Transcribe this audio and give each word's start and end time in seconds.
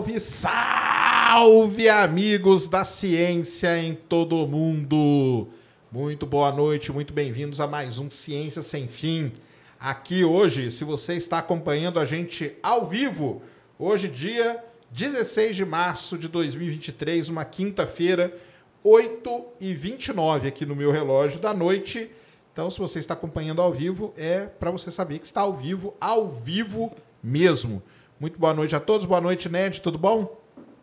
Salve, 0.00 0.20
salve, 0.20 1.88
amigos 1.90 2.68
da 2.68 2.84
ciência 2.84 3.78
em 3.78 3.94
todo 3.94 4.34
o 4.34 4.48
mundo! 4.48 5.48
Muito 5.92 6.24
boa 6.24 6.50
noite, 6.50 6.90
muito 6.90 7.12
bem-vindos 7.12 7.60
a 7.60 7.66
mais 7.66 7.98
um 7.98 8.08
Ciência 8.08 8.62
Sem 8.62 8.88
Fim. 8.88 9.30
Aqui 9.78 10.24
hoje, 10.24 10.70
se 10.70 10.84
você 10.84 11.16
está 11.16 11.36
acompanhando 11.36 12.00
a 12.00 12.06
gente 12.06 12.56
ao 12.62 12.88
vivo, 12.88 13.42
hoje, 13.78 14.08
dia 14.08 14.64
16 14.90 15.54
de 15.54 15.66
março 15.66 16.16
de 16.16 16.28
2023, 16.28 17.28
uma 17.28 17.44
quinta-feira, 17.44 18.34
8 18.82 19.44
e 19.60 19.74
29 19.74 20.48
aqui 20.48 20.64
no 20.64 20.74
meu 20.74 20.90
relógio 20.90 21.38
da 21.38 21.52
noite. 21.52 22.10
Então, 22.54 22.70
se 22.70 22.78
você 22.78 23.00
está 23.00 23.12
acompanhando 23.12 23.60
ao 23.60 23.70
vivo, 23.70 24.14
é 24.16 24.46
para 24.46 24.70
você 24.70 24.90
saber 24.90 25.18
que 25.18 25.26
está 25.26 25.42
ao 25.42 25.54
vivo, 25.54 25.94
ao 26.00 26.26
vivo 26.26 26.90
mesmo. 27.22 27.82
Muito 28.20 28.38
boa 28.38 28.52
noite 28.52 28.76
a 28.76 28.80
todos. 28.80 29.06
Boa 29.06 29.18
noite, 29.18 29.48
Ned. 29.48 29.80
Tudo 29.80 29.96
bom? 29.96 30.38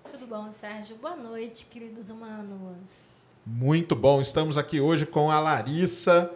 Tudo 0.09 0.25
bom, 0.25 0.51
Sérgio. 0.51 0.95
Boa 0.95 1.15
noite, 1.15 1.67
queridos 1.67 2.09
humanos. 2.09 3.07
Muito 3.45 3.95
bom. 3.95 4.19
Estamos 4.19 4.57
aqui 4.57 4.81
hoje 4.81 5.05
com 5.05 5.29
a 5.29 5.39
Larissa. 5.39 6.31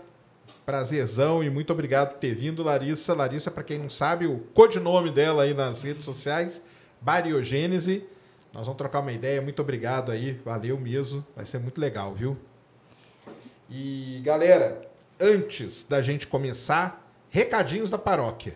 Prazerzão 0.63 1.43
e 1.43 1.49
muito 1.49 1.73
obrigado 1.73 2.11
por 2.11 2.19
ter 2.19 2.35
vindo, 2.35 2.61
Larissa. 2.61 3.15
Larissa, 3.15 3.49
para 3.49 3.63
quem 3.63 3.79
não 3.79 3.89
sabe, 3.89 4.27
o 4.27 4.41
codinome 4.53 5.09
dela 5.09 5.41
aí 5.41 5.55
nas 5.55 5.81
redes 5.81 6.05
sociais, 6.05 6.61
Bariogênese. 7.01 8.05
Nós 8.53 8.67
vamos 8.67 8.77
trocar 8.77 8.99
uma 8.99 9.11
ideia. 9.11 9.41
Muito 9.41 9.59
obrigado 9.59 10.11
aí. 10.11 10.33
Valeu 10.45 10.79
mesmo. 10.79 11.25
Vai 11.35 11.47
ser 11.47 11.57
muito 11.57 11.81
legal, 11.81 12.13
viu? 12.13 12.37
E, 13.67 14.21
galera, 14.23 14.87
antes 15.19 15.83
da 15.83 15.99
gente 15.99 16.27
começar, 16.27 17.11
recadinhos 17.27 17.89
da 17.89 17.97
paróquia. 17.97 18.55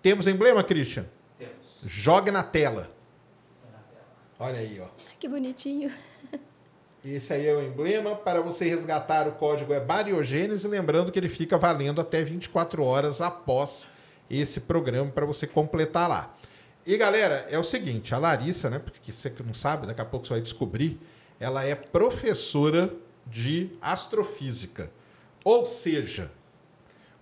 Temos 0.00 0.26
emblema, 0.26 0.64
Christian? 0.64 1.04
Jogue 1.86 2.32
na 2.32 2.42
tela. 2.42 2.90
Olha 4.40 4.58
aí, 4.58 4.80
ó. 4.80 4.88
Que 5.20 5.28
bonitinho. 5.28 5.90
Esse 7.04 7.32
aí 7.32 7.46
é 7.46 7.54
o 7.54 7.62
emblema. 7.62 8.16
Para 8.16 8.40
você 8.40 8.68
resgatar 8.68 9.28
o 9.28 9.32
código 9.32 9.72
é 9.72 9.78
Bariogênese. 9.78 10.66
Lembrando 10.66 11.12
que 11.12 11.18
ele 11.18 11.28
fica 11.28 11.56
valendo 11.56 12.00
até 12.00 12.24
24 12.24 12.82
horas 12.82 13.20
após 13.20 13.88
esse 14.28 14.60
programa 14.60 15.12
para 15.12 15.24
você 15.24 15.46
completar 15.46 16.08
lá. 16.08 16.36
E 16.84 16.96
galera, 16.96 17.46
é 17.48 17.58
o 17.58 17.64
seguinte: 17.64 18.12
a 18.12 18.18
Larissa, 18.18 18.68
né? 18.68 18.80
Porque 18.80 19.12
você 19.12 19.30
que 19.30 19.42
não 19.44 19.54
sabe, 19.54 19.86
daqui 19.86 20.00
a 20.00 20.04
pouco 20.04 20.26
você 20.26 20.34
vai 20.34 20.42
descobrir. 20.42 20.98
Ela 21.38 21.64
é 21.64 21.76
professora 21.76 22.92
de 23.24 23.70
astrofísica. 23.80 24.90
Ou 25.44 25.64
seja, 25.64 26.32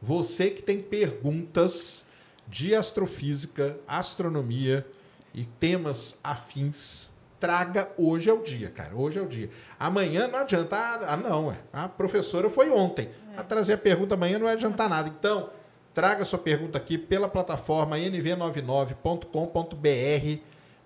você 0.01 0.48
que 0.48 0.62
tem 0.62 0.81
perguntas 0.81 2.07
de 2.47 2.75
astrofísica, 2.75 3.78
astronomia 3.87 4.87
e 5.33 5.45
temas 5.45 6.19
afins, 6.23 7.09
traga 7.41 7.91
hoje 7.98 8.31
é 8.31 8.33
o 8.33 8.42
dia, 8.42 8.70
cara. 8.70 8.97
Hoje 8.97 9.19
é 9.19 9.23
o 9.23 9.27
dia. 9.27 9.51
Amanhã 9.78 10.28
não 10.28 10.39
adianta. 10.39 10.77
Ah, 10.77 11.17
não, 11.17 11.53
é. 11.53 11.59
A 11.73 11.89
professora 11.89 12.48
foi 12.48 12.70
ontem. 12.70 13.11
A 13.36 13.42
trazer 13.42 13.75
a 13.75 13.78
pergunta 13.78 14.14
amanhã 14.14 14.39
não 14.39 14.47
vai 14.47 14.55
adiantar 14.55 14.89
nada. 14.89 15.09
Então, 15.09 15.51
traga 15.92 16.25
sua 16.25 16.39
pergunta 16.39 16.78
aqui 16.78 16.97
pela 16.97 17.28
plataforma 17.28 17.97
nv99.com.br 17.97 20.42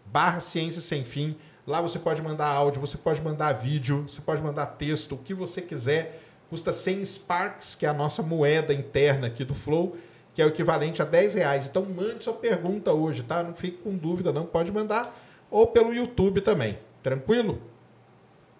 barra 0.07 0.41
ciência 0.41 0.81
sem 0.81 1.05
fim. 1.05 1.37
Lá 1.67 1.81
você 1.81 1.99
pode 1.99 2.23
mandar 2.23 2.47
áudio, 2.47 2.81
você 2.81 2.97
pode 2.97 3.23
mandar 3.23 3.53
vídeo, 3.53 4.05
você 4.09 4.21
pode 4.21 4.43
mandar 4.43 4.67
texto, 4.67 5.15
o 5.15 5.19
que 5.19 5.35
você 5.35 5.61
quiser. 5.61 6.23
Custa 6.49 6.73
100 6.73 7.05
Sparks, 7.05 7.75
que 7.75 7.85
é 7.85 7.91
a 7.91 7.93
nossa 7.93 8.23
moeda 8.23 8.73
interna 8.73 9.27
aqui 9.27 9.45
do 9.45 9.55
Flow, 9.55 9.99
que 10.39 10.43
é 10.43 10.45
o 10.45 10.51
equivalente 10.51 11.03
a 11.03 11.05
10 11.05 11.35
reais. 11.35 11.67
Então 11.67 11.85
mande 11.85 12.23
sua 12.23 12.33
pergunta 12.33 12.93
hoje, 12.93 13.25
tá? 13.25 13.43
Não 13.43 13.55
fique 13.55 13.79
com 13.79 13.97
dúvida, 13.97 14.33
não. 14.33 14.47
Pode 14.47 14.71
mandar. 14.71 15.21
Ou 15.51 15.67
pelo 15.67 15.93
YouTube 15.93 16.41
também. 16.43 16.79
Tranquilo? 17.03 17.61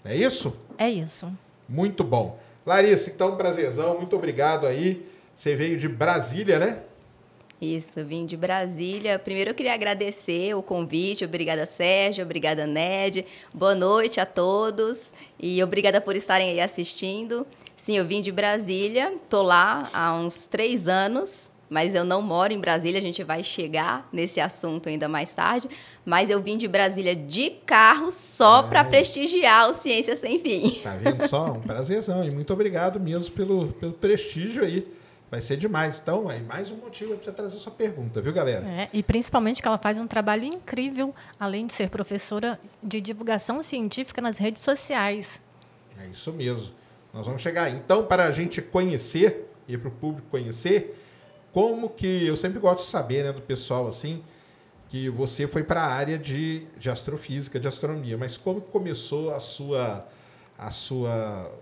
É 0.05 0.17
isso? 0.17 0.57
É 0.77 0.91
isso. 0.91 1.33
Muito 1.69 2.03
bom. 2.03 2.37
Larissa, 2.67 3.11
então, 3.11 3.37
prazerzão. 3.37 3.97
Muito 3.97 4.17
obrigado 4.17 4.67
aí. 4.67 5.07
Você 5.37 5.55
veio 5.55 5.79
de 5.79 5.87
Brasília, 5.89 6.59
né? 6.59 6.83
Isso, 7.61 8.05
vim 8.05 8.27
de 8.27 8.37
Brasília. 8.37 9.17
Primeiro 9.17 9.51
eu 9.51 9.55
queria 9.55 9.73
agradecer 9.73 10.55
o 10.55 10.63
convite. 10.65 11.25
Obrigada, 11.25 11.65
Sérgio. 11.65 12.25
Obrigada, 12.25 12.67
Ned. 12.67 13.25
Boa 13.55 13.77
noite 13.77 14.19
a 14.19 14.27
todos. 14.27 15.13
E 15.39 15.63
obrigada 15.63 16.01
por 16.01 16.17
estarem 16.17 16.51
aí 16.51 16.61
assistindo. 16.61 17.47
Sim, 17.77 17.99
eu 17.99 18.05
vim 18.05 18.21
de 18.21 18.33
Brasília. 18.33 19.17
Tô 19.31 19.43
lá 19.43 19.89
há 19.93 20.13
uns 20.13 20.49
três 20.49 20.89
anos, 20.89 21.53
mas 21.69 21.95
eu 21.95 22.05
não 22.05 22.23
moro 22.23 22.53
em 22.53 22.61
Brasília. 22.61 22.99
A 22.99 23.03
gente 23.03 23.23
vai 23.23 23.43
chegar 23.43 24.09
nesse 24.13 24.41
assunto 24.41 24.89
ainda 24.89 25.09
mais 25.09 25.35
tarde. 25.35 25.69
Mas 26.05 26.31
eu 26.31 26.43
vim 26.43 26.57
de 26.57 26.67
Brasília 26.67 27.15
de 27.15 27.51
carro 27.67 28.11
só 28.11 28.63
para 28.63 28.85
prestigiar 28.85 29.71
o 29.71 29.75
Ciência 29.75 30.17
Sem 30.17 30.39
Fim. 30.39 30.81
Tá 30.83 30.97
vendo 30.97 31.29
só? 31.29 31.53
Um 31.53 31.61
prazerzão. 31.61 32.25
E 32.25 32.31
muito 32.31 32.53
obrigado 32.53 32.99
mesmo 32.99 33.35
pelo, 33.35 33.69
pelo 33.75 33.93
prestígio 33.93 34.65
aí. 34.65 34.87
Vai 35.31 35.43
ser 35.43 35.59
demais. 35.59 36.01
Então, 36.03 36.27
aí, 36.27 36.43
mais 36.43 36.71
um 36.71 36.77
motivo 36.77 37.15
para 37.15 37.25
você 37.25 37.33
trazer 37.33 37.59
sua 37.59 37.73
pergunta, 37.73 38.21
viu, 38.21 38.33
galera? 38.33 38.67
É, 38.67 38.89
e 38.95 39.03
principalmente 39.03 39.61
que 39.61 39.69
ela 39.69 39.77
faz 39.77 39.99
um 39.99 40.07
trabalho 40.07 40.45
incrível, 40.45 41.15
além 41.39 41.67
de 41.67 41.75
ser 41.75 41.91
professora 41.91 42.59
de 42.83 42.99
divulgação 42.99 43.63
científica 43.63 44.23
nas 44.23 44.39
redes 44.39 44.63
sociais. 44.63 45.43
É 46.03 46.07
isso 46.07 46.33
mesmo. 46.33 46.73
Nós 47.13 47.27
vamos 47.27 47.43
chegar 47.43 47.65
aí. 47.65 47.75
Então, 47.75 48.05
para 48.05 48.25
a 48.25 48.33
gente 48.33 48.63
conhecer 48.63 49.51
e 49.67 49.77
para 49.77 49.89
o 49.89 49.91
público 49.91 50.27
conhecer, 50.31 50.99
como 51.53 51.89
que 51.89 52.27
eu 52.27 52.37
sempre 52.37 52.59
gosto 52.59 52.85
de 52.85 52.91
saber, 52.91 53.25
né, 53.25 53.33
do 53.33 53.41
pessoal 53.41 53.87
assim, 53.87 54.23
que 54.89 55.09
você 55.09 55.47
foi 55.47 55.63
para 55.63 55.83
a 55.83 55.87
área 55.87 56.19
de, 56.19 56.67
de 56.79 56.91
astrofísica, 56.91 57.61
de 57.61 57.69
astronomia, 57.69 58.17
mas 58.17 58.37
como 58.37 58.61
começou 58.61 59.35
a 59.35 59.41
sua 59.41 60.07
a 60.57 60.73
sua 60.73 61.53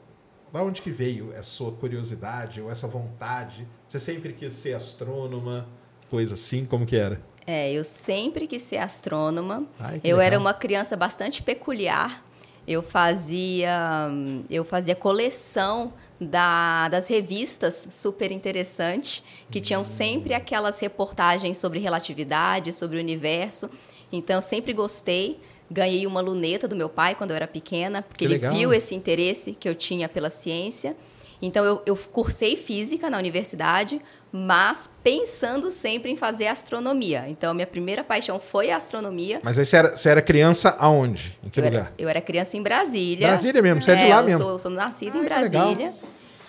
da 0.52 0.62
onde 0.62 0.80
que 0.80 0.90
veio 0.90 1.32
essa 1.32 1.42
sua 1.42 1.72
curiosidade 1.72 2.62
ou 2.62 2.70
essa 2.70 2.86
vontade? 2.86 3.68
Você 3.86 3.98
sempre 3.98 4.32
quis 4.32 4.54
ser 4.54 4.74
astrônoma, 4.74 5.68
coisa 6.08 6.34
assim, 6.34 6.64
como 6.64 6.86
que 6.86 6.96
era? 6.96 7.20
É, 7.46 7.72
eu 7.72 7.84
sempre 7.84 8.46
quis 8.46 8.62
ser 8.62 8.78
astrônoma. 8.78 9.66
Ai, 9.78 9.96
eu 10.02 10.16
legal. 10.16 10.20
era 10.20 10.38
uma 10.38 10.54
criança 10.54 10.96
bastante 10.96 11.42
peculiar. 11.42 12.24
Eu 12.66 12.82
fazia, 12.82 14.08
eu 14.50 14.64
fazia 14.64 14.96
coleção 14.96 15.92
da, 16.20 16.88
das 16.88 17.08
revistas 17.08 17.88
super 17.90 18.32
interessantes, 18.32 19.22
que 19.50 19.60
tinham 19.60 19.84
sempre 19.84 20.34
aquelas 20.34 20.80
reportagens 20.80 21.56
sobre 21.58 21.78
relatividade, 21.78 22.72
sobre 22.72 22.96
o 22.96 23.00
universo. 23.00 23.68
Então, 24.10 24.36
eu 24.36 24.42
sempre 24.42 24.72
gostei. 24.72 25.38
Ganhei 25.70 26.06
uma 26.06 26.20
luneta 26.20 26.68
do 26.68 26.76
meu 26.76 26.88
pai 26.88 27.14
quando 27.16 27.30
eu 27.32 27.36
era 27.36 27.46
pequena, 27.48 28.00
porque 28.02 28.24
Que 28.24 28.32
ele 28.32 28.34
legal. 28.34 28.54
viu 28.54 28.72
esse 28.72 28.94
interesse 28.94 29.52
que 29.52 29.68
eu 29.68 29.74
tinha 29.74 30.08
pela 30.08 30.30
ciência. 30.30 30.96
Então, 31.42 31.64
eu, 31.64 31.82
eu 31.84 31.96
cursei 31.96 32.56
física 32.56 33.10
na 33.10 33.18
universidade, 33.18 34.00
mas 34.38 34.90
pensando 35.02 35.70
sempre 35.70 36.10
em 36.10 36.16
fazer 36.16 36.46
astronomia. 36.48 37.24
Então, 37.28 37.54
minha 37.54 37.66
primeira 37.66 38.04
paixão 38.04 38.38
foi 38.38 38.70
a 38.70 38.76
astronomia. 38.76 39.40
Mas 39.42 39.58
aí 39.58 39.64
você 39.64 39.76
era, 39.76 39.96
você 39.96 40.08
era 40.10 40.20
criança 40.20 40.76
aonde? 40.78 41.38
Em 41.42 41.48
que 41.48 41.58
Eu 41.58 41.64
lugar? 41.64 41.78
era, 41.80 41.92
eu 41.96 42.08
era 42.08 42.20
criança 42.20 42.56
em 42.56 42.62
Brasília. 42.62 43.28
Brasília 43.28 43.62
mesmo, 43.62 43.80
você 43.80 43.92
é 43.92 43.94
de 43.94 44.08
lá 44.08 44.20
eu 44.20 44.24
mesmo. 44.26 44.42
Sou, 44.44 44.58
sou 44.58 44.70
nascida 44.70 45.16
Ah, 45.16 45.20
em. 45.20 45.24
Brasília. 45.24 45.92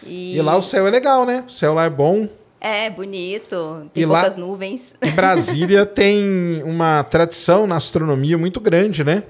E, 0.04 0.36
E 0.36 0.42
lá 0.42 0.58
o 0.58 0.62
céu 0.62 0.86
é 0.86 0.90
legal, 0.90 1.26
né? 1.26 1.46
O 1.48 1.52
céu 1.52 1.74
lá 1.74 1.86
é 1.86 1.90
bom. 1.90 2.28
É, 2.60 2.90
bonito. 2.90 3.88
Tem 3.94 4.04
E 4.04 4.06
lá- 4.06 4.20
poucas 4.22 4.38
nuvens. 4.38 4.96
Em 5.02 5.12
Brasília 5.12 5.86
tem 5.88 6.62
uma 6.64 7.04
tradição 7.04 7.66
na 7.68 7.78
astronomia 7.78 8.38
muito 8.38 8.60
grande, 8.60 9.04
né? 9.04 9.24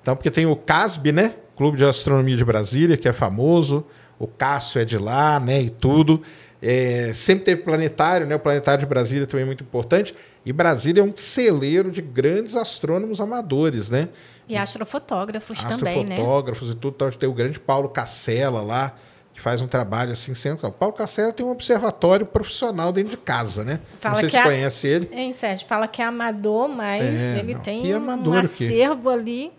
Então, 0.00 0.14
porque 0.16 0.30
tem 0.30 0.46
o 0.46 0.56
CASB, 0.56 1.12
né? 1.12 1.34
Clube 1.56 1.76
de 1.76 1.84
Astronomia 1.84 2.36
de 2.36 2.44
Brasília, 2.44 2.96
que 2.96 3.08
é 3.08 3.12
famoso. 3.12 3.84
O 4.18 4.26
Cássio 4.26 4.80
é 4.80 4.84
de 4.84 4.96
lá, 4.96 5.38
né? 5.40 5.60
E 5.60 5.70
tudo. 5.70 6.22
É, 6.60 7.12
sempre 7.14 7.44
teve 7.44 7.62
planetário, 7.62 8.26
né? 8.26 8.34
O 8.34 8.38
planetário 8.40 8.80
de 8.80 8.86
Brasília 8.86 9.26
também 9.26 9.42
é 9.44 9.46
muito 9.46 9.62
importante. 9.62 10.14
E 10.44 10.52
Brasília 10.52 11.00
é 11.00 11.04
um 11.04 11.12
celeiro 11.14 11.90
de 11.90 12.02
grandes 12.02 12.56
astrônomos 12.56 13.20
amadores, 13.20 13.90
né? 13.90 14.08
E 14.48 14.56
astrofotógrafos 14.56 15.64
também, 15.64 16.04
né? 16.04 16.14
Astrofotógrafos 16.16 16.70
e 16.70 16.74
tudo. 16.74 16.94
Então, 16.96 17.10
tem 17.12 17.28
o 17.28 17.32
grande 17.34 17.60
Paulo 17.60 17.88
Cacela 17.88 18.62
lá, 18.62 18.94
que 19.34 19.40
faz 19.40 19.60
um 19.62 19.68
trabalho 19.68 20.10
assim 20.10 20.34
central. 20.34 20.72
Paulo 20.72 20.94
Cacela 20.94 21.32
tem 21.32 21.46
um 21.46 21.50
observatório 21.50 22.26
profissional 22.26 22.92
dentro 22.92 23.10
de 23.12 23.18
casa, 23.18 23.64
né? 23.64 23.78
Fala 24.00 24.14
Não 24.14 24.20
sei 24.20 24.28
que 24.28 24.32
se 24.32 24.38
a- 24.38 24.42
conhece 24.44 24.86
ele. 24.88 25.08
Hein, 25.12 25.32
Sérgio? 25.32 25.66
Fala 25.68 25.86
que 25.86 26.02
é 26.02 26.04
amador, 26.06 26.68
mas 26.68 27.02
É, 27.20 27.38
ele 27.38 27.54
não, 27.54 27.60
tem 27.60 27.82
que 27.82 27.92
um 27.94 27.96
amador 27.98 28.40
quê? 28.48 28.64
acervo 28.64 29.10
ali. 29.10 29.52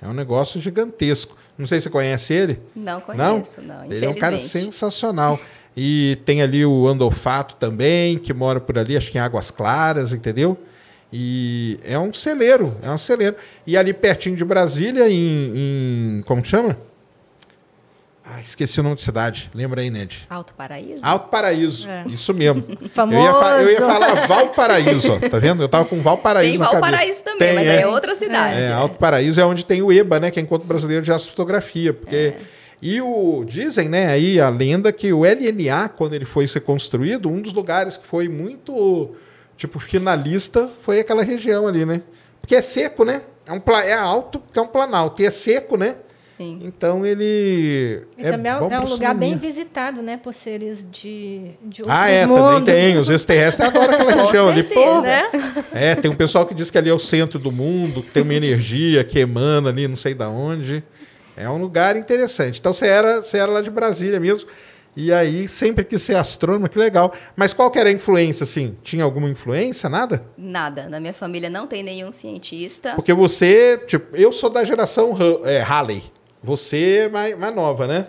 É 0.00 0.06
um 0.06 0.12
negócio 0.12 0.60
gigantesco. 0.60 1.36
Não 1.56 1.66
sei 1.66 1.80
se 1.80 1.84
você 1.84 1.90
conhece 1.90 2.32
ele. 2.34 2.60
Não 2.76 3.00
conheço, 3.00 3.62
não, 3.62 3.84
Ele 3.84 4.04
é 4.04 4.08
um 4.08 4.14
cara 4.14 4.36
sensacional. 4.38 5.38
E 5.76 6.18
tem 6.24 6.40
ali 6.40 6.64
o 6.64 6.86
Andolfato 6.86 7.56
também, 7.56 8.16
que 8.16 8.32
mora 8.32 8.60
por 8.60 8.78
ali, 8.78 8.96
acho 8.96 9.10
que 9.10 9.18
em 9.18 9.20
Águas 9.20 9.50
Claras, 9.50 10.12
entendeu? 10.12 10.56
E 11.12 11.78
é 11.84 11.98
um 11.98 12.12
celeiro, 12.12 12.76
é 12.82 12.90
um 12.90 12.98
celeiro. 12.98 13.36
E 13.66 13.76
ali 13.76 13.92
pertinho 13.92 14.36
de 14.36 14.44
Brasília, 14.44 15.08
em. 15.08 15.52
em- 16.18 16.22
como 16.26 16.42
que 16.42 16.48
chama? 16.48 16.76
Ah, 18.26 18.40
esqueci 18.40 18.80
o 18.80 18.82
nome 18.82 18.96
da 18.96 19.02
cidade. 19.02 19.50
Lembra 19.54 19.82
aí, 19.82 19.90
Ned? 19.90 20.26
Alto 20.30 20.54
Paraíso? 20.54 21.00
Alto 21.04 21.28
Paraíso. 21.28 21.88
É. 21.90 22.04
Isso 22.08 22.32
mesmo. 22.32 22.64
Famoso. 22.88 23.18
Eu 23.20 23.22
ia, 23.22 23.62
eu 23.62 23.70
ia 23.72 23.78
falar 23.78 24.26
Valparaíso, 24.26 25.20
tá 25.28 25.38
vendo? 25.38 25.62
Eu 25.62 25.68
tava 25.68 25.84
com 25.84 26.00
Valparaíso 26.00 26.58
Tem. 26.58 26.66
Valparaíso 26.66 27.22
também, 27.22 27.38
Tem, 27.48 27.54
mas 27.54 27.68
aí 27.68 27.76
é 27.82 27.86
outra 27.86 28.14
cidade. 28.14 28.60
É, 28.62 28.72
Alto 28.72 28.98
Paraíso 28.98 29.38
é 29.40 29.44
onde 29.44 29.64
tem 29.66 29.82
o 29.82 29.92
EBA, 29.92 30.18
né? 30.20 30.30
Que 30.30 30.40
é 30.40 30.42
Encontro 30.42 30.66
Brasileiro 30.66 31.04
de 31.04 31.12
Astrofotografia. 31.12 31.92
Porque... 31.92 32.32
E 32.86 33.00
o, 33.00 33.44
dizem, 33.46 33.88
né, 33.88 34.08
aí 34.08 34.38
a 34.38 34.50
lenda 34.50 34.92
que 34.92 35.10
o 35.10 35.24
LNA, 35.24 35.88
quando 35.88 36.12
ele 36.12 36.26
foi 36.26 36.46
ser 36.46 36.60
construído, 36.60 37.30
um 37.30 37.40
dos 37.40 37.54
lugares 37.54 37.96
que 37.96 38.06
foi 38.06 38.28
muito, 38.28 39.12
tipo, 39.56 39.78
finalista 39.78 40.68
foi 40.82 41.00
aquela 41.00 41.22
região 41.22 41.66
ali, 41.66 41.86
né? 41.86 42.02
Porque 42.38 42.54
é 42.54 42.60
seco, 42.60 43.02
né? 43.02 43.22
É, 43.46 43.52
um, 43.54 43.62
é 43.78 43.94
alto, 43.94 44.38
porque 44.38 44.58
é 44.58 44.62
um 44.62 44.66
planalto. 44.66 45.22
E 45.22 45.24
é 45.24 45.30
seco, 45.30 45.78
né? 45.78 45.96
Sim. 46.36 46.58
Então 46.62 47.06
ele. 47.06 48.02
E 48.18 48.22
também 48.24 48.52
é, 48.52 48.58
bom 48.58 48.66
é 48.66 48.68
pra 48.68 48.80
um 48.80 48.88
lugar 48.88 49.14
bem 49.14 49.38
visitado, 49.38 50.02
né? 50.02 50.18
Por 50.18 50.34
seres 50.34 50.84
de, 50.90 51.52
de 51.62 51.80
outros 51.82 51.88
Ah, 51.88 52.08
é, 52.08 52.26
mundos. 52.26 52.44
também 52.44 52.64
tem. 52.64 52.98
Os 52.98 53.08
extraterrestres 53.08 53.66
adoram 53.68 53.94
aquela 53.94 54.12
região 54.26 54.48
ali. 54.48 54.62
certeza. 54.62 54.84
Pô, 54.84 55.00
Né? 55.00 55.64
É, 55.72 55.94
tem 55.94 56.10
um 56.10 56.14
pessoal 56.16 56.44
que 56.44 56.52
diz 56.52 56.70
que 56.70 56.76
ali 56.76 56.90
é 56.90 56.94
o 56.94 56.98
centro 56.98 57.38
do 57.38 57.50
mundo, 57.52 58.02
que 58.02 58.10
tem 58.10 58.22
uma 58.22 58.34
energia 58.34 59.04
que 59.04 59.20
emana 59.20 59.70
ali, 59.70 59.88
não 59.88 59.96
sei 59.96 60.12
da 60.12 60.28
onde. 60.28 60.82
É 61.36 61.48
um 61.48 61.58
lugar 61.58 61.96
interessante. 61.96 62.60
Então 62.60 62.72
você 62.72 62.86
era, 62.86 63.22
você 63.22 63.38
era 63.38 63.50
lá 63.50 63.60
de 63.60 63.70
Brasília 63.70 64.20
mesmo. 64.20 64.48
E 64.96 65.12
aí 65.12 65.48
sempre 65.48 65.84
quis 65.84 66.02
ser 66.02 66.16
astrônomo, 66.16 66.68
que 66.68 66.78
legal. 66.78 67.12
Mas 67.34 67.52
qual 67.52 67.70
que 67.70 67.78
era 67.78 67.88
a 67.88 67.92
influência, 67.92 68.44
assim? 68.44 68.76
Tinha 68.82 69.02
alguma 69.02 69.28
influência? 69.28 69.88
Nada? 69.88 70.24
Nada. 70.38 70.88
Na 70.88 71.00
minha 71.00 71.12
família 71.12 71.50
não 71.50 71.66
tem 71.66 71.82
nenhum 71.82 72.12
cientista. 72.12 72.94
Porque 72.94 73.12
você, 73.12 73.78
tipo, 73.86 74.16
eu 74.16 74.32
sou 74.32 74.48
da 74.48 74.62
geração 74.62 75.16
é, 75.44 75.58
Halley. 75.58 76.02
Você 76.42 77.06
é 77.06 77.08
mais, 77.08 77.36
mais 77.36 77.54
nova, 77.54 77.86
né? 77.86 78.06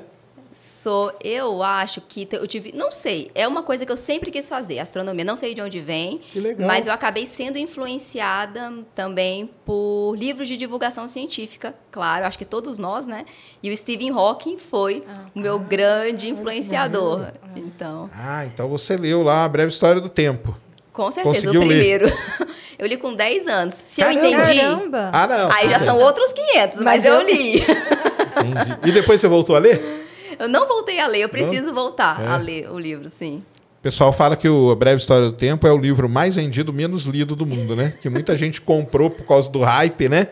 Sou, 0.57 1.11
eu 1.21 1.61
acho 1.61 1.99
que 1.99 2.25
eu 2.31 2.47
tive, 2.47 2.71
não 2.73 2.89
sei, 2.89 3.29
é 3.35 3.45
uma 3.45 3.61
coisa 3.61 3.85
que 3.85 3.91
eu 3.91 3.97
sempre 3.97 4.31
quis 4.31 4.47
fazer, 4.47 4.79
astronomia, 4.79 5.25
não 5.25 5.35
sei 5.35 5.53
de 5.53 5.61
onde 5.61 5.81
vem, 5.81 6.19
Que 6.31 6.39
legal. 6.39 6.65
mas 6.65 6.87
eu 6.87 6.93
acabei 6.93 7.27
sendo 7.27 7.57
influenciada 7.57 8.71
também 8.95 9.49
por 9.65 10.15
livros 10.15 10.47
de 10.47 10.55
divulgação 10.55 11.09
científica, 11.09 11.75
claro, 11.91 12.25
acho 12.25 12.37
que 12.37 12.45
todos 12.45 12.79
nós, 12.79 13.05
né? 13.05 13.25
E 13.61 13.69
o 13.69 13.75
Stephen 13.75 14.11
Hawking 14.11 14.57
foi 14.57 15.03
o 15.35 15.39
meu 15.41 15.59
grande 15.59 16.29
influenciador. 16.29 17.27
Então, 17.55 18.09
Ah, 18.13 18.45
então 18.45 18.69
você 18.69 18.95
leu 18.95 19.23
lá 19.23 19.43
a 19.43 19.49
breve 19.49 19.69
história 19.71 19.99
do 19.99 20.07
tempo. 20.09 20.57
com 20.93 21.11
certeza, 21.11 21.35
Conseguiu 21.35 21.61
o 21.61 21.65
ler? 21.65 21.75
primeiro. 21.77 22.05
eu 22.79 22.87
li 22.87 22.95
com 22.95 23.13
10 23.13 23.47
anos. 23.49 23.73
Se 23.85 23.99
Caramba! 24.01 24.21
eu 24.21 24.29
entendi, 24.39 24.59
Caramba! 24.61 25.09
Ah, 25.11 25.27
não. 25.27 25.51
aí 25.51 25.69
já 25.69 25.79
são 25.79 25.97
outros 25.99 26.31
500, 26.31 26.77
mas, 26.77 26.83
Mas 26.85 27.05
eu 27.05 27.15
eu- 27.15 27.21
li. 27.25 27.57
Entendi. 27.57 28.77
E 28.89 28.91
depois 28.93 29.19
você 29.19 29.27
voltou 29.27 29.55
a 29.55 29.59
ler? 29.59 30.04
Eu 30.39 30.47
não 30.47 30.67
voltei 30.67 30.99
a 30.99 31.07
ler, 31.07 31.19
eu 31.21 31.29
preciso 31.29 31.73
voltar 31.73 32.21
É. 32.21 32.27
a 32.27 32.37
ler 32.37 32.69
o 32.71 32.79
livro, 32.79 33.09
sim. 33.09 33.43
O 33.79 33.81
pessoal 33.85 34.11
fala 34.11 34.35
que 34.35 34.49
o 34.49 34.71
A 34.71 34.75
Breve 34.75 34.97
História 34.97 35.27
do 35.27 35.33
Tempo 35.33 35.67
é 35.67 35.71
o 35.71 35.77
livro 35.77 36.09
mais 36.09 36.35
vendido, 36.37 36.73
menos 36.73 37.03
lido 37.03 37.35
do 37.35 37.45
mundo, 37.45 37.75
né? 37.75 37.93
Que 38.01 38.09
muita 38.09 38.35
gente 38.37 38.59
comprou 38.59 39.09
por 39.09 39.25
causa 39.25 39.49
do 39.51 39.59
hype, 39.59 40.09
né? 40.09 40.29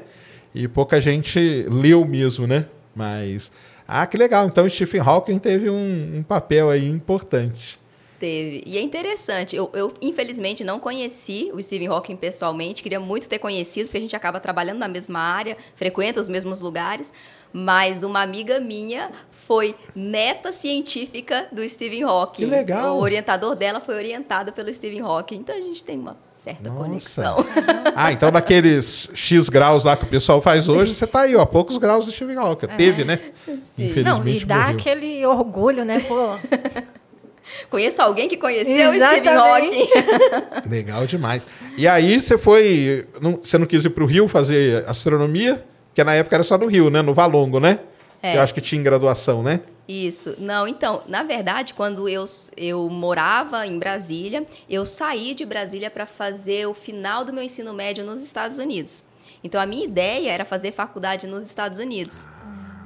E 0.56 0.68
pouca 0.68 1.00
gente 1.00 1.66
leu 1.70 2.04
mesmo, 2.06 2.48
né? 2.48 2.66
Mas. 2.96 3.52
Ah, 3.88 4.06
que 4.08 4.18
legal. 4.18 4.48
Então 4.48 4.68
Stephen 4.70 5.02
Hawking 5.02 5.38
teve 5.40 5.70
um, 5.70 6.18
um 6.18 6.24
papel 6.24 6.70
aí 6.70 6.88
importante. 6.88 7.78
Teve. 8.20 8.64
E 8.66 8.78
é 8.78 8.82
interessante. 8.82 9.56
Eu, 9.56 9.70
eu, 9.74 9.94
infelizmente, 10.02 10.64
não 10.64 10.80
conheci 10.80 11.52
o 11.54 11.62
Stephen 11.62 11.88
Hawking 11.90 12.16
pessoalmente. 12.16 12.82
Queria 12.82 13.00
muito 13.00 13.28
ter 13.28 13.38
conhecido, 13.38 13.86
porque 13.88 13.98
a 13.98 14.02
gente 14.02 14.16
acaba 14.16 14.40
trabalhando 14.40 14.78
na 14.80 14.88
mesma 14.88 15.20
área, 15.20 15.58
frequenta 15.76 16.22
os 16.22 16.30
mesmos 16.30 16.60
lugares. 16.62 17.12
Mas 17.52 18.02
uma 18.02 18.22
amiga 18.22 18.60
minha 18.60 19.12
foi 19.48 19.76
neta 19.96 20.52
científica 20.52 21.48
do 21.52 21.68
Stephen 21.68 22.04
Hawking. 22.04 22.44
Que 22.44 22.50
legal. 22.50 22.98
O 22.98 23.02
orientador 23.02 23.56
dela 23.56 23.80
foi 23.80 23.96
orientado 23.96 24.52
pelo 24.54 24.74
Stephen 24.74 25.02
Hawking. 25.02 25.36
Então 25.38 25.56
a 25.56 25.60
gente 25.60 25.84
tem 25.84 25.98
uma 26.00 26.18
certa 26.36 26.70
Nossa. 26.70 26.84
conexão. 26.84 27.38
Ah, 27.96 28.12
então 28.12 28.32
naqueles 28.32 29.10
X 29.14 29.50
graus 29.50 29.84
lá 29.84 29.96
que 29.96 30.04
o 30.04 30.08
pessoal 30.08 30.42
faz 30.42 30.68
hoje, 30.68 30.94
você 30.96 31.06
tá 31.06 31.22
aí, 31.22 31.36
ó, 31.36 31.46
poucos 31.46 31.78
graus 31.78 32.06
do 32.08 32.12
Stephen 32.12 32.38
Hawking. 32.38 32.68
Teve, 32.76 33.04
né? 33.06 33.20
Não, 33.48 33.56
Infelizmente 33.78 34.42
e 34.42 34.46
dá 34.46 34.58
morreu. 34.58 34.76
aquele 34.78 35.26
orgulho, 35.26 35.86
né? 35.86 36.00
Pô, 36.08 36.36
Conheço 37.70 38.02
alguém 38.02 38.28
que 38.30 38.38
conheceu 38.38 38.90
o 38.90 38.94
Stephen. 38.94 39.34
Hawking. 39.34 39.84
Legal 40.70 41.06
demais. 41.06 41.46
E 41.78 41.88
aí 41.88 42.20
você 42.22 42.38
foi. 42.38 43.06
não- 43.22 43.38
você 43.44 43.58
não 43.58 43.66
quis 43.66 43.84
ir 43.86 43.90
para 43.90 44.04
o 44.04 44.08
Rio 44.08 44.28
fazer 44.28 44.84
astronomia? 44.88 45.64
Porque 45.90 46.04
na 46.04 46.14
época 46.16 46.36
era 46.36 46.44
só 46.44 46.58
no 46.58 46.66
Rio, 46.68 46.90
né? 46.90 47.02
No 47.02 47.14
Valongo, 47.14 47.60
né? 47.60 47.80
É. 48.24 48.38
Eu 48.38 48.42
acho 48.42 48.54
que 48.54 48.62
tinha 48.62 48.80
em 48.80 48.84
graduação, 48.84 49.44
né? 49.44 49.60
Isso. 49.86 50.34
Não, 50.40 50.66
então, 50.66 51.04
na 51.10 51.24
verdade, 51.24 51.74
quando 51.74 52.08
eu, 52.08 52.24
eu 52.56 52.90
morava 52.90 53.68
em 53.68 53.78
Brasília, 53.78 54.48
eu 54.70 54.86
saí 54.86 55.36
de 55.36 55.46
Brasília 55.46 55.92
para 55.92 56.06
fazer 56.06 56.66
o 56.66 56.74
final 56.74 57.26
do 57.26 57.34
meu 57.34 57.44
ensino 57.44 57.74
médio 57.74 58.06
nos 58.06 58.24
Estados 58.24 58.58
Unidos. 58.58 59.04
Então, 59.44 59.60
a 59.60 59.66
minha 59.66 59.84
ideia 59.84 60.32
era 60.32 60.46
fazer 60.46 60.72
faculdade 60.72 61.28
nos 61.28 61.44
Estados 61.44 61.80
Unidos. 61.80 62.26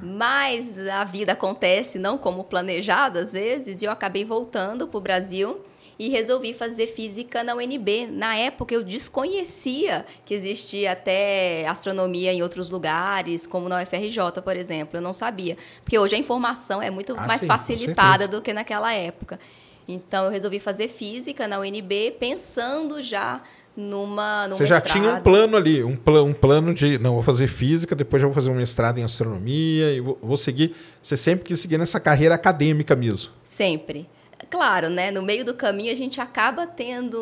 Mas 0.02 0.76
a 0.76 1.04
vida 1.04 1.32
acontece 1.32 2.00
não 2.00 2.18
como 2.18 2.42
planejado, 2.42 3.20
às 3.20 3.32
vezes, 3.32 3.80
e 3.80 3.84
eu 3.84 3.92
acabei 3.92 4.24
voltando 4.24 4.88
para 4.88 4.98
o 4.98 5.00
Brasil 5.00 5.60
e 5.98 6.08
resolvi 6.08 6.54
fazer 6.54 6.86
física 6.86 7.42
na 7.42 7.54
UNB. 7.56 8.06
Na 8.06 8.36
época 8.36 8.72
eu 8.74 8.84
desconhecia 8.84 10.06
que 10.24 10.32
existia 10.34 10.92
até 10.92 11.66
astronomia 11.66 12.32
em 12.32 12.40
outros 12.42 12.70
lugares, 12.70 13.46
como 13.46 13.68
na 13.68 13.82
UFRJ, 13.82 14.40
por 14.44 14.56
exemplo. 14.56 14.96
Eu 14.98 15.02
não 15.02 15.12
sabia. 15.12 15.56
Porque 15.82 15.98
hoje 15.98 16.14
a 16.14 16.18
informação 16.18 16.80
é 16.80 16.88
muito 16.90 17.14
Ah, 17.16 17.26
mais 17.26 17.40
sim, 17.40 17.46
facilitada 17.48 18.28
do 18.28 18.40
que 18.40 18.52
naquela 18.52 18.92
época. 18.92 19.40
Então 19.88 20.26
eu 20.26 20.30
resolvi 20.30 20.60
fazer 20.60 20.86
física 20.88 21.48
na 21.48 21.58
UNB, 21.58 22.12
pensando 22.20 23.02
já 23.02 23.42
numa 23.76 24.46
num 24.48 24.56
Você 24.56 24.66
já 24.66 24.80
tinha 24.80 25.02
um 25.02 25.06
mestrado. 25.06 25.22
plano 25.24 25.56
ali, 25.56 25.82
um, 25.84 25.96
pla 25.96 26.22
um 26.22 26.32
plano 26.34 26.74
de, 26.74 26.98
não, 26.98 27.14
vou 27.14 27.22
fazer 27.22 27.46
física, 27.46 27.94
depois 27.96 28.20
já 28.20 28.26
vou 28.28 28.34
fazer 28.34 28.50
um 28.50 28.54
mestrado 28.54 28.98
em 28.98 29.04
astronomia 29.04 29.92
e 29.92 30.00
vou, 30.00 30.18
vou 30.22 30.36
seguir. 30.36 30.74
Você 31.02 31.16
sempre 31.16 31.44
quis 31.46 31.58
seguir 31.60 31.78
nessa 31.78 31.98
carreira 31.98 32.34
acadêmica 32.34 32.94
mesmo. 32.94 33.32
Sempre. 33.44 34.06
Claro, 34.50 34.88
né? 34.88 35.10
No 35.10 35.22
meio 35.22 35.44
do 35.44 35.54
caminho 35.54 35.92
a 35.92 35.96
gente 35.96 36.20
acaba 36.20 36.66
tendo 36.66 37.18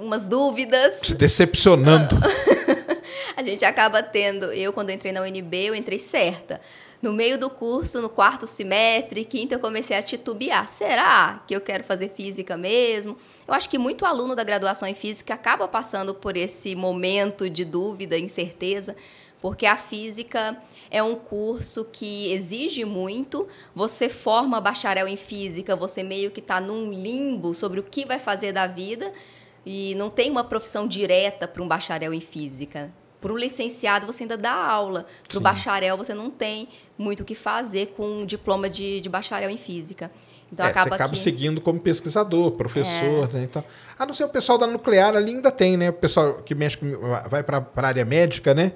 umas 0.00 0.28
dúvidas. 0.28 1.00
Se 1.02 1.14
decepcionando. 1.14 2.16
A 3.36 3.42
gente 3.42 3.64
acaba 3.66 4.02
tendo. 4.02 4.46
Eu, 4.46 4.72
quando 4.72 4.90
entrei 4.90 5.12
na 5.12 5.20
UNB, 5.20 5.54
eu 5.66 5.74
entrei 5.74 5.98
certa. 5.98 6.58
No 7.02 7.12
meio 7.12 7.36
do 7.36 7.50
curso, 7.50 8.00
no 8.00 8.08
quarto 8.08 8.46
semestre, 8.46 9.24
quinto, 9.26 9.52
eu 9.52 9.60
comecei 9.60 9.96
a 9.96 10.02
titubear. 10.02 10.68
Será 10.70 11.44
que 11.46 11.54
eu 11.54 11.60
quero 11.60 11.84
fazer 11.84 12.12
física 12.16 12.56
mesmo? 12.56 13.18
Eu 13.46 13.52
acho 13.52 13.68
que 13.68 13.78
muito 13.78 14.06
aluno 14.06 14.34
da 14.34 14.42
graduação 14.42 14.88
em 14.88 14.94
física 14.94 15.34
acaba 15.34 15.68
passando 15.68 16.14
por 16.14 16.36
esse 16.36 16.74
momento 16.74 17.50
de 17.50 17.64
dúvida, 17.64 18.18
incerteza, 18.18 18.96
porque 19.40 19.66
a 19.66 19.76
física 19.76 20.56
é 20.90 21.02
um 21.02 21.14
curso 21.14 21.84
que 21.84 22.32
exige 22.32 22.84
muito. 22.84 23.46
Você 23.74 24.08
forma 24.08 24.60
bacharel 24.60 25.08
em 25.08 25.16
física, 25.16 25.74
você 25.76 26.02
meio 26.02 26.30
que 26.30 26.40
está 26.40 26.60
num 26.60 26.92
limbo 26.92 27.54
sobre 27.54 27.80
o 27.80 27.82
que 27.82 28.04
vai 28.04 28.18
fazer 28.18 28.52
da 28.52 28.66
vida 28.66 29.12
e 29.64 29.94
não 29.96 30.08
tem 30.08 30.30
uma 30.30 30.44
profissão 30.44 30.86
direta 30.86 31.48
para 31.48 31.62
um 31.62 31.68
bacharel 31.68 32.14
em 32.14 32.20
física. 32.20 32.92
Para 33.20 33.32
um 33.32 33.36
licenciado, 33.36 34.06
você 34.06 34.22
ainda 34.22 34.36
dá 34.36 34.52
aula. 34.52 35.06
Para 35.26 35.38
o 35.38 35.40
bacharel, 35.40 35.96
você 35.96 36.14
não 36.14 36.30
tem 36.30 36.68
muito 36.96 37.20
o 37.20 37.24
que 37.24 37.34
fazer 37.34 37.94
com 37.96 38.20
um 38.20 38.26
diploma 38.26 38.68
de, 38.70 39.00
de 39.00 39.08
bacharel 39.08 39.50
em 39.50 39.56
física. 39.56 40.12
Então, 40.52 40.64
É, 40.64 40.68
acaba 40.68 40.90
você 40.90 40.94
acaba 40.94 41.12
que... 41.14 41.18
seguindo 41.18 41.60
como 41.60 41.80
pesquisador, 41.80 42.52
professor, 42.52 43.32
né? 43.32 43.42
Então, 43.42 43.64
a 43.98 44.06
não 44.06 44.14
ser 44.14 44.24
o 44.24 44.28
pessoal 44.28 44.58
da 44.58 44.66
nuclear 44.66 45.16
ali 45.16 45.32
ainda 45.34 45.50
tem, 45.50 45.76
né? 45.76 45.90
O 45.90 45.94
pessoal 45.94 46.34
que 46.34 46.54
mexe 46.54 46.76
com, 46.76 46.86
vai 47.28 47.42
para 47.42 47.66
a 47.74 47.86
área 47.86 48.04
médica, 48.04 48.54
né? 48.54 48.72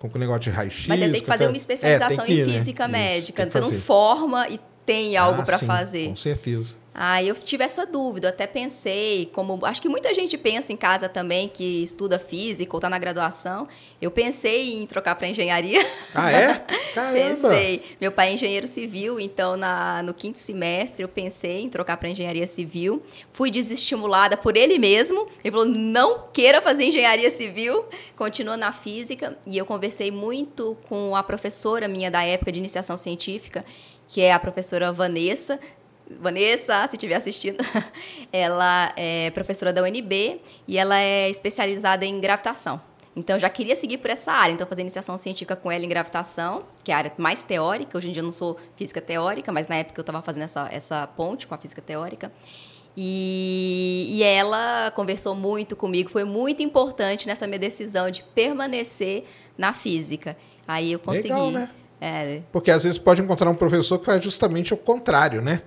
Com 0.00 0.08
o 0.12 0.18
negócio 0.18 0.40
de 0.40 0.50
raio-x. 0.50 0.86
Mas 0.88 0.98
você 0.98 1.10
tem 1.10 1.20
que 1.20 1.26
fazer 1.26 1.46
uma 1.46 1.56
especialização 1.56 2.24
É, 2.24 2.30
ir, 2.30 2.40
em 2.40 2.46
né? 2.46 2.58
física 2.58 2.84
Isso, 2.84 2.92
médica. 2.92 3.46
que 3.46 3.52
Você 3.52 3.60
não 3.60 3.72
forma 3.72 4.48
e 4.48 4.58
tem 4.86 5.16
algo 5.16 5.42
Ah, 5.42 5.44
para 5.44 5.58
fazer. 5.58 6.08
Com 6.08 6.16
certeza. 6.16 6.74
Ah, 7.02 7.24
eu 7.24 7.34
tive 7.34 7.64
essa 7.64 7.86
dúvida, 7.86 8.26
eu 8.26 8.30
até 8.30 8.46
pensei, 8.46 9.30
como 9.32 9.64
acho 9.64 9.80
que 9.80 9.88
muita 9.88 10.12
gente 10.12 10.36
pensa 10.36 10.70
em 10.70 10.76
casa 10.76 11.08
também 11.08 11.48
que 11.48 11.82
estuda 11.82 12.18
física 12.18 12.70
ou 12.74 12.78
está 12.78 12.90
na 12.90 12.98
graduação. 12.98 13.66
Eu 14.02 14.10
pensei 14.10 14.74
em 14.74 14.86
trocar 14.86 15.14
para 15.14 15.26
engenharia. 15.26 15.80
Ah, 16.14 16.30
é? 16.30 16.54
Caramba! 16.92 17.48
Pensei. 17.48 17.96
Meu 17.98 18.12
pai 18.12 18.28
é 18.28 18.34
engenheiro 18.34 18.68
civil, 18.68 19.18
então 19.18 19.56
na, 19.56 20.02
no 20.02 20.12
quinto 20.12 20.38
semestre 20.38 21.02
eu 21.02 21.08
pensei 21.08 21.62
em 21.62 21.70
trocar 21.70 21.96
para 21.96 22.06
engenharia 22.06 22.46
civil. 22.46 23.02
Fui 23.32 23.50
desestimulada 23.50 24.36
por 24.36 24.54
ele 24.54 24.78
mesmo. 24.78 25.26
Ele 25.42 25.52
falou: 25.52 25.64
não 25.64 26.26
queira 26.30 26.60
fazer 26.60 26.84
engenharia 26.84 27.30
civil, 27.30 27.82
continua 28.14 28.58
na 28.58 28.74
física. 28.74 29.38
E 29.46 29.56
eu 29.56 29.64
conversei 29.64 30.10
muito 30.10 30.76
com 30.86 31.16
a 31.16 31.22
professora 31.22 31.88
minha 31.88 32.10
da 32.10 32.22
época 32.22 32.52
de 32.52 32.58
iniciação 32.58 32.98
científica, 32.98 33.64
que 34.06 34.20
é 34.20 34.34
a 34.34 34.38
professora 34.38 34.92
Vanessa. 34.92 35.58
Vanessa, 36.18 36.86
se 36.88 36.96
estiver 36.96 37.14
assistindo, 37.14 37.58
ela 38.32 38.92
é 38.96 39.30
professora 39.30 39.72
da 39.72 39.82
UNB 39.82 40.40
e 40.66 40.78
ela 40.78 40.98
é 40.98 41.28
especializada 41.30 42.04
em 42.04 42.20
gravitação. 42.20 42.80
Então, 43.14 43.36
eu 43.36 43.40
já 43.40 43.50
queria 43.50 43.74
seguir 43.74 43.98
por 43.98 44.10
essa 44.10 44.32
área. 44.32 44.52
Então, 44.52 44.66
fazer 44.66 44.82
iniciação 44.82 45.18
científica 45.18 45.56
com 45.56 45.70
ela 45.70 45.84
em 45.84 45.88
gravitação, 45.88 46.64
que 46.84 46.92
é 46.92 46.94
a 46.94 46.98
área 46.98 47.12
mais 47.18 47.44
teórica. 47.44 47.98
Hoje 47.98 48.08
em 48.08 48.12
dia 48.12 48.20
eu 48.20 48.24
não 48.24 48.32
sou 48.32 48.56
física 48.76 49.00
teórica, 49.00 49.50
mas 49.52 49.68
na 49.68 49.76
época 49.76 50.00
eu 50.00 50.02
estava 50.02 50.22
fazendo 50.22 50.44
essa, 50.44 50.68
essa 50.70 51.06
ponte 51.06 51.46
com 51.46 51.54
a 51.54 51.58
física 51.58 51.82
teórica. 51.82 52.32
E, 52.96 54.08
e, 54.10 54.22
ela 54.22 54.90
conversou 54.94 55.34
muito 55.34 55.76
comigo, 55.76 56.10
foi 56.10 56.24
muito 56.24 56.62
importante 56.62 57.26
nessa 57.26 57.46
minha 57.46 57.58
decisão 57.58 58.10
de 58.10 58.22
permanecer 58.34 59.24
na 59.56 59.72
física. 59.72 60.36
Aí 60.66 60.92
eu 60.92 60.98
consegui. 60.98 61.28
Legal, 61.28 61.50
né? 61.50 61.70
É. 62.00 62.42
Porque 62.50 62.70
às 62.70 62.82
vezes 62.82 62.98
pode 62.98 63.20
encontrar 63.20 63.50
um 63.50 63.54
professor 63.54 63.98
que 63.98 64.06
faz 64.06 64.22
justamente 64.22 64.72
o 64.74 64.76
contrário, 64.76 65.40
né? 65.42 65.62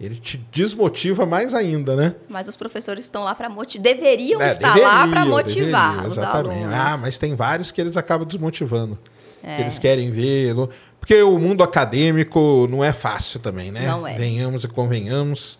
Ele 0.00 0.14
te 0.14 0.36
desmotiva 0.52 1.26
mais 1.26 1.54
ainda, 1.54 1.96
né? 1.96 2.12
Mas 2.28 2.46
os 2.46 2.56
professores 2.56 3.04
estão 3.04 3.24
lá 3.24 3.34
para 3.34 3.48
motivar. 3.50 3.82
Deveriam 3.82 4.40
é, 4.40 4.46
estar 4.46 4.76
lá 4.78 5.08
para 5.08 5.24
motivar 5.24 5.90
deveriam, 5.90 6.06
os 6.06 6.18
exatamente. 6.18 6.62
alunos. 6.62 6.74
Ah, 6.74 6.96
mas 6.96 7.18
tem 7.18 7.34
vários 7.34 7.72
que 7.72 7.80
eles 7.80 7.96
acabam 7.96 8.26
desmotivando. 8.26 8.96
É. 9.42 9.56
Que 9.56 9.62
eles 9.62 9.78
querem 9.78 10.10
ver. 10.10 10.54
Porque 11.00 11.20
o 11.22 11.36
mundo 11.38 11.64
acadêmico 11.64 12.68
não 12.70 12.84
é 12.84 12.92
fácil 12.92 13.40
também, 13.40 13.72
né? 13.72 13.88
Não 13.88 14.06
é. 14.06 14.16
Venhamos 14.16 14.62
e 14.62 14.68
convenhamos. 14.68 15.58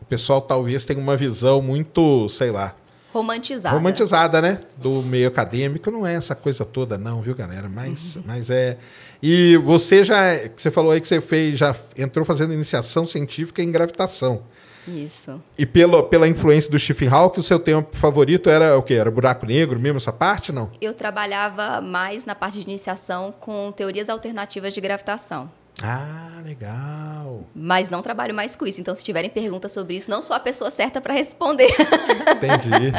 O 0.00 0.04
pessoal 0.04 0.40
talvez 0.40 0.84
tenha 0.84 1.00
uma 1.00 1.16
visão 1.16 1.60
muito, 1.60 2.28
sei 2.28 2.50
lá, 2.52 2.74
Romantizada. 3.12 3.74
Romantizada, 3.74 4.40
né? 4.40 4.60
Do 4.76 5.02
meio 5.02 5.28
acadêmico. 5.28 5.90
Não 5.90 6.06
é 6.06 6.14
essa 6.14 6.34
coisa 6.34 6.64
toda, 6.64 6.96
não, 6.96 7.20
viu, 7.20 7.34
galera? 7.34 7.68
Mas, 7.68 8.16
uhum. 8.16 8.22
mas 8.26 8.50
é. 8.50 8.78
E 9.22 9.56
você 9.58 10.04
já. 10.04 10.20
Você 10.56 10.70
falou 10.70 10.92
aí 10.92 11.00
que 11.00 11.08
você 11.08 11.20
fez, 11.20 11.58
já 11.58 11.74
entrou 11.98 12.24
fazendo 12.24 12.52
iniciação 12.52 13.06
científica 13.06 13.62
em 13.62 13.70
gravitação. 13.70 14.42
Isso. 14.86 15.38
E 15.58 15.66
pela, 15.66 16.02
pela 16.02 16.26
influência 16.26 16.70
do 16.70 16.78
Stephen 16.78 17.08
Hawking, 17.08 17.40
o 17.40 17.42
seu 17.42 17.58
tema 17.58 17.86
favorito 17.92 18.48
era 18.48 18.76
o 18.78 18.82
quê? 18.82 18.94
Era 18.94 19.10
buraco 19.10 19.44
negro 19.44 19.78
mesmo, 19.78 19.98
essa 19.98 20.12
parte, 20.12 20.52
não? 20.52 20.70
Eu 20.80 20.94
trabalhava 20.94 21.80
mais 21.80 22.24
na 22.24 22.34
parte 22.34 22.58
de 22.58 22.64
iniciação 22.64 23.34
com 23.38 23.72
teorias 23.72 24.08
alternativas 24.08 24.72
de 24.72 24.80
gravitação. 24.80 25.50
Ah, 25.82 26.42
legal. 26.44 27.44
Mas 27.54 27.88
não 27.88 28.02
trabalho 28.02 28.34
mais 28.34 28.54
com 28.54 28.66
isso. 28.66 28.80
Então, 28.80 28.94
se 28.94 29.04
tiverem 29.04 29.30
perguntas 29.30 29.72
sobre 29.72 29.96
isso, 29.96 30.10
não 30.10 30.20
sou 30.22 30.36
a 30.36 30.40
pessoa 30.40 30.70
certa 30.70 31.00
para 31.00 31.14
responder. 31.14 31.70
Entendi. 32.36 32.92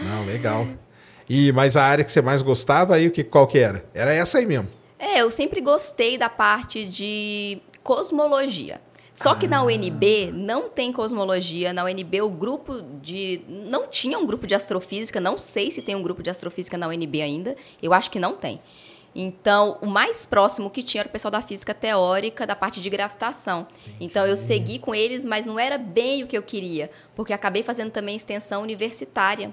Não, 0.00 0.24
legal. 0.24 0.66
E 1.28 1.52
mas 1.52 1.76
a 1.76 1.84
área 1.84 2.04
que 2.04 2.12
você 2.12 2.20
mais 2.20 2.42
gostava 2.42 2.94
aí, 2.94 3.08
o 3.08 3.10
que 3.10 3.24
qual 3.24 3.46
que 3.46 3.58
era? 3.58 3.84
Era 3.94 4.12
essa 4.12 4.38
aí 4.38 4.46
mesmo. 4.46 4.68
É, 4.98 5.20
eu 5.20 5.30
sempre 5.30 5.60
gostei 5.60 6.16
da 6.16 6.28
parte 6.28 6.86
de 6.86 7.60
cosmologia. 7.82 8.80
Só 9.14 9.34
que 9.34 9.46
na 9.46 9.58
ah. 9.58 9.64
UNB 9.64 10.30
não 10.32 10.70
tem 10.70 10.90
cosmologia. 10.92 11.72
Na 11.72 11.84
UNB 11.84 12.22
o 12.22 12.30
grupo 12.30 12.82
de 13.02 13.42
não 13.48 13.86
tinha 13.86 14.18
um 14.18 14.24
grupo 14.24 14.46
de 14.46 14.54
astrofísica, 14.54 15.20
não 15.20 15.36
sei 15.36 15.70
se 15.70 15.82
tem 15.82 15.94
um 15.94 16.02
grupo 16.02 16.22
de 16.22 16.30
astrofísica 16.30 16.78
na 16.78 16.88
UNB 16.88 17.20
ainda. 17.20 17.54
Eu 17.82 17.92
acho 17.92 18.10
que 18.10 18.18
não 18.18 18.34
tem. 18.34 18.60
Então, 19.14 19.78
o 19.82 19.86
mais 19.86 20.24
próximo 20.24 20.70
que 20.70 20.82
tinha 20.82 21.02
era 21.02 21.08
o 21.08 21.12
pessoal 21.12 21.30
da 21.30 21.42
física 21.42 21.74
teórica, 21.74 22.46
da 22.46 22.56
parte 22.56 22.80
de 22.80 22.88
gravitação. 22.88 23.66
Entendi. 23.86 23.96
Então, 24.00 24.26
eu 24.26 24.36
segui 24.36 24.78
com 24.78 24.94
eles, 24.94 25.26
mas 25.26 25.44
não 25.44 25.58
era 25.58 25.76
bem 25.76 26.22
o 26.22 26.26
que 26.26 26.36
eu 26.36 26.42
queria, 26.42 26.90
porque 27.14 27.32
acabei 27.32 27.62
fazendo 27.62 27.90
também 27.90 28.16
extensão 28.16 28.62
universitária 28.62 29.52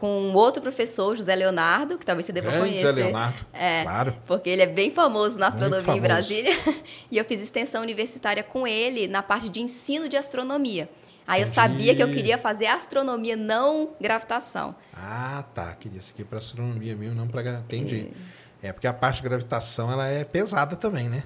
com 0.00 0.32
outro 0.32 0.62
professor, 0.62 1.14
José 1.14 1.34
Leonardo, 1.34 1.98
que 1.98 2.06
talvez 2.06 2.24
você 2.24 2.32
deva 2.32 2.50
Grande 2.50 2.68
conhecer. 2.68 2.86
José 2.86 3.02
Leonardo, 3.02 3.46
é, 3.52 3.82
claro. 3.82 4.16
Porque 4.26 4.48
ele 4.48 4.62
é 4.62 4.66
bem 4.66 4.90
famoso 4.90 5.38
na 5.38 5.48
astronomia 5.48 5.84
famoso. 5.84 5.98
em 5.98 6.02
Brasília. 6.02 6.52
E 7.10 7.18
eu 7.18 7.24
fiz 7.24 7.42
extensão 7.42 7.82
universitária 7.82 8.42
com 8.42 8.66
ele 8.66 9.08
na 9.08 9.22
parte 9.22 9.48
de 9.48 9.60
ensino 9.60 10.08
de 10.08 10.16
astronomia. 10.16 10.88
Aí 11.26 11.42
eu 11.42 11.46
sabia 11.46 11.94
que 11.94 12.02
eu 12.02 12.08
queria 12.08 12.38
fazer 12.38 12.66
astronomia, 12.66 13.36
não 13.36 13.90
gravitação. 14.00 14.74
Ah, 14.94 15.44
tá. 15.54 15.74
Queria 15.74 16.00
seguir 16.00 16.24
para 16.24 16.38
astronomia 16.38 16.96
mesmo, 16.96 17.14
não 17.14 17.28
para... 17.28 17.58
Entendi. 17.58 18.08
É. 18.10 18.39
É, 18.62 18.72
porque 18.72 18.86
a 18.86 18.92
parte 18.92 19.16
de 19.16 19.22
gravitação 19.22 19.90
ela 19.90 20.06
é 20.06 20.24
pesada 20.24 20.76
também, 20.76 21.08
né? 21.08 21.22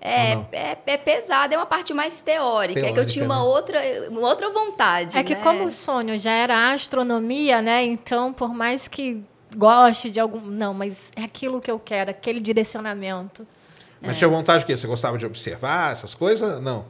É, 0.00 0.32
é, 0.52 0.78
é 0.86 0.96
pesada, 0.98 1.54
é 1.54 1.56
uma 1.56 1.64
parte 1.64 1.94
mais 1.94 2.20
teórica. 2.20 2.74
teórica 2.74 2.90
é 2.90 2.92
que 2.92 3.00
eu 3.00 3.10
tinha 3.10 3.24
uma, 3.24 3.36
né? 3.36 3.42
outra, 3.42 3.80
uma 4.10 4.20
outra 4.20 4.50
vontade. 4.50 5.16
É 5.16 5.24
que, 5.24 5.34
como 5.36 5.64
o 5.64 5.70
sonho 5.70 6.18
já 6.18 6.32
era 6.32 6.72
astronomia, 6.72 7.62
né? 7.62 7.82
Então, 7.82 8.30
por 8.30 8.52
mais 8.52 8.86
que 8.86 9.24
goste 9.56 10.10
de 10.10 10.20
algum. 10.20 10.40
Não, 10.40 10.74
mas 10.74 11.10
é 11.16 11.22
aquilo 11.22 11.58
que 11.58 11.70
eu 11.70 11.78
quero, 11.78 12.10
aquele 12.10 12.38
direcionamento. 12.38 13.46
Mas 14.00 14.16
é. 14.16 14.18
tinha 14.18 14.28
vontade 14.28 14.60
de 14.60 14.66
quê? 14.66 14.76
Você 14.76 14.86
gostava 14.86 15.16
de 15.16 15.24
observar 15.24 15.92
essas 15.92 16.14
coisas? 16.14 16.60
Não. 16.60 16.84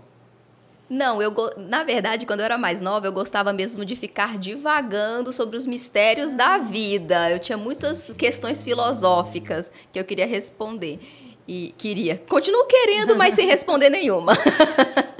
Não, 0.88 1.20
eu 1.22 1.34
na 1.56 1.82
verdade, 1.82 2.26
quando 2.26 2.40
eu 2.40 2.44
era 2.44 2.58
mais 2.58 2.80
nova, 2.80 3.06
eu 3.06 3.12
gostava 3.12 3.52
mesmo 3.52 3.84
de 3.84 3.96
ficar 3.96 4.38
divagando 4.38 5.32
sobre 5.32 5.56
os 5.56 5.66
mistérios 5.66 6.34
da 6.34 6.58
vida. 6.58 7.30
Eu 7.30 7.38
tinha 7.38 7.56
muitas 7.56 8.12
questões 8.14 8.62
filosóficas 8.62 9.72
que 9.92 9.98
eu 9.98 10.04
queria 10.04 10.26
responder. 10.26 10.98
E 11.46 11.74
queria. 11.76 12.22
Continuo 12.28 12.66
querendo, 12.66 13.16
mas 13.16 13.34
sem 13.34 13.46
responder 13.48 13.90
nenhuma. 13.90 14.32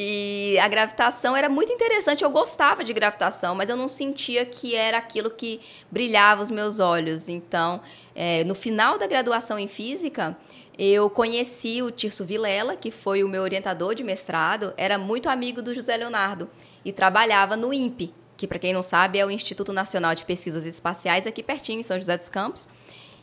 E 0.00 0.56
a 0.60 0.68
gravitação 0.68 1.36
era 1.36 1.48
muito 1.48 1.72
interessante, 1.72 2.22
eu 2.22 2.30
gostava 2.30 2.84
de 2.84 2.92
gravitação, 2.92 3.56
mas 3.56 3.68
eu 3.68 3.76
não 3.76 3.88
sentia 3.88 4.46
que 4.46 4.76
era 4.76 4.96
aquilo 4.96 5.28
que 5.28 5.60
brilhava 5.90 6.40
os 6.40 6.52
meus 6.52 6.78
olhos. 6.78 7.28
Então, 7.28 7.80
é, 8.20 8.42
no 8.42 8.56
final 8.56 8.98
da 8.98 9.06
graduação 9.06 9.60
em 9.60 9.68
física, 9.68 10.36
eu 10.76 11.08
conheci 11.08 11.80
o 11.82 11.92
Tirso 11.92 12.24
Vilela, 12.24 12.74
que 12.74 12.90
foi 12.90 13.22
o 13.22 13.28
meu 13.28 13.42
orientador 13.42 13.94
de 13.94 14.02
mestrado, 14.02 14.74
era 14.76 14.98
muito 14.98 15.28
amigo 15.28 15.62
do 15.62 15.72
José 15.72 15.96
Leonardo 15.96 16.50
e 16.84 16.90
trabalhava 16.90 17.56
no 17.56 17.72
INPE, 17.72 18.12
que, 18.36 18.48
para 18.48 18.58
quem 18.58 18.72
não 18.72 18.82
sabe, 18.82 19.20
é 19.20 19.24
o 19.24 19.30
Instituto 19.30 19.72
Nacional 19.72 20.16
de 20.16 20.24
Pesquisas 20.24 20.66
Espaciais, 20.66 21.28
aqui 21.28 21.44
pertinho, 21.44 21.78
em 21.78 21.84
São 21.84 21.96
José 21.96 22.16
dos 22.16 22.28
Campos. 22.28 22.66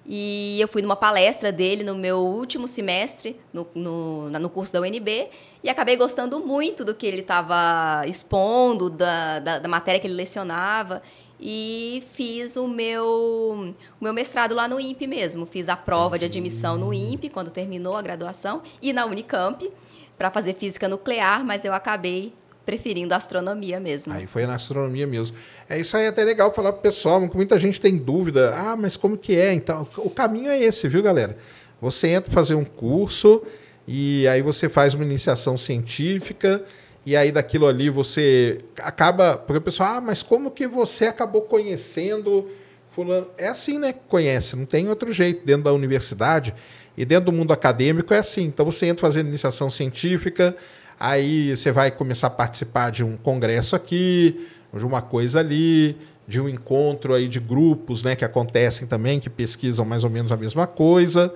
E 0.07 0.61
eu 0.61 0.67
fui 0.69 0.81
numa 0.81 0.95
palestra 0.95 1.51
dele 1.51 1.83
no 1.83 1.95
meu 1.95 2.19
último 2.19 2.65
semestre, 2.65 3.37
no, 3.51 3.67
no, 3.75 4.29
no 4.29 4.49
curso 4.49 4.71
da 4.71 4.79
UNB, 4.79 5.29
e 5.61 5.69
acabei 5.69 5.97
gostando 5.97 6.39
muito 6.39 6.85
do 6.85 6.95
que 6.95 7.05
ele 7.05 7.19
estava 7.19 8.07
expondo, 8.07 8.89
da, 8.89 9.39
da, 9.39 9.59
da 9.59 9.67
matéria 9.67 9.99
que 9.99 10.07
ele 10.07 10.13
lecionava 10.13 11.01
e 11.39 12.03
fiz 12.13 12.55
o 12.55 12.67
meu, 12.67 13.73
o 13.99 14.03
meu 14.03 14.13
mestrado 14.13 14.55
lá 14.55 14.67
no 14.67 14.79
INPE 14.79 15.07
mesmo. 15.07 15.45
Fiz 15.45 15.69
a 15.69 15.75
prova 15.75 16.17
de 16.17 16.25
admissão 16.25 16.77
no 16.77 16.93
INPE 16.93 17.29
quando 17.29 17.51
terminou 17.51 17.95
a 17.95 18.01
graduação 18.01 18.61
e 18.81 18.93
na 18.93 19.05
Unicamp 19.05 19.69
para 20.17 20.31
fazer 20.31 20.55
física 20.55 20.87
nuclear, 20.87 21.45
mas 21.45 21.65
eu 21.65 21.73
acabei 21.73 22.33
preferindo 22.65 23.13
a 23.13 23.17
astronomia 23.17 23.79
mesmo. 23.79 24.11
Aí 24.11 24.25
foi 24.25 24.45
na 24.47 24.55
astronomia 24.55 25.05
mesmo. 25.05 25.37
É 25.69 25.79
isso 25.79 25.95
aí 25.95 26.05
é 26.05 26.07
até 26.07 26.23
legal 26.23 26.51
falar 26.53 26.71
para 26.71 26.79
o 26.79 26.81
pessoal, 26.81 27.19
porque 27.21 27.37
muita 27.37 27.59
gente 27.59 27.79
tem 27.79 27.95
dúvida. 27.95 28.53
Ah, 28.55 28.75
mas 28.75 28.97
como 28.97 29.17
que 29.17 29.37
é? 29.37 29.53
Então, 29.53 29.87
o 29.97 30.09
caminho 30.09 30.49
é 30.49 30.59
esse, 30.59 30.87
viu, 30.87 31.03
galera? 31.03 31.37
Você 31.79 32.07
entra 32.07 32.31
fazer 32.31 32.55
um 32.55 32.65
curso 32.65 33.43
e 33.87 34.27
aí 34.27 34.41
você 34.41 34.67
faz 34.67 34.95
uma 34.95 35.03
iniciação 35.03 35.57
científica 35.57 36.63
e 37.05 37.15
aí 37.15 37.31
daquilo 37.31 37.67
ali 37.67 37.89
você 37.89 38.59
acaba. 38.79 39.37
Porque 39.37 39.59
o 39.59 39.61
pessoal, 39.61 39.97
ah, 39.97 40.01
mas 40.01 40.23
como 40.23 40.49
que 40.49 40.67
você 40.67 41.05
acabou 41.05 41.43
conhecendo 41.43 42.49
fulano? 42.89 43.27
É 43.37 43.47
assim, 43.47 43.77
né? 43.77 43.93
Conhece, 43.93 44.55
não 44.55 44.65
tem 44.65 44.89
outro 44.89 45.13
jeito. 45.13 45.45
Dentro 45.45 45.63
da 45.63 45.73
universidade 45.73 46.55
e 46.97 47.05
dentro 47.05 47.25
do 47.25 47.31
mundo 47.31 47.53
acadêmico 47.53 48.13
é 48.13 48.17
assim. 48.17 48.45
Então 48.45 48.65
você 48.65 48.87
entra 48.87 49.05
fazendo 49.05 49.27
iniciação 49.27 49.69
científica, 49.69 50.55
aí 50.99 51.55
você 51.55 51.71
vai 51.71 51.91
começar 51.91 52.27
a 52.27 52.31
participar 52.31 52.89
de 52.89 53.03
um 53.03 53.15
congresso 53.17 53.75
aqui, 53.75 54.47
de 54.73 54.85
uma 54.85 55.01
coisa 55.01 55.39
ali, 55.39 55.95
de 56.27 56.41
um 56.41 56.49
encontro 56.49 57.13
aí 57.13 57.27
de 57.27 57.39
grupos 57.39 58.01
né, 58.03 58.15
que 58.15 58.25
acontecem 58.25 58.87
também, 58.87 59.19
que 59.19 59.29
pesquisam 59.29 59.85
mais 59.85 60.03
ou 60.03 60.09
menos 60.09 60.31
a 60.31 60.37
mesma 60.37 60.65
coisa. 60.65 61.31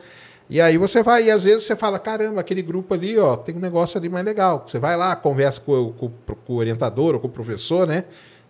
E 0.49 0.59
aí 0.59 0.77
você 0.77 1.03
vai, 1.03 1.25
e 1.25 1.31
às 1.31 1.43
vezes 1.43 1.63
você 1.63 1.75
fala, 1.75 1.99
caramba, 1.99 2.41
aquele 2.41 2.63
grupo 2.63 2.95
ali, 2.95 3.17
ó, 3.19 3.35
tem 3.35 3.55
um 3.55 3.59
negócio 3.59 3.99
ali 3.99 4.09
mais 4.09 4.25
legal. 4.25 4.65
Você 4.65 4.79
vai 4.79 4.97
lá, 4.97 5.15
conversa 5.15 5.61
com, 5.61 5.91
com, 5.93 6.09
com 6.09 6.53
o 6.53 6.55
orientador 6.55 7.13
ou 7.13 7.19
com 7.19 7.27
o 7.27 7.31
professor, 7.31 7.85
né? 7.85 8.05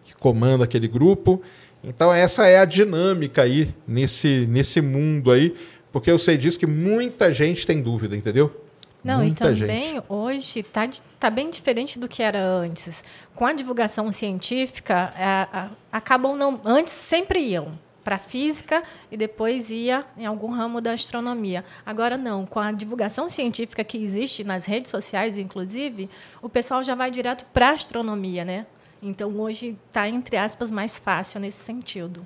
Que 0.06 0.16
comanda 0.16 0.64
aquele 0.64 0.88
grupo. 0.88 1.42
Então 1.84 2.14
essa 2.14 2.48
é 2.48 2.58
a 2.58 2.66
dinâmica 2.66 3.42
aí 3.42 3.76
nesse, 3.86 4.48
nesse 4.50 4.82
mundo 4.82 5.30
aí, 5.30 5.54
porque 5.92 6.10
eu 6.10 6.18
sei 6.18 6.38
disso 6.38 6.58
que 6.58 6.66
muita 6.66 7.34
gente 7.34 7.68
tem 7.68 7.82
dúvida, 7.82 8.16
entendeu? 8.16 8.66
Não, 9.04 9.20
muita 9.20 9.52
e 9.52 9.56
também 9.56 9.84
gente. 9.96 10.04
hoje 10.08 10.60
está 10.60 10.90
tá 11.20 11.30
bem 11.30 11.50
diferente 11.50 12.00
do 12.00 12.08
que 12.08 12.24
era 12.24 12.42
antes. 12.42 13.04
Com 13.36 13.46
a 13.46 13.54
divulgação 13.54 14.10
científica, 14.12 15.14
a, 15.18 15.70
a, 15.92 15.98
acabam 15.98 16.36
não. 16.36 16.62
Antes 16.66 16.94
sempre 16.94 17.40
iam 17.40 17.78
para 18.10 18.18
física 18.18 18.82
e 19.12 19.16
depois 19.16 19.70
ia 19.70 20.04
em 20.18 20.26
algum 20.26 20.50
ramo 20.50 20.82
da 20.82 20.94
astronomia. 20.94 21.64
Agora 21.86 22.18
não, 22.18 22.44
com 22.44 22.60
a 22.60 22.72
divulgação 22.72 23.30
científica 23.30 23.84
que 23.84 24.02
existe 24.02 24.44
nas 24.44 24.66
redes 24.66 24.90
sociais, 24.90 25.38
inclusive, 25.38 26.10
o 26.42 26.50
pessoal 26.50 26.84
já 26.84 26.96
vai 26.96 27.12
direto 27.12 27.46
para 27.54 27.70
a 27.70 27.74
astronomia, 27.74 28.44
né? 28.44 28.66
Então 29.00 29.30
hoje 29.40 29.78
está 29.88 30.10
entre 30.10 30.38
aspas 30.38 30.72
mais 30.72 30.98
fácil 30.98 31.40
nesse 31.40 31.64
sentido. 31.64 32.26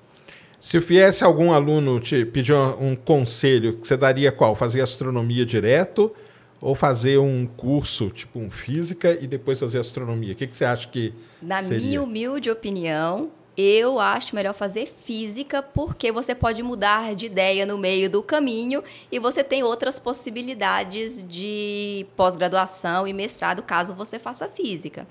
Se 0.61 0.79
viesse 0.79 1.21
algum 1.21 1.51
aluno 1.51 1.99
te 1.99 2.23
pedir 2.23 2.53
um, 2.53 2.95
conselho, 2.95 3.77
você 3.83 3.97
daria 3.97 4.31
qual? 4.31 4.55
Fazer 4.55 4.79
astronomia 4.79 5.45
direto 5.45 6.15
ou 6.61 6.73
fazer 6.73 7.17
um 7.17 7.45
curso, 7.45 8.09
tipo 8.09 8.39
um 8.39 8.49
física, 8.49 9.17
e 9.21 9.27
depois 9.27 9.59
fazer 9.59 9.79
astronomia? 9.79 10.31
O 10.31 10.35
que, 10.35 10.47
que 10.47 10.55
você 10.57 10.63
acha 10.63 10.87
que 10.87 11.13
Na 11.41 11.61
seria? 11.61 11.85
minha 11.85 12.01
humilde 12.01 12.49
opinião, 12.49 13.29
eu 13.55 13.99
acho 13.99 14.35
melhor 14.35 14.53
fazer 14.53 14.87
física 14.87 15.61
porque 15.61 16.11
você 16.11 16.33
pode 16.33 16.63
mudar 16.63 17.15
de 17.15 17.27
ideia 17.27 17.65
no 17.65 17.77
meio 17.77 18.09
do 18.09 18.23
caminho 18.23 18.83
e 19.11 19.19
você 19.19 19.43
tem 19.43 19.63
outras 19.63 19.99
possibilidades 19.99 21.25
de 21.27 22.05
pós-graduação 22.15 23.07
e 23.07 23.13
mestrado 23.13 23.61
caso 23.61 23.93
você 23.93 24.17
faça 24.17 24.47
física. 24.47 25.07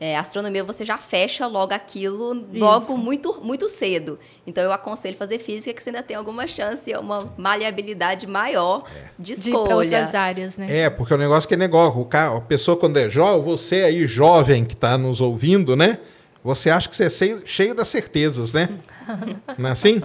É, 0.00 0.16
astronomia 0.16 0.64
você 0.64 0.84
já 0.84 0.96
fecha 0.96 1.46
logo 1.46 1.72
aquilo 1.72 2.44
logo 2.52 2.96
muito, 2.96 3.40
muito 3.40 3.68
cedo. 3.68 4.18
Então 4.44 4.64
eu 4.64 4.72
aconselho 4.72 5.16
fazer 5.16 5.38
física 5.38 5.72
que 5.72 5.80
você 5.80 5.90
ainda 5.90 6.02
tem 6.02 6.16
alguma 6.16 6.44
chance, 6.48 6.92
uma 6.96 7.32
maleabilidade 7.38 8.26
maior 8.26 8.82
é. 8.96 9.10
de 9.16 9.34
escolha. 9.34 9.68
De 9.68 9.74
outras 9.74 10.14
áreas, 10.14 10.56
né? 10.56 10.66
É, 10.68 10.90
porque 10.90 11.14
o 11.14 11.16
negócio 11.16 11.46
que 11.46 11.54
é 11.54 11.56
negócio. 11.56 12.00
O 12.00 12.04
cara, 12.04 12.36
a 12.36 12.40
pessoa 12.40 12.76
quando 12.76 12.96
é 12.96 13.08
jovem, 13.08 13.42
você 13.42 13.84
aí 13.84 14.04
jovem 14.04 14.64
que 14.64 14.74
está 14.74 14.98
nos 14.98 15.20
ouvindo, 15.20 15.76
né? 15.76 16.00
Você 16.44 16.70
acha 16.70 16.88
que 16.88 16.96
você 16.96 17.04
é 17.04 17.46
cheio, 17.46 17.74
das 17.74 17.88
certezas, 17.88 18.52
né? 18.52 18.68
Não 19.56 19.68
é 19.68 19.72
assim? 19.72 20.02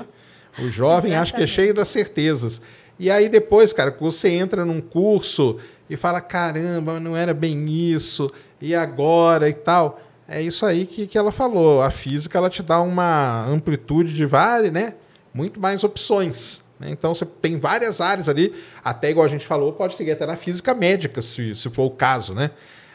O 0.59 0.69
jovem 0.69 1.11
Exatamente. 1.11 1.15
acha 1.15 1.33
que 1.35 1.43
é 1.43 1.47
cheio 1.47 1.73
das 1.73 1.87
certezas. 1.87 2.61
E 2.99 3.11
aí 3.11 3.29
depois, 3.29 3.73
cara, 3.73 3.95
você 3.99 4.29
entra 4.29 4.65
num 4.65 4.81
curso 4.81 5.57
e 5.89 5.95
fala, 5.95 6.19
caramba, 6.19 6.99
não 6.99 7.15
era 7.15 7.33
bem 7.33 7.69
isso, 7.69 8.31
e 8.59 8.73
agora 8.73 9.47
e 9.47 9.53
tal. 9.53 10.01
É 10.27 10.41
isso 10.41 10.65
aí 10.65 10.85
que, 10.85 11.07
que 11.07 11.17
ela 11.17 11.31
falou. 11.31 11.81
A 11.81 11.89
física 11.89 12.37
ela 12.37 12.49
te 12.49 12.61
dá 12.61 12.81
uma 12.81 13.45
amplitude 13.45 14.13
de 14.13 14.25
várias, 14.25 14.73
né? 14.73 14.95
Muito 15.33 15.59
mais 15.59 15.83
opções. 15.83 16.61
Né? 16.79 16.89
Então 16.91 17.15
você 17.15 17.25
tem 17.25 17.57
várias 17.57 18.01
áreas 18.01 18.27
ali, 18.27 18.53
até 18.83 19.09
igual 19.09 19.25
a 19.25 19.29
gente 19.29 19.45
falou, 19.45 19.71
pode 19.73 19.95
seguir 19.95 20.11
até 20.11 20.25
na 20.25 20.35
física 20.35 20.73
médica, 20.73 21.21
se, 21.21 21.55
se 21.55 21.69
for 21.69 21.83
o 21.83 21.91
caso, 21.91 22.33
né? 22.33 22.51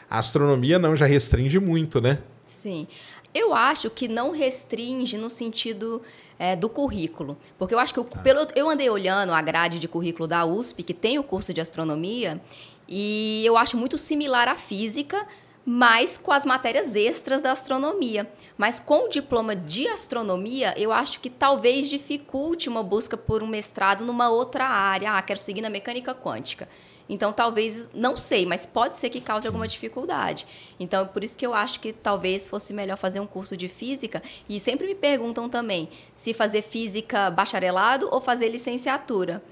A 0.09 0.19
astronomia 0.19 0.77
não 0.77 0.95
já 0.95 1.05
restringe 1.05 1.59
muito, 1.59 1.99
né? 1.99 2.19
Sim. 2.45 2.87
Eu 3.33 3.53
acho 3.53 3.89
que 3.89 4.07
não 4.07 4.31
restringe 4.31 5.17
no 5.17 5.29
sentido 5.29 6.01
é, 6.37 6.55
do 6.55 6.69
currículo. 6.69 7.37
Porque 7.57 7.73
eu 7.73 7.79
acho 7.79 7.93
que 7.93 7.99
eu, 7.99 8.05
pelo, 8.05 8.47
eu 8.55 8.69
andei 8.69 8.89
olhando 8.89 9.31
a 9.31 9.41
grade 9.41 9.79
de 9.79 9.87
currículo 9.87 10.27
da 10.27 10.45
USP, 10.45 10.83
que 10.83 10.93
tem 10.93 11.17
o 11.17 11.23
curso 11.23 11.53
de 11.53 11.61
astronomia, 11.61 12.41
e 12.87 13.41
eu 13.45 13.57
acho 13.57 13.77
muito 13.77 13.97
similar 13.97 14.47
à 14.47 14.55
física, 14.55 15.25
mas 15.65 16.17
com 16.17 16.31
as 16.31 16.45
matérias 16.45 16.95
extras 16.95 17.41
da 17.41 17.51
astronomia. 17.51 18.29
Mas 18.57 18.79
com 18.79 19.05
o 19.05 19.09
diploma 19.09 19.55
de 19.55 19.87
astronomia, 19.87 20.73
eu 20.77 20.91
acho 20.91 21.19
que 21.19 21.29
talvez 21.29 21.89
dificulte 21.89 22.67
uma 22.67 22.83
busca 22.83 23.15
por 23.15 23.41
um 23.41 23.47
mestrado 23.47 24.05
numa 24.05 24.29
outra 24.29 24.65
área. 24.65 25.13
Ah, 25.13 25.21
quero 25.21 25.39
seguir 25.39 25.61
na 25.61 25.69
mecânica 25.69 26.13
quântica. 26.13 26.67
Então, 27.07 27.33
talvez, 27.33 27.89
não 27.93 28.15
sei, 28.15 28.45
mas 28.45 28.65
pode 28.65 28.95
ser 28.95 29.09
que 29.09 29.19
cause 29.19 29.45
alguma 29.45 29.67
dificuldade. 29.67 30.47
Então, 30.79 31.05
por 31.07 31.23
isso 31.23 31.37
que 31.37 31.45
eu 31.45 31.53
acho 31.53 31.79
que 31.79 31.91
talvez 31.91 32.47
fosse 32.47 32.73
melhor 32.73 32.97
fazer 32.97 33.19
um 33.19 33.27
curso 33.27 33.57
de 33.57 33.67
física. 33.67 34.23
E 34.47 34.59
sempre 34.59 34.87
me 34.87 34.95
perguntam 34.95 35.49
também 35.49 35.89
se 36.15 36.33
fazer 36.33 36.61
física 36.61 37.29
bacharelado 37.29 38.07
ou 38.11 38.21
fazer 38.21 38.49
licenciatura. 38.49 39.43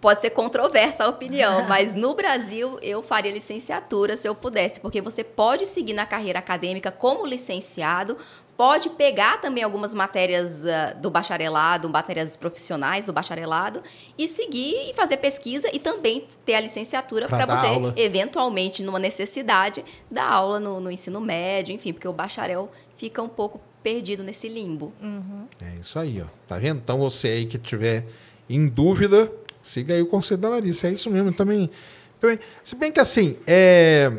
Pode 0.00 0.20
ser 0.20 0.30
controversa 0.30 1.04
a 1.04 1.08
opinião, 1.08 1.64
mas 1.66 1.94
no 1.94 2.14
Brasil 2.14 2.78
eu 2.82 3.02
faria 3.02 3.32
licenciatura 3.32 4.16
se 4.16 4.28
eu 4.28 4.34
pudesse, 4.34 4.78
porque 4.78 5.00
você 5.00 5.24
pode 5.24 5.66
seguir 5.66 5.94
na 5.94 6.06
carreira 6.06 6.38
acadêmica 6.38 6.92
como 6.92 7.26
licenciado, 7.26 8.16
pode 8.58 8.90
pegar 8.90 9.40
também 9.40 9.62
algumas 9.62 9.94
matérias 9.94 10.64
uh, 10.64 11.00
do 11.00 11.08
bacharelado, 11.12 11.88
matérias 11.88 12.36
profissionais 12.36 13.06
do 13.06 13.12
bacharelado, 13.12 13.80
e 14.18 14.26
seguir 14.26 14.90
e 14.90 14.94
fazer 14.94 15.18
pesquisa 15.18 15.70
e 15.72 15.78
também 15.78 16.26
ter 16.44 16.56
a 16.56 16.60
licenciatura 16.60 17.28
para 17.28 17.46
você, 17.46 17.66
aula. 17.68 17.94
eventualmente, 17.96 18.82
numa 18.82 18.98
necessidade, 18.98 19.84
dar 20.10 20.28
aula 20.28 20.58
no, 20.58 20.80
no, 20.80 20.90
ensino 20.90 21.20
médio, 21.20 21.72
enfim, 21.72 21.92
porque 21.92 22.08
o 22.08 22.12
bacharel 22.12 22.68
fica 22.96 23.22
um 23.22 23.28
pouco 23.28 23.60
perdido 23.80 24.24
nesse 24.24 24.48
limbo. 24.48 24.92
Uhum. 25.00 25.46
É 25.62 25.80
isso 25.80 25.96
aí, 25.96 26.20
ó. 26.20 26.26
Tá 26.48 26.58
vendo? 26.58 26.80
Então 26.82 26.98
você 26.98 27.28
aí 27.28 27.46
que 27.46 27.58
tiver 27.58 28.06
em 28.50 28.66
dúvida, 28.66 29.30
siga 29.62 29.94
aí 29.94 30.02
o 30.02 30.06
conselho 30.06 30.40
da 30.40 30.48
Larissa. 30.48 30.88
É 30.88 30.90
isso 30.90 31.08
mesmo. 31.08 31.32
Também, 31.32 31.70
também 32.18 32.40
se 32.64 32.74
bem 32.74 32.90
que 32.90 32.98
assim, 32.98 33.36
é, 33.46 34.12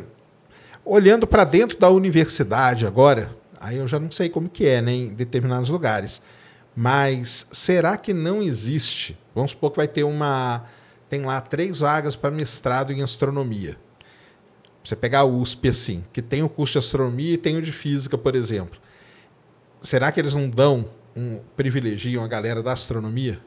olhando 0.82 1.26
para 1.26 1.44
dentro 1.44 1.76
da 1.78 1.90
universidade 1.90 2.86
agora, 2.86 3.38
Aí 3.60 3.76
eu 3.76 3.86
já 3.86 4.00
não 4.00 4.10
sei 4.10 4.30
como 4.30 4.48
que 4.48 4.66
é 4.66 4.80
né, 4.80 4.90
em 4.90 5.08
determinados 5.08 5.68
lugares. 5.68 6.22
Mas 6.74 7.46
será 7.50 7.98
que 7.98 8.14
não 8.14 8.42
existe? 8.42 9.18
Vamos 9.34 9.50
supor 9.50 9.70
que 9.70 9.76
vai 9.76 9.88
ter 9.88 10.02
uma. 10.02 10.64
Tem 11.10 11.20
lá 11.20 11.40
três 11.40 11.80
vagas 11.80 12.16
para 12.16 12.30
mestrado 12.30 12.92
em 12.92 13.02
astronomia. 13.02 13.76
Você 14.82 14.96
pegar 14.96 15.24
o 15.24 15.38
USP 15.38 15.68
assim, 15.68 16.02
que 16.12 16.22
tem 16.22 16.42
o 16.42 16.48
curso 16.48 16.72
de 16.72 16.78
astronomia 16.78 17.34
e 17.34 17.36
tem 17.36 17.56
o 17.56 17.62
de 17.62 17.72
física, 17.72 18.16
por 18.16 18.34
exemplo. 18.34 18.80
Será 19.78 20.10
que 20.10 20.18
eles 20.18 20.32
não 20.32 20.48
dão 20.48 20.88
um 21.14 21.40
privilegiam 21.56 22.24
a 22.24 22.28
galera 22.28 22.62
da 22.62 22.72
astronomia? 22.72 23.40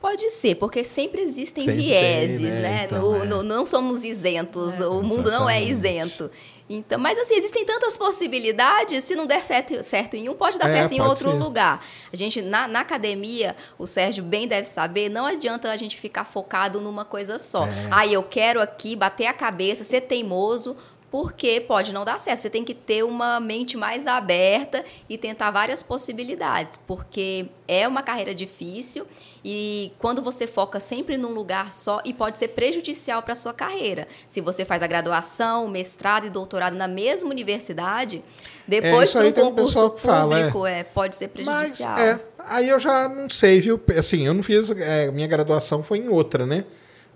Pode 0.00 0.30
ser, 0.30 0.56
porque 0.56 0.84
sempre 0.84 1.22
existem 1.22 1.64
sempre 1.64 1.82
vieses, 1.82 2.36
tem, 2.36 2.50
né? 2.50 2.60
né? 2.60 2.84
Então, 2.84 3.22
é. 3.22 3.24
no, 3.24 3.42
não 3.42 3.64
somos 3.64 4.04
isentos, 4.04 4.78
é, 4.78 4.86
o 4.86 5.02
mundo 5.02 5.30
não 5.30 5.48
é 5.48 5.62
isento. 5.62 6.30
Então, 6.68 6.98
mas 6.98 7.18
assim, 7.18 7.34
existem 7.34 7.64
tantas 7.66 7.96
possibilidades, 7.96 9.04
se 9.04 9.14
não 9.14 9.26
der 9.26 9.40
certo, 9.40 9.82
certo 9.82 10.14
em 10.14 10.30
um, 10.30 10.34
pode 10.34 10.58
dar 10.58 10.70
é, 10.70 10.72
certo 10.72 10.92
em 10.92 11.00
outro 11.00 11.30
ser. 11.30 11.36
lugar. 11.36 11.84
A 12.10 12.16
gente, 12.16 12.40
na, 12.40 12.66
na, 12.66 12.80
academia, 12.80 13.54
o 13.78 13.86
Sérgio 13.86 14.24
bem 14.24 14.48
deve 14.48 14.66
saber, 14.66 15.10
não 15.10 15.26
adianta 15.26 15.70
a 15.70 15.76
gente 15.76 15.98
ficar 15.98 16.24
focado 16.24 16.80
numa 16.80 17.04
coisa 17.04 17.38
só. 17.38 17.66
É. 17.66 17.88
Ah, 17.90 18.06
eu 18.06 18.22
quero 18.22 18.62
aqui 18.62 18.96
bater 18.96 19.26
a 19.26 19.34
cabeça, 19.34 19.84
ser 19.84 20.02
teimoso, 20.02 20.74
porque 21.10 21.60
pode 21.60 21.92
não 21.92 22.02
dar 22.04 22.18
certo. 22.18 22.40
Você 22.40 22.50
tem 22.50 22.64
que 22.64 22.74
ter 22.74 23.04
uma 23.04 23.38
mente 23.38 23.76
mais 23.76 24.06
aberta 24.06 24.82
e 25.06 25.18
tentar 25.18 25.50
várias 25.50 25.82
possibilidades, 25.82 26.80
porque 26.86 27.46
é 27.68 27.86
uma 27.86 28.02
carreira 28.02 28.34
difícil 28.34 29.06
e 29.44 29.92
quando 29.98 30.22
você 30.22 30.46
foca 30.46 30.80
sempre 30.80 31.18
num 31.18 31.28
lugar 31.28 31.74
só, 31.74 32.00
e 32.02 32.14
pode 32.14 32.38
ser 32.38 32.48
prejudicial 32.48 33.22
para 33.22 33.34
a 33.34 33.36
sua 33.36 33.52
carreira. 33.52 34.08
Se 34.26 34.40
você 34.40 34.64
faz 34.64 34.82
a 34.82 34.86
graduação, 34.86 35.68
mestrado 35.68 36.26
e 36.26 36.30
doutorado 36.30 36.74
na 36.74 36.88
mesma 36.88 37.28
universidade, 37.28 38.24
depois 38.66 39.14
é, 39.14 39.20
um 39.20 39.32
concurso 39.32 39.90
público, 39.90 40.66
é. 40.66 40.80
é. 40.80 40.84
pode 40.84 41.14
ser 41.14 41.28
prejudicial. 41.28 41.92
Mas, 41.92 42.00
é, 42.00 42.20
aí 42.38 42.70
eu 42.70 42.80
já 42.80 43.06
não 43.06 43.28
sei, 43.28 43.60
viu? 43.60 43.78
Assim, 43.98 44.26
eu 44.26 44.32
não 44.32 44.42
fiz. 44.42 44.70
É, 44.70 45.10
minha 45.10 45.26
graduação 45.26 45.82
foi 45.82 45.98
em 45.98 46.08
outra, 46.08 46.46
né? 46.46 46.64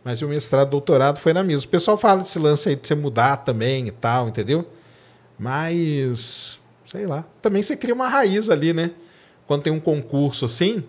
Mas 0.04 0.20
o 0.20 0.28
mestrado, 0.28 0.68
doutorado 0.68 1.18
foi 1.18 1.32
na 1.32 1.42
mesma. 1.42 1.64
O 1.64 1.68
pessoal 1.68 1.96
fala 1.96 2.20
desse 2.20 2.38
lance 2.38 2.68
aí 2.68 2.76
de 2.76 2.86
você 2.86 2.94
mudar 2.94 3.38
também 3.38 3.88
e 3.88 3.90
tal, 3.90 4.28
entendeu? 4.28 4.66
Mas, 5.38 6.58
sei 6.84 7.06
lá. 7.06 7.24
Também 7.40 7.62
você 7.62 7.74
cria 7.74 7.94
uma 7.94 8.08
raiz 8.08 8.50
ali, 8.50 8.74
né? 8.74 8.90
Quando 9.46 9.62
tem 9.62 9.72
um 9.72 9.80
concurso 9.80 10.44
assim, 10.44 10.84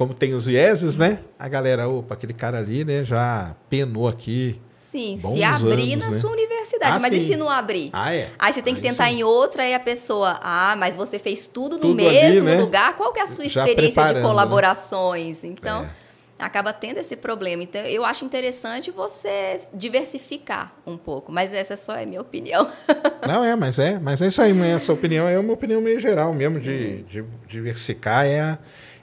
como 0.00 0.14
tem 0.14 0.32
os 0.32 0.46
vieses, 0.46 0.96
né? 0.96 1.18
A 1.38 1.46
galera, 1.46 1.86
opa, 1.86 2.14
aquele 2.14 2.32
cara 2.32 2.56
ali, 2.56 2.86
né, 2.86 3.04
já 3.04 3.54
penou 3.68 4.08
aqui. 4.08 4.58
Sim, 4.74 5.18
se 5.20 5.44
abrir 5.44 5.92
anos, 5.92 6.06
na 6.06 6.10
né? 6.10 6.16
sua 6.16 6.30
universidade. 6.30 6.96
Ah, 6.96 6.98
mas 6.98 7.10
sim. 7.10 7.18
e 7.18 7.20
se 7.20 7.36
não 7.36 7.50
abrir? 7.50 7.90
Ah, 7.92 8.14
é. 8.14 8.30
Aí 8.38 8.50
você 8.50 8.62
tem 8.62 8.74
que 8.74 8.80
tentar 8.80 9.12
em 9.12 9.22
outra 9.22 9.68
e 9.68 9.74
a 9.74 9.78
pessoa, 9.78 10.40
ah, 10.42 10.74
mas 10.78 10.96
você 10.96 11.18
fez 11.18 11.46
tudo 11.46 11.76
no 11.76 11.82
tudo 11.82 11.96
mesmo 11.96 12.48
ali, 12.48 12.56
né? 12.56 12.62
lugar. 12.62 12.96
Qual 12.96 13.12
que 13.12 13.20
é 13.20 13.24
a 13.24 13.26
sua 13.26 13.46
já 13.46 13.62
experiência 13.68 14.06
de 14.06 14.14
né? 14.14 14.22
colaborações? 14.22 15.42
Né? 15.42 15.50
Então, 15.50 15.84
é 15.84 15.90
acaba 16.38 16.72
tendo 16.72 16.96
esse 16.98 17.14
problema. 17.16 17.62
Então, 17.62 17.82
eu 17.82 18.02
acho 18.02 18.24
interessante 18.24 18.90
você 18.90 19.60
diversificar 19.74 20.72
um 20.86 20.96
pouco, 20.96 21.30
mas 21.30 21.52
essa 21.52 21.76
só 21.76 21.94
é 21.94 22.06
minha 22.06 22.22
opinião. 22.22 22.66
Não, 23.28 23.44
é, 23.44 23.54
mas 23.54 23.78
é, 23.78 23.98
mas 23.98 24.22
é 24.22 24.28
isso 24.28 24.40
aí, 24.40 24.58
essa 24.70 24.92
opinião 24.92 25.28
é 25.28 25.38
uma 25.38 25.52
opinião 25.52 25.82
meio 25.82 26.00
geral 26.00 26.32
mesmo, 26.32 26.58
de, 26.58 27.02
de 27.02 27.22
diversificar 27.46 28.24
é 28.24 28.40
a, 28.40 28.58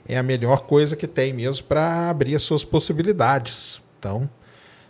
é 0.08 0.16
a 0.16 0.22
melhor 0.22 0.60
coisa 0.60 0.96
que 0.96 1.06
tem 1.06 1.32
mesmo 1.32 1.66
para 1.66 2.08
abrir 2.08 2.34
as 2.34 2.42
suas 2.42 2.64
possibilidades. 2.64 3.82
Então, 3.98 4.28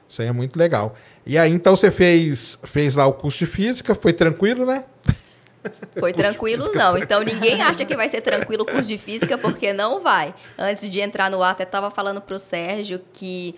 isso 0.08 0.22
aí 0.22 0.28
é 0.28 0.32
muito 0.32 0.56
legal. 0.56 0.94
E 1.26 1.36
aí, 1.36 1.52
então, 1.52 1.74
você 1.74 1.90
fez, 1.90 2.58
fez 2.64 2.94
lá 2.94 3.06
o 3.06 3.12
curso 3.12 3.38
de 3.38 3.46
física, 3.46 3.94
foi 3.94 4.12
tranquilo, 4.12 4.64
né? 4.64 4.84
Foi 5.98 6.12
tranquilo, 6.12 6.64
não. 6.72 6.96
Então 6.96 7.20
ninguém 7.26 7.60
acha 7.60 7.84
que 7.84 7.96
vai 7.96 8.08
ser 8.08 8.20
tranquilo 8.20 8.62
o 8.62 8.66
curso 8.66 8.86
de 8.86 8.96
física, 8.96 9.36
porque 9.36 9.72
não 9.72 10.00
vai. 10.00 10.32
Antes 10.56 10.88
de 10.88 11.00
entrar 11.00 11.28
no 11.28 11.42
ar, 11.42 11.50
até 11.50 11.64
estava 11.64 11.90
falando 11.90 12.20
para 12.20 12.36
o 12.36 12.38
Sérgio 12.38 13.00
que 13.12 13.56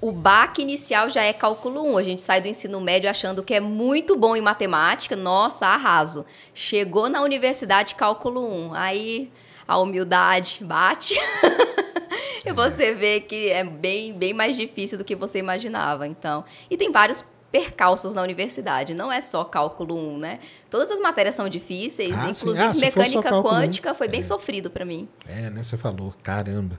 o 0.00 0.12
BAC 0.12 0.60
inicial 0.60 1.08
já 1.08 1.22
é 1.22 1.32
cálculo 1.32 1.82
1. 1.94 1.98
A 1.98 2.02
gente 2.02 2.20
sai 2.20 2.40
do 2.40 2.48
ensino 2.48 2.80
médio 2.80 3.08
achando 3.08 3.42
que 3.42 3.54
é 3.54 3.60
muito 3.60 4.16
bom 4.16 4.36
em 4.36 4.40
matemática. 4.40 5.16
Nossa, 5.16 5.66
arraso. 5.66 6.26
Chegou 6.52 7.08
na 7.08 7.22
universidade, 7.22 7.94
cálculo 7.94 8.46
1. 8.70 8.74
Aí 8.74 9.32
a 9.66 9.78
humildade 9.78 10.60
bate. 10.62 11.14
e 12.44 12.52
você 12.52 12.94
vê 12.94 13.20
que 13.20 13.48
é 13.50 13.64
bem, 13.64 14.12
bem 14.12 14.32
mais 14.32 14.56
difícil 14.56 14.98
do 14.98 15.04
que 15.04 15.16
você 15.16 15.38
imaginava. 15.38 16.06
Então, 16.06 16.44
e 16.70 16.76
tem 16.76 16.92
vários 16.92 17.24
percalços 17.50 18.14
na 18.14 18.22
universidade. 18.22 18.94
Não 18.94 19.10
é 19.10 19.20
só 19.20 19.44
cálculo 19.44 19.96
1, 20.14 20.18
né? 20.18 20.38
Todas 20.68 20.90
as 20.90 21.00
matérias 21.00 21.34
são 21.34 21.48
difíceis, 21.48 22.14
ah, 22.14 22.30
inclusive 22.30 22.64
ah, 22.64 22.74
mecânica 22.74 23.42
quântica 23.42 23.92
1. 23.92 23.94
foi 23.94 24.08
bem 24.08 24.20
é. 24.20 24.22
sofrido 24.22 24.70
para 24.70 24.84
mim. 24.84 25.08
É, 25.26 25.50
né? 25.50 25.62
Você 25.62 25.76
falou, 25.76 26.14
caramba. 26.22 26.78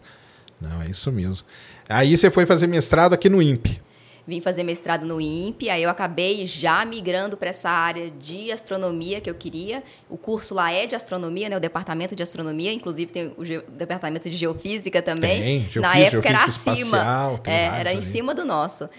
Não, 0.60 0.82
é 0.82 0.88
isso 0.88 1.12
mesmo. 1.12 1.46
Aí 1.88 2.18
você 2.18 2.32
foi 2.32 2.46
fazer 2.46 2.68
mestrado 2.68 3.14
aqui 3.14 3.30
no 3.30 3.42
INPE. 3.42 3.82
Vim 4.28 4.42
fazer 4.42 4.64
mestrado 4.64 5.06
no 5.06 5.22
INPE, 5.22 5.70
aí 5.70 5.82
eu 5.82 5.90
acabei 5.90 6.46
já 6.46 6.84
migrando 6.84 7.38
para 7.38 7.50
essa 7.50 7.70
área 7.70 8.12
de 8.12 8.52
astronomia 8.52 9.22
que 9.22 9.30
eu 9.30 9.36
queria. 9.36 9.82
O 10.10 10.18
curso 10.18 10.54
lá 10.54 10.70
é 10.72 10.86
de 10.86 10.96
astronomia, 10.96 11.48
né? 11.48 11.56
O 11.56 11.60
departamento 11.62 12.14
de 12.14 12.22
astronomia, 12.22 12.74
inclusive 12.74 13.12
tem 13.12 13.34
o, 13.38 13.46
ge... 13.46 13.60
o 13.60 13.72
departamento 13.72 14.30
de 14.30 14.36
geofísica 14.36 15.02
também. 15.02 15.42
Tem, 15.42 15.60
geofísica, 15.62 15.82
Na 15.82 15.98
época 15.98 16.30
era 16.30 16.44
acima. 16.44 16.76
Espacial, 16.76 17.40
é, 17.46 17.66
era 17.80 17.94
em 17.94 17.98
ali. 17.98 18.06
cima 18.06 18.36
do 18.36 18.44
nosso. 18.44 18.90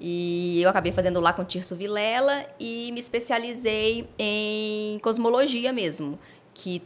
E 0.00 0.60
eu 0.62 0.68
acabei 0.68 0.92
fazendo 0.92 1.18
lá 1.20 1.32
com 1.32 1.42
o 1.42 1.44
Tirso 1.44 1.74
Vilela 1.74 2.46
e 2.60 2.92
me 2.92 3.00
especializei 3.00 4.08
em 4.16 4.98
cosmologia 5.00 5.72
mesmo. 5.72 6.18
Que 6.54 6.80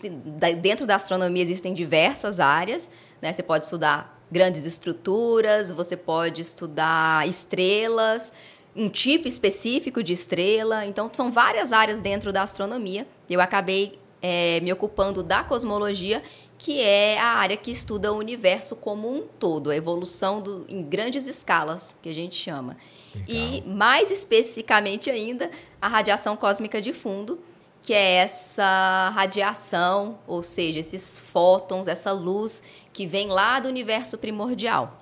dentro 0.61 0.87
da 0.87 0.97
astronomia 0.97 1.43
existem 1.43 1.75
diversas 1.75 2.41
áreas, 2.41 2.91
né? 3.21 3.33
Você 3.33 3.43
pode 3.43 3.67
estudar 3.67 4.20
grandes 4.31 4.65
estruturas, 4.65 5.71
você 5.71 5.97
pode 5.97 6.41
estudar 6.41 7.29
estrelas, 7.29 8.33
um 8.75 8.89
tipo 8.89 9.27
específico 9.27 10.03
de 10.03 10.13
estrela. 10.13 10.87
Então, 10.87 11.11
são 11.13 11.31
várias 11.31 11.73
áreas 11.73 12.01
dentro 12.01 12.33
da 12.33 12.43
astronomia. 12.43 13.07
Eu 13.29 13.41
acabei 13.41 13.99
é, 14.23 14.61
me 14.61 14.73
ocupando 14.73 15.23
da 15.23 15.43
cosmologia, 15.43 16.23
que 16.59 16.81
é 16.81 17.19
a 17.19 17.29
área 17.37 17.57
que 17.57 17.71
estuda 17.71 18.13
o 18.13 18.19
universo 18.19 18.77
como 18.77 19.11
um 19.11 19.23
todo, 19.39 19.71
a 19.71 19.77
evolução 19.77 20.41
do, 20.41 20.67
em 20.69 20.83
grandes 20.83 21.27
escalas, 21.27 21.97
que 22.03 22.09
a 22.09 22.15
gente 22.15 22.37
chama. 22.37 22.77
Legal. 23.15 23.27
E, 23.29 23.63
mais 23.67 24.11
especificamente 24.11 25.11
ainda, 25.11 25.51
a 25.81 25.89
radiação 25.89 26.37
cósmica 26.37 26.81
de 26.81 26.93
fundo, 26.93 27.41
que 27.83 27.95
é 27.95 28.17
essa 28.17 29.11
radiação, 29.15 30.19
ou 30.27 30.43
seja, 30.43 30.79
esses 30.79 31.19
fótons, 31.19 31.89
essa 31.89 32.13
luz 32.13 32.63
que 33.01 33.07
vem 33.07 33.29
lá 33.29 33.59
do 33.59 33.67
universo 33.67 34.19
primordial. 34.19 34.99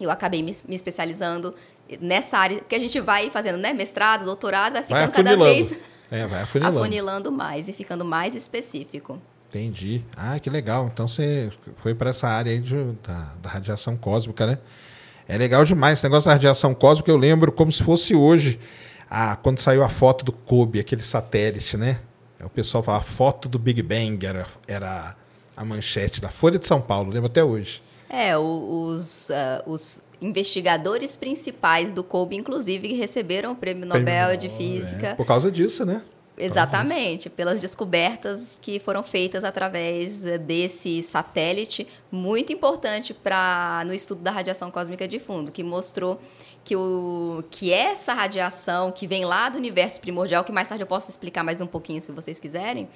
Eu 0.00 0.10
acabei 0.10 0.42
me, 0.42 0.56
me 0.66 0.74
especializando 0.74 1.54
nessa 2.00 2.38
área, 2.38 2.60
que 2.60 2.74
a 2.74 2.78
gente 2.78 2.98
vai 3.02 3.28
fazendo, 3.28 3.58
né? 3.58 3.74
Mestrado, 3.74 4.24
doutorado, 4.24 4.72
vai 4.72 4.82
ficando 4.82 5.00
vai 5.00 5.10
cada 5.10 5.36
vez 5.36 5.78
é, 6.10 6.26
vai 6.26 6.40
afunilando. 6.40 6.78
afunilando 6.78 7.30
mais 7.30 7.68
e 7.68 7.74
ficando 7.74 8.02
mais 8.02 8.34
específico. 8.34 9.20
Entendi. 9.50 10.02
Ah, 10.16 10.38
que 10.38 10.48
legal. 10.48 10.88
Então 10.90 11.06
você 11.06 11.52
foi 11.82 11.94
para 11.94 12.08
essa 12.08 12.26
área 12.26 12.50
aí 12.50 12.60
de, 12.60 12.74
da, 13.06 13.34
da, 13.42 13.50
radiação 13.50 13.94
cósmica, 13.94 14.46
né? 14.46 14.58
É 15.28 15.36
legal 15.36 15.66
demais 15.66 15.98
esse 15.98 16.04
negócio 16.04 16.28
da 16.28 16.32
radiação 16.32 16.72
cósmica. 16.72 17.10
Eu 17.10 17.18
lembro 17.18 17.52
como 17.52 17.70
se 17.70 17.82
fosse 17.82 18.14
hoje, 18.14 18.58
a, 19.10 19.36
quando 19.36 19.60
saiu 19.60 19.84
a 19.84 19.90
foto 19.90 20.24
do 20.24 20.32
COBE, 20.32 20.80
aquele 20.80 21.02
satélite, 21.02 21.76
né? 21.76 22.00
O 22.42 22.48
pessoal 22.48 22.82
falava 22.82 23.04
foto 23.04 23.50
do 23.50 23.58
Big 23.58 23.82
Bang, 23.82 24.24
era, 24.24 24.46
era 24.66 25.14
a 25.58 25.64
manchete 25.64 26.20
da 26.20 26.28
Folha 26.28 26.56
de 26.56 26.66
São 26.66 26.80
Paulo, 26.80 27.10
lembro 27.10 27.26
até 27.26 27.42
hoje. 27.42 27.82
É, 28.08 28.38
os, 28.38 29.28
uh, 29.28 29.68
os 29.68 30.00
investigadores 30.22 31.16
principais 31.16 31.92
do 31.92 32.04
COBE, 32.04 32.36
inclusive, 32.36 32.94
receberam 32.94 33.52
o 33.52 33.56
Prêmio 33.56 33.84
Nobel 33.84 34.36
de 34.36 34.48
Física. 34.48 35.08
É, 35.08 35.14
por 35.14 35.26
causa 35.26 35.50
disso, 35.50 35.84
né? 35.84 36.02
Exatamente, 36.40 37.28
pelas 37.28 37.60
descobertas 37.60 38.56
que 38.62 38.78
foram 38.78 39.02
feitas 39.02 39.42
através 39.42 40.24
eh, 40.24 40.38
desse 40.38 41.02
satélite, 41.02 41.84
muito 42.12 42.52
importante 42.52 43.12
para 43.12 43.82
no 43.84 43.92
estudo 43.92 44.22
da 44.22 44.30
radiação 44.30 44.70
cósmica 44.70 45.08
de 45.08 45.18
fundo, 45.18 45.50
que 45.50 45.64
mostrou 45.64 46.20
que, 46.62 46.76
o, 46.76 47.42
que 47.50 47.72
essa 47.72 48.12
radiação 48.12 48.92
que 48.92 49.04
vem 49.04 49.24
lá 49.24 49.48
do 49.48 49.58
universo 49.58 50.00
primordial, 50.00 50.44
que 50.44 50.52
mais 50.52 50.68
tarde 50.68 50.84
eu 50.84 50.86
posso 50.86 51.10
explicar 51.10 51.42
mais 51.42 51.60
um 51.60 51.66
pouquinho 51.66 52.00
se 52.00 52.12
vocês 52.12 52.38
quiserem, 52.38 52.88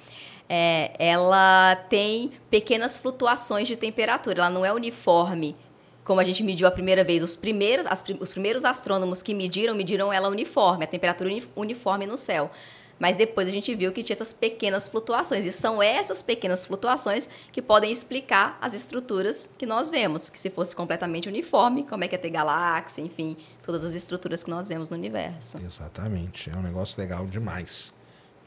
é, 0.49 0.93
ela 0.99 1.75
tem 1.89 2.31
pequenas 2.49 2.97
flutuações 2.97 3.67
de 3.67 3.75
temperatura, 3.75 4.39
ela 4.39 4.49
não 4.49 4.65
é 4.65 4.73
uniforme. 4.73 5.55
Como 6.03 6.19
a 6.19 6.23
gente 6.23 6.43
mediu 6.43 6.67
a 6.67 6.71
primeira 6.71 7.03
vez, 7.03 7.23
os 7.23 7.35
primeiros, 7.35 7.85
as, 7.87 8.03
os 8.19 8.31
primeiros 8.31 8.65
astrônomos 8.65 9.21
que 9.21 9.33
mediram, 9.33 9.73
mediram 9.73 10.11
ela 10.11 10.27
uniforme, 10.27 10.83
a 10.83 10.87
temperatura 10.87 11.29
uniforme 11.55 12.05
no 12.05 12.17
céu. 12.17 12.51
Mas 12.99 13.15
depois 13.15 13.47
a 13.47 13.51
gente 13.51 13.73
viu 13.75 13.91
que 13.91 14.03
tinha 14.03 14.15
essas 14.15 14.31
pequenas 14.31 14.87
flutuações. 14.87 15.45
E 15.45 15.51
são 15.51 15.81
essas 15.81 16.21
pequenas 16.21 16.65
flutuações 16.65 17.27
que 17.51 17.61
podem 17.61 17.91
explicar 17.91 18.57
as 18.61 18.73
estruturas 18.73 19.49
que 19.57 19.65
nós 19.65 19.89
vemos. 19.89 20.29
Que 20.29 20.39
se 20.39 20.49
fosse 20.49 20.75
completamente 20.75 21.27
uniforme, 21.27 21.83
como 21.83 22.03
é 22.03 22.07
que 22.07 22.15
ia 22.15 22.19
ter 22.19 22.29
galáxia, 22.29 23.01
enfim, 23.01 23.35
todas 23.61 23.83
as 23.83 23.93
estruturas 23.93 24.43
que 24.43 24.49
nós 24.49 24.69
vemos 24.69 24.89
no 24.89 24.95
universo. 24.95 25.57
Exatamente. 25.57 26.49
É 26.49 26.55
um 26.55 26.61
negócio 26.61 26.99
legal 27.01 27.25
demais. 27.25 27.93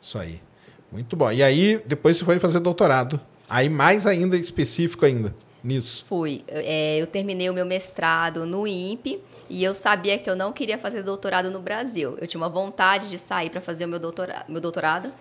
Isso 0.01 0.19
aí. 0.19 0.41
Muito 0.91 1.17
bom. 1.17 1.31
E 1.31 1.43
aí, 1.43 1.83
depois 1.87 2.17
você 2.17 2.25
foi 2.25 2.39
fazer 2.39 2.61
doutorado. 2.61 3.21
Aí, 3.49 3.69
mais 3.69 4.07
ainda 4.07 4.37
específico 4.37 5.05
ainda 5.05 5.35
nisso. 5.63 6.05
Fui. 6.09 6.45
É, 6.47 6.97
eu 7.01 7.07
terminei 7.07 7.51
o 7.51 7.55
meu 7.55 7.67
mestrado 7.67 8.47
no 8.47 8.67
INPE 8.67 9.21
e 9.49 9.63
eu 9.63 9.75
sabia 9.75 10.19
que 10.19 10.31
eu 10.31 10.37
não 10.37 10.53
queria 10.53 10.79
fazer 10.79 11.03
doutorado 11.03 11.51
no 11.51 11.61
Brasil. 11.61 12.17
Eu 12.21 12.27
tinha 12.27 12.41
uma 12.41 12.49
vontade 12.49 13.09
de 13.09 13.19
sair 13.19 13.51
para 13.51 13.61
fazer 13.61 13.85
o 13.85 13.89
meu 13.89 13.99
doutorado, 13.99 14.45
meu 14.49 14.61
doutorado. 14.61 15.13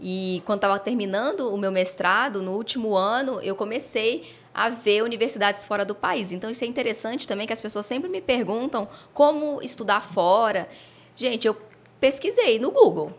E 0.00 0.42
quando 0.44 0.58
estava 0.58 0.78
terminando 0.78 1.52
o 1.52 1.56
meu 1.56 1.72
mestrado, 1.72 2.42
no 2.42 2.52
último 2.52 2.96
ano, 2.96 3.40
eu 3.40 3.54
comecei 3.54 4.24
a 4.52 4.68
ver 4.68 5.02
universidades 5.02 5.64
fora 5.64 5.84
do 5.84 5.94
país. 5.94 6.32
Então, 6.32 6.50
isso 6.50 6.64
é 6.64 6.66
interessante 6.66 7.26
também, 7.26 7.46
que 7.46 7.52
as 7.52 7.60
pessoas 7.60 7.86
sempre 7.86 8.08
me 8.08 8.20
perguntam 8.20 8.88
como 9.12 9.62
estudar 9.62 10.00
fora. 10.00 10.68
Gente, 11.16 11.46
eu 11.46 11.56
pesquisei 12.00 12.58
no 12.58 12.70
Google. 12.70 13.12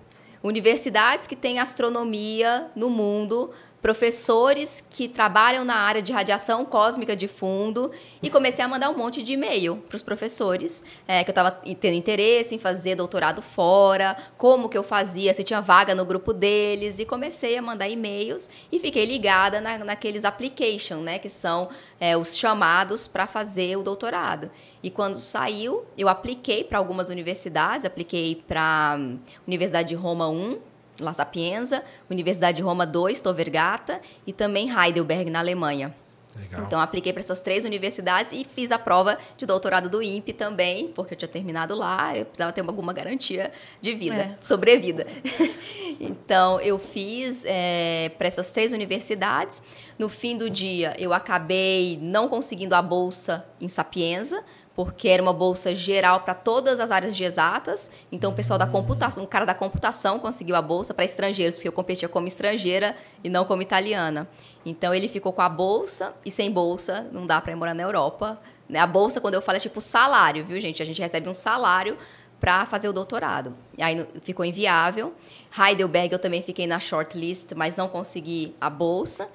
Universidades 0.46 1.26
que 1.26 1.36
têm 1.36 1.58
astronomia 1.58 2.70
no 2.76 2.88
mundo, 2.88 3.50
professores 3.86 4.84
que 4.90 5.08
trabalham 5.08 5.64
na 5.64 5.76
área 5.76 6.02
de 6.02 6.12
radiação 6.12 6.66
cósmica 6.66 7.16
de 7.16 7.28
fundo 7.28 7.92
e 8.20 8.32
comecei 8.32 8.66
a 8.66 8.68
mandar 8.68 8.90
um 8.90 8.98
monte 8.98 9.22
de 9.22 9.34
e-mail 9.34 9.76
para 9.88 9.96
os 9.96 10.02
professores 10.02 10.84
é, 11.08 11.24
que 11.24 11.30
eu 11.30 11.32
estava 11.32 11.52
tendo 11.52 11.94
interesse 11.94 12.56
em 12.56 12.58
fazer 12.58 12.96
doutorado 12.96 13.44
fora, 13.44 14.18
como 14.40 14.70
que 14.70 14.76
eu 14.76 14.82
fazia, 14.82 15.36
se 15.36 15.44
tinha 15.44 15.62
vaga 15.62 15.94
no 15.94 16.04
grupo 16.04 16.34
deles 16.34 16.98
e 16.98 17.06
comecei 17.06 17.60
a 17.60 17.62
mandar 17.62 17.88
e-mails 17.88 18.50
e 18.72 18.80
fiquei 18.80 19.06
ligada 19.06 19.62
na, 19.62 19.78
naqueles 19.78 20.26
application, 20.26 21.02
né, 21.02 21.20
que 21.20 21.30
são 21.30 21.70
é, 22.00 22.18
os 22.18 22.36
chamados 22.36 23.06
para 23.06 23.28
fazer 23.28 23.78
o 23.78 23.84
doutorado. 23.84 24.50
E 24.82 24.90
quando 24.90 25.18
saiu, 25.18 25.86
eu 25.96 26.10
apliquei 26.10 26.64
para 26.64 26.80
algumas 26.80 27.10
universidades, 27.10 27.86
apliquei 27.86 28.44
para 28.48 28.98
hum, 28.98 29.20
Universidade 29.46 29.90
de 29.90 29.96
Roma 29.96 30.28
1, 30.28 30.58
La 31.00 31.14
Sapienza, 31.14 31.84
Universidade 32.10 32.58
de 32.58 32.64
Roma 32.64 32.86
2, 32.86 33.22
Tor 33.22 33.34
Vergata, 33.34 34.02
e 34.26 34.34
também 34.34 34.70
Heidelberg, 34.70 35.30
na 35.30 35.40
Alemanha. 35.40 35.94
Legal. 36.38 36.66
Então, 36.66 36.82
apliquei 36.82 37.14
para 37.14 37.22
essas 37.22 37.42
três 37.42 37.64
universidades 37.64 38.34
e 38.34 38.44
fiz 38.44 38.70
a 38.70 38.78
prova 38.78 39.18
de 39.38 39.46
doutorado 39.46 39.90
do 39.90 40.04
INPE 40.04 40.34
também, 40.34 40.90
porque 40.90 41.14
eu 41.14 41.18
tinha 41.18 41.30
terminado 41.30 41.74
lá, 41.74 42.16
eu 42.16 42.26
precisava 42.26 42.52
ter 42.52 42.62
alguma 42.62 42.92
garantia 42.92 43.54
de 43.80 43.94
vida, 43.94 44.16
é. 44.16 44.38
sobrevida. 44.42 45.08
então, 45.98 46.60
eu 46.60 46.78
fiz 46.78 47.46
é, 47.46 48.12
para 48.18 48.28
essas 48.28 48.52
três 48.52 48.74
universidades. 48.74 49.64
No 49.98 50.10
fim 50.10 50.38
do 50.38 50.50
dia, 50.50 50.94
eu 51.00 51.14
acabei 51.14 51.98
não 52.02 52.28
conseguindo 52.28 52.76
a 52.76 52.82
bolsa 52.82 53.46
em 53.62 53.70
Sapienza, 53.70 54.44
porque 54.76 55.08
era 55.08 55.24
uma 55.24 55.32
bolsa 55.32 55.74
geral 55.74 56.20
para 56.20 56.34
todas 56.34 56.80
as 56.80 56.92
áreas 56.92 57.16
de 57.16 57.24
exatas. 57.24 57.90
Então, 58.12 58.32
o 58.32 58.36
pessoal 58.36 58.60
da 58.60 58.68
computação, 58.68 59.24
o 59.24 59.28
cara 59.28 59.46
da 59.46 59.54
computação 59.54 60.20
conseguiu 60.20 60.56
a 60.56 60.62
bolsa 60.62 60.94
para 60.94 61.06
estrangeiros, 61.06 61.56
porque 61.56 61.68
eu 61.68 61.72
competia 61.72 62.10
como 62.10 62.28
estrangeira 62.28 62.96
e 63.24 63.30
não 63.30 63.46
como 63.46 63.62
italiana. 63.62 64.28
Então, 64.66 64.94
ele 64.94 65.08
ficou 65.08 65.32
com 65.32 65.42
a 65.42 65.48
bolsa 65.48 66.14
e 66.26 66.30
sem 66.30 66.52
bolsa 66.52 67.08
não 67.12 67.26
dá 67.26 67.40
para 67.40 67.54
ir 67.54 67.56
morar 67.56 67.74
na 67.74 67.84
Europa. 67.84 68.38
Né? 68.68 68.78
A 68.80 68.88
bolsa, 68.88 69.22
quando 69.22 69.36
eu 69.36 69.42
falo, 69.42 69.56
é 69.56 69.62
tipo 69.62 69.80
salário, 69.80 70.46
viu, 70.46 70.60
gente? 70.60 70.84
A 70.84 70.86
gente 70.86 71.02
recebe 71.02 71.30
um 71.30 71.34
salário 71.34 71.98
para 72.40 72.66
fazer 72.66 72.90
o 72.90 72.94
doutorado. 72.94 73.56
E 73.78 73.82
aí 73.82 74.06
ficou 74.22 74.44
inviável. 74.44 75.14
Heidelberg 75.58 76.12
eu 76.12 76.20
também 76.20 76.42
fiquei 76.42 76.68
na 76.68 76.80
shortlist, 76.80 77.54
mas 77.56 77.78
não 77.78 77.88
consegui 77.88 78.54
a 78.60 78.70
bolsa. 78.70 79.30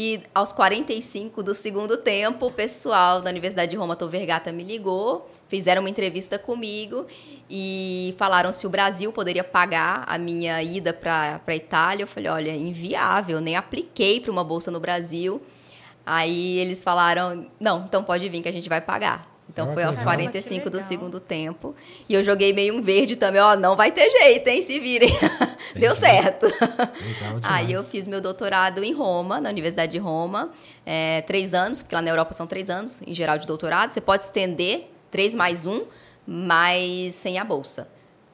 E 0.00 0.20
aos 0.32 0.52
45 0.52 1.42
do 1.42 1.52
segundo 1.52 1.96
tempo, 1.96 2.46
o 2.46 2.52
pessoal 2.52 3.20
da 3.20 3.30
Universidade 3.30 3.72
de 3.72 3.76
Roma 3.76 3.96
Tor 3.96 4.08
Vergata 4.08 4.52
me 4.52 4.62
ligou, 4.62 5.28
fizeram 5.48 5.82
uma 5.82 5.90
entrevista 5.90 6.38
comigo 6.38 7.04
e 7.50 8.14
falaram 8.16 8.52
se 8.52 8.64
o 8.64 8.70
Brasil 8.70 9.12
poderia 9.12 9.42
pagar 9.42 10.04
a 10.06 10.16
minha 10.16 10.62
ida 10.62 10.92
para 10.92 11.40
a 11.44 11.56
Itália. 11.56 12.04
Eu 12.04 12.06
falei, 12.06 12.30
olha, 12.30 12.54
inviável, 12.54 13.40
nem 13.40 13.56
apliquei 13.56 14.20
para 14.20 14.30
uma 14.30 14.44
bolsa 14.44 14.70
no 14.70 14.78
Brasil. 14.78 15.42
Aí 16.06 16.58
eles 16.58 16.84
falaram, 16.84 17.48
não, 17.58 17.84
então 17.84 18.04
pode 18.04 18.28
vir 18.28 18.40
que 18.40 18.48
a 18.48 18.52
gente 18.52 18.68
vai 18.68 18.80
pagar. 18.80 19.26
Então 19.58 19.74
foi 19.74 19.82
aos 19.82 20.00
45 20.00 20.70
do 20.70 20.80
segundo 20.80 21.18
tempo. 21.18 21.74
E 22.08 22.14
eu 22.14 22.22
joguei 22.22 22.52
meio 22.52 22.76
um 22.76 22.80
verde 22.80 23.16
também, 23.16 23.40
ó, 23.40 23.56
não 23.56 23.74
vai 23.74 23.90
ter 23.90 24.08
jeito, 24.08 24.46
hein? 24.46 24.62
Se 24.62 24.78
virem. 24.78 25.10
Deu 25.74 25.96
certo. 25.96 26.46
Aí 27.42 27.72
eu 27.72 27.82
fiz 27.82 28.06
meu 28.06 28.20
doutorado 28.20 28.84
em 28.84 28.92
Roma, 28.92 29.40
na 29.40 29.50
Universidade 29.50 29.92
de 29.92 29.98
Roma, 29.98 30.50
é, 30.86 31.22
três 31.22 31.54
anos, 31.54 31.82
porque 31.82 31.94
lá 31.94 32.00
na 32.00 32.10
Europa 32.10 32.34
são 32.34 32.46
três 32.46 32.70
anos, 32.70 33.02
em 33.04 33.12
geral, 33.12 33.36
de 33.36 33.46
doutorado. 33.48 33.90
Você 33.90 34.00
pode 34.00 34.22
estender 34.22 34.90
três 35.10 35.34
mais 35.34 35.66
um, 35.66 35.82
mas 36.24 37.16
sem 37.16 37.38
a 37.38 37.44
bolsa. 37.44 37.88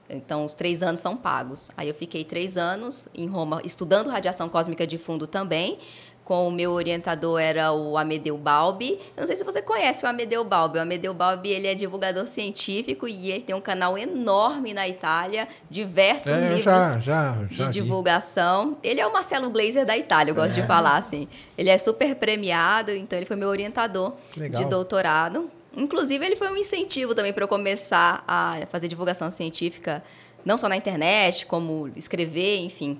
Então, 0.08 0.44
os 0.44 0.54
três 0.54 0.82
anos 0.82 1.00
são 1.00 1.16
pagos. 1.16 1.70
Aí 1.76 1.88
eu 1.88 1.94
fiquei 1.94 2.24
três 2.24 2.58
anos 2.58 3.08
em 3.14 3.26
Roma 3.26 3.62
estudando 3.64 4.10
radiação 4.10 4.48
cósmica 4.50 4.87
de 4.87 4.98
fundo 4.98 5.26
também, 5.26 5.78
com 6.24 6.48
o 6.48 6.50
meu 6.50 6.72
orientador 6.72 7.38
era 7.38 7.72
o 7.72 7.98
Amedeu 7.98 8.37
Balbi. 8.38 8.98
Eu 9.14 9.20
não 9.20 9.26
sei 9.26 9.37
se 9.37 9.44
você 9.44 9.60
conhece 9.60 10.04
o 10.04 10.08
Amedeu 10.08 10.42
Balbi. 10.42 10.78
O 10.78 10.80
Amedeu 10.80 11.12
Balbi 11.12 11.50
ele 11.50 11.66
é 11.66 11.74
divulgador 11.74 12.26
científico 12.26 13.06
e 13.06 13.30
ele 13.30 13.42
tem 13.42 13.54
um 13.54 13.60
canal 13.60 13.98
enorme 13.98 14.72
na 14.72 14.88
Itália, 14.88 15.46
diversos 15.70 16.32
é, 16.32 16.48
livros 16.48 16.64
já, 16.64 16.98
já, 16.98 17.46
já 17.50 17.66
de 17.66 17.72
divulgação. 17.72 18.78
Ele 18.82 19.00
é 19.00 19.06
o 19.06 19.12
Marcelo 19.12 19.50
Glazer 19.50 19.84
da 19.84 19.96
Itália, 19.96 20.30
eu 20.30 20.34
gosto 20.34 20.56
é. 20.58 20.62
de 20.62 20.66
falar 20.66 20.96
assim. 20.96 21.28
Ele 21.58 21.68
é 21.68 21.76
super 21.76 22.14
premiado, 22.16 22.90
então 22.90 23.18
ele 23.18 23.26
foi 23.26 23.37
meu 23.37 23.48
orientador 23.48 24.14
Legal. 24.37 24.62
de 24.62 24.68
doutorado. 24.68 25.50
Inclusive, 25.76 26.24
ele 26.24 26.37
foi 26.37 26.48
um 26.50 26.56
incentivo 26.56 27.14
também 27.14 27.32
para 27.32 27.44
eu 27.44 27.48
começar 27.48 28.24
a 28.26 28.60
fazer 28.70 28.88
divulgação 28.88 29.30
científica, 29.30 30.02
não 30.44 30.56
só 30.56 30.68
na 30.68 30.76
internet, 30.76 31.46
como 31.46 31.90
escrever, 31.96 32.60
enfim. 32.60 32.98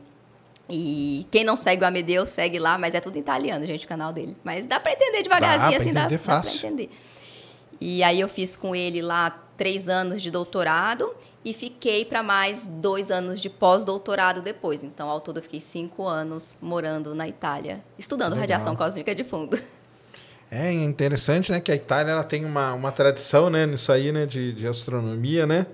E 0.69 1.27
quem 1.31 1.45
não 1.45 1.57
segue 1.57 1.83
o 1.83 1.87
Amedeu, 1.87 2.27
segue 2.27 2.59
lá, 2.59 2.79
mas 2.79 2.95
é 2.95 3.01
tudo 3.01 3.19
italiano, 3.19 3.65
gente, 3.67 3.85
o 3.85 3.89
canal 3.89 4.13
dele. 4.13 4.37
Mas 4.43 4.67
dá 4.67 4.81
para 4.81 4.93
entender 4.93 5.23
devagarzinho, 5.23 5.71
dá 5.71 5.77
assim, 5.77 5.93
dá, 5.93 6.09
dá 6.09 6.41
para 6.41 6.51
entender. 6.51 6.91
E 7.81 8.03
aí 8.03 8.21
eu 8.21 8.29
fiz 8.29 8.57
com 8.57 8.75
ele 8.75 9.03
lá 9.03 9.31
três 9.57 9.89
anos 9.89 10.23
de 10.23 10.31
doutorado 10.31 11.15
e 11.45 11.53
fiquei 11.53 12.05
para 12.05 12.23
mais 12.23 12.67
dois 12.67 13.11
anos 13.11 13.41
de 13.41 13.51
pós-doutorado 13.51 14.41
depois. 14.41 14.83
Então, 14.83 15.11
ao 15.11 15.21
todo, 15.21 15.39
eu 15.39 15.43
fiquei 15.43 15.61
cinco 15.61 16.07
anos 16.07 16.57
morando 16.63 17.15
na 17.15 17.29
Itália, 17.29 17.85
estudando 17.99 18.31
Legal. 18.31 18.41
radiação 18.41 18.75
cósmica 18.75 19.15
de 19.15 19.23
fundo. 19.23 19.59
É 20.51 20.73
interessante, 20.73 21.51
né, 21.51 21.61
que 21.61 21.73
a 21.73 21.75
Itália 21.75 22.13
ela 22.13 22.25
tem 22.25 22.45
uma, 22.45 22.73
uma 22.75 22.93
tradição, 22.93 23.51
né, 23.51 23.67
nisso 23.67 23.91
aí, 23.91 24.13
né, 24.13 24.25
de, 24.25 24.53
de 24.53 24.67
astronomia, 24.67 25.47
né? 25.47 25.67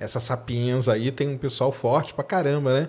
Essa 0.00 0.18
sapienza 0.18 0.94
aí 0.94 1.12
tem 1.12 1.28
um 1.28 1.36
pessoal 1.36 1.70
forte 1.70 2.14
pra 2.14 2.24
caramba, 2.24 2.80
né? 2.80 2.88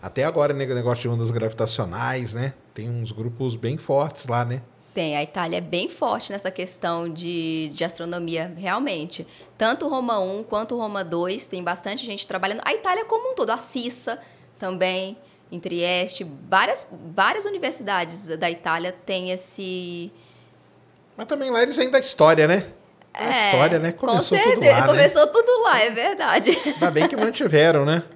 Até 0.00 0.24
agora, 0.24 0.54
né, 0.54 0.64
negócio 0.66 1.02
de 1.02 1.08
ondas 1.08 1.30
gravitacionais, 1.30 2.34
né? 2.34 2.54
Tem 2.72 2.88
uns 2.88 3.10
grupos 3.10 3.56
bem 3.56 3.76
fortes 3.76 4.26
lá, 4.26 4.44
né? 4.44 4.62
Tem, 4.94 5.16
a 5.16 5.22
Itália 5.22 5.58
é 5.58 5.60
bem 5.60 5.88
forte 5.88 6.32
nessa 6.32 6.50
questão 6.50 7.08
de, 7.08 7.70
de 7.74 7.84
astronomia, 7.84 8.52
realmente. 8.56 9.26
Tanto 9.56 9.88
Roma 9.88 10.18
1 10.18 10.44
quanto 10.44 10.76
Roma 10.76 11.04
2, 11.04 11.46
tem 11.46 11.62
bastante 11.62 12.04
gente 12.04 12.26
trabalhando. 12.26 12.62
A 12.64 12.72
Itália 12.74 13.04
como 13.04 13.32
um 13.32 13.34
todo, 13.34 13.50
a 13.50 13.58
Cissa 13.58 14.18
também, 14.58 15.16
em 15.50 15.60
Trieste, 15.60 16.26
várias, 16.48 16.86
várias 17.14 17.44
universidades 17.44 18.26
da 18.36 18.50
Itália 18.50 18.92
têm 18.92 19.30
esse... 19.30 20.12
Mas 21.16 21.26
também 21.26 21.50
lá 21.50 21.62
eles 21.62 21.76
vêm 21.76 21.90
da 21.90 21.98
história, 21.98 22.46
né? 22.46 22.66
A 23.12 23.24
é, 23.24 23.46
história, 23.46 23.78
né? 23.78 23.92
Começou 23.92 24.38
com 24.38 24.44
certeza, 24.44 24.54
tudo 24.54 24.66
lá, 24.66 24.80
né? 24.80 24.86
Começou 24.86 25.26
né? 25.26 25.32
tudo 25.32 25.62
lá, 25.62 25.80
é 25.80 25.90
verdade. 25.90 26.58
Ainda 26.64 26.90
bem 26.90 27.08
que 27.08 27.16
mantiveram, 27.16 27.84
né? 27.84 28.02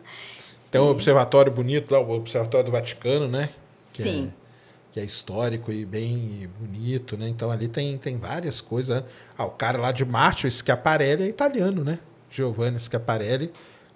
Tem 0.72 0.80
um 0.80 0.88
observatório 0.88 1.52
bonito 1.52 1.92
lá, 1.92 2.00
o 2.00 2.11
Observatório 2.12 2.64
do 2.64 2.72
Vaticano, 2.72 3.28
né? 3.28 3.50
Que 3.92 4.02
Sim. 4.02 4.32
É, 4.38 4.42
que 4.90 5.00
é 5.00 5.04
histórico 5.04 5.70
e 5.70 5.85
bem 5.85 6.48
bonito, 6.58 7.14
né? 7.14 7.28
Então 7.28 7.50
ali 7.50 7.68
tem, 7.68 7.98
tem 7.98 8.16
várias 8.16 8.62
coisas. 8.62 8.96
Né? 8.96 9.04
Ah, 9.37 9.44
o 9.44 9.50
cara 9.50 9.76
lá 9.76 9.92
de 9.92 10.02
Marte, 10.06 10.46
o 10.46 10.50
Schiaparelli, 10.50 11.24
é 11.24 11.26
italiano, 11.26 11.85
né? 11.85 11.98
Giovanni 12.30 12.78
Schiaparelli 12.78 13.52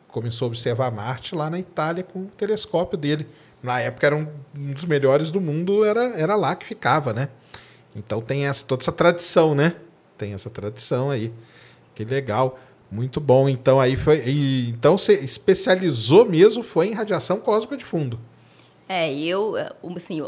começou 0.09 0.45
a 0.45 0.49
observar 0.49 0.93
Marte 0.93 1.35
lá 1.35 1.49
na 1.49 1.59
Itália 1.59 2.05
com 2.05 2.25
o 2.25 2.27
telescópio 2.27 2.99
dele. 2.99 3.27
Na 3.63 3.81
época 3.81 4.07
era 4.07 4.17
um, 4.17 4.29
um 4.55 4.73
dos 4.75 4.85
melhores 4.85 5.31
do 5.31 5.41
mundo, 5.41 5.83
era, 5.83 6.05
era 6.19 6.37
lá 6.37 6.55
que 6.55 6.67
ficava, 6.67 7.15
né? 7.15 7.31
Então 7.95 8.21
tem 8.21 8.47
essa, 8.47 8.63
toda 8.63 8.83
essa 8.83 8.93
tradição, 8.93 9.55
né? 9.55 9.77
Tem 10.19 10.35
essa 10.35 10.51
tradição 10.51 11.09
aí. 11.09 11.33
Que 11.95 12.05
legal. 12.05 12.59
Muito 12.91 13.21
bom. 13.21 13.49
Então 13.49 13.81
aí 13.81 13.97
foi. 13.97 14.23
E, 14.27 14.71
então 14.71 14.97
você 14.97 15.15
especializou 15.15 16.25
mesmo 16.25 16.63
foi 16.63 16.89
em 16.89 16.93
radiação 16.93 17.39
cósmica 17.41 17.77
de 17.77 17.85
fundo. 17.85 18.19
É, 18.89 19.13
eu, 19.13 19.55
assim, 19.97 20.23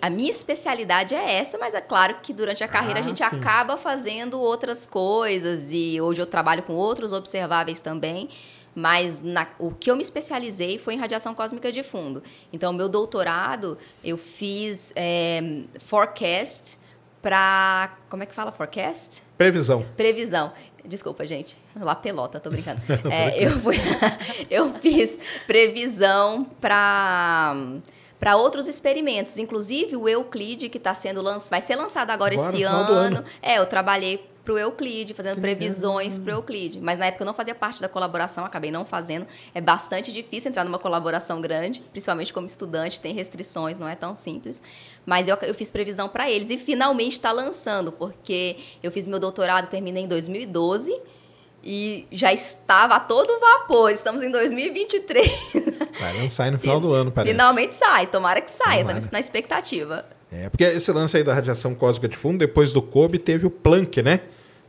a 0.00 0.10
minha 0.10 0.30
especialidade 0.30 1.12
é 1.12 1.38
essa, 1.38 1.58
mas 1.58 1.74
é 1.74 1.80
claro 1.80 2.18
que 2.22 2.32
durante 2.32 2.62
a 2.62 2.68
carreira 2.68 3.00
ah, 3.00 3.02
a 3.02 3.04
gente 3.04 3.18
sim. 3.18 3.24
acaba 3.24 3.76
fazendo 3.76 4.40
outras 4.40 4.86
coisas 4.86 5.70
e 5.72 6.00
hoje 6.00 6.22
eu 6.22 6.26
trabalho 6.26 6.62
com 6.62 6.72
outros 6.74 7.12
observáveis 7.12 7.80
também, 7.80 8.28
mas 8.72 9.22
na, 9.22 9.48
o 9.58 9.72
que 9.72 9.90
eu 9.90 9.96
me 9.96 10.02
especializei 10.02 10.78
foi 10.78 10.94
em 10.94 10.98
radiação 10.98 11.34
cósmica 11.34 11.72
de 11.72 11.82
fundo. 11.82 12.22
Então, 12.52 12.72
meu 12.72 12.88
doutorado 12.88 13.76
eu 14.04 14.16
fiz 14.16 14.92
é, 14.94 15.62
forecast 15.80 16.78
para 17.20 17.96
como 18.08 18.22
é 18.22 18.26
que 18.26 18.34
fala 18.34 18.52
forecast? 18.52 19.20
Previsão. 19.36 19.84
Previsão. 19.96 20.52
Desculpa, 20.86 21.26
gente. 21.26 21.56
Lá 21.78 21.94
pelota, 21.94 22.40
tô 22.40 22.50
brincando. 22.50 22.80
É, 23.10 23.44
eu, 23.44 23.58
fui, 23.58 23.76
eu 24.50 24.74
fiz 24.80 25.18
previsão 25.46 26.44
para 26.60 27.54
para 28.18 28.34
outros 28.34 28.66
experimentos, 28.66 29.36
inclusive 29.36 29.94
o 29.94 30.08
Euclid 30.08 30.70
que 30.70 30.78
está 30.78 30.94
sendo 30.94 31.20
lançado, 31.20 31.50
vai 31.50 31.60
ser 31.60 31.76
lançado 31.76 32.10
agora, 32.10 32.34
agora 32.34 32.48
esse 32.48 32.62
ano. 32.62 32.92
ano. 32.92 33.24
É, 33.42 33.58
eu 33.58 33.66
trabalhei 33.66 34.26
para 34.46 34.54
o 34.54 34.58
Euclid, 34.58 35.12
fazendo 35.12 35.40
previsões 35.40 36.18
para 36.18 36.32
o 36.32 36.38
Euclid. 36.38 36.80
Mas 36.80 36.98
na 36.98 37.06
época 37.06 37.24
eu 37.24 37.26
não 37.26 37.34
fazia 37.34 37.54
parte 37.54 37.80
da 37.80 37.88
colaboração, 37.88 38.44
acabei 38.44 38.70
não 38.70 38.84
fazendo. 38.84 39.26
É 39.52 39.60
bastante 39.60 40.12
difícil 40.12 40.50
entrar 40.50 40.64
numa 40.64 40.78
colaboração 40.78 41.40
grande, 41.40 41.82
principalmente 41.90 42.32
como 42.32 42.46
estudante, 42.46 43.00
tem 43.00 43.12
restrições, 43.12 43.76
não 43.76 43.88
é 43.88 43.96
tão 43.96 44.14
simples. 44.14 44.62
Mas 45.04 45.26
eu, 45.26 45.36
eu 45.42 45.54
fiz 45.54 45.70
previsão 45.70 46.08
para 46.08 46.30
eles 46.30 46.48
e 46.48 46.56
finalmente 46.56 47.14
está 47.14 47.32
lançando, 47.32 47.90
porque 47.90 48.56
eu 48.82 48.92
fiz 48.92 49.04
meu 49.04 49.18
doutorado, 49.18 49.66
terminei 49.66 50.04
em 50.04 50.08
2012 50.08 50.96
e 51.64 52.06
já 52.12 52.32
estava 52.32 52.94
a 52.94 53.00
todo 53.00 53.40
vapor. 53.40 53.90
Estamos 53.90 54.22
em 54.22 54.30
2023. 54.30 55.28
Vai 55.98 56.16
lançar 56.18 56.52
no 56.52 56.58
final 56.60 56.78
do 56.78 56.92
ano, 56.92 57.10
parece. 57.10 57.32
Finalmente 57.32 57.74
sai, 57.74 58.06
tomara 58.06 58.40
que 58.40 58.50
saia, 58.50 58.82
estamos 58.82 59.10
na 59.10 59.18
expectativa. 59.18 60.06
É, 60.30 60.48
porque 60.48 60.64
esse 60.64 60.92
lance 60.92 61.16
aí 61.16 61.24
da 61.24 61.34
radiação 61.34 61.74
cósmica 61.74 62.08
de 62.08 62.16
fundo, 62.16 62.38
depois 62.38 62.72
do 62.72 62.80
COBE, 62.80 63.18
teve 63.18 63.46
o 63.46 63.50
Planck, 63.50 64.02
né? 64.02 64.20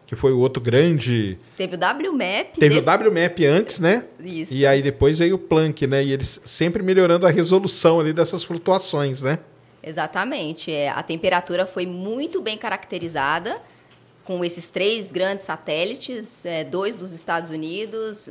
Que 0.08 0.16
foi 0.16 0.32
o 0.32 0.40
outro 0.40 0.64
grande. 0.64 1.38
Teve 1.56 1.76
o 1.76 1.80
WMAP. 1.80 2.58
Teve 2.58 2.82
de... 2.82 2.90
o 2.90 3.10
WMAP 3.10 3.46
antes, 3.46 3.80
né? 3.80 4.06
Isso. 4.20 4.54
E 4.54 4.66
aí 4.66 4.82
depois 4.82 5.20
veio 5.20 5.36
o 5.36 5.38
Planck, 5.38 5.86
né? 5.86 6.04
E 6.04 6.14
eles 6.14 6.42
sempre 6.44 6.82
melhorando 6.82 7.28
a 7.28 7.30
resolução 7.30 8.00
ali 8.00 8.14
dessas 8.14 8.44
flutuações, 8.44 9.22
né? 9.22 9.38
Exatamente. 9.84 10.72
É, 10.72 10.90
a 10.90 11.04
temperatura 11.04 11.66
foi 11.66 11.86
muito 11.86 12.42
bem 12.42 12.58
caracterizada 12.58 13.62
com 14.28 14.44
esses 14.44 14.70
três 14.70 15.10
grandes 15.10 15.46
satélites, 15.46 16.46
é, 16.46 16.66
dois 16.66 16.98
dos 16.98 17.14
Estados 17.14 17.50
Unidos, 17.50 18.30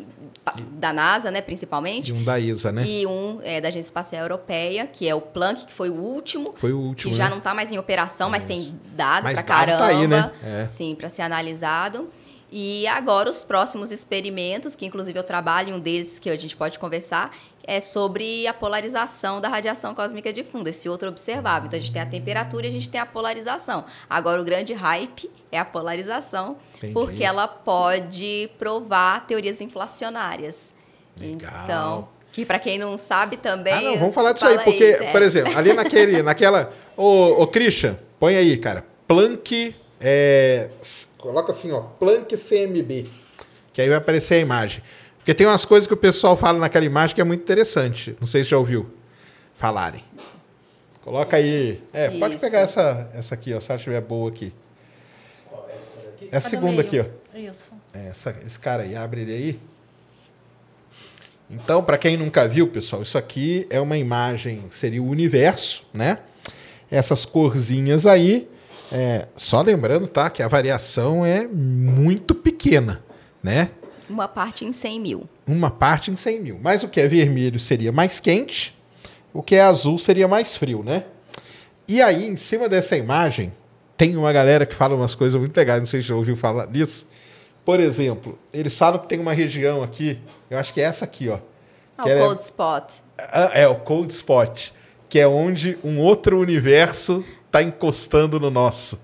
da 0.73 0.93
NASA, 0.93 1.31
né, 1.31 1.41
principalmente. 1.41 2.11
E 2.11 2.13
um 2.13 2.23
da 2.23 2.39
ESA, 2.39 2.71
né? 2.71 2.85
E 2.87 3.07
um 3.07 3.41
é, 3.43 3.63
da 3.63 3.69
Agência 3.69 3.89
Espacial 3.89 4.21
Europeia, 4.21 4.87
que 4.87 5.09
é 5.09 5.15
o 5.15 5.23
Planck, 5.23 5.65
que 5.65 5.73
foi 5.73 5.89
o 5.89 5.95
último. 5.95 6.55
Foi 6.59 6.71
o 6.71 6.79
último. 6.79 7.11
Que 7.11 7.19
né? 7.19 7.25
já 7.25 7.31
não 7.31 7.39
está 7.39 7.55
mais 7.55 7.73
em 7.73 7.79
operação, 7.79 8.29
é 8.29 8.33
mas 8.33 8.45
tem 8.45 8.79
dado 8.95 9.23
para 9.23 9.43
caramba. 9.43 9.79
Tá 9.79 9.87
aí, 9.87 10.07
né? 10.07 10.31
É. 10.45 10.67
Sim, 10.67 10.95
para 10.95 11.09
ser 11.09 11.23
analisado. 11.23 12.11
E 12.51 12.87
agora 12.87 13.29
os 13.29 13.43
próximos 13.43 13.91
experimentos, 13.91 14.77
que 14.77 14.87
inclusive 14.87 15.19
eu 15.19 15.25
trabalho, 15.25 15.75
um 15.75 15.81
deles 15.81 16.19
que 16.19 16.31
a 16.31 16.37
gente 16.37 16.57
pode 16.57 16.79
conversar, 16.79 17.37
é 17.65 17.81
sobre 17.81 18.47
a 18.47 18.55
polarização 18.55 19.41
da 19.41 19.49
radiação 19.49 19.95
cósmica 19.95 20.33
de 20.33 20.45
fundo, 20.45 20.69
esse 20.69 20.89
outro 20.89 21.09
observável. 21.09 21.67
Então 21.67 21.77
a 21.77 21.81
gente 21.81 21.93
tem 21.93 22.03
a 22.03 22.07
temperatura 22.07 22.67
e 22.67 22.69
a 22.69 22.73
gente 22.73 22.89
tem 22.89 23.01
a 23.01 23.07
polarização. 23.07 23.85
Agora 24.09 24.41
o 24.41 24.45
grande 24.45 24.73
hype 24.73 25.31
é 25.51 25.59
a 25.59 25.65
polarização, 25.65 26.57
Entendi. 26.77 26.93
porque 26.93 27.25
ela 27.25 27.49
pode 27.49 28.49
provar 28.59 29.27
teorias 29.27 29.61
inflacionárias. 29.61 30.73
Legal. 31.21 31.65
Então, 31.65 32.09
que 32.33 32.45
para 32.45 32.59
quem 32.59 32.79
não 32.79 32.97
sabe 32.99 33.39
também. 33.39 33.73
Ah, 33.73 33.81
não, 33.81 33.99
vamos 33.99 34.15
falar 34.15 34.33
disso 34.33 34.47
aí, 34.47 34.59
porque, 34.59 34.85
é. 34.85 35.11
por 35.11 35.23
exemplo, 35.23 35.57
ali 35.57 35.73
naquele, 35.73 36.23
naquela. 36.23 36.73
Ô, 36.97 37.43
ô, 37.43 37.47
Christian, 37.47 37.99
põe 38.21 38.37
aí, 38.37 38.57
cara. 38.59 38.85
Planck. 39.09 39.75
É, 40.01 40.71
coloca 41.19 41.53
assim, 41.53 41.73
ó. 41.73 41.81
Planck 41.81 42.37
CMB. 42.37 43.09
Que 43.73 43.83
aí 43.83 43.89
vai 43.89 43.99
aparecer 43.99 44.35
a 44.35 44.39
imagem. 44.39 44.83
Porque 45.19 45.35
tem 45.35 45.47
umas 45.47 45.65
coisas 45.65 45.87
que 45.87 45.95
o 45.95 45.97
pessoal 45.97 46.37
fala 46.37 46.59
naquela 46.59 46.85
imagem 46.85 47.15
que 47.15 47.21
é 47.21 47.25
muito 47.25 47.43
interessante. 47.43 48.17
Não 48.21 48.27
sei 48.27 48.45
se 48.45 48.51
já 48.51 48.59
ouviu 48.59 48.89
falarem. 49.55 50.05
Coloca 51.03 51.37
aí. 51.37 51.83
É, 51.93 52.09
Isso. 52.09 52.19
pode 52.19 52.39
pegar 52.39 52.61
essa, 52.61 53.11
essa 53.15 53.35
aqui, 53.35 53.55
ó, 53.55 53.61
se 53.61 53.71
ela 53.71 53.79
estiver 53.79 54.01
boa 54.01 54.29
aqui. 54.29 54.53
É 56.31 56.37
a 56.37 56.41
segunda 56.41 56.81
aqui, 56.81 57.01
ó. 57.01 57.05
Isso. 57.37 57.73
É, 57.93 58.09
essa, 58.09 58.37
esse 58.45 58.59
cara 58.59 58.83
aí, 58.83 58.97
abre 58.97 59.23
ele 59.23 59.33
aí. 59.33 59.61
Então, 61.49 61.83
para 61.83 61.97
quem 61.97 62.17
nunca 62.17 62.49
viu, 62.49 62.67
pessoal, 62.67 63.03
isso 63.03 63.17
aqui 63.17 63.67
é 63.71 63.81
uma 63.81 63.97
imagem, 63.97 64.65
seria 64.73 65.01
o 65.01 65.09
universo, 65.09 65.85
né? 65.95 66.19
Essas 66.91 67.25
corzinhas 67.25 68.05
aí, 68.05 68.49
é, 68.91 69.27
só 69.37 69.61
lembrando, 69.63 70.07
tá, 70.07 70.31
que 70.31 70.43
a 70.43 70.49
variação 70.49 71.25
é 71.25 71.47
muito 71.47 72.35
pequena, 72.35 73.03
né? 73.43 73.71
Uma 74.09 74.29
parte 74.29 74.65
em 74.65 74.73
100 74.73 75.01
mil. 75.01 75.29
Uma 75.47 75.71
parte 75.71 76.11
em 76.11 76.17
100 76.17 76.41
mil. 76.41 76.59
Mas 76.63 76.85
o 76.85 76.89
que 76.89 77.01
é 77.01 77.09
vermelho 77.09 77.59
seria 77.59 77.91
mais 77.91 78.21
quente, 78.21 78.77
o 79.33 79.43
que 79.43 79.57
é 79.57 79.61
azul 79.61 79.99
seria 79.99 80.29
mais 80.29 80.57
frio, 80.57 80.83
né? 80.83 81.05
E 81.89 82.01
aí, 82.01 82.27
em 82.27 82.37
cima 82.37 82.69
dessa 82.69 82.97
imagem, 82.97 83.53
tem 83.97 84.17
uma 84.17 84.33
galera 84.33 84.67
que 84.67 84.75
fala 84.75 84.95
umas 84.95 85.15
coisas 85.15 85.39
muito 85.39 85.57
legais, 85.57 85.81
não 85.81 85.87
sei 85.87 86.03
se 86.03 86.09
já 86.09 86.15
ouviu 86.15 86.37
falar 86.37 86.67
disso. 86.67 87.09
Por 87.65 87.81
exemplo, 87.81 88.39
eles 88.53 88.77
falam 88.79 89.01
que 89.01 89.09
tem 89.09 89.19
uma 89.19 89.33
região 89.33 89.83
aqui, 89.83 90.21
eu 90.49 90.59
acho 90.59 90.73
que 90.73 90.81
é 90.81 90.85
essa 90.85 91.05
aqui, 91.05 91.29
ó. 91.29 91.39
Ah, 91.99 92.05
o 92.05 92.19
cold 92.19 92.41
é, 92.41 92.45
spot. 92.45 92.95
É, 93.19 93.63
é, 93.63 93.69
o 93.69 93.77
cold 93.77 94.13
spot, 94.13 94.71
que 95.09 95.19
é 95.19 95.27
onde 95.27 95.79
um 95.83 95.99
outro 95.99 96.39
universo 96.39 97.25
está 97.57 97.63
encostando 97.63 98.39
no 98.39 98.51
nosso. 98.51 99.01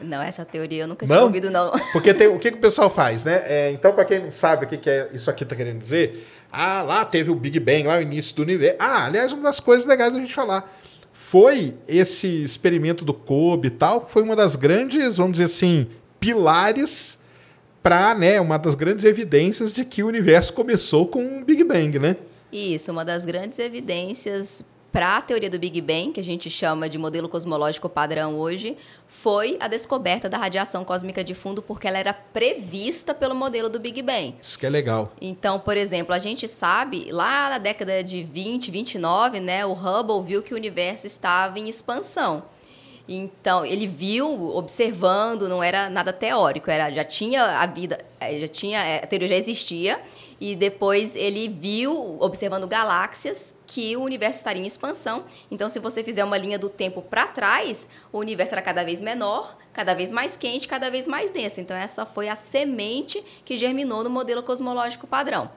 Não, 0.00 0.22
essa 0.22 0.44
teoria 0.44 0.84
eu 0.84 0.88
nunca 0.88 1.04
tinha 1.04 1.18
não? 1.18 1.26
ouvido, 1.26 1.50
não. 1.50 1.72
Porque 1.92 2.14
tem, 2.14 2.28
o 2.28 2.38
que, 2.38 2.50
que 2.50 2.58
o 2.58 2.60
pessoal 2.60 2.88
faz, 2.88 3.24
né? 3.24 3.42
É, 3.46 3.72
então, 3.72 3.92
para 3.92 4.04
quem 4.04 4.20
não 4.20 4.30
sabe 4.30 4.64
o 4.64 4.68
que, 4.68 4.76
que 4.76 4.88
é, 4.88 5.10
isso 5.12 5.28
aqui 5.28 5.42
está 5.42 5.56
querendo 5.56 5.78
dizer, 5.78 6.26
ah, 6.50 6.82
lá 6.82 7.04
teve 7.04 7.30
o 7.30 7.34
Big 7.34 7.58
Bang, 7.60 7.84
lá 7.84 7.98
o 7.98 8.02
início 8.02 8.36
do 8.36 8.42
universo. 8.42 8.76
Ah, 8.78 9.04
aliás, 9.06 9.32
uma 9.32 9.42
das 9.42 9.60
coisas 9.60 9.86
legais 9.86 10.12
da 10.12 10.20
gente 10.20 10.34
falar 10.34 10.80
foi 11.12 11.74
esse 11.88 12.44
experimento 12.44 13.04
do 13.04 13.12
Kobe 13.12 13.68
e 13.68 13.70
tal, 13.70 14.06
foi 14.06 14.22
uma 14.22 14.36
das 14.36 14.54
grandes, 14.54 15.16
vamos 15.16 15.32
dizer 15.32 15.44
assim, 15.44 15.88
pilares 16.20 17.18
para, 17.82 18.14
né, 18.14 18.40
uma 18.40 18.56
das 18.56 18.74
grandes 18.74 19.04
evidências 19.04 19.72
de 19.72 19.84
que 19.84 20.02
o 20.02 20.06
universo 20.06 20.52
começou 20.52 21.06
com 21.06 21.22
um 21.22 21.42
Big 21.42 21.64
Bang, 21.64 21.98
né? 21.98 22.16
Isso, 22.52 22.92
uma 22.92 23.04
das 23.04 23.24
grandes 23.24 23.58
evidências 23.58 24.64
para 24.94 25.16
a 25.16 25.20
teoria 25.20 25.50
do 25.50 25.58
Big 25.58 25.80
Bang, 25.80 26.12
que 26.12 26.20
a 26.20 26.24
gente 26.24 26.48
chama 26.48 26.88
de 26.88 26.96
modelo 26.96 27.28
cosmológico 27.28 27.88
padrão 27.88 28.38
hoje, 28.38 28.76
foi 29.08 29.56
a 29.58 29.66
descoberta 29.66 30.28
da 30.28 30.38
radiação 30.38 30.84
cósmica 30.84 31.24
de 31.24 31.34
fundo, 31.34 31.60
porque 31.60 31.88
ela 31.88 31.98
era 31.98 32.14
prevista 32.14 33.12
pelo 33.12 33.34
modelo 33.34 33.68
do 33.68 33.80
Big 33.80 34.00
Bang. 34.02 34.36
Isso 34.40 34.56
que 34.56 34.64
é 34.64 34.70
legal. 34.70 35.12
Então, 35.20 35.58
por 35.58 35.76
exemplo, 35.76 36.14
a 36.14 36.20
gente 36.20 36.46
sabe, 36.46 37.10
lá 37.10 37.50
na 37.50 37.58
década 37.58 38.04
de 38.04 38.22
20, 38.22 38.70
29, 38.70 39.40
né, 39.40 39.66
o 39.66 39.72
Hubble 39.72 40.22
viu 40.24 40.44
que 40.44 40.54
o 40.54 40.56
universo 40.56 41.08
estava 41.08 41.58
em 41.58 41.68
expansão. 41.68 42.44
Então, 43.08 43.66
ele 43.66 43.88
viu, 43.88 44.56
observando, 44.56 45.48
não 45.48 45.60
era 45.60 45.90
nada 45.90 46.12
teórico, 46.12 46.70
era 46.70 46.92
já 46.92 47.02
tinha 47.02 47.42
a 47.58 47.66
vida, 47.66 47.98
eh, 48.20 48.42
já 48.42 48.48
tinha, 48.48 48.78
eh, 48.84 49.00
a 49.02 49.06
teoria 49.08 49.26
já 49.26 49.34
existia, 49.34 50.00
e 50.40 50.54
depois 50.54 51.16
ele 51.16 51.48
viu, 51.48 52.16
observando 52.20 52.68
galáxias, 52.68 53.53
que 53.66 53.96
o 53.96 54.02
universo 54.02 54.38
estaria 54.38 54.62
em 54.62 54.66
expansão. 54.66 55.24
Então, 55.50 55.68
se 55.68 55.78
você 55.78 56.02
fizer 56.02 56.24
uma 56.24 56.36
linha 56.36 56.58
do 56.58 56.68
tempo 56.68 57.02
para 57.02 57.26
trás, 57.26 57.88
o 58.12 58.18
universo 58.18 58.54
era 58.54 58.62
cada 58.62 58.84
vez 58.84 59.00
menor, 59.00 59.56
cada 59.72 59.94
vez 59.94 60.10
mais 60.10 60.36
quente, 60.36 60.68
cada 60.68 60.90
vez 60.90 61.06
mais 61.06 61.30
denso. 61.30 61.60
Então, 61.60 61.76
essa 61.76 62.04
foi 62.04 62.28
a 62.28 62.36
semente 62.36 63.22
que 63.44 63.56
germinou 63.56 64.04
no 64.04 64.10
modelo 64.10 64.42
cosmológico 64.42 65.06
padrão. 65.06 65.50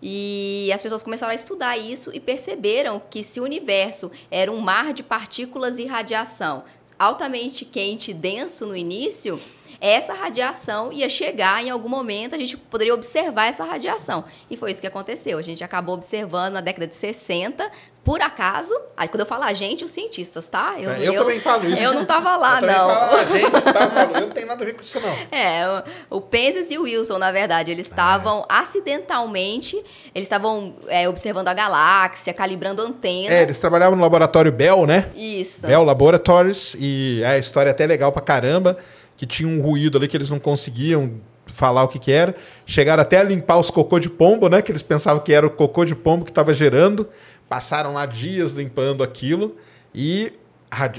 E 0.00 0.70
as 0.72 0.82
pessoas 0.82 1.02
começaram 1.02 1.32
a 1.32 1.34
estudar 1.34 1.76
isso 1.76 2.10
e 2.14 2.20
perceberam 2.20 3.02
que 3.10 3.24
se 3.24 3.40
o 3.40 3.44
universo 3.44 4.10
era 4.30 4.50
um 4.50 4.60
mar 4.60 4.92
de 4.92 5.02
partículas 5.02 5.78
e 5.78 5.86
radiação 5.86 6.62
altamente 6.98 7.64
quente 7.64 8.10
e 8.10 8.14
denso 8.14 8.66
no 8.66 8.76
início, 8.76 9.40
essa 9.80 10.12
radiação 10.12 10.92
ia 10.92 11.08
chegar 11.08 11.62
em 11.64 11.70
algum 11.70 11.88
momento, 11.88 12.34
a 12.34 12.38
gente 12.38 12.56
poderia 12.56 12.94
observar 12.94 13.46
essa 13.46 13.64
radiação. 13.64 14.24
E 14.50 14.56
foi 14.56 14.72
isso 14.72 14.80
que 14.80 14.86
aconteceu. 14.86 15.38
A 15.38 15.42
gente 15.42 15.62
acabou 15.62 15.94
observando 15.94 16.54
na 16.54 16.60
década 16.60 16.86
de 16.86 16.96
60, 16.96 17.70
por 18.08 18.22
acaso, 18.22 18.74
aí 18.96 19.06
quando 19.06 19.20
eu 19.20 19.26
falo 19.26 19.44
a 19.44 19.52
gente, 19.52 19.84
os 19.84 19.90
cientistas, 19.90 20.48
tá? 20.48 20.76
Eu, 20.78 20.90
é, 20.90 21.00
eu, 21.00 21.12
eu 21.12 21.22
também 21.22 21.40
falo 21.40 21.68
isso. 21.68 21.82
Eu 21.88 21.92
não 21.92 22.02
estava 22.02 22.36
lá, 22.36 22.60
eu 22.60 22.66
não. 22.66 22.88
Falo, 22.88 23.16
a 23.16 23.24
gente 23.24 23.50
tá 23.50 24.10
eu 24.14 24.20
não 24.22 24.30
tenho 24.30 24.46
nada 24.46 24.62
a 24.62 24.66
ver 24.66 24.72
com 24.72 24.82
isso, 24.82 24.98
não. 24.98 25.14
É, 25.30 25.84
o, 26.10 26.16
o 26.16 26.20
Penzias 26.20 26.70
e 26.70 26.78
o 26.78 26.82
Wilson, 26.82 27.18
na 27.18 27.30
verdade, 27.30 27.70
eles 27.70 27.86
estavam 27.86 28.40
é. 28.40 28.54
acidentalmente, 28.54 29.76
eles 30.14 30.26
estavam 30.26 30.74
é, 30.88 31.08
observando 31.08 31.48
a 31.48 31.54
galáxia, 31.54 32.32
calibrando 32.32 32.80
antena. 32.82 33.34
É, 33.34 33.42
eles 33.42 33.58
trabalhavam 33.58 33.96
no 33.96 34.02
laboratório 34.02 34.50
Bell, 34.50 34.86
né? 34.86 35.10
Isso. 35.14 35.66
Bell 35.66 35.84
Laboratories, 35.84 36.76
e 36.78 37.20
é, 37.22 37.32
a 37.32 37.38
história 37.38 37.70
é 37.70 37.72
até 37.72 37.86
legal 37.86 38.10
pra 38.10 38.22
caramba 38.22 38.78
que 39.18 39.26
tinha 39.26 39.48
um 39.48 39.60
ruído 39.60 39.98
ali 39.98 40.06
que 40.06 40.16
eles 40.16 40.30
não 40.30 40.38
conseguiam 40.38 41.20
falar 41.44 41.82
o 41.82 41.88
que, 41.88 41.98
que 41.98 42.12
era. 42.12 42.34
Chegaram 42.64 43.02
até 43.02 43.18
a 43.18 43.22
limpar 43.24 43.58
os 43.58 43.70
cocô 43.70 43.98
de 43.98 44.08
pombo, 44.08 44.48
né? 44.48 44.62
Que 44.62 44.70
eles 44.70 44.82
pensavam 44.82 45.22
que 45.22 45.32
era 45.32 45.46
o 45.46 45.50
cocô 45.50 45.84
de 45.84 45.94
pombo 45.94 46.24
que 46.24 46.30
estava 46.30 46.54
gerando. 46.54 47.06
Passaram 47.48 47.92
lá 47.92 48.06
dias 48.06 48.52
limpando 48.52 49.02
aquilo 49.02 49.56
e 49.92 50.32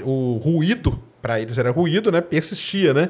o 0.04 0.36
ruído, 0.36 1.02
para 1.22 1.40
eles 1.40 1.56
era 1.56 1.70
ruído, 1.70 2.12
né? 2.12 2.20
Persistia, 2.20 2.92
né? 2.92 3.08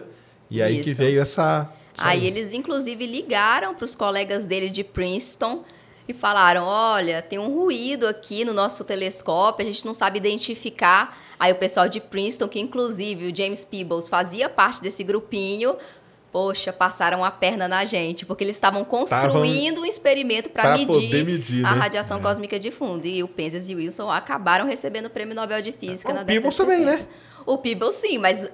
E 0.48 0.62
aí 0.62 0.76
Isso. 0.76 0.84
que 0.84 0.94
veio 0.94 1.20
essa. 1.20 1.68
Aí 1.98 2.26
eles, 2.26 2.52
inclusive, 2.52 3.04
ligaram 3.04 3.74
para 3.74 3.84
os 3.84 3.96
colegas 3.96 4.46
dele 4.46 4.70
de 4.70 4.84
Princeton 4.84 5.64
e 6.10 6.14
falaram: 6.14 6.64
olha, 6.64 7.22
tem 7.22 7.38
um 7.38 7.54
ruído 7.54 8.06
aqui 8.06 8.44
no 8.44 8.52
nosso 8.52 8.84
telescópio, 8.84 9.64
a 9.64 9.68
gente 9.68 9.84
não 9.84 9.94
sabe 9.94 10.18
identificar. 10.18 11.18
Aí 11.38 11.52
o 11.52 11.56
pessoal 11.56 11.88
de 11.88 12.00
Princeton, 12.00 12.48
que 12.48 12.60
inclusive 12.60 13.30
o 13.30 13.36
James 13.36 13.64
Peebles 13.64 14.08
fazia 14.08 14.48
parte 14.48 14.82
desse 14.82 15.02
grupinho, 15.02 15.76
poxa, 16.32 16.72
passaram 16.72 17.24
a 17.24 17.30
perna 17.30 17.66
na 17.66 17.84
gente, 17.84 18.24
porque 18.26 18.44
eles 18.44 18.56
estavam 18.56 18.84
construindo 18.84 19.76
Tavam 19.76 19.82
um 19.82 19.86
experimento 19.86 20.50
para 20.50 20.76
medir, 20.76 21.24
medir, 21.24 21.64
a 21.64 21.74
né? 21.74 21.80
radiação 21.80 22.18
é. 22.18 22.20
cósmica 22.20 22.58
de 22.58 22.70
fundo. 22.70 23.06
E 23.06 23.22
o 23.22 23.28
Penzias 23.28 23.68
e 23.70 23.74
o 23.74 23.78
Wilson 23.78 24.10
acabaram 24.10 24.66
recebendo 24.66 25.06
o 25.06 25.10
Prêmio 25.10 25.34
Nobel 25.34 25.62
de 25.62 25.72
Física 25.72 26.10
é, 26.10 26.14
na 26.14 26.22
década 26.22 26.26
Peebles 26.26 26.56
também, 26.56 26.84
né? 26.84 27.06
O 27.46 27.58
Peebles 27.58 27.96
sim, 27.96 28.18
mas 28.18 28.48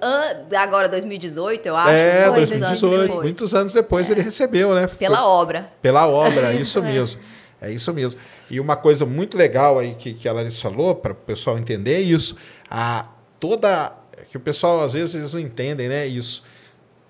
agora 0.57 0.87
2018, 0.87 1.65
eu 1.65 1.75
acho. 1.75 1.91
É, 1.91 2.31
2018, 2.31 2.95
anos 2.95 3.23
muitos 3.23 3.53
anos 3.53 3.73
depois 3.73 4.09
é. 4.09 4.13
ele 4.13 4.21
recebeu, 4.21 4.73
né? 4.73 4.87
Pela 4.87 5.17
Foi, 5.17 5.25
obra. 5.25 5.71
Pela 5.81 6.07
obra, 6.07 6.53
isso 6.53 6.81
mesmo. 6.83 7.19
É 7.59 7.71
isso 7.71 7.93
mesmo. 7.93 8.19
E 8.49 8.59
uma 8.59 8.75
coisa 8.75 9.05
muito 9.05 9.37
legal 9.37 9.79
aí 9.79 9.95
que, 9.95 10.13
que 10.13 10.27
a 10.27 10.33
Larissa 10.33 10.61
falou, 10.61 10.95
para 10.95 11.11
o 11.11 11.15
pessoal 11.15 11.57
entender, 11.57 11.95
é 11.95 12.01
isso. 12.01 12.35
A, 12.69 13.09
toda. 13.39 13.93
Que 14.29 14.37
o 14.37 14.39
pessoal 14.39 14.83
às 14.83 14.93
vezes 14.93 15.15
eles 15.15 15.33
não 15.33 15.39
entendem, 15.39 15.87
né? 15.87 16.05
Isso. 16.05 16.43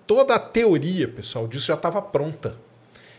Toda 0.06 0.36
a 0.36 0.40
teoria, 0.40 1.08
pessoal, 1.08 1.48
disso 1.48 1.68
já 1.68 1.74
estava 1.74 2.02
pronta. 2.02 2.56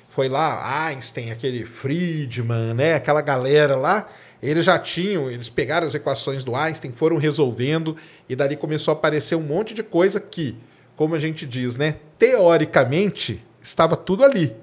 Foi 0.09 0.29
lá 0.29 0.87
Einstein, 0.87 1.31
aquele 1.31 1.67
Friedman, 1.67 2.75
né? 2.75 2.95
Aquela 2.95 3.21
galera 3.21 3.77
lá. 3.77 4.09
Eles 4.43 4.65
já 4.65 4.79
tinham, 4.79 5.31
eles 5.31 5.49
pegaram 5.49 5.87
as 5.87 5.95
equações 5.95 6.45
do 6.45 6.55
Einstein, 6.55 6.93
foram 6.93 7.17
resolvendo, 7.19 7.97
e 8.29 8.37
dali 8.37 8.57
começou 8.57 8.93
a 8.93 8.97
aparecer 8.97 9.35
um 9.35 9.43
monte 9.43 9.75
de 9.75 9.83
coisa 9.83 10.21
que, 10.21 10.57
como 10.97 11.15
a 11.15 11.19
gente 11.19 11.45
diz, 11.45 11.77
né? 11.77 11.97
Teoricamente, 12.19 13.45
estava 13.61 13.97
tudo 13.97 14.25
ali 14.25 14.55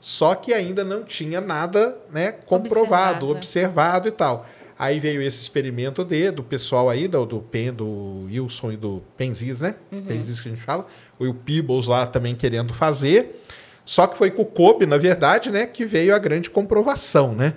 só 0.00 0.34
que 0.34 0.52
ainda 0.52 0.84
não 0.84 1.02
tinha 1.02 1.40
nada 1.40 1.98
né, 2.10 2.32
comprovado, 2.32 3.28
observado, 3.28 3.30
observado 3.30 4.08
e 4.08 4.12
tal. 4.12 4.46
Aí 4.78 5.00
veio 5.00 5.22
esse 5.22 5.40
experimento 5.40 6.04
de, 6.04 6.30
do 6.30 6.42
pessoal 6.42 6.90
aí, 6.90 7.08
do, 7.08 7.24
do, 7.24 7.40
Pen, 7.40 7.72
do 7.72 8.26
Wilson 8.26 8.72
e 8.72 8.76
do 8.76 9.02
Penzis, 9.16 9.60
né? 9.60 9.74
Uhum. 9.90 10.02
Penzis 10.02 10.38
que 10.38 10.48
a 10.48 10.52
gente 10.52 10.62
fala. 10.62 10.86
O 11.18 11.32
Peebles 11.32 11.86
lá 11.86 12.06
também 12.06 12.34
querendo 12.34 12.74
fazer. 12.74 13.42
Só 13.86 14.06
que 14.06 14.18
foi 14.18 14.30
com 14.30 14.42
o 14.42 14.46
Kobe, 14.46 14.84
na 14.84 14.98
verdade, 14.98 15.50
né? 15.50 15.66
Que 15.66 15.86
veio 15.86 16.14
a 16.14 16.18
grande 16.18 16.50
comprovação, 16.50 17.34
né? 17.34 17.54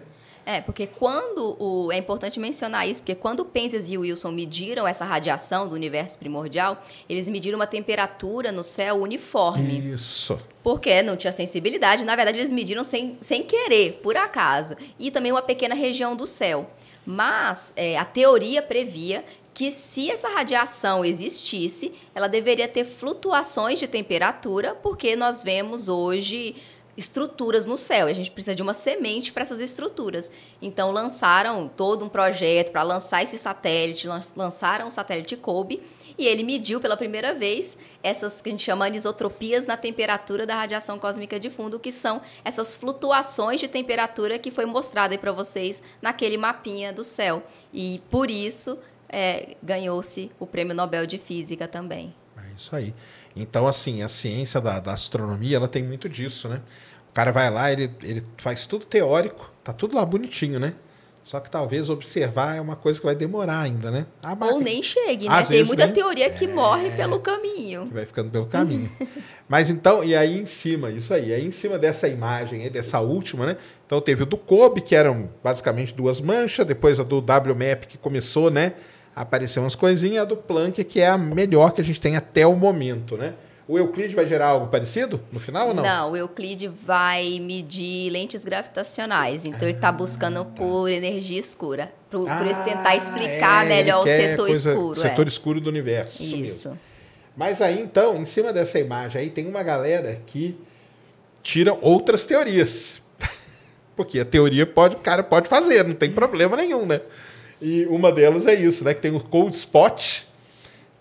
É, 0.49 0.61
porque 0.61 0.87
quando 0.87 1.55
o. 1.59 1.91
É 1.91 1.97
importante 1.97 2.39
mencionar 2.39 2.89
isso, 2.89 3.03
porque 3.03 3.13
quando 3.13 3.45
Penzias 3.45 3.87
e 3.91 3.99
Wilson 3.99 4.31
mediram 4.31 4.87
essa 4.87 5.05
radiação 5.05 5.69
do 5.69 5.75
universo 5.75 6.17
primordial, 6.17 6.83
eles 7.07 7.29
mediram 7.29 7.59
uma 7.59 7.67
temperatura 7.67 8.51
no 8.51 8.63
céu 8.63 8.95
uniforme. 8.95 9.77
Isso. 9.93 10.41
Porque 10.63 11.03
não 11.03 11.15
tinha 11.15 11.31
sensibilidade. 11.31 12.03
Na 12.03 12.15
verdade, 12.15 12.39
eles 12.39 12.51
mediram 12.51 12.83
sem, 12.83 13.15
sem 13.21 13.43
querer, 13.43 13.99
por 14.01 14.17
acaso. 14.17 14.75
E 14.97 15.11
também 15.11 15.31
uma 15.31 15.43
pequena 15.43 15.75
região 15.75 16.15
do 16.15 16.25
céu. 16.25 16.67
Mas 17.05 17.71
é, 17.75 17.95
a 17.95 18.03
teoria 18.03 18.63
previa 18.63 19.23
que 19.53 19.71
se 19.71 20.09
essa 20.09 20.29
radiação 20.29 21.05
existisse, 21.05 21.91
ela 22.15 22.27
deveria 22.27 22.67
ter 22.67 22.85
flutuações 22.85 23.77
de 23.77 23.87
temperatura, 23.87 24.73
porque 24.73 25.15
nós 25.15 25.43
vemos 25.43 25.89
hoje 25.89 26.55
estruturas 26.99 27.65
no 27.65 27.77
céu. 27.77 28.07
E 28.07 28.11
a 28.11 28.15
gente 28.15 28.29
precisa 28.29 28.53
de 28.53 28.61
uma 28.61 28.73
semente 28.73 29.31
para 29.31 29.41
essas 29.41 29.59
estruturas. 29.59 30.29
Então 30.61 30.91
lançaram 30.91 31.67
todo 31.67 32.05
um 32.05 32.09
projeto 32.09 32.71
para 32.71 32.83
lançar 32.83 33.23
esse 33.23 33.37
satélite, 33.37 34.07
lançaram 34.35 34.87
o 34.87 34.91
satélite 34.91 35.35
COBE 35.35 35.81
e 36.17 36.27
ele 36.27 36.43
mediu 36.43 36.81
pela 36.81 36.97
primeira 36.97 37.33
vez 37.33 37.77
essas 38.03 38.41
que 38.41 38.49
a 38.49 38.51
gente 38.51 38.63
chama 38.63 38.85
anisotropias 38.85 39.65
na 39.65 39.77
temperatura 39.77 40.45
da 40.45 40.53
radiação 40.53 40.99
cósmica 40.99 41.39
de 41.39 41.49
fundo, 41.49 41.79
que 41.79 41.93
são 41.93 42.21
essas 42.43 42.75
flutuações 42.75 43.61
de 43.61 43.69
temperatura 43.69 44.37
que 44.37 44.51
foi 44.51 44.65
mostrada 44.65 45.13
aí 45.13 45.17
para 45.17 45.31
vocês 45.31 45.81
naquele 46.01 46.37
mapinha 46.37 46.91
do 46.91 47.05
céu. 47.05 47.41
E 47.73 48.01
por 48.11 48.29
isso 48.29 48.77
é, 49.07 49.55
ganhou-se 49.63 50.29
o 50.37 50.45
Prêmio 50.45 50.75
Nobel 50.75 51.07
de 51.07 51.17
Física 51.17 51.69
também. 51.69 52.13
É 52.37 52.53
isso 52.53 52.75
aí. 52.75 52.93
Então, 53.33 53.65
assim, 53.65 54.01
a 54.01 54.09
ciência 54.09 54.59
da, 54.59 54.79
da 54.81 54.91
astronomia 54.91 55.55
ela 55.55 55.69
tem 55.69 55.83
muito 55.83 56.09
disso, 56.09 56.49
né? 56.49 56.61
O 57.19 57.21
cara 57.21 57.33
vai 57.33 57.49
lá, 57.49 57.69
ele, 57.69 57.91
ele 58.01 58.23
faz 58.37 58.65
tudo 58.65 58.85
teórico, 58.85 59.51
tá 59.61 59.73
tudo 59.73 59.93
lá 59.93 60.05
bonitinho, 60.05 60.57
né? 60.57 60.73
Só 61.21 61.41
que 61.41 61.51
talvez 61.51 61.89
observar 61.89 62.55
é 62.55 62.61
uma 62.61 62.77
coisa 62.77 62.97
que 62.97 63.05
vai 63.05 63.13
demorar 63.13 63.59
ainda, 63.59 63.91
né? 63.91 64.05
Ah, 64.23 64.37
Ou 64.39 64.61
nem 64.61 64.81
chegue, 64.81 65.27
né? 65.27 65.43
Tem 65.43 65.65
muita 65.65 65.85
nem... 65.85 65.93
teoria 65.93 66.29
que 66.29 66.45
é... 66.45 66.47
morre 66.47 66.89
pelo 66.91 67.19
caminho. 67.19 67.87
Que 67.87 67.93
vai 67.93 68.05
ficando 68.05 68.29
pelo 68.29 68.45
caminho. 68.45 68.89
Mas 69.49 69.69
então, 69.69 70.01
e 70.01 70.15
aí 70.15 70.39
em 70.39 70.45
cima, 70.45 70.91
isso 70.91 71.13
aí, 71.13 71.33
aí 71.33 71.45
em 71.45 71.51
cima 71.51 71.77
dessa 71.77 72.07
imagem, 72.07 72.63
aí, 72.63 72.69
dessa 72.69 73.01
última, 73.01 73.45
né? 73.45 73.57
Então 73.85 73.99
teve 73.99 74.23
o 74.23 74.25
do 74.25 74.37
Kobe, 74.37 74.79
que 74.79 74.95
eram 74.95 75.29
basicamente 75.43 75.93
duas 75.93 76.21
manchas, 76.21 76.65
depois 76.65 77.01
a 77.01 77.03
do 77.03 77.17
WMAP, 77.17 77.85
que 77.85 77.97
começou, 77.97 78.49
né? 78.49 78.75
A 79.13 79.23
aparecer 79.23 79.59
umas 79.59 79.75
coisinhas, 79.75 80.21
a 80.21 80.25
do 80.25 80.37
Planck, 80.37 80.81
que 80.85 81.01
é 81.01 81.09
a 81.09 81.17
melhor 81.17 81.73
que 81.73 81.81
a 81.81 81.83
gente 81.83 81.99
tem 81.99 82.15
até 82.15 82.47
o 82.47 82.55
momento, 82.55 83.17
né? 83.17 83.33
O 83.69 83.77
Euclide 83.77 84.15
vai 84.15 84.27
gerar 84.27 84.47
algo 84.47 84.65
parecido 84.65 85.21
no 85.31 85.39
final 85.39 85.67
ou 85.67 85.73
não? 85.75 85.83
Não, 85.83 86.11
o 86.13 86.17
Euclide 86.17 86.67
vai 86.67 87.39
medir 87.39 88.09
lentes 88.09 88.43
gravitacionais. 88.43 89.45
Então 89.45 89.61
ele 89.61 89.77
está 89.77 89.91
buscando 89.91 90.43
por 90.43 90.89
energia 90.89 91.39
escura. 91.39 91.93
Por, 92.09 92.27
ah, 92.27 92.39
por 92.39 92.47
isso 92.47 92.63
tentar 92.63 92.95
explicar 92.95 93.67
é, 93.67 93.69
melhor 93.69 94.03
o 94.03 94.07
setor 94.07 94.47
coisa, 94.47 94.71
escuro. 94.71 94.99
O 94.99 95.01
setor 95.03 95.25
é. 95.25 95.29
escuro 95.29 95.61
do 95.61 95.69
universo. 95.69 96.23
Isso. 96.23 96.35
isso 96.35 96.77
Mas 97.37 97.61
aí, 97.61 97.79
então, 97.79 98.19
em 98.19 98.25
cima 98.25 98.51
dessa 98.51 98.79
imagem 98.79 99.21
aí, 99.21 99.29
tem 99.29 99.45
uma 99.45 99.61
galera 99.61 100.19
que 100.25 100.57
tira 101.43 101.71
outras 101.79 102.25
teorias. 102.25 103.03
Porque 103.95 104.19
a 104.19 104.25
teoria 104.25 104.65
pode, 104.65 104.95
o 104.95 104.99
cara 104.99 105.21
pode 105.21 105.47
fazer, 105.47 105.83
não 105.83 105.93
tem 105.93 106.11
problema 106.11 106.57
nenhum, 106.57 106.87
né? 106.87 107.01
E 107.61 107.85
uma 107.85 108.11
delas 108.11 108.47
é 108.47 108.55
isso, 108.55 108.83
né? 108.83 108.95
Que 108.95 109.01
tem 109.01 109.15
o 109.15 109.19
cold 109.19 109.55
spot, 109.55 110.21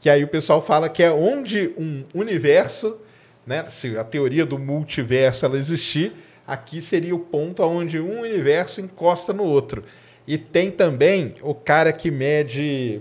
que 0.00 0.08
aí 0.08 0.22
o 0.22 0.28
pessoal 0.28 0.62
fala 0.62 0.88
que 0.88 1.02
é 1.02 1.10
onde 1.10 1.72
um 1.76 2.04
universo, 2.14 2.98
né? 3.46 3.64
Se 3.68 3.96
a 3.96 4.04
teoria 4.04 4.46
do 4.46 4.58
multiverso 4.58 5.44
ela 5.44 5.56
existir, 5.56 6.12
aqui 6.46 6.80
seria 6.80 7.14
o 7.14 7.18
ponto 7.18 7.62
onde 7.62 7.98
um 7.98 8.20
universo 8.20 8.80
encosta 8.80 9.32
no 9.32 9.42
outro. 9.42 9.82
E 10.26 10.36
tem 10.36 10.70
também 10.70 11.34
o 11.42 11.54
cara 11.54 11.92
que 11.92 12.10
mede. 12.10 13.00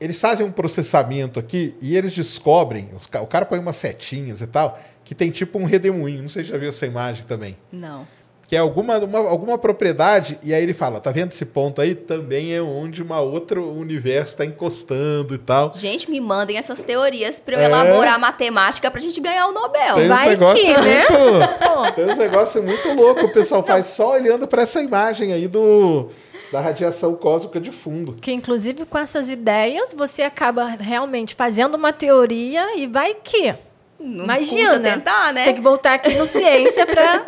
Eles 0.00 0.20
fazem 0.20 0.46
um 0.46 0.52
processamento 0.52 1.38
aqui 1.38 1.74
e 1.80 1.96
eles 1.96 2.12
descobrem, 2.12 2.90
o 3.22 3.26
cara 3.26 3.44
põe 3.44 3.58
umas 3.58 3.76
setinhas 3.76 4.40
e 4.40 4.46
tal, 4.46 4.80
que 5.04 5.14
tem 5.14 5.30
tipo 5.30 5.58
um 5.58 5.64
redemoinho. 5.64 6.22
Não 6.22 6.28
sei 6.28 6.44
se 6.44 6.50
já 6.50 6.56
viu 6.56 6.70
essa 6.70 6.86
imagem 6.86 7.24
também. 7.24 7.56
Não 7.70 8.06
que 8.50 8.56
é 8.56 8.58
alguma, 8.58 8.98
uma, 8.98 9.18
alguma 9.20 9.56
propriedade, 9.56 10.36
e 10.42 10.52
aí 10.52 10.60
ele 10.60 10.74
fala, 10.74 10.98
tá 10.98 11.12
vendo 11.12 11.30
esse 11.30 11.46
ponto 11.46 11.80
aí? 11.80 11.94
Também 11.94 12.52
é 12.52 12.60
onde 12.60 13.00
uma 13.00 13.20
outro 13.20 13.64
universo 13.70 14.32
está 14.32 14.44
encostando 14.44 15.36
e 15.36 15.38
tal. 15.38 15.72
Gente, 15.76 16.10
me 16.10 16.20
mandem 16.20 16.58
essas 16.58 16.82
teorias 16.82 17.38
para 17.38 17.54
eu 17.54 17.60
é... 17.60 17.64
elaborar 17.66 18.18
matemática 18.18 18.90
para 18.90 18.98
a 18.98 19.02
gente 19.04 19.20
ganhar 19.20 19.46
o 19.46 19.52
Nobel. 19.52 19.94
Tem 19.94 20.08
Vai 20.08 20.26
uns 20.26 20.30
negócios 20.30 20.66
que, 20.66 20.72
né? 20.80 21.06
muito, 21.08 21.94
tem 21.94 22.04
uns 22.06 22.18
negócios 22.18 22.64
muito 22.64 22.92
louco, 22.92 23.26
o 23.26 23.32
pessoal 23.32 23.62
faz 23.62 23.86
só 23.86 24.14
olhando 24.14 24.48
para 24.48 24.62
essa 24.62 24.82
imagem 24.82 25.32
aí 25.32 25.46
do 25.46 26.10
da 26.50 26.58
radiação 26.58 27.14
cósmica 27.14 27.60
de 27.60 27.70
fundo. 27.70 28.16
Que 28.20 28.32
inclusive 28.32 28.84
com 28.84 28.98
essas 28.98 29.28
ideias 29.28 29.94
você 29.94 30.22
acaba 30.22 30.64
realmente 30.64 31.36
fazendo 31.36 31.76
uma 31.76 31.92
teoria 31.92 32.76
e 32.76 32.88
vai 32.88 33.14
que 33.14 33.54
não 34.00 34.24
Imagina, 34.24 34.80
tentar, 34.80 35.32
né? 35.32 35.44
Tem 35.44 35.54
que 35.54 35.60
voltar 35.60 35.94
aqui 35.94 36.16
no 36.16 36.26
ciência 36.26 36.84
para 36.84 37.26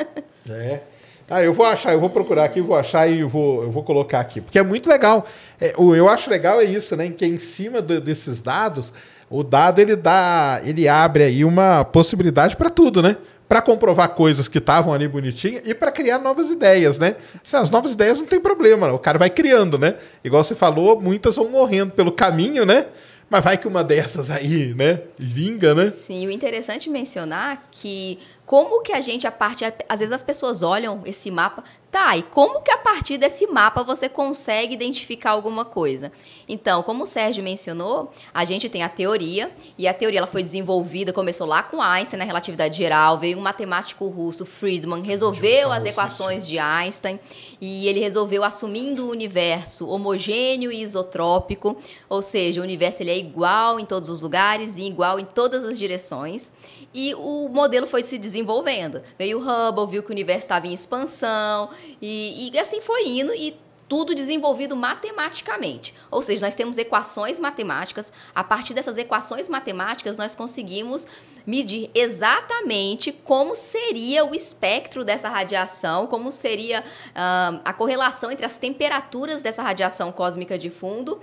É. 0.51 0.92
Ah, 1.35 1.43
eu 1.43 1.55
vou 1.55 1.65
achar, 1.65 1.95
eu 1.95 1.99
vou 1.99 2.11
procurar 2.11 2.45
aqui, 2.45 2.61
vou 2.61 2.77
achar 2.77 3.11
e 3.11 3.23
vou, 3.23 3.63
eu 3.63 3.71
vou 3.71 3.83
colocar 3.83 4.21
aqui. 4.21 4.39
Porque 4.39 4.59
é 4.59 4.63
muito 4.63 4.87
legal. 4.87 5.27
É, 5.59 5.73
o 5.79 5.95
eu 5.95 6.07
acho 6.07 6.29
legal 6.29 6.61
é 6.61 6.65
isso, 6.65 6.95
né? 6.95 7.09
Que 7.09 7.25
em 7.25 7.39
cima 7.39 7.81
de, 7.81 7.99
desses 8.01 8.43
dados, 8.43 8.93
o 9.31 9.43
dado 9.43 9.79
ele 9.79 9.97
dá, 9.97 10.61
ele 10.63 10.87
abre 10.87 11.25
aí 11.25 11.43
uma 11.43 11.87
possibilidade 11.87 12.55
para 12.55 12.69
tudo, 12.69 13.03
né? 13.03 13.17
Para 13.49 13.63
comprovar 13.63 14.11
coisas 14.11 14.47
que 14.47 14.59
estavam 14.59 14.93
ali 14.93 15.09
bonitinhas 15.09 15.67
e 15.67 15.73
para 15.73 15.91
criar 15.91 16.19
novas 16.19 16.51
ideias, 16.51 16.99
né? 16.99 17.17
Assim, 17.43 17.57
as 17.57 17.71
novas 17.71 17.95
ideias 17.95 18.19
não 18.19 18.27
tem 18.27 18.39
problema, 18.39 18.93
o 18.93 18.99
cara 18.99 19.19
vai 19.19 19.31
criando, 19.31 19.79
né? 19.79 19.97
Igual 20.23 20.45
você 20.45 20.55
falou, 20.55 21.01
muitas 21.01 21.37
vão 21.37 21.49
morrendo 21.49 21.93
pelo 21.93 22.13
caminho, 22.13 22.67
né? 22.67 22.89
Mas 23.31 23.43
vai 23.43 23.57
que 23.57 23.67
uma 23.67 23.83
dessas 23.83 24.31
aí, 24.31 24.75
né? 24.75 25.01
Vinga, 25.19 25.75
né? 25.75 25.91
Sim, 26.07 26.27
o 26.27 26.31
interessante 26.31 26.91
mencionar 26.91 27.67
que 27.71 28.19
como 28.53 28.83
que 28.83 28.93
a 28.93 29.01
gente, 29.01 29.27
a 29.27 29.33
partir. 29.33 29.73
Às 29.89 30.01
vezes 30.01 30.13
as 30.13 30.23
pessoas 30.23 30.63
olham 30.63 31.01
esse 31.07 31.31
mapa, 31.31 31.65
tá, 31.91 32.15
e 32.19 32.23
como 32.23 32.61
que 32.61 32.71
a 32.71 32.77
partir 32.77 33.17
desse 33.17 33.47
mapa 33.47 33.83
você 33.83 34.11
consegue 34.11 34.75
identificar 34.75 35.31
alguma 35.31 35.65
coisa? 35.65 36.13
Então, 36.47 36.83
como 36.83 37.05
o 37.05 37.07
Sérgio 37.07 37.43
mencionou, 37.43 38.13
a 38.33 38.45
gente 38.45 38.69
tem 38.69 38.83
a 38.83 38.91
teoria, 38.91 39.51
e 39.79 39.89
a 39.89 39.95
teoria 39.95 40.21
ela 40.21 40.27
foi 40.27 40.43
desenvolvida, 40.43 41.15
começou 41.15 41.47
lá 41.47 41.63
com 41.63 41.81
Einstein 41.81 42.19
na 42.19 42.27
relatividade 42.27 42.77
geral, 42.77 43.19
veio 43.19 43.39
um 43.39 43.41
matemático 43.41 44.07
russo, 44.07 44.45
Friedman, 44.45 45.03
resolveu 45.03 45.73
as 45.73 45.87
equações 45.87 46.47
de 46.47 46.59
Einstein, 46.59 47.19
e 47.59 47.89
ele 47.89 48.01
resolveu 48.01 48.45
assumindo 48.45 49.07
o 49.07 49.11
universo 49.11 49.89
homogêneo 49.89 50.71
e 50.71 50.83
isotrópico, 50.83 51.75
ou 52.07 52.21
seja, 52.21 52.61
o 52.61 52.65
universo 52.65 53.03
ele 53.03 53.13
é 53.13 53.19
igual 53.19 53.81
em 53.81 53.87
todos 53.87 54.11
os 54.11 54.21
lugares 54.21 54.77
e 54.77 54.83
igual 54.83 55.19
em 55.19 55.25
todas 55.25 55.65
as 55.65 55.79
direções. 55.79 56.53
E 56.95 57.15
o 57.15 57.49
modelo 57.49 57.87
foi 57.87 58.03
se 58.03 58.19
desenvolvendo. 58.19 59.03
Veio 59.19 59.39
o 59.39 59.41
Hubble, 59.41 59.91
viu 59.91 60.03
que 60.03 60.11
o 60.11 60.13
universo 60.13 60.43
estava 60.43 60.67
em 60.67 60.75
expansão, 60.75 61.71
e, 62.01 62.51
e 62.53 62.59
assim 62.59 62.81
foi 62.81 63.09
indo, 63.09 63.33
e 63.35 63.57
tudo 63.93 64.15
desenvolvido 64.15 64.75
matematicamente. 64.75 65.95
Ou 66.11 66.23
seja, 66.23 66.41
nós 66.41 66.55
temos 66.55 66.79
equações 66.79 67.39
matemáticas, 67.39 68.11
a 68.35 68.43
partir 68.43 68.73
dessas 68.73 68.97
equações 68.97 69.51
matemáticas, 69.51 70.17
nós 70.17 70.35
conseguimos 70.35 71.07
medir 71.47 71.91
exatamente 71.95 73.13
como 73.13 73.55
seria 73.55 74.25
o 74.25 74.35
espectro 74.35 75.05
dessa 75.05 75.29
radiação, 75.29 76.07
como 76.07 76.33
seria 76.33 76.81
uh, 76.81 77.61
a 77.65 77.73
correlação 77.75 78.31
entre 78.31 78.47
as 78.47 78.57
temperaturas 78.57 79.43
dessa 79.43 79.63
radiação 79.63 80.11
cósmica 80.11 80.57
de 80.57 80.71
fundo 80.71 81.21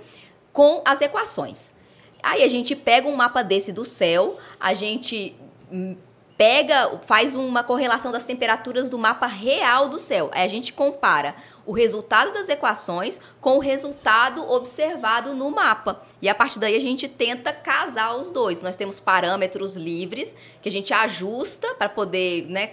com 0.52 0.80
as 0.84 1.00
equações. 1.00 1.74
Aí 2.22 2.44
a 2.44 2.48
gente 2.48 2.76
pega 2.76 3.08
um 3.08 3.16
mapa 3.16 3.42
desse 3.42 3.72
do 3.72 3.84
céu, 3.84 4.38
a 4.60 4.74
gente 4.74 5.34
pega, 6.40 6.98
faz 7.04 7.34
uma 7.34 7.62
correlação 7.62 8.10
das 8.10 8.24
temperaturas 8.24 8.88
do 8.88 8.98
mapa 8.98 9.26
real 9.26 9.88
do 9.88 9.98
céu. 9.98 10.30
Aí 10.32 10.42
a 10.42 10.48
gente 10.48 10.72
compara 10.72 11.34
o 11.66 11.72
resultado 11.72 12.32
das 12.32 12.48
equações 12.48 13.20
com 13.42 13.56
o 13.56 13.60
resultado 13.60 14.50
observado 14.50 15.34
no 15.34 15.50
mapa. 15.50 16.02
E 16.22 16.30
a 16.30 16.34
partir 16.34 16.58
daí 16.58 16.74
a 16.74 16.80
gente 16.80 17.06
tenta 17.06 17.52
casar 17.52 18.16
os 18.16 18.30
dois. 18.30 18.62
Nós 18.62 18.74
temos 18.74 18.98
parâmetros 18.98 19.76
livres 19.76 20.34
que 20.62 20.70
a 20.70 20.72
gente 20.72 20.94
ajusta 20.94 21.74
para 21.74 21.90
poder 21.90 22.46
né, 22.48 22.70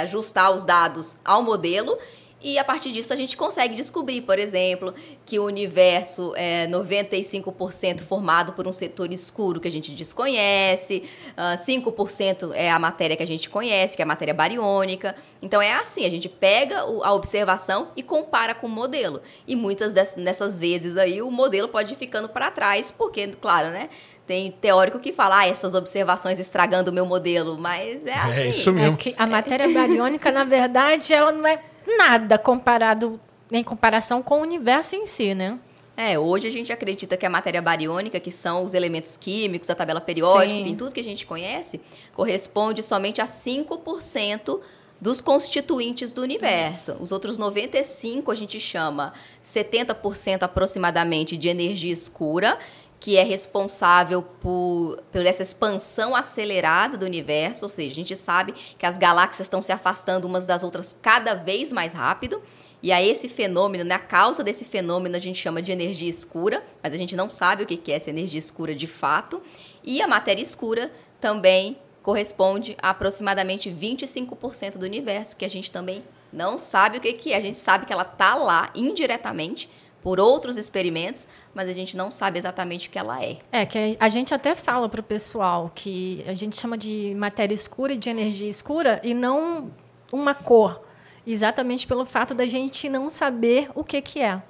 ajustar 0.00 0.50
os 0.54 0.64
dados 0.64 1.18
ao 1.22 1.42
modelo 1.42 1.98
e 2.42 2.58
a 2.58 2.64
partir 2.64 2.92
disso 2.92 3.12
a 3.12 3.16
gente 3.16 3.36
consegue 3.36 3.74
descobrir, 3.74 4.22
por 4.22 4.38
exemplo, 4.38 4.94
que 5.24 5.38
o 5.38 5.44
universo 5.44 6.32
é 6.36 6.66
95% 6.66 8.00
formado 8.02 8.52
por 8.52 8.66
um 8.66 8.72
setor 8.72 9.12
escuro 9.12 9.60
que 9.60 9.68
a 9.68 9.70
gente 9.70 9.92
desconhece, 9.92 11.04
5% 11.36 12.50
ah, 12.50 12.56
é 12.56 12.70
a 12.70 12.78
matéria 12.78 13.16
que 13.16 13.22
a 13.22 13.26
gente 13.26 13.48
conhece, 13.48 13.96
que 13.96 14.02
é 14.02 14.04
a 14.04 14.08
matéria 14.08 14.34
bariônica. 14.34 15.14
Então 15.40 15.60
é 15.62 15.72
assim, 15.72 16.04
a 16.04 16.10
gente 16.10 16.28
pega 16.28 16.80
a 16.80 17.12
observação 17.12 17.88
e 17.96 18.02
compara 18.02 18.54
com 18.54 18.66
o 18.66 18.70
modelo. 18.70 19.22
E 19.46 19.54
muitas 19.54 19.94
dessas 19.94 20.58
vezes 20.58 20.96
aí 20.96 21.22
o 21.22 21.30
modelo 21.30 21.68
pode 21.68 21.92
ir 21.92 21.96
ficando 21.96 22.28
para 22.28 22.50
trás, 22.50 22.90
porque, 22.90 23.28
claro, 23.40 23.68
né? 23.68 23.88
Tem 24.24 24.52
teórico 24.52 25.00
que 25.00 25.12
fala, 25.12 25.40
ah, 25.40 25.48
essas 25.48 25.74
observações 25.74 26.38
estragando 26.38 26.90
o 26.90 26.94
meu 26.94 27.04
modelo, 27.04 27.58
mas 27.58 28.06
é, 28.06 28.10
é 28.10 28.14
assim. 28.14 28.40
É 28.40 28.46
isso 28.50 28.72
mesmo. 28.72 28.96
É 29.04 29.14
a 29.18 29.26
matéria 29.26 29.68
bariônica, 29.68 30.30
na 30.30 30.44
verdade, 30.44 31.12
ela 31.12 31.32
não 31.32 31.46
é 31.46 31.58
nada 31.86 32.38
comparado 32.38 33.20
em 33.50 33.62
comparação 33.62 34.22
com 34.22 34.38
o 34.38 34.42
universo 34.42 34.96
em 34.96 35.06
si, 35.06 35.34
né? 35.34 35.58
É, 35.96 36.18
hoje 36.18 36.48
a 36.48 36.50
gente 36.50 36.72
acredita 36.72 37.16
que 37.16 37.26
a 37.26 37.30
matéria 37.30 37.60
bariônica, 37.60 38.18
que 38.18 38.32
são 38.32 38.64
os 38.64 38.72
elementos 38.72 39.16
químicos, 39.16 39.68
a 39.68 39.74
tabela 39.74 40.00
periódica, 40.00 40.58
enfim, 40.58 40.74
tudo 40.74 40.94
que 40.94 41.00
a 41.00 41.04
gente 41.04 41.26
conhece, 41.26 41.80
corresponde 42.14 42.82
somente 42.82 43.20
a 43.20 43.26
5% 43.26 44.60
dos 45.02 45.20
constituintes 45.20 46.12
do 46.12 46.22
universo. 46.22 46.96
Os 47.00 47.12
outros 47.12 47.36
95 47.36 48.30
a 48.30 48.34
gente 48.34 48.58
chama 48.60 49.12
70% 49.44 50.44
aproximadamente 50.44 51.36
de 51.36 51.48
energia 51.48 51.92
escura, 51.92 52.56
que 53.02 53.16
é 53.16 53.24
responsável 53.24 54.22
por, 54.22 55.02
por 55.10 55.26
essa 55.26 55.42
expansão 55.42 56.14
acelerada 56.14 56.96
do 56.96 57.04
universo, 57.04 57.64
ou 57.64 57.68
seja, 57.68 57.90
a 57.90 57.96
gente 57.96 58.14
sabe 58.14 58.54
que 58.78 58.86
as 58.86 58.96
galáxias 58.96 59.46
estão 59.46 59.60
se 59.60 59.72
afastando 59.72 60.24
umas 60.28 60.46
das 60.46 60.62
outras 60.62 60.96
cada 61.02 61.34
vez 61.34 61.72
mais 61.72 61.92
rápido. 61.92 62.40
E 62.80 62.92
a 62.92 63.02
esse 63.02 63.28
fenômeno, 63.28 63.82
né, 63.82 63.98
causa 63.98 64.44
desse 64.44 64.64
fenômeno, 64.64 65.16
a 65.16 65.18
gente 65.18 65.36
chama 65.36 65.60
de 65.60 65.72
energia 65.72 66.08
escura, 66.08 66.64
mas 66.80 66.94
a 66.94 66.96
gente 66.96 67.16
não 67.16 67.28
sabe 67.28 67.64
o 67.64 67.66
que 67.66 67.90
é 67.90 67.96
essa 67.96 68.08
energia 68.08 68.38
escura 68.38 68.72
de 68.72 68.86
fato. 68.86 69.42
E 69.82 70.00
a 70.00 70.06
matéria 70.06 70.40
escura 70.40 70.92
também 71.20 71.76
corresponde 72.04 72.76
a 72.80 72.90
aproximadamente 72.90 73.68
25% 73.68 74.78
do 74.78 74.86
universo, 74.86 75.36
que 75.36 75.44
a 75.44 75.50
gente 75.50 75.72
também 75.72 76.04
não 76.32 76.56
sabe 76.56 76.98
o 76.98 77.00
que 77.00 77.32
é. 77.32 77.36
A 77.36 77.40
gente 77.40 77.58
sabe 77.58 77.84
que 77.84 77.92
ela 77.92 78.02
está 78.04 78.36
lá 78.36 78.70
indiretamente, 78.76 79.68
por 80.02 80.18
outros 80.18 80.56
experimentos, 80.56 81.26
mas 81.54 81.68
a 81.68 81.72
gente 81.72 81.96
não 81.96 82.10
sabe 82.10 82.38
exatamente 82.38 82.88
o 82.88 82.90
que 82.90 82.98
ela 82.98 83.22
é. 83.22 83.38
É, 83.52 83.64
que 83.64 83.96
a 83.98 84.08
gente 84.08 84.34
até 84.34 84.54
fala 84.54 84.88
para 84.88 85.00
o 85.00 85.04
pessoal 85.04 85.70
que 85.74 86.24
a 86.26 86.34
gente 86.34 86.60
chama 86.60 86.76
de 86.76 87.14
matéria 87.16 87.54
escura 87.54 87.92
e 87.92 87.96
de 87.96 88.10
energia 88.10 88.48
escura 88.48 89.00
e 89.04 89.14
não 89.14 89.70
uma 90.10 90.34
cor, 90.34 90.82
exatamente 91.26 91.86
pelo 91.86 92.04
fato 92.04 92.34
da 92.34 92.46
gente 92.46 92.88
não 92.88 93.08
saber 93.08 93.70
o 93.74 93.84
que, 93.84 94.00
que 94.02 94.20
é. 94.20 94.42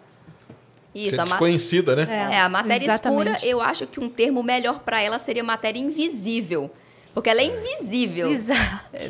Isso, 0.94 1.20
é 1.20 1.24
desconhecida, 1.24 1.96
né? 1.96 2.07
É, 2.09 2.34
é 2.36 2.40
a 2.40 2.48
matéria 2.48 2.84
exatamente. 2.84 3.30
escura, 3.30 3.46
eu 3.46 3.61
acho 3.61 3.86
que 3.86 4.00
um 4.00 4.09
termo 4.09 4.42
melhor 4.42 4.80
para 4.80 5.00
ela 5.00 5.18
seria 5.18 5.44
matéria 5.44 5.78
invisível 5.78 6.70
Porque 7.14 7.28
ela 7.28 7.40
é 7.40 7.44
invisível. 7.44 8.30
Exato. 8.30 8.84
É 8.92 9.08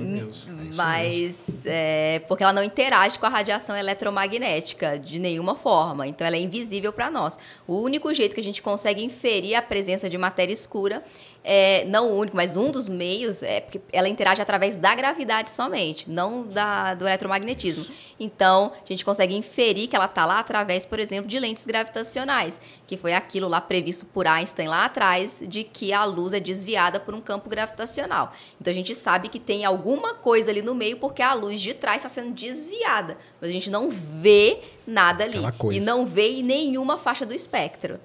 Mas 0.75 1.65
é, 1.67 2.21
porque 2.27 2.43
ela 2.43 2.53
não 2.53 2.65
interage 2.65 3.19
com 3.19 3.27
a 3.27 3.29
radiação 3.29 3.77
eletromagnética 3.77 4.99
de 4.99 5.19
nenhuma 5.19 5.55
forma. 5.55 6.07
Então 6.07 6.27
ela 6.27 6.37
é 6.37 6.41
invisível 6.41 6.93
para 6.93 7.11
nós. 7.11 7.39
O 7.67 7.81
único 7.81 8.13
jeito 8.13 8.35
que 8.35 8.41
a 8.41 8.45
gente 8.45 8.61
consegue 8.61 9.05
inferir 9.05 9.55
a 9.55 9.63
presença 9.63 10.11
de 10.11 10.19
matéria 10.19 10.53
escura 10.53 11.03
é, 11.45 11.85
não 11.87 12.11
o 12.11 12.19
único, 12.19 12.37
mas 12.37 12.57
um 12.57 12.71
dos 12.71 12.87
meios 12.87 13.43
é 13.43 13.61
porque 13.61 13.81
ela 13.93 14.09
interage 14.09 14.41
através 14.41 14.77
da 14.77 14.95
gravidade 14.95 15.51
somente, 15.51 16.09
não 16.09 16.47
da, 16.47 16.95
do 16.95 17.07
eletromagnetismo. 17.07 17.85
Então, 18.19 18.73
a 18.75 18.89
gente 18.89 19.05
consegue 19.05 19.35
inferir 19.35 19.89
que 19.89 19.97
ela 19.97 20.05
está 20.05 20.25
lá 20.25 20.39
através, 20.39 20.87
por 20.87 21.01
exemplo, 21.01 21.29
de 21.29 21.39
lentes 21.41 21.67
gravitacionais, 21.67 22.61
que 22.87 22.97
foi 22.97 23.13
aquilo 23.13 23.49
lá 23.49 23.61
previsto 23.61 24.07
por 24.07 24.27
Einstein 24.27 24.69
lá 24.69 24.85
atrás, 24.85 25.43
de 25.45 25.65
que 25.65 25.93
a 25.93 26.05
luz 26.05 26.33
é 26.33 26.39
desviada 26.39 27.01
por 27.01 27.15
um 27.15 27.21
campo 27.21 27.51
gravitacional. 27.51 28.33
Então, 28.61 28.71
a 28.71 28.75
gente 28.75 28.95
sabe 28.95 29.29
que 29.29 29.41
tem 29.41 29.65
alguma 29.65 30.15
coisa 30.15 30.51
ali 30.51 30.63
no 30.63 30.75
meio, 30.75 30.99
porque 30.99 31.23
a 31.23 31.35
luz 31.35 31.61
de 31.61 31.75
trás 31.75 32.05
está 32.05 32.09
sendo 32.09 32.33
desviada, 32.33 33.19
mas 33.41 33.51
a 33.51 33.53
gente 33.53 33.69
não 33.69 33.91
vê 33.91 34.61
nada 34.87 35.25
ali. 35.25 35.39
E 35.77 35.81
não 35.81 36.07
vê 36.07 36.39
em 36.39 36.43
nenhuma 36.43 36.99
faixa 36.99 37.27
do 37.27 37.35
espectro. 37.35 37.99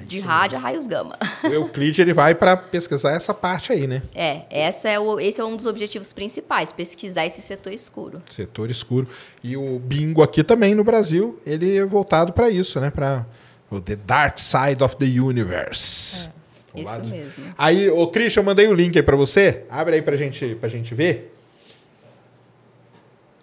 É 0.00 0.04
de 0.04 0.18
rádio 0.20 0.58
a 0.58 0.60
raios 0.60 0.86
gama. 0.86 1.16
O 1.44 1.46
Euclide 1.46 2.02
ele 2.02 2.12
vai 2.12 2.34
para 2.34 2.56
pesquisar 2.56 3.12
essa 3.12 3.32
parte 3.32 3.72
aí, 3.72 3.86
né? 3.86 4.02
É, 4.14 4.42
essa 4.50 4.88
é 4.88 4.98
o, 4.98 5.20
esse 5.20 5.40
é 5.40 5.44
um 5.44 5.56
dos 5.56 5.66
objetivos 5.66 6.12
principais, 6.12 6.72
pesquisar 6.72 7.24
esse 7.26 7.40
setor 7.40 7.72
escuro. 7.72 8.20
Setor 8.30 8.70
escuro. 8.70 9.08
E 9.42 9.56
o 9.56 9.78
bingo 9.78 10.22
aqui 10.22 10.42
também 10.42 10.74
no 10.74 10.82
Brasil, 10.82 11.40
ele 11.46 11.76
é 11.76 11.84
voltado 11.84 12.32
para 12.32 12.50
isso, 12.50 12.80
né? 12.80 12.90
Para 12.90 13.24
o 13.70 13.80
The 13.80 13.96
Dark 13.96 14.38
Side 14.38 14.82
of 14.82 14.96
the 14.96 15.06
Universe. 15.20 16.28
É, 16.74 16.80
isso 16.80 17.04
mesmo. 17.04 17.54
Aí, 17.56 17.88
o 17.88 18.06
Christian, 18.08 18.40
eu 18.40 18.44
mandei 18.44 18.66
o 18.66 18.74
link 18.74 18.96
aí 18.96 19.02
para 19.02 19.16
você. 19.16 19.64
Abre 19.70 19.96
aí 19.96 20.02
para 20.02 20.16
gente, 20.16 20.58
a 20.60 20.68
gente 20.68 20.94
ver. 20.94 21.34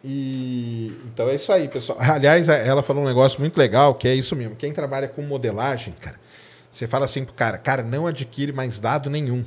E 0.03 0.91
então 1.05 1.27
é 1.29 1.35
isso 1.35 1.51
aí, 1.51 1.67
pessoal. 1.67 1.97
Aliás, 2.01 2.49
ela 2.49 2.81
falou 2.81 3.03
um 3.03 3.07
negócio 3.07 3.39
muito 3.39 3.57
legal, 3.57 3.95
que 3.95 4.07
é 4.07 4.15
isso 4.15 4.35
mesmo. 4.35 4.55
Quem 4.55 4.71
trabalha 4.71 5.07
com 5.07 5.21
modelagem, 5.21 5.93
cara, 5.99 6.15
você 6.69 6.87
fala 6.87 7.05
assim 7.05 7.25
pro 7.25 7.33
cara, 7.33 7.57
cara, 7.57 7.83
não 7.83 8.07
adquire 8.07 8.51
mais 8.51 8.79
dado 8.79 9.09
nenhum. 9.09 9.43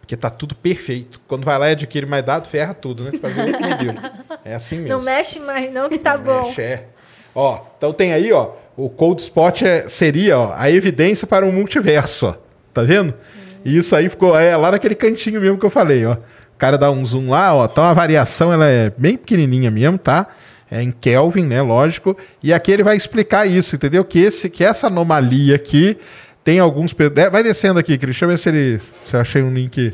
Porque 0.00 0.16
tá 0.16 0.30
tudo 0.30 0.54
perfeito. 0.54 1.20
Quando 1.28 1.44
vai 1.44 1.58
lá 1.58 1.68
e 1.68 1.72
adquire 1.72 2.06
mais 2.06 2.24
dado, 2.24 2.48
ferra 2.48 2.74
tudo, 2.74 3.04
né? 3.04 3.12
Fazer 3.20 3.42
outro 3.42 3.60
modelo. 3.60 3.98
É 4.44 4.54
assim 4.56 4.78
mesmo. 4.78 4.88
Não 4.88 5.00
mexe 5.00 5.38
mais, 5.38 5.72
não, 5.72 5.88
que 5.88 5.98
tá 5.98 6.16
não 6.16 6.24
bom. 6.24 6.48
Mexe, 6.48 6.60
é. 6.60 6.88
Ó, 7.32 7.64
então 7.78 7.92
tem 7.92 8.12
aí, 8.12 8.32
ó, 8.32 8.50
o 8.76 8.90
cold 8.90 9.22
spot 9.22 9.62
é, 9.62 9.88
seria 9.88 10.36
ó, 10.36 10.52
a 10.56 10.68
evidência 10.68 11.28
para 11.28 11.46
um 11.46 11.52
multiverso, 11.52 12.26
ó. 12.26 12.36
Tá 12.74 12.82
vendo? 12.82 13.10
Hum. 13.14 13.40
E 13.64 13.78
isso 13.78 13.94
aí 13.94 14.08
ficou 14.08 14.36
é, 14.36 14.56
lá 14.56 14.72
naquele 14.72 14.96
cantinho 14.96 15.40
mesmo 15.40 15.56
que 15.58 15.64
eu 15.64 15.70
falei, 15.70 16.04
ó 16.04 16.16
cara 16.62 16.78
dá 16.78 16.92
um 16.92 17.04
zoom 17.04 17.30
lá, 17.30 17.52
ó, 17.52 17.64
então 17.64 17.82
a 17.82 17.92
variação 17.92 18.52
ela 18.52 18.66
é 18.66 18.92
bem 18.96 19.16
pequenininha 19.16 19.68
mesmo, 19.68 19.98
tá? 19.98 20.28
É 20.70 20.80
em 20.80 20.92
Kelvin, 20.92 21.44
né, 21.44 21.60
lógico. 21.60 22.16
E 22.40 22.54
aqui 22.54 22.70
ele 22.70 22.84
vai 22.84 22.96
explicar 22.96 23.46
isso, 23.46 23.74
entendeu? 23.74 24.04
Que 24.04 24.20
esse 24.20 24.48
que 24.48 24.62
essa 24.62 24.86
anomalia 24.86 25.56
aqui 25.56 25.98
tem 26.44 26.60
alguns 26.60 26.94
vai 27.32 27.42
descendo 27.42 27.80
aqui, 27.80 27.98
Cristian, 27.98 28.28
ver 28.28 28.38
se 28.38 28.48
ele 28.48 28.80
se 29.04 29.16
eu 29.16 29.20
achei 29.20 29.42
um 29.42 29.52
link 29.52 29.92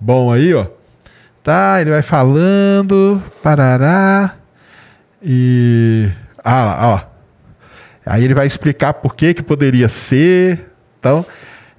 bom 0.00 0.32
aí, 0.32 0.54
ó. 0.54 0.66
Tá, 1.42 1.78
ele 1.78 1.90
vai 1.90 2.00
falando, 2.00 3.22
parará. 3.42 4.34
E 5.22 6.08
ah, 6.42 7.02
ó. 7.04 7.18
Aí 8.06 8.24
ele 8.24 8.32
vai 8.32 8.46
explicar 8.46 8.94
por 8.94 9.14
que 9.14 9.34
que 9.34 9.42
poderia 9.42 9.90
ser. 9.90 10.70
Então, 10.98 11.26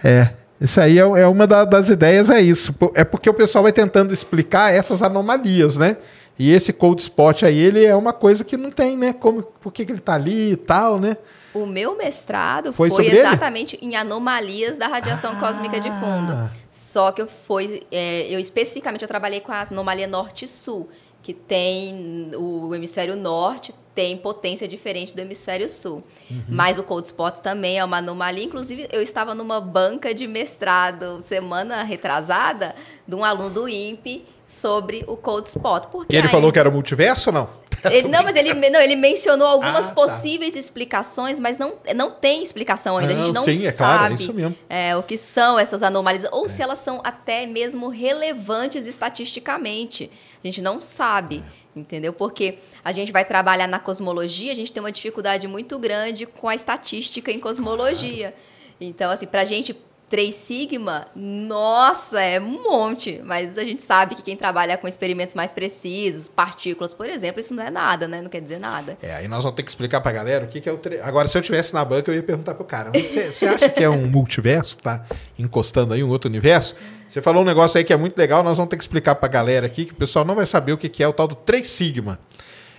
é, 0.03 0.30
isso 0.60 0.82
aí 0.82 0.99
é, 0.99 1.01
é 1.01 1.28
uma 1.28 1.47
da, 1.47 1.64
das 1.64 1.89
ideias, 1.89 2.30
é 2.30 2.41
isso. 2.41 2.76
É 2.93 3.03
porque 3.03 3.30
o 3.30 3.34
pessoal 3.34 3.64
vai 3.64 3.72
tentando 3.72 4.14
explicar 4.14 4.74
essas 4.74 5.01
anomalias, 5.01 5.78
né? 5.78 5.97
E 6.38 6.51
esse 6.51 6.72
cold 6.72 7.01
spot 7.01 7.43
aí, 7.43 7.57
ele 7.57 7.86
é 7.86 7.95
uma 7.95 8.14
coisa 8.14 8.43
que 8.43 8.55
não 8.55 8.72
tem, 8.72 8.97
né? 8.97 9.14
Como, 9.14 9.43
por 9.43 9.72
que, 9.74 9.86
que 9.86 9.91
ele 9.91 9.99
está 9.99 10.14
ali 10.14 10.53
e 10.53 10.55
tal, 10.55 10.99
né? 10.99 11.18
O 11.53 11.66
meu 11.66 11.97
mestrado 11.97 12.72
foi, 12.72 12.89
foi 12.89 13.07
exatamente 13.07 13.78
ele? 13.82 13.93
em 13.93 13.95
anomalias 13.95 14.78
da 14.78 14.88
radiação 14.88 15.32
ah. 15.34 15.39
cósmica 15.39 15.80
de 15.80 15.89
fundo. 15.89 16.49
Só 16.72 17.12
que 17.12 17.22
eu 17.22 17.28
foi, 17.47 17.82
é, 17.91 18.28
eu 18.34 18.39
especificamente 18.39 19.01
eu 19.01 19.07
trabalhei 19.07 19.41
com 19.41 19.51
a 19.51 19.64
anomalia 19.64 20.07
norte-sul, 20.07 20.88
que 21.22 21.34
tem 21.34 22.32
o 22.36 22.74
hemisfério 22.74 23.16
norte 23.16 23.74
tem 24.00 24.16
potência 24.16 24.66
diferente 24.66 25.14
do 25.14 25.20
hemisfério 25.20 25.70
sul. 25.70 26.02
Uhum. 26.32 26.41
Mas 26.47 26.78
o 26.78 26.84
cold 26.84 27.06
spot 27.06 27.39
também 27.39 27.80
é 27.80 27.84
uma 27.84 27.97
anomalia. 27.97 28.45
Inclusive, 28.45 28.88
eu 28.93 29.02
estava 29.02 29.36
numa 29.36 29.60
banca 29.60 30.14
de 30.14 30.26
mestrado 30.26 31.22
semana 31.28 31.84
retrasada 31.84 32.74
de 33.06 33.14
um 33.14 33.26
aluno 33.26 33.50
do 33.50 33.68
INPE 33.68 34.26
sobre 34.47 35.04
o 35.06 35.18
cold 35.18 35.50
spot. 35.50 35.88
Porque 35.88 36.16
e 36.16 36.18
ele 36.18 36.30
falou 36.30 36.50
que 36.50 36.58
era 36.58 36.72
multiverso 36.72 37.30
ou 37.30 37.34
não? 37.34 37.50
Ele, 37.89 38.10
não, 38.10 38.24
mas 38.24 38.36
ele, 38.36 38.54
não, 38.70 38.82
ele 38.82 38.97
mencionou 38.97 39.47
algumas 39.47 39.89
ah, 39.89 39.93
possíveis 39.93 40.52
tá. 40.52 40.60
explicações, 40.60 41.39
mas 41.39 41.58
não, 41.58 41.76
não 41.95 42.12
tem 42.12 42.43
explicação 42.43 42.97
ainda. 42.97 43.14
Não, 43.14 43.22
a 43.22 43.26
gente 43.26 43.36
não 43.36 43.43
sim, 43.45 43.66
é 43.66 43.72
sabe 43.72 44.18
claro, 44.28 44.56
é, 44.68 44.97
o 44.97 45.04
que 45.04 45.18
são 45.18 45.58
essas 45.58 45.82
anomalias, 45.82 46.26
ou 46.30 46.45
é. 46.45 46.50
se 46.50 46.62
elas 46.62 46.80
são 46.80 47.00
até 47.06 47.47
mesmo 47.47 47.88
relevantes 47.88 48.86
estatisticamente. 48.86 50.12
A 50.44 50.48
gente 50.48 50.62
não 50.62 50.80
sabe. 50.80 51.44
É 51.76 51.80
entendeu? 51.80 52.14
Porque 52.14 52.60
a 52.84 52.92
gente 52.92 53.12
vai 53.12 53.26
trabalhar 53.26 53.68
na 53.68 53.80
cosmologia, 53.80 54.52
a 54.52 54.56
gente 54.56 54.72
tem 54.72 54.82
uma 54.82 54.92
dificuldade 54.92 55.48
muito 55.48 55.78
grande 55.80 56.26
com 56.26 56.48
a 56.48 56.56
estatística 56.56 57.32
em 57.32 57.40
cosmologia. 57.40 58.34
Então, 58.80 59.12
assim, 59.12 59.26
para 59.26 59.42
a 59.42 59.46
gente 59.46 59.76
3 60.10 60.34
sigma, 60.34 61.05
nossa, 61.16 62.20
é 62.20 62.39
um 62.39 62.64
monte. 62.64 63.22
Mas 63.24 63.57
a 63.57 63.64
gente 63.64 63.82
sabe 63.82 64.16
que 64.16 64.22
quem 64.22 64.36
trabalha 64.36 64.78
com 64.78 64.88
experimentos 64.88 65.36
mais 65.36 65.53
precisos, 65.53 66.28
partículas, 66.28 66.93
por 66.93 67.07
exemplo, 67.07 67.39
isso 67.39 67.53
não 67.53 67.64
é 67.64 67.70
nada, 67.70 68.07
né? 68.07 68.22
Não 68.22 68.30
quer 68.30 68.41
dizer 68.41 68.60
nada. 68.60 68.97
É, 69.01 69.16
aí 69.16 69.28
nós 69.28 69.43
vamos 69.43 69.55
ter 69.55 69.64
que 69.64 69.70
explicar 69.70 70.01
pra 70.01 70.12
galera 70.12 70.45
o 70.45 70.47
que, 70.47 70.60
que 70.60 70.68
é 70.68 70.72
o. 70.72 70.78
Tre... 70.78 70.99
Agora, 71.01 71.28
se 71.28 71.38
eu 71.38 71.41
tivesse 71.41 71.74
na 71.74 71.86
banca, 71.86 72.12
eu 72.12 72.16
ia 72.16 72.24
perguntar 72.24 72.55
pro 72.55 72.66
cara: 72.66 72.91
você 72.91 73.45
acha 73.45 73.70
que 73.70 73.84
é 73.84 73.89
um 73.89 74.07
multiverso? 74.07 74.78
Tá 74.80 75.05
encostando 75.38 75.93
aí 75.93 76.03
um 76.03 76.10
outro 76.10 76.30
universo? 76.30 76.76
Você 77.07 77.22
falou 77.22 77.41
um 77.41 77.45
negócio 77.45 77.78
aí 77.78 77.84
que 77.84 77.91
é 77.91 77.97
muito 77.97 78.18
legal, 78.18 78.43
nós 78.43 78.57
vamos 78.57 78.70
ter 78.70 78.78
que 78.78 78.84
explicar 78.84 79.16
pra 79.16 79.28
galera 79.28 79.66
aqui, 79.66 79.86
que 79.86 79.93
o 79.93 79.95
pessoal 79.95 80.24
não 80.24 80.36
vai 80.36 80.45
saber 80.45 80.74
o 80.74 80.78
que, 80.78 80.88
que 80.88 81.01
é 81.01 81.07
o 81.07 81.14
tal 81.14 81.28
do 81.28 81.36
3 81.36 81.68
sigma. 81.68 82.20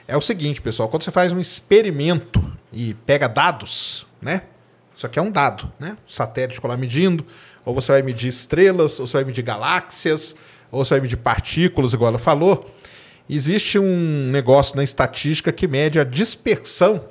É 0.07 0.17
o 0.17 0.21
seguinte, 0.21 0.61
pessoal, 0.61 0.89
quando 0.89 1.03
você 1.03 1.11
faz 1.11 1.33
um 1.33 1.39
experimento 1.39 2.45
e 2.73 2.95
pega 2.95 3.29
dados, 3.29 4.07
né? 4.21 4.43
Isso 5.01 5.07
aqui 5.07 5.19
é 5.19 5.23
um 5.23 5.31
dado, 5.31 5.73
né? 5.81 5.97
Satélite 6.07 6.57
ficou 6.57 6.69
lá 6.69 6.77
medindo, 6.77 7.25
ou 7.65 7.75
você 7.75 7.91
vai 7.91 8.03
medir 8.03 8.29
estrelas, 8.29 9.01
ou 9.01 9.07
você 9.07 9.17
vai 9.17 9.25
medir 9.25 9.41
galáxias, 9.41 10.37
ou 10.71 10.85
você 10.85 10.93
vai 10.93 11.01
medir 11.01 11.17
partículas, 11.17 11.95
igual 11.95 12.11
ela 12.11 12.19
falou. 12.19 12.71
Existe 13.27 13.79
um 13.79 14.31
negócio 14.31 14.77
na 14.77 14.85
estatística 14.85 15.51
que 15.51 15.67
mede 15.67 15.99
a 15.99 16.05
dispersão 16.05 17.09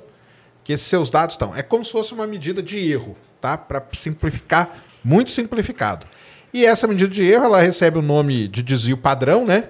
que 0.62 0.72
esses 0.72 0.86
seus 0.86 1.10
dados 1.10 1.34
estão. 1.34 1.52
É 1.56 1.64
como 1.64 1.84
se 1.84 1.90
fosse 1.90 2.14
uma 2.14 2.28
medida 2.28 2.62
de 2.62 2.78
erro, 2.78 3.16
tá? 3.40 3.58
Para 3.58 3.84
simplificar, 3.92 4.72
muito 5.02 5.32
simplificado. 5.32 6.06
E 6.54 6.64
essa 6.64 6.86
medida 6.86 7.12
de 7.12 7.24
erro, 7.24 7.46
ela 7.46 7.60
recebe 7.60 7.98
o 7.98 8.02
nome 8.02 8.46
de 8.46 8.62
desvio 8.62 8.98
padrão, 8.98 9.44
né? 9.44 9.68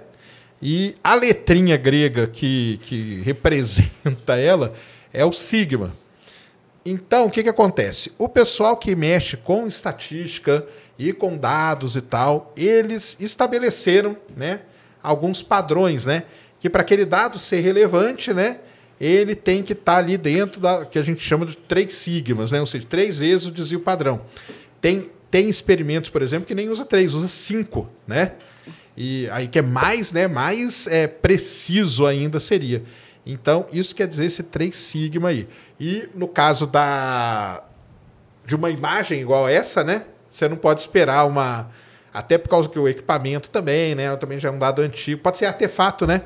E 0.61 0.95
a 1.03 1.15
letrinha 1.15 1.79
grega 1.79 2.27
que, 2.27 2.79
que 2.83 3.23
representa 3.25 4.37
ela 4.37 4.75
é 5.11 5.25
o 5.25 5.33
sigma. 5.33 5.99
Então, 6.85 7.27
o 7.27 7.31
que, 7.31 7.43
que 7.43 7.49
acontece? 7.49 8.13
O 8.19 8.29
pessoal 8.29 8.77
que 8.77 8.97
mexe 8.97 9.37
com 9.37 9.67
estatística 9.67 10.67
e 10.99 11.13
com 11.13 11.37
dados 11.37 11.97
e 11.97 12.01
tal, 12.01 12.53
eles 12.57 13.17
estabeleceram 13.21 14.17
né, 14.37 14.63
alguns 15.03 15.43
padrões, 15.43 16.07
né? 16.07 16.25
Que 16.59 16.69
para 16.69 16.83
aquele 16.83 17.05
dado 17.05 17.39
ser 17.39 17.61
relevante, 17.61 18.33
né? 18.33 18.61
Ele 19.01 19.35
tem 19.35 19.63
que 19.63 19.73
estar 19.73 19.95
tá 19.95 19.99
ali 19.99 20.19
dentro 20.19 20.61
da 20.61 20.85
que 20.85 20.99
a 20.99 21.03
gente 21.03 21.23
chama 21.23 21.47
de 21.47 21.57
três 21.57 21.95
sigmas, 21.95 22.53
né? 22.53 22.61
Ou 22.61 22.67
seja, 22.67 22.87
três 22.87 23.19
vezes 23.19 23.47
o 23.47 23.51
desvio 23.51 23.81
padrão. 23.81 24.23
Tem, 24.81 25.11
tem 25.31 25.49
experimentos, 25.49 26.11
por 26.11 26.23
exemplo, 26.23 26.47
que 26.47 26.55
nem 26.55 26.69
usa 26.69 26.85
três, 26.85 27.15
usa 27.15 27.29
cinco, 27.29 27.89
né? 28.07 28.33
E 28.97 29.29
aí 29.31 29.49
que 29.49 29.59
é 29.59 29.63
mais, 29.63 30.13
né? 30.13 30.27
Mais 30.27 30.87
é, 30.87 31.07
preciso 31.07 32.07
ainda 32.07 32.39
seria. 32.39 32.83
Então, 33.25 33.67
isso 33.73 33.95
quer 33.95 34.07
dizer 34.07 34.25
esse 34.25 34.43
3 34.43 34.75
sigma 34.75 35.29
aí. 35.29 35.49
E 35.79 36.09
no 36.15 36.27
caso 36.29 36.67
da 36.67 37.63
de 38.47 38.57
uma 38.57 38.71
imagem 38.71 39.21
igual 39.21 39.49
essa, 39.49 39.85
né? 39.85 40.07
Você 40.29 40.49
não 40.49 40.57
pode 40.57 40.81
esperar 40.81 41.27
uma 41.27 41.71
até 42.13 42.37
por 42.37 42.49
causa 42.49 42.69
que 42.69 42.79
o 42.79 42.89
equipamento 42.89 43.51
também, 43.51 43.95
né? 43.95 44.15
Também 44.17 44.39
já 44.39 44.49
é 44.49 44.53
um 44.53 44.59
dado 44.59 44.83
antigo. 44.83 45.21
Pode 45.23 45.39
ser 45.39 45.47
artefato, 45.47 46.07
né? 46.07 46.23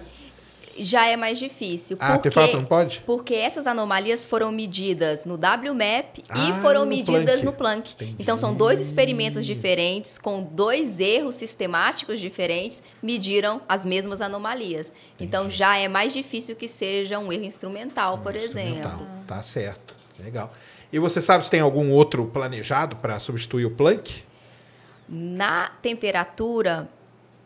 Já 0.78 1.06
é 1.06 1.16
mais 1.16 1.38
difícil. 1.38 1.96
Ah, 2.00 2.12
porque, 2.12 2.28
artefato 2.28 2.56
não 2.56 2.64
pode? 2.64 3.02
Porque 3.06 3.34
essas 3.34 3.66
anomalias 3.66 4.24
foram 4.24 4.50
medidas 4.50 5.24
no 5.24 5.34
WMAP 5.34 6.22
ah, 6.28 6.38
e 6.38 6.52
foram 6.62 6.80
no 6.80 6.86
medidas 6.86 7.42
Planck. 7.42 7.44
no 7.44 7.52
Planck. 7.52 7.92
Entendi. 7.94 8.16
Então 8.18 8.36
são 8.36 8.54
dois 8.54 8.80
experimentos 8.80 9.46
diferentes, 9.46 10.18
com 10.18 10.42
dois 10.42 11.00
erros 11.00 11.34
sistemáticos 11.34 12.20
diferentes, 12.20 12.82
mediram 13.02 13.60
as 13.68 13.84
mesmas 13.84 14.20
anomalias. 14.20 14.88
Entendi. 14.88 15.28
Então 15.28 15.50
já 15.50 15.76
é 15.76 15.88
mais 15.88 16.12
difícil 16.12 16.56
que 16.56 16.68
seja 16.68 17.18
um 17.18 17.32
erro 17.32 17.44
instrumental, 17.44 18.16
um 18.16 18.18
por 18.18 18.34
instrumental. 18.34 18.92
exemplo. 18.92 19.06
Tá 19.26 19.40
certo. 19.42 19.94
Legal. 20.18 20.52
E 20.92 20.98
você 20.98 21.20
sabe 21.20 21.44
se 21.44 21.50
tem 21.50 21.60
algum 21.60 21.90
outro 21.90 22.24
planejado 22.26 22.96
para 22.96 23.18
substituir 23.18 23.64
o 23.64 23.70
Planck? 23.70 24.22
Na 25.08 25.68
temperatura, 25.82 26.88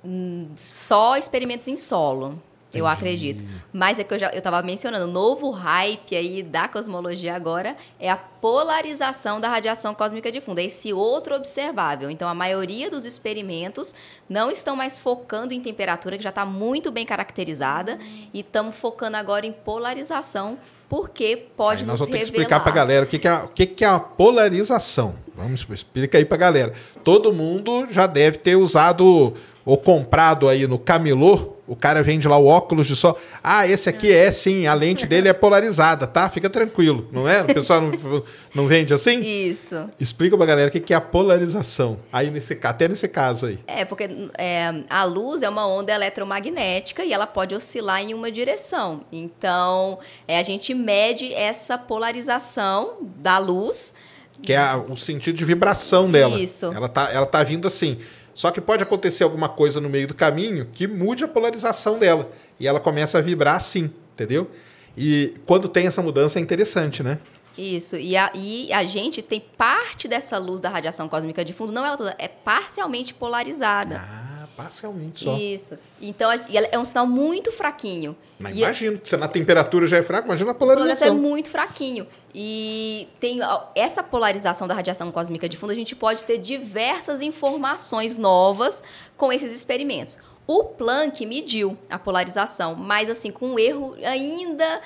hum, 0.05 0.49
só 0.57 1.17
experimentos 1.17 1.67
em 1.67 1.77
solo. 1.77 2.41
Eu 2.75 2.87
acredito. 2.87 3.43
Mas 3.73 3.99
é 3.99 4.05
que 4.05 4.13
eu 4.13 4.19
já 4.19 4.31
eu 4.31 4.39
estava 4.39 4.63
mencionando, 4.63 5.07
o 5.07 5.11
novo 5.11 5.51
hype 5.51 6.15
aí 6.15 6.43
da 6.43 6.69
cosmologia 6.69 7.35
agora 7.35 7.77
é 7.99 8.11
a 8.11 8.17
polarização 8.17 9.41
da 9.41 9.49
radiação 9.49 9.95
cósmica 9.95 10.31
de 10.31 10.41
fundo, 10.41 10.61
é 10.61 10.65
esse 10.65 10.93
outro 10.93 11.35
observável. 11.35 12.11
Então, 12.11 12.29
a 12.29 12.35
maioria 12.35 12.91
dos 12.91 13.05
experimentos 13.05 13.95
não 14.29 14.51
estão 14.51 14.77
mais 14.77 14.99
focando 14.99 15.55
em 15.55 15.61
temperatura, 15.61 16.19
que 16.19 16.23
já 16.23 16.29
está 16.29 16.45
muito 16.45 16.91
bem 16.91 17.07
caracterizada, 17.07 17.99
e 18.35 18.41
estamos 18.41 18.77
focando 18.77 19.17
agora 19.17 19.47
em 19.47 19.53
polarização, 19.53 20.59
porque 20.89 21.49
pode 21.57 21.83
aí 21.83 21.87
nós 21.87 21.95
nos 21.95 22.01
vamos 22.01 22.13
ter 22.13 22.19
que 22.19 22.25
explicar 22.25 22.61
para 22.61 22.71
a 22.71 22.75
galera 22.75 23.05
o 23.07 23.09
que, 23.09 23.19
que, 23.19 23.29
é, 23.29 23.35
o 23.35 23.49
que, 23.49 23.67
que 23.67 23.85
é 23.85 23.89
a 23.89 23.99
polarização. 23.99 25.15
Vamos 25.35 25.67
explicar 25.71 26.19
aí 26.19 26.25
para 26.25 26.37
a 26.37 26.41
galera. 26.41 26.73
Todo 27.05 27.33
mundo 27.33 27.87
já 27.91 28.07
deve 28.07 28.39
ter 28.39 28.57
usado 28.57 29.35
ou 29.69 29.77
comprado 29.77 30.49
aí 30.49 30.67
no 30.67 30.79
camelô 30.79 31.59
o 31.67 31.77
cara 31.77 32.03
vende 32.03 32.27
lá 32.27 32.39
o 32.39 32.47
óculos 32.47 32.87
de 32.87 32.97
sol. 32.97 33.19
Ah, 33.45 33.67
esse 33.67 33.91
aqui 33.91 34.11
é 34.11 34.33
sim, 34.33 34.67
a 34.67 34.73
lente 34.73 35.07
dele 35.07 35.29
é 35.29 35.35
polarizada, 35.35 36.07
tá? 36.07 36.27
Fica 36.31 36.49
tranquilo, 36.49 37.07
não 37.13 37.29
é? 37.29 37.43
O 37.43 37.45
pessoal 37.45 37.83
não, 37.83 38.25
não 38.55 38.67
vende 38.67 38.95
assim? 38.95 39.21
Isso. 39.21 39.87
Explica 40.01 40.35
pra 40.39 40.47
galera 40.47 40.69
o 40.69 40.73
que 40.73 40.95
é 40.95 40.97
a 40.97 41.01
polarização. 41.03 41.99
Aí 42.11 42.31
nesse 42.31 42.59
até 42.63 42.89
nesse 42.89 43.07
caso 43.07 43.45
aí. 43.45 43.59
É, 43.67 43.85
porque 43.85 44.09
é, 44.39 44.83
a 44.89 45.05
luz 45.05 45.43
é 45.43 45.49
uma 45.51 45.67
onda 45.67 45.93
eletromagnética 45.93 47.05
e 47.05 47.13
ela 47.13 47.27
pode 47.27 47.55
oscilar 47.55 48.01
em 48.01 48.15
uma 48.15 48.33
direção. 48.33 49.03
Então, 49.13 49.99
é, 50.27 50.39
a 50.39 50.43
gente 50.43 50.73
mede 50.73 51.35
essa 51.35 51.77
polarização 51.77 52.97
da 53.17 53.37
luz. 53.37 53.93
Que 54.41 54.55
é 54.55 54.59
a, 54.59 54.79
o 54.79 54.97
sentido 54.97 55.37
de 55.37 55.45
vibração 55.45 56.11
dela. 56.11 56.39
Isso. 56.39 56.73
Ela 56.73 56.89
tá, 56.89 57.11
ela 57.13 57.27
tá 57.27 57.43
vindo 57.43 57.67
assim. 57.67 57.99
Só 58.39 58.53
que 58.53 58.61
pode 58.61 58.85
acontecer 58.85 59.25
alguma 59.25 59.49
coisa 59.49 59.81
no 59.81 59.89
meio 59.89 60.07
do 60.07 60.15
caminho 60.15 60.69
que 60.73 60.87
mude 60.87 61.25
a 61.25 61.29
polarização 61.29 61.99
dela. 61.99 62.31
E 62.61 62.69
ela 62.69 62.79
começa 62.79 63.19
a 63.19 63.21
vibrar 63.21 63.57
assim, 63.57 63.91
entendeu? 64.15 64.49
E 64.97 65.35
quando 65.45 65.69
tem 65.69 65.89
essa 65.89 66.01
mudança 66.01 66.39
é 66.39 66.43
interessante, 66.43 67.03
né? 67.03 67.19
Isso. 67.59 67.97
E 67.97 68.17
a, 68.17 68.31
e 68.33 68.73
a 68.73 68.85
gente 68.85 69.23
tem 69.23 69.41
parte 69.41 70.07
dessa 70.07 70.39
luz 70.39 70.61
da 70.61 70.69
radiação 70.69 71.09
cósmica 71.09 71.45
de 71.45 71.53
fundo, 71.53 71.73
não 71.73 71.85
ela 71.85 71.97
toda, 71.97 72.15
é 72.17 72.29
parcialmente 72.29 73.13
polarizada. 73.13 74.01
Ah, 74.01 74.28
parcialmente 74.59 75.23
só. 75.23 75.37
Isso. 75.37 75.79
Então, 76.03 76.29
é 76.33 76.77
um 76.77 76.85
sinal 76.85 77.07
muito 77.07 77.53
fraquinho. 77.53 78.17
Mas 78.41 78.57
e 78.57 78.59
imagino, 78.59 79.01
se 79.05 79.17
na 79.17 79.29
temperatura 79.29 79.87
já 79.87 79.99
é 79.99 80.03
fraco, 80.03 80.27
imagina 80.27 80.51
a 80.51 80.55
polarização. 80.55 81.07
A 81.07 81.11
é 81.11 81.15
muito 81.15 81.49
fraquinho. 81.49 82.09
E 82.35 83.07
tem 83.21 83.39
essa 83.77 84.03
polarização 84.03 84.67
da 84.67 84.75
radiação 84.75 85.13
cósmica 85.13 85.49
de 85.49 85.57
fundo, 85.57 85.71
a 85.71 85.77
gente 85.77 85.95
pode 85.95 86.25
ter 86.25 86.39
diversas 86.39 87.23
informações 87.23 88.19
novas 88.19 88.83
com 89.17 89.33
esses 89.33 89.55
experimentos. 89.55 90.19
O 90.45 90.65
Planck 90.65 91.25
mediu 91.25 91.79
a 91.89 91.99
polarização, 91.99 92.75
mas 92.75 93.09
assim, 93.09 93.31
com 93.31 93.51
um 93.51 93.59
erro 93.59 93.95
ainda. 94.03 94.81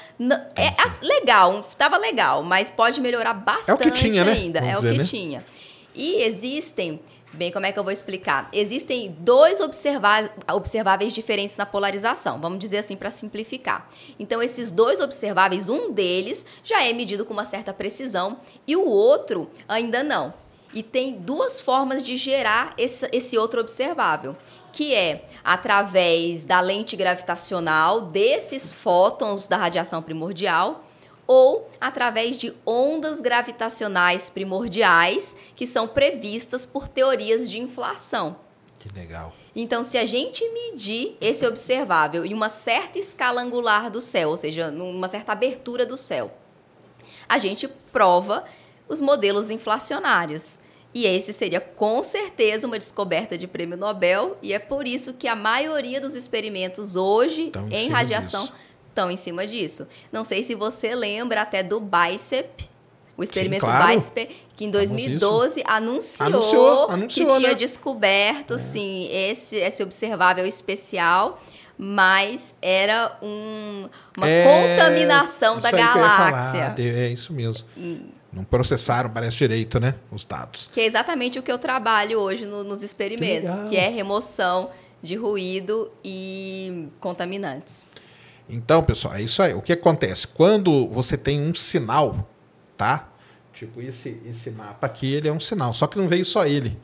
É 0.54 1.06
legal, 1.06 1.64
estava 1.66 1.96
legal, 1.96 2.42
mas 2.42 2.68
pode 2.68 3.00
melhorar 3.00 3.32
bastante 3.32 3.70
é 3.70 3.74
o 3.74 3.78
que 3.78 3.90
tinha, 3.90 4.22
né? 4.22 4.32
ainda. 4.32 4.60
Vamos 4.60 4.74
é 4.74 4.76
dizer, 4.76 4.88
o 4.88 4.92
que 4.92 4.98
né? 4.98 5.04
tinha. 5.04 5.44
E 5.94 6.22
existem 6.24 7.00
Bem, 7.34 7.50
como 7.50 7.64
é 7.64 7.72
que 7.72 7.78
eu 7.78 7.84
vou 7.84 7.92
explicar? 7.92 8.50
Existem 8.52 9.16
dois 9.18 9.58
observáveis 9.60 11.14
diferentes 11.14 11.56
na 11.56 11.64
polarização, 11.64 12.38
vamos 12.38 12.58
dizer 12.58 12.78
assim 12.78 12.94
para 12.94 13.10
simplificar. 13.10 13.88
Então, 14.18 14.42
esses 14.42 14.70
dois 14.70 15.00
observáveis, 15.00 15.70
um 15.70 15.90
deles 15.90 16.44
já 16.62 16.84
é 16.84 16.92
medido 16.92 17.24
com 17.24 17.32
uma 17.32 17.46
certa 17.46 17.72
precisão 17.72 18.38
e 18.66 18.76
o 18.76 18.86
outro 18.86 19.50
ainda 19.66 20.02
não. 20.02 20.34
E 20.74 20.82
tem 20.82 21.14
duas 21.14 21.58
formas 21.58 22.04
de 22.04 22.18
gerar 22.18 22.74
esse, 22.76 23.38
outro 23.38 23.62
observável, 23.62 24.36
que 24.70 24.94
é 24.94 25.24
através 25.42 26.44
da 26.44 26.60
lente 26.60 26.96
gravitacional 26.96 28.02
desses 28.02 28.74
fótons 28.74 29.48
da 29.48 29.56
radiação 29.56 30.02
primordial 30.02 30.84
ou 31.26 31.70
através 31.80 32.38
de 32.38 32.54
ondas 32.66 33.20
gravitacionais 33.20 34.28
primordiais 34.28 35.36
que 35.54 35.66
são 35.66 35.86
previstas 35.86 36.66
por 36.66 36.88
teorias 36.88 37.48
de 37.48 37.58
inflação. 37.58 38.36
Que 38.78 38.88
legal. 38.92 39.32
Então, 39.54 39.84
se 39.84 39.98
a 39.98 40.06
gente 40.06 40.42
medir 40.50 41.16
esse 41.20 41.46
observável 41.46 42.24
em 42.24 42.32
uma 42.32 42.48
certa 42.48 42.98
escala 42.98 43.42
angular 43.42 43.90
do 43.90 44.00
céu, 44.00 44.30
ou 44.30 44.36
seja, 44.36 44.70
numa 44.70 45.08
certa 45.08 45.32
abertura 45.32 45.84
do 45.84 45.96
céu, 45.96 46.32
a 47.28 47.38
gente 47.38 47.68
prova 47.68 48.44
os 48.88 49.00
modelos 49.00 49.50
inflacionários. 49.50 50.58
E 50.94 51.06
esse 51.06 51.32
seria 51.32 51.60
com 51.60 52.02
certeza 52.02 52.66
uma 52.66 52.78
descoberta 52.78 53.38
de 53.38 53.46
prêmio 53.46 53.76
Nobel, 53.76 54.36
e 54.42 54.52
é 54.52 54.58
por 54.58 54.86
isso 54.86 55.14
que 55.14 55.28
a 55.28 55.36
maioria 55.36 56.00
dos 56.00 56.14
experimentos 56.14 56.96
hoje 56.96 57.44
então, 57.48 57.68
em 57.70 57.88
radiação 57.88 58.42
disso 58.44 58.71
estão 58.92 59.10
em 59.10 59.16
cima 59.16 59.46
disso. 59.46 59.86
Não 60.12 60.24
sei 60.24 60.42
se 60.42 60.54
você 60.54 60.94
lembra 60.94 61.42
até 61.42 61.62
do 61.62 61.80
BICEP, 61.80 62.70
o 63.16 63.22
experimento 63.22 63.66
Sim, 63.66 63.72
claro. 63.72 63.94
BICEP, 63.94 64.36
que 64.56 64.64
em 64.64 64.70
2012 64.70 65.62
anunciou, 65.66 66.26
anunciou, 66.26 66.90
anunciou, 66.90 67.08
que 67.08 67.36
tinha 67.36 67.48
né? 67.50 67.54
descoberto, 67.54 68.54
é. 68.54 68.58
sim, 68.58 69.08
esse, 69.10 69.56
esse 69.56 69.82
observável 69.82 70.46
especial 70.46 71.40
mas 71.84 72.54
era 72.62 73.18
um, 73.20 73.88
uma 74.16 74.28
é, 74.28 74.44
contaminação 74.44 75.58
da 75.58 75.70
galáxia. 75.70 76.74
É 76.78 77.08
isso 77.08 77.32
mesmo. 77.32 77.66
Hum. 77.76 78.02
Não 78.32 78.44
processaram, 78.44 79.10
parece 79.10 79.38
direito, 79.38 79.80
né? 79.80 79.96
Os 80.10 80.24
dados. 80.24 80.70
Que 80.72 80.80
é 80.80 80.86
exatamente 80.86 81.38
o 81.38 81.42
que 81.42 81.50
eu 81.50 81.58
trabalho 81.58 82.20
hoje 82.20 82.46
no, 82.46 82.62
nos 82.62 82.84
experimentos, 82.84 83.50
que, 83.64 83.70
que, 83.70 83.76
é 83.76 83.88
remoção 83.88 84.70
de 85.02 85.16
ruído 85.16 85.90
e 86.04 86.86
contaminantes. 87.00 87.88
Então, 88.52 88.82
pessoal, 88.82 89.14
é 89.14 89.22
isso 89.22 89.42
aí. 89.42 89.54
O 89.54 89.62
que 89.62 89.72
acontece? 89.72 90.28
Quando 90.28 90.86
você 90.88 91.16
tem 91.16 91.40
um 91.40 91.54
sinal, 91.54 92.28
tá? 92.76 93.08
Tipo, 93.54 93.80
esse, 93.80 94.20
esse 94.28 94.50
mapa 94.50 94.86
aqui, 94.86 95.10
ele 95.10 95.26
é 95.26 95.32
um 95.32 95.40
sinal. 95.40 95.72
Só 95.72 95.86
que 95.86 95.96
não 95.96 96.06
veio 96.06 96.22
só 96.22 96.46
ele. 96.46 96.78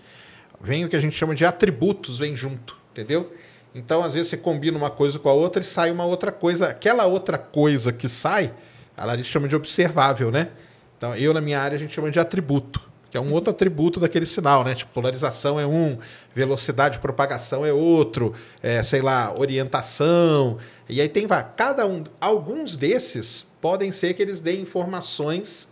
Vem 0.59 0.87
o 0.87 0.89
que 0.89 0.97
a 0.97 1.01
gente 1.01 1.15
chama 1.15 1.35
de 1.35 1.45
atributos, 1.45 2.19
vem 2.19 2.35
junto, 2.35 2.75
entendeu? 2.91 3.35
Então, 3.75 4.03
às 4.03 4.15
vezes, 4.15 4.31
você 4.31 4.39
combina 4.39 4.79
uma 4.79 4.89
coisa 4.89 5.19
com 5.19 5.29
a 5.29 5.33
outra 5.35 5.61
e 5.61 5.65
sai 5.65 5.91
uma 5.91 6.07
outra 6.07 6.33
coisa. 6.33 6.69
Aquela 6.69 7.05
outra 7.05 7.37
coisa 7.37 7.93
que 7.93 8.09
sai, 8.09 8.51
a 8.97 9.05
Larissa 9.05 9.29
chama 9.29 9.47
de 9.47 9.55
observável, 9.55 10.31
né? 10.31 10.49
Então, 10.97 11.15
eu, 11.17 11.35
na 11.35 11.41
minha 11.43 11.61
área, 11.61 11.77
a 11.77 11.79
gente 11.79 11.95
chama 11.95 12.11
de 12.11 12.19
atributo 12.19 12.88
que 13.11 13.17
é 13.17 13.21
um 13.21 13.33
outro 13.33 13.51
atributo 13.51 13.99
daquele 13.99 14.27
sinal, 14.27 14.63
né? 14.65 14.75
Tipo, 14.75 14.93
polarização 14.93 15.59
é 15.59 15.67
um, 15.67 15.99
velocidade 16.35 16.95
de 16.95 17.01
propagação 17.01 17.65
é 17.65 17.73
outro, 17.73 18.35
é, 18.63 18.83
sei 18.83 19.01
lá, 19.01 19.35
orientação. 19.37 20.59
E 20.89 21.01
aí 21.01 21.09
tem 21.09 21.27
cada 21.57 21.87
um, 21.87 22.05
alguns 22.21 22.77
desses 22.77 23.47
podem 23.61 23.91
ser 23.91 24.15
que 24.15 24.23
eles 24.23 24.41
deem 24.41 24.61
informações 24.61 25.69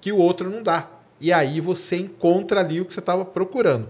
que 0.00 0.12
o 0.12 0.16
outro 0.16 0.48
não 0.48 0.62
dá. 0.62 0.88
E 1.20 1.32
aí 1.32 1.60
você 1.60 1.96
encontra 1.96 2.60
ali 2.60 2.80
o 2.80 2.84
que 2.84 2.94
você 2.94 3.00
estava 3.00 3.24
procurando. 3.24 3.88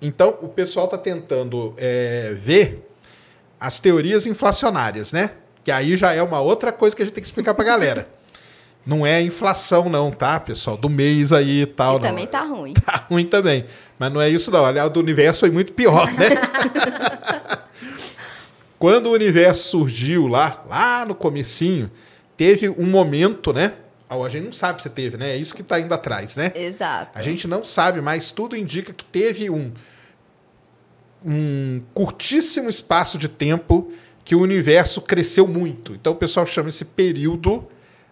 Então, 0.00 0.38
o 0.42 0.48
pessoal 0.48 0.84
está 0.84 0.98
tentando 0.98 1.74
é, 1.76 2.34
ver 2.34 2.86
as 3.58 3.80
teorias 3.80 4.26
inflacionárias, 4.26 5.12
né? 5.12 5.32
Que 5.64 5.72
aí 5.72 5.96
já 5.96 6.12
é 6.12 6.22
uma 6.22 6.40
outra 6.40 6.70
coisa 6.70 6.94
que 6.94 7.02
a 7.02 7.04
gente 7.04 7.14
tem 7.14 7.22
que 7.22 7.26
explicar 7.26 7.54
para 7.54 7.64
a 7.64 7.66
galera. 7.66 8.17
Não 8.88 9.06
é 9.06 9.20
inflação, 9.20 9.90
não, 9.90 10.10
tá, 10.10 10.40
pessoal? 10.40 10.74
Do 10.74 10.88
mês 10.88 11.30
aí 11.30 11.60
e 11.60 11.66
tal. 11.66 11.96
E 11.96 12.00
não. 12.00 12.08
também 12.08 12.26
tá 12.26 12.40
ruim. 12.40 12.72
Tá 12.72 13.04
ruim 13.10 13.26
também. 13.26 13.66
Mas 13.98 14.10
não 14.10 14.18
é 14.18 14.30
isso, 14.30 14.50
não. 14.50 14.64
Aliás, 14.64 14.90
do 14.90 14.98
universo 14.98 15.40
foi 15.40 15.50
muito 15.50 15.74
pior, 15.74 16.10
né? 16.14 16.28
Quando 18.78 19.08
o 19.08 19.12
universo 19.12 19.68
surgiu 19.68 20.26
lá, 20.26 20.64
lá 20.66 21.04
no 21.04 21.14
comecinho, 21.14 21.90
teve 22.34 22.70
um 22.70 22.86
momento, 22.86 23.52
né? 23.52 23.74
A 24.08 24.26
gente 24.30 24.46
não 24.46 24.54
sabe 24.54 24.80
se 24.80 24.88
teve, 24.88 25.18
né? 25.18 25.32
É 25.32 25.36
isso 25.36 25.54
que 25.54 25.60
está 25.60 25.78
indo 25.78 25.92
atrás, 25.92 26.34
né? 26.34 26.50
Exato. 26.54 27.10
A 27.14 27.20
gente 27.20 27.46
não 27.46 27.62
sabe, 27.62 28.00
mas 28.00 28.32
tudo 28.32 28.56
indica 28.56 28.94
que 28.94 29.04
teve 29.04 29.50
um, 29.50 29.70
um 31.22 31.82
curtíssimo 31.92 32.70
espaço 32.70 33.18
de 33.18 33.28
tempo 33.28 33.92
que 34.24 34.34
o 34.34 34.40
universo 34.40 35.02
cresceu 35.02 35.46
muito. 35.46 35.92
Então 35.92 36.14
o 36.14 36.16
pessoal 36.16 36.46
chama 36.46 36.70
esse 36.70 36.86
período 36.86 37.68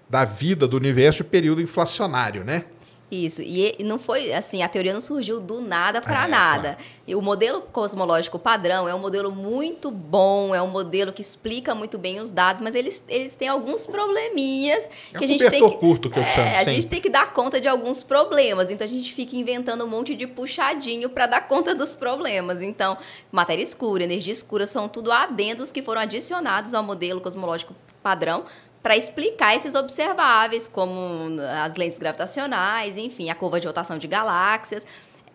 da 0.08 0.24
vida 0.24 0.66
do 0.66 0.76
universo 0.76 1.24
período 1.24 1.60
inflacionário, 1.60 2.44
né? 2.44 2.64
Isso, 3.08 3.40
e 3.40 3.76
não 3.84 4.00
foi 4.00 4.32
assim, 4.32 4.64
a 4.64 4.68
teoria 4.68 4.92
não 4.92 5.00
surgiu 5.00 5.38
do 5.38 5.60
nada 5.60 6.02
para 6.02 6.24
é, 6.24 6.28
nada. 6.28 6.74
Claro. 6.74 6.76
E 7.06 7.14
o 7.14 7.22
modelo 7.22 7.60
cosmológico 7.60 8.36
padrão 8.36 8.88
é 8.88 8.92
um 8.92 8.98
modelo 8.98 9.30
muito 9.30 9.92
bom, 9.92 10.52
é 10.52 10.60
um 10.60 10.66
modelo 10.66 11.12
que 11.12 11.22
explica 11.22 11.72
muito 11.72 11.98
bem 11.98 12.18
os 12.18 12.32
dados, 12.32 12.60
mas 12.60 12.74
eles, 12.74 13.04
eles 13.08 13.36
têm 13.36 13.46
alguns 13.46 13.86
probleminhas 13.86 14.90
é 15.14 15.18
que 15.18 15.24
a 15.24 15.28
gente 15.28 15.48
tem 15.48 15.70
que, 15.70 15.76
curto 15.76 16.10
que 16.10 16.18
eu 16.18 16.22
é, 16.24 16.26
chamo. 16.26 16.56
A 16.56 16.64
gente 16.64 16.88
tem 16.88 17.00
que 17.00 17.08
dar 17.08 17.32
conta 17.32 17.60
de 17.60 17.68
alguns 17.68 18.02
problemas, 18.02 18.72
então 18.72 18.84
a 18.84 18.90
gente 18.90 19.14
fica 19.14 19.36
inventando 19.36 19.84
um 19.84 19.88
monte 19.88 20.16
de 20.16 20.26
puxadinho 20.26 21.08
para 21.08 21.28
dar 21.28 21.46
conta 21.46 21.76
dos 21.76 21.94
problemas. 21.94 22.60
Então, 22.60 22.98
matéria 23.30 23.62
escura, 23.62 24.02
energia 24.02 24.32
escura 24.32 24.66
são 24.66 24.88
tudo 24.88 25.12
adendos 25.12 25.70
que 25.70 25.80
foram 25.80 26.00
adicionados 26.00 26.74
ao 26.74 26.82
modelo 26.82 27.20
cosmológico 27.20 27.72
padrão 28.02 28.44
para 28.86 28.96
explicar 28.96 29.56
esses 29.56 29.74
observáveis, 29.74 30.68
como 30.68 31.40
as 31.64 31.74
lentes 31.74 31.98
gravitacionais, 31.98 32.96
enfim, 32.96 33.28
a 33.28 33.34
curva 33.34 33.58
de 33.58 33.66
rotação 33.66 33.98
de 33.98 34.06
galáxias. 34.06 34.86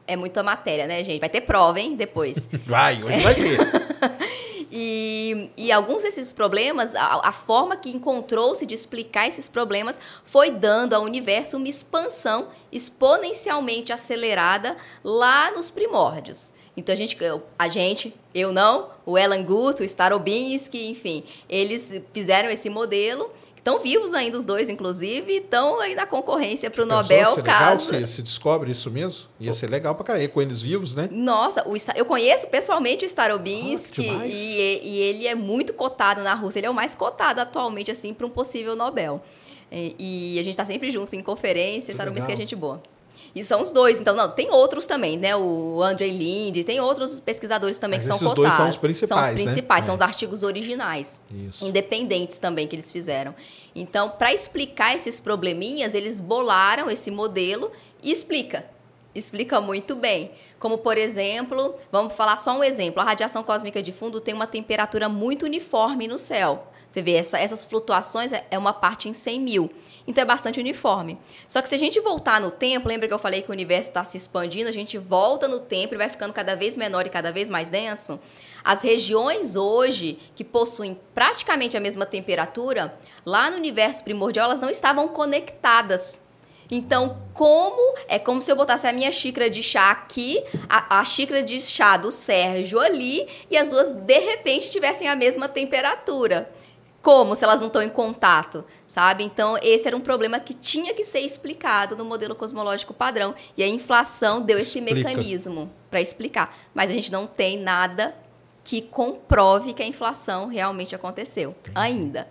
É 0.07 0.15
muita 0.15 0.41
matéria, 0.41 0.87
né, 0.87 1.03
gente? 1.03 1.19
Vai 1.19 1.27
ter 1.27 1.41
prova, 1.41 1.77
hein, 1.77 1.97
depois. 1.97 2.47
Vai, 2.65 3.03
hoje 3.03 3.19
vai 3.19 3.35
ter. 3.35 3.59
E, 4.73 5.49
e 5.57 5.69
alguns 5.69 6.01
desses 6.01 6.31
problemas, 6.31 6.95
a, 6.95 7.27
a 7.27 7.31
forma 7.33 7.75
que 7.75 7.89
encontrou-se 7.89 8.65
de 8.65 8.73
explicar 8.73 9.27
esses 9.27 9.49
problemas 9.49 9.99
foi 10.23 10.49
dando 10.49 10.93
ao 10.93 11.03
universo 11.03 11.57
uma 11.57 11.67
expansão 11.67 12.47
exponencialmente 12.71 13.91
acelerada 13.91 14.77
lá 15.03 15.51
nos 15.51 15.69
primórdios. 15.69 16.53
Então 16.77 16.93
a 16.93 16.95
gente, 16.95 17.17
a 17.59 17.67
gente, 17.67 18.15
eu 18.33 18.53
não, 18.53 18.91
o 19.05 19.17
Alan 19.17 19.43
Guth, 19.43 19.81
o 19.81 19.83
Starobinsky, 19.83 20.89
enfim, 20.89 21.25
eles 21.49 22.01
fizeram 22.13 22.49
esse 22.49 22.69
modelo 22.69 23.29
Estão 23.61 23.79
vivos 23.79 24.15
ainda 24.15 24.39
os 24.39 24.43
dois, 24.43 24.69
inclusive, 24.69 25.33
estão 25.33 25.79
aí 25.79 25.93
na 25.93 26.07
conconcorrência 26.07 26.71
para 26.71 26.81
o 26.81 26.85
Nobel. 26.85 27.35
Ser 27.35 27.43
caso... 27.43 27.91
legal 27.91 28.07
se, 28.07 28.15
se 28.15 28.21
descobre 28.23 28.71
isso 28.71 28.89
mesmo? 28.89 29.27
Ia 29.39 29.53
ser 29.53 29.69
legal 29.69 29.93
para 29.93 30.03
cair 30.03 30.29
com 30.29 30.41
eles 30.41 30.63
vivos, 30.63 30.95
né? 30.95 31.07
Nossa, 31.11 31.63
o, 31.69 31.75
eu 31.95 32.03
conheço 32.05 32.47
pessoalmente 32.47 33.05
o 33.05 33.07
Starobinsky 33.07 34.09
ah, 34.09 34.25
e, 34.25 34.81
e, 34.83 34.97
ele 35.01 35.27
é 35.27 35.35
muito 35.35 35.73
cotado 35.73 36.23
na 36.23 36.33
Rússia. 36.33 36.57
Ele 36.57 36.65
é 36.65 36.69
o 36.71 36.73
mais 36.73 36.95
cotado 36.95 37.39
atualmente 37.39 37.91
assim 37.91 38.15
para 38.15 38.25
um 38.25 38.31
possível 38.31 38.75
Nobel. 38.75 39.21
E, 39.71 40.33
e 40.33 40.39
a 40.39 40.43
gente 40.43 40.53
está 40.53 40.65
sempre 40.65 40.89
juntos 40.89 41.13
em 41.13 41.21
conferências. 41.21 41.89
Starobinsky 41.89 42.31
é 42.31 42.35
gente 42.35 42.55
boa. 42.55 42.81
E 43.33 43.43
são 43.43 43.61
os 43.61 43.71
dois. 43.71 43.99
Então, 43.99 44.15
não, 44.15 44.29
tem 44.29 44.51
outros 44.51 44.85
também, 44.85 45.17
né? 45.17 45.35
O 45.35 45.81
Andrei 45.81 46.11
Linde, 46.11 46.63
tem 46.63 46.81
outros 46.81 47.19
pesquisadores 47.19 47.79
também 47.79 47.99
Mas 47.99 48.07
que 48.07 48.17
são 48.17 48.35
cotados. 48.35 48.57
são 48.57 48.69
os 48.69 48.77
principais. 48.77 49.25
São 49.25 49.35
os 49.35 49.41
principais, 49.41 49.81
né? 49.81 49.85
são 49.85 49.95
os 49.95 50.01
artigos 50.01 50.43
originais. 50.43 51.21
Isso. 51.31 51.65
Independentes 51.65 52.37
também 52.37 52.67
que 52.67 52.75
eles 52.75 52.91
fizeram. 52.91 53.33
Então, 53.73 54.09
para 54.09 54.33
explicar 54.33 54.95
esses 54.95 55.19
probleminhas, 55.19 55.93
eles 55.93 56.19
bolaram 56.19 56.89
esse 56.89 57.09
modelo 57.09 57.71
e 58.03 58.11
explica. 58.11 58.65
Explica 59.13 59.59
muito 59.59 59.95
bem. 59.95 60.31
Como, 60.59 60.77
por 60.77 60.97
exemplo, 60.97 61.75
vamos 61.91 62.13
falar 62.13 62.37
só 62.37 62.57
um 62.57 62.63
exemplo: 62.63 63.01
a 63.01 63.05
radiação 63.05 63.43
cósmica 63.43 63.81
de 63.81 63.91
fundo 63.91 64.21
tem 64.21 64.33
uma 64.33 64.47
temperatura 64.47 65.09
muito 65.09 65.45
uniforme 65.45 66.07
no 66.07 66.17
céu. 66.17 66.67
Você 66.89 67.01
vê, 67.01 67.13
essa, 67.13 67.39
essas 67.39 67.63
flutuações 67.63 68.33
é, 68.33 68.45
é 68.51 68.57
uma 68.57 68.73
parte 68.73 69.07
em 69.07 69.13
100 69.13 69.39
mil. 69.39 69.69
Então 70.07 70.21
é 70.21 70.25
bastante 70.25 70.59
uniforme. 70.59 71.17
Só 71.47 71.61
que 71.61 71.69
se 71.69 71.75
a 71.75 71.77
gente 71.77 71.99
voltar 71.99 72.41
no 72.41 72.51
tempo, 72.51 72.87
lembra 72.87 73.07
que 73.07 73.13
eu 73.13 73.19
falei 73.19 73.41
que 73.41 73.49
o 73.49 73.51
universo 73.51 73.89
está 73.89 74.03
se 74.03 74.17
expandindo, 74.17 74.69
a 74.69 74.73
gente 74.73 74.97
volta 74.97 75.47
no 75.47 75.59
tempo 75.59 75.93
e 75.93 75.97
vai 75.97 76.09
ficando 76.09 76.33
cada 76.33 76.55
vez 76.55 76.75
menor 76.75 77.05
e 77.05 77.09
cada 77.09 77.31
vez 77.31 77.49
mais 77.49 77.69
denso. 77.69 78.19
As 78.63 78.81
regiões 78.81 79.55
hoje 79.55 80.19
que 80.35 80.43
possuem 80.43 80.99
praticamente 81.13 81.77
a 81.77 81.79
mesma 81.79 82.05
temperatura, 82.05 82.97
lá 83.25 83.49
no 83.49 83.57
universo 83.57 84.03
primordial, 84.03 84.45
elas 84.45 84.61
não 84.61 84.69
estavam 84.69 85.07
conectadas. 85.07 86.21
Então, 86.71 87.17
como 87.33 87.97
é 88.07 88.17
como 88.17 88.41
se 88.41 88.49
eu 88.49 88.55
botasse 88.55 88.87
a 88.87 88.93
minha 88.93 89.11
xícara 89.11 89.49
de 89.49 89.61
chá 89.61 89.91
aqui, 89.91 90.41
a, 90.69 91.01
a, 91.01 91.03
xícara 91.03 91.43
de 91.43 91.59
chá 91.59 91.97
do 91.97 92.11
Sérgio 92.11 92.79
ali, 92.79 93.27
e 93.49 93.57
as 93.57 93.69
duas 93.71 93.91
de 93.91 94.19
repente 94.19 94.71
tivessem 94.71 95.09
a 95.09 95.15
mesma 95.15 95.49
temperatura. 95.49 96.49
Como 97.01 97.35
se 97.35 97.43
elas 97.43 97.59
não 97.59 97.67
estão 97.67 97.81
em 97.81 97.89
contato, 97.89 98.63
sabe? 98.85 99.23
Então, 99.23 99.57
esse 99.61 99.87
era 99.87 99.97
um 99.97 100.01
problema 100.01 100.39
que 100.39 100.53
tinha 100.53 100.93
que 100.93 101.03
ser 101.03 101.19
explicado 101.19 101.95
no 101.95 102.05
modelo 102.05 102.35
cosmológico 102.35 102.93
padrão. 102.93 103.33
E 103.57 103.63
a 103.63 103.67
inflação 103.67 104.41
deu 104.41 104.59
esse 104.59 104.77
Explica. 104.77 105.09
mecanismo 105.09 105.71
para 105.89 105.99
explicar. 105.99 106.55
Mas 106.73 106.91
a 106.91 106.93
gente 106.93 107.11
não 107.11 107.25
tem 107.25 107.57
nada 107.57 108.15
que 108.63 108.81
comprove 108.81 109.73
que 109.73 109.81
a 109.81 109.85
inflação 109.85 110.47
realmente 110.47 110.93
aconteceu 110.93 111.55
ainda. 111.73 112.27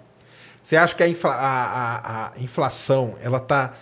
Você 0.62 0.76
acha 0.76 0.94
que 0.94 1.02
a, 1.02 1.08
infla 1.08 1.32
a, 1.32 1.96
a, 1.96 2.32
a 2.34 2.40
inflação, 2.40 3.16
ela 3.20 3.38
está 3.38 3.74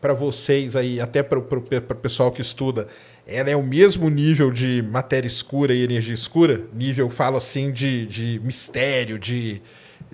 para 0.00 0.12
vocês 0.12 0.76
aí, 0.76 1.00
até 1.00 1.22
para 1.22 1.38
o 1.38 1.96
pessoal 1.96 2.30
que 2.30 2.40
estuda, 2.40 2.88
ela 3.26 3.50
é 3.50 3.56
o 3.56 3.62
mesmo 3.62 4.08
nível 4.08 4.50
de 4.50 4.82
matéria 4.82 5.26
escura 5.26 5.74
e 5.74 5.82
energia 5.82 6.14
escura? 6.14 6.64
Nível, 6.72 7.10
falo 7.10 7.36
assim, 7.36 7.72
de, 7.72 8.06
de 8.06 8.40
mistério, 8.40 9.18
de 9.18 9.62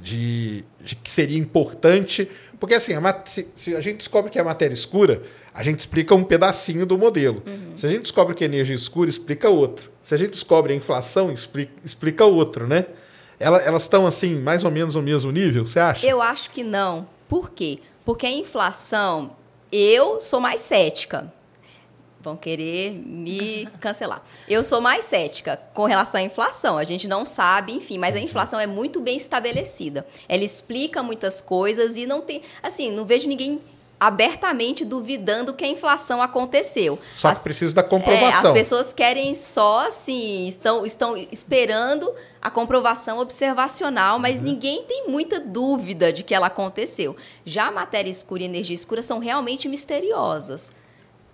de, 0.03 0.64
de 0.80 0.96
que 0.96 1.11
seria 1.11 1.38
importante. 1.38 2.28
Porque 2.59 2.74
assim, 2.74 2.94
a, 2.94 3.22
se, 3.24 3.48
se, 3.55 3.76
a 3.76 3.80
gente 3.80 3.98
descobre 3.98 4.30
que 4.30 4.38
é 4.38 4.42
matéria 4.42 4.74
escura, 4.74 5.22
a 5.55 5.62
gente 5.62 5.78
explica 5.78 6.14
um 6.14 6.24
pedacinho 6.24 6.84
do 6.84 6.98
modelo. 6.98 7.42
Uhum. 7.46 7.76
Se 7.76 7.86
a 7.86 7.90
gente 7.90 8.03
descobre 8.03 8.34
que 8.34 8.44
é 8.44 8.46
energia 8.46 8.74
escura, 8.74 9.09
explica 9.09 9.48
outro. 9.48 9.90
Se 10.03 10.14
a 10.14 10.18
gente 10.18 10.30
descobre 10.30 10.72
a 10.72 10.76
inflação, 10.76 11.32
explica, 11.32 11.72
explica 11.84 12.24
outro, 12.24 12.66
né? 12.66 12.86
Ela, 13.38 13.59
elas 13.62 13.82
estão 13.82 14.07
assim, 14.07 14.36
mais 14.36 14.64
ou 14.64 14.70
menos 14.70 14.94
no 14.94 15.03
mesmo 15.03 15.30
nível, 15.32 15.64
você 15.66 15.80
acha? 15.80 16.07
Eu 16.07 16.20
acho 16.20 16.50
que 16.50 16.62
não. 16.62 17.07
Por 17.28 17.50
quê? 17.50 17.78
Porque 18.05 18.26
a 18.26 18.30
inflação, 18.30 19.36
eu 19.70 20.20
sou 20.20 20.40
mais 20.40 20.61
cética 20.61 21.32
vão 22.22 22.36
querer 22.36 22.92
me 22.92 23.66
cancelar. 23.80 24.22
Eu 24.48 24.62
sou 24.62 24.80
mais 24.80 25.04
cética 25.04 25.60
com 25.74 25.84
relação 25.84 26.20
à 26.20 26.24
inflação. 26.24 26.78
A 26.78 26.84
gente 26.84 27.08
não 27.08 27.24
sabe, 27.24 27.72
enfim, 27.72 27.98
mas 27.98 28.14
a 28.14 28.20
inflação 28.20 28.60
é 28.60 28.66
muito 28.66 29.00
bem 29.00 29.16
estabelecida. 29.16 30.06
Ela 30.28 30.44
explica 30.44 31.02
muitas 31.02 31.40
coisas 31.40 31.96
e 31.96 32.06
não 32.06 32.20
tem, 32.20 32.42
assim, 32.62 32.90
não 32.90 33.04
vejo 33.04 33.28
ninguém 33.28 33.60
abertamente 34.02 34.84
duvidando 34.84 35.54
que 35.54 35.64
a 35.64 35.68
inflação 35.68 36.20
aconteceu. 36.20 36.98
Só 37.14 37.28
que 37.28 37.36
as, 37.36 37.42
precisa 37.44 37.72
da 37.72 37.84
comprovação. 37.84 38.46
É, 38.46 38.48
as 38.48 38.52
pessoas 38.52 38.92
querem 38.92 39.32
só, 39.32 39.86
assim, 39.86 40.48
estão, 40.48 40.84
estão 40.84 41.16
esperando 41.30 42.12
a 42.40 42.50
comprovação 42.50 43.20
observacional, 43.20 44.18
mas 44.18 44.38
uhum. 44.38 44.46
ninguém 44.46 44.82
tem 44.88 45.08
muita 45.08 45.38
dúvida 45.38 46.12
de 46.12 46.24
que 46.24 46.34
ela 46.34 46.48
aconteceu. 46.48 47.16
Já 47.46 47.68
a 47.68 47.70
matéria 47.70 48.10
escura 48.10 48.42
e 48.42 48.46
energia 48.46 48.74
escura 48.74 49.02
são 49.02 49.20
realmente 49.20 49.68
misteriosas. 49.68 50.72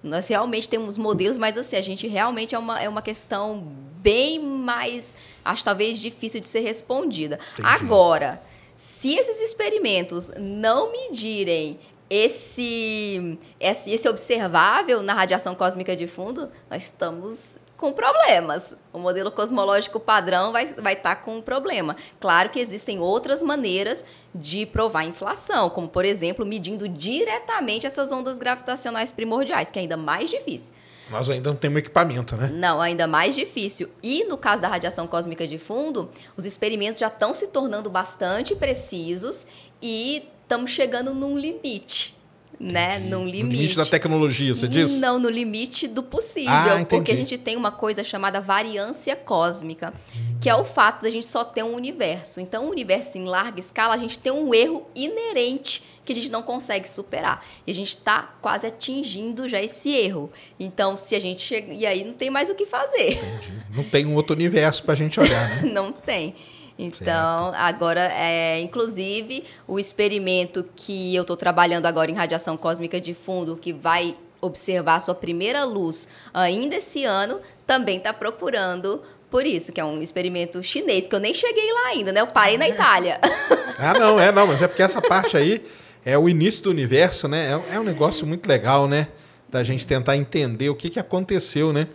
Nós 0.03 0.29
realmente 0.29 0.69
temos 0.69 0.97
modelos, 0.97 1.37
mas 1.37 1.57
assim, 1.57 1.77
a 1.77 1.83
gente 1.83 2.07
realmente 2.07 2.55
é 2.55 2.59
uma, 2.59 2.81
é 2.81 2.89
uma 2.89 3.03
questão 3.03 3.65
bem 4.01 4.39
mais, 4.39 5.15
acho 5.45 5.65
talvez 5.65 5.99
difícil 5.99 6.41
de 6.41 6.47
ser 6.47 6.61
respondida. 6.61 7.39
Entendi. 7.55 7.69
Agora, 7.69 8.41
se 8.77 9.15
esses 9.17 9.41
experimentos 9.41 10.31
não 10.39 10.93
medirem 10.93 11.81
esse, 12.09 13.39
esse, 13.59 13.91
esse 13.91 14.09
observável 14.09 15.03
na 15.03 15.13
radiação 15.13 15.55
cósmica 15.55 15.97
de 15.97 16.07
fundo, 16.07 16.51
nós 16.71 16.85
estamos 16.85 17.57
com 17.79 17.93
problemas. 17.93 18.77
O 18.93 18.99
modelo 18.99 19.31
cosmológico 19.31 19.99
padrão 19.99 20.53
vai 20.53 20.65
estar 20.65 20.83
vai 20.83 20.97
tá 20.97 21.17
com 21.17 21.37
um 21.37 21.41
problema. 21.41 21.97
Claro 22.21 22.51
que 22.51 22.59
existem 22.59 22.99
outras 22.99 23.43
maneiras 23.43 24.05
de 24.35 24.67
provar 24.67 25.05
inflação, 25.05 25.71
como, 25.71 25.89
por 25.89 26.05
exemplo, 26.05 26.45
medindo 26.45 26.89
diretamente 26.89 27.87
essas 27.87 28.13
ondas 28.13 28.37
gravitacionais 28.37 29.13
primordiais, 29.13 29.71
que 29.71 29.79
é 29.79 29.83
ainda 29.83 29.97
mais 29.97 30.29
difícil. 30.29 30.75
Nós 31.09 31.31
ainda 31.31 31.49
não 31.49 31.57
temos 31.57 31.79
equipamento, 31.79 32.37
né? 32.37 32.51
Não, 32.53 32.83
ainda 32.83 33.07
mais 33.07 33.35
difícil. 33.35 33.89
E 34.03 34.25
no 34.25 34.37
caso 34.37 34.61
da 34.61 34.69
radiação 34.69 35.07
cósmica 35.07 35.47
de 35.47 35.57
fundo, 35.57 36.11
os 36.37 36.45
experimentos 36.45 36.99
já 36.99 37.07
estão 37.07 37.33
se 37.33 37.47
tornando 37.47 37.89
bastante 37.89 38.55
precisos 38.55 39.47
e 39.81 40.29
estamos 40.43 40.71
chegando 40.71 41.15
num 41.15 41.39
limite 41.39 42.18
né, 42.59 42.99
num 42.99 43.25
limite. 43.25 43.45
No 43.45 43.53
limite 43.53 43.77
da 43.77 43.87
tecnologia, 43.87 44.53
você 44.53 44.67
diz? 44.67 44.99
Não, 44.99 45.19
no 45.19 45.29
limite 45.29 45.87
do 45.87 46.03
possível, 46.03 46.53
ah, 46.53 46.85
porque 46.89 47.13
a 47.13 47.17
gente 47.17 47.39
tem 47.39 47.57
uma 47.57 47.71
coisa 47.71 48.03
chamada 48.03 48.41
variância 48.41 49.15
cósmica, 49.15 49.93
que 50.41 50.49
é 50.49 50.55
o 50.55 50.65
fato 50.65 51.03
da 51.03 51.11
gente 51.11 51.27
só 51.27 51.45
ter 51.45 51.63
um 51.63 51.75
universo. 51.75 52.41
Então, 52.41 52.67
um 52.67 52.71
universo 52.71 53.17
em 53.17 53.25
larga 53.25 53.61
escala, 53.61 53.95
a 53.95 53.99
gente 53.99 54.19
tem 54.19 54.33
um 54.33 54.53
erro 54.53 54.87
inerente 54.95 55.83
que 56.05 56.13
a 56.13 56.15
gente 56.15 56.33
não 56.33 56.43
consegue 56.43 56.89
superar. 56.89 57.45
E 57.67 57.71
a 57.71 57.75
gente 57.75 57.91
está 57.91 58.35
quase 58.41 58.67
atingindo 58.67 59.47
já 59.47 59.61
esse 59.61 59.91
erro. 59.91 60.33
Então, 60.59 60.97
se 60.97 61.15
a 61.15 61.21
gente 61.21 61.43
chega. 61.43 61.73
E 61.73 61.85
aí 61.85 62.03
não 62.03 62.15
tem 62.15 62.31
mais 62.31 62.49
o 62.49 62.55
que 62.55 62.65
fazer. 62.65 63.13
Entendi. 63.13 63.53
Não 63.75 63.85
tem 63.85 64.07
um 64.07 64.15
outro 64.15 64.35
universo 64.35 64.83
para 64.83 64.95
a 64.95 64.97
gente 64.97 65.21
olhar, 65.21 65.63
né? 65.63 65.63
não 65.71 65.93
tem. 65.93 66.35
Então, 66.79 67.51
certo. 67.51 67.57
agora, 67.57 68.13
é, 68.13 68.61
inclusive, 68.61 69.45
o 69.67 69.81
experimento 69.81 70.65
que 70.77 71.15
eu 71.15 71.23
estou 71.23 71.37
trabalhando 71.37 71.87
agora 71.87 72.11
em 72.11 72.15
radiação 72.15 72.57
cósmica 72.57 73.01
de 73.01 73.15
fundo, 73.15 73.57
que 73.57 73.73
vai 73.73 74.15
observar 74.41 74.97
a 74.97 75.01
sua 75.01 75.15
primeira 75.15 75.65
luz 75.65 76.07
ainda 76.33 76.77
esse 76.77 77.05
ano, 77.05 77.41
também 77.67 77.99
está 77.99 78.13
procurando 78.13 79.03
por 79.29 79.45
isso, 79.45 79.73
que 79.73 79.81
é 79.81 79.85
um 79.85 80.01
experimento 80.01 80.63
chinês, 80.63 81.07
que 81.07 81.15
eu 81.15 81.21
nem 81.21 81.35
cheguei 81.35 81.73
lá 81.73 81.89
ainda, 81.89 82.13
né? 82.13 82.21
Eu 82.21 82.29
parei 82.29 82.57
na 82.57 82.69
Itália. 82.69 83.21
Ah, 83.81 83.97
não, 83.97 84.19
é, 84.19 84.33
não, 84.33 84.45
mas 84.45 84.61
é 84.61 84.67
porque 84.67 84.83
essa 84.83 85.01
parte 85.01 85.37
aí 85.37 85.63
é 86.05 86.19
o 86.19 86.29
início 86.29 86.65
do 86.65 86.71
universo, 86.71 87.29
né? 87.29 87.63
É, 87.71 87.77
é 87.77 87.79
um 87.79 87.85
negócio 87.85 88.27
muito 88.27 88.49
legal, 88.49 88.89
né? 88.89 89.07
Da 89.49 89.63
gente 89.63 89.87
tentar 89.87 90.17
entender 90.17 90.69
o 90.69 90.75
que, 90.75 90.91
que 90.91 90.99
aconteceu, 90.99 91.73
né? 91.73 91.87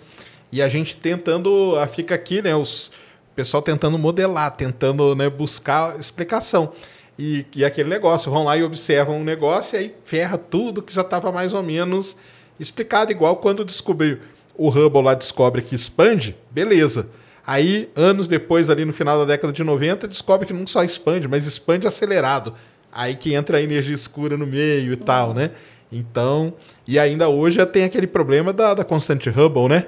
E 0.50 0.62
a 0.62 0.70
gente 0.70 0.96
tentando, 0.96 1.78
ah, 1.78 1.86
fica 1.86 2.16
aqui, 2.16 2.42
né? 2.42 2.56
Os, 2.56 2.90
pessoal 3.36 3.62
tentando 3.62 3.98
modelar, 3.98 4.52
tentando 4.52 5.16
né, 5.16 5.30
buscar 5.30 6.00
explicação. 6.00 6.72
E, 7.18 7.46
e 7.56 7.64
aquele 7.64 7.90
negócio, 7.90 8.32
vão 8.32 8.44
lá 8.44 8.58
e 8.58 8.64
observam 8.64 9.20
um 9.20 9.24
negócio 9.24 9.76
e 9.76 9.80
aí 9.80 9.96
ferra 10.04 10.38
tudo 10.38 10.82
que 10.82 10.94
já 10.94 11.02
estava 11.02 11.32
mais 11.32 11.54
ou 11.54 11.62
menos 11.62 12.16
explicado, 12.60 13.12
igual 13.12 13.38
quando 13.38 13.64
descobriu 13.64 14.20
o 14.56 14.70
Hubble 14.70 15.02
lá 15.02 15.14
descobre 15.14 15.62
que 15.62 15.76
expande, 15.76 16.36
beleza. 16.52 17.10
Aí, 17.46 17.90
anos 17.96 18.28
depois, 18.28 18.70
ali 18.70 18.86
no 18.86 18.94
final 18.94 19.20
da 19.20 19.26
década 19.26 19.52
de 19.52 19.64
90, 19.64 20.08
descobre 20.08 20.48
que 20.48 20.54
não 20.54 20.66
só 20.66 20.84
expande, 20.84 21.28
mas 21.28 21.46
expande 21.46 21.86
acelerado. 21.86 22.54
Aí 22.92 23.16
que 23.16 23.34
entra 23.34 23.58
a 23.58 23.62
energia 23.62 23.94
escura 23.94 24.38
no 24.38 24.46
meio 24.46 24.94
e 24.94 24.96
tal, 24.96 25.34
né? 25.34 25.52
Então, 25.92 26.54
e 26.88 26.98
ainda 26.98 27.28
hoje 27.28 27.64
tem 27.66 27.84
aquele 27.84 28.08
problema 28.08 28.54
da, 28.54 28.74
da 28.74 28.84
constante 28.84 29.30
Hubble, 29.30 29.68
né? 29.68 29.88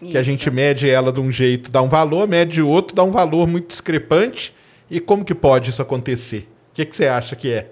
Isso. 0.00 0.12
Que 0.12 0.18
a 0.18 0.22
gente 0.22 0.50
mede 0.50 0.88
ela 0.88 1.12
de 1.12 1.20
um 1.20 1.30
jeito, 1.30 1.70
dá 1.70 1.82
um 1.82 1.88
valor, 1.88 2.28
mede 2.28 2.54
de 2.54 2.62
outro, 2.62 2.94
dá 2.94 3.02
um 3.02 3.10
valor 3.10 3.46
muito 3.46 3.68
discrepante. 3.68 4.54
E 4.90 5.00
como 5.00 5.24
que 5.24 5.34
pode 5.34 5.70
isso 5.70 5.82
acontecer? 5.82 6.48
O 6.72 6.74
que, 6.74 6.84
que 6.84 6.96
você 6.96 7.08
acha 7.08 7.34
que 7.34 7.52
é? 7.52 7.70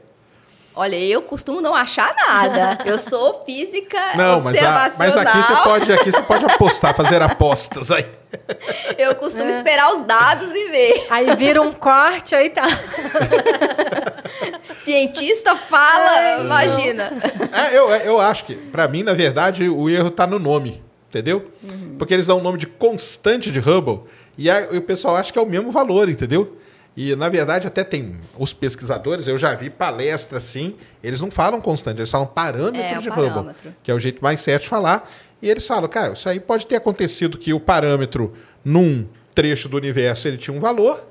Olha, 0.76 0.96
eu 0.96 1.22
costumo 1.22 1.60
não 1.60 1.74
achar 1.74 2.12
nada. 2.16 2.82
Eu 2.84 2.98
sou 2.98 3.44
física 3.44 3.96
não, 4.16 4.42
mas, 4.42 4.60
a, 4.60 4.92
mas 4.98 5.16
aqui 5.16 5.42
você 5.42 5.56
pode, 5.62 5.92
aqui 5.92 6.10
você 6.10 6.22
pode 6.22 6.44
apostar, 6.44 6.96
fazer 6.96 7.22
apostas 7.22 7.92
aí. 7.92 8.04
Eu 8.98 9.14
costumo 9.14 9.44
é. 9.44 9.50
esperar 9.50 9.94
os 9.94 10.02
dados 10.02 10.50
e 10.50 10.68
ver. 10.70 11.06
Aí 11.10 11.36
vira 11.36 11.62
um 11.62 11.70
corte, 11.70 12.34
aí 12.34 12.50
tá. 12.50 12.66
Cientista 14.78 15.54
fala, 15.54 16.18
é, 16.18 16.40
imagina. 16.40 17.12
É, 17.52 17.78
eu, 17.78 17.90
eu 17.90 18.20
acho 18.20 18.44
que, 18.44 18.54
para 18.54 18.88
mim, 18.88 19.04
na 19.04 19.14
verdade, 19.14 19.68
o 19.68 19.88
erro 19.88 20.10
tá 20.10 20.26
no 20.26 20.38
nome, 20.38 20.82
entendeu? 21.14 21.50
Uhum. 21.62 21.94
Porque 21.96 22.12
eles 22.12 22.26
dão 22.26 22.38
o 22.38 22.42
nome 22.42 22.58
de 22.58 22.66
constante 22.66 23.50
de 23.50 23.60
Hubble 23.60 24.00
e, 24.36 24.50
a, 24.50 24.72
e 24.72 24.78
o 24.78 24.82
pessoal 24.82 25.16
acha 25.16 25.32
que 25.32 25.38
é 25.38 25.42
o 25.42 25.46
mesmo 25.46 25.70
valor, 25.70 26.08
entendeu? 26.08 26.56
E, 26.96 27.14
na 27.16 27.28
verdade, 27.28 27.66
até 27.66 27.82
tem 27.82 28.16
os 28.38 28.52
pesquisadores, 28.52 29.26
eu 29.26 29.36
já 29.38 29.54
vi 29.54 29.68
palestra 29.70 30.38
assim, 30.38 30.74
eles 31.02 31.20
não 31.20 31.30
falam 31.30 31.60
constante, 31.60 31.98
eles 31.98 32.10
falam 32.10 32.26
parâmetro 32.26 32.80
é, 32.80 32.98
de 32.98 33.08
parâmetro. 33.08 33.40
Hubble, 33.40 33.76
que 33.82 33.90
é 33.90 33.94
o 33.94 33.98
jeito 33.98 34.22
mais 34.22 34.40
certo 34.40 34.62
de 34.64 34.68
falar. 34.68 35.10
E 35.42 35.48
eles 35.48 35.66
falam, 35.66 35.88
cara, 35.88 36.12
isso 36.12 36.28
aí 36.28 36.38
pode 36.38 36.66
ter 36.66 36.76
acontecido 36.76 37.36
que 37.36 37.52
o 37.52 37.60
parâmetro, 37.60 38.32
num 38.64 39.06
trecho 39.34 39.68
do 39.68 39.76
universo, 39.76 40.28
ele 40.28 40.36
tinha 40.36 40.56
um 40.56 40.60
valor, 40.60 41.04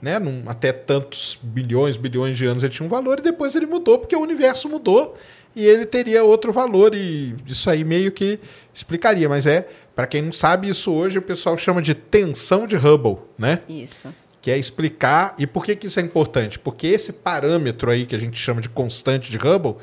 né? 0.00 0.18
Num, 0.18 0.42
até 0.46 0.72
tantos 0.72 1.38
bilhões, 1.42 1.96
bilhões 1.96 2.36
de 2.36 2.44
anos 2.44 2.62
ele 2.62 2.72
tinha 2.72 2.86
um 2.86 2.90
valor, 2.90 3.18
e 3.18 3.22
depois 3.22 3.54
ele 3.54 3.66
mudou, 3.66 3.98
porque 3.98 4.14
o 4.14 4.20
universo 4.20 4.68
mudou 4.68 5.16
e 5.54 5.64
ele 5.64 5.86
teria 5.86 6.24
outro 6.24 6.52
valor. 6.52 6.94
E 6.94 7.34
isso 7.46 7.68
aí 7.70 7.84
meio 7.84 8.12
que 8.12 8.38
explicaria. 8.72 9.28
Mas 9.28 9.46
é, 9.46 9.68
para 9.94 10.06
quem 10.06 10.22
não 10.22 10.32
sabe, 10.32 10.68
isso 10.68 10.92
hoje 10.92 11.18
o 11.18 11.22
pessoal 11.22 11.56
chama 11.58 11.82
de 11.82 11.94
tensão 11.94 12.66
de 12.66 12.76
Hubble, 12.76 13.18
né? 13.38 13.60
Isso 13.68 14.08
que 14.40 14.50
é 14.50 14.58
explicar. 14.58 15.34
E 15.38 15.46
por 15.46 15.64
que, 15.64 15.76
que 15.76 15.86
isso 15.86 16.00
é 16.00 16.02
importante? 16.02 16.58
Porque 16.58 16.86
esse 16.86 17.12
parâmetro 17.12 17.90
aí 17.90 18.06
que 18.06 18.14
a 18.14 18.18
gente 18.18 18.38
chama 18.38 18.60
de 18.60 18.68
constante 18.68 19.30
de 19.30 19.36
Hubble, 19.36 19.76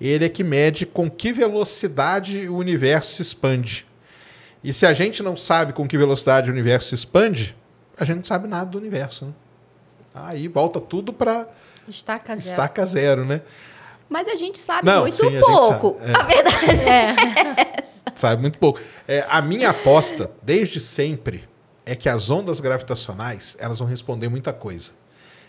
ele 0.00 0.24
é 0.24 0.28
que 0.28 0.44
mede 0.44 0.84
com 0.84 1.10
que 1.10 1.32
velocidade 1.32 2.48
o 2.48 2.56
universo 2.56 3.14
se 3.14 3.22
expande. 3.22 3.86
E 4.62 4.72
se 4.72 4.86
a 4.86 4.92
gente 4.92 5.22
não 5.22 5.36
sabe 5.36 5.72
com 5.72 5.88
que 5.88 5.96
velocidade 5.96 6.50
o 6.50 6.52
universo 6.52 6.90
se 6.90 6.94
expande, 6.94 7.56
a 7.96 8.04
gente 8.04 8.16
não 8.16 8.24
sabe 8.24 8.46
nada 8.46 8.66
do 8.66 8.78
universo. 8.78 9.26
Né? 9.26 9.32
Aí 10.14 10.46
volta 10.46 10.80
tudo 10.80 11.12
para 11.12 11.48
estaca 11.88 12.36
zero. 12.36 12.48
estaca 12.48 12.86
zero, 12.86 13.24
né? 13.24 13.42
Mas 14.12 14.28
a 14.28 14.34
gente 14.34 14.58
sabe 14.58 14.86
não, 14.86 15.00
muito 15.00 15.16
sim, 15.16 15.40
pouco. 15.40 15.98
A, 16.02 16.06
é. 16.06 16.14
a 16.14 16.22
verdade 16.22 16.80
é. 16.82 17.70
é 17.78 17.82
sabe 18.14 18.42
muito 18.42 18.58
pouco. 18.58 18.78
É, 19.08 19.24
a 19.26 19.40
minha 19.40 19.70
aposta, 19.70 20.30
desde 20.42 20.78
sempre, 20.80 21.48
é 21.86 21.96
que 21.96 22.10
as 22.10 22.30
ondas 22.30 22.60
gravitacionais 22.60 23.56
elas 23.58 23.78
vão 23.78 23.88
responder 23.88 24.28
muita 24.28 24.52
coisa. 24.52 24.92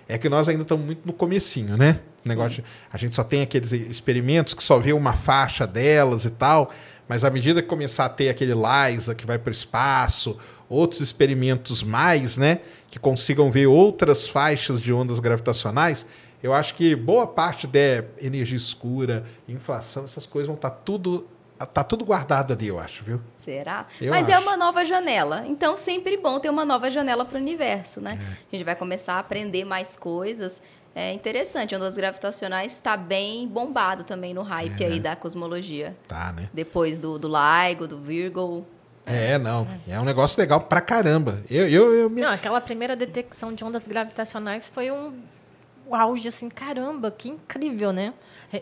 É 0.08 0.18
que 0.18 0.30
nós 0.30 0.48
ainda 0.48 0.64
estamos 0.64 0.86
muito 0.86 1.06
no 1.06 1.12
comecinho, 1.12 1.76
né? 1.76 2.00
negócio 2.26 2.62
de, 2.62 2.70
a 2.92 2.98
gente 2.98 3.16
só 3.16 3.24
tem 3.24 3.42
aqueles 3.42 3.74
experimentos 3.74 4.54
que 4.54 4.64
só 4.64 4.80
vê 4.80 4.94
uma 4.94 5.14
faixa 5.14 5.68
delas 5.68 6.24
e 6.24 6.30
tal, 6.30 6.72
mas 7.08 7.26
à 7.26 7.30
medida 7.30 7.62
que 7.62 7.68
começar 7.68 8.06
a 8.06 8.10
ter 8.10 8.30
aquele 8.30 8.54
LISA 8.54 9.14
que 9.14 9.26
vai 9.26 9.38
para 9.38 9.50
o 9.50 9.54
espaço, 9.54 10.38
outros 10.70 11.02
experimentos 11.02 11.84
mais, 11.84 12.38
né, 12.38 12.60
que 12.90 12.98
consigam 12.98 13.52
ver 13.52 13.68
outras 13.68 14.26
faixas 14.28 14.82
de 14.82 14.94
ondas 14.94 15.20
gravitacionais, 15.20 16.06
eu 16.44 16.54
acho 16.54 16.76
que 16.76 16.96
boa 16.96 17.26
parte 17.26 17.66
da 17.66 18.04
energia 18.22 18.58
escura, 18.58 19.26
inflação, 19.48 20.04
essas 20.04 20.26
coisas 20.26 20.46
vão 20.46 20.56
estar 20.56 20.70
tá 20.70 20.76
tudo 20.76 21.26
Tá 21.66 21.84
tudo 21.84 22.04
guardado 22.04 22.52
ali, 22.52 22.68
eu 22.68 22.78
acho, 22.80 23.06
viu? 23.06 23.22
Será? 23.36 23.86
Eu 24.02 24.12
Mas 24.12 24.28
é 24.28 24.34
acho. 24.34 24.42
é 24.42 24.48
uma 24.48 24.58
nova 24.58 24.84
janela. 24.84 25.46
Então, 25.48 25.78
sempre 25.78 26.18
bom 26.18 26.40
ter 26.40 26.50
uma 26.50 26.66
nova 26.66 26.90
janela 26.92 27.24
para 27.24 27.38
o 27.38 27.42
universo, 27.42 28.02
né? 28.02 28.20
É. 28.20 28.34
A 28.52 28.56
gente 28.56 28.66
vai 28.66 28.76
começar 28.76 29.14
a 29.14 29.20
aprender 29.20 29.64
mais 29.64 29.96
coisas. 29.96 30.62
É 30.96 31.14
interessante, 31.14 31.74
ondas 31.74 31.96
gravitacionais 31.96 32.74
está 32.74 32.98
bem 32.98 33.48
bombado 33.48 34.04
também 34.04 34.34
no 34.34 34.42
hype 34.42 34.84
é. 34.84 34.88
aí 34.88 35.00
da 35.00 35.16
cosmologia. 35.16 35.96
Tá, 36.08 36.34
né? 36.34 36.50
Depois 36.54 37.00
do, 37.00 37.18
do 37.18 37.30
LIGO, 37.30 37.88
do 37.88 38.00
Virgo. 38.00 38.66
É, 39.06 39.38
não. 39.38 39.68
É 39.88 40.00
um 40.00 40.06
negócio 40.06 40.40
legal 40.40 40.62
pra 40.62 40.82
caramba. 40.82 41.42
Eu, 41.50 41.68
eu, 41.68 41.94
eu 41.94 42.10
me... 42.10 42.22
Não, 42.22 42.32
aquela 42.32 42.60
primeira 42.62 42.96
detecção 42.96 43.54
de 43.54 43.64
ondas 43.64 43.88
gravitacionais 43.88 44.70
foi 44.70 44.92
um 44.92 45.14
auge 45.92 46.28
assim, 46.28 46.50
caramba, 46.50 47.12
que 47.12 47.30
incrível, 47.30 47.92
né? 47.92 48.14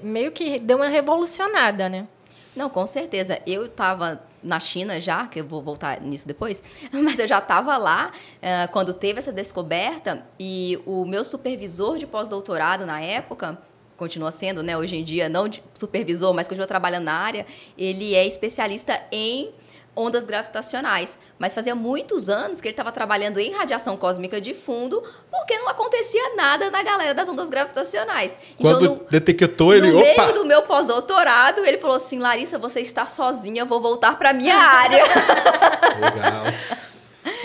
Meio 0.01 0.32
que 0.32 0.59
deu 0.59 0.78
uma 0.78 0.88
revolucionada, 0.88 1.89
né? 1.89 2.07
Não, 2.55 2.69
com 2.69 2.86
certeza. 2.86 3.41
Eu 3.45 3.65
estava 3.65 4.22
na 4.43 4.59
China 4.59 4.99
já, 4.99 5.28
que 5.28 5.39
eu 5.39 5.45
vou 5.45 5.61
voltar 5.61 6.01
nisso 6.01 6.28
depois, 6.28 6.63
mas 6.91 7.19
eu 7.19 7.28
já 7.28 7.39
estava 7.39 7.78
lá 7.78 8.11
uh, 8.11 8.72
quando 8.72 8.93
teve 8.93 9.19
essa 9.19 9.32
descoberta 9.32 10.26
e 10.39 10.80
o 10.86 11.05
meu 11.05 11.24
supervisor 11.24 11.97
de 11.97 12.07
pós-doutorado 12.07 12.86
na 12.86 12.99
época, 12.99 13.57
continua 13.95 14.32
sendo, 14.32 14.63
né, 14.63 14.76
hoje 14.76 14.95
em 14.95 15.03
dia, 15.03 15.30
não 15.30 15.47
supervisor, 15.76 16.34
mas 16.34 16.47
continua 16.47 16.65
trabalhando 16.65 17.03
na 17.03 17.13
área, 17.13 17.45
ele 17.78 18.15
é 18.15 18.26
especialista 18.26 18.99
em 19.11 19.51
ondas 19.95 20.25
gravitacionais. 20.25 21.19
Mas 21.37 21.53
fazia 21.53 21.75
muitos 21.75 22.29
anos 22.29 22.61
que 22.61 22.67
ele 22.67 22.73
estava 22.73 22.91
trabalhando 22.91 23.39
em 23.39 23.51
radiação 23.51 23.97
cósmica 23.97 24.39
de 24.39 24.53
fundo, 24.53 25.03
porque 25.29 25.57
não 25.57 25.69
acontecia 25.69 26.35
nada 26.35 26.69
na 26.69 26.83
galera 26.83 27.13
das 27.13 27.27
ondas 27.27 27.49
gravitacionais. 27.49 28.37
Então, 28.57 28.71
Quando 28.71 28.85
então, 28.85 28.95
no, 28.95 29.09
detectou 29.09 29.73
ele, 29.73 29.91
no 29.91 29.99
opa! 29.99 30.23
meio 30.23 30.33
do 30.33 30.45
meu 30.45 30.61
pós-doutorado, 30.63 31.65
ele 31.65 31.77
falou 31.77 31.97
assim: 31.97 32.19
Larissa, 32.19 32.57
você 32.57 32.79
está 32.81 33.05
sozinha, 33.05 33.65
vou 33.65 33.81
voltar 33.81 34.17
para 34.17 34.33
minha 34.33 34.55
área. 34.55 35.03
Legal. 35.99 36.43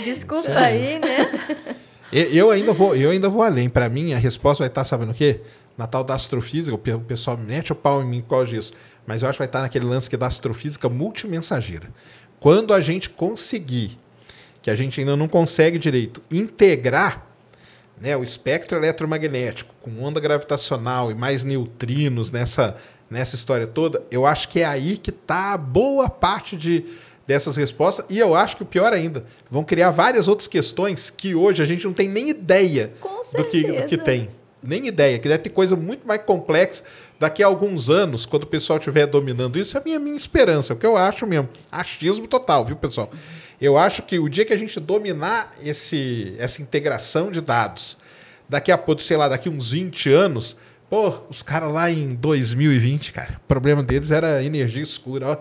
Desculpa 0.02 0.58
aí, 0.58 0.98
né? 0.98 1.66
Eu 2.12 2.50
ainda 2.50 2.72
vou, 2.72 2.94
eu 2.94 3.10
ainda 3.10 3.28
vou 3.28 3.42
além. 3.42 3.68
Para 3.68 3.88
mim, 3.88 4.14
a 4.14 4.18
resposta 4.18 4.62
vai 4.62 4.68
estar, 4.68 4.84
sabendo 4.84 5.10
o 5.10 5.14
quê? 5.14 5.40
Na 5.76 5.86
tal 5.86 6.04
da 6.04 6.14
astrofísica, 6.14 6.74
o 6.74 7.00
pessoal 7.00 7.36
mete 7.36 7.72
o 7.72 7.74
pau 7.74 8.00
em 8.02 8.06
mim 8.06 8.20
por 8.22 8.30
causa 8.30 8.46
disso. 8.46 8.72
Mas 9.06 9.22
eu 9.22 9.28
acho 9.28 9.36
que 9.36 9.40
vai 9.40 9.46
estar 9.46 9.60
naquele 9.60 9.84
lance 9.84 10.08
que 10.08 10.16
é 10.16 10.18
da 10.18 10.26
astrofísica 10.26 10.88
multimensageira. 10.88 11.88
Quando 12.40 12.72
a 12.74 12.80
gente 12.80 13.10
conseguir, 13.10 13.98
que 14.62 14.70
a 14.70 14.76
gente 14.76 15.00
ainda 15.00 15.16
não 15.16 15.28
consegue 15.28 15.78
direito, 15.78 16.22
integrar 16.30 17.26
né, 18.00 18.16
o 18.16 18.22
espectro 18.22 18.76
eletromagnético 18.76 19.74
com 19.80 20.02
onda 20.02 20.20
gravitacional 20.20 21.10
e 21.10 21.14
mais 21.14 21.44
neutrinos 21.44 22.30
nessa, 22.30 22.76
nessa 23.10 23.36
história 23.36 23.66
toda, 23.66 24.02
eu 24.10 24.26
acho 24.26 24.48
que 24.48 24.60
é 24.60 24.64
aí 24.64 24.98
que 24.98 25.10
está 25.10 25.56
boa 25.56 26.10
parte 26.10 26.56
de, 26.56 26.84
dessas 27.26 27.56
respostas. 27.56 28.04
E 28.08 28.18
eu 28.18 28.34
acho 28.34 28.56
que 28.56 28.62
o 28.62 28.66
pior 28.66 28.92
ainda, 28.92 29.24
vão 29.50 29.64
criar 29.64 29.90
várias 29.90 30.28
outras 30.28 30.46
questões 30.46 31.10
que 31.10 31.34
hoje 31.34 31.62
a 31.62 31.66
gente 31.66 31.84
não 31.84 31.92
tem 31.92 32.08
nem 32.08 32.28
ideia 32.28 32.92
do 33.36 33.44
que, 33.44 33.62
do 33.62 33.86
que 33.86 33.96
tem. 33.96 34.28
Nem 34.62 34.86
ideia, 34.86 35.18
que 35.18 35.28
deve 35.28 35.44
ter 35.44 35.50
coisa 35.50 35.76
muito 35.76 36.06
mais 36.06 36.22
complexa 36.22 36.82
daqui 37.18 37.42
a 37.42 37.46
alguns 37.46 37.88
anos, 37.88 38.26
quando 38.26 38.44
o 38.44 38.46
pessoal 38.46 38.78
estiver 38.78 39.06
dominando 39.06 39.58
isso, 39.58 39.76
é 39.76 39.80
a 39.80 39.84
minha, 39.84 39.98
minha 39.98 40.16
esperança, 40.16 40.72
é 40.72 40.74
o 40.74 40.78
que 40.78 40.86
eu 40.86 40.96
acho 40.96 41.26
mesmo. 41.26 41.48
Achismo 41.70 42.26
total, 42.26 42.64
viu, 42.64 42.76
pessoal? 42.76 43.10
Eu 43.60 43.78
acho 43.78 44.02
que 44.02 44.18
o 44.18 44.28
dia 44.28 44.44
que 44.44 44.52
a 44.52 44.58
gente 44.58 44.78
dominar 44.78 45.50
esse, 45.62 46.34
essa 46.38 46.60
integração 46.60 47.30
de 47.30 47.40
dados, 47.40 47.96
daqui 48.48 48.70
a 48.70 48.78
pouco, 48.78 49.02
sei 49.02 49.16
lá, 49.16 49.28
daqui 49.28 49.48
uns 49.48 49.70
20 49.70 50.10
anos, 50.10 50.56
pô, 50.90 51.14
os 51.30 51.42
caras 51.42 51.72
lá 51.72 51.90
em 51.90 52.10
2020, 52.10 53.12
cara, 53.12 53.40
o 53.44 53.48
problema 53.48 53.82
deles 53.82 54.10
era 54.10 54.42
energia 54.42 54.82
escura, 54.82 55.28
ó. 55.28 55.36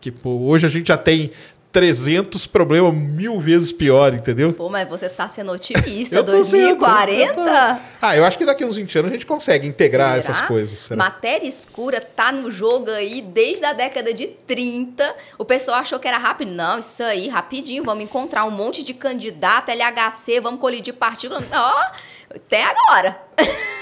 Que, 0.00 0.12
pô, 0.12 0.30
hoje 0.46 0.64
a 0.64 0.68
gente 0.68 0.88
já 0.88 0.96
tem 0.96 1.32
300 1.78 2.44
problemas 2.44 2.92
mil 2.92 3.38
vezes 3.38 3.70
pior, 3.70 4.12
entendeu? 4.12 4.52
Pô, 4.52 4.68
mas 4.68 4.88
você 4.88 5.08
tá 5.08 5.28
sendo 5.28 5.52
otimista, 5.54 6.24
2040? 6.24 7.28
Sendo, 7.28 7.48
eu 7.48 7.78
ah, 8.02 8.16
eu 8.16 8.24
acho 8.24 8.36
que 8.36 8.44
daqui 8.44 8.64
a 8.64 8.66
uns 8.66 8.76
20 8.76 8.98
anos 8.98 9.10
a 9.12 9.14
gente 9.14 9.24
consegue 9.24 9.68
integrar 9.68 10.20
Será? 10.20 10.34
essas 10.34 10.48
coisas. 10.48 10.76
Será? 10.76 10.96
Matéria 10.96 11.46
escura 11.46 12.00
tá 12.00 12.32
no 12.32 12.50
jogo 12.50 12.90
aí 12.90 13.22
desde 13.22 13.64
a 13.64 13.72
década 13.72 14.12
de 14.12 14.26
30. 14.26 15.14
O 15.38 15.44
pessoal 15.44 15.78
achou 15.78 16.00
que 16.00 16.08
era 16.08 16.18
rápido. 16.18 16.50
Não, 16.50 16.80
isso 16.80 17.00
aí, 17.04 17.28
rapidinho, 17.28 17.84
vamos 17.84 18.02
encontrar 18.02 18.44
um 18.44 18.50
monte 18.50 18.82
de 18.82 18.92
candidato, 18.92 19.70
LHC, 19.70 20.40
vamos 20.40 20.60
colidir 20.60 20.94
partículas. 20.94 21.44
Ó, 21.52 21.74
oh, 21.76 22.34
até 22.34 22.64
agora. 22.64 23.20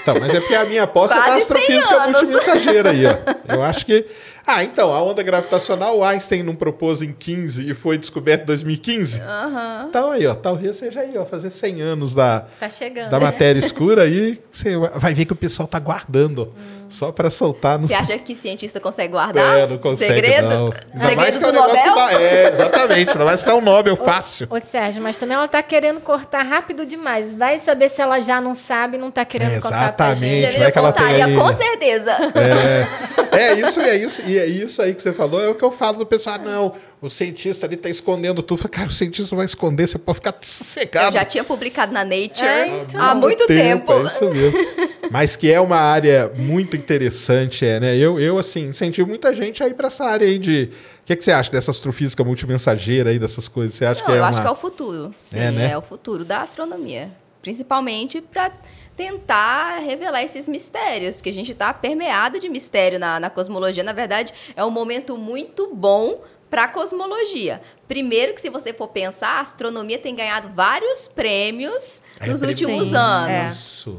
Então, 0.03 0.19
mas 0.19 0.35
é 0.35 0.39
porque 0.39 0.55
a 0.55 0.65
minha 0.65 0.83
aposta 0.83 1.17
é 1.17 1.33
astrofísica 1.33 2.07
multimensageira 2.07 2.91
aí, 2.91 3.05
ó. 3.07 3.55
Eu 3.55 3.63
acho 3.63 3.87
que 3.87 4.05
ah, 4.47 4.63
então, 4.63 4.93
a 4.93 5.03
onda 5.03 5.21
gravitacional, 5.21 5.97
o 5.97 6.03
Einstein 6.05 6.41
não 6.41 6.55
propôs 6.55 7.01
em 7.01 7.11
15 7.11 7.69
e 7.69 7.73
foi 7.73 7.97
descoberto 7.97 8.43
em 8.43 8.45
2015? 8.45 9.19
Uhum. 9.19 9.89
Então 9.89 10.09
aí, 10.09 10.25
ó, 10.25 10.33
talvez 10.33 10.77
seja 10.77 11.01
aí, 11.01 11.17
ó, 11.17 11.25
fazer 11.25 11.49
100 11.49 11.81
anos 11.81 12.13
da, 12.13 12.45
tá 12.57 12.67
da 13.09 13.19
matéria 13.19 13.59
escura 13.59 14.03
aí, 14.03 14.39
você 14.49 14.77
vai 14.77 15.13
ver 15.13 15.25
que 15.25 15.33
o 15.33 15.35
pessoal 15.35 15.67
tá 15.67 15.79
guardando. 15.79 16.53
Hum. 16.57 16.76
Só 16.89 17.11
para 17.11 17.29
soltar. 17.29 17.79
Você 17.79 17.93
acha 17.93 18.17
que 18.17 18.35
cientista 18.35 18.79
consegue 18.79 19.13
guardar? 19.13 19.59
É, 19.59 19.67
não 19.67 19.77
consegue, 19.77 20.13
Segredo? 20.13 20.49
não. 20.49 20.65
Ainda 20.65 20.81
Segredo 20.93 21.15
mais 21.17 21.37
que 21.37 21.43
é 21.43 21.47
um 21.47 21.51
do 21.51 21.59
Nobel? 21.59 21.95
Dá, 21.95 22.21
é, 22.21 22.47
exatamente. 22.49 23.11
Ainda 23.11 23.25
mais 23.25 23.43
que 23.43 23.49
é 23.49 23.53
um 23.53 23.61
Nobel 23.61 23.95
fácil. 23.95 24.47
Ô, 24.49 24.59
Sérgio, 24.59 25.01
mas 25.01 25.17
também 25.17 25.35
ela 25.35 25.47
tá 25.47 25.61
querendo 25.61 25.99
cortar 26.01 26.43
rápido 26.43 26.85
demais. 26.85 27.33
Vai 27.33 27.59
saber 27.59 27.89
se 27.89 28.01
ela 28.01 28.21
já 28.21 28.39
não 28.39 28.53
sabe 28.53 28.97
não 28.97 29.11
tá 29.11 29.25
querendo 29.25 29.55
é, 29.55 29.59
cortar 29.59 29.91
pra 29.93 30.15
gente. 30.15 30.45
Exatamente. 30.45 30.59
Vai 30.59 30.71
que 30.71 30.77
ela 30.77 30.91
tem 30.91 31.23
aí... 31.23 31.35
com 31.35 31.53
certeza. 31.53 32.11
É. 32.35 33.17
É 33.37 33.53
isso, 33.53 33.79
é 33.79 33.95
isso, 33.95 34.21
e 34.25 34.37
é 34.37 34.45
isso 34.45 34.81
aí 34.81 34.93
que 34.93 35.01
você 35.01 35.13
falou, 35.13 35.41
é 35.41 35.47
o 35.47 35.53
que 35.53 35.63
eu 35.63 35.71
falo 35.71 35.99
do 35.99 36.05
pessoal, 36.05 36.37
ah, 36.37 36.43
não, 36.43 36.73
o 37.01 37.09
cientista 37.09 37.65
ali 37.65 37.75
está 37.75 37.89
escondendo 37.89 38.41
tudo. 38.41 38.67
Cara, 38.67 38.87
o 38.87 38.91
cientista 38.91 39.35
vai 39.35 39.45
esconder, 39.45 39.87
você 39.87 39.99
pode 39.99 40.15
ficar 40.15 40.35
sossegado. 40.41 41.09
Eu 41.09 41.19
já 41.19 41.25
tinha 41.25 41.43
publicado 41.43 41.93
na 41.93 42.03
Nature 42.03 42.45
é, 42.45 42.81
então. 42.81 43.01
há 43.01 43.13
muito 43.13 43.45
tempo. 43.45 43.93
tempo. 43.93 44.03
É 44.03 44.07
isso 44.07 44.25
mesmo. 44.29 44.57
Mas 45.11 45.35
que 45.35 45.51
é 45.51 45.59
uma 45.59 45.77
área 45.77 46.31
muito 46.35 46.75
interessante, 46.75 47.65
é, 47.65 47.79
né? 47.79 47.95
Eu, 47.95 48.19
eu 48.19 48.37
assim, 48.37 48.67
incentivo 48.67 49.07
muita 49.07 49.33
gente 49.33 49.63
a 49.63 49.67
ir 49.67 49.73
para 49.73 49.87
essa 49.87 50.05
área 50.05 50.27
aí 50.27 50.37
de. 50.37 50.69
O 51.03 51.05
que, 51.07 51.13
é 51.13 51.15
que 51.15 51.23
você 51.23 51.31
acha 51.31 51.51
dessa 51.51 51.71
astrofísica 51.71 52.23
multimensageira 52.23 53.09
aí, 53.09 53.19
dessas 53.19 53.47
coisas? 53.47 53.75
Você 53.75 53.85
acha 53.85 54.01
Não, 54.01 54.07
que 54.07 54.11
é 54.11 54.15
eu 54.15 54.21
uma... 54.21 54.29
acho 54.29 54.41
que 54.41 54.47
é 54.47 54.51
o 54.51 54.55
futuro. 54.55 55.15
Sim, 55.17 55.39
é, 55.39 55.51
né? 55.51 55.71
é 55.71 55.77
o 55.77 55.81
futuro 55.81 56.25
da 56.25 56.41
astronomia. 56.41 57.09
Principalmente 57.41 58.19
para 58.19 58.51
tentar 58.95 59.79
revelar 59.79 60.23
esses 60.23 60.47
mistérios, 60.47 61.21
que 61.21 61.29
a 61.29 61.33
gente 61.33 61.51
está 61.51 61.73
permeado 61.73 62.39
de 62.39 62.49
mistério 62.49 62.99
na, 62.99 63.19
na 63.19 63.29
cosmologia. 63.29 63.83
Na 63.83 63.93
verdade, 63.93 64.33
é 64.55 64.65
um 64.65 64.71
momento 64.71 65.17
muito 65.17 65.73
bom 65.73 66.21
para 66.49 66.63
a 66.63 66.67
cosmologia. 66.67 67.61
Primeiro 67.87 68.33
que 68.33 68.41
se 68.41 68.49
você 68.49 68.73
for 68.73 68.87
pensar, 68.87 69.37
a 69.37 69.39
astronomia 69.41 69.97
tem 69.97 70.15
ganhado 70.15 70.49
vários 70.53 71.07
prêmios 71.07 72.01
é, 72.19 72.27
nos 72.27 72.41
últimos 72.41 72.89
sim, 72.89 72.95
anos. 72.95 73.85
É. 73.87 73.91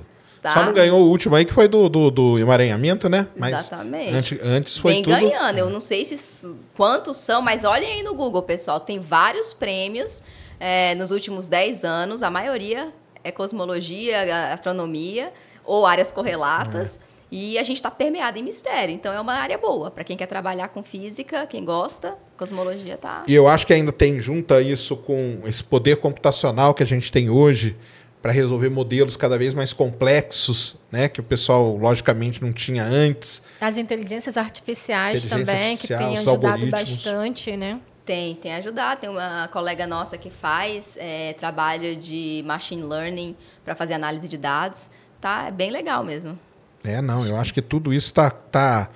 Tá? 0.43 0.53
Só 0.53 0.65
não 0.65 0.73
ganhou 0.73 1.01
o 1.01 1.09
último 1.09 1.35
aí, 1.35 1.45
que 1.45 1.53
foi 1.53 1.67
do, 1.67 1.89
do, 1.89 2.11
do 2.11 2.39
emaranhamento, 2.39 3.09
né? 3.09 3.27
Mas 3.37 3.55
Exatamente. 3.55 4.15
Antes, 4.15 4.39
antes 4.43 4.79
foi 4.79 4.93
Vem 4.95 5.03
tudo... 5.03 5.15
ganhando. 5.15 5.59
Eu 5.59 5.69
não 5.69 5.81
sei 5.81 6.05
se 6.05 6.55
quantos 6.77 7.17
são, 7.17 7.43
mas 7.43 7.65
olhem 7.65 7.95
aí 7.95 8.03
no 8.03 8.15
Google, 8.15 8.43
pessoal. 8.43 8.79
Tem 8.79 9.01
vários 9.01 9.53
prêmios 9.53 10.23
é, 10.61 10.95
nos 10.95 11.11
últimos 11.11 11.49
10 11.49 11.85
anos. 11.85 12.23
A 12.23 12.31
maioria 12.31 12.93
é 13.25 13.33
cosmologia, 13.33 14.53
astronomia 14.53 15.33
ou 15.65 15.85
áreas 15.85 16.13
correlatas. 16.13 17.01
É. 17.05 17.09
E 17.31 17.59
a 17.59 17.63
gente 17.63 17.77
está 17.77 17.91
permeado 17.91 18.39
em 18.39 18.43
mistério. 18.43 18.95
Então 18.95 19.13
é 19.13 19.21
uma 19.21 19.35
área 19.35 19.59
boa. 19.59 19.91
Para 19.91 20.03
quem 20.03 20.17
quer 20.17 20.27
trabalhar 20.27 20.69
com 20.69 20.83
física, 20.83 21.47
quem 21.47 21.65
gosta, 21.65 22.17
cosmologia 22.37 22.97
tá. 22.97 23.25
E 23.29 23.35
eu 23.35 23.47
acho 23.47 23.67
que 23.67 23.73
ainda 23.75 23.93
tem 23.93 24.21
junta 24.21 24.63
isso 24.63 24.97
com 24.97 25.43
esse 25.45 25.63
poder 25.63 25.97
computacional 25.97 26.73
que 26.73 26.83
a 26.83 26.87
gente 26.87 27.13
tem 27.13 27.29
hoje 27.29 27.77
para 28.21 28.33
resolver 28.33 28.69
modelos 28.69 29.17
cada 29.17 29.39
vez 29.39 29.55
mais 29.55 29.73
complexos, 29.73 30.77
né, 30.91 31.09
que 31.09 31.21
o 31.21 31.23
pessoal 31.23 31.77
logicamente 31.77 32.43
não 32.43 32.53
tinha 32.53 32.85
antes. 32.85 33.43
As 33.61 33.77
inteligências 33.77 34.37
artificiais 34.37 35.25
Inteligência 35.25 35.55
também 35.55 35.73
artificial, 35.73 35.99
que 35.99 36.05
têm 36.07 36.19
ajudado 36.19 36.67
bastante, 36.67 37.57
né? 37.57 37.81
Tem, 38.05 38.35
tem 38.37 38.55
ajudado. 38.55 39.03
Tem 39.03 39.11
uma 39.11 39.49
colega 39.49 39.87
nossa 39.87 40.17
que 40.17 40.31
faz 40.31 40.97
é, 40.99 41.35
trabalho 41.35 41.95
de 41.95 42.43
machine 42.47 42.83
learning 42.83 43.37
para 43.63 43.75
fazer 43.75 43.93
análise 43.93 44.27
de 44.27 44.39
dados. 44.39 44.89
Tá, 45.21 45.49
é 45.49 45.51
bem 45.51 45.71
legal 45.71 46.03
mesmo. 46.03 46.39
É, 46.83 47.03
não, 47.03 47.27
eu 47.27 47.37
acho 47.37 47.53
que 47.53 47.61
tudo 47.61 47.93
isso 47.93 48.07
está 48.07 48.31
tá 48.31 48.89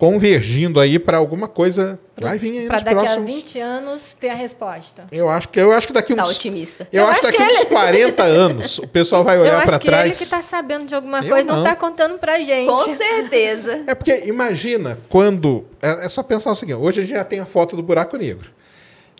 convergindo 0.00 0.80
aí 0.80 0.98
para 0.98 1.18
alguma 1.18 1.46
coisa. 1.46 2.00
Vai 2.18 2.38
vir 2.38 2.60
aí 2.60 2.66
Para 2.66 2.80
daqui 2.80 3.00
próximos... 3.00 3.30
a 3.30 3.32
20 3.34 3.60
anos 3.60 4.16
ter 4.18 4.30
a 4.30 4.34
resposta. 4.34 5.04
Eu 5.12 5.28
acho 5.28 5.50
que, 5.50 5.60
eu 5.60 5.72
acho 5.72 5.86
que 5.88 5.92
daqui 5.92 6.14
tá 6.14 6.24
uns. 6.24 6.30
otimista. 6.30 6.88
Eu, 6.90 7.02
eu 7.02 7.08
acho 7.08 7.20
que 7.20 7.26
daqui 7.26 7.42
uns 7.42 7.60
ele... 7.60 7.66
40 7.66 8.22
anos 8.24 8.78
o 8.78 8.88
pessoal 8.88 9.22
vai 9.22 9.38
olhar 9.38 9.62
para 9.62 9.78
trás. 9.78 10.06
Ele 10.06 10.16
que 10.16 10.24
está 10.24 10.40
sabendo 10.40 10.86
de 10.86 10.94
alguma 10.94 11.22
coisa 11.22 11.46
não 11.46 11.58
está 11.58 11.76
contando 11.76 12.18
para 12.18 12.38
gente. 12.40 12.66
Com 12.66 12.96
certeza. 12.96 13.84
É 13.86 13.94
porque 13.94 14.22
imagina 14.24 14.98
quando. 15.06 15.66
É, 15.82 16.06
é 16.06 16.08
só 16.08 16.22
pensar 16.22 16.50
o 16.50 16.54
seguinte: 16.54 16.78
hoje 16.78 17.02
a 17.02 17.04
gente 17.04 17.14
já 17.14 17.24
tem 17.24 17.40
a 17.40 17.44
foto 17.44 17.76
do 17.76 17.82
buraco 17.82 18.16
negro. 18.16 18.50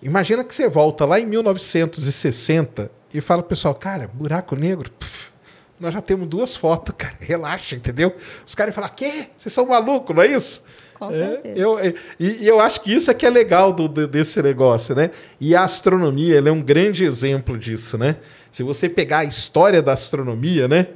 Imagina 0.03 0.43
que 0.43 0.55
você 0.55 0.67
volta 0.67 1.05
lá 1.05 1.21
em 1.21 1.27
1960 1.27 2.91
e 3.13 3.21
fala 3.21 3.43
pro 3.43 3.51
pessoal, 3.51 3.75
cara, 3.75 4.09
buraco 4.15 4.57
negro. 4.57 4.91
Pff, 4.91 5.30
nós 5.81 5.95
já 5.95 6.03
temos 6.03 6.29
duas 6.29 6.55
fotos, 6.55 6.95
cara. 6.97 7.17
Relaxa, 7.19 7.75
entendeu? 7.75 8.15
Os 8.47 8.55
caras 8.55 8.75
falam, 8.75 8.91
quê? 8.95 9.29
Vocês 9.37 9.53
são 9.53 9.67
malucos, 9.67 10.15
não 10.15 10.23
é 10.23 10.27
isso? 10.27 10.63
Com 10.99 11.11
certeza. 11.11 11.41
É, 11.45 11.53
eu, 11.57 11.79
e, 12.21 12.43
e, 12.43 12.47
eu 12.47 12.61
acho 12.61 12.83
que 12.83 12.93
isso 12.93 13.11
é 13.11 13.15
que 13.15 13.25
é 13.25 13.31
legal 13.31 13.73
do, 13.73 13.89
desse 14.07 14.43
negócio, 14.43 14.95
né? 14.95 15.11
E 15.41 15.57
a 15.57 15.63
astronomia 15.63 16.39
é 16.39 16.53
um 16.53 16.61
grande 16.61 17.05
exemplo 17.05 17.57
disso, 17.57 17.97
né? 17.97 18.17
Se 18.53 18.63
você 18.63 18.91
pegar 18.91 19.21
a 19.21 19.25
história 19.25 19.81
da 19.81 19.95
astronomia, 19.95 20.69
né? 20.69 20.89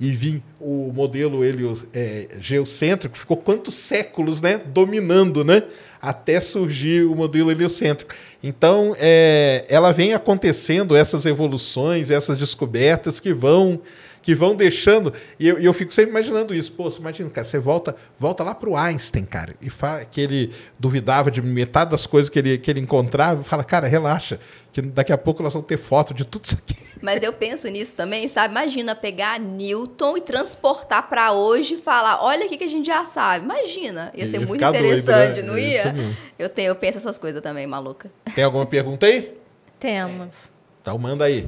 E 0.00 0.10
vir 0.10 0.42
o 0.60 0.90
modelo 0.92 1.44
helio, 1.44 1.72
é, 1.94 2.26
geocêntrico, 2.40 3.16
ficou 3.16 3.36
quantos 3.36 3.74
séculos, 3.74 4.40
né? 4.40 4.58
Dominando, 4.66 5.44
né? 5.44 5.62
Até 6.02 6.40
surgir 6.40 7.06
o 7.06 7.14
modelo 7.14 7.52
heliocêntrico. 7.52 8.12
Então, 8.42 8.96
é, 8.98 9.64
ela 9.68 9.92
vem 9.92 10.12
acontecendo 10.12 10.96
essas 10.96 11.24
evoluções, 11.24 12.10
essas 12.10 12.36
descobertas 12.36 13.20
que 13.20 13.32
vão 13.32 13.80
que 14.24 14.34
vão 14.34 14.56
deixando. 14.56 15.12
E 15.38 15.46
eu, 15.46 15.58
eu 15.58 15.72
fico 15.74 15.92
sempre 15.92 16.10
imaginando 16.10 16.54
isso. 16.54 16.72
Pô, 16.72 16.84
você 16.84 16.98
imagina, 16.98 17.28
cara, 17.28 17.46
você 17.46 17.58
volta, 17.58 17.94
volta 18.18 18.42
lá 18.42 18.54
para 18.54 18.70
o 18.70 18.76
Einstein, 18.76 19.24
cara, 19.26 19.54
e 19.60 19.68
fala 19.68 20.04
que 20.04 20.20
ele 20.20 20.50
duvidava 20.78 21.30
de 21.30 21.42
metade 21.42 21.90
das 21.90 22.06
coisas 22.06 22.30
que 22.30 22.38
ele, 22.38 22.56
que 22.56 22.70
ele 22.70 22.80
encontrava, 22.80 23.42
e 23.42 23.44
fala, 23.44 23.62
cara, 23.62 23.86
relaxa, 23.86 24.40
que 24.72 24.80
daqui 24.80 25.12
a 25.12 25.18
pouco 25.18 25.42
nós 25.42 25.52
vamos 25.52 25.68
ter 25.68 25.76
foto 25.76 26.14
de 26.14 26.24
tudo 26.24 26.46
isso 26.46 26.54
aqui. 26.56 26.74
Mas 27.02 27.22
eu 27.22 27.34
penso 27.34 27.68
nisso 27.68 27.94
também, 27.94 28.26
sabe? 28.26 28.52
Imagina 28.52 28.94
pegar 28.96 29.38
Newton 29.38 30.16
e 30.16 30.22
transportar 30.22 31.06
para 31.10 31.32
hoje 31.32 31.74
e 31.74 31.78
falar, 31.78 32.24
olha 32.24 32.46
aqui 32.46 32.56
que 32.56 32.64
a 32.64 32.68
gente 32.68 32.86
já 32.86 33.04
sabe. 33.04 33.44
Imagina, 33.44 34.10
ia 34.14 34.26
ser 34.26 34.40
ia 34.40 34.46
muito 34.46 34.64
interessante, 34.64 35.34
doido, 35.34 35.46
né? 35.46 35.52
não 35.52 35.58
ia? 35.58 36.16
Eu 36.38 36.48
tenho, 36.48 36.68
eu 36.68 36.76
penso 36.76 36.96
essas 36.96 37.18
coisas 37.18 37.42
também, 37.42 37.66
maluca. 37.66 38.10
Tem 38.34 38.42
alguma 38.42 38.64
pergunta 38.64 39.04
aí? 39.04 39.36
Temos. 39.78 40.50
Então 40.80 40.96
manda 40.96 41.26
aí. 41.26 41.46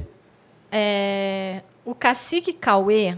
É, 0.71 1.61
o 1.87 1.95
cacique 1.95 2.51
Cauê 2.51 3.15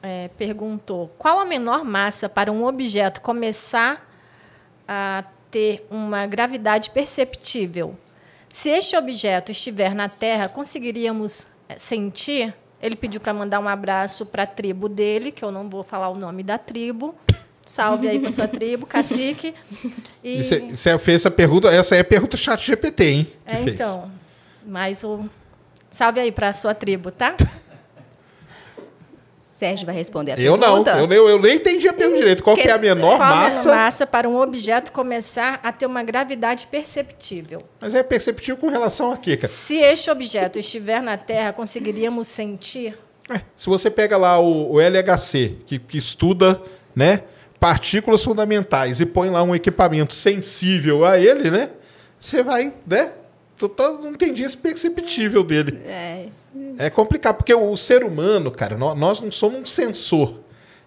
é, 0.00 0.30
perguntou 0.38 1.12
qual 1.18 1.40
a 1.40 1.44
menor 1.44 1.84
massa 1.84 2.28
para 2.28 2.52
um 2.52 2.64
objeto 2.64 3.20
começar 3.20 4.08
a 4.86 5.24
ter 5.50 5.84
uma 5.90 6.24
gravidade 6.24 6.90
perceptível. 6.90 7.96
Se 8.48 8.68
este 8.68 8.96
objeto 8.96 9.50
estiver 9.50 9.92
na 9.92 10.08
Terra, 10.08 10.48
conseguiríamos 10.48 11.48
é, 11.68 11.76
sentir? 11.76 12.54
Ele 12.80 12.94
pediu 12.94 13.20
para 13.20 13.34
mandar 13.34 13.58
um 13.58 13.68
abraço 13.68 14.24
para 14.24 14.44
a 14.44 14.46
tribo 14.46 14.88
dele, 14.88 15.32
que 15.32 15.44
eu 15.44 15.50
não 15.50 15.68
vou 15.68 15.82
falar 15.82 16.08
o 16.08 16.14
nome 16.14 16.44
da 16.44 16.56
tribo. 16.56 17.16
Salve 17.66 18.08
aí 18.08 18.20
para 18.20 18.30
sua 18.30 18.46
tribo, 18.46 18.86
cacique. 18.86 19.52
E... 20.22 20.40
Você 20.70 20.96
fez 21.00 21.22
essa 21.22 21.32
pergunta, 21.32 21.68
essa 21.68 21.96
é 21.96 22.00
a 22.00 22.04
pergunta 22.04 22.36
chat 22.36 22.64
GPT, 22.64 23.04
hein? 23.04 23.32
É, 23.44 23.60
então. 23.62 24.08
Mas 24.64 25.02
o. 25.02 25.28
Salve 25.90 26.20
aí 26.20 26.30
para 26.30 26.50
a 26.50 26.52
sua 26.52 26.72
tribo, 26.76 27.10
tá? 27.10 27.34
Sérgio 29.62 29.86
vai 29.86 29.94
responder 29.94 30.32
a 30.32 30.40
eu 30.40 30.58
pergunta. 30.58 30.90
Eu 30.98 31.06
não, 31.06 31.14
eu, 31.14 31.28
eu 31.28 31.38
nem 31.38 31.54
entendi 31.54 31.86
a 31.86 31.92
pergunta 31.92 32.18
direito. 32.18 32.42
Qual 32.42 32.56
que, 32.56 32.62
é 32.62 32.72
a 32.72 32.78
menor 32.78 33.16
qual 33.16 33.28
massa? 33.28 33.62
Qual 33.62 33.72
a 33.72 33.76
menor 33.76 33.84
massa 33.84 34.06
para 34.08 34.28
um 34.28 34.40
objeto 34.40 34.90
começar 34.90 35.60
a 35.62 35.70
ter 35.70 35.86
uma 35.86 36.02
gravidade 36.02 36.66
perceptível? 36.66 37.62
Mas 37.80 37.94
é 37.94 38.02
perceptível 38.02 38.56
com 38.56 38.68
relação 38.68 39.12
a 39.12 39.16
quê, 39.16 39.36
cara? 39.36 39.52
Se 39.52 39.76
este 39.76 40.10
objeto 40.10 40.58
estiver 40.58 41.00
na 41.00 41.16
Terra, 41.16 41.52
conseguiríamos 41.52 42.26
sentir? 42.26 42.98
É, 43.30 43.40
se 43.56 43.68
você 43.68 43.88
pega 43.88 44.16
lá 44.16 44.40
o, 44.40 44.72
o 44.72 44.80
LHC, 44.80 45.58
que, 45.64 45.78
que 45.78 45.96
estuda 45.96 46.60
né, 46.92 47.22
partículas 47.60 48.24
fundamentais, 48.24 49.00
e 49.00 49.06
põe 49.06 49.30
lá 49.30 49.44
um 49.44 49.54
equipamento 49.54 50.12
sensível 50.12 51.04
a 51.04 51.20
ele, 51.20 51.52
né? 51.52 51.70
Você 52.18 52.42
vai, 52.42 52.74
né? 52.84 53.12
Não 53.78 54.10
entendi 54.10 54.42
esse 54.42 54.56
perceptível 54.56 55.44
dele. 55.44 55.80
É. 55.86 56.26
É 56.78 56.90
complicado, 56.90 57.36
porque 57.36 57.54
o 57.54 57.76
ser 57.76 58.04
humano, 58.04 58.50
cara, 58.50 58.76
nós 58.76 59.20
não 59.20 59.30
somos 59.30 59.60
um 59.60 59.66
sensor, 59.66 60.40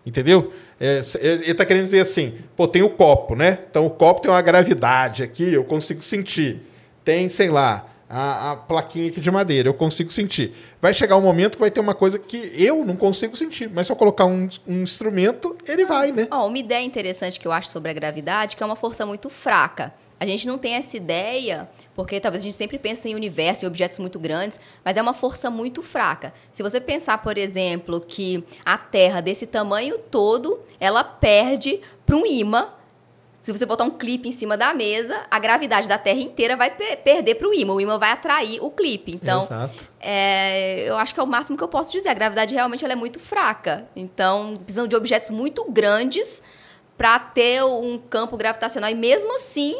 entendeu? 0.06 0.54
É, 0.80 1.02
ele 1.22 1.52
está 1.52 1.66
querendo 1.66 1.86
dizer 1.86 2.02
assim, 2.02 2.34
pô, 2.56 2.68
tem 2.68 2.84
o 2.84 2.90
copo, 2.90 3.36
né? 3.36 3.60
Então 3.70 3.86
o 3.86 3.90
copo 3.90 4.22
tem 4.22 4.30
uma 4.30 4.42
gravidade 4.42 5.24
aqui, 5.24 5.54
eu 5.54 5.64
consigo 5.64 6.04
sentir. 6.04 6.62
Tem, 7.04 7.30
sei 7.30 7.50
lá, 7.50 7.86
a, 8.10 8.52
a, 8.52 8.56
plaquinha 8.58 9.10
aqui 9.10 9.20
de 9.20 9.32
madeira, 9.32 9.70
eu 9.70 9.74
consigo 9.74 10.12
sentir. 10.12 10.54
Vai 10.82 10.94
chegar 10.94 11.16
um 11.18 11.22
momento 11.22 11.54
que 11.54 11.62
vai 11.62 11.72
ter 11.72 11.80
uma 11.80 11.96
coisa 11.96 12.20
que 12.20 12.52
eu 12.56 12.84
não 12.84 12.96
consigo 12.96 13.36
sentir, 13.36 13.70
mas 13.70 13.88
se 13.88 13.94
eu 13.94 13.96
colocar 13.96 14.26
um, 14.26 14.50
um 14.68 14.84
instrumento, 14.84 15.56
ele 15.68 15.86
vai, 15.86 16.12
né? 16.12 16.28
Oh, 16.32 16.48
uma 16.48 16.58
ideia 16.58 16.84
interessante 16.84 17.40
que 17.40 17.48
eu 17.48 17.52
acho 17.52 17.70
sobre 17.70 17.92
a 17.92 17.94
gravidade, 17.94 18.56
que 18.56 18.64
é 18.64 18.66
uma 18.66 18.76
força 18.76 19.06
muito 19.06 19.30
fraca. 19.30 19.94
A 20.20 20.26
gente 20.26 20.48
não 20.48 20.58
tem 20.58 20.76
essa 20.76 20.96
ideia 20.96 21.70
porque 21.96 22.20
talvez 22.20 22.44
a 22.44 22.46
gente 22.46 22.56
sempre 22.56 22.78
pense 22.78 23.08
em 23.08 23.16
universo, 23.16 23.64
em 23.64 23.68
objetos 23.68 23.98
muito 24.00 24.20
grandes, 24.20 24.60
mas 24.84 24.98
é 24.98 25.02
uma 25.02 25.14
força 25.14 25.50
muito 25.50 25.82
fraca. 25.82 26.34
Se 26.52 26.62
você 26.62 26.82
pensar, 26.82 27.20
por 27.20 27.38
exemplo, 27.38 28.02
que 28.02 28.44
a 28.66 28.78
Terra 28.78 29.22
desse 29.22 29.48
tamanho 29.48 29.98
todo, 29.98 30.60
ela 30.80 31.04
perde 31.04 31.80
para 32.06 32.18
um 32.18 32.26
imã. 32.26 32.70
Se 33.42 33.52
você 33.52 33.66
botar 33.66 33.84
um 33.84 33.92
clipe 33.92 34.28
em 34.28 34.32
cima 34.32 34.58
da 34.58 34.74
mesa, 34.74 35.22
a 35.30 35.38
gravidade 35.38 35.88
da 35.88 36.00
Terra 36.00 36.20
inteira 36.20 36.58
vai 36.58 36.72
perder 36.72 37.36
para 37.36 37.48
o 37.48 37.54
imã. 37.54 37.74
O 37.76 37.80
imã 37.80 37.98
vai 37.98 38.12
atrair 38.12 38.60
o 38.60 38.72
clipe. 38.72 39.14
Então, 39.14 39.48
é, 40.00 40.90
eu 40.90 40.98
acho 40.98 41.14
que 41.14 41.20
é 41.20 41.24
o 41.24 41.28
máximo 41.28 41.56
que 41.56 41.64
eu 41.64 41.68
posso 41.68 41.92
dizer. 41.92 42.10
A 42.10 42.14
gravidade 42.16 42.56
realmente 42.56 42.84
ela 42.84 42.94
é 42.94 42.96
muito 42.96 43.20
fraca. 43.20 43.88
Então, 43.96 44.58
precisam 44.58 44.88
de 44.88 44.96
objetos 44.96 45.30
muito 45.30 45.64
grandes 45.72 46.42
para 46.98 47.20
ter 47.20 47.64
um 47.64 48.00
campo 48.00 48.36
gravitacional. 48.36 48.90
E 48.90 48.96
mesmo 48.96 49.36
assim, 49.36 49.80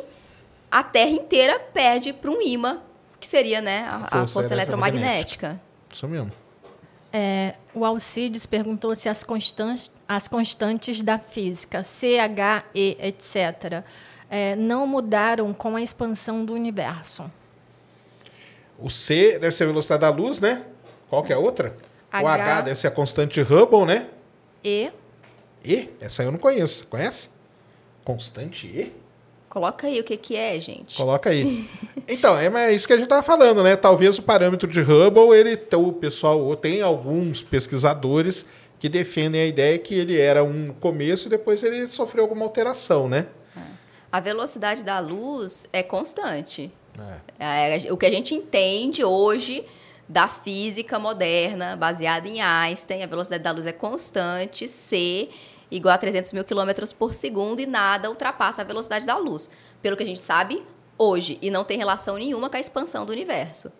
a 0.70 0.84
Terra 0.84 1.12
inteira 1.12 1.60
perde 1.60 2.14
para 2.14 2.30
um 2.30 2.42
imã, 2.42 2.82
que 3.20 3.28
seria 3.28 3.62
né, 3.62 3.86
a, 3.88 3.96
a 3.96 4.00
força, 4.00 4.28
força 4.34 4.54
eletromagnética. 4.54 5.60
Isso 5.92 6.08
mesmo. 6.08 6.32
É, 7.14 7.56
o 7.74 7.86
Alcides 7.86 8.46
perguntou 8.46 8.94
se 8.94 9.08
as 9.08 9.24
constantes, 9.24 9.90
as 10.08 10.28
constantes 10.28 11.02
da 11.02 11.18
física, 11.18 11.82
C, 11.82 12.20
H, 12.20 12.66
E, 12.76 12.98
etc., 13.00 13.84
é, 14.30 14.56
não 14.56 14.86
mudaram 14.86 15.54
com 15.54 15.76
a 15.78 15.82
expansão 15.82 16.44
do 16.44 16.54
universo. 16.54 17.32
O 18.78 18.90
C 18.90 19.40
deve 19.40 19.56
ser 19.56 19.64
a 19.64 19.68
velocidade 19.68 20.02
da 20.02 20.10
luz, 20.10 20.40
né? 20.40 20.66
Qual 21.10 21.24
que 21.24 21.32
é 21.32 21.36
a 21.36 21.40
outra? 21.40 21.76
H, 22.12 22.24
o 22.24 22.28
H 22.28 22.62
deve 22.62 22.80
ser 22.80 22.88
a 22.88 22.92
constante 22.92 23.40
Hubble, 23.42 23.86
né? 23.86 24.10
E. 24.64 24.92
E? 25.64 25.90
Essa 26.02 26.24
eu 26.24 26.32
não 26.32 26.40
conheço. 26.40 26.86
Conhece? 26.88 27.30
Constante 28.04 28.68
E? 28.68 28.94
Coloca 29.56 29.88
aí 29.88 30.02
o 30.02 30.04
que, 30.04 30.18
que 30.18 30.36
é, 30.36 30.60
gente. 30.60 30.98
Coloca 30.98 31.30
aí. 31.30 31.66
então, 32.10 32.38
é, 32.38 32.48
é 32.48 32.74
isso 32.74 32.86
que 32.86 32.92
a 32.92 32.98
gente 32.98 33.06
estava 33.06 33.24
falando, 33.24 33.64
né? 33.64 33.78
Talvez 33.78 34.18
o 34.18 34.22
parâmetro 34.22 34.68
de 34.68 34.82
Hubble, 34.82 35.34
ele, 35.34 35.58
o 35.78 35.94
pessoal, 35.94 36.54
tem 36.58 36.82
alguns 36.82 37.42
pesquisadores 37.42 38.46
que 38.78 38.90
defendem 38.90 39.40
a 39.40 39.46
ideia 39.46 39.80
que 39.80 39.96
ele 39.96 40.20
era 40.20 40.44
um 40.44 40.74
começo 40.74 41.30
e 41.30 41.30
depois 41.30 41.64
ele 41.64 41.88
sofreu 41.88 42.26
alguma 42.26 42.44
alteração, 42.44 43.08
né? 43.08 43.28
A 44.12 44.20
velocidade 44.20 44.84
da 44.84 45.00
luz 45.00 45.66
é 45.72 45.82
constante. 45.82 46.70
É. 47.40 47.78
É, 47.78 47.94
o 47.94 47.96
que 47.96 48.08
a 48.08 48.12
gente 48.12 48.36
entende 48.36 49.06
hoje 49.06 49.64
da 50.06 50.28
física 50.28 51.00
moderna, 51.00 51.78
baseada 51.78 52.28
em 52.28 52.42
Einstein, 52.42 53.04
a 53.04 53.08
velocidade 53.08 53.42
da 53.42 53.52
luz 53.52 53.66
é 53.66 53.72
constante, 53.72 54.68
c 54.68 55.30
igual 55.70 55.96
a 55.96 55.98
300 55.98 56.34
mil 56.34 56.44
quilômetros 56.44 56.94
por 56.94 57.14
segundo 57.14 57.60
e 57.60 57.66
nada 57.66 58.10
ultrapassa 58.10 58.62
a 58.62 58.66
velocidade 58.66 59.06
da 59.06 59.18
luz. 59.18 59.50
Pelo 59.82 59.98
que 59.98 60.04
a 60.04 60.06
gente 60.06 60.20
sabe 60.20 60.64
hoje, 60.98 61.38
e 61.42 61.50
não 61.50 61.64
tem 61.64 61.78
relação 61.78 62.16
nenhuma 62.18 62.50
com 62.50 62.58
a 62.58 62.60
expansão 62.60 63.06
do 63.06 63.12
universo, 63.12 63.72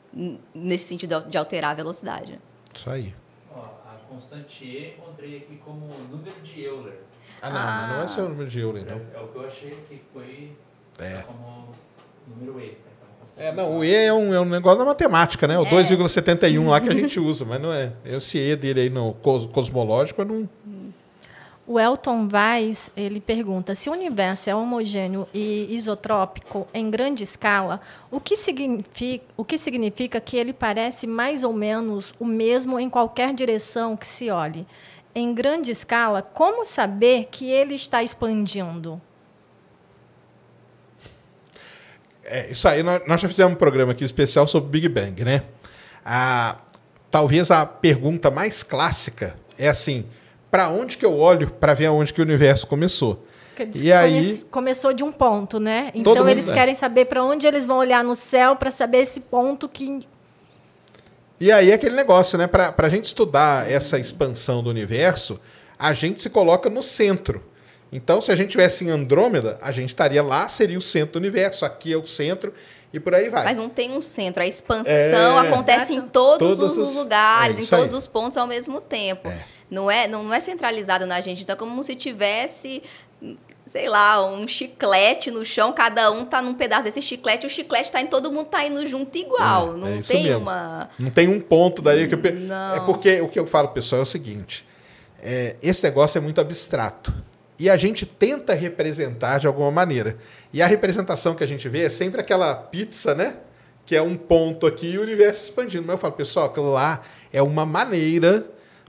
nesse 0.54 0.88
sentido 0.88 1.22
de 1.22 1.38
alterar 1.38 1.72
a 1.72 1.76
velocidade. 1.76 2.40
Isso 2.74 2.90
aí. 2.90 3.14
Ó, 3.54 3.60
a 3.60 3.98
constante 4.10 4.66
E 4.66 4.96
encontrei 4.98 5.38
aqui 5.38 5.58
como 5.64 5.88
número 6.12 6.42
de 6.42 6.62
Euler. 6.62 7.00
Ah, 7.42 7.50
não, 7.50 7.58
ah. 7.58 7.88
não 7.94 8.04
é 8.04 8.08
seu 8.08 8.30
número 8.30 8.50
de 8.50 8.60
Euler, 8.60 8.86
não. 8.86 8.96
É, 8.96 9.18
é, 9.18 9.22
o 9.22 9.28
que 9.28 9.38
eu 9.38 9.46
achei 9.46 9.78
que 9.88 10.02
foi 10.14 10.52
é. 11.00 11.22
como 11.24 11.70
número 12.28 12.60
E. 12.60 12.68
Né? 12.72 12.78
É, 13.38 13.52
não, 13.52 13.80
o 13.80 13.84
E 13.84 13.94
é 13.94 14.14
um, 14.14 14.34
é 14.34 14.40
um 14.40 14.46
negócio 14.46 14.80
da 14.80 14.86
matemática, 14.86 15.46
né? 15.48 15.60
O 15.60 15.66
é. 15.66 15.70
2,71 15.70 16.70
lá 16.70 16.80
que 16.80 16.90
a 16.90 16.94
gente 16.94 17.20
usa, 17.20 17.44
mas 17.44 17.62
não 17.62 17.72
é. 17.72 17.92
Esse 18.06 18.38
E 18.38 18.56
dele 18.56 18.82
aí 18.82 18.90
no 18.90 19.14
cosmológico 19.14 20.22
eu 20.22 20.26
não. 20.26 20.50
O 21.68 21.80
Elton 21.80 22.30
Weiss, 22.32 22.92
ele 22.96 23.20
pergunta, 23.20 23.74
se 23.74 23.90
o 23.90 23.94
universo 23.94 24.50
é 24.52 24.56
homogêneo 24.56 25.28
e 25.34 25.66
isotrópico 25.72 26.68
em 26.72 26.92
grande 26.92 27.24
escala, 27.24 27.82
o 28.12 28.20
que, 28.20 28.36
significa, 28.36 29.26
o 29.36 29.44
que 29.44 29.58
significa 29.58 30.22
que 30.22 30.38
ele 30.38 30.54
parece 30.54 31.08
mais 31.08 31.42
ou 31.42 31.52
menos 31.52 32.14
o 32.20 32.26
mesmo 32.26 32.80
em 32.80 32.88
qualquer 32.88 33.34
direção 33.34 33.98
que 33.98 34.08
se 34.08 34.30
olhe? 34.30 34.68
Em 35.16 35.34
grande 35.34 35.72
escala, 35.72 36.22
como 36.22 36.64
saber 36.64 37.30
que 37.32 37.50
ele 37.50 37.74
está 37.74 38.04
expandindo? 38.04 39.02
É, 42.24 42.52
isso 42.52 42.68
aí, 42.68 42.84
nós, 42.84 43.22
já 43.22 43.28
fizemos 43.28 43.54
um 43.54 43.56
programa 43.56 43.92
aqui 43.92 44.04
especial 44.04 44.48
sobre 44.48 44.70
Big 44.70 44.90
Bang, 44.90 45.24
né? 45.24 45.42
Ah, 46.04 46.58
talvez 47.10 47.50
a 47.50 47.66
pergunta 47.66 48.30
mais 48.30 48.62
clássica 48.62 49.36
é 49.58 49.68
assim: 49.68 50.06
para 50.56 50.70
onde 50.70 50.98
que 50.98 51.06
eu 51.06 51.20
olho 51.20 51.52
para 51.52 51.74
ver 51.74 51.88
aonde 51.88 52.14
que 52.14 52.22
o 52.22 52.24
universo 52.24 52.66
começou? 52.66 53.22
e 53.74 53.92
aí 53.92 54.42
começou 54.50 54.94
de 54.94 55.04
um 55.04 55.12
ponto, 55.12 55.60
né? 55.60 55.92
Então 55.94 56.28
eles 56.30 56.46
mundo, 56.46 56.54
querem 56.54 56.74
saber 56.74 57.06
para 57.06 57.22
onde 57.22 57.46
eles 57.46 57.66
vão 57.66 57.78
olhar 57.78 58.02
no 58.06 58.16
céu 58.16 58.56
para 58.56 58.72
saber 58.72 59.00
esse 59.00 59.20
ponto 59.20 59.68
que 59.68 60.08
e 61.42 61.52
aí 61.52 61.74
aquele 61.74 61.94
negócio, 61.94 62.38
né? 62.38 62.48
Para 62.48 62.74
a 62.78 62.90
gente 62.90 63.06
estudar 63.06 63.70
essa 63.70 64.00
expansão 64.00 64.64
do 64.64 64.70
universo, 64.70 65.38
a 65.78 65.92
gente 65.92 66.22
se 66.22 66.30
coloca 66.30 66.70
no 66.70 66.82
centro. 66.82 67.44
Então, 67.92 68.22
se 68.22 68.32
a 68.32 68.36
gente 68.38 68.52
tivesse 68.52 68.86
em 68.86 68.90
Andrômeda, 68.90 69.58
a 69.62 69.74
gente 69.74 69.90
estaria 69.90 70.24
lá, 70.24 70.48
seria 70.48 70.78
o 70.78 70.82
centro 70.82 71.14
do 71.14 71.20
universo. 71.20 71.66
Aqui 71.66 71.92
é 71.92 71.98
o 71.98 72.06
centro 72.06 72.54
e 72.94 73.00
por 73.00 73.14
aí 73.14 73.28
vai. 73.28 73.44
Mas 73.44 73.58
não 73.58 73.68
tem 73.68 73.92
um 73.92 74.00
centro. 74.00 74.42
A 74.42 74.48
expansão 74.48 74.94
é... 75.44 75.48
acontece 75.50 75.94
em 75.94 76.02
todos, 76.02 76.58
todos 76.58 76.78
os, 76.78 76.96
lugares, 76.96 77.58
é 77.58 77.62
em 77.62 77.66
todos 77.66 77.94
aí. 77.94 78.00
os 78.00 78.08
pontos 78.08 78.38
ao 78.38 78.48
mesmo 78.48 78.80
tempo. 78.80 79.28
É. 79.28 79.55
Não, 79.70 79.90
é, 79.90 80.08
não, 80.08 80.24
não 80.24 80.34
é 80.34 80.40
centralizado 80.40 81.06
na 81.06 81.22
gente. 81.22 81.44
Então, 81.44 81.56
é 81.56 81.58
como 81.58 81.84
se 81.84 81.96
tivesse 81.96 82.84
sei 83.66 83.90
lá, 83.90 84.26
um 84.32 84.48
chiclete 84.48 85.32
no 85.32 85.44
chão, 85.44 85.74
cada 85.74 86.12
um 86.12 86.24
tá 86.24 86.42
num 86.42 86.54
pedaço 86.54 86.84
desse 86.84 87.02
chiclete, 87.02 87.48
o 87.48 87.50
chiclete 87.50 87.92
tá 87.92 88.00
em 88.00 88.08
todo 88.08 88.32
mundo 88.32 88.46
tá 88.46 88.66
indo 88.66 88.86
junto 88.88 89.18
igual. 89.18 89.74
É, 89.74 89.78
não 89.78 89.88
é 89.88 90.02
tem 90.02 90.24
mesmo. 90.24 90.40
uma. 90.40 90.90
Não 91.00 91.10
tem 91.10 91.28
um 91.28 91.40
ponto 91.40 91.82
daí 91.82 92.08
que 92.08 92.16
eu... 92.16 92.34
Não. 92.36 92.76
É 92.76 92.80
porque 92.82 93.22
o 93.22 93.28
que 93.28 93.40
eu 93.40 93.48
falo, 93.48 93.70
pessoal, 93.70 94.02
é 94.02 94.04
o 94.04 94.06
seguinte: 94.06 94.66
é, 95.22 95.56
esse 95.62 95.84
negócio 95.84 96.18
é 96.18 96.22
muito 96.22 96.40
abstrato 96.40 97.14
e 97.58 97.70
a 97.70 97.78
gente 97.78 98.06
tenta 98.06 98.54
representar 98.54 99.40
de 99.40 99.48
alguma 99.48 99.72
maneira. 99.72 100.18
E 100.54 100.62
a 100.62 100.68
representação 100.68 101.34
que 101.34 101.44
a 101.44 101.48
gente 101.48 101.68
vê 101.68 101.86
é 101.86 101.90
sempre 101.90 102.22
aquela 102.22 102.56
pizza, 102.56 103.16
né? 103.16 103.38
Que 103.86 103.96
é 103.96 104.02
um 104.02 104.16
ponto 104.16 104.68
aqui 104.68 104.92
e 104.92 104.98
o 104.98 105.02
universo 105.02 105.44
expandindo. 105.44 105.84
Mas 105.86 105.96
eu 105.96 106.00
falo, 106.00 106.14
pessoal, 106.14 106.48
aquilo 106.48 106.72
lá 106.72 107.02
é 107.32 107.42
uma 107.42 107.66
maneira, 107.66 108.46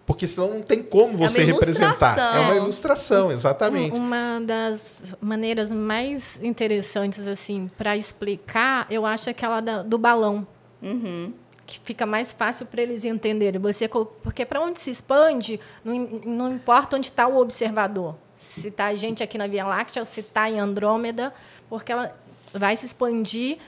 porque 0.06 0.26
senão 0.26 0.54
não 0.54 0.62
tem 0.62 0.82
como 0.82 1.22
é 1.22 1.28
você 1.28 1.42
é 1.42 1.44
representar. 1.44 2.16
É 2.36 2.40
uma 2.40 2.54
ilustração, 2.54 3.30
exatamente. 3.32 3.94
Uma 3.94 4.40
das 4.40 5.14
maneiras 5.20 5.72
mais 5.72 6.38
interessantes 6.42 7.26
assim 7.28 7.68
para 7.76 7.96
explicar, 7.96 8.86
eu 8.88 9.04
acho 9.04 9.28
aquela 9.28 9.60
da, 9.60 9.82
do 9.82 9.98
balão. 9.98 10.46
Uhum 10.82 11.32
que 11.66 11.80
fica 11.82 12.06
mais 12.06 12.30
fácil 12.30 12.64
para 12.64 12.80
eles 12.80 13.04
entenderem. 13.04 13.60
Você, 13.60 13.88
porque 14.22 14.46
para 14.46 14.60
onde 14.60 14.78
se 14.78 14.88
expande, 14.88 15.58
não, 15.84 15.98
não 16.24 16.52
importa 16.52 16.96
onde 16.96 17.06
está 17.06 17.26
o 17.26 17.38
observador 17.40 18.14
se 18.36 18.68
está 18.68 18.86
a 18.86 18.94
gente 18.94 19.22
aqui 19.22 19.38
na 19.38 19.46
Via 19.46 19.66
Láctea, 19.66 20.04
se 20.04 20.20
está 20.20 20.48
em 20.48 20.60
Andrômeda, 20.60 21.32
porque 21.68 21.90
ela 21.90 22.14
vai 22.52 22.76
se 22.76 22.86
expandir 22.86 23.58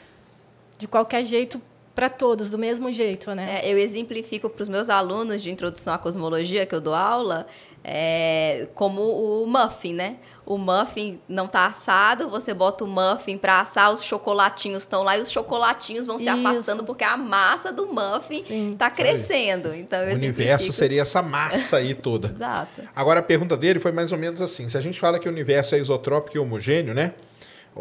de 0.76 0.86
qualquer 0.86 1.24
jeito 1.24 1.60
para 1.98 2.08
todos, 2.08 2.48
do 2.48 2.56
mesmo 2.56 2.92
jeito, 2.92 3.34
né? 3.34 3.58
É, 3.60 3.72
eu 3.72 3.76
exemplifico 3.76 4.48
para 4.48 4.62
os 4.62 4.68
meus 4.68 4.88
alunos 4.88 5.42
de 5.42 5.50
introdução 5.50 5.92
à 5.92 5.98
cosmologia 5.98 6.64
que 6.64 6.72
eu 6.72 6.80
dou 6.80 6.94
aula, 6.94 7.44
é, 7.82 8.68
como 8.72 9.02
o 9.02 9.44
muffin, 9.48 9.94
né? 9.94 10.18
O 10.46 10.56
muffin 10.56 11.18
não 11.28 11.46
está 11.46 11.66
assado, 11.66 12.30
você 12.30 12.54
bota 12.54 12.84
o 12.84 12.86
muffin 12.86 13.36
para 13.36 13.58
assar, 13.58 13.92
os 13.92 14.04
chocolatinhos 14.04 14.84
estão 14.84 15.02
lá 15.02 15.18
e 15.18 15.22
os 15.22 15.28
chocolatinhos 15.28 16.06
vão 16.06 16.18
se 16.18 16.30
Isso. 16.30 16.46
afastando 16.46 16.84
porque 16.84 17.02
a 17.02 17.16
massa 17.16 17.72
do 17.72 17.88
muffin 17.88 18.70
está 18.70 18.88
crescendo. 18.92 19.74
Então, 19.74 19.98
o 19.98 20.14
universo 20.14 20.72
seria 20.72 21.02
essa 21.02 21.20
massa 21.20 21.78
aí 21.78 21.94
toda. 21.94 22.28
Exato. 22.38 22.80
Agora 22.94 23.18
a 23.18 23.24
pergunta 23.24 23.56
dele 23.56 23.80
foi 23.80 23.90
mais 23.90 24.12
ou 24.12 24.18
menos 24.18 24.40
assim: 24.40 24.68
se 24.68 24.78
a 24.78 24.80
gente 24.80 25.00
fala 25.00 25.18
que 25.18 25.28
o 25.28 25.32
universo 25.32 25.74
é 25.74 25.78
isotrópico 25.80 26.36
e 26.36 26.38
homogêneo, 26.38 26.94
né? 26.94 27.14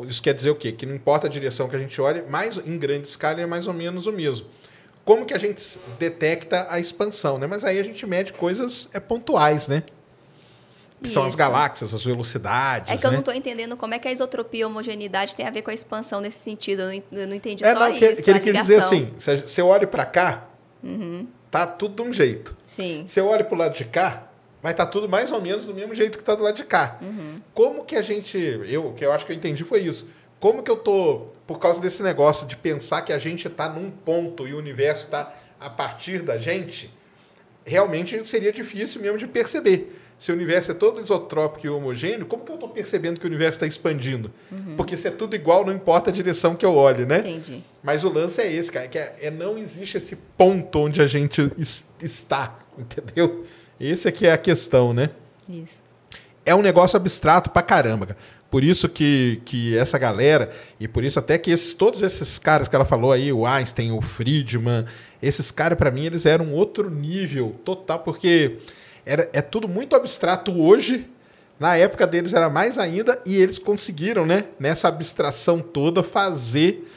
Isso 0.08 0.22
quer 0.22 0.34
dizer 0.34 0.50
o 0.50 0.56
quê? 0.56 0.72
Que 0.72 0.86
não 0.86 0.96
importa 0.96 1.28
a 1.28 1.30
direção 1.30 1.68
que 1.68 1.76
a 1.76 1.80
gente 1.80 2.00
olhe, 2.00 2.24
mas 2.30 2.58
em 2.58 2.78
grande 2.78 3.08
escala 3.08 3.42
é 3.42 3.46
mais 3.46 3.68
ou 3.68 3.74
menos 3.74 4.06
o 4.08 4.12
mesmo. 4.12 4.48
Como 5.04 5.26
que 5.26 5.34
a 5.34 5.40
gente 5.40 5.80
detecta 5.98 6.68
a 6.70 6.80
expansão, 6.80 7.38
né? 7.38 7.48
Mas 7.48 7.64
aí 7.64 7.80
a 7.80 7.84
gente 7.84 8.06
mede 8.06 8.34
coisas 8.34 8.90
é, 8.94 9.00
pontuais, 9.00 9.68
né? 9.68 9.84
Que 11.02 11.08
são 11.08 11.24
as 11.24 11.36
galáxias, 11.36 11.94
as 11.94 12.04
velocidades. 12.04 12.92
É 12.92 12.98
que 12.98 13.06
eu 13.06 13.12
né? 13.12 13.18
não 13.18 13.20
estou 13.20 13.34
entendendo 13.34 13.78
como 13.78 13.94
é 13.94 14.00
que 14.00 14.08
a 14.08 14.12
isotropia 14.12 14.62
e 14.62 14.64
a 14.64 14.68
homogeneidade 14.68 15.36
tem 15.36 15.46
a 15.46 15.52
ver 15.52 15.62
com 15.62 15.70
a 15.70 15.74
expansão 15.74 16.20
nesse 16.20 16.40
sentido. 16.40 16.82
Eu 16.82 17.04
não, 17.12 17.22
eu 17.22 17.34
entendi 17.34 17.64
é, 17.64 17.72
só 17.72 17.80
não, 17.80 17.90
isso. 17.92 18.24
Que, 18.24 18.30
ele 18.32 18.40
quer 18.40 18.54
dizer 18.54 18.78
assim: 18.78 19.14
se 19.18 19.62
eu 19.62 19.68
olho 19.68 19.88
para 19.88 20.06
cá, 20.06 20.48
uhum. 20.84 21.28
tá 21.52 21.68
tudo 21.68 22.04
de 22.04 22.10
um 22.10 22.12
jeito. 22.12 22.58
Sim. 22.66 23.04
Se 23.06 23.20
eu 23.20 23.28
olho 23.28 23.46
para 23.46 23.56
o 23.56 23.58
lado 23.58 23.78
de 23.78 23.86
cá, 23.86 24.28
vai 24.62 24.72
estar 24.74 24.86
tá 24.86 24.92
tudo 24.92 25.08
mais 25.08 25.32
ou 25.32 25.42
menos 25.42 25.66
do 25.66 25.74
mesmo 25.74 25.94
jeito 25.94 26.18
que 26.18 26.22
está 26.22 26.36
do 26.36 26.44
lado 26.44 26.56
de 26.56 26.64
cá. 26.64 26.98
Uhum. 27.02 27.42
Como 27.54 27.86
que 27.86 27.96
a 27.96 28.02
gente. 28.02 28.38
Eu, 28.68 28.88
o 28.88 28.94
que 28.94 29.06
eu 29.06 29.12
acho 29.12 29.26
que 29.26 29.32
eu 29.32 29.36
entendi 29.36 29.64
foi 29.64 29.82
isso. 29.82 30.10
Como 30.40 30.62
que 30.62 30.70
eu 30.70 30.78
tô, 30.78 31.28
por 31.48 31.60
causa 31.60 31.82
desse 31.82 32.04
negócio 32.04 32.48
de 32.48 32.56
pensar 32.56 33.02
que 33.02 33.12
a 33.12 33.18
gente 33.18 33.48
está 33.48 33.68
num 33.68 33.90
ponto 33.90 34.48
e 34.48 34.54
o 34.54 34.58
universo 34.58 35.06
está 35.06 35.34
a 35.60 35.70
partir 35.70 36.22
da 36.22 36.38
gente, 36.38 36.94
realmente 37.66 38.24
seria 38.28 38.52
difícil 38.52 39.02
mesmo 39.02 39.18
de 39.18 39.26
perceber 39.26 39.92
se 40.18 40.32
o 40.32 40.36
universo 40.36 40.72
é 40.72 40.74
todo 40.74 41.00
isotrópico 41.00 41.68
e 41.68 41.70
homogêneo, 41.70 42.26
como 42.26 42.44
que 42.44 42.52
eu 42.52 42.56
estou 42.56 42.70
percebendo 42.70 43.20
que 43.20 43.26
o 43.26 43.30
universo 43.30 43.58
está 43.58 43.68
expandindo? 43.68 44.32
Uhum. 44.52 44.76
Porque 44.76 44.98
se 44.98 45.08
é 45.08 45.12
tudo 45.12 45.36
igual, 45.36 45.64
não 45.64 45.72
importa 45.72 46.10
a 46.10 46.14
direção 46.14 46.56
que 46.56 46.66
eu 46.66 46.76
olhe, 46.76 47.06
né? 47.06 47.20
Entendi. 47.20 47.64
Mas 47.84 48.04
o 48.04 48.10
lance 48.10 48.42
é 48.42 48.52
esse, 48.52 48.72
cara, 48.72 48.88
que 48.88 48.98
é, 48.98 49.16
é 49.22 49.32
não 49.32 49.58
existe 49.58 49.98
esse 49.98 50.16
ponto 50.36 50.80
onde 50.80 51.02
a 51.02 51.06
gente 51.06 51.52
está, 52.02 52.58
entendeu? 52.78 53.46
Esse 53.80 54.08
aqui 54.08 54.26
é 54.26 54.32
a 54.32 54.38
questão, 54.38 54.94
né? 54.94 55.10
Isso. 55.48 55.84
É 56.46 56.56
um 56.56 56.62
negócio 56.62 56.98
abstrato 56.98 57.50
pra 57.50 57.62
caramba, 57.62 58.08
cara. 58.08 58.20
Por 58.50 58.64
isso 58.64 58.88
que, 58.88 59.42
que 59.44 59.78
essa 59.78 59.98
galera, 59.98 60.50
e 60.80 60.88
por 60.88 61.04
isso 61.04 61.20
até 61.20 61.38
que 61.38 61.52
esses, 61.52 61.74
todos 61.74 62.02
esses 62.02 62.40
caras 62.40 62.68
que 62.70 62.76
ela 62.76 62.86
falou 62.86 63.12
aí, 63.12 63.32
o 63.32 63.46
Einstein, 63.46 63.92
o 63.92 64.02
Friedman, 64.02 64.86
esses 65.22 65.52
caras, 65.52 65.78
para 65.78 65.92
mim, 65.92 66.06
eles 66.06 66.26
eram 66.26 66.54
outro 66.54 66.90
nível 66.90 67.56
total, 67.66 68.00
porque 68.00 68.58
era, 69.06 69.30
é 69.34 69.42
tudo 69.42 69.68
muito 69.68 69.96
abstrato 69.96 70.58
hoje. 70.58 71.10
Na 71.60 71.76
época 71.76 72.08
deles 72.08 72.34
era 72.34 72.50
mais 72.50 72.78
ainda, 72.78 73.20
e 73.26 73.36
eles 73.36 73.60
conseguiram, 73.60 74.26
né, 74.26 74.46
nessa 74.60 74.88
abstração 74.88 75.60
toda, 75.60 76.02
fazer 76.02 76.88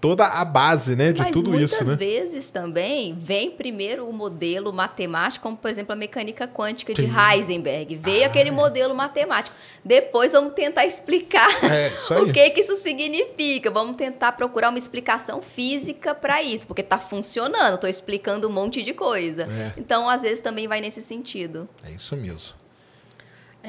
toda 0.00 0.26
a 0.26 0.44
base 0.44 0.94
né, 0.94 1.12
de 1.12 1.20
Mas 1.20 1.32
tudo 1.32 1.50
muitas 1.50 1.72
isso. 1.72 1.84
Né? 1.84 1.96
vezes 1.96 2.50
também 2.50 3.16
vem 3.20 3.50
primeiro 3.50 4.08
o 4.08 4.12
modelo 4.12 4.72
matemático, 4.72 5.42
como 5.42 5.56
por 5.56 5.70
exemplo 5.70 5.92
a 5.92 5.96
mecânica 5.96 6.46
quântica 6.46 6.94
de 6.94 7.02
Sim. 7.02 7.12
Heisenberg. 7.16 7.96
Veio 7.96 8.24
Ah, 8.24 8.26
aquele 8.26 8.48
é. 8.50 8.52
modelo 8.52 8.94
matemático. 8.94 9.54
Depois 9.84 10.32
vamos 10.32 10.52
tentar 10.52 10.86
explicar 10.86 11.48
É, 11.68 11.90
o 12.20 12.32
que, 12.32 12.50
que 12.50 12.60
isso 12.60 12.76
significa. 12.76 13.70
Vamos 13.70 13.96
tentar 13.96 14.32
procurar 14.32 14.68
uma 14.70 14.78
explicação 14.78 15.42
física 15.42 16.14
para 16.14 16.42
isso, 16.42 16.66
porque 16.66 16.82
está 16.82 16.98
funcionando. 16.98 17.74
Estou 17.74 17.90
explicando 17.90 18.48
um 18.48 18.52
monte 18.52 18.82
de 18.82 18.92
coisa. 18.92 19.44
É. 19.44 19.72
Então, 19.76 20.08
às 20.08 20.22
vezes, 20.22 20.40
também 20.40 20.68
vai 20.68 20.80
nesse 20.80 21.02
sentido. 21.02 21.68
É 21.84 21.90
isso 21.90 22.16
mesmo. 22.16 22.57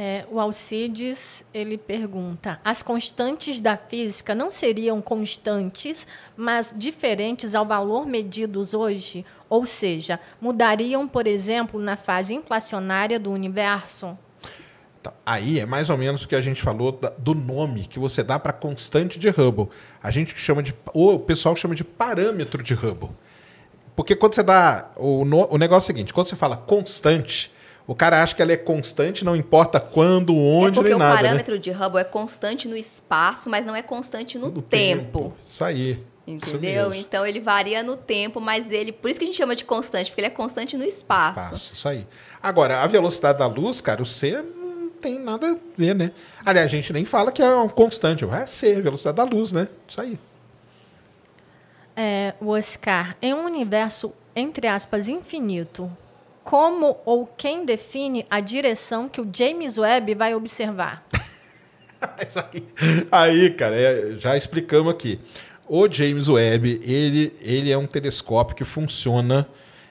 É, 0.01 0.23
o 0.31 0.39
Alcides 0.39 1.43
ele 1.53 1.77
pergunta: 1.77 2.57
as 2.63 2.81
constantes 2.81 3.59
da 3.59 3.76
física 3.76 4.34
não 4.34 4.49
seriam 4.49 5.01
constantes, 5.01 6.07
mas 6.38 6.73
diferentes 6.73 7.53
ao 7.53 7.65
valor 7.65 8.05
medidos 8.05 8.73
hoje? 8.73 9.26
Ou 9.49 9.65
seja, 9.65 10.17
mudariam, 10.39 11.05
por 11.05 11.27
exemplo, 11.27 11.81
na 11.81 11.97
fase 11.97 12.34
inflacionária 12.34 13.19
do 13.19 13.30
universo? 13.30 14.17
Então, 15.01 15.11
aí 15.26 15.59
é 15.59 15.65
mais 15.65 15.89
ou 15.89 15.97
menos 15.97 16.23
o 16.23 16.30
que 16.30 16.35
a 16.35 16.41
gente 16.41 16.61
falou 16.61 16.93
da- 16.93 17.09
do 17.17 17.35
nome 17.35 17.81
que 17.85 17.99
você 17.99 18.23
dá 18.23 18.39
para 18.39 18.53
constante 18.53 19.19
de 19.19 19.27
Hubble. 19.27 19.67
A 20.01 20.11
gente 20.11 20.34
chama 20.38 20.63
de. 20.63 20.73
Ou 20.93 21.15
o 21.15 21.19
pessoal 21.19 21.57
chama 21.57 21.76
de 21.76 21.84
parâmetro 21.84 22.63
de 22.63 22.73
Hubble. 22.73 23.09
Porque 23.97 24.15
quando 24.15 24.34
você 24.35 24.43
dá. 24.43 24.91
O, 24.95 25.26
no- 25.26 25.47
o 25.53 25.57
negócio 25.57 25.91
é 25.91 25.91
o 25.91 25.95
seguinte: 25.97 26.13
quando 26.13 26.27
você 26.27 26.38
fala 26.38 26.55
constante, 26.55 27.51
o 27.89 27.95
cara 27.95 28.21
acha 28.21 28.35
que 28.35 28.41
ela 28.43 28.51
é 28.51 28.57
constante, 28.57 29.25
não 29.25 29.35
importa 29.35 29.79
quando, 29.79 30.37
onde, 30.37 30.77
é 30.77 30.83
porque 30.83 30.89
nem 30.89 30.95
o 30.95 30.99
nada. 30.99 31.15
né? 31.15 31.21
parâmetro 31.23 31.57
de 31.57 31.71
Hubble 31.71 31.99
é 31.99 32.03
constante 32.03 32.67
no 32.67 32.77
espaço, 32.77 33.49
mas 33.49 33.65
não 33.65 33.75
é 33.75 33.81
constante 33.81 34.37
no, 34.37 34.51
Do 34.51 34.61
tempo. 34.61 35.33
Isso 35.43 35.63
aí. 35.63 35.99
Isso 36.27 36.55
Entendeu? 36.55 36.87
mesmo. 36.87 36.93
Então 36.93 37.25
ele 37.25 37.39
varia 37.39 37.81
no 37.81 37.97
tempo, 37.97 38.39
mas 38.39 38.69
ele. 38.69 38.91
Por 38.91 39.09
isso 39.09 39.19
que 39.19 39.23
a 39.23 39.25
gente 39.25 39.35
chama 39.37 39.55
de 39.55 39.65
constante, 39.65 40.11
porque 40.11 40.21
ele 40.21 40.27
é 40.27 40.29
constante 40.29 40.77
no 40.77 40.83
espaço. 40.83 41.55
Espaço, 41.55 41.73
isso 41.73 41.87
aí. 41.87 42.05
Agora, 42.43 42.83
a 42.83 42.85
velocidade 42.85 43.39
da 43.39 43.47
luz, 43.47 43.81
cara, 43.81 44.03
o 44.03 44.05
C 44.05 44.39
não 44.39 44.89
tem 44.89 45.17
nada 45.17 45.53
a 45.53 45.57
ver, 45.75 45.95
né? 45.95 46.11
Aliás, 46.45 46.67
a 46.67 46.69
gente 46.69 46.93
nem 46.93 47.05
fala 47.05 47.31
que 47.31 47.41
é 47.41 47.55
um 47.55 47.67
constante. 47.67 48.23
É 48.23 48.45
C, 48.45 48.75
a 48.75 48.81
velocidade 48.81 49.17
da 49.17 49.23
luz, 49.23 49.51
né? 49.51 49.67
Isso 49.87 49.99
aí. 49.99 50.19
É, 51.95 52.35
o 52.39 52.49
Oscar, 52.49 53.17
em 53.19 53.33
um 53.33 53.45
universo, 53.45 54.13
entre 54.35 54.67
aspas, 54.67 55.07
infinito, 55.07 55.91
como 56.49 56.97
ou 57.05 57.27
quem 57.27 57.63
define 57.63 58.26
a 58.27 58.39
direção 58.39 59.07
que 59.07 59.21
o 59.21 59.30
James 59.31 59.77
Webb 59.77 60.15
vai 60.15 60.34
observar? 60.34 61.07
Aí, 62.01 62.67
aí, 63.11 63.49
cara, 63.51 63.76
é, 63.76 64.15
já 64.15 64.35
explicamos 64.35 64.91
aqui. 64.91 65.19
O 65.67 65.88
James 65.91 66.30
Webb, 66.30 66.80
ele, 66.81 67.34
ele 67.41 67.69
é 67.69 67.77
um 67.77 67.85
telescópio 67.85 68.55
que 68.55 68.63
funciona 68.63 69.45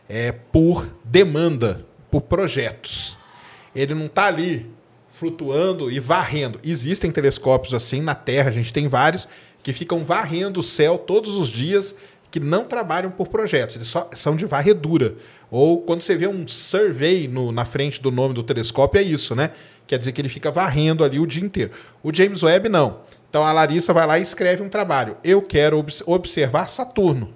é, 0.09 0.33
por 0.33 0.91
demanda, 1.05 1.87
por 2.11 2.23
projetos. 2.23 3.17
Ele 3.77 3.95
não 3.95 4.07
está 4.07 4.27
ali 4.27 4.67
flutuando 5.11 5.91
e 5.91 6.01
varrendo. 6.01 6.59
Existem 6.65 7.13
telescópios 7.13 7.75
assim 7.75 8.01
na 8.01 8.15
Terra, 8.15 8.49
a 8.49 8.55
gente 8.55 8.73
tem 8.73 8.89
vários, 8.89 9.29
que 9.63 9.73
ficam 9.73 10.03
varrendo 10.03 10.61
o 10.61 10.63
céu 10.63 10.97
todos 10.97 11.37
os 11.37 11.49
dias, 11.49 11.95
que 12.31 12.39
não 12.41 12.65
trabalham 12.65 13.11
por 13.11 13.29
projetos, 13.29 13.77
eles 13.77 13.89
só 13.89 14.09
são 14.13 14.37
de 14.37 14.45
varredura. 14.47 15.15
Ou 15.51 15.81
quando 15.83 16.03
você 16.03 16.15
vê 16.15 16.27
um 16.27 16.47
survey 16.47 17.27
no- 17.27 17.51
na 17.53 17.65
frente 17.65 18.03
do 18.03 18.11
nome 18.11 18.35
do 18.35 18.43
telescópio, 18.43 18.99
é 19.01 19.03
isso, 19.03 19.35
né? 19.35 19.51
Quer 19.87 19.99
dizer 19.99 20.13
que 20.13 20.21
ele 20.21 20.29
fica 20.29 20.51
varrendo 20.51 21.03
ali 21.03 21.19
o 21.19 21.27
dia 21.27 21.43
inteiro. 21.43 21.71
O 22.03 22.13
James 22.15 22.43
Webb 22.43 22.69
não. 22.69 23.01
Então 23.31 23.43
a 23.45 23.53
Larissa 23.53 23.93
vai 23.95 24.07
lá 24.07 24.19
e 24.19 24.23
escreve 24.23 24.63
um 24.63 24.69
trabalho. 24.69 25.17
Eu 25.25 25.41
quero 25.41 25.79
obs- 25.79 26.03
observar 26.07 26.69
Saturno. 26.69 27.33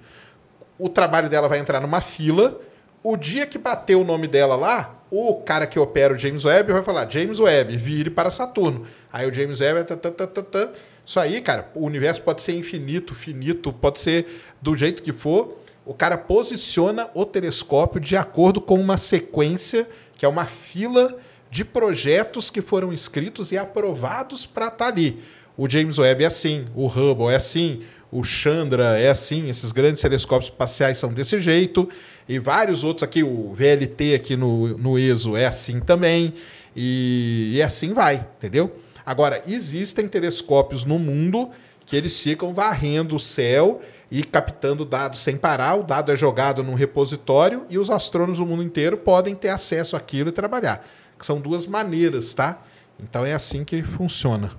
O 0.77 0.89
trabalho 0.89 1.29
dela 1.29 1.47
vai 1.47 1.59
entrar 1.59 1.79
numa 1.79 2.01
fila. 2.01 2.59
O 3.03 3.17
dia 3.17 3.45
que 3.47 3.57
bater 3.57 3.95
o 3.95 4.03
nome 4.03 4.27
dela 4.27 4.55
lá, 4.55 5.03
o 5.11 5.35
cara 5.41 5.65
que 5.67 5.77
opera 5.79 6.13
o 6.13 6.17
James 6.17 6.45
Webb 6.45 6.71
vai 6.71 6.83
falar: 6.83 7.09
James 7.09 7.39
Webb, 7.39 7.75
vire 7.77 8.09
para 8.09 8.29
Saturno. 8.31 8.85
Aí 9.11 9.27
o 9.29 9.33
James 9.33 9.59
Webb. 9.59 9.83
Tá, 9.85 9.95
tá, 9.97 10.11
tá, 10.11 10.27
tá, 10.27 10.41
tá. 10.43 10.69
Isso 11.05 11.19
aí, 11.19 11.41
cara, 11.41 11.69
o 11.75 11.85
universo 11.85 12.21
pode 12.21 12.41
ser 12.41 12.53
infinito, 12.53 13.13
finito, 13.13 13.73
pode 13.73 13.99
ser 13.99 14.41
do 14.61 14.75
jeito 14.75 15.03
que 15.03 15.11
for. 15.11 15.57
O 15.85 15.93
cara 15.93 16.17
posiciona 16.17 17.09
o 17.13 17.25
telescópio 17.25 17.99
de 17.99 18.15
acordo 18.15 18.61
com 18.61 18.79
uma 18.79 18.95
sequência, 18.95 19.87
que 20.17 20.25
é 20.25 20.29
uma 20.29 20.45
fila 20.45 21.17
de 21.51 21.65
projetos 21.65 22.49
que 22.49 22.61
foram 22.61 22.93
escritos 22.93 23.51
e 23.51 23.57
aprovados 23.57 24.45
para 24.45 24.67
estar 24.67 24.87
ali. 24.87 25.19
O 25.57 25.69
James 25.69 25.99
Webb 25.99 26.23
é 26.23 26.27
assim, 26.27 26.65
o 26.73 26.87
Hubble 26.87 27.27
é 27.27 27.35
assim, 27.35 27.83
o 28.11 28.23
Chandra 28.23 28.97
é 28.97 29.09
assim, 29.09 29.49
esses 29.49 29.71
grandes 29.71 30.01
telescópios 30.01 30.49
espaciais 30.49 30.97
são 30.97 31.13
desse 31.13 31.39
jeito, 31.41 31.87
e 32.27 32.39
vários 32.39 32.83
outros 32.83 33.03
aqui, 33.03 33.21
o 33.23 33.53
VLT 33.53 34.15
aqui 34.15 34.35
no, 34.35 34.77
no 34.77 34.97
ESO 34.97 35.35
é 35.35 35.45
assim 35.45 35.79
também, 35.79 36.33
e, 36.75 37.51
e 37.55 37.61
assim 37.61 37.93
vai, 37.93 38.25
entendeu? 38.37 38.73
Agora, 39.05 39.41
existem 39.47 40.07
telescópios 40.07 40.85
no 40.85 40.97
mundo 40.97 41.49
que 41.85 41.95
eles 41.95 42.21
ficam 42.21 42.53
varrendo 42.53 43.15
o 43.15 43.19
céu 43.19 43.81
e 44.09 44.23
captando 44.23 44.85
dados 44.85 45.19
sem 45.19 45.37
parar. 45.37 45.75
O 45.75 45.83
dado 45.83 46.11
é 46.11 46.15
jogado 46.15 46.63
num 46.63 46.75
repositório 46.75 47.65
e 47.69 47.77
os 47.77 47.89
astrônomos 47.89 48.37
do 48.37 48.45
mundo 48.45 48.63
inteiro 48.63 48.97
podem 48.97 49.35
ter 49.35 49.49
acesso 49.49 49.95
àquilo 49.95 50.29
e 50.29 50.31
trabalhar. 50.31 50.85
São 51.19 51.39
duas 51.39 51.65
maneiras, 51.65 52.33
tá? 52.33 52.61
Então 52.99 53.25
é 53.25 53.33
assim 53.33 53.63
que 53.63 53.81
funciona. 53.81 54.51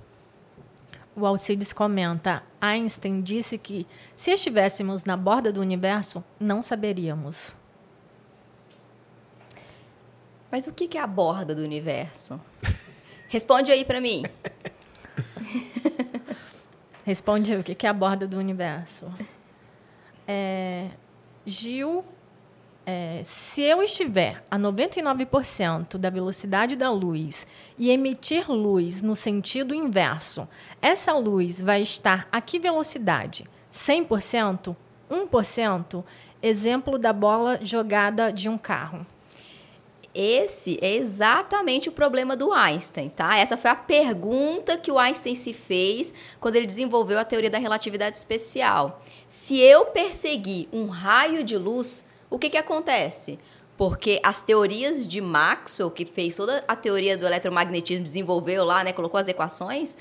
O 1.15 1.25
Alcides 1.25 1.71
comenta: 1.71 2.43
Einstein 2.59 3.21
disse 3.21 3.57
que 3.57 3.87
se 4.15 4.31
estivéssemos 4.31 5.05
na 5.05 5.15
borda 5.15 5.51
do 5.51 5.61
universo, 5.61 6.23
não 6.39 6.61
saberíamos. 6.61 7.55
Mas 10.51 10.67
o 10.67 10.73
que 10.73 10.97
é 10.97 11.01
a 11.01 11.07
borda 11.07 11.55
do 11.55 11.61
universo? 11.61 12.39
Responde 13.27 13.71
aí 13.71 13.83
para 13.83 13.99
mim. 13.99 14.23
Responde 17.05 17.55
o 17.55 17.63
que 17.63 17.85
é 17.85 17.89
a 17.89 17.93
borda 17.93 18.27
do 18.27 18.37
universo. 18.37 19.11
É, 20.27 20.89
Gil, 21.45 22.03
é, 22.85 23.21
se 23.23 23.63
eu 23.63 23.81
estiver 23.81 24.43
a 24.49 24.59
99% 24.59 25.97
da 25.97 26.09
velocidade 26.09 26.75
da 26.75 26.91
luz 26.91 27.47
e 27.77 27.89
emitir 27.89 28.49
luz 28.49 29.01
no 29.01 29.15
sentido 29.15 29.73
inverso, 29.73 30.47
essa 30.81 31.13
luz 31.13 31.61
vai 31.61 31.81
estar 31.81 32.27
a 32.31 32.39
que 32.39 32.59
velocidade? 32.59 33.45
100%? 33.73 34.75
1%? 35.09 36.03
Exemplo 36.41 36.99
da 36.99 37.11
bola 37.11 37.59
jogada 37.61 38.31
de 38.31 38.47
um 38.47 38.57
carro. 38.57 39.05
Esse 40.15 40.79
é 40.81 40.95
exatamente 40.95 41.89
o 41.89 41.91
problema 41.91 42.37
do 42.37 42.53
Einstein, 42.53 43.09
tá? 43.09 43.37
Essa 43.37 43.57
foi 43.57 43.69
a 43.69 43.75
pergunta 43.75 44.77
que 44.77 44.89
o 44.89 44.97
Einstein 44.97 45.35
se 45.35 45.53
fez 45.53 46.13
quando 46.39 46.55
ele 46.55 46.65
desenvolveu 46.65 47.19
a 47.19 47.25
teoria 47.25 47.49
da 47.49 47.57
relatividade 47.57 48.15
especial. 48.15 49.03
Se 49.27 49.59
eu 49.59 49.87
perseguir 49.87 50.69
um 50.71 50.85
raio 50.85 51.43
de 51.43 51.57
luz, 51.57 52.05
o 52.29 52.39
que, 52.39 52.49
que 52.49 52.57
acontece? 52.57 53.37
Porque 53.77 54.21
as 54.23 54.39
teorias 54.39 55.05
de 55.05 55.19
Maxwell, 55.19 55.91
que 55.91 56.05
fez 56.05 56.33
toda 56.33 56.63
a 56.65 56.77
teoria 56.77 57.17
do 57.17 57.25
eletromagnetismo, 57.25 58.05
desenvolveu 58.05 58.63
lá, 58.63 58.85
né, 58.85 58.93
colocou 58.93 59.19
as 59.19 59.27
equações, 59.27 59.97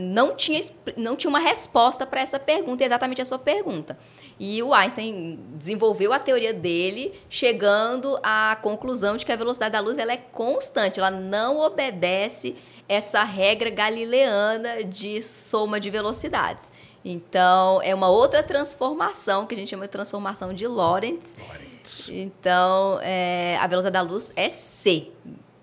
não 0.00 0.34
tinha, 0.34 0.60
não 0.96 1.16
tinha 1.16 1.28
uma 1.28 1.38
resposta 1.38 2.06
para 2.06 2.22
essa 2.22 2.38
pergunta, 2.38 2.82
exatamente 2.82 3.20
a 3.20 3.26
sua 3.26 3.38
pergunta. 3.38 3.98
E 4.42 4.62
o 4.62 4.72
Einstein 4.72 5.38
desenvolveu 5.52 6.14
a 6.14 6.18
teoria 6.18 6.54
dele, 6.54 7.12
chegando 7.28 8.18
à 8.22 8.56
conclusão 8.62 9.18
de 9.18 9.26
que 9.26 9.30
a 9.30 9.36
velocidade 9.36 9.72
da 9.72 9.80
luz 9.80 9.98
ela 9.98 10.14
é 10.14 10.16
constante, 10.16 10.98
ela 10.98 11.10
não 11.10 11.58
obedece 11.58 12.56
essa 12.88 13.22
regra 13.22 13.68
galileana 13.68 14.82
de 14.82 15.20
soma 15.20 15.78
de 15.78 15.90
velocidades. 15.90 16.72
Então, 17.04 17.82
é 17.82 17.94
uma 17.94 18.08
outra 18.08 18.42
transformação, 18.42 19.44
que 19.44 19.54
a 19.54 19.58
gente 19.58 19.68
chama 19.68 19.84
de 19.84 19.90
transformação 19.90 20.54
de 20.54 20.66
Lorentz. 20.66 21.36
Lorentz. 21.46 22.08
Então, 22.08 22.98
é, 23.02 23.58
a 23.58 23.66
velocidade 23.66 23.92
da 23.92 24.10
luz 24.10 24.32
é 24.34 24.48
C, 24.48 25.12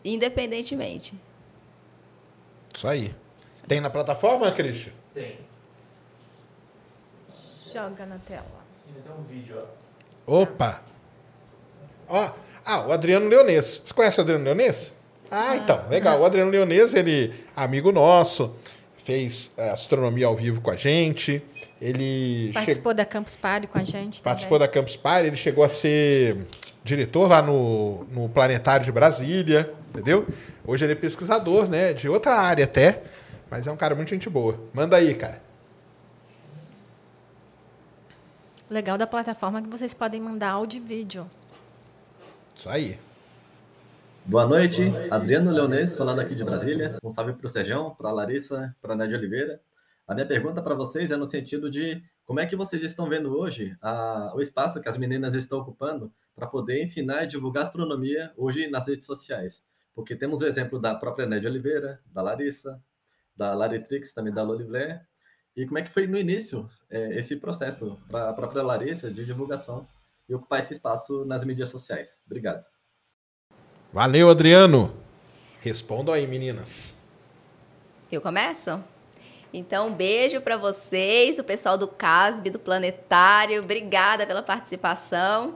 independentemente. 0.05 1.15
Isso 2.75 2.87
aí. 2.87 3.15
Tem 3.67 3.81
na 3.81 3.89
plataforma, 3.89 4.51
Christian? 4.51 4.93
Tem. 5.15 5.39
Joga 7.73 8.05
na 8.05 8.19
tela. 8.19 8.56
Tem 9.03 9.13
um 9.13 9.23
vídeo, 9.23 9.61
ó. 10.27 10.41
Opa! 10.41 10.81
Ó, 12.07 12.31
ah, 12.65 12.87
o 12.87 12.91
Adriano 12.91 13.27
Leonês. 13.29 13.81
Você 13.85 13.93
conhece 13.93 14.19
o 14.19 14.21
Adriano 14.21 14.43
Leonês? 14.43 14.93
Ah, 15.31 15.55
então, 15.55 15.87
legal. 15.89 16.19
O 16.19 16.25
Adriano 16.25 16.51
Leonês, 16.51 16.93
ele 16.93 17.33
amigo 17.55 17.91
nosso, 17.91 18.53
fez 19.03 19.51
eh, 19.57 19.69
astronomia 19.69 20.27
ao 20.27 20.35
vivo 20.35 20.61
com 20.61 20.71
a 20.71 20.75
gente. 20.75 21.41
Ele 21.81 22.51
Participou 22.53 22.93
da 22.93 23.05
Campus 23.05 23.35
Party 23.35 23.67
com 23.67 23.77
a 23.77 23.83
gente. 23.83 24.21
Participou 24.21 24.57
também. 24.57 24.67
da 24.67 24.73
Campus 24.73 24.95
Party, 24.95 25.27
ele 25.27 25.37
chegou 25.37 25.63
a 25.63 25.69
ser 25.69 26.47
diretor 26.83 27.29
lá 27.29 27.41
no, 27.41 28.05
no 28.05 28.29
Planetário 28.29 28.85
de 28.85 28.91
Brasília, 28.91 29.71
entendeu? 29.89 30.25
Hoje 30.65 30.85
ele 30.85 30.93
é 30.93 30.95
pesquisador, 30.95 31.69
né? 31.69 31.93
De 31.93 32.09
outra 32.09 32.35
área 32.35 32.63
até, 32.65 33.01
mas 33.49 33.67
é 33.67 33.71
um 33.71 33.77
cara 33.77 33.93
muito 33.95 34.09
gente 34.09 34.29
boa. 34.29 34.59
Manda 34.73 34.97
aí, 34.97 35.13
cara. 35.13 35.41
O 38.69 38.73
legal 38.73 38.97
da 38.97 39.07
plataforma 39.07 39.59
é 39.59 39.61
que 39.61 39.69
vocês 39.69 39.93
podem 39.93 40.19
mandar 40.19 40.51
áudio 40.51 40.77
e 40.77 40.81
vídeo. 40.81 41.29
Isso 42.53 42.67
aí. 42.69 42.99
Boa 44.25 44.45
noite, 44.45 44.83
Boa 44.83 44.99
noite. 44.99 45.13
Adriano 45.13 45.51
Leonês, 45.51 45.95
falando 45.95 46.19
aqui 46.19 46.35
de 46.35 46.43
Brasília. 46.43 46.97
Um 47.01 47.09
salve 47.09 47.31
para 47.31 47.47
o 47.47 47.49
Sejão, 47.49 47.95
para 47.95 48.09
a 48.09 48.11
Larissa, 48.11 48.75
para 48.81 48.93
a 48.93 48.97
Nédia 48.97 49.17
Oliveira. 49.17 49.61
A 50.05 50.13
minha 50.13 50.25
pergunta 50.25 50.61
para 50.61 50.75
vocês 50.75 51.11
é 51.11 51.15
no 51.15 51.25
sentido 51.25 51.71
de 51.71 52.03
como 52.25 52.41
é 52.41 52.45
que 52.45 52.57
vocês 52.57 52.83
estão 52.83 53.07
vendo 53.07 53.37
hoje 53.37 53.73
a, 53.81 54.33
o 54.35 54.41
espaço 54.41 54.81
que 54.81 54.89
as 54.89 54.97
meninas 54.97 55.33
estão 55.33 55.59
ocupando 55.59 56.11
para 56.35 56.45
poder 56.45 56.81
ensinar 56.81 57.23
e 57.23 57.27
divulgar 57.27 57.63
astronomia 57.63 58.33
hoje 58.35 58.67
nas 58.67 58.85
redes 58.85 59.05
sociais. 59.05 59.63
Porque 59.95 60.13
temos 60.13 60.41
o 60.41 60.45
exemplo 60.45 60.77
da 60.77 60.93
própria 60.93 61.25
Nédia 61.25 61.49
Oliveira, 61.49 62.01
da 62.05 62.21
Larissa, 62.21 62.83
da 63.33 63.53
Laritrix, 63.53 64.11
também 64.11 64.33
da 64.33 64.43
Lolivler. 64.43 65.07
E 65.57 65.65
como 65.65 65.79
é 65.79 65.81
que 65.81 65.89
foi 65.89 66.05
no 66.05 66.19
início 66.19 66.69
é, 66.87 67.17
esse 67.17 67.35
processo 67.35 67.99
para 68.11 68.29
a 68.29 68.33
própria 68.33 68.61
Larissa 68.61 69.09
de 69.09 69.25
divulgação 69.25 69.87
e 70.29 70.35
ocupar 70.35 70.59
esse 70.59 70.73
espaço 70.73 71.25
nas 71.25 71.43
mídias 71.43 71.69
sociais? 71.69 72.19
Obrigado. 72.27 72.63
Valeu, 73.91 74.29
Adriano. 74.29 74.95
Respondam 75.59 76.13
aí, 76.13 76.27
meninas. 76.27 76.95
Eu 78.11 78.21
começo? 78.21 78.79
Então, 79.51 79.87
um 79.87 79.93
beijo 79.93 80.39
para 80.41 80.57
vocês, 80.57 81.39
o 81.39 81.43
pessoal 81.43 81.75
do 81.75 81.87
CASB, 81.87 82.51
do 82.51 82.59
Planetário. 82.59 83.63
Obrigada 83.63 84.27
pela 84.27 84.43
participação. 84.43 85.55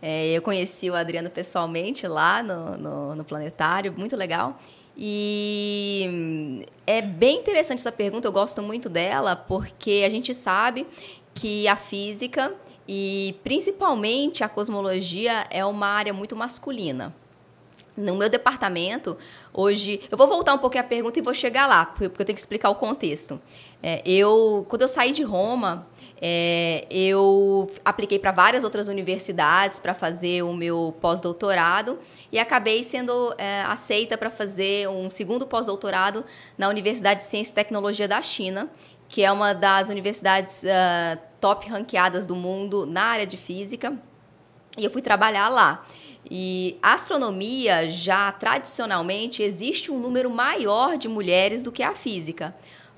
É, 0.00 0.28
eu 0.28 0.40
conheci 0.40 0.88
o 0.88 0.94
Adriano 0.94 1.28
pessoalmente 1.28 2.06
lá 2.06 2.42
no, 2.42 2.78
no, 2.78 3.14
no, 3.16 3.24
Planetário, 3.24 3.92
muito 3.92 4.16
legal. 4.16 4.58
E 5.04 6.64
é 6.86 7.02
bem 7.02 7.40
interessante 7.40 7.80
essa 7.80 7.90
pergunta, 7.90 8.28
eu 8.28 8.32
gosto 8.32 8.62
muito 8.62 8.88
dela, 8.88 9.34
porque 9.34 10.04
a 10.06 10.08
gente 10.08 10.32
sabe 10.32 10.86
que 11.34 11.66
a 11.66 11.74
física 11.74 12.54
e 12.86 13.34
principalmente 13.42 14.44
a 14.44 14.48
cosmologia 14.48 15.44
é 15.50 15.64
uma 15.64 15.88
área 15.88 16.12
muito 16.12 16.36
masculina. 16.36 17.12
No 17.96 18.14
meu 18.14 18.30
departamento, 18.30 19.18
hoje. 19.52 20.00
Eu 20.08 20.16
vou 20.16 20.28
voltar 20.28 20.54
um 20.54 20.58
pouquinho 20.58 20.84
à 20.84 20.86
pergunta 20.86 21.18
e 21.18 21.22
vou 21.22 21.34
chegar 21.34 21.66
lá, 21.66 21.84
porque 21.84 22.04
eu 22.04 22.24
tenho 22.24 22.36
que 22.36 22.40
explicar 22.40 22.70
o 22.70 22.76
contexto. 22.76 23.40
É, 23.82 24.00
eu, 24.06 24.64
quando 24.68 24.82
eu 24.82 24.88
saí 24.88 25.10
de 25.10 25.24
Roma, 25.24 25.84
é, 26.24 26.86
eu 26.88 27.68
apliquei 27.84 28.16
para 28.16 28.30
várias 28.30 28.62
outras 28.62 28.86
universidades 28.86 29.80
para 29.80 29.92
fazer 29.92 30.44
o 30.44 30.54
meu 30.54 30.94
pós-doutorado 31.00 31.98
e 32.30 32.38
acabei 32.38 32.84
sendo 32.84 33.34
é, 33.36 33.62
aceita 33.62 34.16
para 34.16 34.30
fazer 34.30 34.88
um 34.88 35.10
segundo 35.10 35.48
pós-doutorado 35.48 36.24
na 36.56 36.68
Universidade 36.68 37.20
de 37.20 37.26
Ciência 37.26 37.50
e 37.50 37.54
Tecnologia 37.56 38.06
da 38.06 38.22
China, 38.22 38.70
que 39.08 39.24
é 39.24 39.32
uma 39.32 39.52
das 39.52 39.88
universidades 39.88 40.62
uh, 40.62 41.18
top 41.40 41.68
ranqueadas 41.68 42.24
do 42.24 42.36
mundo 42.36 42.86
na 42.86 43.02
área 43.02 43.26
de 43.26 43.36
física. 43.36 43.92
E 44.78 44.84
eu 44.84 44.92
fui 44.92 45.02
trabalhar 45.02 45.48
lá. 45.48 45.84
E 46.30 46.78
a 46.80 46.94
astronomia 46.94 47.90
já 47.90 48.30
tradicionalmente 48.30 49.42
existe 49.42 49.90
um 49.90 49.98
número 49.98 50.30
maior 50.30 50.96
de 50.96 51.08
mulheres 51.08 51.64
do 51.64 51.72
que 51.72 51.82
a 51.82 51.94
física, 51.94 52.54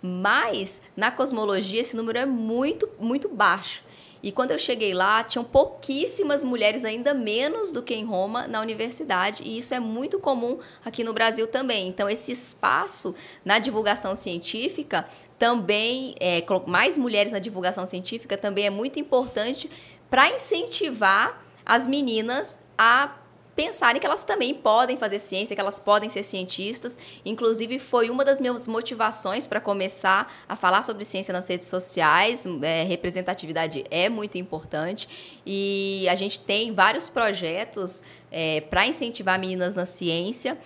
mas 0.06 0.82
na 0.94 1.10
cosmologia 1.10 1.80
esse 1.80 1.96
número 1.96 2.18
é 2.18 2.26
muito 2.26 2.86
muito 3.00 3.26
baixo. 3.26 3.82
E 4.22 4.30
quando 4.32 4.50
eu 4.52 4.58
cheguei 4.58 4.94
lá, 4.94 5.22
tinham 5.22 5.44
pouquíssimas 5.44 6.44
mulheres, 6.44 6.84
ainda 6.84 7.12
menos 7.12 7.72
do 7.72 7.82
que 7.82 7.94
em 7.94 8.04
Roma, 8.04 8.46
na 8.46 8.60
universidade, 8.60 9.42
e 9.42 9.58
isso 9.58 9.74
é 9.74 9.80
muito 9.80 10.18
comum 10.18 10.58
aqui 10.82 11.04
no 11.04 11.12
Brasil 11.12 11.46
também. 11.46 11.88
Então, 11.88 12.08
esse 12.08 12.32
espaço 12.32 13.14
na 13.44 13.58
divulgação 13.58 14.16
científica 14.16 15.06
também, 15.38 16.14
é, 16.18 16.42
mais 16.66 16.96
mulheres 16.96 17.32
na 17.32 17.38
divulgação 17.38 17.86
científica 17.86 18.36
também 18.36 18.64
é 18.64 18.70
muito 18.70 18.98
importante 18.98 19.70
para 20.08 20.30
incentivar 20.30 21.44
as 21.64 21.86
meninas 21.86 22.58
a 22.78 23.14
pensarem 23.54 24.00
que 24.00 24.06
elas 24.06 24.24
também 24.24 24.54
podem 24.54 24.96
fazer 24.96 25.18
ciência, 25.18 25.54
que 25.54 25.60
elas 25.60 25.78
podem 25.78 26.08
ser 26.08 26.22
cientistas. 26.22 26.98
Inclusive, 27.24 27.78
foi 27.78 28.10
uma 28.10 28.24
das 28.24 28.40
minhas 28.40 28.66
motivações 28.66 29.46
para 29.46 29.60
começar 29.60 30.32
a 30.48 30.56
falar 30.56 30.82
sobre 30.82 31.04
ciência 31.04 31.32
nas 31.32 31.46
redes 31.48 31.68
sociais. 31.68 32.44
É, 32.62 32.82
representatividade 32.84 33.84
é 33.90 34.08
muito 34.08 34.36
importante 34.38 35.08
e 35.46 36.06
a 36.08 36.14
gente 36.14 36.40
tem 36.40 36.72
vários 36.72 37.08
projetos 37.08 38.02
é, 38.30 38.60
para 38.62 38.86
incentivar 38.86 39.38
meninas 39.38 39.74
na 39.74 39.86
ciência. 39.86 40.58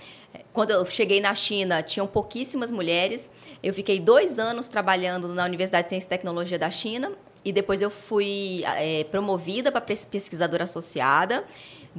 Quando 0.52 0.70
eu 0.70 0.84
cheguei 0.86 1.20
na 1.20 1.34
China, 1.34 1.82
tinham 1.82 2.06
pouquíssimas 2.06 2.70
mulheres. 2.72 3.30
Eu 3.62 3.72
fiquei 3.72 4.00
dois 4.00 4.38
anos 4.38 4.68
trabalhando 4.68 5.28
na 5.28 5.44
Universidade 5.44 5.84
de 5.84 5.90
Ciência 5.90 6.06
e 6.06 6.10
Tecnologia 6.10 6.58
da 6.58 6.70
China 6.70 7.12
e 7.44 7.52
depois 7.52 7.80
eu 7.80 7.90
fui 7.90 8.62
é, 8.64 9.04
promovida 9.04 9.70
para 9.70 9.80
pesquisadora 9.80 10.64
associada 10.64 11.44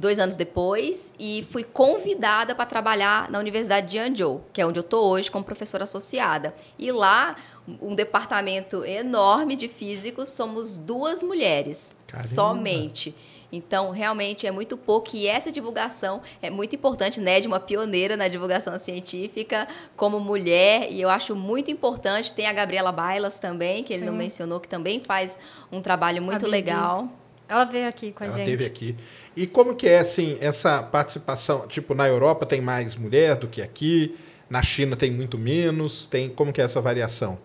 dois 0.00 0.18
anos 0.18 0.34
depois 0.34 1.12
e 1.18 1.46
fui 1.50 1.62
convidada 1.62 2.54
para 2.54 2.66
trabalhar 2.66 3.30
na 3.30 3.38
Universidade 3.38 3.88
de 3.88 3.98
Hangzhou, 3.98 4.42
que 4.52 4.60
é 4.60 4.66
onde 4.66 4.78
eu 4.78 4.82
estou 4.82 5.04
hoje 5.04 5.30
como 5.30 5.44
professora 5.44 5.84
associada. 5.84 6.54
E 6.78 6.90
lá, 6.90 7.36
um 7.80 7.94
departamento 7.94 8.84
enorme 8.84 9.54
de 9.54 9.68
físicos, 9.68 10.30
somos 10.30 10.78
duas 10.78 11.22
mulheres, 11.22 11.94
Caramba. 12.06 12.28
somente. 12.28 13.14
Então, 13.52 13.90
realmente 13.90 14.46
é 14.46 14.50
muito 14.50 14.76
pouco 14.76 15.10
e 15.14 15.26
essa 15.26 15.50
divulgação 15.50 16.22
é 16.40 16.48
muito 16.50 16.74
importante, 16.76 17.20
né? 17.20 17.40
De 17.40 17.48
uma 17.48 17.58
pioneira 17.58 18.16
na 18.16 18.28
divulgação 18.28 18.78
científica 18.78 19.66
como 19.96 20.20
mulher, 20.20 20.90
e 20.90 21.00
eu 21.00 21.10
acho 21.10 21.34
muito 21.34 21.70
importante. 21.70 22.32
Tem 22.32 22.46
a 22.46 22.52
Gabriela 22.52 22.92
Bailas 22.92 23.38
também, 23.38 23.82
que 23.82 23.92
ele 23.92 24.00
Sim. 24.00 24.06
não 24.06 24.14
mencionou, 24.14 24.60
que 24.60 24.68
também 24.68 25.00
faz 25.00 25.36
um 25.72 25.82
trabalho 25.82 26.22
muito 26.22 26.46
legal. 26.46 27.08
Ela 27.50 27.64
veio 27.64 27.88
aqui 27.88 28.12
com 28.12 28.22
a 28.22 28.26
Ela 28.28 28.36
gente. 28.36 28.46
Ela 28.46 28.62
esteve 28.62 28.70
aqui. 28.70 28.96
E 29.34 29.44
como 29.44 29.74
que 29.74 29.88
é, 29.88 29.98
assim, 29.98 30.38
essa 30.40 30.80
participação? 30.84 31.66
Tipo, 31.66 31.96
na 31.96 32.06
Europa 32.06 32.46
tem 32.46 32.60
mais 32.60 32.94
mulher 32.94 33.34
do 33.34 33.48
que 33.48 33.60
aqui, 33.60 34.16
na 34.48 34.62
China 34.62 34.94
tem 34.94 35.10
muito 35.10 35.36
menos, 35.36 36.06
tem 36.06 36.30
como 36.30 36.52
que 36.52 36.60
é 36.60 36.64
essa 36.64 36.80
variação? 36.80 37.36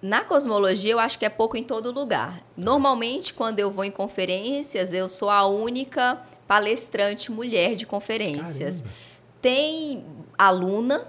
Na 0.00 0.24
cosmologia, 0.24 0.92
eu 0.92 0.98
acho 0.98 1.18
que 1.18 1.26
é 1.26 1.28
pouco 1.28 1.54
em 1.54 1.64
todo 1.64 1.92
lugar. 1.92 2.40
Normalmente, 2.56 3.34
quando 3.34 3.58
eu 3.58 3.70
vou 3.70 3.84
em 3.84 3.90
conferências, 3.90 4.90
eu 4.90 5.06
sou 5.06 5.28
a 5.28 5.46
única 5.46 6.22
palestrante 6.46 7.30
mulher 7.30 7.76
de 7.76 7.84
conferências. 7.84 8.80
Caramba. 8.80 8.98
Tem 9.42 10.04
aluna, 10.38 11.06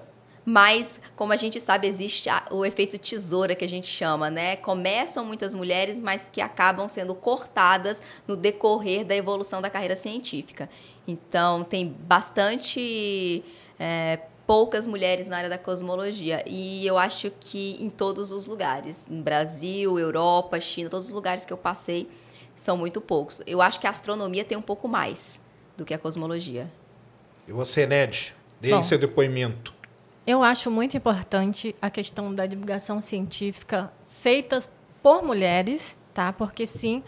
mas, 0.50 1.00
como 1.16 1.32
a 1.32 1.36
gente 1.36 1.60
sabe, 1.60 1.88
existe 1.88 2.28
o 2.50 2.66
efeito 2.66 2.98
tesoura 2.98 3.54
que 3.54 3.64
a 3.64 3.70
gente 3.70 3.86
chama, 3.86 4.32
né? 4.32 4.56
Começam 4.56 5.24
muitas 5.24 5.54
mulheres, 5.54 6.00
mas 6.00 6.28
que 6.28 6.42
acabam 6.42 6.90
sendo 6.90 7.14
cortadas 7.14 8.02
no 8.28 8.36
decorrer 8.36 9.06
da 9.06 9.16
evolução 9.16 9.62
da 9.62 9.70
carreira 9.70 9.96
científica. 9.96 10.68
Então, 11.08 11.64
tem 11.64 11.88
bastante. 11.88 13.44
É, 13.80 14.22
poucas 14.48 14.88
mulheres 14.88 15.28
na 15.28 15.38
área 15.38 15.50
da 15.50 15.60
cosmologia. 15.60 16.44
E 16.48 16.86
eu 16.88 16.98
acho 16.98 17.32
que 17.40 17.78
em 17.80 17.88
todos 17.88 18.32
os 18.32 18.48
lugares 18.48 19.06
no 19.08 19.22
Brasil, 19.22 20.00
Europa, 20.00 20.60
China, 20.60 20.90
todos 20.90 21.06
os 21.06 21.14
lugares 21.14 21.46
que 21.46 21.54
eu 21.54 21.58
passei, 21.58 22.10
são 22.56 22.76
muito 22.76 23.00
poucos. 23.00 23.44
Eu 23.46 23.62
acho 23.62 23.80
que 23.80 23.86
a 23.86 23.92
astronomia 23.92 24.44
tem 24.44 24.58
um 24.58 24.62
pouco 24.64 24.88
mais 24.88 25.40
do 25.78 25.86
que 25.86 25.94
a 25.94 26.00
cosmologia. 26.00 26.68
E 27.48 27.52
você, 27.52 27.86
Ned? 27.86 28.36
Dê 28.60 28.82
seu 28.82 28.98
depoimento. 28.98 29.78
Eu 30.30 30.44
acho 30.44 30.70
muito 30.70 30.96
importante 30.96 31.76
a 31.82 31.90
questão 31.90 32.32
da 32.36 32.46
divulgação 32.46 33.02
científica 33.02 33.92
feita 34.08 34.62
por 35.02 35.24
mulheres, 35.24 35.98
tá? 36.14 36.32
Porque 36.32 36.68
sim, 36.68 37.02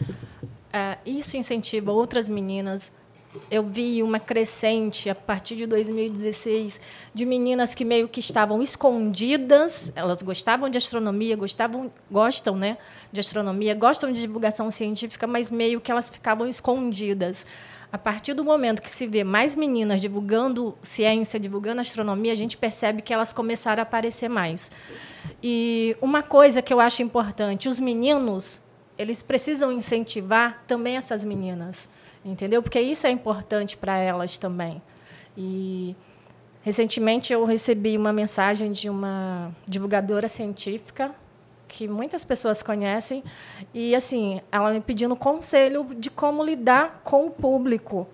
é, 0.72 0.98
isso 1.06 1.36
incentiva 1.36 1.92
outras 1.92 2.28
meninas. 2.28 2.90
Eu 3.48 3.62
vi 3.62 4.02
uma 4.02 4.18
crescente 4.18 5.08
a 5.08 5.14
partir 5.14 5.54
de 5.54 5.66
2016 5.66 6.80
de 7.14 7.24
meninas 7.24 7.76
que 7.76 7.84
meio 7.84 8.08
que 8.08 8.18
estavam 8.18 8.60
escondidas. 8.60 9.92
Elas 9.94 10.20
gostavam 10.20 10.68
de 10.68 10.78
astronomia, 10.78 11.36
gostavam, 11.36 11.92
gostam, 12.10 12.56
né, 12.56 12.76
de 13.12 13.20
astronomia, 13.20 13.72
gostam 13.72 14.10
de 14.10 14.20
divulgação 14.20 14.68
científica, 14.68 15.28
mas 15.28 15.48
meio 15.48 15.80
que 15.80 15.92
elas 15.92 16.10
ficavam 16.10 16.48
escondidas. 16.48 17.46
A 17.92 17.98
partir 17.98 18.32
do 18.32 18.42
momento 18.42 18.80
que 18.80 18.90
se 18.90 19.06
vê 19.06 19.22
mais 19.22 19.54
meninas 19.54 20.00
divulgando 20.00 20.74
ciência, 20.82 21.38
divulgando 21.38 21.82
astronomia, 21.82 22.32
a 22.32 22.36
gente 22.36 22.56
percebe 22.56 23.02
que 23.02 23.12
elas 23.12 23.34
começaram 23.34 23.80
a 23.80 23.84
aparecer 23.84 24.30
mais. 24.30 24.70
E 25.42 25.94
uma 26.00 26.22
coisa 26.22 26.62
que 26.62 26.72
eu 26.72 26.80
acho 26.80 27.02
importante, 27.02 27.68
os 27.68 27.78
meninos, 27.78 28.62
eles 28.96 29.22
precisam 29.22 29.70
incentivar 29.70 30.64
também 30.66 30.96
essas 30.96 31.22
meninas, 31.22 31.86
entendeu? 32.24 32.62
Porque 32.62 32.80
isso 32.80 33.06
é 33.06 33.10
importante 33.10 33.76
para 33.76 33.98
elas 33.98 34.38
também. 34.38 34.80
E 35.36 35.94
recentemente 36.62 37.30
eu 37.30 37.44
recebi 37.44 37.98
uma 37.98 38.12
mensagem 38.12 38.72
de 38.72 38.88
uma 38.88 39.54
divulgadora 39.68 40.28
científica 40.28 41.14
que 41.72 41.88
muitas 41.88 42.22
pessoas 42.22 42.62
conhecem, 42.62 43.24
e 43.72 43.94
assim, 43.94 44.42
ela 44.52 44.70
me 44.70 44.80
pedindo 44.80 45.16
conselho 45.16 45.88
de 45.96 46.10
como 46.10 46.44
lidar 46.44 47.00
com 47.02 47.26
o 47.26 47.30
público, 47.30 48.06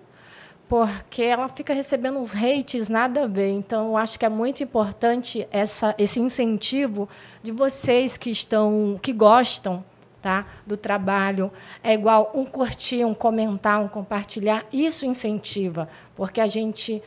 porque 0.69 1.23
ela 1.23 1.49
fica 1.49 1.73
recebendo 1.73 2.17
uns 2.17 2.33
hates 2.33 2.87
nada 2.87 3.25
a 3.25 3.27
ver. 3.27 3.49
Então, 3.49 3.87
eu 3.87 3.97
acho 3.97 4.17
que 4.17 4.25
é 4.25 4.29
muito 4.29 4.63
importante 4.63 5.45
essa, 5.51 5.93
esse 5.97 6.21
incentivo 6.21 7.09
de 7.43 7.51
vocês 7.51 8.15
que 8.15 8.29
estão, 8.29 8.97
que 9.01 9.11
gostam 9.11 9.83
tá? 10.21 10.45
do 10.65 10.77
trabalho. 10.77 11.51
É 11.83 11.93
igual 11.93 12.31
um 12.33 12.45
curtir, 12.45 13.03
um 13.03 13.13
comentar, 13.13 13.81
um 13.81 13.89
compartilhar. 13.89 14.65
Isso 14.71 15.05
incentiva, 15.05 15.89
porque 16.15 16.39
a 16.39 16.47
gente 16.47 17.03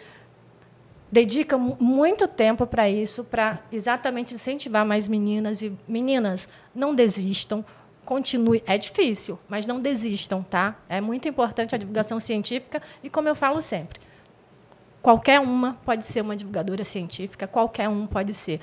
dedica 1.12 1.58
muito 1.58 2.26
tempo 2.26 2.66
para 2.66 2.88
isso, 2.88 3.22
para 3.22 3.62
exatamente 3.70 4.34
incentivar 4.34 4.86
mais 4.86 5.06
meninas. 5.06 5.60
E 5.60 5.76
meninas, 5.86 6.48
não 6.74 6.94
desistam, 6.94 7.62
continue. 8.02 8.62
É 8.66 8.78
difícil, 8.78 9.38
mas 9.46 9.66
não 9.66 9.78
desistam, 9.78 10.42
tá? 10.42 10.74
É 10.88 11.02
muito 11.02 11.28
importante 11.28 11.74
a 11.74 11.78
divulgação 11.78 12.18
científica 12.18 12.80
e, 13.04 13.10
como 13.10 13.28
eu 13.28 13.34
falo 13.34 13.60
sempre, 13.60 14.00
qualquer 15.02 15.38
uma 15.38 15.74
pode 15.84 16.06
ser 16.06 16.22
uma 16.22 16.34
divulgadora 16.34 16.82
científica, 16.82 17.46
qualquer 17.46 17.90
um 17.90 18.06
pode 18.06 18.32
ser. 18.32 18.58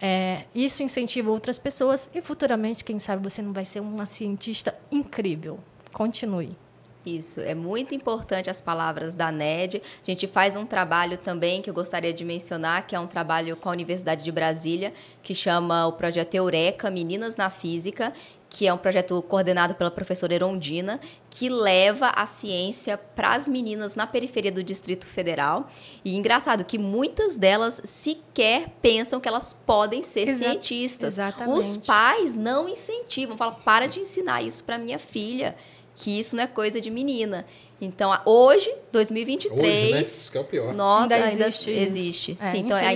É, 0.00 0.46
isso 0.52 0.82
incentiva 0.82 1.30
outras 1.30 1.56
pessoas 1.56 2.10
e 2.12 2.20
futuramente, 2.20 2.82
quem 2.82 2.98
sabe, 2.98 3.22
você 3.22 3.40
não 3.40 3.52
vai 3.52 3.64
ser 3.64 3.78
uma 3.78 4.06
cientista 4.06 4.74
incrível. 4.90 5.60
Continue. 5.92 6.56
Isso, 7.04 7.40
é 7.40 7.54
muito 7.54 7.94
importante 7.94 8.48
as 8.48 8.60
palavras 8.60 9.14
da 9.14 9.32
NED. 9.32 9.82
A 10.00 10.04
gente 10.10 10.28
faz 10.28 10.54
um 10.54 10.64
trabalho 10.64 11.18
também 11.18 11.60
que 11.60 11.68
eu 11.68 11.74
gostaria 11.74 12.12
de 12.12 12.24
mencionar, 12.24 12.86
que 12.86 12.94
é 12.94 13.00
um 13.00 13.08
trabalho 13.08 13.56
com 13.56 13.68
a 13.68 13.72
Universidade 13.72 14.22
de 14.22 14.30
Brasília, 14.30 14.92
que 15.22 15.34
chama 15.34 15.86
o 15.86 15.92
projeto 15.92 16.34
Eureka 16.34 16.90
Meninas 16.90 17.34
na 17.34 17.50
Física, 17.50 18.12
que 18.48 18.66
é 18.66 18.72
um 18.72 18.76
projeto 18.76 19.20
coordenado 19.22 19.74
pela 19.74 19.90
professora 19.90 20.34
Erondina, 20.34 21.00
que 21.30 21.48
leva 21.48 22.08
a 22.08 22.26
ciência 22.26 22.98
para 22.98 23.34
as 23.34 23.48
meninas 23.48 23.94
na 23.94 24.06
periferia 24.06 24.52
do 24.52 24.62
Distrito 24.62 25.06
Federal. 25.06 25.70
E 26.04 26.14
engraçado 26.14 26.62
que 26.62 26.76
muitas 26.76 27.34
delas 27.34 27.80
sequer 27.82 28.68
pensam 28.82 29.18
que 29.18 29.26
elas 29.26 29.54
podem 29.54 30.02
ser 30.02 30.28
Exa 30.28 30.44
cientistas. 30.44 31.14
Exatamente. 31.14 31.58
Os 31.58 31.78
pais 31.78 32.36
não 32.36 32.68
incentivam, 32.68 33.38
falam: 33.38 33.56
para 33.64 33.86
de 33.86 34.00
ensinar 34.00 34.42
isso 34.42 34.62
para 34.62 34.76
minha 34.76 34.98
filha, 34.98 35.56
que 35.94 36.18
isso 36.18 36.36
não 36.36 36.44
é 36.44 36.46
coisa 36.46 36.80
de 36.80 36.90
menina. 36.90 37.46
Então, 37.84 38.16
hoje, 38.24 38.72
2023. 38.92 39.60
Hoje, 39.60 39.92
né? 39.92 40.02
Isso 40.02 40.30
que 40.30 40.38
é 40.38 40.40
o 40.40 40.44
pior. 40.44 40.72
Nossa, 40.72 41.14
ainda, 41.14 41.26
ainda 41.26 41.48
existe. 41.48 41.70
existe. 41.70 42.38
É, 42.40 42.52
Sim, 42.52 42.58
então 42.58 42.76
é, 42.76 42.94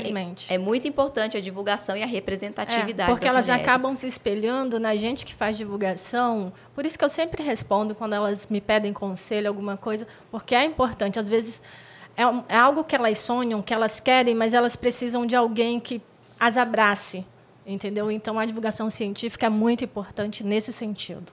é, 0.49 0.59
muito 0.59 0.87
importante 0.87 1.37
a 1.37 1.41
divulgação 1.41 1.97
e 1.97 2.05
a 2.05 2.07
representatividade. 2.07 3.11
É, 3.11 3.13
porque 3.13 3.27
elas 3.27 3.47
mulheres. 3.47 3.67
acabam 3.67 3.97
se 3.97 4.07
espelhando 4.07 4.79
na 4.79 4.95
gente 4.95 5.27
que 5.27 5.35
faz 5.35 5.57
divulgação. 5.57 6.53
Por 6.73 6.87
isso 6.87 6.97
que 6.97 7.05
eu 7.05 7.09
sempre 7.09 7.43
respondo 7.43 7.97
quando 7.97 8.13
elas 8.13 8.47
me 8.47 8.61
pedem 8.61 8.93
conselho, 8.93 9.49
alguma 9.49 9.77
coisa, 9.77 10.07
porque 10.31 10.55
é 10.55 10.65
importante. 10.65 11.19
Às 11.19 11.29
vezes 11.29 11.61
é, 12.17 12.23
é 12.55 12.57
algo 12.57 12.85
que 12.85 12.95
elas 12.95 13.19
sonham, 13.19 13.61
que 13.61 13.75
elas 13.75 13.99
querem, 13.99 14.37
mas 14.37 14.55
elas 14.55 14.77
precisam 14.77 15.27
de 15.27 15.35
alguém 15.35 15.81
que 15.81 16.01
as 16.39 16.57
abrace. 16.57 17.27
Entendeu? 17.67 18.09
Então 18.09 18.39
a 18.39 18.47
divulgação 18.47 18.89
científica 18.89 19.47
é 19.47 19.51
muito 19.51 19.83
importante 19.83 20.45
nesse 20.45 20.73
sentido. 20.73 21.33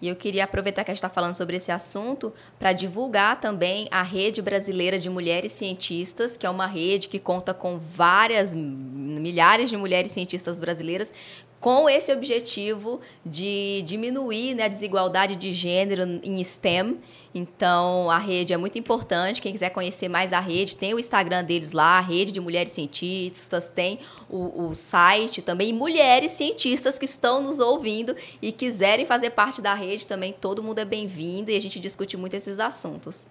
E 0.00 0.08
eu 0.08 0.16
queria 0.16 0.44
aproveitar 0.44 0.84
que 0.84 0.90
a 0.90 0.94
gente 0.94 0.98
está 0.98 1.08
falando 1.08 1.34
sobre 1.34 1.56
esse 1.56 1.72
assunto 1.72 2.32
para 2.58 2.72
divulgar 2.72 3.40
também 3.40 3.88
a 3.90 4.02
Rede 4.02 4.42
Brasileira 4.42 4.98
de 4.98 5.08
Mulheres 5.08 5.52
Cientistas, 5.52 6.36
que 6.36 6.46
é 6.46 6.50
uma 6.50 6.66
rede 6.66 7.08
que 7.08 7.18
conta 7.18 7.54
com 7.54 7.78
várias 7.78 8.54
milhares 8.54 9.70
de 9.70 9.76
mulheres 9.76 10.12
cientistas 10.12 10.60
brasileiras 10.60 11.12
com 11.60 11.88
esse 11.88 12.12
objetivo 12.12 13.00
de 13.24 13.82
diminuir 13.86 14.54
né, 14.54 14.64
a 14.64 14.68
desigualdade 14.68 15.36
de 15.36 15.52
gênero 15.52 16.20
em 16.22 16.42
STEM. 16.44 17.00
Então, 17.34 18.10
a 18.10 18.18
rede 18.18 18.52
é 18.52 18.56
muito 18.56 18.78
importante. 18.78 19.42
Quem 19.42 19.52
quiser 19.52 19.70
conhecer 19.70 20.08
mais 20.08 20.32
a 20.32 20.40
rede, 20.40 20.76
tem 20.76 20.94
o 20.94 20.98
Instagram 20.98 21.44
deles 21.44 21.72
lá, 21.72 21.98
a 21.98 22.00
Rede 22.00 22.32
de 22.32 22.40
Mulheres 22.40 22.72
Cientistas, 22.72 23.68
tem 23.68 23.98
o, 24.28 24.68
o 24.68 24.74
site 24.74 25.42
também. 25.42 25.72
mulheres 25.72 26.32
cientistas 26.32 26.98
que 26.98 27.04
estão 27.04 27.42
nos 27.42 27.60
ouvindo 27.60 28.14
e 28.40 28.52
quiserem 28.52 29.04
fazer 29.04 29.30
parte 29.30 29.60
da 29.60 29.74
rede 29.74 30.06
também, 30.06 30.32
todo 30.32 30.62
mundo 30.62 30.78
é 30.78 30.84
bem-vindo 30.84 31.50
e 31.50 31.56
a 31.56 31.60
gente 31.60 31.78
discute 31.80 32.16
muito 32.16 32.34
esses 32.34 32.58
assuntos. 32.58 33.26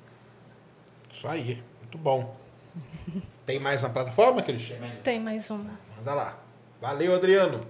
Isso 1.12 1.28
aí, 1.28 1.64
muito 1.82 1.98
bom. 1.98 2.36
Tem 3.46 3.60
mais 3.60 3.82
na 3.82 3.90
plataforma, 3.90 4.42
Cristian? 4.42 4.78
Tem 5.04 5.20
mais 5.20 5.50
uma. 5.50 5.80
Manda 5.96 6.14
lá. 6.14 6.40
Valeu, 6.82 7.16
Adriano. 7.16 7.62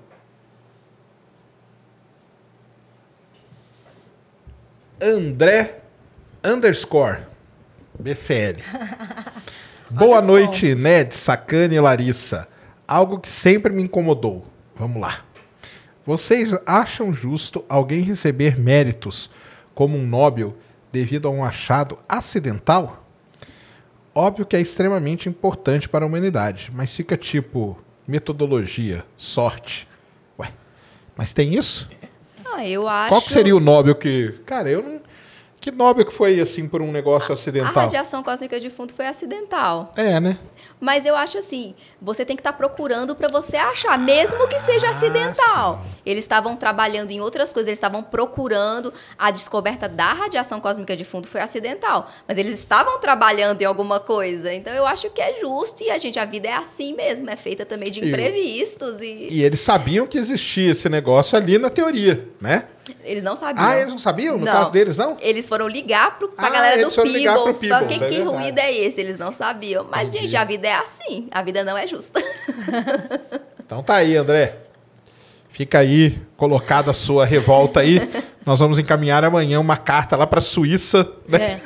André 5.01 5.81
underscore 6.41 7.19
BCL. 7.99 8.57
Boa 9.91 10.21
noite, 10.21 10.69
pontos. 10.69 10.81
Ned, 10.81 11.15
Sacane 11.15 11.75
e 11.75 11.79
Larissa. 11.79 12.47
Algo 12.87 13.19
que 13.19 13.29
sempre 13.29 13.73
me 13.73 13.83
incomodou. 13.83 14.43
Vamos 14.73 15.01
lá. 15.01 15.25
Vocês 16.05 16.57
acham 16.65 17.13
justo 17.13 17.65
alguém 17.67 18.01
receber 18.01 18.57
méritos 18.57 19.29
como 19.73 19.97
um 19.97 20.07
Nobel 20.07 20.55
devido 20.93 21.27
a 21.27 21.31
um 21.31 21.43
achado 21.43 21.97
acidental? 22.07 23.05
Óbvio 24.13 24.45
que 24.45 24.55
é 24.55 24.61
extremamente 24.61 25.27
importante 25.27 25.89
para 25.89 26.05
a 26.05 26.07
humanidade, 26.07 26.71
mas 26.73 26.95
fica 26.95 27.17
tipo 27.17 27.77
metodologia, 28.07 29.03
sorte. 29.17 29.89
Ué, 30.39 30.53
mas 31.17 31.33
tem 31.33 31.53
isso? 31.53 31.89
Eu 32.63 32.87
acho. 32.87 33.09
Qual 33.09 33.21
que 33.21 33.31
seria 33.31 33.55
o 33.55 33.59
Nobel 33.59 33.95
que. 33.95 34.33
Cara, 34.45 34.69
eu 34.69 34.83
não. 34.83 35.01
Que 35.65 35.71
Nobel 35.71 36.05
que 36.05 36.13
foi 36.13 36.39
assim 36.39 36.67
por 36.67 36.79
um 36.79 36.91
negócio 36.91 37.33
acidental? 37.33 37.75
A 37.75 37.81
radiação 37.85 38.21
cósmica 38.21 38.59
de 38.59 38.69
fundo 38.69 38.93
foi 38.93 39.07
acidental. 39.07 39.91
É, 39.95 40.19
né? 40.19 40.37
Mas 40.79 41.07
eu 41.07 41.15
acho 41.15 41.39
assim, 41.39 41.73
você 41.99 42.23
tem 42.23 42.35
que 42.35 42.41
estar 42.41 42.51
tá 42.51 42.57
procurando 42.59 43.15
para 43.15 43.27
você 43.27 43.57
achar, 43.57 43.97
mesmo 43.97 44.47
que 44.47 44.59
seja 44.59 44.85
ah, 44.85 44.91
acidental. 44.91 45.81
Sim. 45.83 45.91
Eles 46.05 46.23
estavam 46.23 46.55
trabalhando 46.55 47.09
em 47.09 47.19
outras 47.19 47.51
coisas, 47.51 47.69
eles 47.69 47.79
estavam 47.79 48.03
procurando 48.03 48.93
a 49.17 49.31
descoberta 49.31 49.89
da 49.89 50.13
radiação 50.13 50.61
cósmica 50.61 50.95
de 50.95 51.03
fundo 51.03 51.27
foi 51.27 51.41
acidental, 51.41 52.11
mas 52.27 52.37
eles 52.37 52.59
estavam 52.59 52.99
trabalhando 52.99 53.59
em 53.59 53.65
alguma 53.65 53.99
coisa. 53.99 54.53
Então 54.53 54.71
eu 54.71 54.85
acho 54.85 55.09
que 55.09 55.19
é 55.19 55.39
justo 55.39 55.81
e 55.81 55.89
a 55.89 55.97
gente 55.97 56.19
a 56.19 56.25
vida 56.25 56.47
é 56.47 56.53
assim 56.53 56.95
mesmo, 56.95 57.27
é 57.27 57.35
feita 57.35 57.65
também 57.65 57.89
de 57.89 58.07
imprevistos 58.07 59.01
e 59.01 59.29
E 59.31 59.43
eles 59.43 59.61
sabiam 59.61 60.05
que 60.05 60.19
existia 60.19 60.69
esse 60.69 60.87
negócio 60.89 61.35
ali 61.35 61.57
na 61.57 61.71
teoria, 61.71 62.29
né? 62.39 62.67
Eles 63.03 63.23
não 63.23 63.35
sabiam. 63.35 63.65
Ah, 63.65 63.77
eles 63.77 63.91
não 63.91 63.97
sabiam? 63.97 64.37
No 64.37 64.45
não. 64.45 64.51
caso 64.51 64.71
deles, 64.71 64.97
não? 64.97 65.17
Eles 65.19 65.47
foram 65.49 65.67
ligar 65.67 66.17
pro, 66.17 66.29
pra 66.29 66.47
ah, 66.47 66.49
galera 66.49 66.87
do 66.87 66.91
Peebles. 66.91 67.63
Então, 67.63 67.87
que, 67.87 67.93
é 67.95 68.07
que 68.07 68.21
ruído 68.21 68.59
é 68.59 68.73
esse? 68.73 69.01
Eles 69.01 69.17
não 69.17 69.31
sabiam. 69.31 69.87
Mas, 69.89 70.09
Entendi. 70.09 70.27
gente, 70.27 70.35
a 70.37 70.45
vida 70.45 70.67
é 70.67 70.75
assim. 70.75 71.27
A 71.31 71.41
vida 71.41 71.63
não 71.63 71.77
é 71.77 71.87
justa. 71.87 72.21
então 73.63 73.81
tá 73.81 73.95
aí, 73.95 74.15
André. 74.15 74.57
Fica 75.49 75.79
aí, 75.79 76.19
colocada 76.35 76.91
a 76.91 76.93
sua 76.93 77.25
revolta 77.25 77.79
aí. 77.79 78.01
Nós 78.45 78.59
vamos 78.59 78.77
encaminhar 78.77 79.23
amanhã 79.23 79.59
uma 79.59 79.77
carta 79.77 80.15
lá 80.15 80.27
para 80.27 80.39
a 80.39 80.41
Suíça. 80.41 81.09
Né? 81.27 81.37
É. 81.41 81.61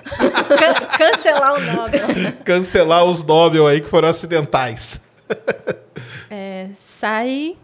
Can 0.56 0.74
cancelar 0.98 1.54
o 1.56 1.60
Nobel. 1.60 2.08
cancelar 2.46 3.04
os 3.04 3.24
Nobel 3.24 3.68
aí 3.68 3.82
que 3.82 3.90
foram 3.90 4.08
acidentais. 4.08 5.02
é, 6.30 6.68
sai 6.76 7.58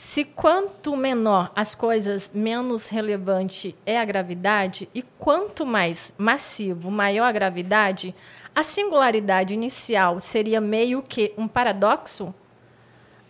se 0.00 0.24
quanto 0.24 0.96
menor 0.96 1.52
as 1.54 1.74
coisas, 1.74 2.32
menos 2.34 2.88
relevante 2.88 3.76
é 3.84 4.00
a 4.00 4.04
gravidade, 4.04 4.88
e 4.94 5.02
quanto 5.02 5.66
mais 5.66 6.14
massivo, 6.16 6.90
maior 6.90 7.26
a 7.26 7.32
gravidade, 7.32 8.14
a 8.54 8.62
singularidade 8.62 9.52
inicial 9.52 10.18
seria 10.18 10.58
meio 10.58 11.02
que 11.02 11.34
um 11.36 11.46
paradoxo? 11.46 12.34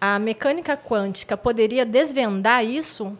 A 0.00 0.20
mecânica 0.20 0.76
quântica 0.76 1.36
poderia 1.36 1.84
desvendar 1.84 2.64
isso? 2.64 3.18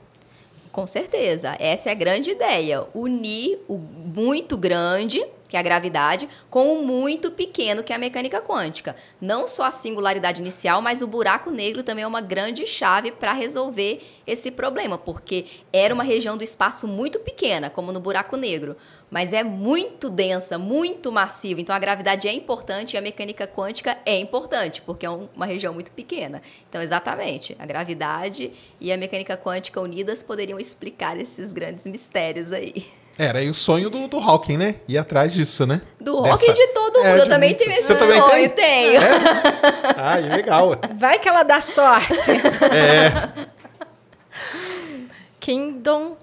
Com 0.71 0.87
certeza. 0.87 1.57
Essa 1.59 1.89
é 1.89 1.93
a 1.93 1.97
grande 1.97 2.31
ideia. 2.31 2.87
Unir 2.95 3.59
o 3.67 3.77
muito 3.77 4.57
grande 4.57 5.27
que 5.51 5.57
é 5.57 5.61
a 5.61 5.63
gravidade, 5.63 6.29
com 6.49 6.73
o 6.73 6.87
muito 6.87 7.33
pequeno, 7.33 7.83
que 7.83 7.93
é 7.93 7.97
a 7.97 7.99
mecânica 7.99 8.41
quântica. 8.41 8.95
Não 9.21 9.49
só 9.49 9.65
a 9.65 9.71
singularidade 9.73 10.41
inicial, 10.41 10.81
mas 10.81 11.03
o 11.03 11.09
buraco 11.09 11.51
negro 11.51 11.83
também 11.83 12.05
é 12.05 12.07
uma 12.07 12.21
grande 12.21 12.65
chave 12.65 13.11
para 13.11 13.33
resolver 13.33 14.01
esse 14.27 14.53
problema, 14.53 14.97
porque 14.97 15.47
era 15.73 15.93
uma 15.93 16.05
região 16.05 16.37
do 16.37 16.45
espaço 16.45 16.87
muito 16.87 17.19
pequena, 17.19 17.69
como 17.69 17.91
no 17.91 17.99
buraco 17.99 18.37
negro, 18.37 18.77
mas 19.11 19.33
é 19.33 19.43
muito 19.43 20.09
densa, 20.09 20.57
muito 20.57 21.11
massiva. 21.11 21.61
Então 21.61 21.75
a 21.75 21.79
gravidade 21.81 22.29
é 22.29 22.33
importante 22.33 22.95
e 22.95 22.97
a 22.97 23.03
mecânica 23.03 23.47
quântica 23.49 23.99
é 24.07 24.17
importante, 24.17 24.81
porque 24.83 25.05
é 25.05 25.11
uma 25.11 25.47
região 25.47 25.75
muito 25.75 25.91
pequena. 25.91 26.41
Então, 26.69 26.81
exatamente, 26.81 27.57
a 27.59 27.67
gravidade 27.67 28.53
e 28.81 28.93
a 28.93 28.97
mecânica 28.97 29.37
quântica 29.37 29.81
unidas 29.81 30.23
poderiam 30.23 30.61
explicar 30.61 31.19
esses 31.19 31.53
grandes 31.53 31.87
mistérios 31.87 32.53
aí. 32.53 33.00
Era 33.23 33.41
aí 33.41 33.51
o 33.51 33.55
sonho 33.55 33.91
do, 33.91 34.09
do 34.09 34.17
Hawking, 34.17 34.57
né? 34.57 34.77
Ir 34.89 34.97
atrás 34.97 35.31
disso, 35.31 35.67
né? 35.67 35.83
Do 36.01 36.23
Dessa... 36.23 36.37
Hawking 36.37 36.55
de 36.55 36.67
todo 36.69 37.01
é, 37.01 37.11
mundo. 37.11 37.19
É, 37.19 37.21
eu 37.21 37.29
também 37.29 37.55
tenho 37.55 37.73
esse 37.73 37.83
Você 37.83 37.99
sonho, 37.99 38.31
tem? 38.31 38.49
tenho. 38.49 38.97
É? 38.99 39.11
Ah, 39.95 40.17
legal. 40.17 40.71
Vai 40.99 41.19
que 41.19 41.29
ela 41.29 41.43
dá 41.43 41.61
sorte. 41.61 42.31
É. 42.73 43.47
Kingdom 45.39 46.17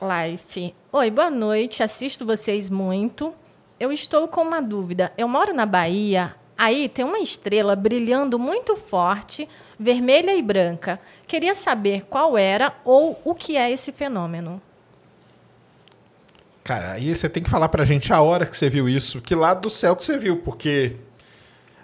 Life. 0.00 0.74
Oi, 0.90 1.10
boa 1.10 1.28
noite. 1.28 1.82
Assisto 1.82 2.24
vocês 2.24 2.70
muito. 2.70 3.34
Eu 3.78 3.92
estou 3.92 4.26
com 4.26 4.40
uma 4.40 4.62
dúvida. 4.62 5.12
Eu 5.18 5.28
moro 5.28 5.52
na 5.52 5.66
Bahia. 5.66 6.34
Aí 6.56 6.88
tem 6.88 7.04
uma 7.04 7.18
estrela 7.18 7.76
brilhando 7.76 8.38
muito 8.38 8.74
forte, 8.74 9.46
vermelha 9.78 10.34
e 10.34 10.40
branca. 10.40 10.98
Queria 11.26 11.54
saber 11.54 12.06
qual 12.08 12.38
era 12.38 12.72
ou 12.86 13.20
o 13.22 13.34
que 13.34 13.58
é 13.58 13.70
esse 13.70 13.92
fenômeno. 13.92 14.62
Cara, 16.64 16.92
aí 16.92 17.14
você 17.14 17.28
tem 17.28 17.42
que 17.42 17.50
falar 17.50 17.68
pra 17.68 17.84
gente 17.84 18.12
a 18.12 18.20
hora 18.20 18.46
que 18.46 18.56
você 18.56 18.70
viu 18.70 18.88
isso, 18.88 19.20
que 19.20 19.34
lado 19.34 19.62
do 19.62 19.70
céu 19.70 19.96
que 19.96 20.04
você 20.04 20.16
viu, 20.16 20.38
porque 20.38 20.96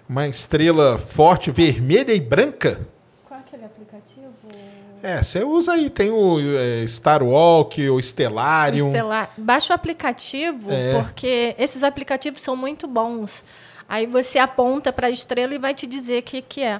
uma 0.07 0.27
estrela 0.27 0.97
forte, 0.97 1.51
vermelha 1.51 2.13
e 2.13 2.19
branca. 2.19 2.79
Qual 3.27 3.39
é 3.39 3.43
aquele 3.43 3.65
aplicativo? 3.65 4.33
É, 5.03 5.21
você 5.21 5.43
usa 5.43 5.73
aí, 5.73 5.89
tem 5.89 6.11
o 6.11 6.39
é, 6.57 6.85
Star 6.87 7.21
Walk, 7.21 7.89
o 7.89 7.99
Stellarium. 8.01 8.87
O 8.87 8.89
Stellar... 8.89 9.31
Baixa 9.37 9.73
o 9.73 9.75
aplicativo, 9.75 10.71
É. 10.71 11.01
porque 11.01 11.55
esses 11.57 11.83
aplicativos 11.83 12.41
são 12.41 12.55
muito 12.55 12.87
bons. 12.87 13.43
Aí 13.87 14.05
você 14.05 14.37
aponta 14.39 14.93
para 14.93 15.07
a 15.07 15.09
estrela 15.09 15.53
e 15.53 15.57
vai 15.57 15.73
te 15.73 15.87
dizer 15.87 16.19
o 16.19 16.23
que, 16.23 16.41
que 16.41 16.61
é. 16.61 16.79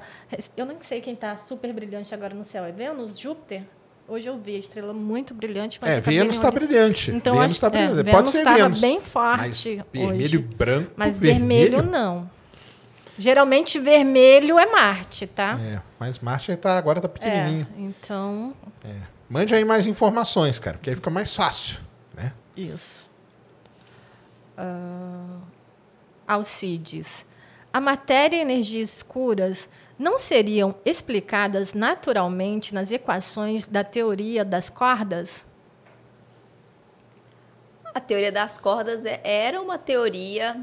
Eu 0.55 0.65
não 0.65 0.75
sei 0.81 1.01
quem 1.01 1.15
está 1.15 1.35
super 1.37 1.73
brilhante 1.73 2.13
agora 2.13 2.35
no 2.35 2.43
céu. 2.43 2.63
É 2.65 2.71
Vênus? 2.71 3.17
Júpiter? 3.17 3.63
Hoje 4.09 4.27
eu 4.27 4.37
vi 4.39 4.55
a 4.55 4.59
estrela 4.59 4.93
muito 4.93 5.33
brilhante. 5.33 5.79
Mas 5.81 5.91
É, 5.91 6.01
Vênus 6.01 6.35
está 6.35 6.49
brilhante. 6.49 7.11
Então, 7.11 7.37
Vênus 7.37 7.53
está 7.53 7.67
é, 7.67 7.69
brilhante. 7.69 7.95
Vênus 7.95 8.11
Pode 8.11 8.29
ser 8.29 8.37
estava 8.39 8.57
Vênus. 8.57 8.81
bem 8.81 8.99
Mas 8.99 9.07
forte 9.07 9.83
vermelho 9.93 10.25
hoje. 10.25 10.35
e 10.35 10.37
branco. 10.39 10.91
Mas 10.95 11.19
vermelho, 11.19 11.83
não. 11.83 12.29
Geralmente 13.17 13.77
vermelho 13.79 14.57
é 14.57 14.65
Marte, 14.65 15.27
tá? 15.27 15.59
É, 15.61 15.81
mas 15.99 16.19
Marte 16.19 16.55
tá, 16.55 16.77
agora 16.77 17.01
tá 17.01 17.09
pequenininho. 17.09 17.67
É, 17.77 17.81
então, 17.81 18.55
Mande 19.29 19.53
aí 19.53 19.63
mais 19.63 19.85
informações, 19.85 20.57
cara, 20.57 20.77
porque 20.77 20.89
aí 20.89 20.95
fica 20.95 21.09
mais 21.11 21.35
fácil. 21.35 21.77
Né? 22.15 22.33
isso. 22.57 23.07
Ah, 24.57 25.37
Alcides. 26.27 27.27
A 27.71 27.79
matéria 27.79 28.37
e 28.37 28.39
energia 28.39 28.81
escuras 28.81 29.69
não 29.99 30.17
seriam 30.17 30.73
explicadas 30.85 31.73
naturalmente 31.73 32.73
nas 32.73 32.89
equações 32.91 33.67
da 33.67 33.83
teoria 33.83 34.45
das 34.45 34.69
cordas? 34.69 35.45
A 37.93 37.99
teoria 37.99 38.31
das 38.31 38.57
cordas 38.57 39.03
é- 39.03 39.19
era 39.23 39.61
uma 39.61 39.77
teoria 39.77 40.55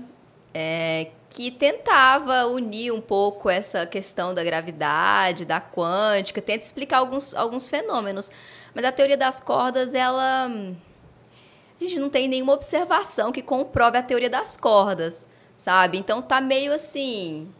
é, 0.54 1.10
que 1.28 1.50
tentava 1.50 2.46
unir 2.46 2.90
um 2.90 3.00
pouco 3.00 3.50
essa 3.50 3.84
questão 3.84 4.32
da 4.32 4.42
gravidade, 4.42 5.44
da 5.44 5.60
quântica, 5.60 6.40
tenta 6.40 6.64
explicar 6.64 6.98
alguns, 6.98 7.34
alguns 7.34 7.68
fenômenos. 7.68 8.30
Mas 8.74 8.84
a 8.86 8.90
teoria 8.92 9.18
das 9.18 9.38
cordas, 9.38 9.92
ela. 9.94 10.46
A 10.46 11.84
gente 11.84 11.98
não 11.98 12.08
tem 12.08 12.26
nenhuma 12.26 12.54
observação 12.54 13.30
que 13.32 13.42
comprove 13.42 13.98
a 13.98 14.02
teoria 14.02 14.30
das 14.30 14.56
cordas, 14.56 15.26
sabe? 15.54 15.98
Então 15.98 16.22
tá 16.22 16.40
meio 16.40 16.72
assim. 16.72 17.52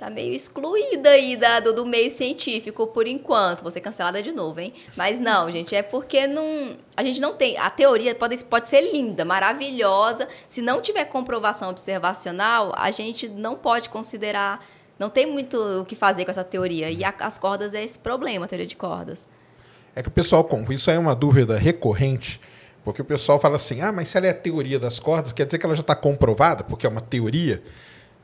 Tá 0.00 0.08
meio 0.08 0.32
excluída 0.32 1.10
aí 1.10 1.36
da, 1.36 1.60
do, 1.60 1.74
do 1.74 1.84
meio 1.84 2.10
científico 2.10 2.86
por 2.86 3.06
enquanto. 3.06 3.60
Vou 3.60 3.70
ser 3.70 3.82
cancelada 3.82 4.22
de 4.22 4.32
novo, 4.32 4.58
hein? 4.58 4.72
Mas 4.96 5.20
não, 5.20 5.52
gente, 5.52 5.74
é 5.74 5.82
porque 5.82 6.26
não, 6.26 6.74
a 6.96 7.04
gente 7.04 7.20
não 7.20 7.34
tem. 7.34 7.58
A 7.58 7.68
teoria 7.68 8.14
pode, 8.14 8.42
pode 8.44 8.66
ser 8.66 8.80
linda, 8.90 9.26
maravilhosa. 9.26 10.26
Se 10.48 10.62
não 10.62 10.80
tiver 10.80 11.04
comprovação 11.04 11.68
observacional, 11.68 12.72
a 12.78 12.90
gente 12.90 13.28
não 13.28 13.54
pode 13.56 13.90
considerar. 13.90 14.64
Não 14.98 15.10
tem 15.10 15.26
muito 15.26 15.58
o 15.82 15.84
que 15.84 15.94
fazer 15.94 16.24
com 16.24 16.30
essa 16.30 16.44
teoria. 16.44 16.90
E 16.90 17.04
a- 17.04 17.12
as 17.20 17.36
cordas 17.36 17.74
é 17.74 17.84
esse 17.84 17.98
problema, 17.98 18.46
a 18.46 18.48
teoria 18.48 18.66
de 18.66 18.76
cordas. 18.76 19.26
É 19.94 20.00
que 20.00 20.08
o 20.08 20.10
pessoal, 20.10 20.42
com- 20.44 20.64
isso 20.72 20.88
aí 20.90 20.96
é 20.96 20.98
uma 20.98 21.14
dúvida 21.14 21.58
recorrente, 21.58 22.40
porque 22.82 23.02
o 23.02 23.04
pessoal 23.04 23.38
fala 23.38 23.56
assim: 23.56 23.82
ah, 23.82 23.92
mas 23.92 24.08
se 24.08 24.16
ela 24.16 24.28
é 24.28 24.30
a 24.30 24.34
teoria 24.34 24.78
das 24.78 24.98
cordas, 24.98 25.30
quer 25.34 25.44
dizer 25.44 25.58
que 25.58 25.66
ela 25.66 25.74
já 25.74 25.82
está 25.82 25.94
comprovada, 25.94 26.64
porque 26.64 26.86
é 26.86 26.88
uma 26.88 27.02
teoria. 27.02 27.62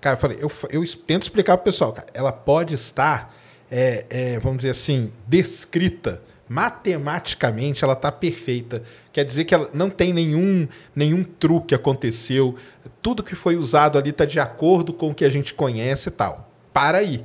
Cara, 0.01 0.17
eu 0.17 0.21
falei, 0.21 0.39
eu, 0.41 0.53
eu 0.71 0.85
tento 1.07 1.23
explicar 1.23 1.57
para 1.57 1.63
o 1.63 1.65
pessoal, 1.65 1.93
cara, 1.93 2.09
ela 2.13 2.33
pode 2.33 2.75
estar, 2.75 3.35
é, 3.71 4.07
é, 4.09 4.39
vamos 4.39 4.59
dizer 4.59 4.71
assim, 4.71 5.13
descrita. 5.27 6.23
Matematicamente 6.49 7.83
ela 7.83 7.95
está 7.95 8.13
perfeita. 8.13 8.83
Quer 9.13 9.25
dizer 9.25 9.45
que 9.45 9.55
ela 9.55 9.69
não 9.75 9.91
tem 9.91 10.13
nenhum, 10.13 10.69
nenhum 10.95 11.25
truque 11.25 11.75
aconteceu. 11.75 12.55
Tudo 13.03 13.25
que 13.25 13.35
foi 13.35 13.57
usado 13.57 13.99
ali 13.99 14.11
está 14.11 14.25
de 14.25 14.39
acordo 14.39 14.93
com 14.93 15.11
o 15.11 15.15
que 15.15 15.25
a 15.25 15.29
gente 15.29 15.53
conhece 15.53 16.09
e 16.09 16.13
tal. 16.13 16.49
Para 16.73 16.99
aí. 16.99 17.25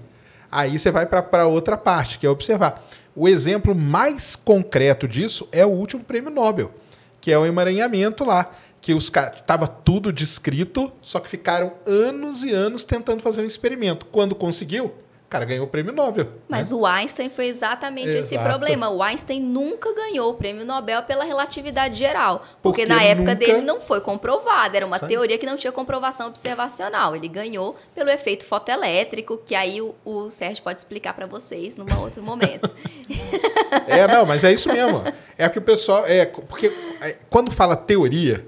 Aí 0.51 0.77
você 0.77 0.89
vai 0.91 1.05
para 1.05 1.45
outra 1.45 1.77
parte, 1.77 2.17
que 2.17 2.25
é 2.25 2.29
observar. 2.29 2.83
O 3.15 3.27
exemplo 3.27 3.75
mais 3.75 4.35
concreto 4.35 5.07
disso 5.07 5.47
é 5.51 5.65
o 5.65 5.69
último 5.69 6.03
prêmio 6.03 6.31
Nobel, 6.31 6.73
que 7.19 7.31
é 7.31 7.37
o 7.37 7.45
emaranhamento 7.45 8.25
lá, 8.25 8.49
que 8.81 8.93
os 8.95 9.05
estava 9.05 9.67
tudo 9.67 10.11
descrito, 10.11 10.91
só 11.01 11.19
que 11.19 11.29
ficaram 11.29 11.73
anos 11.85 12.43
e 12.43 12.51
anos 12.51 12.83
tentando 12.83 13.21
fazer 13.21 13.41
um 13.41 13.45
experimento. 13.45 14.07
Quando 14.07 14.33
conseguiu, 14.33 14.85
o 14.85 15.29
cara 15.29 15.45
ganhou 15.45 15.65
o 15.65 15.69
prêmio 15.69 15.93
Nobel. 15.93 16.27
Mas 16.49 16.71
né? 16.71 16.77
o 16.77 16.85
Einstein 16.85 17.29
foi 17.29 17.45
exatamente 17.45 18.09
esse 18.09 18.33
Exato. 18.35 18.49
problema. 18.49 18.89
O 18.89 19.01
Einstein 19.03 19.39
nunca 19.39 19.93
ganhou 19.93 20.31
o 20.31 20.33
prêmio 20.33 20.65
Nobel 20.65 21.03
pela 21.03 21.23
relatividade 21.23 21.95
geral. 21.95 22.39
Porque, 22.61 22.81
Porque 22.81 22.85
na 22.85 23.03
época 23.03 23.33
nunca- 23.33 23.35
dele 23.35 23.61
não 23.61 23.79
foi 23.79 24.01
comprovado. 24.01 24.75
Era 24.75 24.85
uma 24.85 24.97
Sabe? 24.97 25.13
teoria 25.13 25.37
que 25.37 25.45
não 25.45 25.55
tinha 25.55 25.71
comprovação 25.71 26.27
observacional. 26.27 27.15
Ele 27.15 27.27
ganhou 27.29 27.77
pelo 27.93 28.09
efeito 28.09 28.45
fotoelétrico, 28.45 29.37
que 29.37 29.53
aí 29.55 29.79
o, 29.79 29.95
o 30.03 30.29
Sérgio 30.31 30.63
pode 30.63 30.79
explicar 30.79 31.13
para 31.13 31.27
vocês 31.27 31.77
num 31.77 31.85
outro 32.01 32.23
momento. 32.23 32.69
É, 33.87 34.05
não, 34.05 34.25
mas 34.25 34.43
é 34.43 34.51
isso 34.51 34.67
mesmo. 34.67 35.01
É 35.37 35.47
que 35.47 35.57
o 35.57 35.61
pessoal. 35.61 36.05
É, 36.05 36.25
porque 36.25 36.71
é, 37.01 37.15
quando 37.29 37.49
fala 37.51 37.75
teoria, 37.75 38.45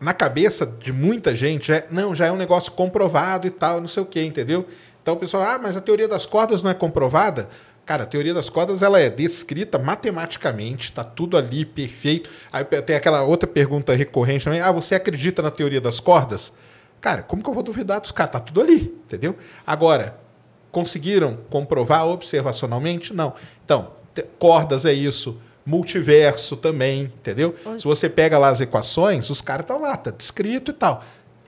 na 0.00 0.14
cabeça 0.14 0.66
de 0.66 0.92
muita 0.92 1.36
gente, 1.36 1.70
é, 1.70 1.86
não, 1.90 2.14
já 2.14 2.26
é 2.26 2.32
um 2.32 2.36
negócio 2.36 2.72
comprovado 2.72 3.46
e 3.46 3.50
tal, 3.50 3.80
não 3.80 3.88
sei 3.88 4.02
o 4.02 4.06
quê, 4.06 4.24
entendeu? 4.24 4.66
Então 5.02 5.14
o 5.14 5.16
pessoal, 5.18 5.42
ah, 5.42 5.58
mas 5.58 5.76
a 5.76 5.80
teoria 5.80 6.08
das 6.08 6.24
cordas 6.24 6.62
não 6.62 6.70
é 6.70 6.74
comprovada? 6.74 7.50
Cara, 7.84 8.04
a 8.04 8.06
teoria 8.06 8.32
das 8.32 8.48
cordas 8.48 8.82
ela 8.82 9.00
é 9.00 9.10
descrita 9.10 9.78
matematicamente, 9.78 10.84
está 10.84 11.02
tudo 11.02 11.36
ali 11.36 11.64
perfeito. 11.64 12.30
Aí 12.52 12.64
tem 12.64 12.96
aquela 12.96 13.22
outra 13.22 13.48
pergunta 13.48 13.92
recorrente 13.94 14.44
também: 14.44 14.60
ah, 14.60 14.70
você 14.70 14.94
acredita 14.94 15.42
na 15.42 15.50
teoria 15.50 15.80
das 15.80 15.98
cordas? 16.00 16.52
Cara, 17.00 17.22
como 17.22 17.42
que 17.42 17.48
eu 17.48 17.54
vou 17.54 17.62
duvidar 17.62 18.00
dos 18.00 18.12
caras? 18.12 18.32
Tá 18.32 18.40
tudo 18.40 18.60
ali, 18.60 18.94
entendeu? 19.06 19.36
Agora, 19.66 20.16
conseguiram 20.70 21.38
comprovar 21.50 22.06
observacionalmente? 22.06 23.12
Não. 23.12 23.34
Então, 23.64 23.92
cordas 24.38 24.84
é 24.84 24.92
isso, 24.92 25.40
multiverso 25.70 26.56
também, 26.56 27.02
entendeu? 27.02 27.54
Se 27.78 27.84
você 27.84 28.08
pega 28.08 28.36
lá 28.36 28.48
as 28.48 28.60
equações, 28.60 29.30
os 29.30 29.40
caras 29.40 29.62
estão 29.64 29.80
lá, 29.80 29.96
tá 29.96 30.10
descrito 30.10 30.72
e 30.72 30.74
tal. 30.74 31.04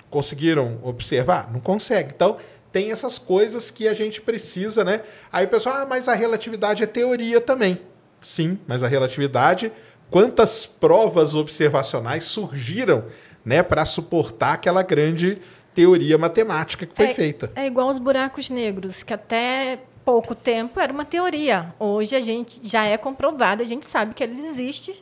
Conseguiram 0.08 0.78
observar? 0.82 1.50
Não 1.52 1.58
consegue. 1.60 2.12
Então, 2.14 2.36
tem 2.70 2.90
essas 2.92 3.18
coisas 3.18 3.70
que 3.70 3.88
a 3.88 3.94
gente 3.94 4.20
precisa, 4.20 4.84
né? 4.84 5.02
Aí 5.32 5.44
o 5.44 5.48
pessoal, 5.48 5.76
ah, 5.78 5.86
mas 5.86 6.08
a 6.08 6.14
relatividade 6.14 6.82
é 6.82 6.86
teoria 6.86 7.40
também. 7.40 7.78
Sim, 8.20 8.58
mas 8.66 8.82
a 8.84 8.88
relatividade, 8.88 9.72
quantas 10.10 10.64
provas 10.64 11.34
observacionais 11.34 12.24
surgiram, 12.24 13.04
né, 13.44 13.62
para 13.62 13.84
suportar 13.84 14.52
aquela 14.54 14.82
grande 14.84 15.38
teoria 15.74 16.16
matemática 16.16 16.86
que 16.86 16.94
foi 16.94 17.06
É- 17.06 17.14
feita? 17.14 17.50
É 17.56 17.66
igual 17.66 17.88
os 17.88 17.98
buracos 17.98 18.48
negros, 18.48 19.02
que 19.02 19.12
até 19.12 19.80
pouco 20.04 20.34
tempo 20.34 20.78
era 20.80 20.92
uma 20.92 21.04
teoria. 21.04 21.74
Hoje 21.78 22.14
a 22.16 22.20
gente 22.20 22.60
já 22.62 22.84
é 22.84 22.96
comprovado, 22.96 23.62
a 23.62 23.66
gente 23.66 23.86
sabe 23.86 24.14
que 24.14 24.22
eles 24.22 24.38
existem. 24.38 24.94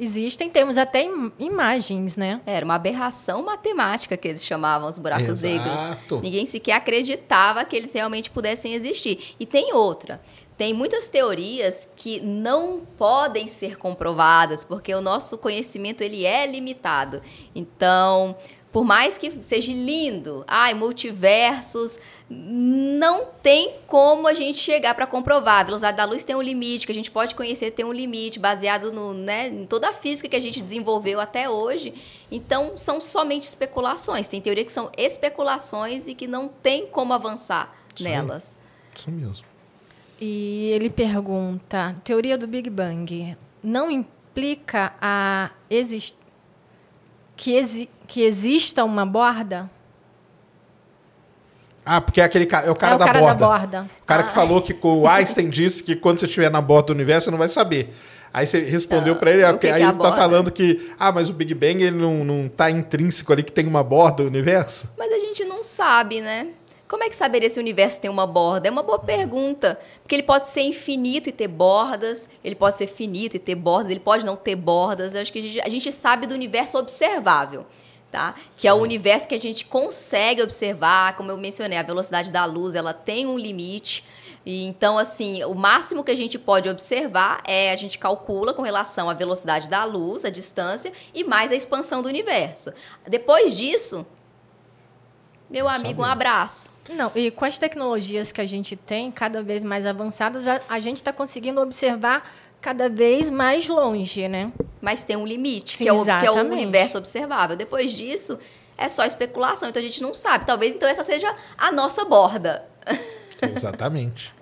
Existem, 0.00 0.48
temos 0.48 0.78
até 0.78 1.02
im- 1.02 1.32
imagens, 1.40 2.14
né? 2.14 2.40
Era 2.46 2.64
uma 2.64 2.76
aberração 2.76 3.42
matemática 3.42 4.16
que 4.16 4.28
eles 4.28 4.46
chamavam 4.46 4.88
os 4.88 4.96
buracos 4.96 5.42
negros. 5.42 5.72
Exato. 5.72 6.20
Ninguém 6.20 6.46
sequer 6.46 6.74
acreditava 6.74 7.64
que 7.64 7.74
eles 7.74 7.92
realmente 7.92 8.30
pudessem 8.30 8.74
existir. 8.74 9.34
E 9.40 9.44
tem 9.44 9.74
outra. 9.74 10.20
Tem 10.56 10.72
muitas 10.72 11.08
teorias 11.08 11.88
que 11.96 12.20
não 12.20 12.82
podem 12.96 13.46
ser 13.48 13.76
comprovadas, 13.76 14.64
porque 14.64 14.92
o 14.94 15.00
nosso 15.00 15.36
conhecimento 15.38 16.00
ele 16.02 16.24
é 16.24 16.46
limitado. 16.46 17.20
Então, 17.54 18.36
por 18.70 18.84
mais 18.84 19.16
que 19.16 19.42
seja 19.42 19.72
lindo, 19.72 20.44
ai, 20.46 20.74
multiversos, 20.74 21.98
não 22.28 23.26
tem 23.42 23.76
como 23.86 24.28
a 24.28 24.34
gente 24.34 24.58
chegar 24.58 24.94
para 24.94 25.06
comprovar. 25.06 25.60
A 25.60 25.64
velocidade 25.64 25.96
da 25.96 26.04
luz 26.04 26.22
tem 26.22 26.36
um 26.36 26.42
limite, 26.42 26.84
que 26.84 26.92
a 26.92 26.94
gente 26.94 27.10
pode 27.10 27.34
conhecer 27.34 27.70
tem 27.70 27.84
um 27.84 27.92
limite, 27.92 28.38
baseado 28.38 28.92
no, 28.92 29.14
né, 29.14 29.48
em 29.48 29.64
toda 29.66 29.88
a 29.88 29.92
física 29.92 30.28
que 30.28 30.36
a 30.36 30.40
gente 30.40 30.60
desenvolveu 30.60 31.18
até 31.18 31.48
hoje. 31.48 31.94
Então, 32.30 32.76
são 32.76 33.00
somente 33.00 33.44
especulações. 33.44 34.26
Tem 34.26 34.40
teoria 34.40 34.64
que 34.64 34.72
são 34.72 34.90
especulações 34.98 36.06
e 36.06 36.14
que 36.14 36.26
não 36.26 36.48
tem 36.48 36.86
como 36.86 37.14
avançar 37.14 37.74
Sim. 37.96 38.04
nelas. 38.04 38.54
Isso 38.94 39.10
mesmo. 39.10 39.46
E 40.20 40.70
ele 40.74 40.90
pergunta: 40.90 41.96
teoria 42.04 42.36
do 42.36 42.46
Big 42.46 42.68
Bang 42.68 43.36
não 43.62 43.90
implica 43.90 44.92
a 45.00 45.50
exis 45.70 46.16
que, 47.38 47.54
exi 47.56 47.88
que 48.06 48.20
exista 48.22 48.84
uma 48.84 49.06
borda? 49.06 49.70
Ah, 51.86 52.00
porque 52.02 52.20
é 52.20 52.24
aquele 52.24 52.44
ca- 52.44 52.62
é 52.64 52.70
o 52.70 52.74
cara, 52.74 52.92
é 52.92 52.96
o 52.96 52.98
da, 52.98 53.04
cara 53.06 53.20
borda. 53.20 53.34
da 53.36 53.46
borda. 53.46 53.90
O 54.02 54.06
cara 54.06 54.22
que 54.24 54.32
falou 54.34 54.60
que 54.60 54.76
o 54.82 55.06
Einstein 55.08 55.48
disse 55.48 55.82
que 55.82 55.96
quando 55.96 56.20
você 56.20 56.26
estiver 56.26 56.50
na 56.50 56.60
borda 56.60 56.88
do 56.88 56.92
universo, 56.92 57.24
você 57.26 57.30
não 57.30 57.38
vai 57.38 57.48
saber. 57.48 57.94
Aí 58.34 58.46
você 58.46 58.60
respondeu 58.60 59.14
Ah, 59.14 59.16
pra 59.16 59.30
ele, 59.30 59.42
aí 59.42 59.52
que 59.54 59.60
que 59.60 59.66
é 59.68 59.80
ele 59.80 59.92
tá 59.94 60.12
falando 60.12 60.50
que, 60.50 60.92
ah, 60.98 61.10
mas 61.10 61.30
o 61.30 61.32
Big 61.32 61.54
Bang 61.54 61.82
ele 61.82 61.96
não, 61.96 62.24
não 62.24 62.46
tá 62.48 62.70
intrínseco 62.70 63.32
ali 63.32 63.42
que 63.42 63.50
tem 63.50 63.66
uma 63.66 63.82
borda 63.82 64.22
do 64.22 64.28
universo? 64.28 64.90
Mas 64.98 65.10
a 65.10 65.18
gente 65.18 65.44
não 65.46 65.64
sabe, 65.64 66.20
né? 66.20 66.48
Como 66.88 67.04
é 67.04 67.10
que 67.10 67.16
saberia 67.16 67.50
se 67.50 67.58
o 67.58 67.62
universo 67.62 68.00
tem 68.00 68.10
uma 68.10 68.26
borda? 68.26 68.66
É 68.66 68.70
uma 68.70 68.82
boa 68.82 68.98
pergunta. 68.98 69.78
Porque 70.02 70.14
ele 70.14 70.22
pode 70.22 70.48
ser 70.48 70.62
infinito 70.62 71.28
e 71.28 71.32
ter 71.32 71.46
bordas, 71.46 72.30
ele 72.42 72.54
pode 72.54 72.78
ser 72.78 72.86
finito 72.86 73.36
e 73.36 73.38
ter 73.38 73.54
bordas, 73.54 73.90
ele 73.90 74.00
pode 74.00 74.24
não 74.24 74.34
ter 74.34 74.56
bordas. 74.56 75.14
Eu 75.14 75.20
acho 75.20 75.30
que 75.30 75.38
a 75.38 75.42
gente, 75.42 75.60
a 75.60 75.68
gente 75.68 75.92
sabe 75.92 76.26
do 76.26 76.34
universo 76.34 76.78
observável. 76.78 77.66
Tá? 78.10 78.34
Que 78.56 78.66
é 78.66 78.72
o 78.72 78.78
universo 78.78 79.28
que 79.28 79.34
a 79.34 79.38
gente 79.38 79.66
consegue 79.66 80.42
observar, 80.42 81.14
como 81.14 81.30
eu 81.30 81.36
mencionei, 81.36 81.76
a 81.76 81.82
velocidade 81.82 82.32
da 82.32 82.46
luz, 82.46 82.74
ela 82.74 82.94
tem 82.94 83.26
um 83.26 83.36
limite. 83.36 84.02
E, 84.46 84.64
então, 84.64 84.96
assim, 84.96 85.44
o 85.44 85.54
máximo 85.54 86.02
que 86.02 86.10
a 86.10 86.16
gente 86.16 86.38
pode 86.38 86.70
observar 86.70 87.42
é 87.46 87.70
a 87.70 87.76
gente 87.76 87.98
calcula 87.98 88.54
com 88.54 88.62
relação 88.62 89.10
à 89.10 89.12
velocidade 89.12 89.68
da 89.68 89.84
luz, 89.84 90.24
a 90.24 90.30
distância, 90.30 90.90
e 91.12 91.22
mais 91.22 91.52
a 91.52 91.54
expansão 91.54 92.00
do 92.00 92.08
universo. 92.08 92.72
Depois 93.06 93.54
disso, 93.54 94.06
meu 95.50 95.68
amigo, 95.68 96.00
um 96.00 96.04
abraço. 96.04 96.77
Não, 96.90 97.12
e 97.14 97.30
com 97.30 97.44
as 97.44 97.58
tecnologias 97.58 98.32
que 98.32 98.40
a 98.40 98.46
gente 98.46 98.74
tem, 98.74 99.10
cada 99.10 99.42
vez 99.42 99.62
mais 99.62 99.84
avançadas, 99.84 100.46
a 100.48 100.80
gente 100.80 100.96
está 100.96 101.12
conseguindo 101.12 101.60
observar 101.60 102.30
cada 102.60 102.88
vez 102.88 103.30
mais 103.30 103.68
longe, 103.68 104.26
né? 104.28 104.50
Mas 104.80 105.02
tem 105.02 105.16
um 105.16 105.26
limite, 105.26 105.76
Sim, 105.76 105.84
que, 105.84 105.90
é 105.90 105.92
o, 105.92 106.04
que, 106.04 106.26
é 106.26 106.30
o, 106.30 106.50
universo 106.50 106.98
observável. 106.98 107.56
Depois 107.56 107.92
disso, 107.92 108.38
é 108.76 108.88
só 108.88 109.04
especulação, 109.04 109.68
então 109.68 109.82
a 109.82 109.84
gente 109.84 110.02
não 110.02 110.14
sabe. 110.14 110.46
Talvez 110.46 110.74
então 110.74 110.88
essa 110.88 111.04
seja 111.04 111.34
a 111.56 111.70
nossa 111.70 112.04
borda. 112.04 112.64
Exatamente. 113.42 114.34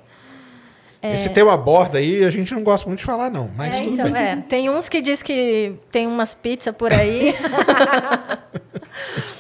É... 1.03 1.13
Esse 1.13 1.29
tema 1.31 1.57
borda 1.57 1.99
aí, 1.99 2.25
a 2.25 2.31
gente 2.31 2.55
não 2.55 2.63
gosta 2.63 2.87
muito 2.87 3.01
de 3.01 3.05
falar, 3.05 3.31
não, 3.31 3.51
mas 3.55 3.77
é, 3.77 3.83
tudo 3.83 3.93
então, 3.95 4.11
bem. 4.11 4.23
É. 4.23 4.37
Tem 4.49 4.71
uns 4.71 4.89
que 4.89 5.01
diz 5.01 5.23
que 5.23 5.75
tem 5.91 6.07
umas 6.07 6.35
pizzas 6.35 6.75
por 6.75 6.93
aí. 6.93 7.35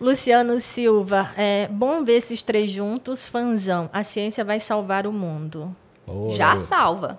Luciano 0.00 0.60
Silva, 0.60 1.30
é 1.36 1.68
bom 1.68 2.04
ver 2.04 2.16
esses 2.16 2.42
três 2.42 2.70
juntos, 2.70 3.26
fanzão. 3.26 3.88
A 3.92 4.02
ciência 4.02 4.44
vai 4.44 4.60
salvar 4.60 5.06
o 5.06 5.12
mundo. 5.12 5.74
Já 6.36 6.58
salva. 6.58 7.18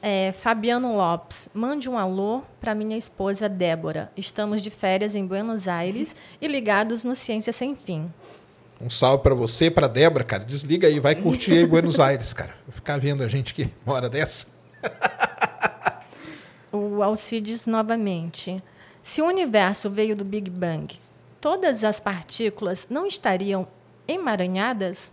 É, 0.00 0.32
Fabiano 0.38 0.96
Lopes, 0.96 1.48
mande 1.52 1.88
um 1.88 1.98
alô 1.98 2.42
para 2.60 2.74
minha 2.74 2.96
esposa 2.96 3.48
Débora. 3.48 4.12
Estamos 4.16 4.62
de 4.62 4.70
férias 4.70 5.16
em 5.16 5.26
Buenos 5.26 5.66
Aires 5.66 6.14
e 6.40 6.46
ligados 6.46 7.04
no 7.04 7.14
Ciência 7.14 7.52
Sem 7.52 7.74
Fim. 7.74 8.12
Um 8.80 8.90
salve 8.90 9.22
para 9.22 9.34
você, 9.34 9.70
para 9.70 9.88
Débora, 9.88 10.22
cara. 10.22 10.44
Desliga 10.44 10.86
aí, 10.86 11.00
vai 11.00 11.14
curtir 11.14 11.52
aí 11.52 11.66
Buenos 11.66 11.98
Aires, 11.98 12.32
cara. 12.32 12.54
Vou 12.66 12.74
ficar 12.74 12.98
vendo 12.98 13.22
a 13.22 13.28
gente 13.28 13.54
que 13.54 13.68
mora 13.84 14.08
dessa. 14.08 14.46
o 16.70 17.02
Alcides 17.02 17.66
novamente. 17.66 18.62
Se 19.04 19.20
o 19.20 19.26
universo 19.26 19.90
veio 19.90 20.16
do 20.16 20.24
Big 20.24 20.48
Bang, 20.48 20.98
todas 21.38 21.84
as 21.84 22.00
partículas 22.00 22.86
não 22.88 23.06
estariam 23.06 23.68
emaranhadas? 24.08 25.12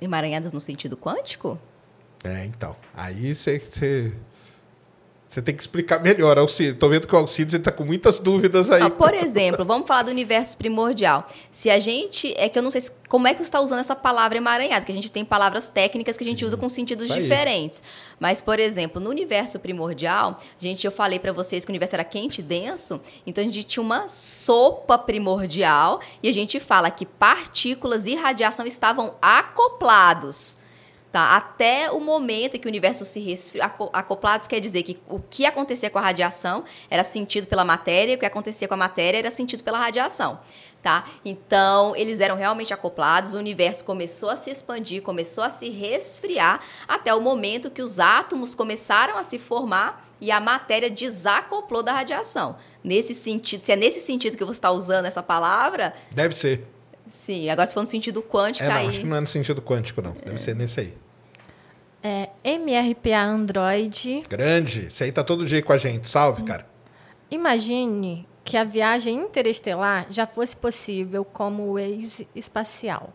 Emaranhadas 0.00 0.52
no 0.52 0.58
sentido 0.58 0.96
quântico? 0.96 1.56
É, 2.24 2.44
então. 2.46 2.74
Aí 2.92 3.32
você 3.32 3.60
você 5.32 5.40
tem 5.40 5.54
que 5.54 5.62
explicar 5.62 5.98
melhor, 5.98 6.36
Alcides. 6.36 6.74
Estou 6.74 6.90
vendo 6.90 7.08
que 7.08 7.14
o 7.14 7.18
Alcides 7.18 7.54
está 7.54 7.72
com 7.72 7.84
muitas 7.84 8.18
dúvidas 8.18 8.70
aí. 8.70 8.82
Ah, 8.82 8.90
por 8.90 9.14
exemplo, 9.14 9.64
vamos 9.64 9.88
falar 9.88 10.02
do 10.02 10.10
universo 10.10 10.58
primordial. 10.58 11.26
Se 11.50 11.70
a 11.70 11.78
gente. 11.78 12.34
É 12.36 12.50
que 12.50 12.58
eu 12.58 12.62
não 12.62 12.70
sei 12.70 12.82
se, 12.82 12.92
como 13.08 13.26
é 13.26 13.32
que 13.32 13.38
você 13.38 13.44
está 13.44 13.58
usando 13.58 13.78
essa 13.78 13.96
palavra 13.96 14.36
emaranhado, 14.36 14.84
que 14.84 14.92
a 14.92 14.94
gente 14.94 15.10
tem 15.10 15.24
palavras 15.24 15.68
técnicas 15.68 16.18
que 16.18 16.24
a 16.24 16.26
gente 16.26 16.40
Sim. 16.40 16.44
usa 16.44 16.58
com 16.58 16.68
sentidos 16.68 17.08
diferentes. 17.08 17.82
Mas, 18.20 18.42
por 18.42 18.60
exemplo, 18.60 19.00
no 19.00 19.08
universo 19.08 19.58
primordial, 19.58 20.36
gente, 20.58 20.84
eu 20.84 20.92
falei 20.92 21.18
para 21.18 21.32
vocês 21.32 21.64
que 21.64 21.70
o 21.70 21.72
universo 21.72 21.96
era 21.96 22.04
quente 22.04 22.40
e 22.40 22.44
denso, 22.44 23.00
então 23.26 23.42
a 23.42 23.46
gente 23.46 23.64
tinha 23.64 23.82
uma 23.82 24.08
sopa 24.08 24.98
primordial 24.98 26.00
e 26.22 26.28
a 26.28 26.32
gente 26.32 26.60
fala 26.60 26.90
que 26.90 27.06
partículas 27.06 28.04
e 28.04 28.14
radiação 28.14 28.66
estavam 28.66 29.14
acoplados. 29.22 30.58
Tá? 31.12 31.36
Até 31.36 31.90
o 31.90 32.00
momento 32.00 32.56
em 32.56 32.58
que 32.58 32.66
o 32.66 32.70
universo 32.70 33.04
se 33.04 33.20
resfriou. 33.20 33.68
Acoplados 33.92 34.46
quer 34.46 34.60
dizer 34.60 34.82
que 34.82 34.98
o 35.06 35.20
que 35.20 35.44
acontecia 35.44 35.90
com 35.90 35.98
a 35.98 36.02
radiação 36.02 36.64
era 36.88 37.04
sentido 37.04 37.46
pela 37.46 37.66
matéria, 37.66 38.12
e 38.12 38.16
o 38.16 38.18
que 38.18 38.24
acontecia 38.24 38.66
com 38.66 38.72
a 38.72 38.78
matéria 38.78 39.18
era 39.18 39.30
sentido 39.30 39.62
pela 39.62 39.78
radiação. 39.78 40.40
Tá? 40.82 41.04
Então, 41.22 41.94
eles 41.94 42.18
eram 42.18 42.34
realmente 42.34 42.72
acoplados, 42.72 43.34
o 43.34 43.38
universo 43.38 43.84
começou 43.84 44.30
a 44.30 44.38
se 44.38 44.50
expandir, 44.50 45.02
começou 45.02 45.44
a 45.44 45.50
se 45.50 45.68
resfriar, 45.68 46.60
até 46.88 47.14
o 47.14 47.20
momento 47.20 47.70
que 47.70 47.82
os 47.82 48.00
átomos 48.00 48.54
começaram 48.54 49.18
a 49.18 49.22
se 49.22 49.38
formar 49.38 50.10
e 50.18 50.30
a 50.30 50.40
matéria 50.40 50.88
desacoplou 50.88 51.82
da 51.82 51.92
radiação. 51.92 52.56
Nesse 52.82 53.14
sentido, 53.14 53.60
se 53.60 53.70
é 53.70 53.76
nesse 53.76 54.00
sentido 54.00 54.36
que 54.36 54.44
você 54.44 54.52
está 54.52 54.72
usando 54.72 55.04
essa 55.04 55.22
palavra. 55.22 55.92
Deve 56.10 56.34
ser. 56.34 56.66
Sim, 57.10 57.50
agora 57.50 57.66
se 57.66 57.74
for 57.74 57.80
no 57.80 57.86
sentido 57.86 58.22
quântico. 58.22 58.64
É, 58.64 58.68
não, 58.68 58.76
aí... 58.76 58.88
acho 58.88 59.00
que 59.00 59.06
não 59.06 59.16
é 59.16 59.20
no 59.20 59.26
sentido 59.26 59.60
quântico, 59.60 60.00
não. 60.00 60.12
Deve 60.12 60.34
é. 60.34 60.38
ser 60.38 60.56
nesse 60.56 60.80
aí. 60.80 61.01
É, 62.02 62.30
MRPA 62.44 63.22
Android. 63.22 64.22
Grande. 64.28 64.86
Esse 64.86 65.04
aí 65.04 65.12
tá 65.12 65.22
todo 65.22 65.46
dia 65.46 65.62
com 65.62 65.72
a 65.72 65.78
gente. 65.78 66.08
Salve, 66.08 66.42
cara. 66.42 66.66
Imagine 67.30 68.26
que 68.44 68.56
a 68.56 68.64
viagem 68.64 69.16
interestelar 69.16 70.06
já 70.10 70.26
fosse 70.26 70.56
possível 70.56 71.24
como 71.24 71.62
o 71.70 71.78
ex-espacial 71.78 73.12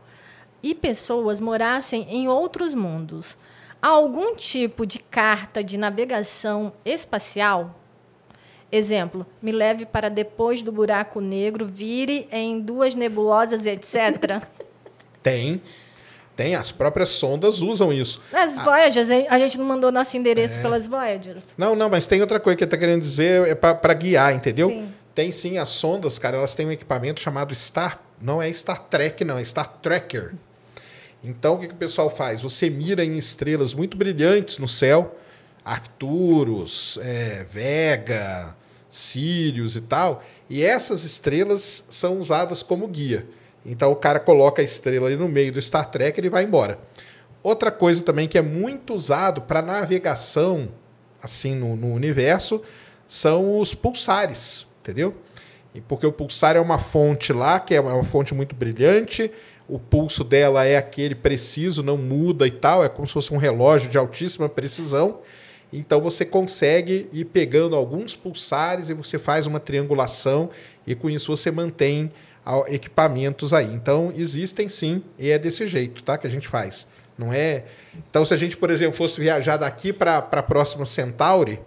e 0.64 0.74
pessoas 0.74 1.40
morassem 1.40 2.08
em 2.10 2.28
outros 2.28 2.74
mundos. 2.74 3.38
Há 3.82 3.90
algum 3.90 4.36
tipo 4.36 4.86
de 4.86 5.00
carta 5.00 5.64
de 5.64 5.78
navegação 5.78 6.74
espacial? 6.84 7.80
Exemplo, 8.72 9.26
me 9.42 9.52
leve 9.52 9.86
para 9.86 10.10
depois 10.10 10.62
do 10.62 10.72
buraco 10.72 11.22
negro, 11.22 11.66
vire 11.66 12.28
em 12.32 12.60
duas 12.60 12.96
nebulosas, 12.96 13.66
etc. 13.66 14.44
Tem. 15.24 15.62
Tem, 16.38 16.54
as 16.54 16.72
próprias 16.72 17.10
sondas 17.10 17.62
usam 17.62 17.92
isso. 17.92 18.22
As 18.32 18.58
Voyagers, 18.58 19.10
a 19.28 19.40
gente 19.40 19.58
não 19.58 19.66
mandou 19.66 19.92
nosso 19.92 20.16
endereço 20.16 20.60
é. 20.60 20.62
pelas 20.62 20.88
Voyagers. 20.88 21.44
Não, 21.58 21.76
não, 21.76 21.90
mas 21.90 22.06
tem 22.06 22.22
outra 22.22 22.40
coisa 22.40 22.56
que 22.56 22.64
ele 22.64 22.68
está 22.68 22.78
querendo 22.78 23.02
dizer, 23.02 23.48
é 23.48 23.56
para 23.56 23.94
guiar, 23.96 24.36
entendeu? 24.36 24.70
Sim. 24.70 24.94
Tem 25.16 25.32
sim 25.32 25.58
as 25.58 25.70
sondas, 25.70 26.20
cara, 26.20 26.38
elas 26.38 26.54
têm 26.54 26.68
um 26.68 26.72
equipamento 26.72 27.20
chamado 27.20 27.56
Star. 27.56 28.00
Não 28.22 28.40
é 28.40 28.54
Star 28.54 28.84
Trek, 28.84 29.26
não, 29.26 29.40
é 29.40 29.44
Star 29.44 29.68
Tracker. 29.82 30.36
Então, 31.24 31.56
o 31.56 31.58
que, 31.58 31.70
que 31.70 31.74
o 31.74 31.78
pessoal 31.78 32.16
faz? 32.16 32.44
Você 32.44 32.70
mira 32.70 33.04
em 33.04 33.18
estrelas 33.18 33.74
muito 33.74 33.98
brilhantes 33.98 34.60
no 34.60 34.68
céu, 34.68 35.18
Arcturus, 35.66 37.00
é, 37.02 37.48
Vega, 37.50 38.56
Sirius 38.88 39.76
e 39.76 39.82
tal, 39.82 40.24
e 40.48 40.64
essas 40.64 41.04
estrelas 41.04 41.84
são 41.90 42.20
usadas 42.20 42.62
como 42.62 42.88
guia. 42.88 43.28
Então 43.68 43.92
o 43.92 43.96
cara 43.96 44.20
coloca 44.20 44.62
a 44.62 44.66
estrela 44.66 45.08
ali 45.08 45.18
no 45.18 45.28
meio 45.28 45.52
do 45.52 45.62
Star 45.62 45.92
Trek 45.92 46.18
e 46.18 46.22
ele 46.22 46.30
vai 46.30 46.46
embora. 46.46 46.80
Outra 47.44 47.70
coisa 47.70 48.02
também 48.02 48.28
que 48.28 48.38
é 48.38 48.42
muito 48.42 48.94
usado 48.94 49.42
para 49.42 49.62
navegação 49.62 50.70
assim 51.22 51.54
no, 51.54 51.76
no, 51.76 51.94
universo 51.94 52.62
são 53.08 53.60
os 53.60 53.74
pulsares, 53.74 54.66
entendeu? 54.82 55.16
E 55.76 55.82
porque 55.82 56.08
o 56.08 56.12
pulsar 56.12 56.56
é 56.56 56.60
uma 56.60 56.80
fonte 56.80 57.34
lá 57.34 57.60
que 57.60 57.76
é 57.76 57.82
uma 57.82 58.04
fonte 58.04 58.34
muito 58.34 58.56
brilhante, 58.56 59.32
o 59.68 59.78
pulso 59.78 60.24
dela 60.24 60.66
é 60.66 60.78
aquele 60.78 61.14
preciso, 61.14 61.84
não 61.84 61.98
muda 61.98 62.48
e 62.48 62.52
tal, 62.52 62.84
é 62.84 62.90
como 62.90 63.08
se 63.08 63.14
fosse 63.14 63.34
um 63.34 63.38
relógio 63.38 63.90
de 63.90 63.98
altíssima 63.98 64.48
precisão. 64.48 65.20
Então 65.72 66.00
você 66.00 66.24
consegue 66.24 67.10
ir 67.12 67.26
pegando 67.26 67.76
alguns 67.76 68.16
pulsares 68.16 68.90
e 68.90 68.94
você 68.94 69.20
faz 69.20 69.46
uma 69.46 69.60
triangulação 69.60 70.50
e 70.86 70.96
com 70.96 71.10
isso 71.10 71.36
você 71.36 71.52
mantém 71.52 72.12
equipamentos 72.68 73.54
aí. 73.54 73.74
Então, 73.74 74.14
existem 74.16 74.70
sim, 74.70 75.04
e 75.18 75.30
é 75.30 75.38
desse 75.38 75.68
jeito 75.68 76.04
tá, 76.04 76.18
que 76.18 76.28
a 76.28 76.30
gente 76.30 76.48
faz. 76.48 76.88
Não 77.18 77.34
é. 77.34 77.66
Então, 78.10 78.24
se 78.24 78.34
a 78.34 78.38
gente, 78.38 78.56
por 78.56 78.70
exemplo, 78.70 78.96
fosse 78.96 79.20
viajar 79.20 79.58
daqui 79.58 79.92
para 79.92 80.18
a 80.18 80.44
próxima 80.44 80.86
Centauri, 80.86 81.60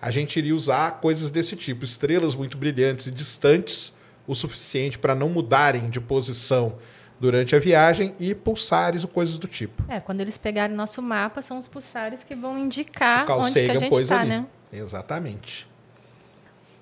a 0.00 0.10
gente 0.10 0.38
iria 0.38 0.54
usar 0.54 1.00
coisas 1.00 1.30
desse 1.30 1.56
tipo, 1.56 1.84
estrelas 1.84 2.34
muito 2.34 2.56
brilhantes 2.56 3.06
e 3.06 3.10
distantes 3.10 3.94
o 4.26 4.34
suficiente 4.34 4.98
para 4.98 5.14
não 5.14 5.28
mudarem 5.28 5.90
de 5.90 6.00
posição 6.00 6.76
durante 7.18 7.54
a 7.54 7.58
viagem 7.58 8.12
e 8.18 8.34
pulsares 8.34 9.04
ou 9.04 9.10
coisas 9.10 9.38
do 9.38 9.46
tipo. 9.46 9.84
É, 9.88 10.00
quando 10.00 10.20
eles 10.20 10.38
pegarem 10.38 10.74
nosso 10.74 11.02
mapa, 11.02 11.42
são 11.42 11.58
os 11.58 11.68
pulsares 11.68 12.24
que 12.24 12.34
vão 12.34 12.56
indicar 12.56 13.30
onde 13.30 13.52
que 13.52 13.70
a 13.70 13.78
gente 13.78 13.94
está, 14.00 14.24
né? 14.24 14.46
Exatamente. 14.72 15.68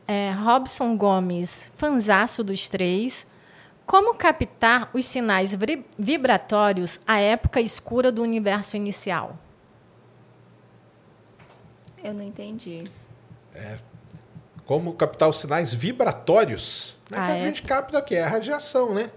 É, 0.06 0.30
Robson 0.30 0.96
Gomes, 0.96 1.70
fanzaço 1.76 2.44
dos 2.44 2.68
três. 2.68 3.26
Como 3.88 4.14
captar 4.14 4.90
os 4.92 5.06
sinais 5.06 5.56
vibratórios 5.98 7.00
à 7.06 7.18
época 7.20 7.58
escura 7.58 8.12
do 8.12 8.20
universo 8.20 8.76
inicial? 8.76 9.38
Eu 12.04 12.12
não 12.12 12.22
entendi. 12.22 12.90
É, 13.54 13.78
como 14.66 14.92
captar 14.92 15.30
os 15.30 15.38
sinais 15.38 15.72
vibratórios? 15.72 16.98
É 17.10 17.14
que 17.14 17.18
a 17.18 17.28
época... 17.28 17.46
gente 17.46 17.62
capta 17.62 17.96
aqui, 17.96 18.14
é 18.14 18.24
a 18.24 18.28
radiação, 18.28 18.94
né? 18.94 19.10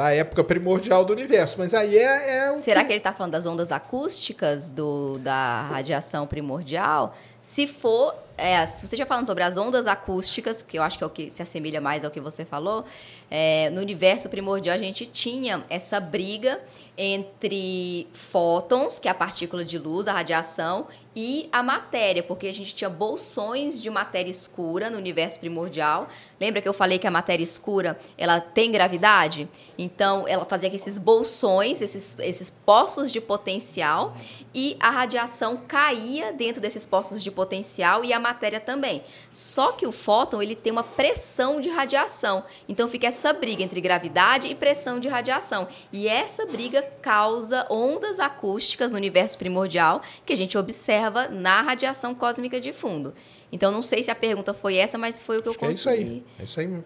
Da 0.00 0.14
época 0.14 0.42
primordial 0.42 1.04
do 1.04 1.12
universo. 1.12 1.56
Mas 1.58 1.74
aí 1.74 1.98
é. 1.98 2.48
é 2.48 2.54
Será 2.54 2.80
que... 2.80 2.86
que 2.86 2.92
ele 2.94 3.00
está 3.00 3.12
falando 3.12 3.32
das 3.32 3.44
ondas 3.44 3.70
acústicas 3.70 4.70
do, 4.70 5.18
da 5.18 5.60
radiação 5.64 6.26
primordial? 6.26 7.14
Se 7.42 7.66
for, 7.66 8.14
é, 8.38 8.64
se 8.64 8.86
você 8.86 8.96
já 8.96 9.04
falando 9.04 9.26
sobre 9.26 9.44
as 9.44 9.58
ondas 9.58 9.86
acústicas, 9.86 10.62
que 10.62 10.78
eu 10.78 10.82
acho 10.82 10.96
que 10.96 11.04
é 11.04 11.06
o 11.06 11.10
que 11.10 11.30
se 11.30 11.42
assemelha 11.42 11.82
mais 11.82 12.02
ao 12.02 12.10
que 12.10 12.18
você 12.18 12.46
falou, 12.46 12.82
é, 13.30 13.68
no 13.70 13.80
universo 13.82 14.30
primordial 14.30 14.74
a 14.74 14.78
gente 14.78 15.06
tinha 15.06 15.64
essa 15.68 16.00
briga 16.00 16.58
entre 16.96 18.08
fótons, 18.12 18.98
que 18.98 19.08
é 19.08 19.10
a 19.10 19.14
partícula 19.14 19.64
de 19.64 19.78
luz, 19.78 20.08
a 20.08 20.12
radiação, 20.12 20.86
e 21.14 21.48
a 21.50 21.62
matéria, 21.62 22.22
porque 22.22 22.46
a 22.46 22.52
gente 22.52 22.74
tinha 22.74 22.90
bolsões 22.90 23.82
de 23.82 23.90
matéria 23.90 24.30
escura 24.30 24.88
no 24.88 24.96
universo 24.96 25.38
primordial. 25.40 26.08
Lembra 26.40 26.62
que 26.62 26.68
eu 26.68 26.72
falei 26.72 26.98
que 26.98 27.06
a 27.06 27.10
matéria 27.10 27.44
escura 27.44 27.98
ela 28.16 28.40
tem 28.40 28.72
gravidade? 28.72 29.46
Então, 29.76 30.26
ela 30.26 30.46
fazia 30.46 30.74
esses 30.74 30.96
bolsões, 30.96 31.82
esses, 31.82 32.16
esses 32.18 32.48
poços 32.48 33.12
de 33.12 33.20
potencial, 33.20 34.16
e 34.54 34.74
a 34.80 34.88
radiação 34.88 35.58
caía 35.68 36.32
dentro 36.32 36.62
desses 36.62 36.86
poços 36.86 37.22
de 37.22 37.30
potencial 37.30 38.02
e 38.02 38.14
a 38.14 38.18
matéria 38.18 38.58
também. 38.58 39.04
Só 39.30 39.72
que 39.72 39.86
o 39.86 39.92
fóton 39.92 40.40
ele 40.40 40.56
tem 40.56 40.72
uma 40.72 40.82
pressão 40.82 41.60
de 41.60 41.68
radiação. 41.68 42.42
Então, 42.66 42.88
fica 42.88 43.08
essa 43.08 43.34
briga 43.34 43.62
entre 43.62 43.78
gravidade 43.78 44.48
e 44.48 44.54
pressão 44.54 44.98
de 44.98 45.08
radiação. 45.08 45.68
E 45.92 46.08
essa 46.08 46.46
briga 46.46 46.80
causa 47.02 47.66
ondas 47.68 48.18
acústicas 48.18 48.90
no 48.90 48.96
universo 48.96 49.36
primordial 49.36 50.00
que 50.24 50.32
a 50.32 50.36
gente 50.36 50.56
observa 50.56 51.28
na 51.28 51.60
radiação 51.60 52.14
cósmica 52.14 52.58
de 52.58 52.72
fundo. 52.72 53.12
Então, 53.52 53.72
não 53.72 53.82
sei 53.82 54.02
se 54.02 54.10
a 54.10 54.14
pergunta 54.14 54.54
foi 54.54 54.76
essa, 54.76 54.96
mas 54.96 55.20
foi 55.20 55.38
o 55.38 55.42
que 55.42 55.48
eu 55.48 55.54
consegui. 55.54 55.72
É 55.72 55.74
isso 55.74 55.88
aí. 55.88 56.26
É 56.38 56.42
isso 56.44 56.60
aí. 56.60 56.84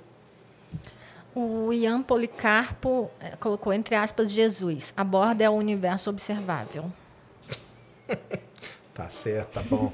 O 1.35 1.73
Ian 1.73 2.03
Policarpo 2.03 3.11
eh, 3.21 3.35
colocou 3.41 3.73
entre 3.73 3.97
aspas 3.97 4.31
Jesus. 4.31 4.95
A 4.97 5.03
borda 5.03 5.43
é 5.43 5.51
o 5.51 5.55
universo 5.55 6.09
observável. 6.09 6.91
tá 8.95 9.11
certo, 9.11 9.55
tá 9.55 9.63
bom. 9.63 9.91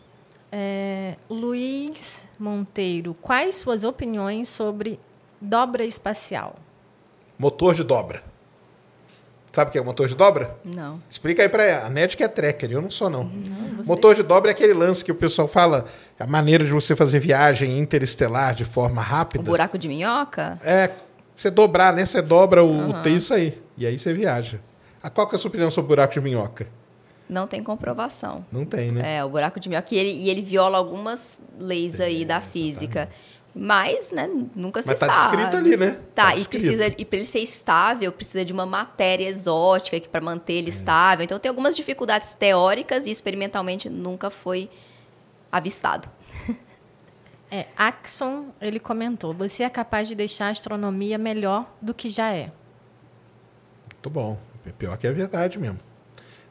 é, 0.52 1.16
Luiz 1.30 2.28
Monteiro, 2.38 3.14
quais 3.14 3.54
suas 3.54 3.84
opiniões 3.84 4.50
sobre 4.50 5.00
dobra 5.40 5.82
espacial? 5.84 6.56
Motor 7.38 7.74
de 7.74 7.84
dobra. 7.84 8.22
Sabe 9.52 9.68
o 9.68 9.72
que 9.72 9.78
é 9.78 9.82
motor 9.82 10.08
de 10.08 10.14
dobra? 10.14 10.56
Não. 10.64 11.02
Explica 11.10 11.42
aí 11.42 11.48
pra 11.48 11.64
ela. 11.64 11.86
A 11.86 11.90
Net 11.90 12.16
que 12.16 12.24
é 12.24 12.28
tracker, 12.28 12.70
eu 12.70 12.80
não 12.80 12.88
sou, 12.90 13.10
não. 13.10 13.24
não 13.24 13.84
motor 13.84 14.14
de 14.14 14.22
dobra 14.22 14.50
é 14.50 14.52
aquele 14.52 14.72
lance 14.72 15.04
que 15.04 15.12
o 15.12 15.14
pessoal 15.14 15.46
fala, 15.46 15.84
a 16.22 16.26
maneira 16.26 16.64
de 16.64 16.70
você 16.70 16.94
fazer 16.94 17.18
viagem 17.18 17.76
interestelar 17.80 18.54
de 18.54 18.64
forma 18.64 19.02
rápida. 19.02 19.42
O 19.42 19.44
buraco 19.44 19.76
de 19.76 19.88
minhoca? 19.88 20.56
É, 20.64 20.92
você 21.34 21.50
dobrar, 21.50 21.92
né? 21.92 22.06
Você 22.06 22.22
dobra 22.22 22.62
o, 22.62 22.70
uhum. 22.70 23.02
isso 23.06 23.34
aí. 23.34 23.60
E 23.76 23.84
aí 23.84 23.98
você 23.98 24.14
viaja. 24.14 24.60
A 25.02 25.10
qual 25.10 25.26
que 25.26 25.34
é 25.34 25.36
a 25.36 25.40
sua 25.40 25.48
opinião 25.48 25.68
sobre 25.68 25.86
o 25.86 25.88
buraco 25.88 26.14
de 26.14 26.20
minhoca? 26.20 26.68
Não 27.28 27.48
tem 27.48 27.60
comprovação. 27.60 28.44
Não 28.52 28.64
tem, 28.64 28.92
né? 28.92 29.16
É, 29.16 29.24
o 29.24 29.30
buraco 29.30 29.58
de 29.58 29.68
minhoca. 29.68 29.92
E 29.92 29.98
ele, 29.98 30.10
e 30.10 30.30
ele 30.30 30.42
viola 30.42 30.78
algumas 30.78 31.40
leis 31.58 32.00
aí 32.00 32.24
da 32.24 32.40
física. 32.40 33.08
Mas, 33.52 34.12
né, 34.12 34.30
nunca 34.54 34.80
se 34.80 34.88
Mas 34.88 35.00
tá 35.00 35.06
sabe. 35.16 35.36
descrito 35.36 35.56
ali, 35.56 35.76
né? 35.76 36.00
Tá, 36.14 36.30
tá 36.30 36.36
e 36.36 36.44
precisa 36.46 36.86
e 36.86 37.04
para 37.04 37.18
ele 37.18 37.26
ser 37.26 37.40
estável, 37.40 38.12
precisa 38.12 38.44
de 38.44 38.52
uma 38.52 38.64
matéria 38.64 39.28
exótica 39.28 40.00
para 40.08 40.20
manter 40.20 40.54
ele 40.54 40.70
é. 40.70 40.72
estável. 40.72 41.24
Então 41.24 41.38
tem 41.38 41.50
algumas 41.50 41.74
dificuldades 41.74 42.32
teóricas 42.32 43.06
e 43.06 43.10
experimentalmente 43.10 43.90
nunca 43.90 44.30
foi 44.30 44.70
avistado. 45.52 46.08
É, 47.50 47.66
Axon, 47.76 48.46
ele 48.60 48.80
comentou: 48.80 49.34
"Você 49.34 49.62
é 49.62 49.68
capaz 49.68 50.08
de 50.08 50.14
deixar 50.14 50.46
a 50.46 50.50
astronomia 50.50 51.18
melhor 51.18 51.70
do 51.82 51.92
que 51.92 52.08
já 52.08 52.32
é". 52.32 52.50
Muito 53.92 54.08
bom. 54.08 54.38
Pior 54.78 54.96
que 54.96 55.06
é 55.06 55.12
verdade 55.12 55.58
mesmo. 55.58 55.78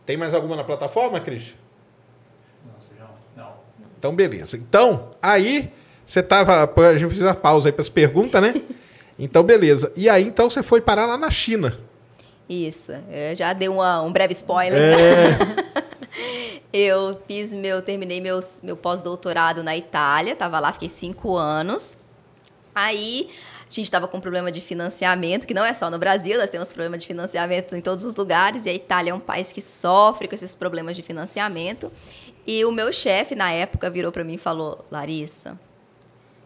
Tem 0.05 0.15
mais 0.15 0.33
alguma 0.33 0.55
na 0.55 0.63
plataforma, 0.63 1.19
Cris? 1.19 1.55
Não, 2.95 3.09
não. 3.35 3.53
Então, 3.97 4.15
beleza. 4.15 4.57
Então, 4.57 5.11
aí 5.21 5.71
você 6.05 6.21
tava. 6.21 6.63
A 6.63 6.97
gente 6.97 7.09
fez 7.09 7.23
a 7.23 7.33
pausa 7.33 7.69
aí 7.69 7.73
para 7.73 7.81
as 7.81 7.89
perguntas, 7.89 8.41
né? 8.41 8.53
Então, 9.19 9.43
beleza. 9.43 9.93
E 9.95 10.09
aí, 10.09 10.23
então, 10.23 10.49
você 10.49 10.63
foi 10.63 10.81
parar 10.81 11.05
lá 11.05 11.15
na 11.15 11.29
China. 11.29 11.77
Isso. 12.49 12.91
Eu 12.91 13.35
já 13.35 13.53
dei 13.53 13.69
uma, 13.69 14.01
um 14.01 14.11
breve 14.11 14.33
spoiler. 14.33 14.81
É. 14.81 15.81
eu 16.73 17.21
fiz 17.27 17.51
meu. 17.51 17.81
Terminei 17.81 18.21
meu, 18.21 18.39
meu 18.63 18.77
pós-doutorado 18.77 19.63
na 19.63 19.75
Itália. 19.75 20.35
Tava 20.35 20.59
lá, 20.59 20.71
fiquei 20.71 20.89
cinco 20.89 21.35
anos. 21.37 21.97
Aí. 22.73 23.29
A 23.61 23.73
gente 23.73 23.85
estava 23.85 24.05
com 24.05 24.19
problema 24.19 24.51
de 24.51 24.59
financiamento, 24.59 25.47
que 25.47 25.53
não 25.53 25.63
é 25.63 25.73
só 25.73 25.89
no 25.89 25.97
Brasil, 25.97 26.37
nós 26.37 26.49
temos 26.49 26.73
problema 26.73 26.97
de 26.97 27.07
financiamento 27.07 27.73
em 27.73 27.79
todos 27.79 28.03
os 28.03 28.17
lugares, 28.17 28.65
e 28.65 28.69
a 28.69 28.73
Itália 28.73 29.11
é 29.11 29.13
um 29.13 29.19
país 29.19 29.53
que 29.53 29.61
sofre 29.61 30.27
com 30.27 30.35
esses 30.35 30.53
problemas 30.53 30.93
de 30.93 31.01
financiamento. 31.01 31.89
E 32.45 32.65
o 32.65 32.71
meu 32.73 32.91
chefe, 32.91 33.33
na 33.33 33.49
época, 33.49 33.89
virou 33.89 34.11
para 34.11 34.25
mim 34.25 34.33
e 34.33 34.37
falou: 34.37 34.85
Larissa, 34.91 35.57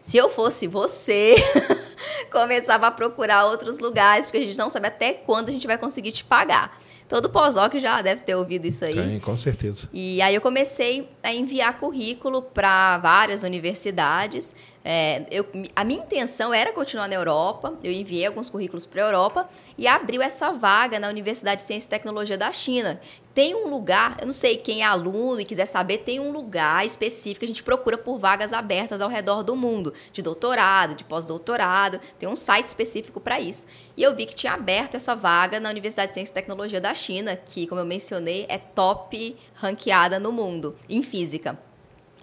se 0.00 0.16
eu 0.16 0.30
fosse 0.30 0.68
você, 0.68 1.34
começava 2.30 2.86
a 2.86 2.92
procurar 2.92 3.46
outros 3.46 3.80
lugares, 3.80 4.26
porque 4.26 4.38
a 4.38 4.46
gente 4.46 4.56
não 4.56 4.70
sabe 4.70 4.86
até 4.86 5.12
quando 5.12 5.48
a 5.48 5.52
gente 5.52 5.66
vai 5.66 5.76
conseguir 5.76 6.12
te 6.12 6.24
pagar. 6.24 6.80
Todo 7.08 7.30
pós-doc 7.30 7.74
já 7.76 8.02
deve 8.02 8.22
ter 8.22 8.34
ouvido 8.34 8.66
isso 8.66 8.84
aí. 8.84 8.94
Tem, 8.94 9.20
com 9.20 9.38
certeza. 9.38 9.88
E 9.92 10.20
aí 10.20 10.34
eu 10.34 10.40
comecei 10.40 11.08
a 11.22 11.32
enviar 11.32 11.78
currículo 11.78 12.42
para 12.42 12.98
várias 12.98 13.42
universidades. 13.42 14.54
É, 14.88 15.26
eu, 15.32 15.44
a 15.74 15.82
minha 15.82 16.00
intenção 16.00 16.54
era 16.54 16.72
continuar 16.72 17.08
na 17.08 17.16
Europa. 17.16 17.76
Eu 17.82 17.90
enviei 17.90 18.24
alguns 18.24 18.48
currículos 18.48 18.86
para 18.86 19.02
a 19.02 19.08
Europa 19.08 19.50
e 19.76 19.84
abriu 19.84 20.22
essa 20.22 20.52
vaga 20.52 21.00
na 21.00 21.08
Universidade 21.08 21.62
de 21.62 21.66
Ciência 21.66 21.88
e 21.88 21.90
Tecnologia 21.90 22.38
da 22.38 22.52
China, 22.52 23.00
tem 23.34 23.52
um 23.52 23.68
lugar, 23.68 24.16
eu 24.20 24.26
não 24.26 24.32
sei 24.32 24.56
quem 24.56 24.82
é 24.82 24.84
aluno 24.84 25.40
e 25.40 25.44
quiser 25.44 25.66
saber, 25.66 25.98
tem 25.98 26.20
um 26.20 26.30
lugar 26.30 26.86
específico, 26.86 27.44
a 27.44 27.48
gente 27.48 27.64
procura 27.64 27.98
por 27.98 28.20
vagas 28.20 28.52
abertas 28.52 29.00
ao 29.00 29.08
redor 29.08 29.42
do 29.42 29.56
mundo, 29.56 29.92
de 30.12 30.22
doutorado, 30.22 30.94
de 30.94 31.02
pós-doutorado, 31.02 32.00
tem 32.16 32.28
um 32.28 32.36
site 32.36 32.66
específico 32.66 33.20
para 33.20 33.40
isso. 33.40 33.66
E 33.96 34.04
eu 34.04 34.14
vi 34.14 34.24
que 34.24 34.36
tinha 34.36 34.52
aberto 34.52 34.94
essa 34.94 35.16
vaga 35.16 35.58
na 35.58 35.68
Universidade 35.68 36.10
de 36.10 36.14
Ciência 36.14 36.30
e 36.30 36.34
Tecnologia 36.34 36.80
da 36.80 36.94
China, 36.94 37.36
que, 37.36 37.66
como 37.66 37.80
eu 37.80 37.84
mencionei, 37.84 38.46
é 38.48 38.56
top 38.56 39.36
ranqueada 39.54 40.20
no 40.20 40.30
mundo, 40.30 40.76
em 40.88 41.02
física. 41.02 41.58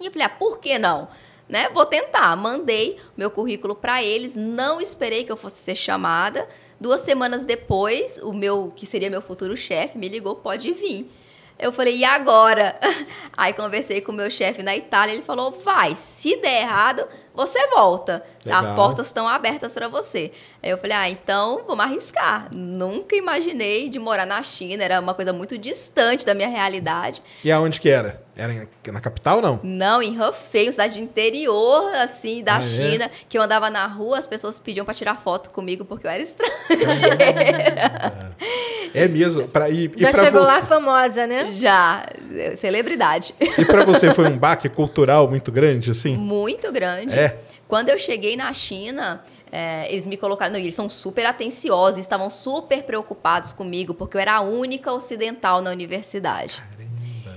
E 0.00 0.06
eu 0.06 0.10
falei, 0.10 0.26
ah, 0.26 0.30
por 0.30 0.58
que 0.58 0.78
não? 0.78 1.08
Né? 1.48 1.68
Vou 1.70 1.84
tentar. 1.84 2.34
Mandei 2.36 2.98
meu 3.16 3.30
currículo 3.30 3.74
para 3.74 4.02
eles, 4.02 4.34
não 4.34 4.80
esperei 4.80 5.24
que 5.24 5.32
eu 5.32 5.36
fosse 5.36 5.58
ser 5.58 5.76
chamada. 5.76 6.48
Duas 6.80 7.02
semanas 7.02 7.44
depois, 7.44 8.18
o 8.22 8.32
meu, 8.32 8.72
que 8.74 8.86
seria 8.86 9.10
meu 9.10 9.22
futuro 9.22 9.56
chefe, 9.56 9.96
me 9.98 10.08
ligou, 10.08 10.36
pode 10.36 10.72
vir. 10.72 11.10
Eu 11.58 11.70
falei, 11.72 11.96
e 11.96 12.04
agora? 12.04 12.78
Aí 13.36 13.52
conversei 13.52 14.00
com 14.00 14.10
o 14.10 14.14
meu 14.14 14.30
chefe 14.30 14.62
na 14.62 14.74
Itália, 14.74 15.12
ele 15.12 15.22
falou, 15.22 15.52
vai, 15.52 15.94
se 15.94 16.36
der 16.36 16.62
errado, 16.62 17.06
você 17.32 17.66
volta. 17.68 18.24
Legal. 18.44 18.60
As 18.60 18.72
portas 18.72 19.06
estão 19.06 19.28
abertas 19.28 19.72
para 19.72 19.88
você. 19.88 20.32
Aí 20.64 20.70
eu 20.70 20.78
falei, 20.78 20.96
ah, 20.96 21.10
então 21.10 21.60
vamos 21.66 21.84
arriscar. 21.84 22.48
Nunca 22.56 23.14
imaginei 23.14 23.90
de 23.90 23.98
morar 23.98 24.24
na 24.24 24.42
China, 24.42 24.82
era 24.82 24.98
uma 24.98 25.12
coisa 25.12 25.30
muito 25.30 25.58
distante 25.58 26.24
da 26.24 26.34
minha 26.34 26.48
realidade. 26.48 27.22
E 27.44 27.52
aonde 27.52 27.78
que 27.78 27.90
era? 27.90 28.22
Era 28.34 28.66
na 28.90 28.98
capital 28.98 29.42
não? 29.42 29.60
Não, 29.62 30.02
em 30.02 30.18
Hefei, 30.18 30.72
cidade 30.72 30.98
interior, 30.98 31.94
assim, 31.96 32.42
da 32.42 32.56
ah, 32.56 32.60
é? 32.60 32.62
China, 32.62 33.04
é? 33.04 33.10
que 33.28 33.36
eu 33.36 33.42
andava 33.42 33.68
na 33.68 33.86
rua, 33.86 34.18
as 34.18 34.26
pessoas 34.26 34.58
pediam 34.58 34.86
para 34.86 34.94
tirar 34.94 35.16
foto 35.16 35.50
comigo 35.50 35.84
porque 35.84 36.06
eu 36.06 36.10
era 36.10 36.22
estrangeira. 36.22 37.22
É, 38.94 39.04
é 39.04 39.06
mesmo. 39.06 39.46
Pra, 39.46 39.68
e, 39.68 39.92
Já 39.94 40.08
e 40.08 40.12
chegou 40.14 40.46
você... 40.46 40.50
lá 40.50 40.62
famosa, 40.62 41.26
né? 41.26 41.52
Já, 41.58 42.06
celebridade. 42.56 43.34
E 43.38 43.66
para 43.66 43.84
você 43.84 44.14
foi 44.14 44.30
um 44.30 44.38
baque 44.38 44.70
cultural 44.70 45.28
muito 45.28 45.52
grande, 45.52 45.90
assim? 45.90 46.16
Muito 46.16 46.72
grande. 46.72 47.14
É. 47.14 47.38
Quando 47.68 47.90
eu 47.90 47.98
cheguei 47.98 48.34
na 48.34 48.52
China, 48.54 49.22
é, 49.56 49.86
eles 49.88 50.04
me 50.04 50.16
colocaram. 50.16 50.52
Não, 50.52 50.58
eles 50.58 50.74
são 50.74 50.90
super 50.90 51.24
atenciosos, 51.24 52.00
estavam 52.00 52.28
super 52.28 52.82
preocupados 52.82 53.52
comigo, 53.52 53.94
porque 53.94 54.16
eu 54.16 54.20
era 54.20 54.34
a 54.34 54.40
única 54.40 54.92
ocidental 54.92 55.62
na 55.62 55.70
universidade. 55.70 56.60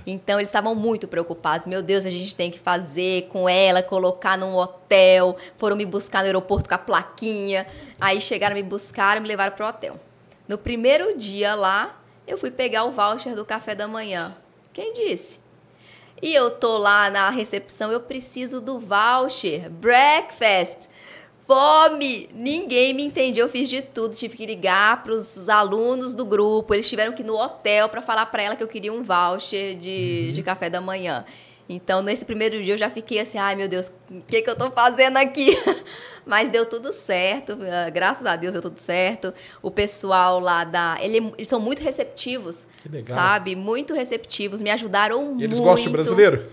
Então 0.05 0.39
eles 0.39 0.49
estavam 0.49 0.73
muito 0.73 1.07
preocupados. 1.07 1.67
Meu 1.67 1.83
Deus, 1.83 2.07
a 2.07 2.09
gente 2.09 2.35
tem 2.35 2.49
que 2.49 2.57
fazer 2.57 3.27
com 3.27 3.47
ela, 3.47 3.83
colocar 3.83 4.35
num 4.35 4.55
hotel. 4.55 5.37
Foram 5.57 5.75
me 5.75 5.85
buscar 5.85 6.19
no 6.21 6.25
aeroporto 6.25 6.67
com 6.67 6.73
a 6.73 6.79
plaquinha. 6.79 7.67
Aí 8.01 8.19
chegaram, 8.19 8.55
me 8.55 8.63
buscaram, 8.63 9.21
me 9.21 9.27
levaram 9.27 9.51
pro 9.51 9.67
hotel. 9.67 9.99
No 10.47 10.57
primeiro 10.57 11.15
dia 11.15 11.53
lá, 11.53 12.01
eu 12.25 12.37
fui 12.37 12.49
pegar 12.49 12.85
o 12.85 12.91
voucher 12.91 13.35
do 13.35 13.45
café 13.45 13.75
da 13.75 13.87
manhã. 13.87 14.35
Quem 14.73 14.91
disse? 14.93 15.39
E 16.19 16.33
eu 16.33 16.49
tô 16.49 16.79
lá 16.79 17.11
na 17.11 17.29
recepção, 17.29 17.91
eu 17.91 17.99
preciso 17.99 18.59
do 18.59 18.79
voucher, 18.79 19.69
breakfast 19.69 20.87
fome! 21.47 22.29
Ninguém 22.35 22.93
me 22.93 23.03
entendia, 23.03 23.41
eu 23.41 23.49
fiz 23.49 23.69
de 23.69 23.81
tudo. 23.81 24.13
Tive 24.13 24.35
que 24.35 24.45
ligar 24.45 25.03
para 25.03 25.13
os 25.13 25.49
alunos 25.49 26.13
do 26.13 26.25
grupo, 26.25 26.73
eles 26.73 26.87
tiveram 26.87 27.13
que 27.13 27.23
ir 27.23 27.25
no 27.25 27.35
hotel 27.35 27.89
para 27.89 28.01
falar 28.01 28.25
para 28.27 28.43
ela 28.43 28.55
que 28.55 28.61
eu 28.61 28.67
queria 28.67 28.93
um 28.93 29.01
voucher 29.01 29.77
de, 29.77 30.27
uhum. 30.27 30.33
de 30.33 30.43
café 30.43 30.69
da 30.69 30.81
manhã. 30.81 31.25
Então, 31.69 32.01
nesse 32.01 32.23
primeiro 32.23 32.61
dia, 32.61 32.73
eu 32.73 32.77
já 32.77 32.89
fiquei 32.89 33.19
assim: 33.19 33.37
ai 33.37 33.55
meu 33.55 33.67
Deus, 33.67 33.91
o 34.09 34.21
que, 34.21 34.41
que 34.41 34.49
eu 34.49 34.53
estou 34.53 34.71
fazendo 34.71 35.17
aqui? 35.17 35.57
Mas 36.25 36.49
deu 36.49 36.65
tudo 36.65 36.91
certo, 36.91 37.57
ah, 37.61 37.89
graças 37.89 38.25
a 38.25 38.35
Deus 38.35 38.51
deu 38.51 38.61
tudo 38.61 38.77
certo. 38.79 39.33
O 39.61 39.71
pessoal 39.71 40.41
lá 40.41 40.65
da. 40.65 40.97
Ele, 40.99 41.31
eles 41.37 41.47
são 41.47 41.59
muito 41.59 41.81
receptivos, 41.81 42.65
sabe? 43.05 43.55
Muito 43.55 43.93
receptivos, 43.93 44.61
me 44.61 44.69
ajudaram 44.69 45.21
e 45.21 45.25
muito. 45.25 45.43
Eles 45.43 45.59
gostam 45.59 45.85
de 45.85 45.89
brasileiro? 45.89 46.45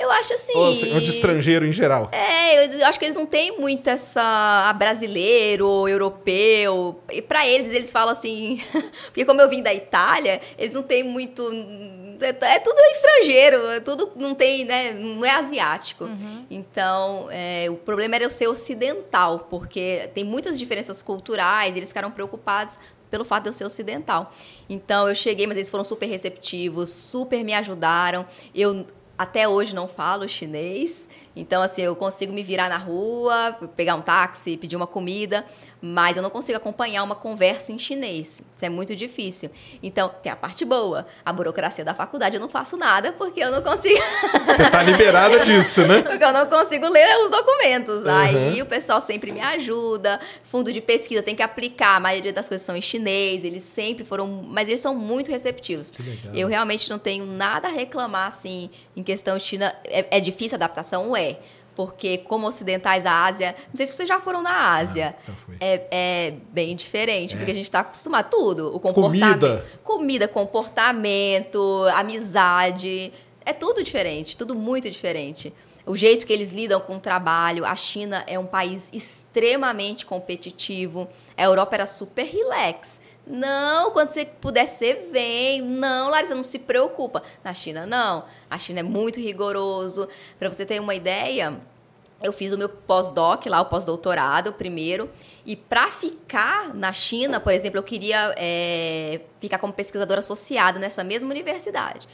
Eu 0.00 0.10
acho 0.10 0.32
assim. 0.32 0.56
Ou, 0.56 0.70
assim, 0.70 0.94
ou 0.94 1.00
de 1.00 1.10
estrangeiro 1.10 1.66
em 1.66 1.72
geral? 1.72 2.08
É, 2.10 2.64
eu 2.64 2.86
acho 2.86 2.98
que 2.98 3.04
eles 3.04 3.16
não 3.16 3.26
têm 3.26 3.58
muito 3.58 3.86
essa 3.88 4.22
ah, 4.22 4.72
brasileiro, 4.72 5.86
europeu. 5.86 6.98
E 7.12 7.20
para 7.20 7.46
eles, 7.46 7.68
eles 7.68 7.92
falam 7.92 8.08
assim. 8.08 8.62
porque 9.06 9.26
como 9.26 9.42
eu 9.42 9.48
vim 9.50 9.62
da 9.62 9.74
Itália, 9.74 10.40
eles 10.56 10.72
não 10.72 10.82
têm 10.82 11.04
muito. 11.04 11.42
É, 12.18 12.54
é 12.54 12.58
tudo 12.58 12.78
estrangeiro, 12.92 13.66
é 13.66 13.80
tudo 13.80 14.10
não 14.16 14.34
tem, 14.34 14.64
né? 14.64 14.94
Não 14.94 15.22
é 15.22 15.32
asiático. 15.32 16.04
Uhum. 16.04 16.46
Então, 16.50 17.28
é, 17.30 17.66
o 17.68 17.76
problema 17.76 18.14
era 18.14 18.24
eu 18.24 18.30
ser 18.30 18.48
ocidental, 18.48 19.46
porque 19.50 20.08
tem 20.14 20.24
muitas 20.24 20.58
diferenças 20.58 21.02
culturais, 21.02 21.76
eles 21.76 21.90
ficaram 21.90 22.10
preocupados 22.10 22.78
pelo 23.10 23.24
fato 23.24 23.44
de 23.44 23.48
eu 23.50 23.52
ser 23.52 23.64
ocidental. 23.64 24.32
Então 24.68 25.08
eu 25.08 25.14
cheguei, 25.14 25.46
mas 25.46 25.56
eles 25.56 25.68
foram 25.68 25.84
super 25.84 26.06
receptivos, 26.06 26.90
super 26.90 27.44
me 27.44 27.52
ajudaram. 27.52 28.24
Eu 28.54 28.86
até 29.20 29.46
hoje 29.46 29.74
não 29.74 29.86
falo 29.86 30.26
chinês, 30.26 31.06
então 31.40 31.62
assim 31.62 31.82
eu 31.82 31.96
consigo 31.96 32.32
me 32.32 32.42
virar 32.42 32.68
na 32.68 32.76
rua, 32.76 33.56
pegar 33.76 33.94
um 33.94 34.02
táxi, 34.02 34.56
pedir 34.56 34.76
uma 34.76 34.86
comida, 34.86 35.44
mas 35.82 36.16
eu 36.16 36.22
não 36.22 36.30
consigo 36.30 36.56
acompanhar 36.56 37.02
uma 37.02 37.14
conversa 37.14 37.72
em 37.72 37.78
chinês. 37.78 38.42
Isso 38.54 38.64
é 38.64 38.68
muito 38.68 38.94
difícil. 38.94 39.50
Então, 39.82 40.10
tem 40.22 40.30
a 40.30 40.36
parte 40.36 40.64
boa. 40.64 41.06
A 41.24 41.32
burocracia 41.32 41.84
da 41.84 41.94
faculdade 41.94 42.36
eu 42.36 42.40
não 42.40 42.48
faço 42.48 42.76
nada 42.76 43.12
porque 43.12 43.42
eu 43.42 43.50
não 43.50 43.62
consigo. 43.62 43.98
Você 44.46 44.64
está 44.64 44.82
liberada 44.82 45.44
disso, 45.44 45.86
né? 45.86 46.02
porque 46.02 46.22
eu 46.22 46.32
não 46.32 46.46
consigo 46.46 46.86
ler 46.88 47.08
os 47.24 47.30
documentos. 47.30 48.04
Uhum. 48.04 48.10
Aí 48.10 48.62
o 48.62 48.66
pessoal 48.66 49.00
sempre 49.00 49.32
me 49.32 49.40
ajuda. 49.40 50.20
Fundo 50.44 50.72
de 50.72 50.80
pesquisa 50.80 51.22
tem 51.22 51.34
que 51.34 51.42
aplicar. 51.42 51.96
A 51.96 52.00
maioria 52.00 52.32
das 52.32 52.48
coisas 52.48 52.64
são 52.64 52.76
em 52.76 52.82
chinês. 52.82 53.42
Eles 53.44 53.62
sempre 53.62 54.04
foram. 54.04 54.26
Mas 54.46 54.68
eles 54.68 54.80
são 54.80 54.94
muito 54.94 55.30
receptivos. 55.30 55.94
Eu 56.34 56.48
realmente 56.48 56.90
não 56.90 56.98
tenho 56.98 57.24
nada 57.24 57.68
a 57.68 57.70
reclamar, 57.70 58.28
assim, 58.28 58.70
em 58.94 59.02
questão 59.02 59.36
de 59.38 59.44
China. 59.44 59.74
É, 59.84 60.18
é 60.18 60.20
difícil 60.20 60.56
a 60.56 60.58
adaptação? 60.58 61.16
É 61.16 61.29
porque 61.74 62.18
como 62.18 62.46
ocidentais 62.46 63.06
a 63.06 63.24
Ásia, 63.24 63.54
não 63.68 63.74
sei 63.76 63.86
se 63.86 63.94
vocês 63.94 64.08
já 64.08 64.20
foram 64.20 64.42
na 64.42 64.74
Ásia, 64.74 65.14
ah, 65.26 65.32
é, 65.60 65.86
é, 65.90 66.34
bem 66.52 66.76
diferente 66.76 67.34
é. 67.34 67.38
do 67.38 67.44
que 67.44 67.50
a 67.50 67.54
gente 67.54 67.64
está 67.64 67.80
acostumado. 67.80 68.28
Tudo, 68.30 68.74
o 68.74 68.78
comportamento, 68.78 69.40
comida, 69.40 69.64
comida, 69.82 70.28
comportamento, 70.28 71.86
amizade, 71.94 73.12
é 73.44 73.52
tudo 73.52 73.82
diferente, 73.82 74.36
tudo 74.36 74.54
muito 74.54 74.90
diferente. 74.90 75.52
O 75.86 75.96
jeito 75.96 76.26
que 76.26 76.32
eles 76.32 76.52
lidam 76.52 76.78
com 76.80 76.96
o 76.96 77.00
trabalho, 77.00 77.64
a 77.64 77.74
China 77.74 78.22
é 78.26 78.38
um 78.38 78.46
país 78.46 78.90
extremamente 78.92 80.04
competitivo, 80.04 81.08
a 81.36 81.44
Europa 81.44 81.76
era 81.76 81.86
super 81.86 82.24
relax. 82.24 83.00
Não, 83.26 83.90
quando 83.90 84.10
você 84.10 84.24
puder, 84.24 84.66
você 84.66 84.94
vem. 85.10 85.62
Não, 85.62 86.10
Larissa, 86.10 86.34
não 86.34 86.42
se 86.42 86.58
preocupa. 86.58 87.22
Na 87.42 87.54
China, 87.54 87.86
não. 87.86 88.24
A 88.50 88.58
China 88.58 88.80
é 88.80 88.82
muito 88.82 89.20
rigoroso. 89.20 90.08
Para 90.38 90.52
você 90.52 90.66
ter 90.66 90.80
uma 90.80 90.94
ideia, 90.94 91.58
eu 92.22 92.32
fiz 92.32 92.52
o 92.52 92.58
meu 92.58 92.68
pós-doc 92.68 93.46
lá, 93.46 93.60
o 93.60 93.66
pós-doutorado 93.66 94.52
primeiro. 94.52 95.08
E 95.46 95.54
para 95.56 95.88
ficar 95.88 96.74
na 96.74 96.92
China, 96.92 97.38
por 97.40 97.52
exemplo, 97.52 97.78
eu 97.78 97.82
queria 97.82 98.34
é, 98.36 99.20
ficar 99.40 99.58
como 99.58 99.72
pesquisadora 99.72 100.18
associada 100.18 100.78
nessa 100.78 101.04
mesma 101.04 101.30
universidade 101.30 102.08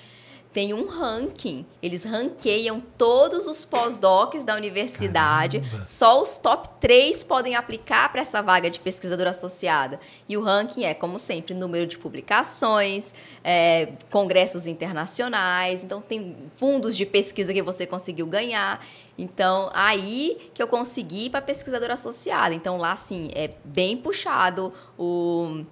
tem 0.56 0.72
um 0.72 0.88
ranking. 0.88 1.66
Eles 1.82 2.02
ranqueiam 2.02 2.82
todos 2.96 3.46
os 3.46 3.62
pós-docs 3.62 4.42
da 4.42 4.56
universidade. 4.56 5.60
Caramba. 5.60 5.84
Só 5.84 6.22
os 6.22 6.38
top 6.38 6.66
3 6.80 7.22
podem 7.24 7.54
aplicar 7.54 8.10
para 8.10 8.22
essa 8.22 8.40
vaga 8.40 8.70
de 8.70 8.80
pesquisadora 8.80 9.28
associada. 9.28 10.00
E 10.26 10.34
o 10.34 10.40
ranking 10.40 10.84
é, 10.84 10.94
como 10.94 11.18
sempre, 11.18 11.52
número 11.52 11.86
de 11.86 11.98
publicações, 11.98 13.14
é, 13.44 13.92
congressos 14.10 14.66
internacionais. 14.66 15.84
Então, 15.84 16.00
tem 16.00 16.34
fundos 16.54 16.96
de 16.96 17.04
pesquisa 17.04 17.52
que 17.52 17.60
você 17.60 17.86
conseguiu 17.86 18.26
ganhar. 18.26 18.82
Então, 19.18 19.70
aí 19.74 20.50
que 20.54 20.62
eu 20.62 20.68
consegui 20.68 21.28
para 21.28 21.42
pesquisadora 21.42 21.92
associada. 21.92 22.54
Então, 22.54 22.78
lá, 22.78 22.96
sim, 22.96 23.28
é 23.34 23.50
bem 23.62 23.94
puxado 23.94 24.72
o, 24.98 25.66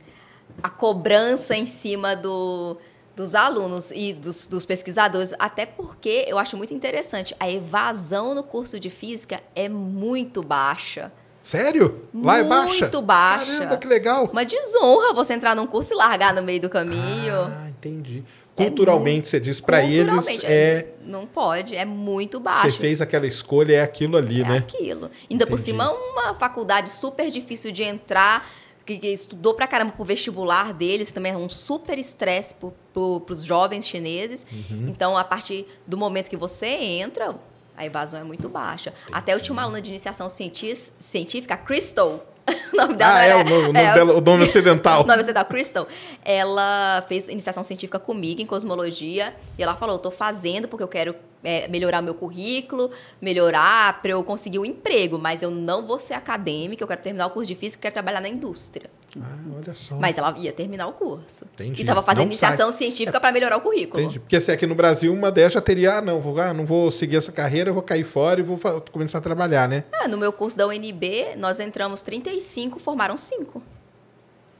a 0.62 0.68
cobrança 0.68 1.56
em 1.56 1.64
cima 1.64 2.14
do 2.14 2.76
dos 3.16 3.34
alunos 3.34 3.90
e 3.94 4.12
dos, 4.12 4.46
dos, 4.46 4.66
pesquisadores, 4.66 5.32
até 5.38 5.64
porque 5.66 6.24
eu 6.26 6.38
acho 6.38 6.56
muito 6.56 6.74
interessante, 6.74 7.34
a 7.38 7.50
evasão 7.50 8.34
no 8.34 8.42
curso 8.42 8.78
de 8.80 8.90
física 8.90 9.40
é 9.54 9.68
muito 9.68 10.42
baixa. 10.42 11.12
Sério? 11.42 12.08
Lá 12.14 12.34
muito 12.34 12.46
é 12.46 12.48
baixa? 12.48 12.80
Muito 12.80 13.02
baixa. 13.02 13.52
Caramba, 13.52 13.76
que 13.76 13.86
legal. 13.86 14.24
Uma 14.32 14.44
desonra 14.44 15.12
você 15.12 15.34
entrar 15.34 15.54
num 15.54 15.66
curso 15.66 15.92
e 15.92 15.96
largar 15.96 16.32
no 16.34 16.42
meio 16.42 16.60
do 16.60 16.70
caminho. 16.70 17.34
Ah, 17.34 17.68
entendi. 17.68 18.24
Culturalmente, 18.56 19.10
é 19.10 19.12
muito, 19.12 19.28
você 19.28 19.40
diz, 19.40 19.60
para 19.60 19.84
eles 19.84 20.44
é, 20.44 20.52
é... 20.52 20.94
Não 21.04 21.26
pode, 21.26 21.74
é 21.74 21.84
muito 21.84 22.38
baixo. 22.38 22.70
Você 22.70 22.78
fez 22.78 23.00
aquela 23.00 23.26
escolha, 23.26 23.74
é 23.74 23.82
aquilo 23.82 24.16
ali, 24.16 24.42
é 24.42 24.44
né? 24.44 24.54
É 24.54 24.58
aquilo. 24.58 25.10
Ainda 25.28 25.44
entendi. 25.44 25.46
por 25.46 25.58
cima, 25.58 25.90
uma 25.92 26.34
faculdade 26.34 26.90
super 26.90 27.30
difícil 27.30 27.72
de 27.72 27.82
entrar 27.82 28.48
que, 28.84 28.98
que 28.98 29.08
estudou 29.08 29.54
pra 29.54 29.66
caramba 29.66 29.92
pro 29.92 30.04
vestibular 30.04 30.72
deles, 30.72 31.12
também 31.12 31.32
é 31.32 31.36
um 31.36 31.48
super 31.48 31.98
estresse 31.98 32.54
pro, 32.54 32.74
pro, 32.92 33.20
pros 33.20 33.42
jovens 33.44 33.86
chineses. 33.86 34.46
Uhum. 34.52 34.88
Então, 34.88 35.16
a 35.16 35.24
partir 35.24 35.66
do 35.86 35.96
momento 35.96 36.28
que 36.28 36.36
você 36.36 36.66
entra, 36.66 37.38
a 37.76 37.84
evasão 37.84 38.20
é 38.20 38.24
muito 38.24 38.48
baixa. 38.48 38.90
Entendi. 38.90 39.10
Até 39.12 39.34
eu 39.34 39.40
tinha 39.40 39.52
uma 39.52 39.62
aluna 39.62 39.80
de 39.80 39.90
iniciação 39.90 40.28
científica, 40.30 41.56
Crystal, 41.56 42.33
o 42.72 42.76
nome 42.76 42.94
dela 42.94 43.14
ah, 43.14 43.24
é, 43.24 43.36
o 43.36 43.44
nome, 43.44 43.78
é, 43.78 43.94
dela, 43.94 44.14
o 44.14 44.20
nome 44.20 44.42
ocidental. 44.44 45.02
o 45.02 45.06
nome 45.06 45.18
ocidental, 45.18 45.44
Crystal. 45.46 45.88
Ela 46.24 47.04
fez 47.08 47.28
iniciação 47.28 47.64
científica 47.64 47.98
comigo 47.98 48.40
em 48.40 48.46
cosmologia 48.46 49.34
e 49.58 49.62
ela 49.62 49.74
falou: 49.76 49.96
eu 49.96 49.98
tô 49.98 50.10
fazendo 50.10 50.68
porque 50.68 50.82
eu 50.82 50.88
quero 50.88 51.14
é, 51.42 51.68
melhorar 51.68 52.02
meu 52.02 52.14
currículo, 52.14 52.90
melhorar 53.20 54.00
para 54.02 54.12
eu 54.12 54.24
conseguir 54.24 54.58
um 54.58 54.64
emprego, 54.64 55.18
mas 55.18 55.42
eu 55.42 55.50
não 55.50 55.86
vou 55.86 55.98
ser 55.98 56.14
acadêmica, 56.14 56.82
eu 56.82 56.88
quero 56.88 57.02
terminar 57.02 57.26
o 57.26 57.30
curso 57.30 57.48
de 57.48 57.54
física, 57.54 57.78
eu 57.78 57.82
quero 57.82 57.94
trabalhar 57.94 58.20
na 58.20 58.28
indústria. 58.28 58.90
Ah, 59.20 59.36
olha 59.56 59.74
só. 59.74 59.94
Mas 59.96 60.18
ela 60.18 60.34
ia 60.38 60.52
terminar 60.52 60.88
o 60.88 60.92
curso. 60.92 61.46
Entendi. 61.54 61.80
E 61.80 61.82
estava 61.82 62.02
fazendo 62.02 62.24
não 62.24 62.26
iniciação 62.26 62.70
sai. 62.70 62.78
científica 62.78 63.18
é. 63.18 63.20
para 63.20 63.32
melhorar 63.32 63.56
o 63.56 63.60
currículo. 63.60 64.02
Entendi. 64.02 64.18
Porque 64.18 64.40
se 64.40 64.50
aqui 64.50 64.66
no 64.66 64.74
Brasil 64.74 65.12
uma 65.12 65.30
dessas 65.30 65.54
já 65.54 65.60
teria, 65.60 65.98
ah, 65.98 66.00
não, 66.00 66.20
vou, 66.20 66.38
ah, 66.40 66.52
não 66.52 66.66
vou 66.66 66.90
seguir 66.90 67.16
essa 67.16 67.30
carreira, 67.30 67.72
vou 67.72 67.82
cair 67.82 68.02
fora 68.02 68.40
e 68.40 68.42
vou 68.42 68.58
começar 68.90 69.18
a 69.18 69.20
trabalhar, 69.20 69.68
né? 69.68 69.84
Ah, 69.92 70.08
no 70.08 70.18
meu 70.18 70.32
curso 70.32 70.56
da 70.56 70.66
UNB, 70.66 71.36
nós 71.36 71.60
entramos 71.60 72.02
35, 72.02 72.80
formaram 72.80 73.16
5. 73.16 73.62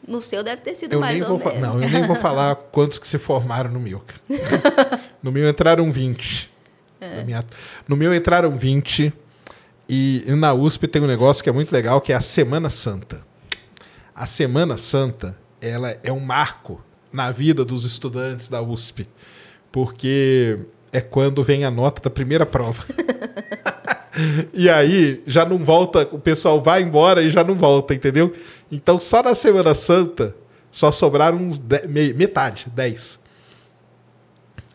No 0.06 0.22
seu 0.22 0.44
deve 0.44 0.62
ter 0.62 0.74
sido 0.74 0.93
eu 0.93 1.01
mais 1.01 1.20
ou 1.28 1.39
menos. 1.39 1.60
Não, 1.60 1.82
eu 1.82 1.89
nem 1.89 2.06
vou 2.06 2.16
falar 2.16 2.55
quantos 2.70 2.98
que 2.98 3.09
se 3.09 3.18
formaram 3.18 3.70
no 3.70 3.81
meu. 3.81 4.02
no 5.22 5.32
meu 5.32 5.48
entraram 5.48 5.90
20. 5.90 6.52
É. 7.01 7.24
Minha... 7.24 7.43
No 7.89 7.97
meu 7.97 8.14
entraram 8.14 8.56
20 8.56 9.12
e 9.89 10.24
na 10.28 10.55
USP 10.55 10.86
tem 10.86 11.02
um 11.02 11.06
negócio 11.06 11.43
que 11.43 11.48
é 11.48 11.52
muito 11.52 11.72
legal, 11.72 12.01
que 12.01 12.12
é 12.12 12.16
a 12.16 12.20
Semana 12.20 12.70
Santa. 12.70 13.34
A 14.14 14.26
Semana 14.26 14.76
Santa, 14.76 15.36
ela 15.60 15.98
é 16.04 16.12
um 16.12 16.20
marco 16.20 16.80
na 17.12 17.32
vida 17.32 17.64
dos 17.64 17.84
estudantes 17.84 18.46
da 18.46 18.62
USP, 18.62 19.08
porque 19.72 20.56
é 20.92 21.00
quando 21.00 21.42
vem 21.42 21.64
a 21.64 21.70
nota 21.70 22.00
da 22.00 22.08
primeira 22.08 22.46
prova. 22.46 22.84
e 24.54 24.70
aí 24.70 25.20
já 25.26 25.44
não 25.44 25.58
volta, 25.58 26.08
o 26.12 26.20
pessoal 26.20 26.62
vai 26.62 26.80
embora 26.80 27.22
e 27.22 27.30
já 27.30 27.42
não 27.42 27.56
volta, 27.56 27.92
entendeu? 27.92 28.32
Então 28.70 29.00
só 29.00 29.20
na 29.20 29.34
Semana 29.34 29.74
Santa 29.74 30.36
só 30.70 30.92
sobraram 30.92 31.38
uns 31.38 31.58
de... 31.58 32.14
metade, 32.14 32.66
10. 32.72 33.18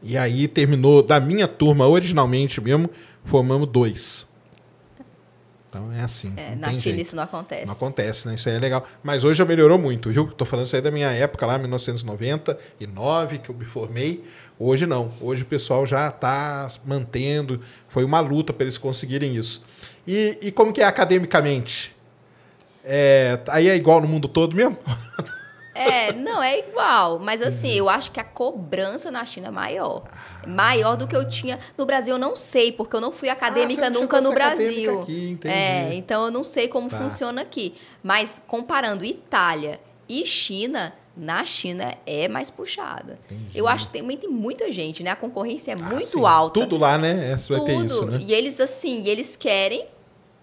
E 0.04 0.18
aí 0.18 0.50
terminou, 0.50 1.02
da 1.02 1.18
minha 1.18 1.48
turma, 1.48 1.88
originalmente 1.88 2.60
mesmo, 2.60 2.90
formamos 3.24 3.70
dois. 3.70 4.28
Então 5.70 5.92
é 5.94 6.02
assim. 6.02 6.34
É, 6.36 6.56
na 6.56 6.74
China 6.74 7.00
isso 7.00 7.16
não 7.16 7.24
acontece. 7.24 7.66
Não 7.66 7.74
acontece, 7.74 8.28
né? 8.28 8.34
Isso 8.34 8.50
aí 8.50 8.56
é 8.56 8.60
legal. 8.60 8.86
Mas 9.04 9.24
hoje 9.24 9.38
já 9.38 9.46
melhorou 9.46 9.78
muito, 9.78 10.10
viu? 10.10 10.28
Tô 10.28 10.44
falando 10.44 10.66
isso 10.66 10.76
aí 10.76 10.82
da 10.82 10.90
minha 10.90 11.12
época 11.12 11.46
lá, 11.46 11.58
1999, 11.60 13.38
que 13.38 13.50
eu 13.50 13.56
me 13.56 13.66
formei. 13.66 14.24
Hoje 14.58 14.88
não. 14.88 15.14
Hoje 15.22 15.44
o 15.44 15.46
pessoal 15.46 15.86
já 15.86 16.08
está 16.08 16.68
mantendo. 16.84 17.62
Foi 17.88 18.04
uma 18.04 18.20
luta 18.20 18.52
para 18.52 18.64
eles 18.64 18.78
conseguirem 18.78 19.36
isso. 19.36 19.64
E, 20.08 20.38
e 20.42 20.52
como 20.52 20.74
que 20.74 20.82
é 20.82 20.86
academicamente? 20.86 21.96
É, 22.84 23.40
aí 23.48 23.70
é 23.70 23.76
igual 23.76 24.02
no 24.02 24.08
mundo 24.08 24.28
todo 24.28 24.56
mesmo? 24.56 24.78
É, 25.80 26.14
não, 26.14 26.42
é 26.42 26.60
igual. 26.60 27.20
Mas 27.20 27.42
assim, 27.42 27.72
eu 27.72 27.90
acho 27.90 28.12
que 28.12 28.20
a 28.20 28.24
cobrança 28.24 29.10
na 29.10 29.24
China 29.24 29.48
é 29.48 29.52
maior. 29.52 30.04
Maior 30.46 30.98
do 30.98 31.08
que 31.08 31.16
eu 31.16 31.28
tinha. 31.28 31.60
No 31.78 31.86
Brasil 31.86 32.16
eu 32.16 32.20
não 32.20 32.36
sei, 32.36 32.72
porque 32.72 32.96
eu 32.96 33.02
não 33.02 33.12
fui 33.12 33.30
acadêmica 33.30 33.88
ah, 33.88 33.90
nunca 33.90 34.20
no 34.20 34.32
Brasil. 34.32 35.02
Aqui, 35.02 35.32
entendi. 35.32 35.54
É, 35.54 35.94
então 35.94 36.26
eu 36.26 36.32
não 36.32 36.44
sei 36.44 36.68
como 36.68 36.90
tá. 36.90 36.98
funciona 36.98 37.42
aqui. 37.42 37.76
Mas 38.04 38.42
comparando 38.48 39.06
Itália 39.06 39.80
e 40.08 40.26
China, 40.26 40.94
na 41.16 41.44
China 41.44 41.96
é 42.06 42.28
mais 42.28 42.50
puxada. 42.50 43.20
Entendi. 43.26 43.58
Eu 43.58 43.68
acho 43.68 43.90
que 43.90 44.00
também 44.00 44.18
tem 44.18 44.30
muita 44.30 44.72
gente, 44.72 45.04
né? 45.04 45.12
A 45.12 45.16
concorrência 45.16 45.72
é 45.72 45.76
ah, 45.76 45.78
muito 45.78 46.20
sim. 46.20 46.26
alta. 46.26 46.60
Tudo 46.60 46.78
lá, 46.78 46.98
né? 46.98 47.34
É, 47.34 47.36
Tudo. 47.36 47.66
Ter 47.66 47.86
isso, 47.86 48.06
né? 48.06 48.20
E 48.22 48.34
eles, 48.34 48.60
assim, 48.60 49.08
eles 49.08 49.36
querem 49.36 49.86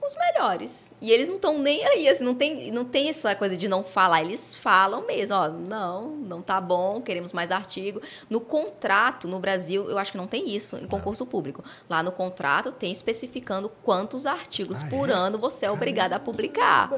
os 0.07 0.16
melhores. 0.16 0.91
E 1.01 1.11
eles 1.11 1.28
não 1.28 1.37
estão 1.37 1.59
nem 1.59 1.85
aí, 1.85 2.09
assim, 2.09 2.24
não 2.24 2.35
tem, 2.35 2.70
não 2.70 2.85
tem 2.85 3.09
essa 3.09 3.35
coisa 3.35 3.57
de 3.57 3.69
não 3.69 3.83
falar, 3.85 4.23
eles 4.23 4.55
falam 4.55 5.05
mesmo, 5.07 5.37
ó, 5.37 5.49
não, 5.49 6.09
não 6.11 6.41
tá 6.41 6.61
bom, 6.61 7.01
queremos 7.03 7.33
mais 7.33 7.51
artigo. 7.51 8.01
No 8.31 8.41
contrato, 8.41 9.27
no 9.28 9.39
Brasil, 9.39 9.91
eu 9.91 9.99
acho 9.99 10.12
que 10.12 10.19
não 10.19 10.27
tem 10.27 10.55
isso 10.55 10.77
em 10.77 10.87
concurso 10.87 11.27
público. 11.27 11.62
Lá 11.89 12.03
no 12.03 12.12
contrato 12.12 12.73
tem 12.73 12.93
especificando 12.93 13.69
quantos 13.83 14.27
artigos 14.27 14.83
Ah, 14.83 14.87
por 14.89 15.11
é? 15.11 15.12
ano 15.12 15.39
você 15.39 15.66
é 15.66 15.70
obrigado 15.70 16.12
a 16.12 16.19
publicar. 16.19 16.89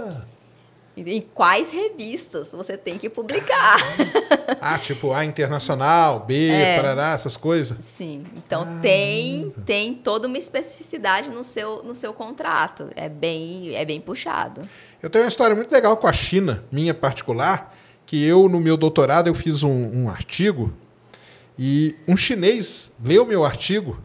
Em 1.06 1.20
quais 1.20 1.70
revistas 1.70 2.52
você 2.52 2.76
tem 2.76 2.98
que 2.98 3.08
publicar. 3.08 3.76
Ah, 4.60 4.78
tipo 4.78 5.12
A 5.12 5.24
Internacional, 5.24 6.20
B, 6.20 6.48
É. 6.48 6.76
Parará, 6.76 7.12
essas 7.12 7.36
coisas. 7.36 7.76
Sim. 7.84 8.24
Então 8.34 8.64
Caramba. 8.64 8.80
tem 8.82 9.54
tem 9.66 9.94
toda 9.94 10.26
uma 10.26 10.38
especificidade 10.38 11.28
no 11.28 11.44
seu 11.44 11.82
no 11.82 11.94
seu 11.94 12.12
contrato. 12.14 12.88
É 12.96 13.08
bem 13.08 13.74
é 13.76 13.84
bem 13.84 14.00
puxado. 14.00 14.66
Eu 15.02 15.10
tenho 15.10 15.24
uma 15.24 15.28
história 15.28 15.54
muito 15.54 15.70
legal 15.70 15.96
com 15.98 16.06
a 16.06 16.12
China, 16.12 16.64
minha 16.72 16.94
particular, 16.94 17.76
que 18.06 18.24
eu, 18.24 18.48
no 18.48 18.58
meu 18.58 18.76
doutorado, 18.76 19.28
eu 19.28 19.34
fiz 19.34 19.62
um, 19.62 20.04
um 20.04 20.08
artigo 20.08 20.72
e 21.58 21.94
um 22.08 22.16
chinês 22.16 22.90
leu 23.04 23.26
meu 23.26 23.44
artigo 23.44 23.98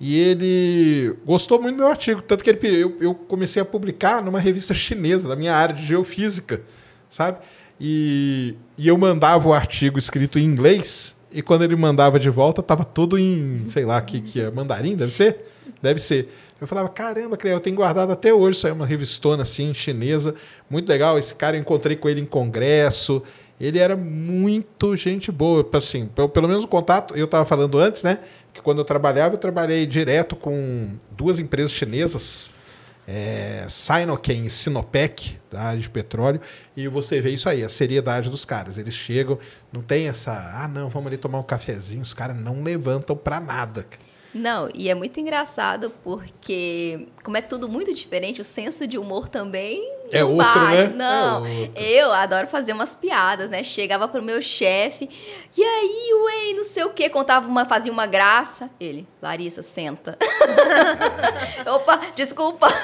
e 0.00 0.18
ele 0.18 1.16
gostou 1.24 1.60
muito 1.60 1.76
do 1.76 1.80
meu 1.80 1.88
artigo. 1.88 2.22
Tanto 2.22 2.44
que 2.44 2.50
ele, 2.50 2.82
eu, 2.82 2.96
eu 3.00 3.14
comecei 3.14 3.60
a 3.60 3.64
publicar 3.64 4.22
numa 4.22 4.38
revista 4.38 4.74
chinesa, 4.74 5.28
da 5.28 5.36
minha 5.36 5.54
área 5.54 5.74
de 5.74 5.84
geofísica, 5.84 6.62
sabe? 7.08 7.38
E, 7.80 8.54
e 8.78 8.88
eu 8.88 8.96
mandava 8.96 9.48
o 9.48 9.52
artigo 9.52 9.98
escrito 9.98 10.38
em 10.38 10.44
inglês 10.44 11.16
e 11.36 11.42
quando 11.42 11.64
ele 11.64 11.76
mandava 11.76 12.18
de 12.18 12.30
volta, 12.30 12.62
estava 12.62 12.82
tudo 12.82 13.18
em, 13.18 13.64
sei 13.68 13.84
lá, 13.84 14.00
que, 14.00 14.22
que 14.22 14.40
é 14.40 14.50
mandarim, 14.50 14.96
deve 14.96 15.14
ser? 15.14 15.44
Deve 15.82 16.00
ser. 16.00 16.30
Eu 16.58 16.66
falava, 16.66 16.88
caramba, 16.88 17.36
Cleia, 17.36 17.54
eu 17.54 17.60
tenho 17.60 17.76
guardado 17.76 18.10
até 18.10 18.32
hoje. 18.32 18.56
Isso 18.56 18.66
é 18.66 18.72
uma 18.72 18.86
revistona 18.86 19.42
assim, 19.42 19.74
chinesa. 19.74 20.34
Muito 20.70 20.88
legal. 20.88 21.18
Esse 21.18 21.34
cara 21.34 21.56
eu 21.56 21.60
encontrei 21.60 21.94
com 21.94 22.08
ele 22.08 22.22
em 22.22 22.24
congresso. 22.24 23.22
Ele 23.60 23.78
era 23.78 23.94
muito 23.94 24.96
gente 24.96 25.30
boa. 25.30 25.68
Assim, 25.74 26.08
pelo 26.32 26.48
menos 26.48 26.64
o 26.64 26.68
contato, 26.68 27.14
eu 27.14 27.26
estava 27.26 27.44
falando 27.44 27.78
antes, 27.78 28.02
né? 28.02 28.20
Que 28.56 28.62
quando 28.62 28.78
eu 28.78 28.84
trabalhava, 28.86 29.34
eu 29.34 29.38
trabalhei 29.38 29.84
direto 29.84 30.34
com 30.34 30.96
duas 31.10 31.38
empresas 31.38 31.72
chinesas, 31.72 32.50
é, 33.06 33.66
Sinochem 33.68 34.46
e 34.46 34.50
Sinopec, 34.50 35.38
da 35.50 35.60
área 35.60 35.78
de 35.78 35.90
petróleo, 35.90 36.40
e 36.74 36.88
você 36.88 37.20
vê 37.20 37.28
isso 37.28 37.50
aí, 37.50 37.62
a 37.62 37.68
seriedade 37.68 38.30
dos 38.30 38.46
caras. 38.46 38.78
Eles 38.78 38.94
chegam, 38.94 39.38
não 39.70 39.82
tem 39.82 40.08
essa, 40.08 40.32
ah, 40.32 40.66
não, 40.66 40.88
vamos 40.88 41.08
ali 41.08 41.18
tomar 41.18 41.38
um 41.38 41.42
cafezinho, 41.42 42.00
os 42.00 42.14
caras 42.14 42.34
não 42.34 42.62
levantam 42.62 43.14
para 43.14 43.38
nada. 43.38 43.86
Não, 44.36 44.68
e 44.74 44.88
é 44.90 44.94
muito 44.94 45.18
engraçado 45.18 45.90
porque, 46.04 47.08
como 47.24 47.36
é 47.36 47.40
tudo 47.42 47.68
muito 47.68 47.92
diferente, 47.94 48.40
o 48.40 48.44
senso 48.44 48.86
de 48.86 48.98
humor 48.98 49.28
também. 49.28 49.94
É 50.12 50.20
não 50.20 50.36
outro, 50.36 50.60
bate. 50.60 50.76
né? 50.76 50.86
Não, 50.94 51.44
É 51.46 51.50
outro. 51.62 51.82
eu 51.82 52.12
adoro 52.12 52.46
fazer 52.46 52.72
umas 52.72 52.94
piadas, 52.94 53.50
né? 53.50 53.64
Chegava 53.64 54.06
pro 54.06 54.22
meu 54.22 54.40
chefe, 54.40 55.08
e 55.56 55.62
aí, 55.64 56.10
ué, 56.24 56.52
não 56.54 56.62
sei 56.64 56.84
o 56.84 56.90
quê, 56.90 57.08
contava 57.08 57.48
uma, 57.48 57.64
fazia 57.64 57.90
uma 57.90 58.06
graça. 58.06 58.70
Ele, 58.78 59.04
Larissa, 59.20 59.62
senta. 59.64 60.16
Opa, 61.74 62.00
desculpa. 62.14 62.68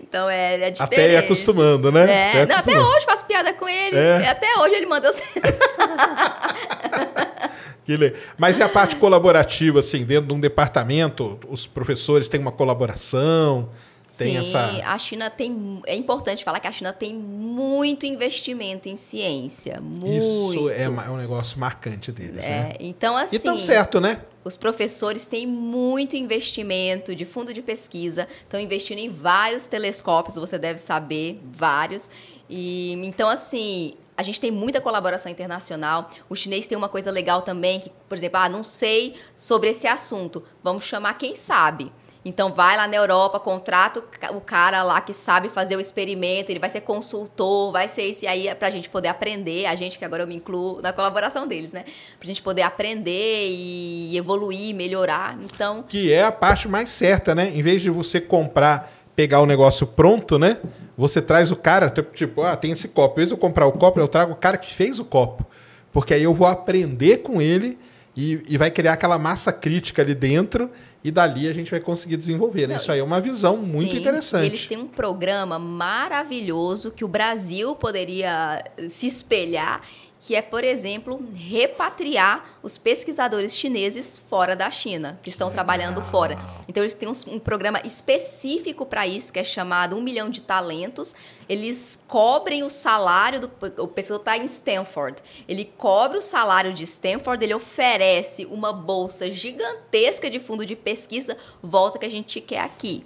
Então 0.00 0.28
é, 0.28 0.68
é 0.68 0.70
diferente. 0.70 1.00
Até 1.00 1.18
acostumando, 1.18 1.90
né? 1.90 2.02
É, 2.02 2.34
não, 2.34 2.42
até 2.42 2.52
acostumando. 2.54 2.86
hoje 2.96 3.06
faço 3.06 3.24
piada 3.24 3.52
com 3.54 3.66
ele. 3.68 3.96
É. 3.96 4.28
Até 4.28 4.46
hoje 4.58 4.74
ele 4.74 4.86
manda 4.86 5.08
eu 5.08 5.14
Que 7.84 8.14
Mas 8.38 8.58
e 8.58 8.62
a 8.62 8.68
parte 8.68 8.96
colaborativa, 8.96 9.80
assim, 9.80 10.04
dentro 10.04 10.28
de 10.28 10.34
um 10.34 10.40
departamento, 10.40 11.38
os 11.48 11.66
professores 11.66 12.28
têm 12.28 12.40
uma 12.40 12.52
colaboração, 12.52 13.68
tem 14.16 14.32
Sim, 14.32 14.38
essa. 14.38 14.60
a 14.84 14.98
China 14.98 15.30
tem. 15.30 15.80
É 15.86 15.96
importante 15.96 16.44
falar 16.44 16.60
que 16.60 16.66
a 16.66 16.72
China 16.72 16.92
tem 16.92 17.14
muito 17.14 18.04
investimento 18.04 18.88
em 18.88 18.96
ciência. 18.96 19.80
Muito. 19.80 20.08
Isso 20.08 20.68
é 20.70 20.82
é 20.82 20.88
um 20.88 21.16
negócio 21.16 21.58
marcante 21.58 22.12
deles, 22.12 22.44
né? 22.44 22.72
É, 22.72 22.76
então, 22.80 23.16
assim, 23.16 23.36
E 23.36 23.38
tão 23.38 23.58
certo, 23.58 24.00
né? 24.00 24.20
os 24.44 24.56
professores 24.56 25.24
têm 25.24 25.46
muito 25.46 26.16
investimento 26.16 27.14
de 27.14 27.24
fundo 27.24 27.54
de 27.54 27.62
pesquisa, 27.62 28.26
estão 28.42 28.58
investindo 28.58 28.98
em 28.98 29.08
vários 29.08 29.66
telescópios, 29.66 30.34
você 30.34 30.58
deve 30.58 30.78
saber, 30.78 31.40
vários. 31.44 32.10
E 32.50 32.92
então, 33.04 33.28
assim, 33.28 33.94
a 34.16 34.22
gente 34.22 34.40
tem 34.40 34.50
muita 34.50 34.80
colaboração 34.80 35.30
internacional. 35.32 36.10
O 36.28 36.36
chinês 36.36 36.66
tem 36.66 36.76
uma 36.76 36.88
coisa 36.88 37.10
legal 37.10 37.42
também, 37.42 37.80
que, 37.80 37.90
por 38.08 38.16
exemplo, 38.18 38.38
ah, 38.38 38.48
não 38.48 38.62
sei 38.64 39.14
sobre 39.34 39.70
esse 39.70 39.86
assunto, 39.86 40.42
vamos 40.62 40.84
chamar 40.84 41.14
quem 41.14 41.34
sabe. 41.34 41.90
Então 42.24 42.52
vai 42.52 42.76
lá 42.76 42.86
na 42.86 42.94
Europa, 42.94 43.40
contrata 43.40 43.98
o 43.98 44.02
ca- 44.02 44.30
o 44.30 44.40
cara 44.40 44.84
lá 44.84 45.00
que 45.00 45.12
sabe 45.12 45.48
fazer 45.48 45.74
o 45.74 45.80
experimento, 45.80 46.52
ele 46.52 46.60
vai 46.60 46.70
ser 46.70 46.82
consultor, 46.82 47.72
vai 47.72 47.88
ser 47.88 48.04
isso, 48.04 48.24
e 48.24 48.28
aí 48.28 48.54
pra 48.54 48.70
gente 48.70 48.88
poder 48.88 49.08
aprender, 49.08 49.66
a 49.66 49.74
gente 49.74 49.98
que 49.98 50.04
agora 50.04 50.22
eu 50.22 50.26
me 50.28 50.36
incluo 50.36 50.80
na 50.80 50.92
colaboração 50.92 51.48
deles, 51.48 51.72
né? 51.72 51.84
Pra 52.20 52.26
gente 52.28 52.40
poder 52.40 52.62
aprender 52.62 53.48
e 53.50 54.16
evoluir, 54.16 54.72
melhorar. 54.72 55.36
Então, 55.42 55.82
Que 55.82 56.12
é 56.12 56.22
a 56.22 56.30
parte 56.30 56.68
mais 56.68 56.90
certa, 56.90 57.34
né? 57.34 57.50
Em 57.52 57.60
vez 57.60 57.82
de 57.82 57.90
você 57.90 58.20
comprar, 58.20 58.92
pegar 59.22 59.40
o 59.40 59.46
negócio 59.46 59.86
pronto, 59.86 60.36
né? 60.36 60.58
Você 60.98 61.22
traz 61.22 61.52
o 61.52 61.56
cara, 61.56 61.88
tipo, 62.12 62.42
ah, 62.42 62.56
tem 62.56 62.72
esse 62.72 62.88
copo. 62.88 63.14
Em 63.14 63.16
vez 63.18 63.28
de 63.28 63.34
eu 63.34 63.38
comprar 63.38 63.66
o 63.68 63.72
copo, 63.72 64.00
eu 64.00 64.08
trago 64.08 64.32
o 64.32 64.36
cara 64.36 64.56
que 64.56 64.74
fez 64.74 64.98
o 64.98 65.04
copo. 65.04 65.46
Porque 65.92 66.12
aí 66.12 66.24
eu 66.24 66.34
vou 66.34 66.48
aprender 66.48 67.18
com 67.18 67.40
ele 67.40 67.78
e, 68.16 68.42
e 68.48 68.58
vai 68.58 68.68
criar 68.68 68.94
aquela 68.94 69.20
massa 69.20 69.52
crítica 69.52 70.02
ali 70.02 70.12
dentro 70.12 70.68
e 71.04 71.10
dali 71.12 71.48
a 71.48 71.52
gente 71.52 71.70
vai 71.70 71.78
conseguir 71.78 72.16
desenvolver. 72.16 72.62
Né? 72.66 72.74
Não, 72.74 72.80
Isso 72.80 72.90
aí 72.90 72.98
é 72.98 73.04
uma 73.04 73.20
visão 73.20 73.56
muito 73.58 73.92
Sim, 73.92 73.98
interessante. 73.98 74.42
e 74.42 74.46
Eles 74.46 74.66
têm 74.66 74.78
um 74.78 74.88
programa 74.88 75.56
maravilhoso 75.56 76.90
que 76.90 77.04
o 77.04 77.08
Brasil 77.08 77.76
poderia 77.76 78.64
se 78.88 79.06
espelhar, 79.06 79.82
que 80.24 80.36
é, 80.36 80.40
por 80.40 80.62
exemplo, 80.62 81.20
repatriar 81.34 82.44
os 82.62 82.78
pesquisadores 82.78 83.56
chineses 83.56 84.22
fora 84.30 84.54
da 84.54 84.70
China, 84.70 85.18
que 85.20 85.28
estão 85.28 85.50
trabalhando 85.50 86.00
fora. 86.00 86.38
Então, 86.68 86.80
eles 86.80 86.94
têm 86.94 87.08
um, 87.08 87.34
um 87.34 87.40
programa 87.40 87.80
específico 87.84 88.86
para 88.86 89.04
isso, 89.04 89.32
que 89.32 89.40
é 89.40 89.44
chamado 89.44 89.96
Um 89.96 90.00
Milhão 90.00 90.30
de 90.30 90.40
Talentos. 90.40 91.12
Eles 91.48 91.98
cobrem 92.06 92.62
o 92.62 92.70
salário 92.70 93.40
do. 93.40 93.50
O 93.78 93.88
pessoal 93.88 94.20
está 94.20 94.38
em 94.38 94.44
Stanford. 94.44 95.20
Ele 95.48 95.64
cobre 95.64 96.18
o 96.18 96.22
salário 96.22 96.72
de 96.72 96.84
Stanford, 96.84 97.44
ele 97.44 97.54
oferece 97.54 98.46
uma 98.46 98.72
bolsa 98.72 99.28
gigantesca 99.28 100.30
de 100.30 100.38
fundo 100.38 100.64
de 100.64 100.76
pesquisa, 100.76 101.36
volta 101.60 101.98
que 101.98 102.06
a 102.06 102.10
gente 102.10 102.40
quer 102.40 102.60
aqui. 102.60 103.04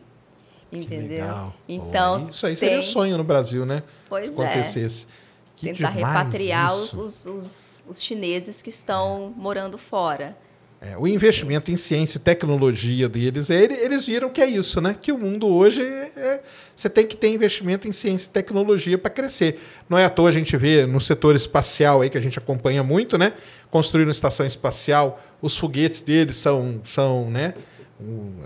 Entendeu? 0.71 1.51
Então, 1.67 2.25
Pô, 2.25 2.31
isso 2.31 2.47
aí 2.47 2.57
seria 2.57 2.79
um 2.79 2.83
sonho 2.83 3.17
no 3.17 3.25
Brasil, 3.25 3.65
né? 3.65 3.83
Pois 4.07 4.35
Se 4.35 4.43
acontecesse. 4.43 5.07
Que 5.57 5.73
tentar 5.73 5.89
repatriar 5.89 6.75
os, 6.75 6.93
os, 6.93 7.27
os- 7.27 7.85
os 7.89 8.03
chineses 8.03 8.61
que 8.63 8.69
estão 8.71 9.33
morando 9.37 9.79
fora. 9.79 10.37
É, 10.79 10.95
o 10.99 11.07
investimento 11.07 11.71
em 11.71 11.77
ciência 11.77 12.19
e 12.19 12.21
tecnologia 12.21 13.09
deles, 13.09 13.49
é, 13.49 13.65
ele- 13.65 13.75
eles 13.75 14.05
viram 14.07 14.29
que 14.29 14.43
é 14.43 14.47
isso, 14.47 14.79
né? 14.81 14.95
Que 15.01 15.11
o 15.11 15.17
mundo 15.19 15.47
hoje 15.47 15.83
é, 15.83 16.13
é- 16.17 16.43
você 16.75 16.91
tem 16.91 17.07
que 17.07 17.17
ter 17.17 17.29
investimento 17.29 17.89
em 17.89 17.93
ciência 17.93 18.27
e 18.29 18.31
tecnologia 18.31 18.99
para 18.99 19.11
crescer. 19.11 19.59
Não 19.89 19.97
é 19.97 20.05
à 20.05 20.11
toa 20.11 20.29
a 20.29 20.33
gente 20.33 20.55
vê 20.59 20.85
no 20.85 21.01
setor 21.01 21.35
espacial 21.35 22.03
aí 22.03 22.11
que 22.11 22.19
a 22.19 22.21
gente 22.21 22.39
acompanha 22.39 22.83
muito, 22.83 23.17
né? 23.17 23.33
Construíram 23.71 24.11
estação 24.11 24.45
espacial, 24.45 25.19
os 25.41 25.57
foguetes 25.57 26.03
deles 26.03 26.37
são, 26.37 26.83
são 26.85 27.31
né? 27.31 27.55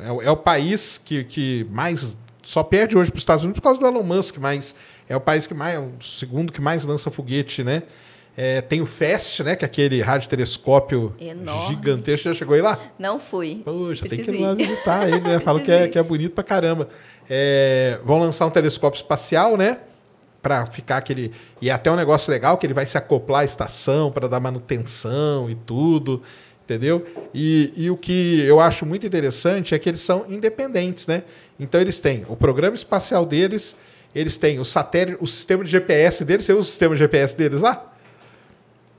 é, 0.07 0.13
o- 0.13 0.23
é 0.23 0.31
o 0.31 0.37
país 0.37 0.99
que, 1.05 1.25
que 1.25 1.67
mais 1.73 2.17
só 2.43 2.63
perde 2.63 2.97
hoje 2.97 3.11
para 3.11 3.19
os 3.19 3.23
Estados 3.23 3.43
Unidos 3.43 3.59
por 3.59 3.65
causa 3.65 3.81
do 3.81 3.87
Elon 3.87 4.05
Musk, 4.05 4.37
mas 4.39 4.75
é 5.11 5.17
o 5.17 5.21
país 5.21 5.45
que 5.45 5.53
mais, 5.53 5.77
o 5.77 5.91
segundo 6.01 6.53
que 6.53 6.61
mais 6.61 6.85
lança 6.85 7.11
foguete, 7.11 7.65
né? 7.65 7.83
É, 8.37 8.61
tem 8.61 8.81
o 8.81 8.87
FAST, 8.87 9.43
né? 9.43 9.57
Que 9.57 9.65
é 9.65 9.67
aquele 9.67 10.01
radiotelescópio 10.01 11.13
Enorme. 11.21 11.75
gigantesco. 11.75 12.29
Já 12.29 12.35
chegou 12.35 12.55
aí 12.55 12.63
lá? 12.63 12.79
Não 12.97 13.19
fui. 13.19 13.61
Poxa, 13.65 14.07
tem 14.09 14.23
que 14.23 14.31
ir 14.31 14.41
lá 14.41 14.55
visitar 14.55 15.09
ele, 15.09 15.21
né? 15.21 15.41
Falam 15.45 15.61
que 15.65 15.73
é, 15.73 15.89
que 15.89 15.99
é 15.99 16.03
bonito 16.03 16.33
pra 16.33 16.45
caramba. 16.45 16.89
É, 17.29 17.99
vão 18.05 18.21
lançar 18.21 18.47
um 18.47 18.51
telescópio 18.51 18.99
espacial, 18.99 19.57
né? 19.57 19.79
Pra 20.41 20.67
ficar 20.67 20.99
aquele. 20.99 21.33
E 21.61 21.69
é 21.69 21.73
até 21.73 21.91
um 21.91 21.97
negócio 21.97 22.31
legal 22.31 22.57
que 22.57 22.65
ele 22.65 22.73
vai 22.73 22.87
se 22.87 22.97
acoplar 22.97 23.41
à 23.41 23.45
estação 23.45 24.13
para 24.13 24.29
dar 24.29 24.39
manutenção 24.39 25.51
e 25.51 25.57
tudo. 25.57 26.23
Entendeu? 26.65 27.05
E, 27.35 27.73
e 27.75 27.91
o 27.91 27.97
que 27.97 28.43
eu 28.47 28.61
acho 28.61 28.87
muito 28.87 29.05
interessante 29.05 29.75
é 29.75 29.79
que 29.79 29.89
eles 29.89 30.03
são 30.03 30.25
independentes, 30.29 31.09
né? 31.09 31.25
Então 31.59 31.81
eles 31.81 31.99
têm 31.99 32.25
o 32.29 32.37
programa 32.37 32.77
espacial 32.77 33.27
deles, 33.27 33.77
eles 34.15 34.37
têm 34.37 34.59
o 34.59 34.65
satélite, 34.65 35.19
o 35.21 35.27
sistema 35.27 35.65
de 35.65 35.71
GPS 35.71 36.25
deles. 36.25 36.47
Você 36.47 36.53
usa 36.53 36.61
o 36.61 36.65
sistema 36.65 36.95
de 36.95 36.99
GPS 36.99 37.37
deles 37.37 37.61
lá? 37.61 37.87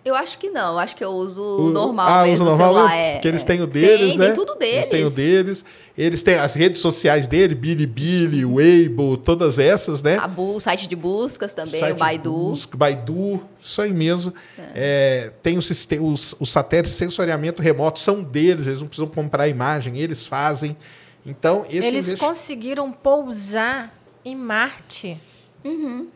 Eu 0.04 0.16
acho 0.16 0.40
que 0.40 0.50
não, 0.50 0.72
eu 0.74 0.80
acho 0.80 0.96
que 0.96 1.04
eu 1.06 1.12
uso 1.12 1.40
O- 1.44 1.68
o 1.68 1.70
normal 1.70 2.08
ah, 2.10 2.24
mesmo, 2.24 2.44
usa 2.48 2.56
o 2.56 2.56
o 2.56 2.58
normal 2.58 2.88
celular. 2.88 2.96
É, 2.98 3.12
Porque 3.14 3.28
eles 3.28 3.44
é. 3.44 3.46
têm 3.46 3.62
o 3.62 3.68
deles, 3.68 4.10
tem, 4.10 4.18
né? 4.18 4.26
Tem 4.28 4.36
tudo 4.36 4.56
deles. 4.58 4.76
Eles 4.78 4.88
têm 4.90 5.06
o 5.06 5.10
deles. 5.12 5.66
Eles 5.96 6.24
têm 6.24 6.36
as 6.40 6.56
redes 6.56 6.82
sociais 6.82 7.28
dele, 7.28 7.54
Bilibili, 7.54 8.44
Weibo, 8.44 9.16
todas 9.16 9.60
essas, 9.60 10.02
né? 10.02 10.18
A 10.18 10.28
bu- 10.28 10.56
o 10.56 10.60
site 10.60 10.88
de 10.88 10.96
buscas 10.96 11.54
também, 11.54 11.80
Site 11.80 11.94
o 11.94 12.00
Baidu. 12.00 12.32
Busca, 12.32 12.76
Baidu, 12.76 13.44
isso 13.64 13.80
aí 13.80 13.94
mesmo. 13.94 14.34
É, 14.74 15.34
tem 15.44 15.60
o 15.60 15.62
sistema, 15.62 16.04
os, 16.08 16.36
os 16.40 16.50
satélites 16.50 16.94
de 16.94 16.98
sensoriamento 16.98 17.62
remoto, 17.62 18.00
são 18.00 18.24
deles, 18.24 18.66
eles 18.66 18.80
não 18.80 18.88
precisam 18.88 19.08
comprar 19.08 19.48
imagem, 19.50 20.00
eles 20.00 20.26
fazem. 20.26 20.76
Então, 21.24 21.64
esse 21.70 21.78
Eles 21.78 22.08
investi- 22.08 22.18
conseguiram 22.26 22.92
pousar 22.92 23.96
em 24.24 24.36
Marte. 24.36 25.20
Uhum. 25.64 26.08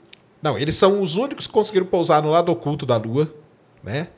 Não, 0.41 0.57
eles 0.57 0.75
são 0.75 1.01
os 1.01 1.17
únicos 1.17 1.47
que 1.47 1.53
conseguiram 1.53 1.85
pousar 1.85 2.21
no 2.21 2.29
lado 2.29 2.51
oculto 2.51 2.85
da 2.85 2.97
Lua, 2.97 3.33
né? 3.83 4.09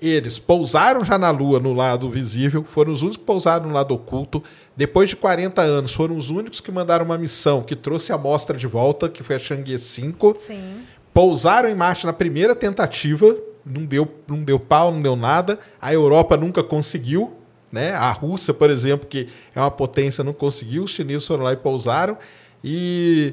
Eles 0.00 0.38
pousaram 0.38 1.02
já 1.04 1.16
na 1.16 1.30
Lua 1.30 1.58
no 1.58 1.72
lado 1.72 2.10
visível, 2.10 2.64
foram 2.64 2.92
os 2.92 3.00
únicos 3.00 3.16
que 3.16 3.24
pousaram 3.24 3.66
no 3.66 3.74
lado 3.74 3.94
oculto. 3.94 4.42
Depois 4.76 5.08
de 5.08 5.16
40 5.16 5.62
anos, 5.62 5.94
foram 5.94 6.16
os 6.16 6.28
únicos 6.28 6.60
que 6.60 6.70
mandaram 6.70 7.04
uma 7.04 7.16
missão 7.16 7.62
que 7.62 7.74
trouxe 7.74 8.12
a 8.12 8.16
amostra 8.16 8.58
de 8.58 8.66
volta, 8.66 9.08
que 9.08 9.22
foi 9.22 9.36
a 9.36 9.38
Chang'e 9.38 9.78
5. 9.78 10.36
Sim. 10.46 10.82
Pousaram 11.14 11.68
em 11.70 11.74
Marte 11.74 12.04
na 12.04 12.12
primeira 12.12 12.54
tentativa, 12.54 13.34
não 13.64 13.86
deu, 13.86 14.06
não 14.28 14.44
deu 14.44 14.60
pau, 14.60 14.92
não 14.92 15.00
deu 15.00 15.16
nada. 15.16 15.58
A 15.80 15.94
Europa 15.94 16.36
nunca 16.36 16.62
conseguiu, 16.62 17.32
né? 17.72 17.92
A 17.92 18.10
Rússia, 18.12 18.52
por 18.52 18.68
exemplo, 18.68 19.06
que 19.06 19.28
é 19.54 19.60
uma 19.60 19.70
potência, 19.70 20.22
não 20.22 20.34
conseguiu. 20.34 20.84
Os 20.84 20.90
chineses 20.90 21.26
foram 21.26 21.44
lá 21.44 21.54
e 21.54 21.56
pousaram. 21.56 22.18
E, 22.68 23.32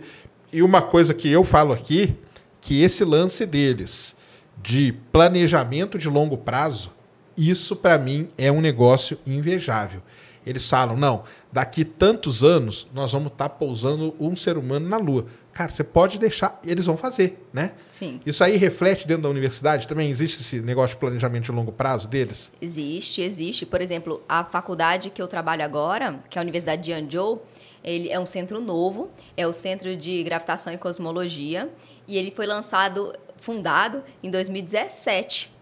e 0.51 0.61
uma 0.61 0.79
coisa 0.79 1.11
que 1.11 1.27
eu 1.27 1.43
falo 1.43 1.73
aqui, 1.73 2.15
que 2.61 2.83
esse 2.83 3.03
lance 3.03 3.47
deles 3.47 4.15
de 4.61 4.93
planejamento 5.11 5.97
de 5.97 6.07
longo 6.07 6.37
prazo, 6.37 6.93
isso 7.35 7.75
para 7.75 7.97
mim 7.97 8.29
é 8.37 8.51
um 8.51 8.61
negócio 8.61 9.17
invejável. 9.25 10.03
Eles 10.45 10.69
falam, 10.69 10.95
não, 10.95 11.23
daqui 11.51 11.83
tantos 11.83 12.43
anos 12.43 12.87
nós 12.93 13.11
vamos 13.11 13.31
estar 13.31 13.49
tá 13.49 13.55
pousando 13.55 14.13
um 14.19 14.35
ser 14.35 14.55
humano 14.55 14.87
na 14.87 14.97
Lua. 14.97 15.25
Cara, 15.51 15.71
você 15.71 15.83
pode 15.83 16.19
deixar, 16.19 16.59
eles 16.63 16.85
vão 16.85 16.97
fazer, 16.97 17.43
né? 17.51 17.73
Sim. 17.87 18.19
Isso 18.25 18.43
aí 18.43 18.55
reflete 18.57 19.07
dentro 19.07 19.23
da 19.23 19.29
universidade 19.29 19.87
também? 19.87 20.09
Existe 20.09 20.41
esse 20.41 20.61
negócio 20.61 20.95
de 20.95 20.99
planejamento 20.99 21.45
de 21.45 21.51
longo 21.51 21.71
prazo 21.71 22.07
deles? 22.07 22.51
Existe, 22.61 23.21
existe. 23.21 23.65
Por 23.65 23.81
exemplo, 23.81 24.21
a 24.29 24.43
faculdade 24.43 25.09
que 25.09 25.21
eu 25.21 25.27
trabalho 25.27 25.63
agora, 25.63 26.19
que 26.29 26.37
é 26.37 26.41
a 26.41 26.43
Universidade 26.43 26.83
de 26.83 26.93
Anzhou, 26.93 27.45
ele 27.83 28.09
é 28.09 28.19
um 28.19 28.25
centro 28.25 28.61
novo, 28.61 29.09
é 29.35 29.45
o 29.45 29.53
Centro 29.53 29.95
de 29.95 30.23
Gravitação 30.23 30.73
e 30.73 30.77
Cosmologia, 30.77 31.69
e 32.07 32.17
ele 32.17 32.31
foi 32.31 32.45
lançado, 32.45 33.13
fundado 33.37 34.03
em 34.21 34.29
2017 34.29 35.53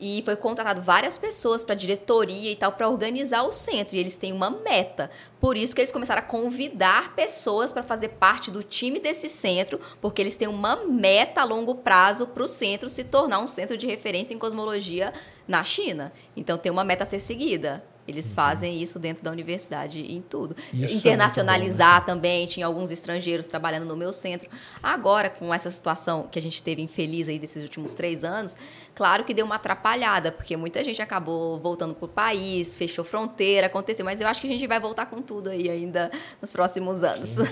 e 0.00 0.22
foi 0.24 0.36
contratado 0.36 0.82
várias 0.82 1.16
pessoas 1.16 1.64
para 1.64 1.74
diretoria 1.74 2.50
e 2.50 2.56
tal 2.56 2.72
para 2.72 2.88
organizar 2.88 3.42
o 3.44 3.52
centro 3.52 3.96
e 3.96 3.98
eles 3.98 4.16
têm 4.16 4.32
uma 4.32 4.50
meta. 4.50 5.10
Por 5.40 5.56
isso 5.56 5.74
que 5.74 5.80
eles 5.80 5.92
começaram 5.92 6.20
a 6.20 6.24
convidar 6.24 7.14
pessoas 7.14 7.72
para 7.72 7.82
fazer 7.82 8.10
parte 8.10 8.50
do 8.50 8.62
time 8.62 9.00
desse 9.00 9.28
centro, 9.28 9.80
porque 10.00 10.20
eles 10.20 10.36
têm 10.36 10.48
uma 10.48 10.76
meta 10.76 11.40
a 11.40 11.44
longo 11.44 11.76
prazo 11.76 12.26
para 12.26 12.42
o 12.42 12.48
centro 12.48 12.90
se 12.90 13.04
tornar 13.04 13.38
um 13.38 13.46
centro 13.46 13.76
de 13.76 13.86
referência 13.86 14.34
em 14.34 14.38
cosmologia 14.38 15.12
na 15.48 15.64
China. 15.64 16.12
Então 16.36 16.58
tem 16.58 16.70
uma 16.70 16.84
meta 16.84 17.04
a 17.04 17.06
ser 17.06 17.20
seguida. 17.20 17.82
Eles 18.06 18.28
uhum. 18.28 18.34
fazem 18.34 18.82
isso 18.82 18.98
dentro 18.98 19.24
da 19.24 19.30
universidade 19.30 20.00
em 20.00 20.20
tudo. 20.20 20.56
Isso 20.72 20.84
é 20.84 20.92
Internacionalizar 20.92 21.96
é 21.96 22.00
bom, 22.00 22.06
né? 22.06 22.06
também, 22.06 22.46
tinha 22.46 22.66
alguns 22.66 22.90
estrangeiros 22.90 23.46
trabalhando 23.46 23.84
no 23.86 23.96
meu 23.96 24.12
centro. 24.12 24.48
Agora, 24.82 25.28
com 25.28 25.52
essa 25.52 25.70
situação 25.70 26.28
que 26.30 26.38
a 26.38 26.42
gente 26.42 26.62
teve 26.62 26.82
infeliz 26.82 27.28
aí 27.28 27.38
desses 27.38 27.62
últimos 27.62 27.94
três 27.94 28.24
anos, 28.24 28.56
claro 28.94 29.24
que 29.24 29.34
deu 29.34 29.44
uma 29.44 29.56
atrapalhada, 29.56 30.32
porque 30.32 30.56
muita 30.56 30.82
gente 30.84 31.00
acabou 31.02 31.58
voltando 31.58 31.94
para 31.94 32.04
o 32.04 32.08
país, 32.08 32.74
fechou 32.74 33.04
fronteira, 33.04 33.66
aconteceu, 33.66 34.04
mas 34.04 34.20
eu 34.20 34.28
acho 34.28 34.40
que 34.40 34.46
a 34.46 34.50
gente 34.50 34.66
vai 34.66 34.80
voltar 34.80 35.06
com 35.06 35.20
tudo 35.20 35.50
aí 35.50 35.68
ainda 35.68 36.10
nos 36.40 36.52
próximos 36.52 37.02
anos. 37.02 37.36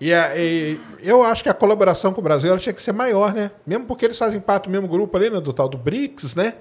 E, 0.00 0.12
e, 0.12 0.80
eu 1.02 1.24
acho 1.24 1.42
que 1.42 1.48
a 1.48 1.54
colaboração 1.54 2.12
com 2.12 2.20
o 2.20 2.22
Brasil 2.22 2.56
tinha 2.58 2.72
que 2.72 2.80
ser 2.80 2.92
maior, 2.92 3.34
né? 3.34 3.50
Mesmo 3.66 3.84
porque 3.84 4.04
eles 4.04 4.16
fazem 4.16 4.40
parte 4.40 4.64
do 4.64 4.70
mesmo 4.70 4.86
grupo 4.86 5.16
ali, 5.16 5.28
né? 5.28 5.40
Do 5.40 5.52
tal 5.52 5.68
do 5.68 5.76
BRICS, 5.76 6.36
né? 6.36 6.54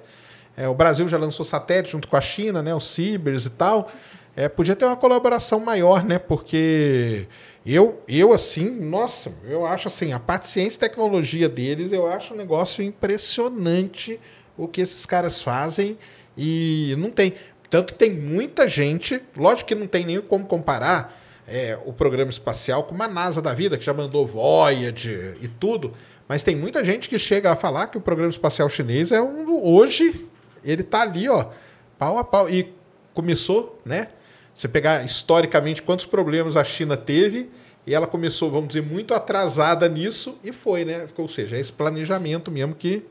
É, 0.57 0.67
o 0.67 0.73
Brasil 0.73 1.07
já 1.07 1.19
lançou 1.19 1.45
satélite 1.45 1.91
junto 1.91 2.07
com 2.07 2.17
a 2.17 2.21
China, 2.21 2.63
né? 2.63 2.73
O 2.73 2.79
Cibers 2.79 3.45
e 3.45 3.51
tal. 3.51 3.91
É, 4.35 4.49
podia 4.49 4.75
ter 4.75 4.85
uma 4.85 4.95
colaboração 4.95 5.59
maior, 5.59 6.03
né? 6.03 6.17
Porque 6.17 7.27
eu, 7.63 8.01
eu 8.07 8.33
assim, 8.33 8.69
nossa, 8.69 9.31
eu 9.47 9.67
acho 9.67 9.87
assim, 9.87 10.13
a 10.13 10.19
parte 10.19 10.47
ciência 10.47 10.77
e 10.77 10.79
tecnologia 10.79 11.47
deles, 11.47 11.91
eu 11.91 12.07
acho 12.07 12.33
um 12.33 12.37
negócio 12.37 12.83
impressionante 12.83 14.19
o 14.57 14.67
que 14.67 14.81
esses 14.81 15.05
caras 15.05 15.41
fazem 15.41 15.95
e 16.35 16.95
não 16.97 17.11
tem. 17.11 17.33
Tanto 17.69 17.93
que 17.93 17.99
tem 17.99 18.13
muita 18.13 18.67
gente, 18.67 19.21
lógico 19.35 19.67
que 19.67 19.75
não 19.75 19.85
tem 19.85 20.05
nem 20.05 20.19
como 20.21 20.45
comparar 20.45 21.21
é, 21.47 21.77
o 21.85 21.93
programa 21.93 22.31
espacial 22.31 22.83
com 22.83 22.95
uma 22.95 23.07
NASA 23.07 23.41
da 23.41 23.53
vida, 23.53 23.77
que 23.77 23.85
já 23.85 23.93
mandou 23.93 24.25
Voyager 24.25 25.37
e 25.41 25.47
tudo, 25.47 25.91
mas 26.27 26.43
tem 26.43 26.55
muita 26.55 26.83
gente 26.83 27.09
que 27.09 27.19
chega 27.19 27.51
a 27.51 27.55
falar 27.55 27.87
que 27.87 27.97
o 27.97 28.01
programa 28.01 28.31
espacial 28.31 28.69
chinês 28.69 29.11
é 29.11 29.21
um 29.21 29.63
hoje 29.63 30.26
ele 30.63 30.83
tá 30.83 31.01
ali, 31.01 31.27
ó, 31.29 31.47
pau 31.97 32.17
a 32.17 32.23
pau. 32.23 32.49
E 32.49 32.73
começou, 33.13 33.79
né? 33.85 34.09
Você 34.55 34.67
pegar 34.67 35.05
historicamente 35.05 35.81
quantos 35.83 36.05
problemas 36.05 36.57
a 36.57 36.63
China 36.63 36.97
teve, 36.97 37.49
e 37.87 37.95
ela 37.95 38.05
começou, 38.05 38.51
vamos 38.51 38.67
dizer, 38.67 38.81
muito 38.81 39.13
atrasada 39.13 39.87
nisso 39.87 40.37
e 40.43 40.51
foi, 40.51 40.83
né? 40.83 41.07
Ou 41.17 41.29
seja, 41.29 41.55
é 41.55 41.59
esse 41.59 41.71
planejamento 41.71 42.51
mesmo 42.51 42.75
que. 42.75 43.05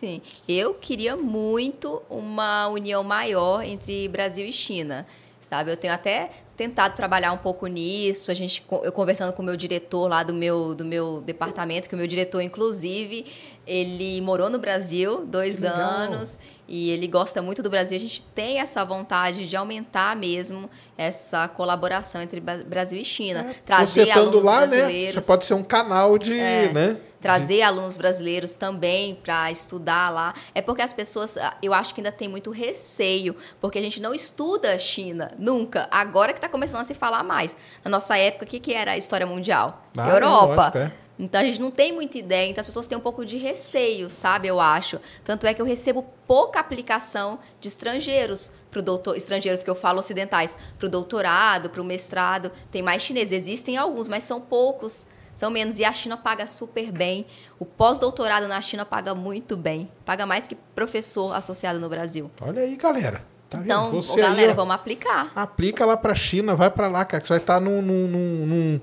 Sim. 0.00 0.20
Eu 0.48 0.74
queria 0.74 1.16
muito 1.16 2.02
uma 2.10 2.66
união 2.66 3.04
maior 3.04 3.62
entre 3.62 4.08
Brasil 4.08 4.44
e 4.44 4.52
China. 4.52 5.06
Sabe, 5.40 5.70
eu 5.70 5.76
tenho 5.76 5.92
até 5.92 6.30
tentado 6.56 6.96
trabalhar 6.96 7.32
um 7.32 7.36
pouco 7.36 7.66
nisso. 7.66 8.30
A 8.30 8.34
gente, 8.34 8.64
eu 8.82 8.90
conversando 8.90 9.32
com 9.32 9.42
o 9.42 9.44
meu 9.44 9.56
diretor 9.56 10.08
lá 10.08 10.22
do 10.22 10.32
meu, 10.32 10.74
do 10.74 10.84
meu 10.84 11.20
departamento, 11.20 11.88
que 11.88 11.94
o 11.94 11.98
meu 11.98 12.06
diretor, 12.06 12.40
inclusive, 12.40 13.26
ele 13.66 14.20
morou 14.22 14.48
no 14.48 14.58
Brasil 14.58 15.26
dois 15.26 15.62
anos 15.62 16.40
e 16.72 16.90
ele 16.90 17.06
gosta 17.06 17.42
muito 17.42 17.62
do 17.62 17.68
Brasil. 17.68 17.98
A 17.98 18.00
gente 18.00 18.22
tem 18.34 18.58
essa 18.58 18.82
vontade 18.82 19.46
de 19.46 19.54
aumentar 19.54 20.16
mesmo 20.16 20.70
essa 20.96 21.46
colaboração 21.46 22.22
entre 22.22 22.40
Brasil 22.40 22.98
e 22.98 23.04
China. 23.04 23.40
É, 23.50 23.54
trazer 23.66 24.10
alunos 24.10 24.42
lá, 24.42 24.60
né, 24.62 24.78
brasileiros. 24.78 25.16
Né? 25.16 25.22
Pode 25.26 25.44
ser 25.44 25.52
um 25.52 25.62
canal 25.62 26.16
de. 26.16 26.40
É, 26.40 26.72
né? 26.72 26.96
Trazer 27.20 27.56
de... 27.56 27.62
alunos 27.62 27.98
brasileiros 27.98 28.54
também 28.54 29.14
para 29.16 29.50
estudar 29.50 30.08
lá. 30.08 30.32
É 30.54 30.62
porque 30.62 30.80
as 30.80 30.94
pessoas, 30.94 31.36
ah, 31.36 31.54
eu 31.62 31.74
acho 31.74 31.94
que 31.94 32.00
ainda 32.00 32.10
tem 32.10 32.26
muito 32.26 32.50
receio, 32.50 33.36
porque 33.60 33.78
a 33.78 33.82
gente 33.82 34.00
não 34.00 34.14
estuda 34.14 34.78
China 34.78 35.30
nunca. 35.38 35.86
Agora 35.90 36.32
que 36.32 36.38
está 36.38 36.48
começando 36.48 36.80
a 36.80 36.84
se 36.84 36.94
falar 36.94 37.22
mais. 37.22 37.54
Na 37.84 37.90
nossa 37.90 38.16
época, 38.16 38.46
o 38.46 38.48
que, 38.48 38.58
que 38.58 38.72
era 38.72 38.92
a 38.92 38.96
história 38.96 39.26
mundial? 39.26 39.84
Ah, 39.94 40.08
é, 40.08 40.14
Europa. 40.14 40.72
Lógico, 40.74 40.78
é. 40.78 41.01
Então 41.18 41.40
a 41.40 41.44
gente 41.44 41.60
não 41.60 41.70
tem 41.70 41.92
muita 41.92 42.18
ideia, 42.18 42.50
então 42.50 42.60
as 42.60 42.66
pessoas 42.66 42.86
têm 42.86 42.96
um 42.96 43.00
pouco 43.00 43.24
de 43.24 43.36
receio, 43.36 44.08
sabe? 44.08 44.48
Eu 44.48 44.58
acho. 44.58 44.98
Tanto 45.24 45.46
é 45.46 45.54
que 45.54 45.60
eu 45.60 45.66
recebo 45.66 46.04
pouca 46.26 46.58
aplicação 46.58 47.38
de 47.60 47.68
estrangeiros 47.68 48.50
para 48.70 48.80
o 48.80 48.82
doutor, 48.82 49.16
estrangeiros 49.16 49.62
que 49.62 49.70
eu 49.70 49.74
falo 49.74 50.00
ocidentais, 50.00 50.56
para 50.78 50.86
o 50.86 50.90
doutorado, 50.90 51.70
para 51.70 51.80
o 51.80 51.84
mestrado. 51.84 52.50
Tem 52.70 52.82
mais 52.82 53.02
chineses, 53.02 53.32
existem 53.32 53.76
alguns, 53.76 54.08
mas 54.08 54.24
são 54.24 54.40
poucos, 54.40 55.04
são 55.34 55.50
menos. 55.50 55.78
E 55.78 55.84
a 55.84 55.92
China 55.92 56.16
paga 56.16 56.46
super 56.46 56.90
bem. 56.90 57.26
O 57.58 57.66
pós-doutorado 57.66 58.48
na 58.48 58.60
China 58.60 58.84
paga 58.84 59.14
muito 59.14 59.56
bem, 59.56 59.90
paga 60.04 60.24
mais 60.24 60.48
que 60.48 60.54
professor 60.74 61.34
associado 61.34 61.78
no 61.78 61.88
Brasil. 61.88 62.30
Olha 62.40 62.62
aí, 62.62 62.74
galera. 62.76 63.32
Tá 63.52 63.58
então, 63.58 63.90
Você 63.90 64.18
galera, 64.18 64.40
aí, 64.40 64.48
ó, 64.48 64.54
vamos 64.54 64.74
aplicar. 64.74 65.30
Aplica 65.36 65.84
lá 65.84 65.94
para 65.94 66.12
a 66.12 66.14
China, 66.14 66.56
vai 66.56 66.70
para 66.70 66.88
lá, 66.88 67.04
cara, 67.04 67.20
que 67.20 67.26
você 67.28 67.34
vai 67.34 67.42
estar 67.42 67.54
tá 67.54 67.60
num, 67.60 67.82
num, 67.82 68.08
num 68.08 68.46
num 68.46 68.80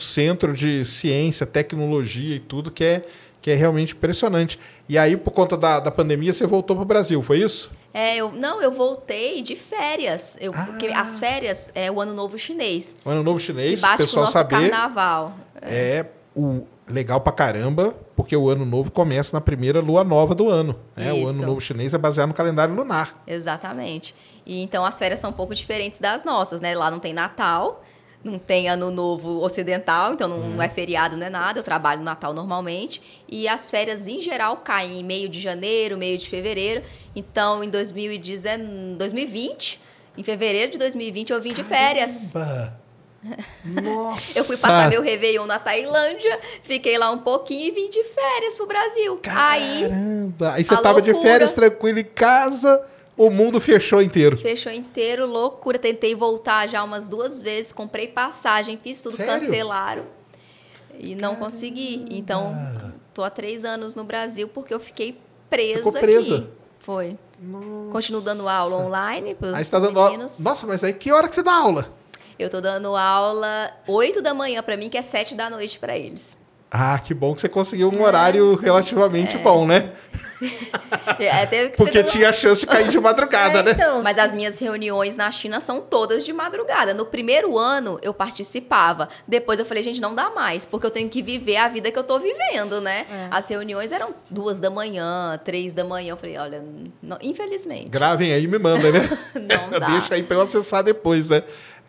centro 0.00 0.52
de 0.52 0.84
ciência, 0.84 1.46
tecnologia 1.46 2.36
e 2.36 2.40
tudo 2.40 2.70
que 2.70 2.84
é, 2.84 3.04
que 3.40 3.50
é 3.50 3.54
realmente 3.54 3.94
impressionante. 3.94 4.58
E 4.88 4.96
aí, 4.96 5.16
por 5.16 5.30
conta 5.30 5.56
da, 5.56 5.80
da 5.80 5.90
pandemia, 5.90 6.32
você 6.32 6.46
voltou 6.46 6.76
para 6.76 6.82
o 6.82 6.86
Brasil, 6.86 7.22
foi 7.22 7.40
isso? 7.40 7.70
É, 7.92 8.16
eu, 8.16 8.32
não, 8.32 8.60
eu 8.60 8.72
voltei 8.72 9.40
de 9.40 9.54
férias. 9.54 10.36
Eu, 10.40 10.52
ah. 10.54 10.64
Porque 10.64 10.88
as 10.88 11.18
férias 11.18 11.70
é 11.74 11.90
o 11.90 12.00
Ano 12.00 12.12
Novo 12.12 12.38
Chinês. 12.38 12.96
O 13.04 13.10
Ano 13.10 13.22
Novo 13.22 13.38
Chinês, 13.38 13.82
o 13.82 13.96
pessoal 13.96 14.26
saber. 14.26 14.68
carnaval. 14.68 15.34
É. 15.62 15.98
é 15.98 16.10
o 16.34 16.66
legal 16.88 17.20
pra 17.20 17.32
caramba, 17.32 17.94
porque 18.16 18.36
o 18.36 18.48
Ano 18.48 18.64
Novo 18.64 18.90
começa 18.90 19.34
na 19.36 19.40
primeira 19.40 19.80
lua 19.80 20.04
nova 20.04 20.34
do 20.34 20.48
ano. 20.48 20.76
Né? 20.96 21.12
O 21.12 21.28
Ano 21.28 21.46
Novo 21.46 21.60
Chinês 21.60 21.94
é 21.94 21.98
baseado 21.98 22.28
no 22.28 22.34
calendário 22.34 22.74
lunar. 22.74 23.14
Exatamente. 23.26 24.14
E 24.44 24.62
então 24.62 24.84
as 24.84 24.98
férias 24.98 25.20
são 25.20 25.30
um 25.30 25.32
pouco 25.34 25.54
diferentes 25.54 26.00
das 26.00 26.24
nossas, 26.24 26.60
né? 26.60 26.74
Lá 26.74 26.90
não 26.90 26.98
tem 26.98 27.12
Natal 27.12 27.82
não 28.24 28.38
tem 28.38 28.68
ano 28.68 28.90
novo 28.90 29.42
ocidental, 29.42 30.14
então 30.14 30.28
não 30.28 30.38
uhum. 30.38 30.62
é 30.62 30.68
feriado, 30.68 31.16
não 31.16 31.26
é 31.26 31.30
nada. 31.30 31.60
Eu 31.60 31.62
trabalho 31.62 31.98
no 31.98 32.04
Natal 32.04 32.32
normalmente. 32.32 33.22
E 33.28 33.46
as 33.46 33.70
férias, 33.70 34.08
em 34.08 34.20
geral, 34.20 34.56
caem 34.56 35.00
em 35.00 35.04
meio 35.04 35.28
de 35.28 35.40
janeiro, 35.40 35.98
meio 35.98 36.16
de 36.16 36.28
fevereiro. 36.28 36.82
Então, 37.14 37.62
em 37.62 37.68
2020, 37.68 39.80
em 40.16 40.22
fevereiro 40.22 40.72
de 40.72 40.78
2020, 40.78 41.30
eu 41.30 41.40
vim 41.40 41.52
de 41.52 41.62
férias. 41.62 42.32
Nossa! 42.32 42.84
eu 44.36 44.44
fui 44.44 44.56
passar 44.56 44.90
meu 44.90 45.00
Réveillon 45.00 45.46
na 45.46 45.58
Tailândia, 45.58 46.38
fiquei 46.62 46.98
lá 46.98 47.10
um 47.10 47.18
pouquinho 47.18 47.68
e 47.68 47.70
vim 47.70 47.88
de 47.88 48.04
férias 48.04 48.56
pro 48.56 48.66
Brasil. 48.66 49.16
Caramba! 49.18 50.48
Aí, 50.48 50.56
aí 50.56 50.64
você 50.64 50.76
tava 50.76 50.92
loucura. 50.92 51.14
de 51.14 51.22
férias 51.22 51.52
tranquilo 51.52 51.98
em 51.98 52.04
casa 52.04 52.84
o 53.16 53.30
mundo 53.30 53.60
fechou 53.60 54.02
inteiro. 54.02 54.36
Fechou 54.36 54.72
inteiro, 54.72 55.26
loucura. 55.26 55.78
Tentei 55.78 56.14
voltar 56.14 56.68
já 56.68 56.82
umas 56.82 57.08
duas 57.08 57.42
vezes, 57.42 57.72
comprei 57.72 58.08
passagem, 58.08 58.78
fiz 58.78 59.00
tudo, 59.02 59.16
Sério? 59.16 59.32
cancelaram. 59.32 60.04
E 60.98 61.14
não 61.14 61.30
Caramba. 61.30 61.44
consegui. 61.46 62.06
Então, 62.10 62.54
tô 63.12 63.22
há 63.24 63.30
três 63.30 63.64
anos 63.64 63.94
no 63.94 64.04
Brasil 64.04 64.48
porque 64.48 64.72
eu 64.72 64.80
fiquei 64.80 65.18
presa, 65.50 65.78
Ficou 65.78 65.92
presa. 65.92 66.36
aqui. 66.36 66.48
Foi. 66.78 67.18
Nossa. 67.40 67.90
Continuo 67.90 68.20
dando 68.20 68.48
aula 68.48 68.76
online 68.76 69.34
para 69.34 69.60
os 69.60 69.68
tá 69.68 69.80
meninos. 69.80 70.40
Nossa, 70.40 70.66
mas 70.66 70.84
aí 70.84 70.92
que 70.92 71.10
hora 71.10 71.28
que 71.28 71.34
você 71.34 71.42
dá 71.42 71.52
aula? 71.52 71.92
Eu 72.38 72.50
tô 72.50 72.60
dando 72.60 72.94
aula 72.96 73.70
8 73.86 74.20
da 74.20 74.34
manhã 74.34 74.62
para 74.62 74.76
mim, 74.76 74.88
que 74.88 74.98
é 74.98 75.02
7 75.02 75.34
da 75.34 75.48
noite 75.48 75.78
para 75.78 75.96
eles. 75.96 76.36
Ah, 76.76 76.98
que 76.98 77.14
bom 77.14 77.32
que 77.36 77.40
você 77.40 77.48
conseguiu 77.48 77.88
um 77.88 78.02
horário 78.02 78.56
relativamente 78.56 79.38
bom, 79.38 79.64
né? 79.64 79.92
É, 81.18 81.46
teve 81.46 81.70
que 81.70 81.76
Porque 81.76 82.02
tinha 82.02 82.28
a 82.28 82.32
chance 82.32 82.60
de 82.60 82.66
cair 82.66 82.88
de 82.88 82.98
madrugada, 83.00 83.60
É, 83.60 83.62
né? 83.62 83.70
então, 83.70 84.02
Mas 84.02 84.18
as 84.18 84.34
minhas 84.34 84.58
reuniões 84.58 85.16
na 85.16 85.30
China 85.30 85.60
são 85.60 85.80
todas 85.80 86.24
de 86.24 86.32
madrugada. 86.32 86.92
No 86.92 87.06
primeiro 87.06 87.56
ano 87.56 87.98
eu 88.02 88.12
participava. 88.12 89.08
Depois 89.26 89.58
eu 89.58 89.64
falei, 89.64 89.82
gente, 89.82 90.00
não 90.00 90.14
dá 90.14 90.30
mais, 90.30 90.66
porque 90.66 90.84
eu 90.84 90.90
tenho 90.90 91.08
que 91.08 91.22
viver 91.22 91.56
a 91.56 91.68
vida 91.68 91.90
que 91.90 91.98
eu 91.98 92.04
tô 92.04 92.18
vivendo, 92.18 92.80
né? 92.80 93.06
É. 93.10 93.28
As 93.30 93.48
reuniões 93.48 93.92
eram 93.92 94.14
duas 94.28 94.60
da 94.60 94.68
manhã, 94.68 95.40
três 95.42 95.72
da 95.72 95.84
manhã. 95.84 96.10
Eu 96.12 96.16
falei, 96.16 96.36
olha, 96.36 96.62
não- 97.02 97.18
infelizmente. 97.22 97.88
Gravem 97.88 98.32
aí 98.32 98.42
e 98.44 98.48
me 98.48 98.58
mandem, 98.58 98.92
né? 98.92 99.00
Não 99.34 99.78
dá. 99.78 99.86
Deixa 99.86 100.14
aí 100.14 100.22
pra 100.22 100.36
eu 100.36 100.40
acessar 100.42 100.82
depois, 100.82 101.30
né? 101.30 101.42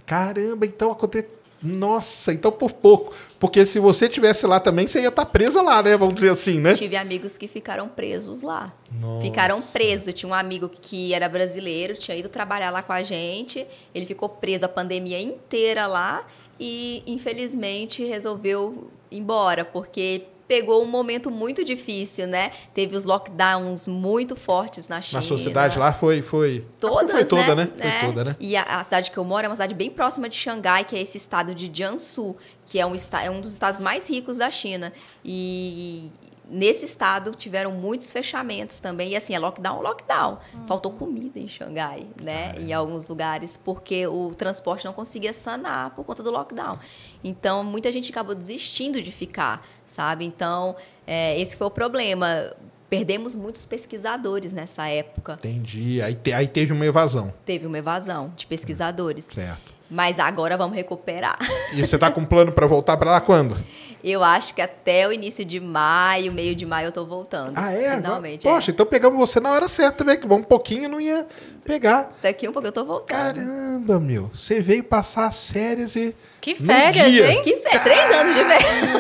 Caramba, 0.06 0.66
então 0.66 0.92
aconteceu. 0.92 1.30
Nossa, 1.62 2.32
então 2.32 2.52
por 2.52 2.72
pouco. 2.74 3.14
Porque 3.40 3.66
se 3.66 3.80
você 3.80 4.08
tivesse 4.08 4.48
lá 4.48 4.60
também, 4.60 4.88
você 4.88 5.02
ia 5.02 5.10
estar 5.10 5.26
presa 5.26 5.62
lá, 5.62 5.84
né? 5.84 5.98
Vamos 5.98 6.16
dizer 6.16 6.30
assim, 6.30 6.60
né? 6.60 6.74
Tive 6.74 6.96
amigos 6.96 7.38
que 7.38 7.48
ficaram 7.48 7.88
presos 7.88 8.42
lá. 8.42 8.74
Nossa. 8.92 9.22
Ficaram 9.22 9.62
presos. 9.62 10.14
Tinha 10.14 10.30
um 10.30 10.34
amigo 10.34 10.70
que 10.70 11.14
era 11.14 11.28
brasileiro, 11.28 11.96
tinha 11.96 12.16
ido 12.16 12.30
trabalhar 12.30 12.72
lá 12.72 12.82
com 12.82 12.94
a 12.94 13.04
gente. 13.04 13.66
Ele 13.94 14.06
ficou 14.06 14.30
preso 14.30 14.66
a 14.66 14.70
pandemia 14.70 15.22
inteira 15.22 15.86
lá 15.86 16.26
e, 16.60 17.04
infelizmente, 17.06 18.04
resolveu 18.06 18.90
ir 19.12 19.18
embora, 19.18 19.66
porque 19.66 20.24
pegou 20.48 20.84
um 20.84 20.88
momento 20.88 21.32
muito 21.32 21.64
difícil, 21.64 22.28
né? 22.28 22.52
Teve 22.74 22.96
os 22.96 23.06
lockdowns 23.06 23.88
muito 23.88 24.36
fortes 24.36 24.88
na 24.88 25.02
China. 25.02 25.22
Na 25.22 25.28
sua 25.28 25.38
cidade 25.38 25.78
lá 25.80 25.92
foi. 25.92 26.22
foi... 26.22 26.66
Todas, 26.80 27.12
foi 27.12 27.26
toda, 27.26 27.56
né? 27.56 27.70
né? 27.76 28.00
Foi 28.00 28.10
toda, 28.10 28.24
né? 28.24 28.36
E 28.40 28.56
a, 28.56 28.64
a 28.64 28.84
cidade 28.84 29.12
que 29.12 29.18
eu 29.18 29.24
moro 29.24 29.46
é 29.46 29.50
uma 29.50 29.56
cidade 29.56 29.74
bem 29.74 29.90
próxima 29.90 30.30
de 30.30 30.36
Xangai, 30.36 30.84
que 30.84 30.96
é 30.96 31.02
esse 31.02 31.18
estado 31.18 31.56
de 31.56 31.70
Jiangsu, 31.74 32.36
que 32.66 32.80
é 32.80 32.86
um, 32.86 32.96
é 33.22 33.30
um 33.30 33.42
dos 33.42 33.54
estados 33.54 33.80
mais 33.80 34.10
ricos 34.10 34.38
da 34.38 34.52
China. 34.52 34.94
E 35.24 36.12
nesse 36.50 36.86
estado 36.86 37.32
tiveram 37.36 37.72
muitos 37.72 38.12
fechamentos 38.12 38.80
também. 38.80 39.12
E 39.12 39.16
assim, 39.16 39.34
é 39.34 39.40
lockdown, 39.40 39.82
lockdown. 39.82 40.38
Faltou 40.68 40.92
comida 40.92 41.40
em 41.40 41.48
Xangai, 41.48 42.06
né? 42.22 42.54
Em 42.60 42.72
alguns 42.74 43.08
lugares, 43.08 43.58
porque 43.58 44.06
o 44.08 44.34
transporte 44.36 44.86
não 44.86 44.94
conseguia 44.94 45.34
sanar 45.34 45.92
por 45.92 46.06
conta 46.06 46.22
do 46.24 46.32
lockdown. 46.32 46.78
Então, 47.24 47.64
muita 47.64 47.92
gente 47.92 48.12
acabou 48.12 48.36
desistindo 48.36 49.02
de 49.02 49.12
ficar, 49.12 49.66
sabe? 49.88 50.26
Então, 50.26 50.76
é, 51.08 51.40
esse 51.40 51.56
foi 51.58 51.68
o 51.68 51.72
problema. 51.72 52.52
Perdemos 52.90 53.34
muitos 53.34 53.66
pesquisadores 53.66 54.54
nessa 54.54 54.88
época. 54.88 55.34
Entendi. 55.34 56.02
Aí, 56.02 56.14
te- 56.14 56.32
aí 56.32 56.48
teve 56.48 56.72
uma 56.72 56.86
evasão. 56.86 57.34
Teve 57.44 57.66
uma 57.66 57.78
evasão 57.80 58.32
de 58.36 58.46
pesquisadores. 58.46 59.26
Certo. 59.26 59.74
Mas 59.90 60.18
agora 60.20 60.56
vamos 60.58 60.76
recuperar. 60.76 61.38
E 61.74 61.82
você 61.86 61.98
tá 61.98 62.10
com 62.12 62.24
plano 62.26 62.52
pra 62.52 62.66
voltar 62.68 62.98
pra 62.98 63.12
lá 63.12 63.22
quando? 63.22 63.58
Eu 64.08 64.24
acho 64.24 64.54
que 64.54 64.62
até 64.62 65.08
o 65.08 65.12
início 65.12 65.44
de 65.44 65.60
maio, 65.60 66.32
meio 66.32 66.54
de 66.56 66.64
maio, 66.64 66.90
eu 66.90 66.92
tô 66.92 67.04
voltando. 67.08 67.54
Ah, 67.56 67.72
é? 67.72 67.88
Agora- 67.88 67.96
Finalmente. 68.02 68.48
é. 68.48 68.52
Poxa, 68.52 68.70
então 68.70 68.86
pegamos 68.86 69.18
você 69.18 69.40
na 69.40 69.50
hora 69.52 69.68
certa 69.68 69.98
também, 69.98 70.20
que 70.20 70.28
um 70.32 70.44
pouquinho 70.44 70.88
não 70.88 71.02
ia 71.02 71.26
pegar. 71.64 72.16
Daqui 72.22 72.48
um 72.48 72.52
pouco 72.54 72.68
eu 72.68 72.72
tô 72.72 72.86
voltando. 72.86 73.08
Caramba, 73.08 74.00
meu. 74.00 74.30
Você 74.32 74.60
veio 74.60 74.84
passar 74.84 75.26
as 75.26 75.50
férias 75.52 75.96
e. 75.96 76.16
que 76.40 76.54
férias, 76.54 77.10
dia. 77.12 77.32
hein? 77.32 77.42
Que 77.42 77.58
fé, 77.58 77.80
três 77.80 78.12
anos 78.16 78.36
de 78.36 78.44
férias. 78.44 78.92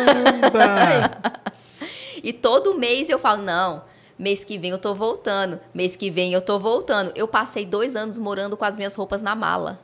Caramba! 0.51 1.21
E 2.23 2.33
todo 2.33 2.73
mês 2.75 3.07
eu 3.07 3.19
falo, 3.19 3.43
não, 3.43 3.83
mês 4.17 4.43
que 4.43 4.57
vem 4.57 4.71
eu 4.71 4.79
tô 4.79 4.95
voltando. 4.95 5.59
Mês 5.71 5.95
que 5.95 6.09
vem 6.09 6.33
eu 6.33 6.41
tô 6.41 6.57
voltando. 6.57 7.11
Eu 7.15 7.27
passei 7.27 7.67
dois 7.67 7.95
anos 7.95 8.17
morando 8.17 8.57
com 8.57 8.65
as 8.65 8.75
minhas 8.75 8.95
roupas 8.95 9.21
na 9.21 9.35
mala. 9.35 9.79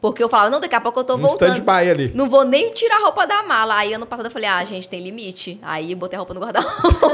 Porque 0.00 0.22
eu 0.22 0.28
falava, 0.30 0.48
não, 0.50 0.60
daqui 0.60 0.74
a 0.74 0.80
pouco 0.80 1.00
eu 1.00 1.04
tô 1.04 1.14
um 1.16 1.18
voltando. 1.18 1.52
stand-by 1.58 1.90
ali. 1.90 2.12
Não 2.14 2.28
vou 2.28 2.44
nem 2.44 2.70
tirar 2.72 2.96
a 2.96 3.00
roupa 3.04 3.26
da 3.26 3.42
mala. 3.42 3.74
Aí 3.76 3.92
ano 3.92 4.06
passado 4.06 4.26
eu 4.26 4.30
falei, 4.30 4.48
ah, 4.48 4.64
gente, 4.64 4.88
tem 4.88 5.02
limite. 5.02 5.58
Aí 5.62 5.94
botei 5.94 6.16
a 6.16 6.20
roupa 6.20 6.32
no 6.32 6.40
guarda-roupa. 6.40 7.10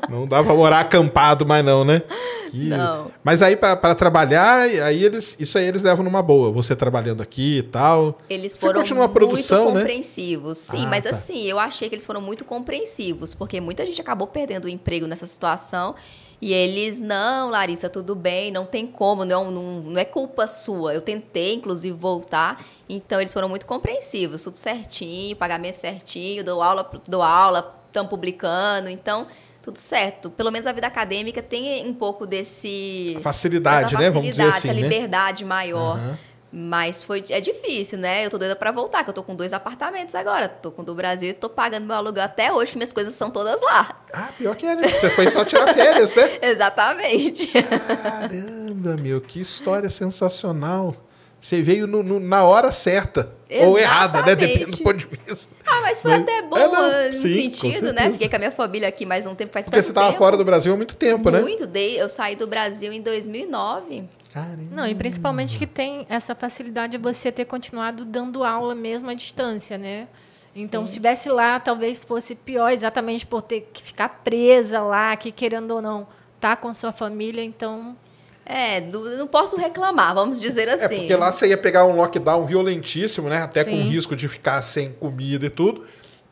Não 0.10 0.26
dá 0.26 0.42
pra 0.42 0.54
morar 0.54 0.80
acampado 0.80 1.46
mais 1.46 1.64
não, 1.64 1.84
né? 1.84 2.02
Que- 2.50 2.64
Não. 2.68 3.12
Mas 3.22 3.42
aí 3.42 3.54
pra 3.54 3.76
pra 3.76 3.94
trabalhar, 3.94 4.62
aí 4.62 5.04
eles, 5.04 5.36
isso 5.38 5.56
aí 5.56 5.64
eles 5.64 5.84
levam 5.84 6.02
numa 6.04 6.20
boa. 6.20 6.50
Você 6.50 6.74
trabalhando 6.74 7.22
aqui 7.22 7.58
e 7.58 7.62
tal. 7.62 8.18
Eles 8.28 8.54
Você 8.54 8.58
foram 8.58 8.80
a 9.04 9.08
produção, 9.08 9.64
muito 9.66 9.74
né? 9.74 9.80
compreensivos. 9.82 10.58
Sim, 10.58 10.86
Ah, 10.86 10.88
mas 10.88 11.04
tá. 11.04 11.10
assim, 11.10 11.44
eu 11.44 11.60
achei 11.60 11.88
que 11.88 11.94
eles 11.94 12.04
foram 12.04 12.20
muito 12.20 12.44
compreensivos, 12.44 13.34
porque 13.34 13.60
muita 13.60 13.86
gente 13.86 14.00
acabou 14.00 14.26
perdendo 14.26 14.64
o 14.64 14.68
emprego 14.68 15.06
nessa 15.06 15.28
situação. 15.28 15.94
E 16.40 16.54
eles, 16.54 17.00
não, 17.00 17.50
Larissa, 17.50 17.90
tudo 17.90 18.14
bem, 18.14 18.50
não 18.50 18.64
tem 18.64 18.86
como, 18.86 19.24
não, 19.26 19.50
não, 19.50 19.62
não 19.82 19.98
é 19.98 20.06
culpa 20.06 20.46
sua. 20.46 20.94
Eu 20.94 21.02
tentei, 21.02 21.54
inclusive, 21.54 21.94
voltar. 21.96 22.64
Então, 22.88 23.20
eles 23.20 23.32
foram 23.32 23.48
muito 23.48 23.66
compreensivos, 23.66 24.42
tudo 24.42 24.56
certinho, 24.56 25.36
pagamento 25.36 25.74
certinho, 25.74 26.42
dou 26.42 26.62
aula, 26.62 26.90
dou 27.06 27.20
aula, 27.20 27.78
estão 27.88 28.06
publicando. 28.06 28.88
Então, 28.88 29.26
tudo 29.62 29.78
certo. 29.78 30.30
Pelo 30.30 30.50
menos 30.50 30.66
a 30.66 30.72
vida 30.72 30.86
acadêmica 30.86 31.42
tem 31.42 31.86
um 31.86 31.92
pouco 31.92 32.26
desse. 32.26 33.18
Facilidade, 33.20 33.94
essa 33.94 33.98
né? 33.98 34.10
Vamos 34.10 34.30
dizer 34.30 34.44
facilidade, 34.44 34.58
assim, 34.58 34.68
essa 34.68 34.80
né? 34.80 34.82
liberdade 34.82 35.44
maior. 35.44 35.96
Aham. 35.96 36.18
Mas 36.52 37.02
foi, 37.04 37.22
é 37.30 37.40
difícil, 37.40 37.96
né? 37.96 38.26
Eu 38.26 38.30
tô 38.30 38.36
doida 38.36 38.56
pra 38.56 38.72
voltar, 38.72 39.04
que 39.04 39.10
eu 39.10 39.14
tô 39.14 39.22
com 39.22 39.36
dois 39.36 39.52
apartamentos 39.52 40.14
agora. 40.16 40.48
Tô 40.48 40.72
com 40.72 40.82
o 40.82 40.84
do 40.84 40.94
Brasil 40.96 41.30
e 41.30 41.32
tô 41.32 41.48
pagando 41.48 41.86
meu 41.86 41.94
aluguel 41.94 42.24
até 42.24 42.52
hoje, 42.52 42.72
que 42.72 42.76
minhas 42.76 42.92
coisas 42.92 43.14
são 43.14 43.30
todas 43.30 43.62
lá. 43.62 44.02
Ah, 44.12 44.30
pior 44.36 44.56
que 44.56 44.66
é, 44.66 44.74
né? 44.74 44.88
Você 44.88 45.10
foi 45.10 45.30
só 45.30 45.44
tirar 45.44 45.72
férias, 45.72 46.12
né? 46.14 46.38
Exatamente. 46.42 47.46
Caramba, 47.52 48.96
meu, 49.00 49.20
que 49.20 49.40
história 49.40 49.88
sensacional. 49.88 50.96
Você 51.40 51.62
veio 51.62 51.86
no- 51.86 52.02
no- 52.02 52.20
na 52.20 52.44
hora 52.44 52.70
certa. 52.70 53.30
Ou 53.62 53.78
errada, 53.78 54.20
né? 54.22 54.32
Exatamente. 54.32 54.58
Depende 54.58 54.76
do 54.76 54.82
ponto 54.82 54.96
de 54.96 55.06
vista. 55.06 55.54
ah, 55.66 55.80
mas 55.80 56.02
foi 56.02 56.10
Mas- 56.10 56.20
até 56.22 56.42
bom 56.42 56.56
é, 56.58 57.06
eh, 57.06 57.10
no 57.12 57.18
sim, 57.18 57.50
sentido, 57.50 57.92
né? 57.92 58.10
Fiquei 58.12 58.28
com 58.28 58.36
a 58.36 58.38
minha 58.38 58.50
família 58.52 58.88
aqui 58.88 59.06
mais 59.06 59.24
um 59.24 59.34
tempo, 59.34 59.52
faz 59.52 59.64
Porque 59.64 59.80
você 59.80 59.88
estava 59.90 60.08
tempo. 60.08 60.18
fora 60.18 60.36
do 60.36 60.44
Brasil 60.44 60.72
há 60.72 60.76
muito 60.76 60.94
tempo, 60.96 61.30
né? 61.30 61.40
Muito, 61.40 61.66
dei, 61.66 62.00
eu 62.00 62.08
saí 62.08 62.36
do 62.36 62.46
Brasil 62.46 62.92
em 62.92 63.00
2009. 63.00 64.04
Caramba. 64.32 64.62
Não, 64.74 64.86
e 64.86 64.94
principalmente 64.94 65.58
que 65.58 65.66
tem 65.66 66.06
essa 66.08 66.34
facilidade 66.34 66.92
de 66.96 66.98
você 67.02 67.32
ter 67.32 67.44
continuado 67.46 68.04
dando 68.04 68.44
aula 68.44 68.74
mesmo 68.74 69.10
à 69.10 69.14
distância, 69.14 69.76
né? 69.76 70.06
Então, 70.54 70.84
se 70.84 70.90
estivesse 70.90 71.28
lá, 71.28 71.60
talvez 71.60 72.02
fosse 72.02 72.34
pior, 72.34 72.70
exatamente 72.70 73.24
por 73.26 73.40
ter 73.42 73.68
que 73.72 73.82
ficar 73.82 74.08
presa 74.24 74.80
lá, 74.80 75.14
que 75.16 75.30
querendo 75.30 75.70
ou 75.72 75.82
não, 75.82 76.06
tá 76.40 76.56
com 76.56 76.72
sua 76.74 76.90
família, 76.92 77.42
então. 77.42 77.96
É, 78.44 78.80
do- 78.80 79.16
não 79.16 79.28
posso 79.28 79.56
reclamar, 79.56 80.12
vamos 80.14 80.40
dizer 80.40 80.66
É, 80.66 80.72
assim. 80.72 80.96
porque 80.98 81.14
lá 81.14 81.30
você 81.32 81.46
ia 81.48 81.56
pegar 81.58 81.84
um 81.86 81.94
lockdown 81.94 82.44
violentíssimo, 82.46 83.28
né? 83.28 83.42
Até 83.42 83.62
com 83.64 83.70
Sim. 83.70 83.82
risco 83.82 84.16
de 84.16 84.26
ficar 84.26 84.60
sem 84.62 84.92
comida 84.92 85.46
e 85.46 85.50
tudo. 85.50 85.84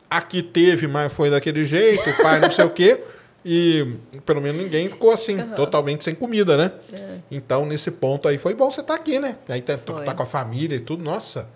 Aqui 0.09 0.41
teve, 0.43 0.85
mas 0.87 1.13
foi 1.13 1.29
daquele 1.29 1.63
jeito, 1.65 2.09
o 2.09 2.17
pai 2.21 2.39
não 2.41 2.51
sei 2.51 2.65
o 2.65 2.69
quê. 2.69 3.01
E 3.43 3.95
pelo 4.25 4.41
menos 4.41 4.61
ninguém 4.61 4.89
ficou 4.89 5.11
assim, 5.11 5.37
totalmente 5.55 6.03
sem 6.03 6.13
comida, 6.13 6.57
né? 6.57 6.71
Então, 7.31 7.65
nesse 7.65 7.89
ponto 7.91 8.27
aí, 8.27 8.37
foi 8.37 8.53
bom 8.53 8.69
você 8.69 8.81
estar 8.81 8.95
aqui, 8.95 9.19
né? 9.19 9.37
Aí 9.47 9.61
tá, 9.61 9.77
Foi. 9.77 10.03
tá 10.05 10.13
com 10.13 10.23
a 10.23 10.25
família 10.25 10.75
e 10.75 10.79
tudo. 10.79 11.03
Nossa, 11.03 11.47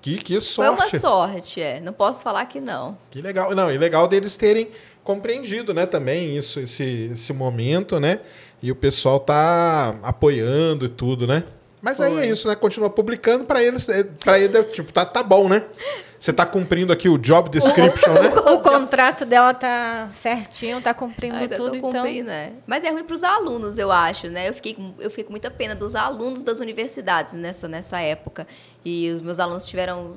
que, 0.00 0.16
que 0.16 0.34
Foi 0.34 0.40
sorte. 0.40 0.94
uma 0.94 1.00
sorte, 1.00 1.60
é. 1.60 1.80
Não 1.80 1.92
posso 1.92 2.22
falar 2.22 2.46
que 2.46 2.60
não. 2.60 2.96
Que 3.10 3.20
legal. 3.20 3.54
Não, 3.54 3.70
e 3.70 3.78
legal 3.78 4.08
deles 4.08 4.36
terem 4.36 4.70
compreendido, 5.04 5.72
né, 5.72 5.86
também 5.86 6.36
isso, 6.36 6.60
esse, 6.60 7.10
esse 7.12 7.32
momento, 7.32 7.98
né? 7.98 8.20
E 8.62 8.70
o 8.70 8.76
pessoal 8.76 9.18
tá 9.18 9.98
apoiando 10.02 10.84
e 10.84 10.88
tudo, 10.88 11.26
né? 11.26 11.44
Mas 11.80 12.00
aí 12.00 12.12
Foi. 12.12 12.22
é 12.24 12.30
isso, 12.30 12.48
né? 12.48 12.54
Continua 12.56 12.90
publicando 12.90 13.44
para 13.44 13.62
eles, 13.62 13.86
para 14.22 14.38
ele 14.38 14.62
tipo, 14.64 14.92
tá, 14.92 15.06
tá 15.06 15.22
bom, 15.22 15.48
né? 15.48 15.64
Você 16.20 16.32
tá 16.32 16.44
cumprindo 16.44 16.92
aqui 16.92 17.08
o 17.08 17.16
job 17.16 17.48
description, 17.48 18.10
né? 18.20 18.28
O 18.52 18.58
contrato 18.60 19.24
dela 19.24 19.54
tá 19.54 20.08
certinho, 20.12 20.80
tá 20.82 20.92
cumprindo 20.92 21.36
Ainda 21.36 21.54
tudo, 21.54 21.70
tô 21.70 21.76
então. 21.76 21.90
cumprindo, 21.92 22.26
né? 22.26 22.54
Mas 22.66 22.82
é 22.82 22.90
ruim 22.90 23.04
para 23.04 23.14
os 23.14 23.22
alunos, 23.22 23.78
eu 23.78 23.92
acho, 23.92 24.26
né? 24.28 24.48
Eu 24.48 24.52
fiquei, 24.54 24.74
com- 24.74 24.94
eu 24.98 25.10
fiquei 25.10 25.22
com 25.24 25.30
muita 25.30 25.48
pena 25.48 25.76
dos 25.76 25.94
alunos 25.94 26.42
das 26.42 26.58
universidades 26.58 27.34
nessa, 27.34 27.68
nessa 27.68 28.00
época. 28.00 28.48
E 28.84 29.08
os 29.10 29.20
meus 29.20 29.38
alunos 29.38 29.64
tiveram 29.64 30.16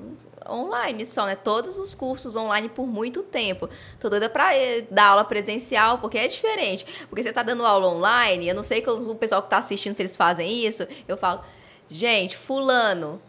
online 0.49 1.05
só, 1.05 1.27
né? 1.27 1.35
Todos 1.35 1.77
os 1.77 1.93
cursos 1.93 2.35
online 2.35 2.67
por 2.67 2.87
muito 2.87 3.21
tempo. 3.21 3.69
Tô 3.99 4.09
doida 4.09 4.27
para 4.27 4.49
dar 4.89 5.09
aula 5.09 5.23
presencial, 5.23 5.99
porque 5.99 6.17
é 6.17 6.27
diferente. 6.27 6.83
Porque 7.09 7.21
você 7.21 7.31
tá 7.31 7.43
dando 7.43 7.63
aula 7.63 7.87
online, 7.89 8.47
eu 8.47 8.55
não 8.55 8.63
sei 8.63 8.81
que 8.81 8.89
o 8.89 9.13
pessoal 9.13 9.43
que 9.43 9.51
tá 9.51 9.57
assistindo 9.59 9.93
se 9.93 10.01
eles 10.01 10.17
fazem 10.17 10.65
isso. 10.65 10.87
Eu 11.07 11.15
falo, 11.15 11.41
gente, 11.87 12.35
fulano, 12.35 13.21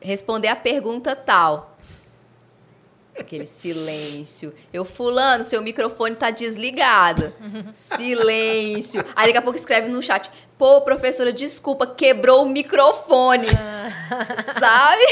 responder 0.00 0.48
a 0.48 0.56
pergunta 0.56 1.16
tal. 1.16 1.69
Aquele 3.20 3.44
silêncio. 3.44 4.50
Eu, 4.72 4.82
fulano, 4.82 5.44
seu 5.44 5.60
microfone 5.60 6.16
tá 6.16 6.30
desligado. 6.30 7.30
Silêncio. 7.70 9.04
Aí 9.14 9.26
daqui 9.26 9.36
a 9.36 9.42
pouco 9.42 9.58
escreve 9.58 9.88
no 9.88 10.00
chat. 10.00 10.30
Pô, 10.56 10.80
professora, 10.80 11.30
desculpa, 11.30 11.86
quebrou 11.86 12.44
o 12.44 12.48
microfone. 12.48 13.48
Sabe? 14.58 15.02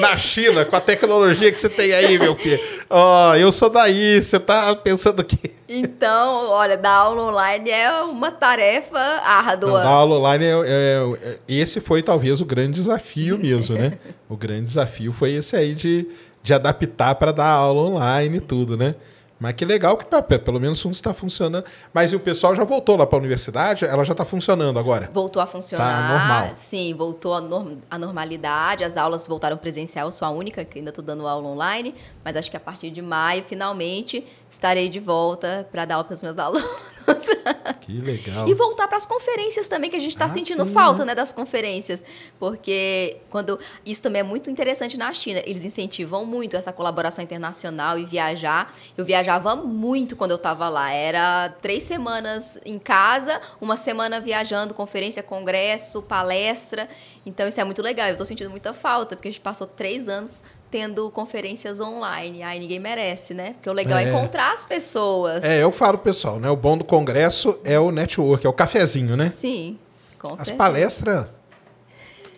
Na 0.00 0.16
China, 0.16 0.64
com 0.64 0.76
a 0.76 0.80
tecnologia 0.80 1.52
que 1.52 1.60
você 1.60 1.68
tem 1.68 1.92
aí, 1.92 2.18
meu 2.18 2.34
filho. 2.34 2.58
Ó, 2.88 3.34
eu 3.36 3.52
sou 3.52 3.68
daí, 3.68 4.22
você 4.22 4.40
tá 4.40 4.74
pensando 4.74 5.20
o 5.20 5.24
quê? 5.24 5.50
Então, 5.68 6.48
olha, 6.50 6.76
dar 6.76 6.92
aula 6.92 7.22
online 7.24 7.70
é 7.70 8.02
uma 8.02 8.30
tarefa 8.30 8.98
árdua. 8.98 9.70
Não, 9.70 9.78
dar 9.78 9.88
aula 9.88 10.18
online, 10.18 10.44
é, 10.44 10.48
é, 10.48 11.28
é, 11.28 11.38
esse 11.48 11.80
foi 11.80 12.02
talvez 12.02 12.40
o 12.40 12.44
grande 12.44 12.74
desafio 12.74 13.38
mesmo, 13.38 13.76
né? 13.76 13.98
o 14.28 14.36
grande 14.36 14.64
desafio 14.64 15.12
foi 15.12 15.32
esse 15.32 15.56
aí 15.56 15.74
de, 15.74 16.06
de 16.44 16.52
adaptar 16.52 17.14
para 17.14 17.32
dar 17.32 17.48
aula 17.48 17.80
online 17.80 18.36
e 18.36 18.40
tudo, 18.40 18.76
né? 18.76 18.94
Mas 19.40 19.54
que 19.54 19.64
legal 19.64 19.96
que 19.96 20.04
pelo 20.38 20.60
menos 20.60 20.84
um 20.84 20.90
está 20.90 21.12
funcionando. 21.12 21.64
Mas 21.92 22.12
o 22.12 22.20
pessoal 22.20 22.54
já 22.54 22.62
voltou 22.64 22.96
lá 22.96 23.06
para 23.06 23.18
a 23.18 23.20
universidade? 23.20 23.84
Ela 23.84 24.04
já 24.04 24.12
está 24.12 24.24
funcionando 24.24 24.78
agora? 24.78 25.10
Voltou 25.12 25.42
a 25.42 25.46
funcionar. 25.46 25.84
Tá 25.84 26.08
normal. 26.08 26.56
Sim, 26.56 26.94
voltou 26.94 27.34
à 27.34 27.98
normalidade. 27.98 28.84
As 28.84 28.96
aulas 28.96 29.26
voltaram 29.26 29.56
presencial. 29.56 30.06
Eu 30.06 30.12
sou 30.12 30.26
a 30.26 30.30
única 30.30 30.64
que 30.64 30.78
ainda 30.78 30.90
estou 30.90 31.04
dando 31.04 31.26
aula 31.26 31.48
online. 31.48 31.94
Mas 32.24 32.36
acho 32.36 32.50
que 32.50 32.56
a 32.56 32.60
partir 32.60 32.90
de 32.90 33.02
maio, 33.02 33.42
finalmente, 33.42 34.24
estarei 34.50 34.88
de 34.88 35.00
volta 35.00 35.68
para 35.70 35.84
dar 35.84 35.96
aula 35.96 36.04
para 36.04 36.14
os 36.14 36.22
meus 36.22 36.38
alunos. 36.38 36.93
Que 37.80 38.00
legal. 38.00 38.48
E 38.48 38.54
voltar 38.54 38.88
para 38.88 38.96
as 38.96 39.04
conferências 39.04 39.68
também, 39.68 39.90
que 39.90 39.96
a 39.96 40.00
gente 40.00 40.12
está 40.12 40.24
ah, 40.24 40.28
sentindo 40.28 40.64
sim, 40.64 40.72
falta 40.72 41.00
né? 41.00 41.06
né, 41.06 41.14
das 41.14 41.32
conferências. 41.32 42.02
Porque 42.38 43.18
quando 43.30 43.58
isso 43.84 44.02
também 44.02 44.20
é 44.20 44.22
muito 44.22 44.50
interessante 44.50 44.96
na 44.96 45.12
China. 45.12 45.42
Eles 45.44 45.64
incentivam 45.64 46.24
muito 46.24 46.56
essa 46.56 46.72
colaboração 46.72 47.22
internacional 47.22 47.98
e 47.98 48.04
viajar. 48.04 48.74
Eu 48.96 49.04
viajava 49.04 49.54
muito 49.54 50.16
quando 50.16 50.30
eu 50.30 50.36
estava 50.36 50.68
lá. 50.68 50.90
Era 50.90 51.50
três 51.60 51.82
semanas 51.82 52.58
em 52.64 52.78
casa, 52.78 53.40
uma 53.60 53.76
semana 53.76 54.20
viajando, 54.20 54.72
conferência, 54.72 55.22
congresso, 55.22 56.02
palestra. 56.02 56.88
Então 57.26 57.46
isso 57.46 57.60
é 57.60 57.64
muito 57.64 57.82
legal. 57.82 58.08
Eu 58.08 58.12
estou 58.12 58.26
sentindo 58.26 58.50
muita 58.50 58.72
falta, 58.72 59.14
porque 59.14 59.28
a 59.28 59.30
gente 59.30 59.40
passou 59.40 59.66
três 59.66 60.08
anos 60.08 60.42
tendo 60.74 61.08
conferências 61.12 61.80
online. 61.80 62.42
Aí 62.42 62.58
ninguém 62.58 62.80
merece, 62.80 63.32
né? 63.32 63.52
Porque 63.52 63.70
o 63.70 63.72
legal 63.72 63.96
é, 63.96 64.06
é 64.06 64.08
encontrar 64.08 64.52
as 64.52 64.66
pessoas. 64.66 65.44
É, 65.44 65.62
eu 65.62 65.70
falo, 65.70 65.98
pessoal, 65.98 66.40
né? 66.40 66.50
O 66.50 66.56
bom 66.56 66.76
do 66.76 66.84
congresso 66.84 67.56
é 67.62 67.78
o 67.78 67.92
network, 67.92 68.44
é 68.44 68.48
o 68.48 68.52
cafezinho, 68.52 69.16
né? 69.16 69.32
Sim, 69.36 69.78
com 70.18 70.32
As 70.32 70.38
certeza. 70.38 70.56
palestras, 70.56 71.26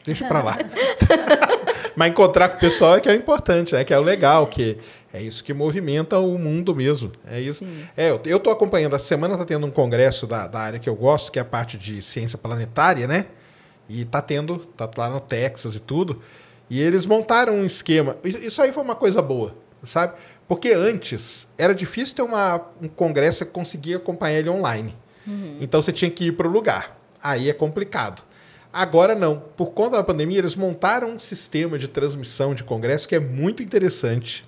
deixa 0.05 0.29
pra 0.29 0.43
lá. 0.43 0.59
Mas 1.97 2.11
encontrar 2.11 2.51
com 2.51 2.57
o 2.59 2.61
pessoal 2.61 2.97
é 2.97 3.01
que 3.01 3.09
é 3.09 3.13
o 3.13 3.15
importante, 3.15 3.75
né? 3.75 3.85
Que 3.85 3.95
é 3.95 3.99
o 3.99 4.03
legal, 4.03 4.47
que 4.49 4.77
é 5.15 5.23
isso 5.23 5.43
que 5.43 5.55
movimenta 5.55 6.19
o 6.19 6.39
mundo 6.39 6.77
mesmo. 6.77 7.13
É 7.27 7.41
isso. 7.41 7.65
Sim. 7.65 7.87
É, 7.97 8.11
eu 8.11 8.37
estou 8.37 8.53
acompanhando. 8.53 8.95
Essa 8.95 9.07
semana 9.07 9.33
está 9.33 9.47
tendo 9.47 9.67
um 9.67 9.71
congresso 9.71 10.27
da, 10.27 10.47
da 10.47 10.61
área 10.61 10.79
que 10.79 10.91
eu 10.91 10.95
gosto, 10.95 11.33
que 11.33 11.39
é 11.39 11.43
a 11.43 11.47
parte 11.47 11.79
de 11.79 12.03
ciência 12.03 12.37
planetária, 12.37 13.07
né? 13.07 13.25
E 13.89 14.05
tá 14.05 14.21
tendo, 14.21 14.59
tá 14.59 14.91
lá 14.95 15.09
no 15.09 15.21
Texas 15.21 15.75
e 15.75 15.81
tudo. 15.81 16.21
E 16.69 16.81
eles 16.81 17.07
montaram 17.07 17.55
um 17.55 17.65
esquema. 17.65 18.17
Isso 18.25 18.61
aí 18.61 18.73
foi 18.73 18.83
uma 18.83 18.95
coisa 18.95 19.23
boa, 19.23 19.57
sabe? 19.83 20.15
Porque 20.49 20.73
antes 20.73 21.47
era 21.57 21.75
difícil 21.75 22.17
ter 22.17 22.23
uma, 22.23 22.61
um 22.81 22.89
congresso 22.89 23.45
que 23.45 23.53
conseguia 23.53 23.97
acompanhar 23.97 24.39
ele 24.39 24.51
online. 24.51 24.97
Uhum. 25.27 25.59
Então 25.61 25.81
você 25.81 25.93
tinha 25.93 26.11
que 26.11 26.27
ir 26.27 26.33
para 26.33 26.47
o 26.47 26.51
lugar. 26.51 26.99
Aí 27.23 27.49
é 27.49 27.53
complicado. 27.53 28.23
Agora 28.73 29.15
não. 29.15 29.43
Por 29.57 29.71
conta 29.71 29.97
da 29.97 30.05
pandemia, 30.05 30.39
eles 30.39 30.55
montaram 30.55 31.13
um 31.13 31.19
sistema 31.19 31.79
de 31.79 31.89
transmissão 31.89 32.55
de 32.55 32.63
congresso 32.63 33.09
que 33.09 33.15
é 33.15 33.21
muito 33.21 33.63
interessante. 33.63 34.45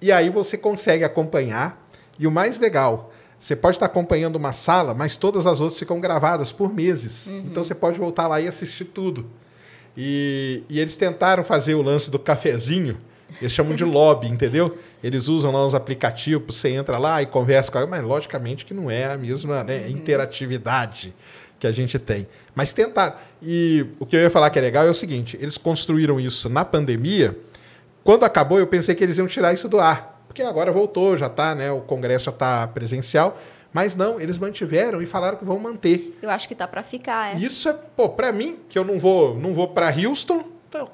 E 0.00 0.12
aí 0.12 0.28
você 0.28 0.58
consegue 0.58 1.04
acompanhar. 1.04 1.82
E 2.18 2.26
o 2.26 2.30
mais 2.30 2.58
legal, 2.58 3.12
você 3.38 3.56
pode 3.56 3.76
estar 3.76 3.86
acompanhando 3.86 4.36
uma 4.36 4.52
sala, 4.52 4.94
mas 4.94 5.16
todas 5.16 5.46
as 5.46 5.60
outras 5.60 5.78
ficam 5.78 6.00
gravadas 6.00 6.52
por 6.52 6.72
meses. 6.72 7.28
Uhum. 7.28 7.44
Então 7.46 7.64
você 7.64 7.74
pode 7.74 7.98
voltar 7.98 8.28
lá 8.28 8.40
e 8.40 8.46
assistir 8.46 8.84
tudo. 8.84 9.28
E, 9.96 10.62
e 10.68 10.80
eles 10.80 10.96
tentaram 10.96 11.44
fazer 11.44 11.74
o 11.74 11.82
lance 11.82 12.10
do 12.10 12.18
cafezinho, 12.18 12.96
eles 13.40 13.52
chamam 13.52 13.74
de 13.74 13.84
lobby, 13.84 14.28
entendeu? 14.28 14.78
Eles 15.02 15.28
usam 15.28 15.52
lá 15.52 15.66
uns 15.66 15.74
aplicativos, 15.74 16.56
você 16.56 16.70
entra 16.70 16.98
lá 16.98 17.22
e 17.22 17.26
conversa 17.26 17.70
com 17.72 17.78
ela, 17.78 17.86
mas 17.86 18.02
logicamente 18.02 18.64
que 18.64 18.72
não 18.72 18.90
é 18.90 19.04
a 19.04 19.18
mesma 19.18 19.64
né, 19.64 19.78
uhum. 19.78 19.96
interatividade 19.96 21.14
que 21.58 21.66
a 21.66 21.72
gente 21.72 21.98
tem. 21.98 22.26
Mas 22.54 22.72
tentaram. 22.72 23.14
E 23.42 23.86
o 23.98 24.06
que 24.06 24.16
eu 24.16 24.20
ia 24.20 24.30
falar 24.30 24.50
que 24.50 24.58
é 24.58 24.62
legal 24.62 24.86
é 24.86 24.90
o 24.90 24.94
seguinte: 24.94 25.38
eles 25.40 25.58
construíram 25.58 26.20
isso 26.20 26.48
na 26.48 26.64
pandemia. 26.64 27.36
Quando 28.04 28.24
acabou, 28.24 28.58
eu 28.58 28.66
pensei 28.66 28.94
que 28.94 29.02
eles 29.02 29.18
iam 29.18 29.26
tirar 29.26 29.52
isso 29.52 29.68
do 29.68 29.78
ar. 29.78 30.20
Porque 30.26 30.42
agora 30.42 30.72
voltou, 30.72 31.16
já 31.16 31.26
está, 31.26 31.54
né? 31.54 31.70
O 31.70 31.80
Congresso 31.80 32.26
já 32.26 32.30
está 32.30 32.66
presencial. 32.66 33.40
Mas 33.72 33.96
não, 33.96 34.20
eles 34.20 34.38
mantiveram 34.38 35.00
e 35.00 35.06
falaram 35.06 35.38
que 35.38 35.44
vão 35.44 35.58
manter. 35.58 36.18
Eu 36.20 36.28
acho 36.28 36.46
que 36.46 36.54
tá 36.54 36.68
para 36.68 36.82
ficar, 36.82 37.34
é. 37.34 37.38
Isso 37.38 37.68
é, 37.68 37.72
pô, 37.72 38.08
para 38.08 38.30
mim, 38.32 38.58
que 38.68 38.78
eu 38.78 38.84
não 38.84 38.98
vou, 38.98 39.34
não 39.34 39.54
vou 39.54 39.68
para 39.68 39.88
Houston, 39.88 40.44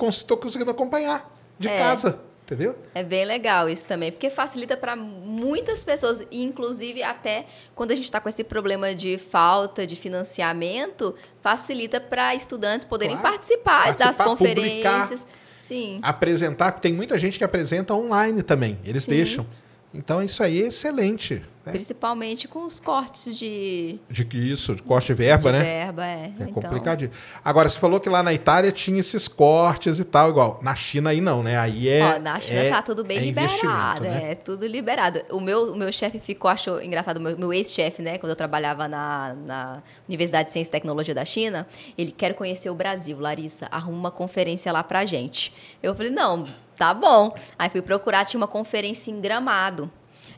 estou 0.08 0.36
conseguindo 0.36 0.70
acompanhar 0.70 1.28
de 1.58 1.68
é. 1.68 1.76
casa, 1.76 2.20
entendeu? 2.44 2.76
É 2.94 3.02
bem 3.02 3.24
legal 3.24 3.68
isso 3.68 3.86
também, 3.86 4.12
porque 4.12 4.30
facilita 4.30 4.76
para 4.76 4.94
muitas 4.94 5.82
pessoas, 5.82 6.22
inclusive 6.30 7.02
até 7.02 7.46
quando 7.74 7.90
a 7.90 7.94
gente 7.94 8.04
está 8.04 8.20
com 8.20 8.28
esse 8.28 8.44
problema 8.44 8.94
de 8.94 9.18
falta 9.18 9.86
de 9.86 9.96
financiamento, 9.96 11.14
facilita 11.42 12.00
para 12.00 12.34
estudantes 12.34 12.86
poderem 12.86 13.16
claro. 13.16 13.36
participar, 13.36 13.84
participar, 13.84 14.06
das 14.06 14.16
conferências. 14.18 15.20
Publicar, 15.20 15.48
Sim. 15.56 15.98
Apresentar, 16.00 16.72
tem 16.72 16.94
muita 16.94 17.18
gente 17.18 17.36
que 17.36 17.44
apresenta 17.44 17.92
online 17.92 18.42
também, 18.42 18.78
eles 18.84 19.04
Sim. 19.04 19.10
deixam. 19.10 19.46
Então 19.92 20.22
isso 20.22 20.42
aí 20.42 20.62
é 20.62 20.66
excelente. 20.66 21.42
Né? 21.68 21.72
Principalmente 21.72 22.48
com 22.48 22.64
os 22.64 22.80
cortes 22.80 23.36
de. 23.36 23.98
De 24.10 24.26
isso, 24.32 24.74
de 24.74 24.82
corte 24.82 25.08
de 25.08 25.14
verba, 25.14 25.52
de 25.52 25.58
né? 25.58 25.64
Verba, 25.64 26.06
é. 26.06 26.24
É 26.24 26.32
então... 26.40 26.52
complicadinho. 26.52 27.10
Agora, 27.44 27.68
você 27.68 27.78
falou 27.78 28.00
que 28.00 28.08
lá 28.08 28.22
na 28.22 28.32
Itália 28.32 28.72
tinha 28.72 29.00
esses 29.00 29.28
cortes 29.28 29.98
e 29.98 30.04
tal, 30.04 30.30
igual. 30.30 30.58
Na 30.62 30.74
China 30.74 31.10
aí 31.10 31.20
não, 31.20 31.42
né? 31.42 31.58
Aí 31.58 31.88
é. 31.88 32.16
Ó, 32.16 32.18
na 32.18 32.40
China 32.40 32.60
é, 32.60 32.70
tá 32.70 32.82
tudo 32.82 33.04
bem 33.04 33.18
é 33.18 33.20
liberado, 33.20 34.02
né? 34.02 34.32
é 34.32 34.34
tudo 34.34 34.66
liberado. 34.66 35.22
O 35.30 35.40
meu, 35.40 35.72
o 35.72 35.76
meu 35.76 35.92
chefe 35.92 36.18
ficou, 36.18 36.50
achou 36.50 36.82
engraçado, 36.82 37.20
meu, 37.20 37.36
meu 37.38 37.52
ex-chefe, 37.52 38.02
né? 38.02 38.18
Quando 38.18 38.30
eu 38.30 38.36
trabalhava 38.36 38.88
na, 38.88 39.34
na 39.46 39.82
Universidade 40.06 40.48
de 40.48 40.52
Ciência 40.52 40.70
e 40.70 40.72
Tecnologia 40.72 41.14
da 41.14 41.24
China, 41.24 41.66
ele 41.96 42.12
quer 42.12 42.34
conhecer 42.34 42.70
o 42.70 42.74
Brasil, 42.74 43.18
Larissa, 43.18 43.66
arruma 43.70 43.98
uma 43.98 44.10
conferência 44.10 44.70
lá 44.72 44.82
pra 44.82 45.04
gente. 45.04 45.52
Eu 45.82 45.94
falei, 45.94 46.10
não, 46.10 46.46
tá 46.78 46.94
bom. 46.94 47.34
Aí 47.58 47.68
fui 47.68 47.82
procurar, 47.82 48.24
tinha 48.24 48.38
uma 48.38 48.46
conferência 48.46 49.10
em 49.10 49.20
Gramado. 49.20 49.90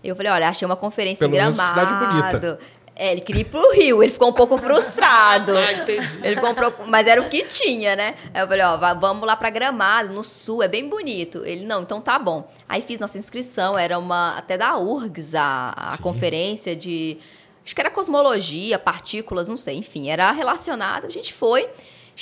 Eu 0.02 0.16
falei, 0.16 0.32
olha, 0.32 0.48
achei 0.48 0.66
uma 0.66 0.76
conferência 0.76 1.28
Pelo 1.28 1.32
em 1.32 1.34
Gramado. 1.34 1.80
Cidade 1.80 1.94
bonita. 1.94 2.58
É, 2.96 3.12
ele 3.12 3.22
queria 3.22 3.40
ir 3.40 3.46
pro 3.46 3.72
Rio, 3.72 4.02
ele 4.02 4.12
ficou 4.12 4.28
um 4.28 4.32
pouco 4.32 4.58
frustrado. 4.58 5.52
ah, 5.56 5.72
entendi. 5.72 6.20
Ele 6.22 6.38
pouco, 6.38 6.86
mas 6.86 7.06
era 7.06 7.20
o 7.20 7.30
que 7.30 7.44
tinha, 7.44 7.96
né? 7.96 8.14
Aí 8.34 8.42
eu 8.42 8.46
falei, 8.46 8.62
ó, 8.62 8.76
vamos 8.94 9.26
lá 9.26 9.34
para 9.36 9.48
Gramado, 9.48 10.12
no 10.12 10.22
sul, 10.22 10.62
é 10.62 10.68
bem 10.68 10.86
bonito. 10.86 11.42
Ele, 11.46 11.64
não, 11.64 11.80
então 11.80 11.98
tá 11.98 12.18
bom. 12.18 12.46
Aí 12.68 12.82
fiz 12.82 13.00
nossa 13.00 13.16
inscrição, 13.16 13.78
era 13.78 13.98
uma 13.98 14.36
até 14.36 14.58
da 14.58 14.76
URGS, 14.76 15.34
a, 15.34 15.70
a 15.70 15.98
conferência 15.98 16.76
de 16.76 17.16
acho 17.64 17.74
que 17.74 17.80
era 17.80 17.90
cosmologia, 17.90 18.78
partículas, 18.78 19.48
não 19.48 19.56
sei, 19.56 19.76
enfim, 19.76 20.10
era 20.10 20.30
relacionado. 20.32 21.06
A 21.06 21.10
gente 21.10 21.32
foi. 21.32 21.68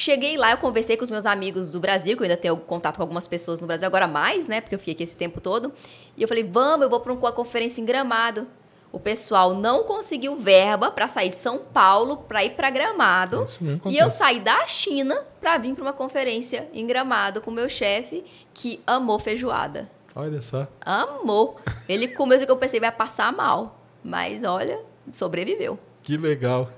Cheguei 0.01 0.37
lá, 0.37 0.53
eu 0.53 0.59
conversei 0.59 0.97
com 0.97 1.03
os 1.03 1.11
meus 1.11 1.27
amigos 1.27 1.73
do 1.73 1.81
Brasil, 1.81 2.16
que 2.16 2.23
eu 2.23 2.25
ainda 2.25 2.37
tenho 2.37 2.57
contato 2.57 2.99
com 2.99 3.03
algumas 3.03 3.27
pessoas 3.27 3.61
no 3.61 3.66
Brasil, 3.66 3.85
agora 3.85 4.07
mais, 4.07 4.47
né? 4.47 4.61
Porque 4.61 4.77
eu 4.77 4.79
fiquei 4.79 4.95
aqui 4.95 5.03
esse 5.03 5.16
tempo 5.16 5.41
todo. 5.41 5.73
E 6.16 6.23
eu 6.23 6.29
falei, 6.29 6.45
vamos, 6.45 6.85
eu 6.85 6.89
vou 6.89 7.01
para 7.01 7.12
uma 7.12 7.33
conferência 7.33 7.81
em 7.81 7.85
Gramado. 7.85 8.47
O 8.93 9.01
pessoal 9.01 9.55
não 9.55 9.83
conseguiu 9.83 10.37
verba 10.37 10.93
para 10.93 11.09
sair 11.09 11.31
de 11.31 11.35
São 11.35 11.59
Paulo 11.59 12.19
para 12.19 12.45
ir 12.45 12.51
para 12.51 12.70
Gramado. 12.70 13.45
E 13.87 13.99
eu 13.99 14.09
saí 14.12 14.39
da 14.39 14.65
China 14.69 15.20
para 15.41 15.59
vir 15.59 15.75
para 15.75 15.83
uma 15.83 15.93
conferência 15.93 16.69
em 16.73 16.87
Gramado 16.87 17.41
com 17.41 17.51
meu 17.51 17.69
chefe, 17.69 18.25
que 18.55 18.81
amou 18.87 19.19
feijoada. 19.19 19.91
Olha 20.15 20.41
só. 20.41 20.69
Amou. 20.81 21.57
Ele 21.89 22.07
comeu 22.07 22.39
que 22.39 22.49
eu 22.49 22.57
pensei 22.57 22.79
vai 22.79 22.93
passar 22.93 23.33
mal. 23.33 23.83
Mas 24.05 24.45
olha, 24.45 24.79
sobreviveu. 25.11 25.77
Que 26.05 26.16
legal. 26.16 26.70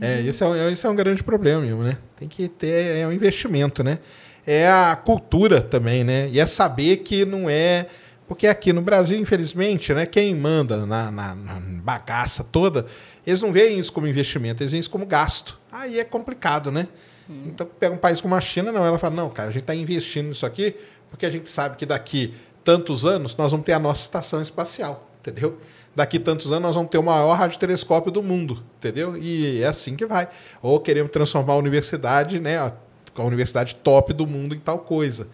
É, 0.00 0.20
esse 0.22 0.44
é, 0.44 0.70
esse 0.70 0.86
é 0.86 0.90
um 0.90 0.94
grande 0.94 1.22
problema 1.22 1.62
mesmo, 1.62 1.82
né? 1.82 1.96
Tem 2.16 2.28
que 2.28 2.48
ter 2.48 2.98
é 2.98 3.06
um 3.06 3.12
investimento, 3.12 3.82
né? 3.82 3.98
É 4.46 4.68
a 4.68 4.96
cultura 4.96 5.60
também, 5.60 6.04
né? 6.04 6.28
E 6.30 6.40
é 6.40 6.46
saber 6.46 6.98
que 6.98 7.24
não 7.24 7.48
é. 7.48 7.86
Porque 8.28 8.46
aqui 8.46 8.72
no 8.72 8.80
Brasil, 8.80 9.18
infelizmente, 9.18 9.92
né, 9.92 10.06
quem 10.06 10.32
manda 10.36 10.86
na, 10.86 11.10
na, 11.10 11.34
na 11.34 11.60
bagaça 11.82 12.44
toda, 12.44 12.86
eles 13.26 13.42
não 13.42 13.50
veem 13.50 13.76
isso 13.78 13.92
como 13.92 14.06
investimento, 14.06 14.62
eles 14.62 14.70
veem 14.70 14.80
isso 14.80 14.90
como 14.90 15.04
gasto. 15.04 15.58
Aí 15.70 15.98
é 15.98 16.04
complicado, 16.04 16.70
né? 16.70 16.86
Hum. 17.28 17.46
Então, 17.46 17.66
pega 17.66 17.92
um 17.92 17.98
país 17.98 18.20
como 18.20 18.36
a 18.36 18.40
China, 18.40 18.70
não. 18.70 18.86
Ela 18.86 19.00
fala, 19.00 19.16
não, 19.16 19.28
cara, 19.30 19.48
a 19.48 19.52
gente 19.52 19.62
está 19.62 19.74
investindo 19.74 20.28
nisso 20.28 20.46
aqui 20.46 20.76
porque 21.10 21.26
a 21.26 21.30
gente 21.30 21.50
sabe 21.50 21.76
que 21.76 21.84
daqui 21.84 22.34
tantos 22.64 23.04
anos 23.04 23.36
nós 23.36 23.50
vamos 23.50 23.66
ter 23.66 23.72
a 23.72 23.78
nossa 23.78 24.02
estação 24.02 24.40
espacial, 24.40 25.10
entendeu? 25.20 25.58
Daqui 26.00 26.18
tantos 26.18 26.46
anos 26.50 26.62
nós 26.62 26.74
vamos 26.74 26.90
ter 26.90 26.96
o 26.96 27.02
maior 27.02 27.34
radiotelescópio 27.34 28.10
do 28.10 28.22
mundo, 28.22 28.64
entendeu? 28.78 29.18
E 29.18 29.62
é 29.62 29.66
assim 29.66 29.96
que 29.96 30.06
vai. 30.06 30.30
Ou 30.62 30.80
queremos 30.80 31.12
transformar 31.12 31.52
a 31.52 31.56
universidade, 31.56 32.40
né, 32.40 32.58
a, 32.58 32.72
universidade 33.18 33.74
top 33.74 34.14
do 34.14 34.26
mundo 34.26 34.54
em 34.54 34.58
tal 34.58 34.78
coisa. 34.78 35.28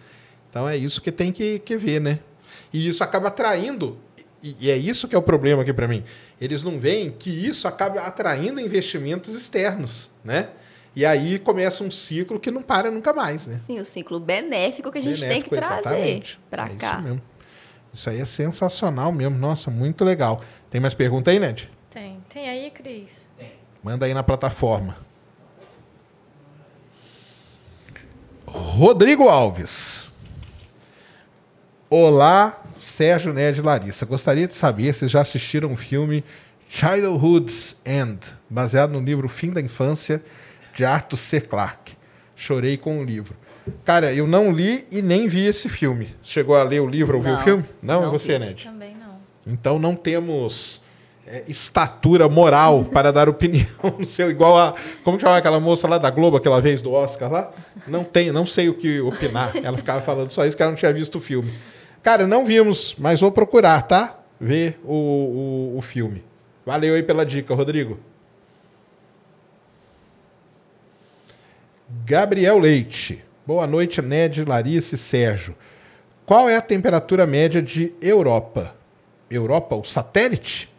Então 0.49 0.67
é 0.67 0.75
isso 0.75 0.99
que 1.01 1.09
tem 1.09 1.31
que, 1.31 1.59
que 1.59 1.77
ver, 1.77 2.01
né? 2.01 2.19
E 2.73 2.85
isso 2.85 3.01
acaba 3.01 3.29
atraindo, 3.29 3.97
e, 4.43 4.57
e 4.59 4.69
é 4.69 4.75
isso 4.75 5.07
que 5.07 5.15
é 5.15 5.17
o 5.17 5.21
problema 5.21 5.61
aqui 5.61 5.71
para 5.71 5.87
mim. 5.87 6.03
Eles 6.39 6.63
não 6.63 6.77
veem 6.77 7.11
que 7.11 7.29
isso 7.29 7.65
acaba 7.65 8.01
atraindo 8.01 8.59
investimentos 8.59 9.33
externos, 9.35 10.11
né? 10.21 10.49
E 10.93 11.05
aí 11.05 11.39
começa 11.39 11.81
um 11.81 11.91
ciclo 11.91 12.37
que 12.41 12.51
não 12.51 12.61
para 12.61 12.91
nunca 12.91 13.13
mais, 13.13 13.47
né? 13.47 13.57
Sim, 13.65 13.79
o 13.79 13.85
ciclo 13.85 14.19
benéfico 14.19 14.91
que 14.91 14.97
a 14.97 15.01
gente 15.01 15.21
benéfico, 15.21 15.49
tem 15.49 15.61
que 15.61 15.65
trazer 15.65 16.23
para 16.49 16.65
é 16.65 16.75
cá. 16.75 16.95
Isso 16.95 17.03
mesmo. 17.03 17.21
Isso 17.97 18.11
aí 18.11 18.19
é 18.19 18.25
sensacional 18.25 19.11
mesmo. 19.11 19.37
Nossa, 19.39 19.71
muito 19.71 20.05
legal. 20.05 20.41
Tem 20.69 20.81
mais 20.81 20.93
pergunta 20.93 21.31
aí, 21.31 21.39
Ned? 21.39 21.69
Tem. 21.89 22.21
Tem 22.29 22.49
aí, 22.49 22.69
Cris? 22.71 23.27
Manda 23.83 24.05
aí 24.05 24.13
na 24.13 24.23
plataforma. 24.23 24.97
Rodrigo 28.45 29.29
Alves. 29.29 30.11
Olá, 31.89 32.61
Sérgio 32.77 33.33
Ned 33.33 33.61
Larissa. 33.61 34.05
Gostaria 34.05 34.47
de 34.47 34.53
saber 34.53 34.93
se 34.93 35.07
já 35.07 35.21
assistiram 35.21 35.71
o 35.71 35.77
filme 35.77 36.23
Childhood's 36.67 37.77
End, 37.85 38.19
baseado 38.49 38.91
no 38.91 38.99
livro 38.99 39.29
Fim 39.29 39.51
da 39.51 39.61
Infância, 39.61 40.21
de 40.75 40.83
Arthur 40.83 41.17
C. 41.17 41.39
Clarke. 41.39 41.95
Chorei 42.35 42.77
com 42.77 42.99
o 42.99 43.03
livro. 43.03 43.35
Cara, 43.83 44.13
eu 44.13 44.27
não 44.27 44.51
li 44.51 44.85
e 44.91 45.01
nem 45.01 45.27
vi 45.27 45.45
esse 45.45 45.69
filme. 45.69 46.09
Chegou 46.21 46.55
a 46.55 46.63
ler 46.63 46.81
o 46.81 46.87
livro 46.87 47.17
ou 47.17 47.23
viu 47.23 47.33
o 47.33 47.37
filme? 47.39 47.65
Não, 47.81 48.01
não 48.01 48.09
é 48.09 48.11
você, 48.11 48.33
vi. 48.33 48.45
Ned? 48.45 48.69
Então 49.47 49.79
não 49.79 49.95
temos 49.95 50.81
é, 51.25 51.43
estatura 51.47 52.29
moral 52.29 52.85
para 52.91 53.11
dar 53.11 53.27
opinião 53.29 53.67
no 53.97 54.05
seu, 54.05 54.29
igual 54.29 54.57
a. 54.57 54.75
Como 55.03 55.17
que 55.17 55.21
chamava 55.21 55.39
aquela 55.39 55.59
moça 55.59 55.87
lá 55.87 55.97
da 55.97 56.09
Globo, 56.09 56.37
aquela 56.37 56.61
vez 56.61 56.81
do 56.81 56.91
Oscar 56.91 57.31
lá? 57.31 57.51
Não 57.87 58.03
tem, 58.03 58.31
não 58.31 58.45
sei 58.45 58.69
o 58.69 58.73
que 58.73 58.99
opinar. 59.01 59.51
Ela 59.63 59.77
ficava 59.77 60.01
falando 60.01 60.29
só 60.29 60.45
isso 60.45 60.55
que 60.55 60.61
ela 60.61 60.71
não 60.71 60.77
tinha 60.77 60.93
visto 60.93 61.15
o 61.15 61.21
filme. 61.21 61.51
Cara, 62.03 62.27
não 62.27 62.45
vimos, 62.45 62.95
mas 62.99 63.21
vou 63.21 63.31
procurar, 63.31 63.81
tá? 63.81 64.19
Ver 64.39 64.79
o, 64.83 64.93
o, 64.93 65.77
o 65.77 65.81
filme. 65.81 66.23
Valeu 66.65 66.95
aí 66.95 67.03
pela 67.03 67.25
dica, 67.25 67.53
Rodrigo. 67.55 67.99
Gabriel 72.05 72.59
Leite. 72.59 73.23
Boa 73.45 73.65
noite, 73.65 74.01
Ned, 74.01 74.43
Larissa 74.43 74.95
e 74.95 74.97
Sérgio. 74.97 75.55
Qual 76.25 76.49
é 76.49 76.57
a 76.57 76.61
temperatura 76.61 77.25
média 77.25 77.61
de 77.61 77.93
Europa? 78.01 78.76
Europa, 79.29 79.75
o 79.75 79.83
satélite? 79.83 80.69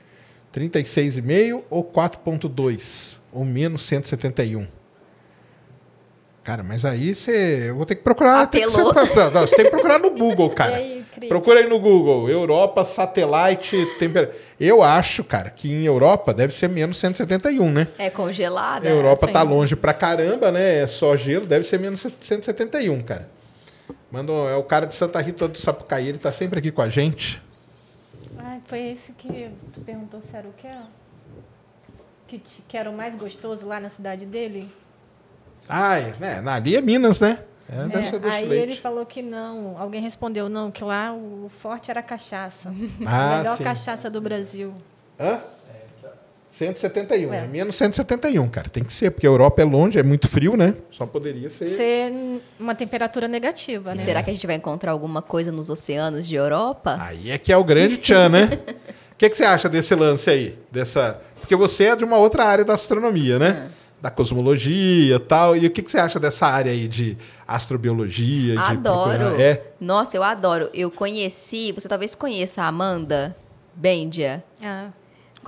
36,5 0.55 1.63
ou 1.71 1.85
4,2? 1.85 3.17
Ou 3.33 3.45
menos 3.45 3.83
171? 3.87 4.67
Cara, 6.43 6.63
mas 6.63 6.85
aí 6.87 7.15
você. 7.15 7.67
Eu 7.69 7.77
vou 7.77 7.85
ter 7.85 7.95
que 7.97 8.03
procurar. 8.03 8.47
Tem 8.47 8.63
que, 8.63 8.71
você, 8.71 9.57
tem 9.57 9.65
que 9.67 9.71
procurar 9.71 9.99
no 9.99 10.11
Google, 10.11 10.49
cara. 10.57 10.77
aí? 10.77 11.05
Procura 11.29 11.61
aí 11.61 11.69
no 11.69 11.79
Google. 11.79 12.31
Europa, 12.31 12.85
satélite, 12.85 13.77
temperatura. 13.99 14.39
Eu 14.59 14.83
acho, 14.83 15.23
cara, 15.25 15.51
que 15.51 15.71
em 15.71 15.85
Europa 15.85 16.33
deve 16.33 16.55
ser 16.55 16.69
menos 16.69 16.97
171, 16.99 17.71
né? 17.71 17.89
É 17.99 18.09
congelada. 18.09 18.89
A 18.89 18.91
Europa 18.91 19.27
sim. 19.27 19.33
tá 19.33 19.43
longe 19.43 19.77
pra 19.77 19.93
caramba, 19.93 20.51
né? 20.51 20.79
É 20.81 20.87
só 20.87 21.15
gelo, 21.17 21.45
deve 21.45 21.67
ser 21.67 21.79
menos 21.79 22.07
171, 22.21 23.03
cara. 23.03 23.29
Manda, 24.11 24.33
um- 24.33 24.49
é 24.49 24.57
o 24.57 24.63
cara 24.63 24.87
de 24.87 24.95
Santa 24.95 25.21
Rita 25.21 25.47
do 25.49 25.59
Sapucaí, 25.59 26.09
ele 26.09 26.19
tá 26.19 26.33
sempre 26.33 26.61
aqui 26.61 26.71
com 26.71 26.81
a 26.81 26.89
gente. 26.89 27.43
Ai, 28.37 28.61
foi 28.67 28.81
esse 28.89 29.13
que 29.13 29.51
tu 29.73 29.81
perguntou 29.81 30.21
se 30.21 30.37
era 30.37 30.49
o 30.49 30.53
quê? 30.53 30.69
Que, 32.27 32.39
te- 32.39 32.63
que 32.69 32.77
era 32.77 32.91
o 32.91 32.97
mais 32.97 33.15
gostoso 33.17 33.67
lá 33.67 33.81
na 33.81 33.89
cidade 33.89 34.27
dele? 34.27 34.71
Ai, 35.69 36.15
né? 36.21 36.43
Ali 36.51 36.77
é 36.77 36.81
Minas, 36.81 37.21
né? 37.21 37.43
É, 37.71 37.75
É, 38.27 38.31
aí 38.31 38.47
leite. 38.47 38.63
ele 38.73 38.77
falou 38.81 39.05
que 39.05 39.21
não. 39.21 39.77
Alguém 39.79 40.01
respondeu 40.01 40.49
não, 40.49 40.71
que 40.71 40.83
lá 40.83 41.13
o 41.13 41.51
forte 41.61 41.91
era 41.91 42.01
a 42.01 42.03
cachaça. 42.03 42.73
Ah, 43.07 43.35
a 43.35 43.39
melhor 43.39 43.57
sim. 43.57 43.65
cachaça 43.65 44.09
do 44.09 44.21
Brasil. 44.21 44.75
Hã? 45.21 45.39
171, 46.59 47.33
é. 47.33 47.45
É. 47.45 47.47
menos 47.47 47.77
171, 47.77 48.49
cara. 48.49 48.69
Tem 48.69 48.83
que 48.85 48.93
ser, 48.93 49.11
porque 49.11 49.27
a 49.27 49.31
Europa 49.31 49.63
é 49.63 49.65
longe, 49.65 49.99
é 49.99 50.03
muito 50.03 50.29
frio, 50.29 50.57
né? 50.57 50.75
Só 50.91 51.07
poderia 51.07 51.49
ser. 51.49 51.69
Ser 51.69 52.13
uma 52.59 52.75
temperatura 52.75 53.29
negativa, 53.29 53.91
né? 53.91 53.97
Será 53.97 54.23
que 54.23 54.31
a 54.31 54.33
gente 54.33 54.47
vai 54.47 54.57
encontrar 54.57 54.93
alguma 54.93 55.23
coisa 55.23 55.53
nos 55.53 55.71
oceanos 55.71 56.27
de 56.27 56.35
Europa? 56.35 56.97
Aí 57.01 57.31
é 57.31 57.39
que 57.39 57.53
é 57.53 57.57
o 57.57 57.65
grande 57.65 57.97
tchan, 57.99 58.29
né? 58.29 58.49
O 59.11 59.19
que, 59.19 59.29
que 59.31 59.37
você 59.37 59.43
acha 59.45 59.69
desse 59.69 59.93
lance 59.97 60.31
aí? 60.31 60.57
Dessa... 60.71 61.21
Porque 61.41 61.57
você 61.57 61.87
é 61.87 61.97
de 61.97 62.05
uma 62.05 62.17
outra 62.19 62.45
área 62.45 62.65
da 62.65 62.75
astronomia, 62.75 63.37
né? 63.37 63.69
Da 64.01 64.11
cosmologia 64.11 65.17
e 65.17 65.19
tal. 65.19 65.57
E 65.57 65.67
o 65.67 65.71
que, 65.73 65.83
que 65.83 65.91
você 65.91 65.99
acha 65.99 66.21
dessa 66.21 66.47
área 66.47 66.71
aí 66.71 66.87
de 66.87 67.19
astrobiologia? 67.45 68.53
de 68.55 68.59
Adoro. 68.59 69.19
procurar- 69.19 69.41
É. 69.41 69.63
Nossa, 69.81 70.17
eu 70.17 70.23
adoro. 70.23 70.71
Eu 70.73 70.89
conheci, 70.89 71.73
você 71.73 71.89
talvez 71.89 72.15
conheça 72.15 72.63
a 72.63 72.69
Amanda 72.69 73.37
Bendia. 73.75 74.43
Ah, 74.63 74.89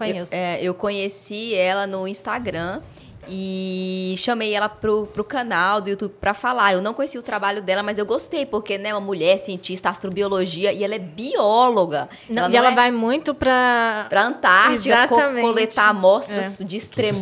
conheço. 0.06 0.34
Eu, 0.34 0.38
é, 0.40 0.58
eu 0.62 0.74
conheci 0.74 1.54
ela 1.54 1.86
no 1.86 2.08
Instagram 2.08 2.80
e 3.28 4.14
chamei 4.18 4.54
ela 4.54 4.68
pro, 4.68 5.06
pro 5.06 5.22
canal 5.22 5.80
do 5.80 5.88
YouTube 5.90 6.14
pra 6.20 6.34
falar. 6.34 6.72
Eu 6.72 6.82
não 6.82 6.92
conheci 6.94 7.18
o 7.18 7.22
trabalho 7.22 7.62
dela, 7.62 7.82
mas 7.82 7.98
eu 7.98 8.06
gostei, 8.06 8.44
porque 8.44 8.76
né, 8.78 8.92
uma 8.94 9.00
mulher 9.00 9.38
cientista, 9.38 9.88
astrobiologia, 9.88 10.72
e 10.72 10.82
ela 10.82 10.94
é 10.94 10.98
bióloga. 10.98 12.08
Não, 12.28 12.44
ela 12.44 12.52
e 12.52 12.56
ela 12.56 12.72
é 12.72 12.74
vai 12.74 12.90
muito 12.90 13.34
pra. 13.34 14.06
pra 14.08 14.24
Antártica 14.26 15.06
co- 15.06 15.16
coletar 15.40 15.88
amostras 15.90 16.56
de 16.60 16.76
extremófilos, 16.76 17.18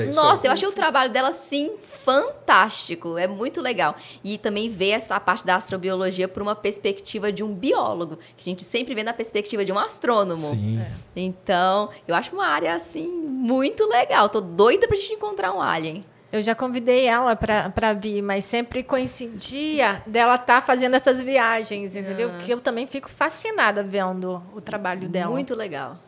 é, 0.02 0.06
Nossa, 0.12 0.46
eu 0.48 0.52
achei 0.52 0.68
o 0.68 0.72
trabalho 0.72 1.10
dela, 1.10 1.28
assim, 1.28 1.70
fantástico. 2.04 3.16
É 3.18 3.26
muito 3.26 3.60
legal. 3.60 3.94
E 4.24 4.38
também 4.38 4.68
ver 4.70 4.90
essa 4.90 5.18
parte 5.20 5.44
da 5.46 5.56
astrobiologia 5.56 6.28
por 6.28 6.42
uma 6.42 6.54
perspectiva 6.54 7.30
de 7.32 7.42
um 7.42 7.52
biólogo, 7.54 8.18
que 8.36 8.48
a 8.48 8.50
gente 8.50 8.64
sempre 8.64 8.94
vê 8.94 9.02
na 9.02 9.12
perspectiva 9.12 9.64
de 9.64 9.72
um 9.72 9.78
astrônomo. 9.78 10.54
Sim. 10.54 10.80
Então, 11.14 11.88
eu 12.06 12.14
acho 12.14 12.34
uma 12.34 12.46
área, 12.46 12.74
assim, 12.74 13.06
muito 13.08 13.86
legal. 13.86 14.28
Tô 14.28 14.40
doida 14.40 14.86
pra 14.88 14.96
gente 14.96 15.14
encontrar 15.14 15.52
um 15.54 15.60
alien. 15.60 16.02
Eu 16.32 16.40
já 16.40 16.54
convidei 16.54 17.04
ela 17.04 17.36
pra 17.36 17.68
pra 17.68 17.92
vir, 17.92 18.22
mas 18.22 18.46
sempre 18.46 18.82
coincidia 18.82 20.02
dela 20.06 20.36
estar 20.36 20.62
fazendo 20.62 20.94
essas 20.96 21.22
viagens, 21.22 21.94
entendeu? 21.94 22.30
Ah. 22.34 22.38
Que 22.38 22.50
eu 22.54 22.58
também 22.60 22.86
fico 22.86 23.10
fascinada 23.10 23.82
vendo 23.82 24.42
o 24.54 24.60
trabalho 24.60 25.08
dela. 25.10 25.30
Muito 25.30 25.54
legal. 25.54 25.98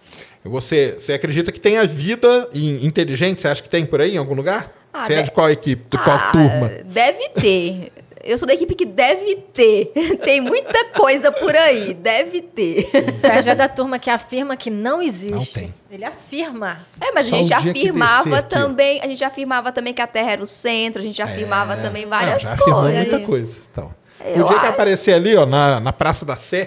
Você, 0.43 0.97
você 0.99 1.13
acredita 1.13 1.53
que 1.53 1.61
tem 1.61 1.77
a 1.77 1.85
vida 1.85 2.49
in- 2.55 2.87
inteligente? 2.87 3.43
Você 3.43 3.49
acha 3.49 3.63
que 3.63 3.69
tem 3.69 3.85
por 3.85 4.01
aí 4.01 4.15
em 4.15 4.19
algum 4.19 4.35
lugar? 4.35 4.73
Ah, 4.95 5.03
você 5.05 5.15
é 5.15 5.23
de- 5.23 5.31
qual 5.33 5.51
equipe? 5.51 5.85
De 5.91 6.03
qual 6.03 6.17
Ah, 6.17 6.31
turma? 6.33 6.69
Deve 6.85 7.29
ter. 7.31 7.93
Eu 8.23 8.39
sou 8.39 8.47
da 8.49 8.55
equipe 8.55 8.75
que 8.75 8.87
deve 8.87 9.35
ter. 9.53 9.93
Tem 10.25 10.41
muita 10.41 10.87
coisa 10.97 11.31
por 11.31 11.55
aí. 11.55 11.93
Deve 11.93 12.41
ter. 12.41 12.89
Sérgio 13.13 13.53
é 13.53 13.55
da 13.55 13.69
turma 13.69 13.99
que 13.99 14.09
afirma 14.09 14.57
que 14.57 14.71
não 14.71 15.03
existe. 15.03 15.33
Não 15.35 15.45
tem. 15.45 15.75
Ele 15.91 16.05
afirma. 16.07 16.79
É, 17.01 17.13
mas 17.13 17.27
Só 17.27 17.35
a 17.35 17.39
gente 17.39 17.49
que 17.49 17.55
afirmava 17.69 18.39
ó. 18.39 18.43
também, 18.43 19.01
a 19.03 19.07
gente 19.09 19.23
afirmava 19.23 19.73
também 19.73 19.93
que 19.93 20.01
a 20.01 20.07
Terra 20.07 20.31
era 20.33 20.43
o 20.43 20.47
centro, 20.47 21.03
a 21.03 21.05
gente 21.05 21.21
afirmava 21.21 21.77
também 21.77 22.07
várias 22.07 22.43
Não, 22.43 22.51
já 22.51 22.55
afirmou 22.55 22.83
coisas. 22.83 22.99
muita 23.09 23.27
coisa. 23.27 23.59
Então. 23.71 23.95
Eu 24.25 24.43
o 24.43 24.49
dia 24.49 24.55
que 24.59 24.65
acho. 24.65 24.71
aparecer 24.71 25.13
ali, 25.13 25.37
ó, 25.37 25.45
na, 25.45 25.79
na 25.81 25.93
Praça 25.93 26.25
da 26.25 26.35
Sé, 26.35 26.67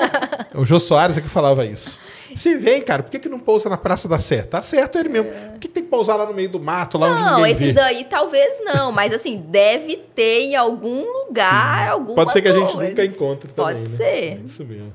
o 0.52 0.64
Jô 0.64 0.80
Soares 0.80 1.16
é 1.16 1.20
que 1.20 1.28
falava 1.28 1.64
isso. 1.64 2.00
Se 2.38 2.56
vem, 2.56 2.80
cara, 2.82 3.02
por 3.02 3.10
que, 3.10 3.18
que 3.18 3.28
não 3.28 3.38
pousa 3.40 3.68
na 3.68 3.76
Praça 3.76 4.06
da 4.08 4.18
Sé? 4.18 4.42
Tá 4.42 4.62
certo 4.62 4.96
ele 4.98 5.08
mesmo. 5.08 5.30
Por 5.30 5.58
que, 5.58 5.68
que 5.68 5.74
tem 5.74 5.82
que 5.82 5.88
pousar 5.90 6.16
lá 6.16 6.24
no 6.24 6.32
meio 6.32 6.48
do 6.48 6.60
mato, 6.60 6.96
lá 6.96 7.08
onde 7.12 7.22
Não, 7.22 7.36
ninguém 7.38 7.52
esses 7.52 7.74
vê? 7.74 7.80
aí 7.80 8.04
talvez 8.04 8.60
não, 8.64 8.92
mas 8.92 9.12
assim, 9.12 9.36
deve 9.48 9.96
ter 9.96 10.42
em 10.42 10.54
algum 10.56 11.04
lugar, 11.04 11.88
alguma 11.88 12.14
Pode 12.14 12.32
ser 12.32 12.40
que 12.42 12.48
a 12.48 12.52
gente 12.52 12.72
coisa. 12.72 12.88
nunca 12.90 13.04
encontre 13.04 13.50
também, 13.52 13.74
Pode 13.74 13.88
né? 13.90 13.96
ser. 13.96 14.04
É 14.34 14.40
isso 14.46 14.64
mesmo. 14.64 14.94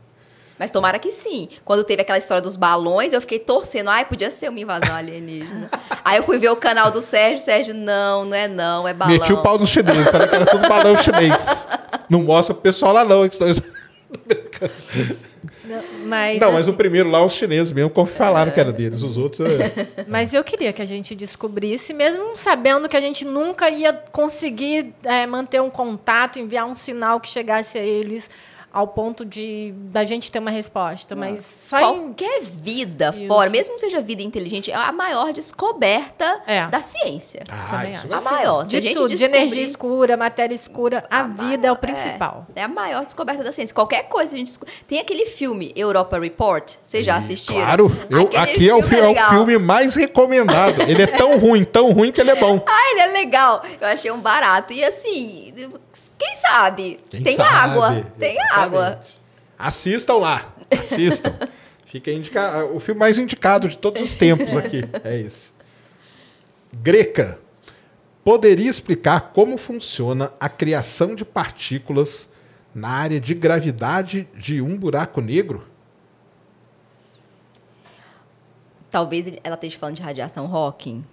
Mas 0.58 0.72
tomara 0.72 0.98
que 1.00 1.12
sim. 1.12 1.50
Quando 1.66 1.84
teve 1.84 2.02
aquela 2.04 2.18
história 2.18 2.42
dos 2.42 2.56
balões, 2.56 3.12
eu 3.12 3.20
fiquei 3.20 3.40
torcendo. 3.40 3.90
Ai, 3.90 4.06
podia 4.06 4.32
ser 4.32 4.48
uma 4.50 4.60
invasão 4.60 4.96
alienígena. 4.96 5.70
Aí 6.06 6.18
eu 6.18 6.24
fui 6.24 6.38
ver 6.38 6.50
o 6.50 6.56
canal 6.56 6.92
do 6.92 7.02
Sérgio. 7.02 7.40
Sérgio, 7.40 7.74
não, 7.74 8.24
não 8.24 8.36
é 8.36 8.48
não, 8.48 8.88
é 8.88 8.94
balão. 8.94 9.14
Meti 9.14 9.34
o 9.34 9.42
pau 9.42 9.58
no 9.58 9.66
chinês, 9.68 10.08
que 10.10 10.16
era 10.16 10.46
tudo 10.46 10.68
balão 10.70 10.96
chinês. 11.02 11.68
Não 12.10 12.22
mostra 12.24 12.54
pro 12.54 12.62
pessoal 12.64 12.94
lá, 12.94 13.04
não. 13.04 13.28
que 13.28 13.44
eles- 13.44 13.62
Não, 15.66 15.82
Mas, 16.06 16.40
Não, 16.42 16.52
mas 16.52 16.62
assim, 16.62 16.72
o 16.72 16.74
primeiro 16.74 17.10
lá, 17.10 17.24
os 17.26 17.34
chineses 17.34 17.72
mesmo, 17.72 17.90
como 17.90 18.06
falaram 18.08 18.52
que 18.52 18.60
era 18.60 18.72
deles. 18.72 19.02
Os 19.02 19.18
outros. 19.18 19.48
é- 19.50 19.88
mas 20.08 20.34
eu 20.34 20.44
queria 20.44 20.74
que 20.74 20.82
a 20.82 20.86
gente 20.86 21.16
descobrisse, 21.16 21.94
mesmo 21.94 22.36
sabendo 22.36 22.90
que 22.90 22.98
a 22.98 23.02
gente 23.02 23.26
nunca 23.26 23.70
ia 23.70 23.94
conseguir 24.12 24.94
é, 25.06 25.26
manter 25.26 25.62
um 25.62 25.70
contato, 25.70 26.40
enviar 26.40 26.66
um 26.66 26.74
sinal 26.76 27.20
que 27.20 27.30
chegasse 27.30 27.78
a 27.78 27.84
eles 27.84 28.30
ao 28.74 28.88
ponto 28.88 29.24
de 29.24 29.72
da 29.92 30.04
gente 30.04 30.32
ter 30.32 30.40
uma 30.40 30.50
resposta. 30.52 31.16
Mas 31.16 31.46
só 31.46 31.78
em 31.80 32.08
Qualquer 32.14 32.42
vida 32.42 33.14
Isso. 33.16 33.28
fora, 33.28 33.50
mesmo 33.50 33.76
que 33.76 33.82
seja 33.82 34.02
vida 34.02 34.24
inteligente, 34.24 34.72
é 34.72 34.76
a 34.76 34.92
maior 34.92 35.32
descoberta 35.32 36.42
É. 36.48 36.68
da 36.68 36.82
ciência. 36.82 37.44
Ah, 37.50 37.68
Também 37.70 37.92
isso 37.92 38.00
acho. 38.00 38.08
vai 38.10 38.18
A 38.18 38.22
maior. 38.22 38.66
De 38.66 38.82
tudo, 38.94 39.08
de 39.10 39.16
descobrir- 39.16 39.38
energia 39.38 39.64
escura, 39.64 40.18
matéria 40.18 40.56
escura, 40.56 41.04
a, 41.10 41.20
A 41.20 41.24
vida 41.28 41.44
é 41.54 41.58
maior- 41.58 41.74
o 41.74 41.76
principal. 41.78 42.48
É, 42.56 42.64
a 42.64 42.68
maior 42.68 43.06
descoberta 43.06 43.44
da 43.44 43.52
ciência. 43.54 43.74
Qualquer 43.76 44.04
coisa 44.10 44.34
a 44.36 44.38
gente 44.38 44.54
Tem 44.88 45.00
aquele 45.00 45.26
filme 45.28 45.72
Europa 45.76 46.20
Report. 46.20 46.74
Vocês 46.86 47.06
já 47.06 47.16
assistiram? 47.18 47.62
Claro, 47.62 47.92
eu, 48.10 48.30
aqui 48.40 48.68
é 48.70 48.74
o, 48.76 48.82
fi- 48.82 48.98
é 49.00 49.08
o 49.08 49.30
filme 49.30 49.58
mais 49.60 49.96
recomendado. 49.96 50.82
Ele 50.82 51.02
é 51.04 51.08
tão 51.08 51.38
ruim, 51.38 51.64
tão 51.64 51.92
ruim 51.92 52.12
que 52.12 52.20
ele 52.20 52.32
é 52.32 52.36
bom. 52.36 52.64
Ah, 52.68 52.92
ele 52.92 53.00
é 53.02 53.08
legal. 53.08 53.62
Eu 53.80 53.88
achei 53.88 54.10
um 54.12 54.20
barato. 54.20 54.74
E 54.74 54.84
assim, 54.84 55.54
quem 56.24 56.36
sabe? 56.38 57.00
Quem 57.10 57.24
tem 57.24 57.36
sabe? 57.36 57.50
água. 57.50 58.04
Tem 58.18 58.32
Exatamente. 58.32 58.60
água. 58.60 59.04
Assistam 59.60 60.14
lá. 60.16 60.54
Assistam. 60.72 61.38
Fica 61.86 62.12
indica... 62.12 62.66
o 62.66 62.80
filme 62.80 63.00
mais 63.00 63.18
indicado 63.18 63.68
de 63.68 63.78
todos 63.78 64.02
os 64.02 64.16
tempos 64.16 64.56
aqui. 64.56 64.84
É 65.04 65.20
esse. 65.20 65.52
Greca. 66.74 67.38
Poderia 68.24 68.70
explicar 68.70 69.32
como 69.34 69.58
funciona 69.58 70.32
a 70.40 70.48
criação 70.48 71.14
de 71.14 71.26
partículas 71.26 72.30
na 72.74 72.88
área 72.88 73.20
de 73.20 73.36
gravidade 73.36 74.28
de 74.34 74.62
um 74.62 74.78
buraco 74.78 75.20
negro? 75.20 75.68
Talvez 78.90 79.28
ela 79.44 79.56
esteja 79.56 79.78
falando 79.78 79.98
de 79.98 80.02
radiação 80.02 80.46
Hawking. 80.56 81.04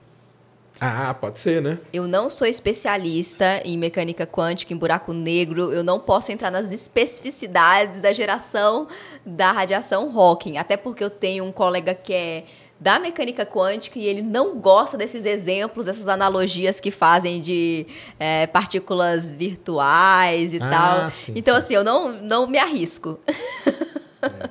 Ah, 0.81 1.13
pode 1.13 1.39
ser, 1.39 1.61
né? 1.61 1.79
Eu 1.93 2.09
não 2.09 2.31
sou 2.31 2.47
especialista 2.47 3.61
em 3.67 3.77
mecânica 3.77 4.27
quântica, 4.27 4.73
em 4.73 4.77
buraco 4.77 5.13
negro. 5.13 5.71
Eu 5.71 5.85
não 5.85 6.01
posso 6.01 6.33
entrar 6.33 6.51
nas 6.51 6.73
especificidades 6.73 8.01
da 8.01 8.15
geração 8.15 8.89
da 9.25 9.53
radiação 9.53 10.11
Hawking. 10.19 10.57
Até 10.57 10.79
porque 10.79 11.05
eu 11.05 11.11
tenho 11.11 11.45
um 11.45 11.53
colega 11.53 11.95
que 11.95 12.15
é 12.15 12.45
da 12.81 12.99
mecânica 12.99 13.45
quântica 13.45 13.99
e 13.99 14.07
ele 14.07 14.23
não 14.23 14.59
gosta 14.59 14.97
desses 14.97 15.27
exemplos, 15.27 15.85
dessas 15.85 16.09
analogias 16.09 16.81
que 16.81 16.91
fazem 16.91 17.43
de 17.43 17.87
é, 18.19 18.47
partículas 18.47 19.35
virtuais 19.35 20.55
e 20.55 20.59
ah, 20.63 20.71
tal. 20.71 21.11
Sim, 21.11 21.33
então, 21.37 21.55
assim, 21.55 21.75
eu 21.75 21.85
não, 21.85 22.13
não 22.13 22.47
me 22.47 22.59
arrisco. 22.59 23.21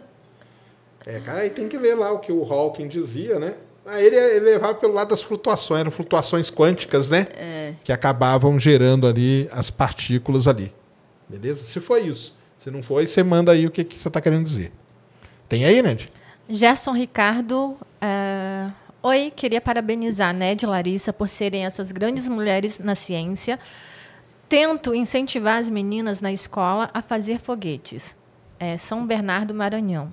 É. 1.05 1.17
é, 1.17 1.19
cara, 1.19 1.41
aí 1.41 1.51
tem 1.51 1.69
que 1.69 1.77
ver 1.77 1.93
lá 1.93 2.11
o 2.11 2.17
que 2.17 2.31
o 2.31 2.43
Hawking 2.43 2.87
dizia, 2.87 3.37
né? 3.37 3.53
Ah, 3.91 3.99
ele, 3.99 4.15
ele 4.15 4.45
levava 4.45 4.75
pelo 4.75 4.93
lado 4.93 5.09
das 5.09 5.23
flutuações, 5.23 5.79
eram 5.79 5.89
flutuações 5.89 6.51
quânticas, 6.51 7.09
né? 7.09 7.25
É. 7.35 7.73
Que 7.83 7.91
acabavam 7.91 8.59
gerando 8.59 9.07
ali 9.07 9.49
as 9.51 9.71
partículas 9.71 10.47
ali. 10.47 10.71
Beleza? 11.27 11.63
Se 11.63 11.79
foi 11.79 12.01
isso. 12.01 12.37
Se 12.59 12.69
não 12.69 12.83
foi, 12.83 13.07
você 13.07 13.23
manda 13.23 13.51
aí 13.51 13.65
o 13.65 13.71
que, 13.71 13.83
que 13.83 13.97
você 13.97 14.07
está 14.07 14.21
querendo 14.21 14.43
dizer. 14.43 14.71
Tem 15.47 15.65
aí, 15.65 15.81
Ned? 15.81 16.07
Gerson 16.47 16.91
Ricardo. 16.91 17.75
Uh... 17.99 18.71
Oi, 19.01 19.33
queria 19.35 19.59
parabenizar 19.59 20.35
Ned 20.35 20.63
e 20.63 20.67
Larissa 20.67 21.11
por 21.11 21.27
serem 21.27 21.65
essas 21.65 21.91
grandes 21.91 22.29
mulheres 22.29 22.77
na 22.77 22.93
ciência. 22.93 23.57
Tento 24.47 24.93
incentivar 24.93 25.57
as 25.57 25.67
meninas 25.67 26.21
na 26.21 26.31
escola 26.31 26.91
a 26.93 27.01
fazer 27.01 27.39
foguetes. 27.39 28.15
É, 28.59 28.77
São 28.77 29.07
Bernardo 29.07 29.51
Maranhão 29.51 30.11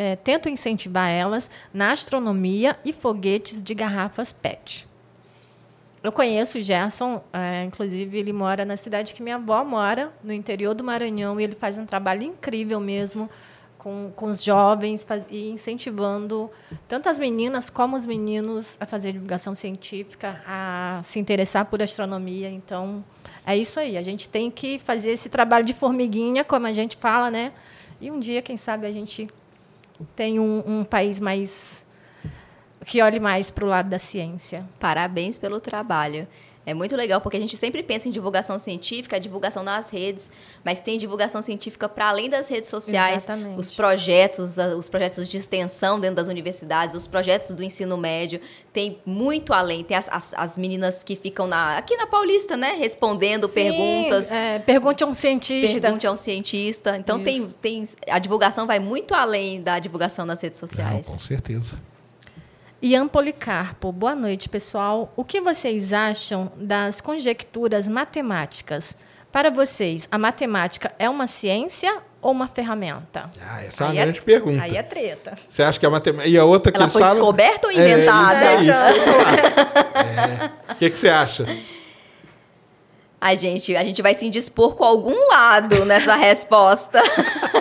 é, 0.00 0.16
tento 0.16 0.48
incentivar 0.48 1.10
elas 1.10 1.50
na 1.74 1.92
astronomia 1.92 2.74
e 2.82 2.90
foguetes 2.90 3.62
de 3.62 3.74
garrafas 3.74 4.32
PET. 4.32 4.88
Eu 6.02 6.10
conheço 6.10 6.56
o 6.56 6.62
Gerson, 6.62 7.22
é, 7.30 7.64
inclusive 7.64 8.18
ele 8.18 8.32
mora 8.32 8.64
na 8.64 8.78
cidade 8.78 9.12
que 9.12 9.22
minha 9.22 9.34
avó 9.34 9.62
mora, 9.62 10.10
no 10.24 10.32
interior 10.32 10.72
do 10.72 10.82
Maranhão, 10.82 11.38
e 11.38 11.44
ele 11.44 11.54
faz 11.54 11.76
um 11.76 11.84
trabalho 11.84 12.22
incrível 12.22 12.80
mesmo 12.80 13.28
com, 13.76 14.10
com 14.16 14.24
os 14.24 14.42
jovens 14.42 15.04
faz, 15.04 15.26
e 15.28 15.50
incentivando 15.50 16.50
tanto 16.88 17.10
as 17.10 17.18
meninas 17.18 17.68
como 17.68 17.94
os 17.94 18.06
meninos 18.06 18.78
a 18.80 18.86
fazer 18.86 19.12
divulgação 19.12 19.54
científica, 19.54 20.42
a 20.46 21.02
se 21.04 21.18
interessar 21.18 21.66
por 21.66 21.82
astronomia. 21.82 22.48
Então, 22.48 23.04
é 23.44 23.54
isso 23.54 23.78
aí. 23.78 23.98
A 23.98 24.02
gente 24.02 24.30
tem 24.30 24.50
que 24.50 24.78
fazer 24.78 25.10
esse 25.10 25.28
trabalho 25.28 25.66
de 25.66 25.74
formiguinha, 25.74 26.42
como 26.42 26.66
a 26.66 26.72
gente 26.72 26.96
fala, 26.96 27.30
né? 27.30 27.52
E 28.00 28.10
um 28.10 28.18
dia, 28.18 28.40
quem 28.40 28.56
sabe, 28.56 28.86
a 28.86 28.92
gente 28.92 29.28
tem 30.16 30.38
um, 30.38 30.62
um 30.66 30.84
país 30.84 31.20
mais 31.20 31.86
que 32.86 33.02
olhe 33.02 33.20
mais 33.20 33.50
para 33.50 33.64
o 33.64 33.68
lado 33.68 33.88
da 33.88 33.98
ciência. 33.98 34.64
Parabéns 34.78 35.38
pelo 35.38 35.60
trabalho. 35.60 36.26
É 36.66 36.74
muito 36.74 36.94
legal, 36.94 37.20
porque 37.22 37.38
a 37.38 37.40
gente 37.40 37.56
sempre 37.56 37.82
pensa 37.82 38.06
em 38.06 38.10
divulgação 38.10 38.58
científica, 38.58 39.18
divulgação 39.18 39.62
nas 39.62 39.88
redes, 39.88 40.30
mas 40.62 40.78
tem 40.78 40.98
divulgação 40.98 41.40
científica 41.40 41.88
para 41.88 42.08
além 42.08 42.28
das 42.28 42.48
redes 42.48 42.68
sociais. 42.68 43.24
Exatamente. 43.24 43.58
Os 43.58 43.70
projetos, 43.70 44.56
os 44.76 44.88
projetos 44.90 45.26
de 45.26 45.38
extensão 45.38 45.98
dentro 45.98 46.16
das 46.16 46.28
universidades, 46.28 46.94
os 46.94 47.06
projetos 47.06 47.54
do 47.54 47.64
ensino 47.64 47.96
médio, 47.96 48.40
tem 48.74 49.00
muito 49.06 49.54
além. 49.54 49.82
Tem 49.82 49.96
as, 49.96 50.08
as, 50.10 50.34
as 50.34 50.56
meninas 50.56 51.02
que 51.02 51.16
ficam 51.16 51.46
na, 51.46 51.78
aqui 51.78 51.96
na 51.96 52.06
Paulista, 52.06 52.58
né? 52.58 52.74
Respondendo 52.78 53.48
Sim, 53.48 53.54
perguntas. 53.54 54.30
É, 54.30 54.58
pergunte 54.58 55.02
a 55.02 55.06
um 55.06 55.14
cientista. 55.14 55.80
Pergunte 55.80 56.06
a 56.06 56.12
um 56.12 56.16
cientista. 56.16 56.96
Então 56.98 57.22
tem, 57.22 57.48
tem. 57.48 57.88
A 58.06 58.18
divulgação 58.18 58.66
vai 58.66 58.78
muito 58.78 59.14
além 59.14 59.62
da 59.62 59.78
divulgação 59.78 60.26
nas 60.26 60.42
redes 60.42 60.60
sociais. 60.60 61.06
Não, 61.06 61.14
com 61.14 61.18
certeza. 61.18 61.89
Ian 62.82 63.08
Policarpo, 63.08 63.92
boa 63.92 64.14
noite, 64.14 64.48
pessoal. 64.48 65.12
O 65.14 65.22
que 65.22 65.38
vocês 65.38 65.92
acham 65.92 66.50
das 66.56 66.98
conjecturas 66.98 67.86
matemáticas? 67.86 68.96
Para 69.30 69.50
vocês, 69.50 70.08
a 70.10 70.16
matemática 70.16 70.90
é 70.98 71.06
uma 71.08 71.26
ciência 71.26 71.98
ou 72.22 72.32
uma 72.32 72.48
ferreta? 72.48 73.24
Ah, 73.46 73.62
essa 73.62 73.84
é 73.84 73.86
uma 73.86 73.92
aí 73.92 73.98
é 73.98 74.02
grande 74.02 74.18
é, 74.18 74.22
pergunta. 74.22 74.62
Aí 74.62 74.76
é 74.78 74.82
treta. 74.82 75.34
Você 75.50 75.62
acha 75.62 75.78
que 75.78 75.84
a 75.84 75.90
matemática. 75.90 76.30
E 76.30 76.38
a 76.38 76.44
outra 76.46 76.72
que 76.72 76.78
Ela 76.78 76.88
foi 76.88 77.02
falam... 77.02 77.16
descoberta 77.16 77.66
ou 77.66 77.72
inventada? 77.72 78.34
É, 78.34 78.62
isso 78.62 78.72
aí, 78.72 78.96
isso 78.96 79.10
é. 79.98 80.72
O 80.72 80.74
que, 80.76 80.90
que 80.90 80.98
você 80.98 81.10
acha? 81.10 81.44
A 83.20 83.34
gente, 83.34 83.76
a 83.76 83.84
gente 83.84 84.00
vai 84.00 84.14
se 84.14 84.26
indispor 84.26 84.74
com 84.74 84.84
algum 84.84 85.28
lado 85.28 85.84
nessa 85.84 86.16
resposta. 86.16 87.02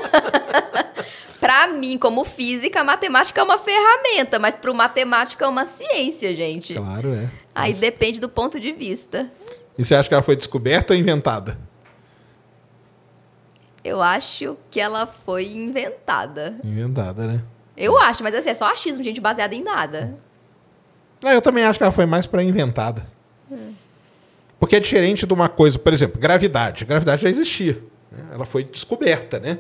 para 1.50 1.66
mim, 1.66 1.98
como 1.98 2.24
física, 2.24 2.82
a 2.82 2.84
matemática 2.84 3.42
é 3.42 3.44
uma 3.44 3.58
ferramenta, 3.58 4.38
mas 4.38 4.56
para 4.56 4.70
o 4.70 4.76
matemático 4.76 5.44
é 5.44 5.48
uma 5.48 5.66
ciência, 5.66 6.36
gente. 6.36 6.76
Claro, 6.76 7.12
é. 7.12 7.28
Aí 7.56 7.72
mas... 7.72 7.80
depende 7.80 8.20
do 8.20 8.30
ponto 8.30 8.60
de 8.60 8.72
vista. 8.72 9.32
E 9.76 9.84
você 9.84 9.96
acha 9.96 10.08
que 10.08 10.14
ela 10.14 10.22
foi 10.22 10.36
descoberta 10.36 10.94
ou 10.94 11.00
inventada? 11.00 11.58
Eu 13.84 14.00
acho 14.00 14.58
que 14.70 14.80
ela 14.80 15.08
foi 15.08 15.48
inventada. 15.48 16.60
Inventada, 16.64 17.26
né? 17.26 17.42
Eu 17.76 17.98
acho, 17.98 18.22
mas 18.22 18.36
assim, 18.36 18.52
é 18.52 18.54
só 18.54 18.66
achismo, 18.66 19.04
gente, 19.04 19.20
baseado 19.20 19.54
em 19.54 19.64
nada. 19.64 20.20
Não, 21.20 21.32
eu 21.32 21.42
também 21.42 21.64
acho 21.64 21.80
que 21.80 21.84
ela 21.84 21.92
foi 21.92 22.06
mais 22.06 22.28
para 22.28 22.44
inventada. 22.44 23.08
Hum. 23.52 23.74
Porque 24.60 24.76
é 24.76 24.80
diferente 24.80 25.26
de 25.26 25.34
uma 25.34 25.50
coisa, 25.50 25.80
por 25.80 25.94
exemplo, 25.94 26.22
gravidade. 26.22 26.86
Gravidade 26.86 27.24
já 27.24 27.30
existia. 27.30 27.82
Né? 28.12 28.24
Ela 28.34 28.46
foi 28.46 28.66
descoberta, 28.66 29.40
né? 29.40 29.58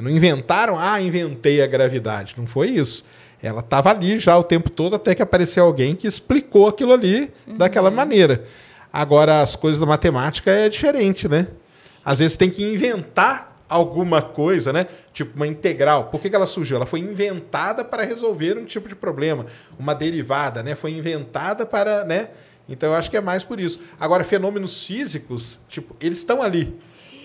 Não 0.00 0.10
inventaram, 0.10 0.78
ah, 0.78 1.00
inventei 1.00 1.62
a 1.62 1.66
gravidade. 1.66 2.34
Não 2.36 2.46
foi 2.46 2.68
isso. 2.70 3.04
Ela 3.42 3.60
estava 3.60 3.90
ali 3.90 4.18
já 4.18 4.36
o 4.36 4.44
tempo 4.44 4.68
todo 4.68 4.96
até 4.96 5.14
que 5.14 5.22
apareceu 5.22 5.64
alguém 5.64 5.96
que 5.96 6.06
explicou 6.06 6.68
aquilo 6.68 6.92
ali 6.92 7.32
uhum. 7.46 7.56
daquela 7.56 7.90
maneira. 7.90 8.44
Agora, 8.92 9.40
as 9.40 9.56
coisas 9.56 9.80
da 9.80 9.86
matemática 9.86 10.50
é 10.50 10.68
diferente, 10.68 11.28
né? 11.28 11.48
Às 12.04 12.18
vezes 12.18 12.36
tem 12.36 12.50
que 12.50 12.62
inventar 12.62 13.50
alguma 13.68 14.20
coisa, 14.20 14.72
né? 14.72 14.86
Tipo 15.12 15.36
uma 15.36 15.46
integral. 15.46 16.06
Por 16.06 16.20
que, 16.20 16.28
que 16.28 16.36
ela 16.36 16.46
surgiu? 16.46 16.76
Ela 16.76 16.86
foi 16.86 16.98
inventada 16.98 17.84
para 17.84 18.02
resolver 18.02 18.58
um 18.58 18.64
tipo 18.64 18.88
de 18.88 18.96
problema. 18.96 19.46
Uma 19.78 19.94
derivada, 19.94 20.62
né? 20.62 20.74
Foi 20.74 20.90
inventada 20.90 21.64
para, 21.64 22.04
né? 22.04 22.30
Então 22.68 22.90
eu 22.90 22.96
acho 22.96 23.10
que 23.10 23.16
é 23.16 23.20
mais 23.20 23.42
por 23.44 23.58
isso. 23.58 23.80
Agora, 23.98 24.24
fenômenos 24.24 24.84
físicos, 24.84 25.60
tipo, 25.68 25.96
eles 26.00 26.18
estão 26.18 26.42
ali. 26.42 26.76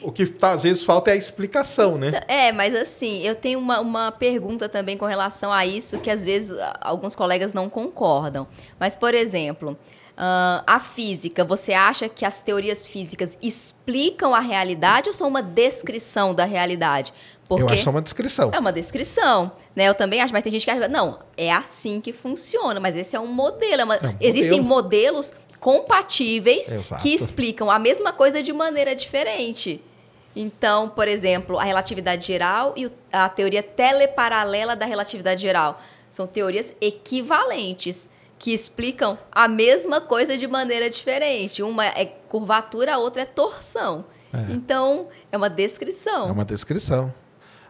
O 0.06 0.11
que 0.11 0.27
tá, 0.27 0.52
às 0.52 0.64
vezes 0.64 0.84
falta 0.84 1.10
é 1.10 1.14
a 1.14 1.15
explicação, 1.15 1.98
né? 1.98 2.22
É, 2.27 2.52
mas 2.52 2.76
assim, 2.76 3.22
eu 3.23 3.34
tenho 3.34 3.57
uma, 3.57 3.80
uma 3.80 4.11
pergunta 4.11 4.69
também 4.69 4.98
com 4.98 5.06
relação 5.06 5.52
a 5.52 5.65
isso, 5.65 5.99
que 5.99 6.11
às 6.11 6.23
vezes 6.23 6.56
alguns 6.80 7.15
colegas 7.15 7.53
não 7.53 7.68
concordam. 7.68 8.48
Mas, 8.80 8.95
por 8.95 9.15
exemplo, 9.15 9.77
uh, 10.15 10.64
a 10.65 10.80
física, 10.80 11.44
você 11.44 11.73
acha 11.73 12.07
que 12.07 12.26
as 12.26 12.41
teorias 12.41 12.86
físicas 12.88 13.38
explicam 13.41 14.34
a 14.34 14.40
realidade 14.40 15.10
ou 15.10 15.14
são 15.14 15.27
uma 15.27 15.41
descrição 15.41 16.34
da 16.34 16.45
realidade? 16.45 17.14
Porque 17.48 17.64
eu 17.64 17.69
acho 17.69 17.88
é 17.88 17.91
uma 17.91 18.02
descrição. 18.02 18.52
É 18.53 18.60
uma 18.60 18.72
descrição. 18.72 19.52
Né? 19.76 19.88
Eu 19.88 19.94
também 19.94 20.22
acho, 20.22 20.34
mas 20.34 20.44
tem 20.44 20.52
gente 20.52 20.65
que 20.65 20.72
acha, 20.72 20.88
não, 20.88 21.19
é 21.38 21.52
assim 21.52 22.02
que 22.02 22.14
funciona, 22.14 22.80
mas 22.80 22.95
esse 22.95 23.15
é 23.15 23.19
um 23.19 23.27
modelo. 23.27 23.82
É 23.82 23.84
uma... 23.84 23.95
é 23.95 24.07
um 24.07 24.15
Existem 24.19 24.61
modelo. 24.61 25.15
modelos 25.15 25.36
compatíveis 25.60 26.72
Exato. 26.72 27.02
que 27.02 27.10
explicam 27.10 27.69
a 27.69 27.80
mesma 27.80 28.14
coisa 28.14 28.41
de 28.41 28.53
maneira 28.53 28.95
diferente. 28.95 29.82
Então, 30.36 30.90
por 30.90 31.07
exemplo, 31.07 31.57
a 31.57 31.64
relatividade 31.64 32.28
geral 32.28 32.74
e 32.76 32.91
a 33.12 33.30
teoria 33.30 33.64
teleparalela 33.64 34.76
da 34.76 34.86
relatividade 34.86 35.41
geral 35.41 35.80
são 36.12 36.28
teorias 36.28 36.74
equivalentes 36.82 38.10
que 38.38 38.53
explicam 38.53 39.18
a 39.32 39.48
mesma 39.48 40.02
coisa 40.02 40.38
de 40.38 40.45
maneira 40.45 40.90
diferente. 40.90 41.64
Uma 41.64 41.86
é 41.86 42.06
curvatura, 42.06 42.95
a 42.95 42.98
outra 42.98 43.22
é 43.22 43.26
torção. 43.26 44.06
É. 44.34 44.52
Então, 44.52 45.07
é 45.32 45.38
uma 45.38 45.49
descrição. 45.49 46.28
É 46.28 46.32
uma 46.32 46.45
descrição. 46.45 47.14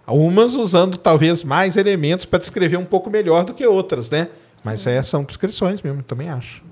Umas 0.08 0.56
usando 0.56 0.98
talvez 0.98 1.44
mais 1.44 1.78
elementos 1.78 2.26
para 2.26 2.40
descrever 2.40 2.78
um 2.78 2.86
pouco 2.86 3.10
melhor 3.10 3.44
do 3.44 3.54
que 3.54 3.66
outras, 3.66 4.10
né? 4.10 4.30
Mas 4.64 4.86
é, 4.88 5.02
são 5.04 5.24
descrições 5.24 5.82
mesmo, 5.82 6.02
também 6.04 6.30
acho. 6.30 6.64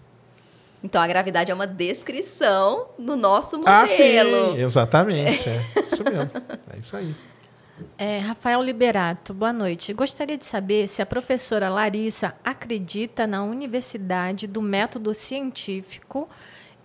Então 0.84 1.02
a 1.02 1.08
gravidade 1.08 1.50
é 1.50 1.54
uma 1.54 1.66
descrição 1.66 2.90
do 3.00 3.16
nosso 3.16 3.58
modelo. 3.58 3.76
Ah, 3.76 3.88
sim, 3.88 4.58
exatamente. 4.58 5.48
É, 5.48 5.64
isso 5.94 6.04
mesmo. 6.04 6.32
É 6.74 6.80
isso 6.80 6.98
aí. 6.98 7.16
É, 7.98 8.20
Rafael 8.20 8.62
Liberato, 8.62 9.34
boa 9.34 9.54
noite. 9.54 9.94
Gostaria 9.94 10.38
de 10.38 10.46
saber 10.46 10.90
se 10.90 11.02
a 11.02 11.06
professora 11.06 11.70
Larissa 11.70 12.36
acredita 12.44 13.26
na 13.26 13.44
universidade 13.44 14.46
do 14.46 14.62
método 14.62 15.14
científico 15.14 16.30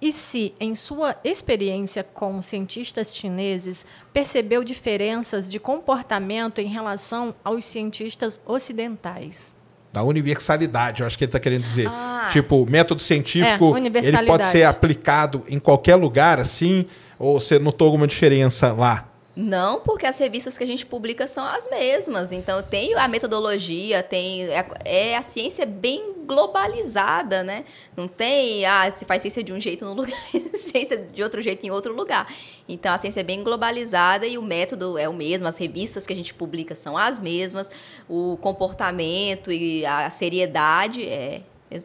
e 0.00 0.12
se, 0.12 0.54
em 0.60 0.76
sua 0.76 1.16
experiência 1.24 2.04
com 2.04 2.40
cientistas 2.40 3.16
chineses, 3.16 3.84
percebeu 4.12 4.62
diferenças 4.62 5.48
de 5.48 5.58
comportamento 5.58 6.60
em 6.60 6.68
relação 6.68 7.34
aos 7.42 7.64
cientistas 7.64 8.40
ocidentais 8.46 9.57
da 9.92 10.02
universalidade, 10.02 11.00
eu 11.00 11.06
acho 11.06 11.16
que 11.16 11.24
ele 11.24 11.28
está 11.28 11.40
querendo 11.40 11.62
dizer. 11.62 11.88
Ah. 11.88 12.28
Tipo, 12.30 12.66
método 12.68 13.00
científico, 13.00 13.76
é, 13.76 14.06
ele 14.06 14.26
pode 14.26 14.46
ser 14.46 14.64
aplicado 14.64 15.42
em 15.48 15.58
qualquer 15.58 15.96
lugar, 15.96 16.38
assim, 16.38 16.86
ou 17.18 17.40
você 17.40 17.58
notou 17.58 17.86
alguma 17.86 18.06
diferença 18.06 18.72
lá? 18.72 19.08
Não, 19.40 19.78
porque 19.78 20.04
as 20.04 20.18
revistas 20.18 20.58
que 20.58 20.64
a 20.64 20.66
gente 20.66 20.84
publica 20.84 21.28
são 21.28 21.44
as 21.44 21.70
mesmas. 21.70 22.32
Então, 22.32 22.60
tem 22.60 22.92
a 22.94 23.06
metodologia, 23.06 24.02
tem. 24.02 24.48
É, 24.84 25.16
a 25.16 25.22
ciência 25.22 25.64
bem 25.64 26.12
globalizada, 26.26 27.44
né? 27.44 27.64
Não 27.96 28.08
tem, 28.08 28.66
ah, 28.66 28.90
se 28.90 29.04
faz 29.04 29.22
ciência 29.22 29.44
de 29.44 29.52
um 29.52 29.60
jeito 29.60 29.84
num 29.84 29.94
lugar, 29.94 30.18
ciência 30.54 30.98
de 30.98 31.22
outro 31.22 31.40
jeito 31.40 31.64
em 31.64 31.70
outro 31.70 31.94
lugar. 31.94 32.26
Então, 32.68 32.92
a 32.92 32.98
ciência 32.98 33.20
é 33.20 33.22
bem 33.22 33.44
globalizada 33.44 34.26
e 34.26 34.36
o 34.36 34.42
método 34.42 34.98
é 34.98 35.08
o 35.08 35.14
mesmo, 35.14 35.46
as 35.46 35.56
revistas 35.56 36.04
que 36.04 36.12
a 36.12 36.16
gente 36.16 36.34
publica 36.34 36.74
são 36.74 36.98
as 36.98 37.20
mesmas, 37.20 37.70
o 38.08 38.36
comportamento 38.38 39.52
e 39.52 39.86
a 39.86 40.10
seriedade 40.10 41.08
é, 41.08 41.42
é 41.70 41.80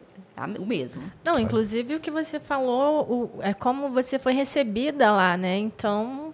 o 0.58 0.66
mesmo. 0.66 1.04
Não, 1.24 1.38
inclusive 1.38 1.94
o 1.94 2.00
que 2.00 2.10
você 2.10 2.40
falou 2.40 3.04
o, 3.38 3.44
é 3.44 3.54
como 3.54 3.90
você 3.90 4.18
foi 4.18 4.34
recebida 4.34 5.12
lá, 5.12 5.38
né? 5.38 5.56
Então, 5.56 6.34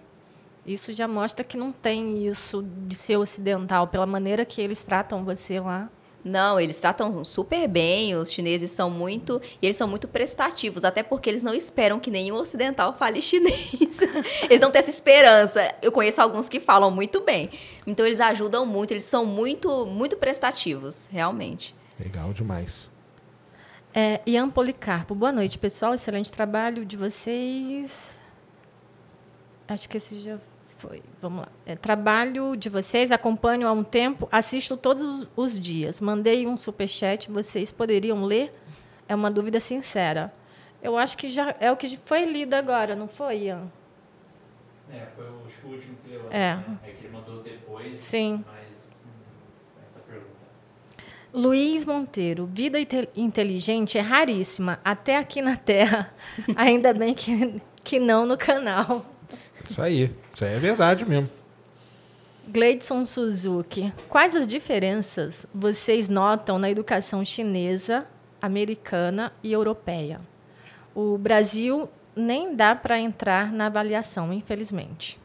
isso 0.72 0.92
já 0.92 1.08
mostra 1.08 1.44
que 1.44 1.56
não 1.56 1.72
tem 1.72 2.26
isso 2.26 2.62
de 2.86 2.94
ser 2.94 3.16
ocidental, 3.16 3.88
pela 3.88 4.06
maneira 4.06 4.44
que 4.44 4.60
eles 4.60 4.82
tratam 4.82 5.24
você 5.24 5.58
lá. 5.58 5.90
Não, 6.22 6.60
eles 6.60 6.78
tratam 6.78 7.24
super 7.24 7.66
bem, 7.66 8.14
os 8.14 8.30
chineses 8.30 8.70
são 8.70 8.90
muito. 8.90 9.40
E 9.60 9.66
eles 9.66 9.76
são 9.76 9.88
muito 9.88 10.06
prestativos, 10.06 10.84
até 10.84 11.02
porque 11.02 11.30
eles 11.30 11.42
não 11.42 11.54
esperam 11.54 11.98
que 11.98 12.10
nenhum 12.10 12.36
ocidental 12.36 12.94
fale 12.96 13.22
chinês. 13.22 14.00
eles 14.42 14.60
não 14.60 14.70
têm 14.70 14.80
essa 14.80 14.90
esperança. 14.90 15.74
Eu 15.80 15.90
conheço 15.90 16.20
alguns 16.20 16.48
que 16.48 16.60
falam 16.60 16.90
muito 16.90 17.22
bem. 17.22 17.50
Então 17.86 18.04
eles 18.04 18.20
ajudam 18.20 18.66
muito, 18.66 18.90
eles 18.90 19.04
são 19.04 19.24
muito, 19.24 19.86
muito 19.86 20.16
prestativos, 20.16 21.08
realmente. 21.10 21.74
Legal 21.98 22.32
demais. 22.32 22.88
É, 23.94 24.20
Ian 24.26 24.50
Policarpo, 24.50 25.14
boa 25.14 25.32
noite, 25.32 25.58
pessoal. 25.58 25.94
Excelente 25.94 26.30
trabalho 26.30 26.84
de 26.84 26.96
vocês. 26.96 28.20
Acho 29.66 29.88
que 29.88 29.96
esse 29.96 30.20
já 30.20 30.38
foi. 30.80 31.02
Vamos 31.20 31.40
lá. 31.40 31.48
É, 31.66 31.76
trabalho 31.76 32.56
de 32.56 32.70
vocês, 32.70 33.12
acompanho 33.12 33.68
há 33.68 33.72
um 33.72 33.84
tempo, 33.84 34.28
assisto 34.32 34.76
todos 34.76 35.28
os 35.36 35.60
dias. 35.60 36.00
Mandei 36.00 36.46
um 36.46 36.56
superchat, 36.56 37.30
vocês 37.30 37.70
poderiam 37.70 38.24
ler? 38.24 38.52
É 39.06 39.14
uma 39.14 39.30
dúvida 39.30 39.60
sincera. 39.60 40.32
Eu 40.82 40.96
acho 40.96 41.18
que 41.18 41.28
já 41.28 41.54
é 41.60 41.70
o 41.70 41.76
que 41.76 41.98
foi 42.04 42.24
lido 42.24 42.54
agora, 42.54 42.96
não 42.96 43.06
foi, 43.06 43.44
Ian? 43.44 43.70
É, 44.90 45.06
foi 45.14 45.26
o 45.26 45.72
último 45.72 45.96
que. 46.02 46.14
É. 46.30 46.56
Né? 46.56 46.78
É 46.84 46.90
que 46.90 47.04
ele 47.04 47.12
mandou 47.12 47.42
depois. 47.42 47.96
Sim. 47.96 48.42
Mas 48.46 49.02
hum, 49.04 49.82
essa 49.86 50.00
pergunta. 50.00 50.30
Luiz 51.32 51.84
Monteiro, 51.84 52.46
vida 52.46 52.78
inteligente 53.14 53.98
é 53.98 54.00
raríssima, 54.00 54.80
até 54.82 55.18
aqui 55.18 55.42
na 55.42 55.56
Terra. 55.56 56.12
Ainda 56.56 56.94
bem 56.94 57.12
que, 57.12 57.60
que 57.84 58.00
não 58.00 58.24
no 58.24 58.38
canal. 58.38 59.04
Isso 59.70 59.80
aí. 59.80 60.14
Isso 60.34 60.44
aí 60.44 60.54
é 60.54 60.58
verdade 60.58 61.08
mesmo. 61.08 61.30
Gleidson 62.48 63.06
Suzuki, 63.06 63.92
quais 64.08 64.34
as 64.34 64.46
diferenças 64.46 65.46
vocês 65.54 66.08
notam 66.08 66.58
na 66.58 66.68
educação 66.68 67.24
chinesa, 67.24 68.06
americana 68.42 69.32
e 69.42 69.52
europeia? 69.52 70.20
O 70.92 71.16
Brasil 71.16 71.88
nem 72.16 72.56
dá 72.56 72.74
para 72.74 72.98
entrar 72.98 73.52
na 73.52 73.66
avaliação, 73.66 74.32
infelizmente. 74.32 75.20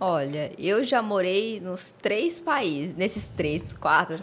Olha, 0.00 0.50
eu 0.58 0.82
já 0.82 1.02
morei 1.02 1.60
nos 1.60 1.94
três 2.00 2.40
países, 2.40 2.96
nesses 2.96 3.28
três, 3.28 3.72
quatro. 3.74 4.22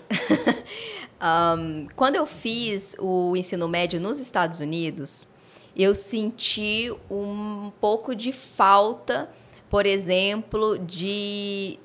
um, 1.57 1.87
quando 1.95 2.15
eu 2.15 2.25
fiz 2.25 2.95
o 2.99 3.35
ensino 3.37 3.67
médio 3.67 3.99
nos 3.99 4.19
Estados 4.19 4.59
Unidos, 4.59 5.27
eu 5.81 5.95
senti 5.95 6.91
um 7.09 7.71
pouco 7.79 8.15
de 8.15 8.31
falta, 8.31 9.29
por 9.69 9.85
exemplo, 9.85 10.77
de, 10.77 11.79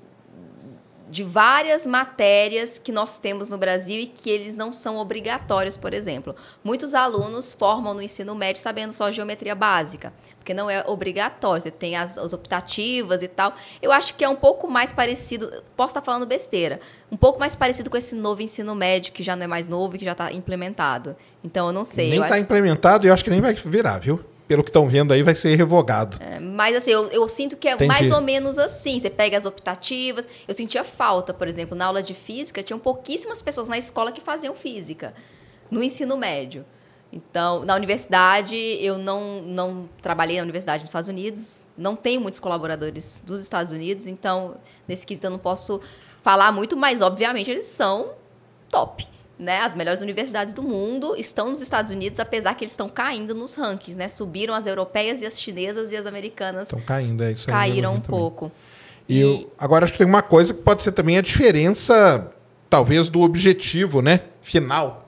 de 1.09 1.23
várias 1.23 1.87
matérias 1.87 2.79
que 2.79 2.91
nós 2.91 3.19
temos 3.19 3.49
no 3.49 3.57
Brasil 3.57 4.01
e 4.01 4.07
que 4.07 4.29
eles 4.29 4.57
não 4.57 4.73
são 4.73 4.97
obrigatórios, 4.97 5.77
por 5.77 5.95
exemplo. 5.95 6.35
Muitos 6.65 6.95
alunos 6.95 7.53
formam 7.53 7.95
no 7.95 8.03
ensino 8.03 8.35
médio 8.35 8.61
sabendo 8.61 8.93
só 8.93 9.11
geometria 9.13 9.55
básica, 9.55 10.13
porque 10.39 10.53
não 10.53 10.69
é 10.69 10.85
obrigatório, 10.87 11.63
você 11.63 11.71
tem 11.71 11.97
as, 11.97 12.19
as 12.19 12.33
optativas 12.33 13.23
e 13.23 13.29
tal. 13.29 13.55
Eu 13.81 13.93
acho 13.93 14.15
que 14.15 14.25
é 14.25 14.29
um 14.29 14.37
pouco 14.37 14.69
mais 14.69 14.93
parecido, 14.93 15.63
posso 15.77 15.91
estar 15.91 16.03
falando 16.03 16.27
besteira, 16.27 16.81
um 17.11 17.17
pouco 17.17 17.39
mais 17.39 17.55
parecido 17.55 17.89
com 17.89 17.97
esse 17.97 18.15
novo 18.15 18.43
ensino 18.43 18.75
médio, 18.75 19.13
que 19.13 19.23
já 19.23 19.37
não 19.37 19.45
é 19.45 19.47
mais 19.47 19.69
novo 19.69 19.95
e 19.95 19.99
que 19.99 20.05
já 20.05 20.13
está 20.13 20.33
implementado. 20.33 21.17
Então, 21.43 21.69
eu 21.69 21.73
não 21.73 21.85
sei. 21.85 22.11
Nem 22.11 22.21
está 22.21 22.35
acho... 22.35 22.43
implementado 22.43 23.07
e 23.07 23.09
eu 23.09 23.15
acho 23.15 23.23
que 23.23 23.31
nem 23.31 23.41
vai 23.41 23.55
virar, 23.55 23.99
viu? 23.99 24.21
Pelo 24.49 24.63
que 24.63 24.71
estão 24.71 24.89
vendo 24.89 25.13
aí, 25.13 25.23
vai 25.23 25.35
ser 25.35 25.57
revogado. 25.57 26.19
É, 26.21 26.39
mas 26.39 26.77
assim, 26.77 26.91
eu, 26.91 27.09
eu 27.09 27.29
sinto 27.29 27.57
que 27.57 27.67
é 27.67 27.73
Entendi. 27.73 27.89
mais 27.89 28.11
ou 28.13 28.21
menos 28.21 28.59
assim. 28.59 28.99
Você 28.99 29.11
pega 29.11 29.37
as 29.37 29.45
optativas. 29.45 30.29
Eu 30.47 30.55
sentia 30.55 30.85
falta, 30.85 31.35
por 31.35 31.49
exemplo, 31.49 31.77
na 31.77 31.87
aula 31.87 32.03
de 32.03 32.15
física, 32.15 32.63
tinham 32.63 32.79
pouquíssimas 32.79 33.43
pessoas 33.43 33.69
na 33.69 33.77
escola 33.77 34.13
que 34.13 34.21
faziam 34.21 34.55
física, 34.55 35.13
no 35.71 35.83
ensino 35.83 36.17
médio. 36.17 36.65
Então, 37.13 37.65
na 37.65 37.75
universidade, 37.75 38.57
eu 38.57 38.99
não, 38.99 39.41
não 39.43 39.89
trabalhei 40.03 40.37
na 40.37 40.43
universidade 40.43 40.83
nos 40.83 40.91
Estados 40.91 41.09
Unidos, 41.09 41.65
não 41.77 41.97
tenho 41.97 42.21
muitos 42.21 42.41
colaboradores 42.41 43.23
dos 43.25 43.41
Estados 43.41 43.73
Unidos, 43.73 44.07
então, 44.07 44.57
nesse 44.87 45.07
quesito 45.07 45.27
eu 45.27 45.31
não 45.31 45.39
posso 45.39 45.81
falar 46.21 46.53
muito, 46.53 46.77
mas, 46.77 47.03
obviamente, 47.03 47.51
eles 47.51 47.65
são 47.65 48.11
top. 48.71 49.09
Né? 49.39 49.59
As 49.61 49.75
melhores 49.75 50.01
universidades 50.01 50.55
do 50.55 50.63
mundo 50.63 51.15
estão 51.17 51.51
nos 51.51 51.61
Estados 51.61 51.91
Unidos, 51.93 52.19
apesar 52.19 52.55
que 52.55 52.65
eles 52.65 52.73
estão 52.73 52.89
caindo 52.89 53.35
nos 53.35 53.55
rankings, 53.55 53.97
né? 53.97 54.09
Subiram 54.09 54.55
as 54.55 54.67
europeias 54.67 55.21
e 55.21 55.27
as 55.27 55.39
chinesas 55.39 55.93
e 55.93 55.97
as 55.97 56.07
americanas. 56.07 56.65
Estão 56.65 56.81
caindo, 56.81 57.23
é 57.23 57.33
isso 57.33 57.51
aí. 57.51 57.55
Caíram 57.55 57.95
um 57.95 58.01
pouco. 58.01 58.51
E, 59.07 59.21
e... 59.21 59.47
agora 59.59 59.85
acho 59.85 59.93
que 59.93 59.99
tem 59.99 60.07
uma 60.07 60.23
coisa 60.23 60.55
que 60.55 60.63
pode 60.63 60.83
ser 60.83 60.93
também 60.93 61.19
a 61.19 61.21
diferença, 61.21 62.33
talvez, 62.71 63.11
do 63.11 63.21
objetivo, 63.21 64.01
né? 64.01 64.23
Final 64.41 65.07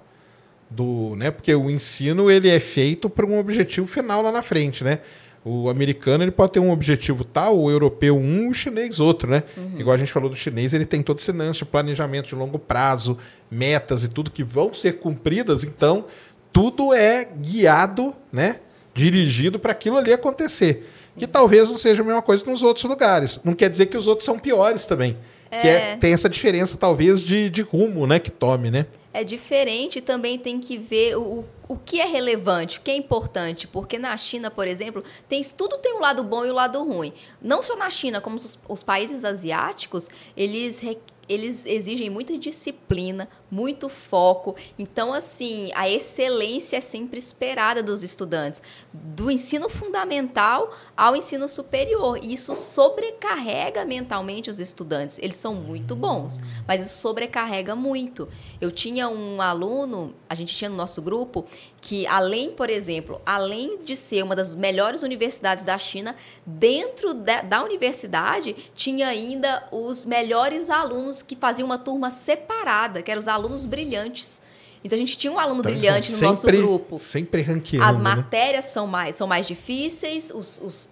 do, 0.71 1.15
né? 1.17 1.31
Porque 1.31 1.55
o 1.55 1.71
ensino 1.71 2.31
ele 2.31 2.49
é 2.49 2.61
feito 2.61 3.09
para 3.09 3.25
um 3.25 3.39
objetivo 3.39 3.87
final 3.87 4.23
lá 4.23 4.31
na 4.31 4.43
frente, 4.43 4.85
né? 4.85 5.01
O 5.49 5.71
americano 5.71 6.25
ele 6.25 6.31
pode 6.31 6.53
ter 6.53 6.61
um 6.61 6.71
objetivo 6.71 7.25
tal, 7.25 7.59
o 7.59 7.71
europeu 7.71 8.17
um, 8.17 8.49
o 8.49 8.55
chinês 8.55 9.01
outro, 9.01 9.31
né? 9.31 9.43
Uhum. 9.57 9.79
Igual 9.79 9.95
a 9.95 9.99
gente 9.99 10.13
falou 10.13 10.29
do 10.29 10.37
chinês, 10.37 10.73
ele 10.75 10.85
tem 10.85 11.03
todo 11.03 11.19
esse 11.19 11.33
lance 11.33 11.61
de 11.61 11.65
planejamento 11.65 12.29
de 12.29 12.35
longo 12.35 12.59
prazo, 12.59 13.17
metas 13.51 14.05
e 14.05 14.09
tudo 14.09 14.31
que 14.31 14.45
vão 14.45 14.75
ser 14.75 14.99
cumpridas, 14.99 15.65
então 15.65 16.05
tudo 16.53 16.93
é 16.93 17.25
guiado, 17.25 18.15
né? 18.33 18.61
Dirigido 18.93 19.59
para 19.59 19.73
aquilo 19.73 19.97
ali 19.97 20.13
acontecer. 20.13 20.87
Que 21.17 21.27
talvez 21.27 21.69
não 21.69 21.79
seja 21.79 22.03
a 22.03 22.05
mesma 22.05 22.23
coisa 22.23 22.45
nos 22.45 22.63
outros 22.63 22.85
lugares. 22.85 23.41
Não 23.43 23.55
quer 23.55 23.69
dizer 23.69 23.87
que 23.87 23.97
os 23.97 24.07
outros 24.07 24.25
são 24.25 24.39
piores 24.39 24.87
também. 24.87 25.17
É. 25.51 25.61
Que 25.61 25.69
é, 25.69 25.97
tem 25.97 26.13
essa 26.13 26.29
diferença, 26.29 26.77
talvez, 26.77 27.21
de, 27.21 27.51
de 27.51 27.63
rumo, 27.63 28.07
né? 28.07 28.19
Que 28.21 28.31
tome, 28.31 28.71
né? 28.71 28.87
é 29.19 29.25
diferente 29.25 30.01
também 30.01 30.39
tem 30.39 30.61
que 30.61 30.79
ver 30.79 31.17
o, 31.17 31.45
o 31.69 31.77
que 31.77 32.01
é 32.01 32.07
relevante, 32.07 32.79
o 32.79 32.81
que 32.81 32.91
é 32.91 32.97
importante, 32.97 33.69
porque 33.69 33.99
na 33.99 34.17
China, 34.17 34.51
por 34.51 34.67
exemplo, 34.67 35.05
tem, 35.29 35.43
tudo 35.45 35.77
tem 35.79 35.95
um 35.95 36.01
lado 36.01 36.25
bom 36.25 36.45
e 36.45 36.51
um 36.51 36.55
lado 36.55 36.83
ruim. 36.83 37.13
Não 37.41 37.63
só 37.63 37.77
na 37.77 37.91
China, 37.91 38.21
como 38.21 38.37
os, 38.37 38.59
os 38.67 38.83
países 38.83 39.23
asiáticos, 39.25 40.09
eles 40.35 40.81
eles 41.29 41.67
exigem 41.67 42.09
muita 42.09 42.39
disciplina, 42.39 43.29
muito 43.51 43.89
foco. 43.89 44.55
Então, 44.79 45.13
assim, 45.13 45.71
a 45.75 45.89
excelência 45.89 46.77
é 46.77 46.81
sempre 46.81 47.19
esperada 47.19 47.83
dos 47.83 48.03
estudantes, 48.03 48.63
do 48.93 49.31
ensino 49.31 49.69
fundamental 49.69 50.75
ao 50.97 51.17
ensino 51.17 51.49
superior. 51.49 52.19
E 52.23 52.35
isso 52.35 52.55
sobrecarrega 52.55 53.85
mentalmente 53.85 54.51
os 54.51 54.59
estudantes. 54.59 55.19
Eles 55.19 55.37
são 55.37 55.55
muito 55.55 55.97
bons, 55.97 56.39
mas 56.67 56.85
isso 56.85 56.99
sobrecarrega 56.99 57.75
muito. 57.75 58.29
Eu 58.61 58.71
tinha 58.71 59.09
um 59.09 59.41
aluno, 59.41 60.15
a 60.29 60.35
gente 60.35 60.55
tinha 60.55 60.69
no 60.69 60.77
nosso 60.77 61.01
grupo, 61.01 61.47
que 61.81 62.07
além, 62.07 62.51
por 62.51 62.69
exemplo, 62.69 63.21
além 63.25 63.79
de 63.85 63.97
ser 63.97 64.23
uma 64.23 64.37
das 64.37 64.55
melhores 64.55 65.03
universidades 65.03 65.65
da 65.65 65.79
China, 65.79 66.17
dentro 66.45 67.15
da, 67.15 67.43
da 67.43 67.65
universidade 67.65 68.55
tinha 68.75 69.09
ainda 69.09 69.67
os 69.71 70.05
melhores 70.05 70.71
alunos 70.71 71.23
que 71.23 71.37
faziam 71.37 71.67
uma 71.67 71.79
turma 71.79 72.11
separada, 72.11 73.03
que 73.03 73.11
eram 73.11 73.21
os 73.21 73.29
alunos 73.29 73.38
brilhantes. 73.65 74.41
Então 74.83 74.97
a 74.97 75.01
gente 75.01 75.17
tinha 75.17 75.33
um 75.33 75.39
aluno 75.39 75.61
então, 75.61 75.73
brilhante 75.73 76.11
no 76.11 76.17
sempre, 76.17 76.29
nosso 76.29 76.47
grupo. 76.47 76.99
Sempre 76.99 77.43
ranqueando. 77.43 77.85
As 77.85 77.99
né? 77.99 78.05
matérias 78.05 78.65
né? 78.65 78.71
são 78.71 78.87
mais 78.87 79.17
são 79.17 79.27
mais 79.27 79.47
difíceis, 79.47 80.31
os, 80.35 80.61
os, 80.61 80.91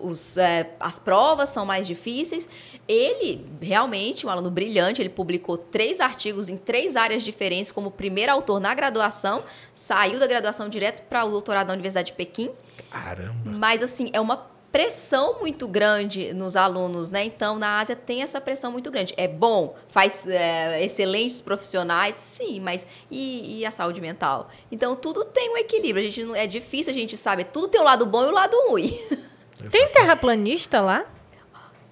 os 0.00 0.36
é, 0.36 0.74
as 0.80 0.98
provas 0.98 1.50
são 1.50 1.64
mais 1.64 1.86
difíceis. 1.86 2.48
Ele, 2.86 3.44
realmente, 3.60 4.26
um 4.26 4.30
aluno 4.30 4.50
brilhante, 4.50 5.02
ele 5.02 5.10
publicou 5.10 5.58
três 5.58 6.00
artigos 6.00 6.48
em 6.48 6.56
três 6.56 6.96
áreas 6.96 7.22
diferentes 7.22 7.70
como 7.70 7.90
primeiro 7.90 8.32
autor 8.32 8.58
na 8.60 8.74
graduação, 8.74 9.44
saiu 9.74 10.18
da 10.18 10.26
graduação 10.26 10.68
direto 10.68 11.02
para 11.02 11.24
o 11.24 11.30
doutorado 11.30 11.66
na 11.68 11.74
Universidade 11.74 12.08
de 12.08 12.12
Pequim. 12.14 12.50
Caramba! 12.90 13.34
Mas, 13.44 13.82
assim, 13.82 14.08
é 14.12 14.20
uma 14.20 14.48
pressão 14.70 15.40
muito 15.40 15.66
grande 15.66 16.32
nos 16.34 16.54
alunos, 16.54 17.10
né? 17.10 17.24
Então, 17.24 17.58
na 17.58 17.78
Ásia 17.78 17.96
tem 17.96 18.22
essa 18.22 18.40
pressão 18.40 18.70
muito 18.70 18.90
grande. 18.90 19.14
É 19.16 19.26
bom, 19.26 19.74
faz 19.88 20.26
é, 20.26 20.84
excelentes 20.84 21.40
profissionais, 21.40 22.14
sim, 22.14 22.60
mas 22.60 22.86
e, 23.10 23.60
e, 23.60 23.66
a 23.66 23.70
saúde 23.70 24.00
mental? 24.00 24.50
Então, 24.70 24.94
tudo 24.94 25.24
tem 25.24 25.50
um 25.50 25.56
equilíbrio. 25.56 26.04
A 26.04 26.08
gente 26.08 26.24
não, 26.24 26.36
é 26.36 26.46
difícil 26.46 26.90
a 26.90 26.94
gente 26.94 27.16
sabe, 27.16 27.44
tudo 27.44 27.68
tem 27.68 27.80
o 27.80 27.84
lado 27.84 28.04
bom 28.04 28.24
e 28.24 28.28
o 28.28 28.32
lado 28.32 28.56
ruim. 28.68 28.98
Tem 29.72 29.88
terraplanista 29.88 30.80
lá? 30.80 31.04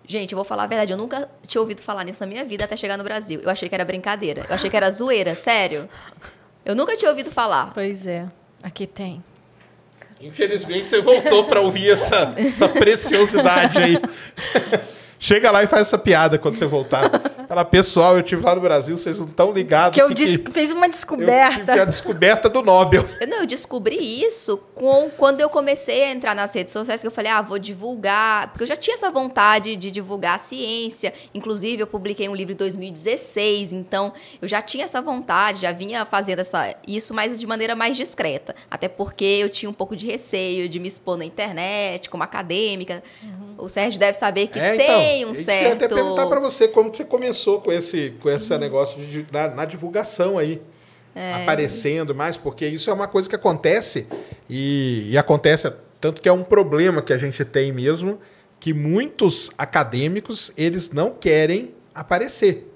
Gente, 0.06 0.30
eu 0.30 0.36
vou 0.36 0.44
falar 0.44 0.62
a 0.62 0.66
verdade, 0.68 0.92
eu 0.92 0.96
nunca 0.96 1.28
tinha 1.44 1.60
ouvido 1.60 1.82
falar 1.82 2.04
nisso 2.04 2.20
na 2.20 2.26
minha 2.28 2.44
vida 2.44 2.64
até 2.64 2.76
chegar 2.76 2.96
no 2.96 3.02
Brasil. 3.02 3.40
Eu 3.40 3.50
achei 3.50 3.68
que 3.68 3.74
era 3.74 3.84
brincadeira. 3.84 4.46
Eu 4.48 4.54
achei 4.54 4.70
que 4.70 4.76
era 4.76 4.88
zoeira, 4.88 5.34
sério. 5.34 5.88
Eu 6.64 6.76
nunca 6.76 6.96
tinha 6.96 7.10
ouvido 7.10 7.28
falar. 7.28 7.72
Pois 7.74 8.06
é, 8.06 8.28
aqui 8.62 8.86
tem. 8.86 9.20
Infelizmente 10.20 10.88
você 10.88 11.00
voltou 11.00 11.44
para 11.44 11.60
ouvir 11.60 11.90
essa, 11.90 12.34
essa 12.36 12.68
preciosidade 12.68 13.78
aí. 13.78 13.98
Chega 15.18 15.50
lá 15.50 15.62
e 15.62 15.66
faz 15.66 15.82
essa 15.82 15.98
piada 15.98 16.38
quando 16.38 16.58
você 16.58 16.66
voltar. 16.66 17.10
Fala, 17.48 17.64
pessoal, 17.64 18.16
eu 18.16 18.22
tive 18.22 18.42
lá 18.42 18.54
no 18.54 18.60
Brasil, 18.60 18.96
vocês 18.96 19.18
não 19.18 19.26
estão 19.26 19.52
ligados. 19.52 19.94
Que 19.94 20.02
eu 20.02 20.08
que 20.08 20.50
fiz 20.50 20.72
uma 20.72 20.88
descoberta. 20.88 21.60
Eu 21.60 21.66
tive 21.66 21.80
a 21.80 21.84
descoberta 21.84 22.48
do 22.48 22.62
Nobel. 22.62 23.06
Eu, 23.20 23.28
não, 23.28 23.38
eu 23.38 23.46
descobri 23.46 23.96
isso 24.24 24.58
com, 24.74 25.10
quando 25.16 25.40
eu 25.40 25.48
comecei 25.48 26.04
a 26.04 26.10
entrar 26.10 26.34
nas 26.34 26.54
redes 26.54 26.72
sociais, 26.72 27.00
que 27.00 27.06
eu 27.06 27.10
falei, 27.10 27.30
ah, 27.30 27.40
vou 27.40 27.58
divulgar. 27.58 28.48
Porque 28.48 28.64
eu 28.64 28.66
já 28.66 28.76
tinha 28.76 28.94
essa 28.94 29.10
vontade 29.10 29.74
de 29.76 29.90
divulgar 29.90 30.36
a 30.36 30.38
ciência. 30.38 31.12
Inclusive, 31.34 31.82
eu 31.82 31.86
publiquei 31.86 32.28
um 32.28 32.34
livro 32.34 32.52
em 32.52 32.56
2016, 32.56 33.72
então 33.72 34.12
eu 34.40 34.48
já 34.48 34.60
tinha 34.60 34.84
essa 34.84 35.00
vontade, 35.00 35.60
já 35.62 35.72
vinha 35.72 36.04
fazendo 36.04 36.40
essa, 36.40 36.74
isso, 36.86 37.14
mas 37.14 37.38
de 37.40 37.46
maneira 37.46 37.74
mais 37.74 37.96
discreta. 37.96 38.54
Até 38.70 38.88
porque 38.88 39.24
eu 39.24 39.48
tinha 39.48 39.70
um 39.70 39.74
pouco 39.74 39.96
de 39.96 40.06
receio 40.06 40.68
de 40.68 40.78
me 40.78 40.88
expor 40.88 41.16
na 41.16 41.24
internet, 41.24 42.10
como 42.10 42.22
acadêmica. 42.22 43.02
Uhum. 43.22 43.45
O 43.58 43.68
Sérgio 43.68 43.98
deve 43.98 44.18
saber 44.18 44.48
que 44.48 44.58
é, 44.58 44.76
tem 44.76 45.20
então, 45.20 45.30
um 45.30 45.34
certo. 45.34 45.64
Eu 45.64 45.72
até 45.72 45.88
perguntar 45.88 46.26
para 46.26 46.40
você 46.40 46.68
como 46.68 46.94
você 46.94 47.04
começou 47.04 47.60
com 47.60 47.72
esse, 47.72 48.14
com 48.20 48.28
esse 48.28 48.52
uhum. 48.52 48.58
negócio 48.58 49.04
de, 49.06 49.26
na, 49.32 49.48
na 49.48 49.64
divulgação 49.64 50.38
aí. 50.38 50.60
É. 51.14 51.32
Aparecendo 51.32 52.14
mais, 52.14 52.36
porque 52.36 52.66
isso 52.66 52.90
é 52.90 52.92
uma 52.92 53.08
coisa 53.08 53.26
que 53.26 53.34
acontece 53.34 54.06
e, 54.50 55.08
e 55.10 55.16
acontece 55.16 55.72
tanto 55.98 56.20
que 56.20 56.28
é 56.28 56.32
um 56.32 56.44
problema 56.44 57.00
que 57.00 57.10
a 57.10 57.16
gente 57.16 57.42
tem 57.42 57.72
mesmo, 57.72 58.20
que 58.60 58.74
muitos 58.74 59.50
acadêmicos 59.56 60.52
eles 60.58 60.90
não 60.90 61.10
querem 61.10 61.74
aparecer, 61.94 62.70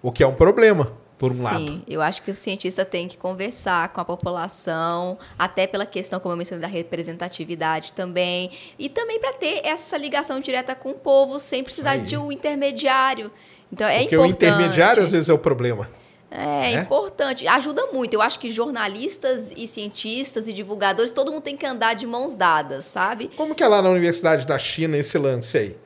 o 0.00 0.12
que 0.12 0.22
é 0.22 0.26
um 0.26 0.34
problema 0.34 0.96
por 1.18 1.32
um 1.32 1.34
Sim, 1.34 1.42
lado. 1.42 1.58
Sim, 1.58 1.82
eu 1.88 2.00
acho 2.00 2.22
que 2.22 2.30
o 2.30 2.36
cientista 2.36 2.84
tem 2.84 3.08
que 3.08 3.18
conversar 3.18 3.88
com 3.88 4.00
a 4.00 4.04
população, 4.04 5.18
até 5.36 5.66
pela 5.66 5.84
questão, 5.84 6.20
como 6.20 6.32
eu 6.32 6.36
mencionei, 6.36 6.62
da 6.62 6.68
representatividade 6.68 7.92
também, 7.92 8.52
e 8.78 8.88
também 8.88 9.18
para 9.18 9.32
ter 9.32 9.60
essa 9.64 9.96
ligação 9.96 10.38
direta 10.38 10.74
com 10.76 10.90
o 10.90 10.94
povo, 10.94 11.40
sem 11.40 11.64
precisar 11.64 11.92
Aí. 11.92 12.02
de 12.02 12.16
um 12.16 12.30
intermediário. 12.30 13.32
Então 13.72 13.86
é 13.86 14.00
Porque 14.00 14.14
importante. 14.14 14.36
Porque 14.36 14.44
o 14.44 14.48
intermediário 14.48 15.02
às 15.02 15.10
vezes 15.10 15.28
é 15.28 15.32
o 15.32 15.38
problema. 15.38 15.90
É, 16.30 16.74
é, 16.74 16.80
importante, 16.80 17.48
ajuda 17.48 17.86
muito. 17.86 18.14
Eu 18.14 18.20
acho 18.20 18.38
que 18.38 18.50
jornalistas 18.50 19.50
e 19.56 19.66
cientistas 19.66 20.46
e 20.46 20.52
divulgadores, 20.52 21.10
todo 21.10 21.32
mundo 21.32 21.42
tem 21.42 21.56
que 21.56 21.64
andar 21.64 21.94
de 21.94 22.06
mãos 22.06 22.36
dadas, 22.36 22.84
sabe? 22.84 23.30
Como 23.34 23.54
que 23.54 23.62
é 23.62 23.68
lá 23.68 23.80
na 23.80 23.88
Universidade 23.88 24.46
da 24.46 24.58
China 24.58 24.96
esse 24.96 25.18
lance 25.18 25.56
aí? 25.56 25.76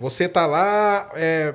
Você 0.00 0.28
tá 0.28 0.44
lá, 0.44 1.08
é, 1.14 1.54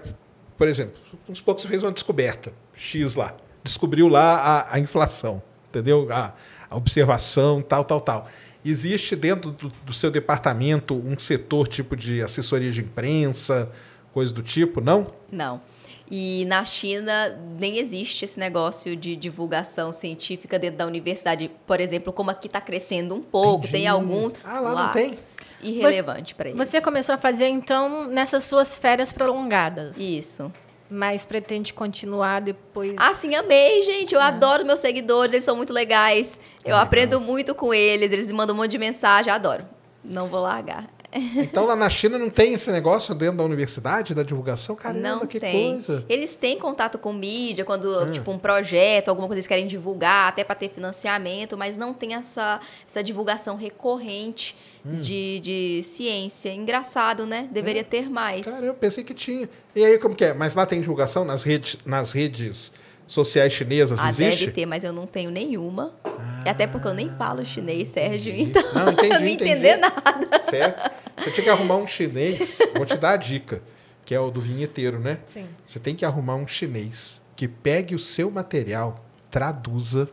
por 0.57 0.67
exemplo, 0.67 0.97
uns 1.27 1.41
poucos 1.41 1.63
você 1.63 1.67
fez 1.67 1.83
uma 1.83 1.91
descoberta 1.91 2.53
X 2.77 3.15
lá. 3.15 3.35
Descobriu 3.63 4.07
lá 4.07 4.37
a, 4.37 4.75
a 4.75 4.79
inflação, 4.79 5.41
entendeu? 5.69 6.07
A, 6.11 6.33
a, 6.69 6.77
observação, 6.77 7.61
tal, 7.61 7.83
tal, 7.83 7.99
tal. 7.99 8.29
Existe 8.63 9.15
dentro 9.15 9.51
do, 9.51 9.69
do, 9.83 9.93
seu 9.93 10.11
departamento 10.11 10.93
um 10.95 11.17
setor 11.17 11.67
tipo 11.67 11.95
de 11.95 12.21
assessoria 12.21 12.71
de 12.71 12.81
imprensa, 12.81 13.71
coisa 14.13 14.33
do 14.33 14.43
tipo, 14.43 14.79
não? 14.79 15.07
Não. 15.31 15.61
E 16.09 16.45
na 16.45 16.63
China 16.63 17.37
nem 17.59 17.79
existe 17.79 18.23
esse 18.23 18.39
negócio 18.39 18.95
de 18.95 19.15
divulgação 19.15 19.91
científica 19.91 20.57
dentro 20.57 20.77
da 20.77 20.85
universidade. 20.85 21.51
Por 21.65 21.81
exemplo, 21.81 22.13
como 22.13 22.31
aqui 22.31 22.47
está 22.47 22.61
crescendo 22.61 23.13
um 23.13 23.21
pouco, 23.21 23.65
Entendi. 23.65 23.73
tem 23.73 23.87
alguns. 23.87 24.33
Ah, 24.43 24.59
lá, 24.59 24.71
lá 24.71 24.85
não 24.85 24.93
tem? 24.93 25.17
Irrelevante 25.61 26.35
para 26.35 26.49
eles. 26.49 26.57
Você 26.57 26.79
começou 26.79 27.15
a 27.15 27.17
fazer, 27.17 27.47
então, 27.47 28.07
nessas 28.07 28.45
suas 28.45 28.77
férias 28.77 29.11
prolongadas. 29.11 29.97
Isso. 29.97 30.51
Mas 30.89 31.25
pretende 31.25 31.73
continuar 31.73 32.39
depois? 32.39 32.95
Ah, 32.97 33.13
sim, 33.13 33.35
amei, 33.35 33.83
gente. 33.83 34.15
Eu 34.15 34.21
é. 34.21 34.23
adoro 34.23 34.65
meus 34.65 34.79
seguidores, 34.79 35.33
eles 35.33 35.43
são 35.43 35.55
muito 35.55 35.73
legais. 35.73 36.39
Eu 36.63 36.69
Legal. 36.69 36.81
aprendo 36.81 37.19
muito 37.19 37.53
com 37.53 37.73
eles, 37.73 38.11
eles 38.11 38.31
me 38.31 38.37
mandam 38.37 38.55
um 38.55 38.59
monte 38.59 38.71
de 38.71 38.77
mensagem, 38.77 39.31
adoro. 39.31 39.65
Não 40.03 40.27
vou 40.27 40.39
largar. 40.39 40.87
Então 41.13 41.65
lá 41.65 41.75
na 41.75 41.89
China 41.89 42.17
não 42.17 42.29
tem 42.29 42.53
esse 42.53 42.71
negócio 42.71 43.15
dentro 43.15 43.37
da 43.37 43.43
universidade, 43.43 44.13
da 44.13 44.23
divulgação? 44.23 44.75
Caramba, 44.75 45.01
não 45.01 45.27
que 45.27 45.39
tem. 45.39 45.71
coisa. 45.71 46.03
Eles 46.09 46.35
têm 46.35 46.59
contato 46.59 46.97
com 46.97 47.13
mídia, 47.13 47.63
quando, 47.63 47.97
ah. 47.97 48.11
tipo, 48.11 48.29
um 48.31 48.37
projeto, 48.37 49.09
alguma 49.09 49.27
coisa 49.27 49.39
eles 49.39 49.47
querem 49.47 49.67
divulgar, 49.67 50.29
até 50.29 50.43
para 50.43 50.55
ter 50.55 50.69
financiamento, 50.69 51.57
mas 51.57 51.77
não 51.77 51.93
tem 51.93 52.15
essa, 52.15 52.59
essa 52.87 53.03
divulgação 53.03 53.55
recorrente 53.55 54.55
hum. 54.85 54.99
de, 54.99 55.39
de 55.39 55.83
ciência. 55.83 56.53
Engraçado, 56.53 57.25
né? 57.25 57.47
Deveria 57.51 57.81
é. 57.81 57.85
ter 57.85 58.09
mais. 58.09 58.45
Cara, 58.45 58.65
eu 58.65 58.73
pensei 58.73 59.03
que 59.03 59.13
tinha. 59.13 59.49
E 59.75 59.83
aí, 59.83 59.97
como 59.97 60.15
que 60.15 60.25
é? 60.25 60.33
Mas 60.33 60.55
lá 60.55 60.65
tem 60.65 60.81
divulgação 60.81 61.23
nas 61.23 61.43
redes, 61.43 61.77
nas 61.85 62.11
redes 62.11 62.71
sociais 63.07 63.53
chinesas? 63.53 63.99
Ah, 63.99 64.09
existe? 64.09 64.41
deve 64.41 64.51
ter, 64.51 64.65
mas 64.65 64.83
eu 64.83 64.93
não 64.93 65.07
tenho 65.07 65.31
nenhuma. 65.31 65.93
Ah, 66.03 66.43
até 66.45 66.67
porque 66.67 66.87
eu 66.87 66.93
nem 66.93 67.09
falo 67.09 67.43
chinês, 67.45 67.87
Sérgio, 67.89 68.33
entendi. 68.33 68.49
então 68.49 68.73
não, 68.73 68.91
entendi, 68.91 69.07
eu 69.13 69.19
não 69.19 69.27
entendi. 69.27 69.51
entender 69.51 69.77
nada. 69.77 70.43
Certo? 70.43 70.91
Você 71.17 71.31
tinha 71.31 71.43
que 71.45 71.49
arrumar 71.49 71.77
um 71.77 71.87
chinês, 71.87 72.59
vou 72.75 72.85
te 72.85 72.97
dar 72.97 73.11
a 73.11 73.17
dica, 73.17 73.61
que 74.05 74.13
é 74.13 74.19
o 74.19 74.29
do 74.29 74.39
vinheteiro, 74.39 74.99
né? 74.99 75.19
Sim. 75.25 75.47
Você 75.65 75.79
tem 75.79 75.95
que 75.95 76.05
arrumar 76.05 76.35
um 76.35 76.45
chinês 76.45 77.19
que 77.35 77.47
pegue 77.47 77.95
o 77.95 77.99
seu 77.99 78.29
material, 78.29 79.05
traduza 79.31 80.09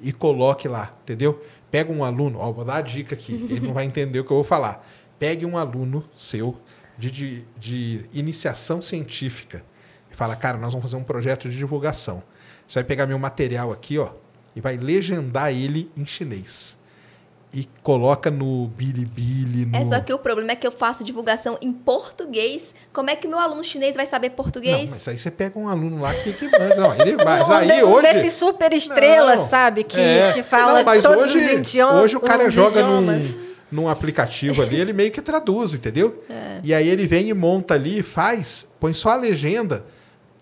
e 0.00 0.12
coloque 0.12 0.68
lá, 0.68 0.94
entendeu? 1.02 1.42
Pega 1.70 1.92
um 1.92 2.04
aluno, 2.04 2.38
ó, 2.38 2.52
vou 2.52 2.64
dar 2.64 2.76
a 2.76 2.80
dica 2.80 3.14
aqui, 3.14 3.34
ele 3.34 3.60
não 3.60 3.72
vai 3.74 3.84
entender 3.84 4.20
o 4.20 4.24
que 4.24 4.30
eu 4.30 4.36
vou 4.36 4.44
falar. 4.44 4.86
Pegue 5.18 5.44
um 5.46 5.56
aluno 5.56 6.04
seu 6.16 6.56
de, 6.98 7.10
de, 7.10 7.44
de 7.58 8.04
iniciação 8.12 8.80
científica 8.80 9.64
fala, 10.16 10.34
cara, 10.34 10.58
nós 10.58 10.72
vamos 10.72 10.90
fazer 10.90 10.96
um 10.96 11.04
projeto 11.04 11.48
de 11.48 11.56
divulgação. 11.56 12.22
Você 12.66 12.80
vai 12.80 12.84
pegar 12.84 13.06
meu 13.06 13.18
material 13.18 13.70
aqui, 13.70 13.98
ó, 13.98 14.10
e 14.54 14.60
vai 14.60 14.76
legendar 14.76 15.52
ele 15.52 15.90
em 15.96 16.06
chinês 16.06 16.76
e 17.56 17.66
coloca 17.82 18.30
no 18.30 18.66
Bilibili. 18.68 19.64
No... 19.64 19.76
É 19.76 19.84
só 19.84 20.00
que 20.00 20.12
o 20.12 20.18
problema 20.18 20.52
é 20.52 20.56
que 20.56 20.66
eu 20.66 20.72
faço 20.72 21.02
divulgação 21.02 21.56
em 21.62 21.72
português. 21.72 22.74
Como 22.92 23.08
é 23.08 23.16
que 23.16 23.26
meu 23.26 23.38
aluno 23.38 23.64
chinês 23.64 23.96
vai 23.96 24.04
saber 24.04 24.30
português? 24.30 24.90
Não, 24.90 24.96
mas 24.96 25.08
aí 25.08 25.18
você 25.18 25.30
pega 25.30 25.58
um 25.58 25.66
aluno 25.66 26.02
lá 26.02 26.12
que, 26.12 26.32
que 26.34 26.48
não, 26.76 26.94
ele 26.94 27.16
mas 27.24 27.50
aí 27.50 27.82
um 27.82 27.92
hoje 27.92 28.12
desses 28.12 28.34
super 28.34 28.72
estrelas, 28.74 29.40
não, 29.40 29.48
sabe, 29.48 29.84
que, 29.84 29.98
é, 29.98 30.34
que 30.34 30.42
fala 30.42 30.74
não, 30.74 30.84
mas 30.84 31.02
todos 31.02 31.30
hoje, 31.30 31.38
os 31.38 31.50
idiomas. 31.52 32.04
Hoje 32.04 32.16
o 32.16 32.20
cara 32.20 32.50
joga 32.50 32.82
num, 32.82 33.06
num 33.72 33.88
aplicativo 33.88 34.60
ali, 34.60 34.78
ele 34.78 34.92
meio 34.92 35.10
que 35.10 35.22
traduz, 35.22 35.72
entendeu? 35.72 36.22
É. 36.28 36.60
E 36.62 36.74
aí 36.74 36.86
ele 36.86 37.06
vem 37.06 37.30
e 37.30 37.34
monta 37.34 37.72
ali, 37.72 38.02
faz, 38.02 38.68
põe 38.78 38.92
só 38.92 39.10
a 39.10 39.16
legenda. 39.16 39.84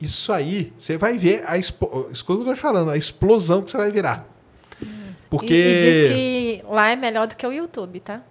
Isso 0.01 0.33
aí, 0.33 0.73
você 0.77 0.97
vai 0.97 1.17
ver 1.17 1.45
a 1.47 1.57
escuta 1.57 1.95
o 2.11 2.13
que 2.13 2.33
eu 2.33 2.45
tô 2.45 2.57
falando, 2.57 2.91
a 2.91 2.97
explosão 2.97 3.63
que 3.63 3.71
você 3.71 3.77
vai 3.77 3.91
virar. 3.91 4.27
Porque... 5.31 5.55
E, 5.55 5.57
e, 5.57 5.79
diz 5.79 6.11
que 6.11 6.65
lá 6.69 6.91
é 6.91 6.97
melhor 6.97 7.27
do 7.27 7.37
que 7.37 7.47
o 7.47 7.53
YouTube, 7.53 8.01
tá? 8.01 8.23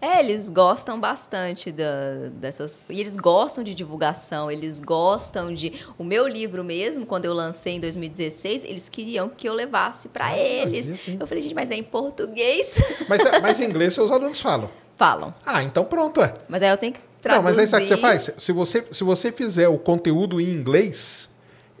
É, 0.00 0.20
eles 0.20 0.48
gostam 0.48 1.00
bastante 1.00 1.72
da, 1.72 2.28
dessas. 2.32 2.84
E 2.88 3.00
eles 3.00 3.16
gostam 3.16 3.64
de 3.64 3.74
divulgação, 3.74 4.50
eles 4.50 4.78
gostam 4.78 5.52
de. 5.52 5.72
O 5.98 6.04
meu 6.04 6.28
livro 6.28 6.62
mesmo, 6.62 7.06
quando 7.06 7.24
eu 7.24 7.32
lancei 7.32 7.74
em 7.74 7.80
2016, 7.80 8.64
eles 8.64 8.88
queriam 8.88 9.28
que 9.28 9.48
eu 9.48 9.54
levasse 9.54 10.08
para 10.08 10.26
ah, 10.26 10.38
eles. 10.38 10.92
Eu 11.08 11.26
falei, 11.26 11.42
gente, 11.42 11.54
mas 11.54 11.70
é 11.70 11.76
em 11.76 11.82
português. 11.82 12.76
Mas, 13.08 13.24
é, 13.24 13.40
mas 13.40 13.60
em 13.60 13.64
inglês 13.64 13.94
seus 13.94 14.10
alunos 14.10 14.40
falam? 14.40 14.70
Falam. 14.96 15.34
Ah, 15.44 15.62
então 15.62 15.84
pronto, 15.84 16.22
é. 16.22 16.34
Mas 16.48 16.62
aí 16.62 16.70
eu 16.70 16.76
tenho 16.76 16.92
que 16.92 17.00
traduzir. 17.26 17.42
Não, 17.42 17.42
mas 17.42 17.58
aí 17.58 17.66
sabe 17.66 17.84
o 17.84 17.88
que 17.88 17.94
você 17.94 18.00
faz? 18.00 18.30
Se 18.36 18.52
você, 18.52 18.84
se 18.90 19.04
você 19.04 19.32
fizer 19.32 19.68
o 19.68 19.78
conteúdo 19.78 20.40
em 20.40 20.50
inglês, 20.50 21.28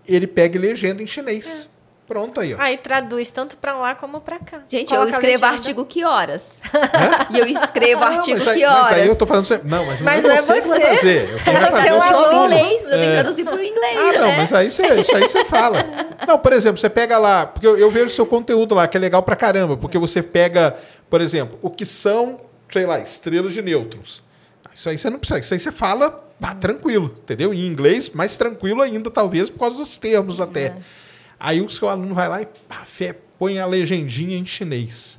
ele 0.06 0.26
pega 0.26 0.58
legenda 0.58 1.02
em 1.02 1.06
chinês. 1.06 1.68
É. 1.72 1.76
Pronto 2.06 2.38
aí, 2.38 2.54
ó. 2.54 2.56
Aí 2.60 2.76
traduz 2.76 3.30
tanto 3.30 3.56
para 3.56 3.74
lá 3.74 3.94
como 3.96 4.20
para 4.20 4.38
cá. 4.38 4.62
Gente, 4.68 4.90
Coloca 4.90 5.06
eu 5.06 5.10
escrevo 5.10 5.44
artigo 5.44 5.84
que 5.84 6.04
horas? 6.04 6.62
e 7.30 7.38
eu 7.38 7.46
escrevo 7.48 8.00
não, 8.00 8.18
artigo 8.18 8.48
aí, 8.48 8.58
que 8.58 8.64
horas? 8.64 8.82
Mas 8.82 8.92
aí 8.92 9.06
eu 9.08 9.16
tô 9.16 9.26
falando... 9.26 9.48
Não, 9.64 9.84
mas, 9.84 10.02
mas 10.02 10.22
não, 10.22 10.30
é 10.30 10.40
você, 10.40 10.60
que 10.60 10.68
vai 10.68 10.80
fazer. 10.80 11.30
Eu 11.30 11.40
tenho 11.40 11.58
que 11.58 11.66
fazer 11.66 11.92
o 11.92 12.02
seu 12.02 12.16
aluno. 12.16 12.44
Inglês, 12.44 12.82
mas 12.84 12.84
eu 12.84 12.90
tenho 12.90 13.02
que 13.02 13.08
é. 13.08 13.22
traduzir 13.22 13.44
por 13.44 13.60
inglês, 13.60 13.98
Ah, 13.98 14.12
não, 14.12 14.28
né? 14.28 14.36
mas 14.36 14.52
aí 14.52 14.70
você, 14.70 14.86
isso 15.00 15.16
aí 15.16 15.28
você 15.28 15.44
fala. 15.46 15.78
Não, 16.28 16.38
por 16.38 16.52
exemplo, 16.52 16.78
você 16.78 16.88
pega 16.88 17.18
lá... 17.18 17.44
Porque 17.44 17.66
eu, 17.66 17.76
eu 17.76 17.90
vejo 17.90 18.06
o 18.06 18.10
seu 18.10 18.24
conteúdo 18.24 18.76
lá, 18.76 18.86
que 18.86 18.96
é 18.96 19.00
legal 19.00 19.24
pra 19.24 19.34
caramba. 19.34 19.76
Porque 19.76 19.98
você 19.98 20.22
pega, 20.22 20.76
por 21.10 21.20
exemplo, 21.20 21.58
o 21.60 21.70
que 21.70 21.84
são, 21.84 22.38
sei 22.72 22.86
lá, 22.86 23.00
estrelas 23.00 23.52
de 23.52 23.62
nêutrons. 23.62 24.22
Isso 24.76 24.90
aí 24.90 24.98
você 24.98 25.08
não 25.08 25.18
precisa. 25.18 25.40
Isso 25.40 25.54
aí 25.54 25.60
você 25.60 25.72
fala 25.72 26.10
tá, 26.38 26.54
tranquilo, 26.54 27.16
entendeu? 27.22 27.54
Em 27.54 27.66
inglês, 27.66 28.10
mais 28.10 28.36
tranquilo 28.36 28.82
ainda, 28.82 29.10
talvez, 29.10 29.48
por 29.48 29.60
causa 29.60 29.78
dos 29.78 29.96
termos 29.96 30.38
até. 30.38 30.66
É. 30.66 30.76
Aí 31.40 31.62
o 31.62 31.70
seu 31.70 31.88
aluno 31.88 32.14
vai 32.14 32.28
lá 32.28 32.42
e 32.42 32.46
pá, 32.46 32.84
põe 33.38 33.58
a 33.58 33.64
legendinha 33.64 34.36
em 34.36 34.44
chinês. 34.44 35.18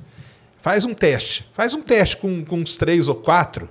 Faz 0.58 0.84
um 0.84 0.94
teste. 0.94 1.48
Faz 1.54 1.74
um 1.74 1.82
teste 1.82 2.16
com, 2.18 2.44
com 2.44 2.58
uns 2.58 2.76
três 2.76 3.08
ou 3.08 3.16
quatro, 3.16 3.68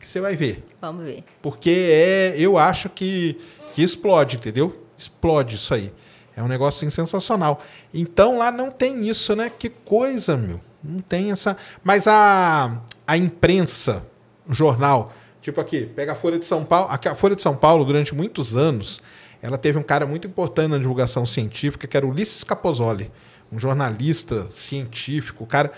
que 0.00 0.06
você 0.06 0.20
vai 0.20 0.36
ver. 0.36 0.64
Vamos 0.80 1.04
ver. 1.04 1.22
Porque 1.42 1.70
é, 1.70 2.34
eu 2.38 2.56
acho 2.56 2.88
que, 2.88 3.38
que 3.74 3.82
explode, 3.82 4.36
entendeu? 4.36 4.86
Explode 4.96 5.56
isso 5.56 5.74
aí. 5.74 5.92
É 6.34 6.42
um 6.42 6.48
negócio 6.48 6.86
assim, 6.86 6.94
sensacional. 6.94 7.62
Então 7.92 8.38
lá 8.38 8.50
não 8.50 8.70
tem 8.70 9.06
isso, 9.06 9.36
né? 9.36 9.50
Que 9.50 9.68
coisa, 9.68 10.36
meu. 10.36 10.60
Não 10.82 11.00
tem 11.00 11.30
essa. 11.30 11.58
Mas 11.82 12.06
a, 12.06 12.80
a 13.06 13.16
imprensa, 13.16 14.06
o 14.46 14.52
jornal, 14.54 15.12
Tipo 15.46 15.60
aqui, 15.60 15.86
pega 15.86 16.10
a 16.10 16.14
Folha 16.16 16.40
de 16.40 16.44
São 16.44 16.64
Paulo. 16.64 16.90
A 16.90 17.14
Folha 17.14 17.36
de 17.36 17.42
São 17.42 17.54
Paulo, 17.54 17.84
durante 17.84 18.12
muitos 18.12 18.56
anos, 18.56 19.00
ela 19.40 19.56
teve 19.56 19.78
um 19.78 19.82
cara 19.84 20.04
muito 20.04 20.26
importante 20.26 20.72
na 20.72 20.76
divulgação 20.76 21.24
científica, 21.24 21.86
que 21.86 21.96
era 21.96 22.04
Ulisses 22.04 22.42
Capozoli, 22.42 23.12
um 23.52 23.56
jornalista 23.56 24.50
científico. 24.50 25.44
O 25.44 25.46
cara, 25.46 25.70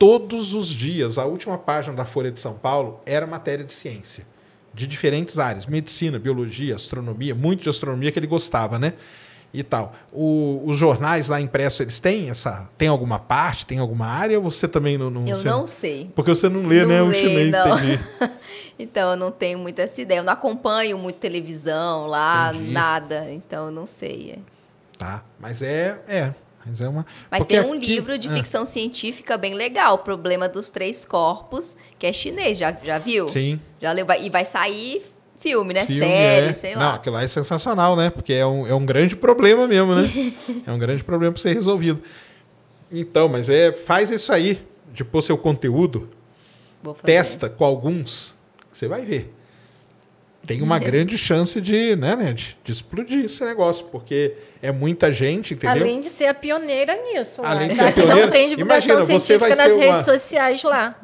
todos 0.00 0.52
os 0.52 0.66
dias, 0.66 1.16
a 1.16 1.26
última 1.26 1.56
página 1.56 1.94
da 1.94 2.04
Folha 2.04 2.32
de 2.32 2.40
São 2.40 2.54
Paulo 2.54 3.00
era 3.06 3.24
matéria 3.24 3.64
de 3.64 3.72
ciência, 3.72 4.26
de 4.74 4.84
diferentes 4.84 5.38
áreas: 5.38 5.64
medicina, 5.66 6.18
biologia, 6.18 6.74
astronomia, 6.74 7.36
muito 7.36 7.62
de 7.62 7.68
astronomia 7.68 8.10
que 8.10 8.18
ele 8.18 8.26
gostava, 8.26 8.80
né? 8.80 8.94
E 9.54 9.62
tal. 9.62 9.94
O, 10.12 10.60
os 10.66 10.76
jornais 10.76 11.28
lá 11.28 11.40
impressos, 11.40 11.78
eles 11.78 12.00
têm 12.00 12.28
essa. 12.28 12.68
Tem 12.76 12.88
alguma 12.88 13.20
parte, 13.20 13.64
tem 13.64 13.78
alguma 13.78 14.06
área, 14.06 14.36
ou 14.38 14.50
você 14.50 14.66
também 14.66 14.98
não. 14.98 15.08
não 15.08 15.24
eu 15.24 15.36
você, 15.36 15.48
não 15.48 15.66
sei. 15.66 16.10
Porque 16.12 16.30
você 16.34 16.48
não 16.48 16.66
lê, 16.66 16.80
não 16.82 16.88
né? 16.88 17.02
O 17.02 17.14
chinês, 17.14 17.52
não. 17.52 17.78
entendi. 17.78 18.00
então, 18.76 19.12
eu 19.12 19.16
não 19.16 19.30
tenho 19.30 19.60
muita 19.60 19.82
essa 19.82 20.02
ideia. 20.02 20.18
Eu 20.18 20.24
não 20.24 20.32
acompanho 20.32 20.98
muito 20.98 21.16
televisão 21.20 22.08
lá, 22.08 22.50
Entendi. 22.52 22.72
nada. 22.72 23.30
Então, 23.30 23.66
eu 23.66 23.70
não 23.70 23.86
sei. 23.86 24.40
Tá. 24.98 25.22
Mas 25.38 25.62
é. 25.62 26.00
É. 26.08 26.34
Mas 26.66 26.80
é 26.80 26.88
uma. 26.88 27.06
Mas 27.30 27.40
Porque 27.40 27.60
tem 27.60 27.70
um 27.70 27.74
aqui- 27.74 27.86
livro 27.86 28.18
de 28.18 28.26
Ah, 28.28 28.34
ficção 28.34 28.66
científica 28.66 29.38
bem 29.38 29.54
legal, 29.54 29.98
Problema 29.98 30.48
dos 30.48 30.68
Três 30.70 31.04
Corpos, 31.04 31.76
que 31.98 32.06
é 32.06 32.12
chinês. 32.12 32.58
Já, 32.58 32.72
já 32.82 32.98
viu? 32.98 33.28
Sim. 33.28 33.60
Já 33.80 33.92
leu? 33.92 34.06
E 34.20 34.30
vai 34.30 34.44
sair 34.44 35.13
filme, 35.44 35.74
né? 35.74 35.84
Filme, 35.84 36.00
Série, 36.00 36.46
é. 36.46 36.52
sei 36.54 36.72
Não, 36.74 36.80
lá. 36.80 36.94
aquilo 36.94 37.14
lá 37.16 37.22
é 37.22 37.28
sensacional, 37.28 37.94
né? 37.94 38.08
Porque 38.10 38.32
é 38.32 38.46
um, 38.46 38.66
é 38.66 38.74
um 38.74 38.84
grande 38.86 39.14
problema 39.14 39.66
mesmo, 39.68 39.94
né? 39.94 40.10
é 40.66 40.72
um 40.72 40.78
grande 40.78 41.04
problema 41.04 41.32
para 41.32 41.42
ser 41.42 41.52
resolvido. 41.54 42.02
Então, 42.90 43.28
mas 43.28 43.50
é 43.50 43.72
faz 43.72 44.10
isso 44.10 44.32
aí, 44.32 44.62
de 44.92 45.04
pôr 45.04 45.20
seu 45.22 45.36
conteúdo, 45.36 46.08
testa 47.02 47.48
com 47.48 47.64
alguns, 47.64 48.34
que 48.70 48.78
você 48.78 48.88
vai 48.88 49.02
ver. 49.02 49.32
Tem 50.46 50.62
uma 50.62 50.78
grande 50.80 51.16
chance 51.18 51.60
de, 51.60 51.94
né, 51.96 52.16
né, 52.16 52.32
de, 52.32 52.56
de 52.64 52.72
explodir 52.72 53.24
esse 53.26 53.44
negócio, 53.44 53.86
porque 53.86 54.34
é 54.62 54.72
muita 54.72 55.12
gente, 55.12 55.54
entendeu? 55.54 55.82
Além 55.82 56.00
de 56.00 56.08
ser 56.08 56.26
a 56.26 56.34
pioneira 56.34 56.96
nisso. 56.96 57.42
Além 57.44 57.68
lá. 57.68 57.72
de 57.72 57.76
ser 57.78 57.84
a 57.84 57.92
pioneira, 57.92 58.22
Não 58.22 58.30
tem 58.30 58.48
divulgação 58.48 58.96
imagina, 58.96 59.18
você 59.20 59.36
vai 59.38 59.50
científica 59.50 59.56
nas 59.56 59.72
ser 59.72 59.86
uma- 59.88 59.92
redes 59.92 60.04
sociais 60.06 60.62
lá. 60.64 60.96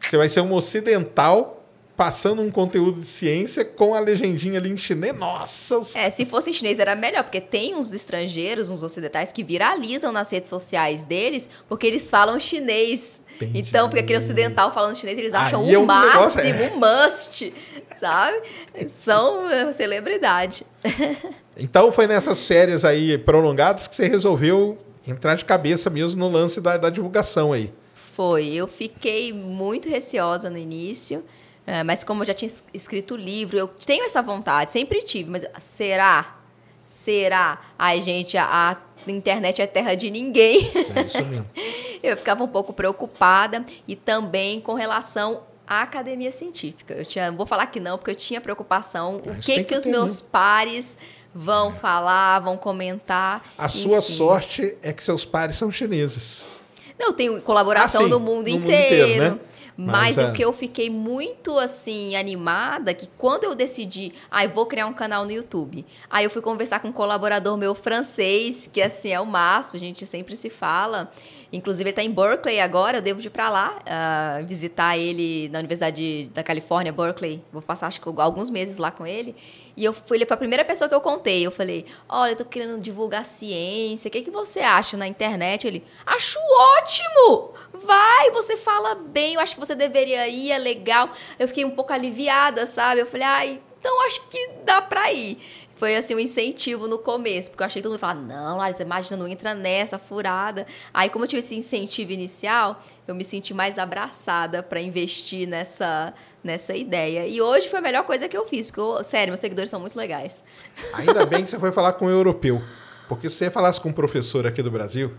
Você 0.00 0.16
vai 0.16 0.28
ser 0.28 0.40
um 0.40 0.52
ocidental 0.52 1.63
passando 1.96 2.42
um 2.42 2.50
conteúdo 2.50 3.00
de 3.00 3.06
ciência 3.06 3.64
com 3.64 3.94
a 3.94 4.00
legendinha 4.00 4.58
ali 4.58 4.70
em 4.70 4.76
chinês. 4.76 5.14
Nossa, 5.16 5.78
os 5.78 5.94
É, 5.94 6.10
se 6.10 6.26
fosse 6.26 6.50
em 6.50 6.52
chinês 6.52 6.78
era 6.78 6.96
melhor, 6.96 7.22
porque 7.22 7.40
tem 7.40 7.74
uns 7.74 7.92
estrangeiros, 7.92 8.68
uns 8.68 8.82
ocidentais, 8.82 9.32
que 9.32 9.44
viralizam 9.44 10.10
nas 10.10 10.30
redes 10.30 10.50
sociais 10.50 11.04
deles 11.04 11.48
porque 11.68 11.86
eles 11.86 12.10
falam 12.10 12.38
chinês. 12.40 13.22
Entendi. 13.36 13.58
Então, 13.60 13.88
porque 13.88 14.00
aquele 14.00 14.18
ocidental 14.18 14.72
falando 14.72 14.96
chinês, 14.96 15.18
eles 15.18 15.34
acham 15.34 15.62
Aí 15.64 15.74
é 15.74 15.78
o 15.78 15.82
um 15.82 15.86
negócio- 15.86 16.44
máximo, 16.44 16.74
um 16.76 16.80
must, 16.80 17.54
sabe? 17.98 18.42
São 18.88 19.48
é, 19.50 19.72
celebridade. 19.72 20.64
Então 21.56 21.90
foi 21.92 22.06
nessas 22.06 22.46
férias 22.46 22.84
aí 22.84 23.16
prolongadas 23.18 23.86
que 23.88 23.94
você 23.96 24.06
resolveu 24.08 24.78
entrar 25.06 25.34
de 25.36 25.44
cabeça 25.44 25.88
mesmo 25.90 26.18
no 26.18 26.28
lance 26.30 26.60
da, 26.60 26.76
da 26.76 26.90
divulgação 26.90 27.52
aí. 27.52 27.72
Foi. 28.14 28.46
Eu 28.48 28.66
fiquei 28.68 29.32
muito 29.32 29.88
receosa 29.88 30.48
no 30.48 30.56
início, 30.58 31.24
eh, 31.66 31.82
mas 31.82 32.02
como 32.04 32.22
eu 32.22 32.26
já 32.26 32.34
tinha 32.34 32.46
es- 32.48 32.64
escrito 32.72 33.14
o 33.14 33.16
livro, 33.16 33.56
eu 33.58 33.68
tenho 33.68 34.04
essa 34.04 34.20
vontade, 34.22 34.72
sempre 34.72 35.02
tive, 35.02 35.30
mas 35.30 35.44
será? 35.60 36.36
Será? 36.86 37.60
Ai, 37.78 38.00
gente, 38.02 38.36
a, 38.36 38.76
a 39.06 39.10
internet 39.10 39.60
é 39.60 39.66
terra 39.66 39.94
de 39.94 40.10
ninguém. 40.10 40.70
É 40.94 41.00
isso 41.02 41.24
mesmo. 41.24 41.46
Eu 42.04 42.18
ficava 42.18 42.44
um 42.44 42.48
pouco 42.48 42.70
preocupada 42.74 43.64
e 43.88 43.96
também 43.96 44.60
com 44.60 44.74
relação 44.74 45.40
à 45.66 45.80
academia 45.80 46.30
científica. 46.30 46.92
Eu 46.92 47.02
tinha, 47.06 47.32
vou 47.32 47.46
falar 47.46 47.64
que 47.68 47.80
não, 47.80 47.96
porque 47.96 48.10
eu 48.10 48.14
tinha 48.14 48.42
preocupação. 48.42 49.22
Ah, 49.26 49.30
o 49.30 49.34
que 49.36 49.54
que, 49.54 49.64
que 49.64 49.74
os 49.74 49.86
meus 49.86 50.16
mesmo. 50.20 50.28
pares 50.28 50.98
vão 51.34 51.72
falar, 51.74 52.40
vão 52.40 52.58
comentar. 52.58 53.42
A 53.56 53.70
sua 53.70 54.00
enfim. 54.00 54.12
sorte 54.12 54.76
é 54.82 54.92
que 54.92 55.02
seus 55.02 55.24
pares 55.24 55.56
são 55.56 55.70
chineses. 55.70 56.44
Não, 56.98 57.10
tem 57.14 57.40
colaboração 57.40 58.02
Ah, 58.02 58.04
sim, 58.04 58.10
do 58.10 58.20
mundo 58.20 58.48
no 58.50 58.58
mundo 58.58 58.66
inteiro. 58.70 59.12
inteiro, 59.12 59.34
né? 59.36 59.40
Mas, 59.76 60.16
Mas, 60.16 60.18
é. 60.18 60.28
o 60.28 60.32
que 60.32 60.44
eu 60.44 60.52
fiquei 60.52 60.88
muito 60.88 61.58
assim 61.58 62.14
animada 62.14 62.94
que 62.94 63.08
quando 63.18 63.44
eu 63.44 63.54
decidi, 63.54 64.12
ah, 64.30 64.44
eu 64.44 64.50
vou 64.50 64.66
criar 64.66 64.86
um 64.86 64.92
canal 64.92 65.24
no 65.24 65.32
YouTube. 65.32 65.84
Aí 66.08 66.24
eu 66.24 66.30
fui 66.30 66.40
conversar 66.40 66.80
com 66.80 66.88
um 66.88 66.92
colaborador 66.92 67.56
meu 67.56 67.74
francês, 67.74 68.68
que 68.72 68.80
assim 68.80 69.10
é 69.10 69.20
o 69.20 69.26
máximo, 69.26 69.76
a 69.76 69.80
gente 69.80 70.06
sempre 70.06 70.36
se 70.36 70.48
fala. 70.48 71.10
Inclusive 71.54 71.84
ele 71.84 71.90
está 71.90 72.02
em 72.02 72.10
Berkeley 72.10 72.58
agora, 72.58 72.98
eu 72.98 73.02
devo 73.02 73.20
ir 73.20 73.30
para 73.30 73.48
lá 73.48 73.78
ah, 73.86 74.40
visitar 74.44 74.98
ele 74.98 75.48
na 75.50 75.60
Universidade 75.60 76.28
da 76.34 76.42
Califórnia, 76.42 76.92
Berkeley. 76.92 77.42
Vou 77.52 77.62
passar 77.62 77.86
acho 77.86 78.00
que 78.00 78.08
alguns 78.20 78.50
meses 78.50 78.76
lá 78.78 78.90
com 78.90 79.06
ele. 79.06 79.36
E 79.76 79.84
eu 79.84 79.92
fui, 79.92 80.16
ele 80.16 80.26
foi 80.26 80.34
a 80.34 80.38
primeira 80.38 80.64
pessoa 80.64 80.88
que 80.88 80.94
eu 80.94 81.00
contei. 81.00 81.46
Eu 81.46 81.52
falei: 81.52 81.86
Olha, 82.08 82.32
eu 82.32 82.36
tô 82.36 82.44
querendo 82.44 82.80
divulgar 82.80 83.24
ciência. 83.24 84.08
O 84.08 84.10
que, 84.10 84.22
que 84.22 84.30
você 84.32 84.60
acha 84.60 84.96
na 84.96 85.06
internet? 85.06 85.66
Ele: 85.66 85.84
Acho 86.04 86.38
ótimo! 86.78 87.54
Vai, 87.72 88.30
você 88.32 88.56
fala 88.56 88.96
bem. 88.96 89.34
Eu 89.34 89.40
acho 89.40 89.54
que 89.54 89.60
você 89.60 89.76
deveria 89.76 90.26
ir, 90.26 90.50
é 90.50 90.58
legal. 90.58 91.10
Eu 91.38 91.46
fiquei 91.46 91.64
um 91.64 91.70
pouco 91.70 91.92
aliviada, 91.92 92.66
sabe? 92.66 93.00
Eu 93.00 93.06
falei: 93.06 93.26
Ai, 93.26 93.60
então 93.78 94.06
acho 94.06 94.26
que 94.28 94.50
dá 94.64 94.82
pra 94.82 95.12
ir. 95.12 95.38
Foi 95.76 95.96
assim 95.96 96.14
um 96.14 96.20
incentivo 96.20 96.86
no 96.86 96.98
começo, 96.98 97.50
porque 97.50 97.62
eu 97.62 97.66
achei 97.66 97.80
que 97.80 97.82
todo 97.82 97.92
mundo 97.92 98.00
falava, 98.00 98.20
não, 98.20 98.56
Larissa, 98.58 98.82
imagina, 98.82 99.16
não 99.16 99.26
entra 99.28 99.54
nessa 99.54 99.98
furada. 99.98 100.66
Aí, 100.92 101.10
como 101.10 101.24
eu 101.24 101.28
tive 101.28 101.40
esse 101.40 101.54
incentivo 101.56 102.12
inicial, 102.12 102.80
eu 103.08 103.14
me 103.14 103.24
senti 103.24 103.52
mais 103.52 103.76
abraçada 103.76 104.62
para 104.62 104.80
investir 104.80 105.48
nessa, 105.48 106.14
nessa 106.44 106.74
ideia. 106.76 107.26
E 107.26 107.42
hoje 107.42 107.68
foi 107.68 107.80
a 107.80 107.82
melhor 107.82 108.04
coisa 108.04 108.28
que 108.28 108.36
eu 108.36 108.46
fiz, 108.46 108.66
porque, 108.66 108.80
eu- 108.80 109.02
sério, 109.02 109.32
meus 109.32 109.40
seguidores 109.40 109.68
são 109.68 109.80
muito 109.80 109.96
legais. 109.96 110.44
Ainda 110.92 111.26
bem 111.26 111.42
que 111.42 111.50
você 111.50 111.58
foi 111.58 111.72
falar 111.72 111.94
com 111.94 112.06
um 112.06 112.10
europeu. 112.10 112.62
Porque 113.08 113.28
se 113.28 113.36
você 113.36 113.50
falasse 113.50 113.80
com 113.80 113.88
um 113.88 113.92
professor 113.92 114.46
aqui 114.46 114.62
do 114.62 114.70
Brasil, 114.70 115.12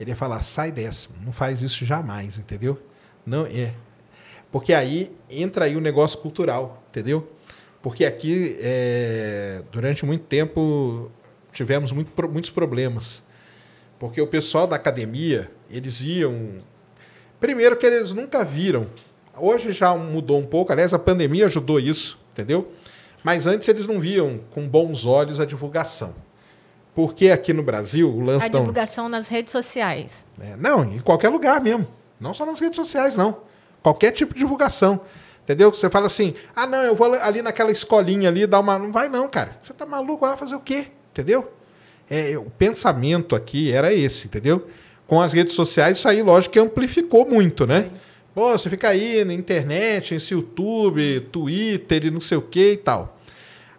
ele 0.00 0.10
ia 0.10 0.16
falar: 0.16 0.42
sai 0.42 0.72
dessa, 0.72 1.08
não 1.24 1.32
faz 1.32 1.62
isso 1.62 1.84
jamais, 1.84 2.38
entendeu? 2.38 2.80
Não 3.24 3.44
é. 3.46 3.74
Porque 4.50 4.72
aí 4.72 5.14
entra 5.30 5.66
aí 5.66 5.76
o 5.76 5.80
negócio 5.80 6.18
cultural, 6.18 6.82
entendeu? 6.88 7.30
Porque 7.80 8.04
aqui, 8.04 8.56
é, 8.60 9.62
durante 9.70 10.04
muito 10.04 10.24
tempo, 10.24 11.10
tivemos 11.52 11.92
muito 11.92 12.10
muitos 12.28 12.50
problemas. 12.50 13.22
Porque 13.98 14.20
o 14.20 14.26
pessoal 14.26 14.66
da 14.66 14.76
academia, 14.76 15.50
eles 15.70 16.00
iam. 16.00 16.62
Primeiro 17.40 17.76
que 17.76 17.86
eles 17.86 18.12
nunca 18.12 18.44
viram. 18.44 18.86
Hoje 19.36 19.72
já 19.72 19.94
mudou 19.96 20.38
um 20.38 20.46
pouco, 20.46 20.72
aliás, 20.72 20.92
a 20.92 20.98
pandemia 20.98 21.46
ajudou 21.46 21.78
isso, 21.78 22.18
entendeu? 22.32 22.72
Mas 23.22 23.46
antes 23.46 23.68
eles 23.68 23.86
não 23.86 24.00
viam 24.00 24.40
com 24.50 24.66
bons 24.68 25.06
olhos 25.06 25.38
a 25.38 25.44
divulgação. 25.44 26.14
Porque 26.94 27.30
aqui 27.30 27.52
no 27.52 27.62
Brasil, 27.62 28.12
o 28.12 28.20
A 28.22 28.24
lance 28.24 28.50
da. 28.50 28.58
divulgação 28.58 29.08
nas 29.08 29.28
redes 29.28 29.52
sociais. 29.52 30.26
É, 30.40 30.56
não, 30.56 30.84
em 30.84 30.98
qualquer 31.00 31.28
lugar 31.28 31.60
mesmo. 31.60 31.86
Não 32.18 32.34
só 32.34 32.44
nas 32.44 32.58
redes 32.58 32.74
sociais, 32.74 33.14
não. 33.14 33.38
Qualquer 33.80 34.10
tipo 34.10 34.34
de 34.34 34.40
divulgação. 34.40 35.00
Entendeu? 35.48 35.72
Você 35.72 35.88
fala 35.88 36.08
assim, 36.08 36.34
ah, 36.54 36.66
não, 36.66 36.82
eu 36.82 36.94
vou 36.94 37.10
ali 37.14 37.40
naquela 37.40 37.72
escolinha 37.72 38.28
ali 38.28 38.46
dar 38.46 38.60
uma. 38.60 38.78
Não 38.78 38.92
vai, 38.92 39.08
não, 39.08 39.26
cara. 39.26 39.56
Você 39.62 39.72
tá 39.72 39.86
maluco? 39.86 40.26
Vai 40.26 40.36
fazer 40.36 40.54
o 40.54 40.60
quê? 40.60 40.88
Entendeu? 41.10 41.50
É, 42.10 42.36
o 42.36 42.50
pensamento 42.50 43.34
aqui 43.34 43.72
era 43.72 43.90
esse, 43.90 44.26
entendeu? 44.26 44.68
Com 45.06 45.22
as 45.22 45.32
redes 45.32 45.54
sociais, 45.54 45.96
isso 45.96 46.06
aí, 46.06 46.22
lógico, 46.22 46.52
que 46.52 46.58
amplificou 46.58 47.26
muito, 47.26 47.66
né? 47.66 47.90
Pô, 48.34 48.50
você 48.50 48.68
fica 48.68 48.90
aí 48.90 49.24
na 49.24 49.32
internet, 49.32 50.12
nesse 50.12 50.34
YouTube, 50.34 51.20
Twitter 51.32 52.04
e 52.04 52.10
não 52.10 52.20
sei 52.20 52.36
o 52.36 52.42
que 52.42 52.72
e 52.72 52.76
tal. 52.76 53.18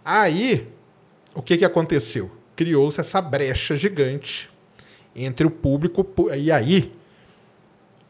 Aí, 0.04 0.68
o 1.36 1.42
que, 1.44 1.56
que 1.56 1.66
aconteceu? 1.66 2.32
Criou-se 2.56 3.00
essa 3.00 3.22
brecha 3.22 3.78
gigante 3.78 4.50
entre 5.16 5.46
o 5.46 5.52
público. 5.52 6.04
E 6.36 6.52
aí, 6.52 6.92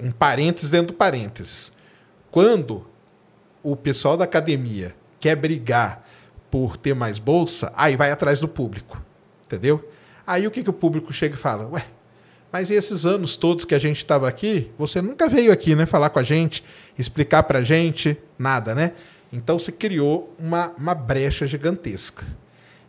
um 0.02 0.12
parênteses 0.12 0.70
dentro 0.70 0.88
do 0.88 0.94
parênteses. 0.94 1.74
Quando 2.32 2.89
o 3.64 3.76
pessoal 3.76 4.16
da 4.16 4.24
academia 4.24 4.96
quer 5.20 5.36
brigar 5.36 6.08
por 6.50 6.78
ter 6.78 6.94
mais 6.96 7.20
bolsa, 7.20 7.72
aí 7.76 7.96
vai 7.96 8.12
atrás 8.12 8.40
do 8.40 8.48
público. 8.48 9.02
Entendeu? 9.46 9.88
Aí 10.26 10.48
o 10.48 10.52
que, 10.52 10.64
que 10.64 10.70
o 10.70 10.74
público 10.74 11.12
chega 11.12 11.36
e 11.36 11.38
fala? 11.38 11.68
Ué, 11.70 11.86
mas 12.52 12.72
esses 12.72 13.06
anos 13.06 13.38
todos 13.38 13.66
que 13.66 13.76
a 13.76 13.80
gente 13.80 13.98
estava 13.98 14.28
aqui, 14.28 14.72
você 14.78 15.02
nunca 15.02 15.28
veio 15.28 15.52
aqui, 15.52 15.76
né? 15.76 15.86
Falar 15.86 16.10
com 16.10 16.20
a 16.20 16.24
gente, 16.24 16.64
explicar 16.98 17.44
pra 17.44 17.62
gente, 17.62 18.18
nada, 18.38 18.74
né? 18.74 18.94
Então 19.32 19.60
se 19.60 19.72
criou 19.72 20.36
uma, 20.40 20.72
uma 20.78 20.96
brecha 20.96 21.46
gigantesca. 21.46 22.26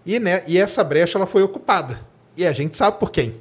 E, 0.05 0.19
né, 0.19 0.43
e 0.47 0.57
essa 0.57 0.83
brecha 0.83 1.19
ela 1.19 1.27
foi 1.27 1.43
ocupada. 1.43 2.01
E 2.37 2.47
a 2.47 2.53
gente 2.53 2.77
sabe 2.77 2.99
por 2.99 3.11
quem. 3.11 3.35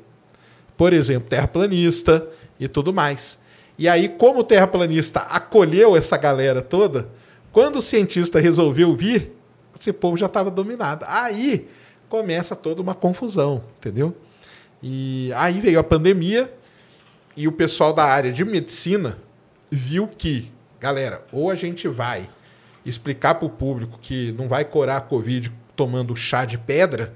Por 0.76 0.92
exemplo, 0.92 1.30
terraplanista 1.30 2.28
e 2.60 2.68
tudo 2.68 2.94
mais. 2.94 3.40
E 3.78 3.88
aí, 3.88 4.10
como 4.10 4.40
o 4.40 4.44
terraplanista 4.44 5.22
acolheu 5.22 5.96
essa 5.96 6.18
galera 6.18 6.62
toda, 6.62 7.08
quando 7.52 7.78
o 7.78 7.82
cientista 7.82 8.40
resolveu 8.40 8.96
vir, 8.96 9.32
esse 9.80 9.94
povo 9.94 10.18
já 10.18 10.26
estava 10.26 10.52
dominado. 10.52 11.06
Aí 11.08 11.68
começa 12.08 12.56
toda 12.56 12.82
uma 12.82 12.94
confusão, 12.94 13.64
entendeu? 13.78 14.16
E 14.82 15.32
aí 15.36 15.60
veio 15.60 15.80
a 15.80 15.84
pandemia 15.84 16.54
e 17.36 17.48
o 17.48 17.52
pessoal 17.52 17.94
da 17.94 18.04
área 18.04 18.32
de 18.32 18.44
medicina 18.44 19.18
viu 19.72 20.08
que, 20.08 20.52
galera, 20.80 21.26
ou 21.32 21.50
a 21.50 21.56
gente 21.56 21.88
vai 21.88 22.30
explicar 22.86 23.36
para 23.36 23.46
o 23.46 23.50
público 23.50 24.00
que 24.02 24.32
não 24.34 24.48
vai 24.48 24.66
curar 24.66 24.98
a 24.98 25.02
Covid 25.02 25.52
tomando 25.76 26.16
chá 26.16 26.44
de 26.44 26.58
pedra, 26.58 27.14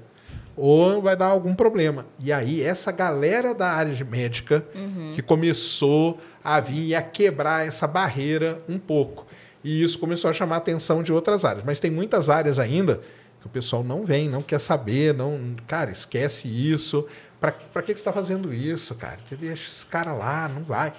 ou 0.56 1.02
vai 1.02 1.16
dar 1.16 1.26
algum 1.26 1.54
problema. 1.54 2.06
E 2.22 2.32
aí, 2.32 2.62
essa 2.62 2.92
galera 2.92 3.54
da 3.54 3.68
área 3.68 3.92
de 3.92 4.04
médica 4.04 4.64
uhum. 4.74 5.12
que 5.14 5.20
começou 5.20 6.18
a 6.42 6.60
vir 6.60 6.86
e 6.86 6.94
a 6.94 7.02
quebrar 7.02 7.66
essa 7.66 7.86
barreira 7.86 8.62
um 8.68 8.78
pouco. 8.78 9.26
E 9.64 9.82
isso 9.82 9.98
começou 9.98 10.28
a 10.28 10.32
chamar 10.32 10.56
a 10.56 10.58
atenção 10.58 11.02
de 11.02 11.12
outras 11.12 11.44
áreas. 11.44 11.64
Mas 11.64 11.80
tem 11.80 11.90
muitas 11.90 12.28
áreas 12.28 12.58
ainda 12.58 13.00
que 13.40 13.46
o 13.46 13.50
pessoal 13.50 13.82
não 13.82 14.04
vem, 14.04 14.28
não 14.28 14.42
quer 14.42 14.60
saber, 14.60 15.14
não, 15.14 15.56
cara, 15.66 15.90
esquece 15.90 16.46
isso. 16.48 17.06
Para 17.40 17.52
que 17.52 17.86
você 17.86 17.92
está 17.92 18.12
fazendo 18.12 18.52
isso, 18.54 18.94
cara? 18.94 19.18
Deixa 19.30 19.54
esse 19.54 19.86
cara 19.86 20.12
lá, 20.12 20.48
não 20.48 20.62
vai. 20.64 20.92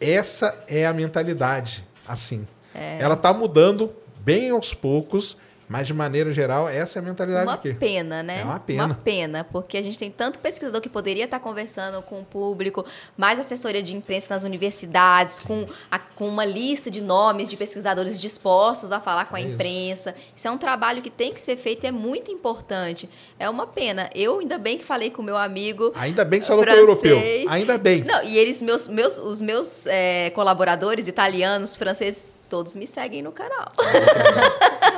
Essa 0.00 0.56
é 0.68 0.86
a 0.86 0.92
mentalidade, 0.92 1.86
assim. 2.06 2.46
É. 2.74 2.98
Ela 3.00 3.14
está 3.14 3.32
mudando 3.32 3.92
bem 4.20 4.50
aos 4.50 4.74
poucos, 4.74 5.36
mas, 5.68 5.86
de 5.86 5.92
maneira 5.92 6.32
geral, 6.32 6.68
essa 6.68 6.98
é 6.98 7.00
a 7.00 7.02
mentalidade 7.02 7.44
uma 7.44 7.54
aqui. 7.54 7.70
Uma 7.70 7.78
pena, 7.78 8.22
né? 8.22 8.40
É 8.40 8.44
uma 8.44 8.58
pena. 8.58 8.84
Uma 8.86 8.94
pena, 8.94 9.44
porque 9.44 9.76
a 9.76 9.82
gente 9.82 9.98
tem 9.98 10.10
tanto 10.10 10.38
pesquisador 10.38 10.80
que 10.80 10.88
poderia 10.88 11.24
estar 11.24 11.38
conversando 11.40 12.00
com 12.00 12.20
o 12.20 12.24
público, 12.24 12.86
mais 13.16 13.38
assessoria 13.38 13.82
de 13.82 13.94
imprensa 13.94 14.32
nas 14.32 14.44
universidades, 14.44 15.40
com, 15.40 15.66
a, 15.90 15.98
com 15.98 16.26
uma 16.26 16.44
lista 16.44 16.90
de 16.90 17.02
nomes 17.02 17.50
de 17.50 17.56
pesquisadores 17.56 18.18
dispostos 18.18 18.90
a 18.92 19.00
falar 19.00 19.26
com 19.26 19.36
a 19.36 19.40
é 19.40 19.42
imprensa. 19.42 20.10
Isso. 20.10 20.32
isso 20.36 20.48
é 20.48 20.50
um 20.50 20.58
trabalho 20.58 21.02
que 21.02 21.10
tem 21.10 21.34
que 21.34 21.40
ser 21.40 21.56
feito 21.56 21.84
e 21.84 21.86
é 21.86 21.92
muito 21.92 22.30
importante. 22.30 23.08
É 23.38 23.48
uma 23.50 23.66
pena. 23.66 24.08
Eu, 24.14 24.38
ainda 24.38 24.56
bem 24.56 24.78
que 24.78 24.84
falei 24.84 25.10
com 25.10 25.20
o 25.20 25.24
meu 25.24 25.36
amigo. 25.36 25.92
Ainda 25.96 26.24
bem 26.24 26.40
que 26.40 26.46
falou 26.46 26.64
com 26.64 26.70
o 26.70 26.74
europeu. 26.74 27.18
Ainda 27.48 27.76
bem. 27.76 28.02
Não, 28.04 28.22
e 28.24 28.38
eles, 28.38 28.62
meus, 28.62 28.88
meus, 28.88 29.18
os 29.18 29.40
meus 29.40 29.86
é, 29.86 30.30
colaboradores 30.30 31.08
italianos, 31.08 31.76
franceses, 31.76 32.26
todos 32.48 32.74
me 32.74 32.86
seguem 32.86 33.22
no 33.22 33.32
canal. 33.32 33.72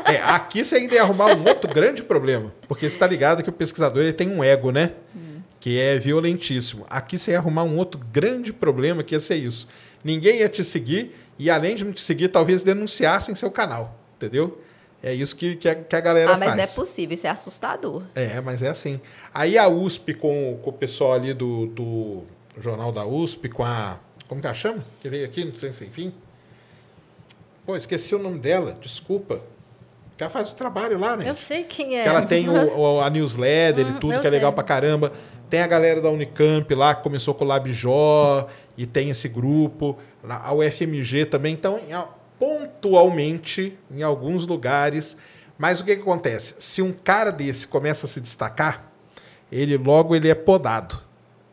É, 0.07 0.17
aqui 0.23 0.65
você 0.65 0.77
ainda 0.77 0.95
ia 0.95 1.03
arrumar 1.03 1.27
um 1.27 1.47
outro 1.47 1.73
grande 1.73 2.03
problema. 2.03 2.53
Porque 2.67 2.89
você 2.89 2.97
está 2.97 3.07
ligado 3.07 3.43
que 3.45 3.51
o 3.51 3.53
pesquisador 3.53 4.03
ele 4.03 4.12
tem 4.12 4.29
um 4.29 4.43
ego, 4.43 4.73
né? 4.73 4.93
Hum. 5.15 5.41
Que 5.61 5.79
é 5.79 5.99
violentíssimo. 5.99 6.85
Aqui 6.91 7.17
você 7.17 7.33
ia 7.33 7.39
arrumar 7.39 7.62
um 7.62 7.77
outro 7.77 8.01
grande 8.12 8.53
problema 8.53 9.05
que 9.05 9.15
ia 9.15 9.20
ser 9.20 9.37
isso. 9.37 9.69
Ninguém 10.03 10.39
ia 10.39 10.49
te 10.49 10.65
seguir 10.65 11.15
e, 11.39 11.49
além 11.49 11.77
de 11.77 11.85
não 11.85 11.93
te 11.93 12.01
seguir, 12.01 12.29
talvez 12.29 12.62
denunciassem 12.62 13.35
seu 13.35 13.51
canal. 13.51 13.97
Entendeu? 14.17 14.61
É 15.03 15.15
isso 15.15 15.35
que, 15.35 15.57
que, 15.57 15.69
a, 15.69 15.75
que 15.75 15.97
a 15.97 16.01
galera 16.01 16.29
faz. 16.29 16.37
Ah, 16.37 16.45
mas 16.45 16.55
faz. 16.55 16.57
não 16.57 16.65
é 16.65 16.87
possível, 16.87 17.15
isso 17.15 17.27
é 17.27 17.31
assustador. 17.31 18.03
É, 18.15 18.41
mas 18.41 18.62
é 18.62 18.69
assim. 18.69 19.01
Aí 19.33 19.57
a 19.57 19.69
USP, 19.69 20.15
com, 20.15 20.59
com 20.62 20.70
o 20.70 20.73
pessoal 20.73 21.15
ali 21.15 21.33
do, 21.33 21.67
do 21.67 22.23
jornal 22.59 22.93
da 22.93 23.07
USP, 23.07 23.49
com 23.49 23.65
a. 23.65 23.99
Como 24.29 24.41
que 24.41 24.47
ela 24.47 24.55
chama? 24.55 24.85
Que 25.01 25.09
veio 25.09 25.25
aqui, 25.25 25.45
não 25.45 25.55
sei 25.55 25.73
se 25.73 25.85
enfim. 25.85 26.12
Pô, 27.65 27.77
esqueci 27.77 28.15
o 28.15 28.19
nome 28.19 28.39
dela, 28.39 28.77
desculpa. 28.81 29.43
Ela 30.19 30.31
faz 30.31 30.51
o 30.51 30.55
trabalho 30.55 30.99
lá, 30.99 31.17
né? 31.17 31.29
Eu 31.29 31.35
sei 31.35 31.65
quem 31.65 31.99
é. 31.99 32.03
Que 32.03 32.09
ela 32.09 32.23
tem 32.23 32.49
o, 32.49 32.79
o 32.79 33.01
a 33.01 33.09
newsletter 33.09 33.87
e 33.87 33.91
hum, 33.91 33.99
tudo, 33.99 34.21
que 34.21 34.27
é 34.27 34.31
legal 34.31 34.53
pra 34.53 34.63
caramba. 34.63 35.13
Tem 35.49 35.63
a 35.63 35.67
galera 35.67 36.01
da 36.01 36.11
Unicamp 36.11 36.73
lá, 36.75 36.95
que 36.95 37.03
começou 37.03 37.35
com 37.35 37.45
o 37.45 37.49
LabJó, 37.49 38.47
e 38.77 38.87
tem 38.87 39.11
esse 39.11 39.29
grupo. 39.29 39.99
A 40.29 40.53
UFMG 40.55 41.25
também. 41.25 41.55
Então, 41.55 41.81
pontualmente, 42.39 43.79
em 43.91 44.03
alguns 44.03 44.47
lugares. 44.47 45.17
Mas 45.59 45.81
o 45.81 45.85
que, 45.85 45.97
que 45.97 46.03
acontece? 46.03 46.55
Se 46.59 46.81
um 46.81 46.93
cara 46.93 47.31
desse 47.31 47.67
começa 47.67 48.07
a 48.07 48.09
se 48.09 48.21
destacar, 48.21 48.91
ele 49.51 49.77
logo 49.77 50.15
ele 50.15 50.29
é 50.29 50.35
podado. 50.35 51.01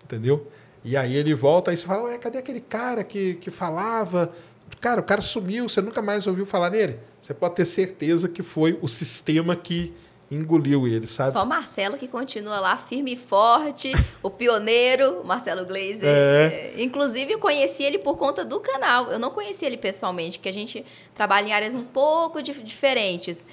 Entendeu? 0.03 0.47
E 0.83 0.95
aí 0.95 1.15
ele 1.15 1.33
volta 1.33 1.73
e 1.73 1.77
você 1.77 1.85
fala, 1.85 2.03
ué, 2.03 2.17
cadê 2.17 2.37
aquele 2.37 2.61
cara 2.61 3.03
que, 3.03 3.35
que 3.35 3.51
falava 3.51 4.31
Cara, 4.79 5.01
o 5.01 5.03
cara 5.03 5.21
sumiu, 5.21 5.67
você 5.67 5.81
nunca 5.81 6.01
mais 6.01 6.27
ouviu 6.27 6.45
falar 6.45 6.69
nele. 6.69 6.99
Você 7.19 7.33
pode 7.33 7.55
ter 7.55 7.65
certeza 7.65 8.27
que 8.27 8.43
foi 8.43 8.77
o 8.81 8.87
sistema 8.87 9.55
que 9.55 9.93
engoliu 10.29 10.87
ele, 10.87 11.07
sabe? 11.07 11.31
Só 11.31 11.45
Marcelo 11.45 11.97
que 11.97 12.07
continua 12.07 12.59
lá 12.59 12.75
firme 12.75 13.13
e 13.13 13.15
forte, 13.15 13.91
o 14.21 14.29
pioneiro, 14.29 15.23
Marcelo 15.23 15.65
Glazer. 15.65 16.03
É. 16.03 16.73
é. 16.75 16.83
Inclusive, 16.83 17.33
eu 17.33 17.39
conheci 17.39 17.83
ele 17.83 17.97
por 17.97 18.17
conta 18.17 18.43
do 18.43 18.59
canal. 18.59 19.09
Eu 19.11 19.19
não 19.19 19.31
conheci 19.31 19.65
ele 19.65 19.77
pessoalmente, 19.77 20.39
que 20.39 20.49
a 20.49 20.53
gente 20.53 20.85
trabalha 21.15 21.47
em 21.47 21.53
áreas 21.53 21.73
um 21.73 21.83
pouco 21.83 22.41
diferentes. 22.41 23.45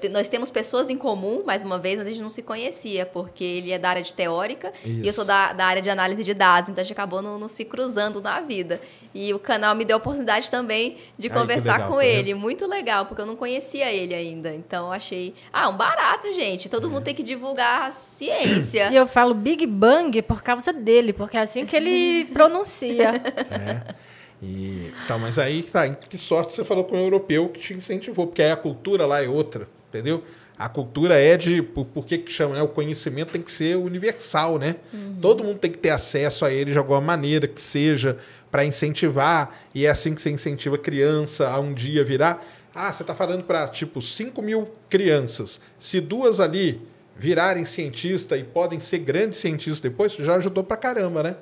Te, 0.00 0.08
nós 0.10 0.28
temos 0.28 0.50
pessoas 0.50 0.90
em 0.90 0.96
comum, 0.96 1.42
mais 1.44 1.64
uma 1.64 1.78
vez, 1.78 1.98
mas 1.98 2.06
a 2.06 2.10
gente 2.10 2.20
não 2.20 2.28
se 2.28 2.42
conhecia, 2.42 3.06
porque 3.06 3.42
ele 3.42 3.72
é 3.72 3.78
da 3.78 3.88
área 3.88 4.02
de 4.02 4.14
teórica 4.14 4.72
Isso. 4.84 5.04
e 5.04 5.06
eu 5.06 5.12
sou 5.12 5.24
da, 5.24 5.54
da 5.54 5.64
área 5.64 5.80
de 5.80 5.88
análise 5.88 6.22
de 6.22 6.34
dados, 6.34 6.68
então 6.68 6.82
a 6.82 6.84
gente 6.84 6.92
acabou 6.92 7.22
não, 7.22 7.38
não 7.38 7.48
se 7.48 7.64
cruzando 7.64 8.20
na 8.20 8.40
vida. 8.40 8.80
E 9.14 9.32
o 9.32 9.38
canal 9.38 9.74
me 9.74 9.84
deu 9.84 9.96
a 9.96 9.98
oportunidade 9.98 10.50
também 10.50 10.98
de 11.18 11.28
Ai, 11.28 11.38
conversar 11.38 11.74
legal, 11.74 11.88
com 11.88 11.96
tá 11.96 12.04
ele. 12.04 12.34
Muito 12.34 12.66
legal, 12.66 13.06
porque 13.06 13.22
eu 13.22 13.26
não 13.26 13.36
conhecia 13.36 13.90
ele 13.90 14.14
ainda. 14.14 14.54
Então 14.54 14.92
achei. 14.92 15.34
Ah, 15.52 15.68
um 15.68 15.76
barato, 15.76 16.32
gente. 16.32 16.68
Todo 16.68 16.86
é. 16.86 16.90
mundo 16.90 17.02
tem 17.02 17.14
que 17.14 17.22
divulgar 17.22 17.88
a 17.88 17.92
ciência. 17.92 18.90
E 18.90 18.96
eu 18.96 19.06
falo 19.06 19.34
Big 19.34 19.66
Bang 19.66 20.20
por 20.22 20.42
causa 20.42 20.72
dele, 20.72 21.12
porque 21.12 21.36
é 21.36 21.40
assim 21.40 21.64
que 21.64 21.74
ele 21.74 22.26
pronuncia. 22.32 23.14
É. 23.50 24.09
E, 24.42 24.90
tá, 25.06 25.18
mas 25.18 25.38
aí 25.38 25.62
tá, 25.62 25.88
que 25.88 26.16
sorte 26.16 26.54
você 26.54 26.64
falou 26.64 26.84
com 26.84 26.96
o 26.96 27.04
europeu 27.04 27.48
que 27.48 27.60
te 27.60 27.74
incentivou, 27.74 28.26
porque 28.26 28.42
aí 28.42 28.50
a 28.50 28.56
cultura 28.56 29.04
lá 29.04 29.22
é 29.22 29.28
outra, 29.28 29.68
entendeu? 29.88 30.24
A 30.60 30.68
cultura 30.68 31.18
é 31.18 31.38
de. 31.38 31.62
Por, 31.62 31.86
por 31.86 32.04
que, 32.04 32.18
que 32.18 32.30
chama? 32.30 32.54
Né? 32.54 32.62
O 32.62 32.68
conhecimento 32.68 33.32
tem 33.32 33.40
que 33.40 33.50
ser 33.50 33.78
universal, 33.78 34.58
né? 34.58 34.76
Uhum. 34.92 35.16
Todo 35.18 35.42
mundo 35.42 35.58
tem 35.58 35.70
que 35.70 35.78
ter 35.78 35.88
acesso 35.88 36.44
a 36.44 36.52
ele 36.52 36.72
de 36.72 36.78
alguma 36.78 37.00
maneira 37.00 37.48
que 37.48 37.62
seja, 37.62 38.18
para 38.50 38.62
incentivar. 38.62 39.58
E 39.74 39.86
é 39.86 39.90
assim 39.90 40.14
que 40.14 40.20
você 40.20 40.30
incentiva 40.30 40.76
a 40.76 40.78
criança 40.78 41.48
a 41.48 41.58
um 41.58 41.72
dia 41.72 42.04
virar. 42.04 42.44
Ah, 42.74 42.92
você 42.92 43.02
está 43.02 43.14
falando 43.14 43.42
para 43.44 43.68
tipo 43.68 44.02
5 44.02 44.42
mil 44.42 44.68
crianças. 44.90 45.62
Se 45.78 45.98
duas 45.98 46.40
ali 46.40 46.80
virarem 47.16 47.64
cientista 47.64 48.36
e 48.36 48.44
podem 48.44 48.80
ser 48.80 48.98
grandes 48.98 49.38
cientistas 49.38 49.80
depois, 49.80 50.12
já 50.12 50.34
ajudou 50.36 50.62
para 50.62 50.76
caramba, 50.76 51.22
né? 51.22 51.36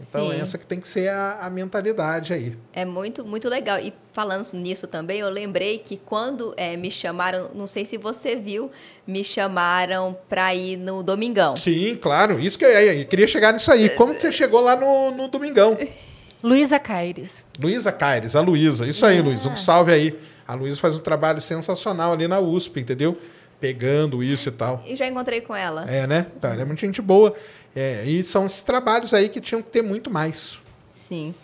Então, 0.00 0.30
Sim. 0.30 0.40
essa 0.40 0.56
que 0.56 0.64
tem 0.64 0.80
que 0.80 0.88
ser 0.88 1.08
a, 1.08 1.40
a, 1.42 1.50
mentalidade 1.50 2.32
aí. 2.32 2.56
É 2.72 2.86
muito, 2.86 3.22
muito 3.22 3.48
legal. 3.50 3.78
E 3.78 3.92
falando 4.12 4.46
nisso 4.54 4.86
também, 4.86 5.20
eu 5.20 5.28
lembrei 5.28 5.78
que 5.78 5.98
quando 5.98 6.54
é, 6.56 6.74
me 6.74 6.90
chamaram, 6.90 7.50
não 7.54 7.66
sei 7.66 7.84
se 7.84 7.98
você 7.98 8.34
viu, 8.34 8.70
me 9.06 9.22
chamaram 9.22 10.16
para 10.28 10.54
ir 10.54 10.78
no 10.78 11.02
Domingão. 11.02 11.56
Sim, 11.58 11.96
claro. 11.96 12.40
Isso 12.40 12.58
que 12.58 12.64
eu, 12.64 12.70
eu 12.70 13.04
queria 13.06 13.26
chegar 13.26 13.52
nisso 13.52 13.70
aí. 13.70 13.90
Como 13.90 14.14
que 14.14 14.22
você 14.22 14.32
chegou 14.32 14.60
lá 14.62 14.74
no, 14.74 15.10
no 15.10 15.28
Domingão? 15.28 15.76
Luísa 16.42 16.78
Caires. 16.78 17.46
Luísa 17.60 17.92
Caires, 17.92 18.34
a 18.34 18.40
Luísa. 18.40 18.86
Isso 18.86 19.04
aí, 19.04 19.20
Luísa. 19.20 19.50
Um 19.50 19.56
salve 19.56 19.92
aí. 19.92 20.18
A 20.48 20.54
Luísa 20.54 20.80
faz 20.80 20.94
um 20.94 21.00
trabalho 21.00 21.40
sensacional 21.40 22.12
ali 22.12 22.26
na 22.26 22.40
USP, 22.40 22.80
entendeu? 22.80 23.18
Pegando 23.60 24.22
isso 24.22 24.48
e 24.48 24.52
tal. 24.52 24.82
E 24.86 24.96
já 24.96 25.06
encontrei 25.06 25.42
com 25.42 25.54
ela. 25.54 25.84
É, 25.88 26.06
né? 26.06 26.26
Tá, 26.40 26.48
ela 26.48 26.62
é 26.62 26.64
muito 26.64 26.80
gente 26.80 27.02
boa. 27.02 27.34
É, 27.74 28.04
e 28.04 28.22
são 28.24 28.46
esses 28.46 28.62
trabalhos 28.62 29.14
aí 29.14 29.28
que 29.28 29.40
tinham 29.40 29.62
que 29.62 29.70
ter 29.70 29.82
muito 29.82 30.10
mais. 30.10 30.58
Sim. 30.88 31.34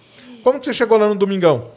Como 0.42 0.58
que 0.58 0.66
você 0.66 0.74
chegou 0.74 0.98
lá 0.98 1.08
no 1.08 1.14
Domingão? 1.14 1.70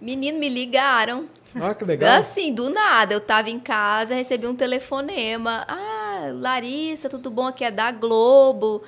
Menino, 0.00 0.38
me 0.38 0.48
ligaram. 0.48 1.26
Ah, 1.54 1.74
que 1.74 1.84
legal. 1.84 2.18
Assim, 2.18 2.52
do 2.52 2.68
nada. 2.70 3.14
Eu 3.14 3.20
tava 3.20 3.48
em 3.48 3.58
casa, 3.58 4.14
recebi 4.14 4.46
um 4.46 4.54
telefonema. 4.54 5.64
Ah, 5.68 6.30
Larissa, 6.34 7.08
tudo 7.08 7.30
bom? 7.30 7.46
Aqui 7.46 7.64
é 7.64 7.70
da 7.70 7.90
Globo. 7.90 8.82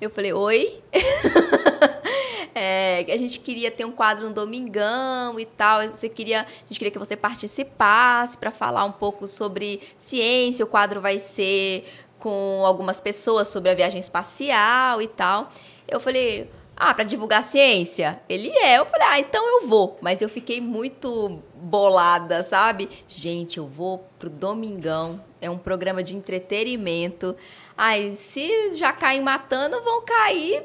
Eu 0.00 0.10
falei, 0.10 0.32
oi? 0.32 0.80
é, 2.54 3.04
a 3.08 3.16
gente 3.16 3.40
queria 3.40 3.70
ter 3.70 3.84
um 3.84 3.92
quadro 3.92 4.28
no 4.28 4.34
Domingão 4.34 5.38
e 5.38 5.44
tal. 5.44 5.86
Você 5.88 6.08
queria, 6.08 6.42
a 6.42 6.46
gente 6.68 6.78
queria 6.78 6.90
que 6.90 6.98
você 6.98 7.16
participasse 7.16 8.36
para 8.36 8.50
falar 8.50 8.84
um 8.84 8.92
pouco 8.92 9.28
sobre 9.28 9.80
ciência. 9.98 10.64
O 10.64 10.68
quadro 10.68 11.00
vai 11.00 11.18
ser 11.18 11.86
com 12.24 12.62
algumas 12.64 13.02
pessoas 13.02 13.48
sobre 13.48 13.68
a 13.68 13.74
viagem 13.74 14.00
espacial 14.00 15.02
e 15.02 15.06
tal. 15.06 15.52
Eu 15.86 16.00
falei, 16.00 16.50
ah, 16.74 16.94
para 16.94 17.04
divulgar 17.04 17.42
ciência? 17.44 18.18
Ele 18.26 18.48
é. 18.48 18.78
Eu 18.78 18.86
falei, 18.86 19.06
ah, 19.10 19.20
então 19.20 19.60
eu 19.60 19.68
vou. 19.68 19.98
Mas 20.00 20.22
eu 20.22 20.28
fiquei 20.30 20.58
muito 20.58 21.42
bolada, 21.54 22.42
sabe? 22.42 22.88
Gente, 23.06 23.58
eu 23.58 23.66
vou 23.66 24.08
pro 24.18 24.30
Domingão. 24.30 25.22
É 25.38 25.50
um 25.50 25.58
programa 25.58 26.02
de 26.02 26.16
entretenimento. 26.16 27.36
Ai, 27.76 28.12
se 28.12 28.76
já 28.76 28.92
caem 28.92 29.20
matando, 29.20 29.82
vão 29.82 30.04
cair 30.04 30.62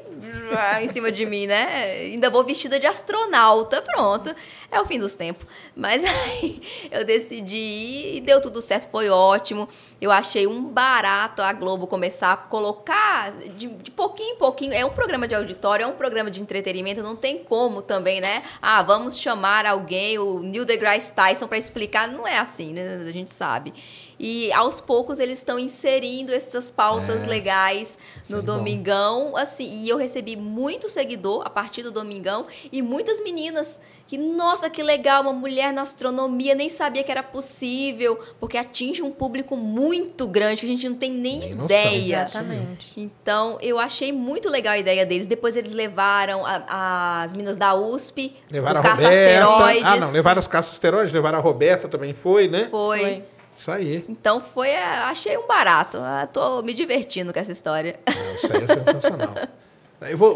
em 0.80 0.92
cima 0.92 1.10
de 1.10 1.26
mim, 1.26 1.44
né? 1.44 1.90
Ainda 2.02 2.30
vou 2.30 2.44
vestida 2.44 2.78
de 2.78 2.86
astronauta, 2.86 3.82
pronto. 3.82 4.32
É 4.70 4.80
o 4.80 4.86
fim 4.86 4.96
dos 4.96 5.14
tempos. 5.14 5.44
Mas 5.74 6.04
aí 6.04 6.62
eu 6.88 7.04
decidi 7.04 7.56
ir 7.56 8.16
e 8.16 8.20
deu 8.20 8.40
tudo 8.40 8.62
certo, 8.62 8.88
foi 8.92 9.10
ótimo. 9.10 9.68
Eu 10.00 10.12
achei 10.12 10.46
um 10.46 10.62
barato 10.62 11.42
a 11.42 11.52
Globo 11.52 11.88
começar 11.88 12.32
a 12.32 12.36
colocar 12.36 13.32
de, 13.56 13.66
de 13.66 13.90
pouquinho 13.90 14.34
em 14.34 14.38
pouquinho. 14.38 14.72
É 14.72 14.84
um 14.84 14.90
programa 14.90 15.26
de 15.26 15.34
auditório, 15.34 15.82
é 15.82 15.86
um 15.88 15.96
programa 15.96 16.30
de 16.30 16.40
entretenimento, 16.40 17.02
não 17.02 17.16
tem 17.16 17.38
como 17.42 17.82
também, 17.82 18.20
né? 18.20 18.44
Ah, 18.62 18.84
vamos 18.84 19.18
chamar 19.18 19.66
alguém, 19.66 20.16
o 20.16 20.40
Neil 20.40 20.64
deGrasse 20.64 21.12
Tyson, 21.12 21.48
para 21.48 21.58
explicar. 21.58 22.06
Não 22.06 22.24
é 22.24 22.38
assim, 22.38 22.72
né? 22.72 23.04
A 23.04 23.10
gente 23.10 23.32
sabe. 23.32 23.74
E 24.22 24.52
aos 24.52 24.80
poucos 24.82 25.18
eles 25.18 25.38
estão 25.38 25.58
inserindo 25.58 26.30
essas 26.30 26.70
pautas 26.70 27.24
É. 27.24 27.26
legais 27.26 27.96
no 28.28 28.42
bom. 28.42 28.50
Domingão, 28.60 29.34
assim, 29.34 29.66
e 29.82 29.88
eu 29.88 29.96
recebi 29.96 30.36
muito 30.36 30.90
seguidor 30.90 31.42
a 31.46 31.48
partir 31.48 31.82
do 31.82 31.90
Domingão 31.90 32.44
e 32.70 32.82
muitas 32.82 33.18
meninas 33.24 33.80
que, 34.06 34.18
nossa, 34.18 34.68
que 34.68 34.82
legal, 34.82 35.22
uma 35.22 35.32
mulher 35.32 35.72
na 35.72 35.82
astronomia, 35.82 36.52
nem 36.54 36.68
sabia 36.68 37.02
que 37.04 37.10
era 37.12 37.22
possível, 37.22 38.18
porque 38.40 38.58
atinge 38.58 39.02
um 39.02 39.12
público 39.12 39.56
muito 39.56 40.26
grande 40.26 40.60
que 40.62 40.66
a 40.66 40.68
gente 40.70 40.88
não 40.88 40.96
tem 40.96 41.12
nem, 41.12 41.38
Nem 41.38 41.54
noção. 41.54 41.64
ideia. 41.64 42.22
Exatamente. 42.28 42.92
Então, 43.00 43.56
eu 43.62 43.78
achei 43.78 44.10
muito 44.12 44.48
legal 44.50 44.72
a 44.74 44.78
ideia 44.78 45.06
deles. 45.06 45.28
Depois 45.28 45.54
eles 45.56 45.70
levaram 45.70 46.44
a- 46.44 47.22
as 47.22 47.32
meninas 47.32 47.56
da 47.56 47.74
USP, 47.74 48.34
Levaram 48.50 48.82
do 48.82 48.88
a 48.88 48.90
Roberta. 48.94 49.12
Caça-Asteroides. 49.14 49.84
Ah, 49.84 49.96
não, 49.96 50.10
levaram 50.10 50.38
as 50.40 50.48
caças 50.48 50.72
asteroides, 50.72 51.12
levaram 51.12 51.38
a 51.38 51.40
Roberta 51.40 51.86
também 51.88 52.12
foi, 52.12 52.48
né? 52.48 52.66
Foi. 52.70 52.98
Foi. 53.00 53.24
Isso 53.60 53.70
aí. 53.70 54.02
Então, 54.08 54.40
foi, 54.40 54.70
é, 54.70 54.82
achei 54.82 55.36
um 55.36 55.46
barato. 55.46 55.98
Ah, 56.00 56.26
tô 56.26 56.62
me 56.62 56.72
divertindo 56.72 57.30
com 57.30 57.38
essa 57.38 57.52
história. 57.52 57.98
Não, 58.08 58.34
Isso 58.34 58.50
aí 58.50 58.64
é 58.64 58.66
sensacional. 58.66 59.34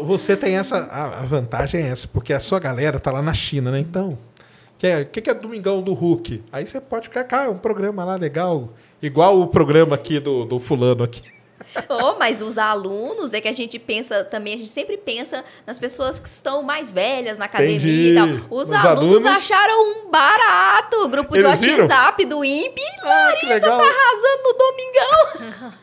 Você 0.05 0.37
tem 0.37 0.55
essa. 0.55 0.85
A 0.85 1.25
vantagem 1.25 1.81
é 1.81 1.87
essa, 1.87 2.07
porque 2.07 2.31
a 2.31 2.39
sua 2.39 2.59
galera 2.59 2.99
tá 2.99 3.11
lá 3.11 3.23
na 3.23 3.33
China, 3.33 3.71
né? 3.71 3.79
Então. 3.79 4.09
O 4.09 4.77
que, 4.77 4.85
é, 4.85 5.03
que, 5.03 5.21
que 5.21 5.29
é 5.31 5.33
Domingão 5.33 5.81
do 5.81 5.95
Hulk? 5.95 6.43
Aí 6.51 6.67
você 6.67 6.79
pode 6.79 7.07
ficar, 7.07 7.23
cara, 7.23 7.49
um 7.49 7.57
programa 7.57 8.03
lá 8.03 8.15
legal. 8.15 8.69
Igual 9.01 9.41
o 9.41 9.47
programa 9.47 9.95
aqui 9.95 10.19
do, 10.19 10.45
do 10.45 10.59
fulano 10.59 11.03
aqui. 11.03 11.23
Oh, 11.89 12.15
mas 12.17 12.41
os 12.41 12.57
alunos, 12.57 13.33
é 13.33 13.41
que 13.41 13.47
a 13.49 13.53
gente 13.53 13.77
pensa 13.77 14.23
também, 14.23 14.53
a 14.53 14.57
gente 14.57 14.69
sempre 14.69 14.95
pensa 14.97 15.43
nas 15.67 15.77
pessoas 15.77 16.19
que 16.19 16.27
estão 16.29 16.63
mais 16.63 16.93
velhas 16.93 17.37
na 17.37 17.45
academia 17.45 17.75
Entendi. 17.75 18.11
e 18.11 18.15
tal. 18.15 18.27
Os, 18.49 18.69
Os 18.69 18.71
alunos, 18.73 19.25
alunos- 19.25 19.25
acharam 19.25 20.05
um 20.05 20.09
barato. 20.09 20.97
O 21.03 21.09
grupo 21.09 21.35
Eles 21.35 21.59
de 21.59 21.65
viram? 21.65 21.83
WhatsApp 21.85 22.25
do 22.25 22.45
INPE. 22.45 22.81
Ah, 23.03 23.33
Larissa 23.43 23.59
tá 23.67 23.73
arrasando 23.73 24.43
no 24.43 24.53
Domingão. 24.57 25.73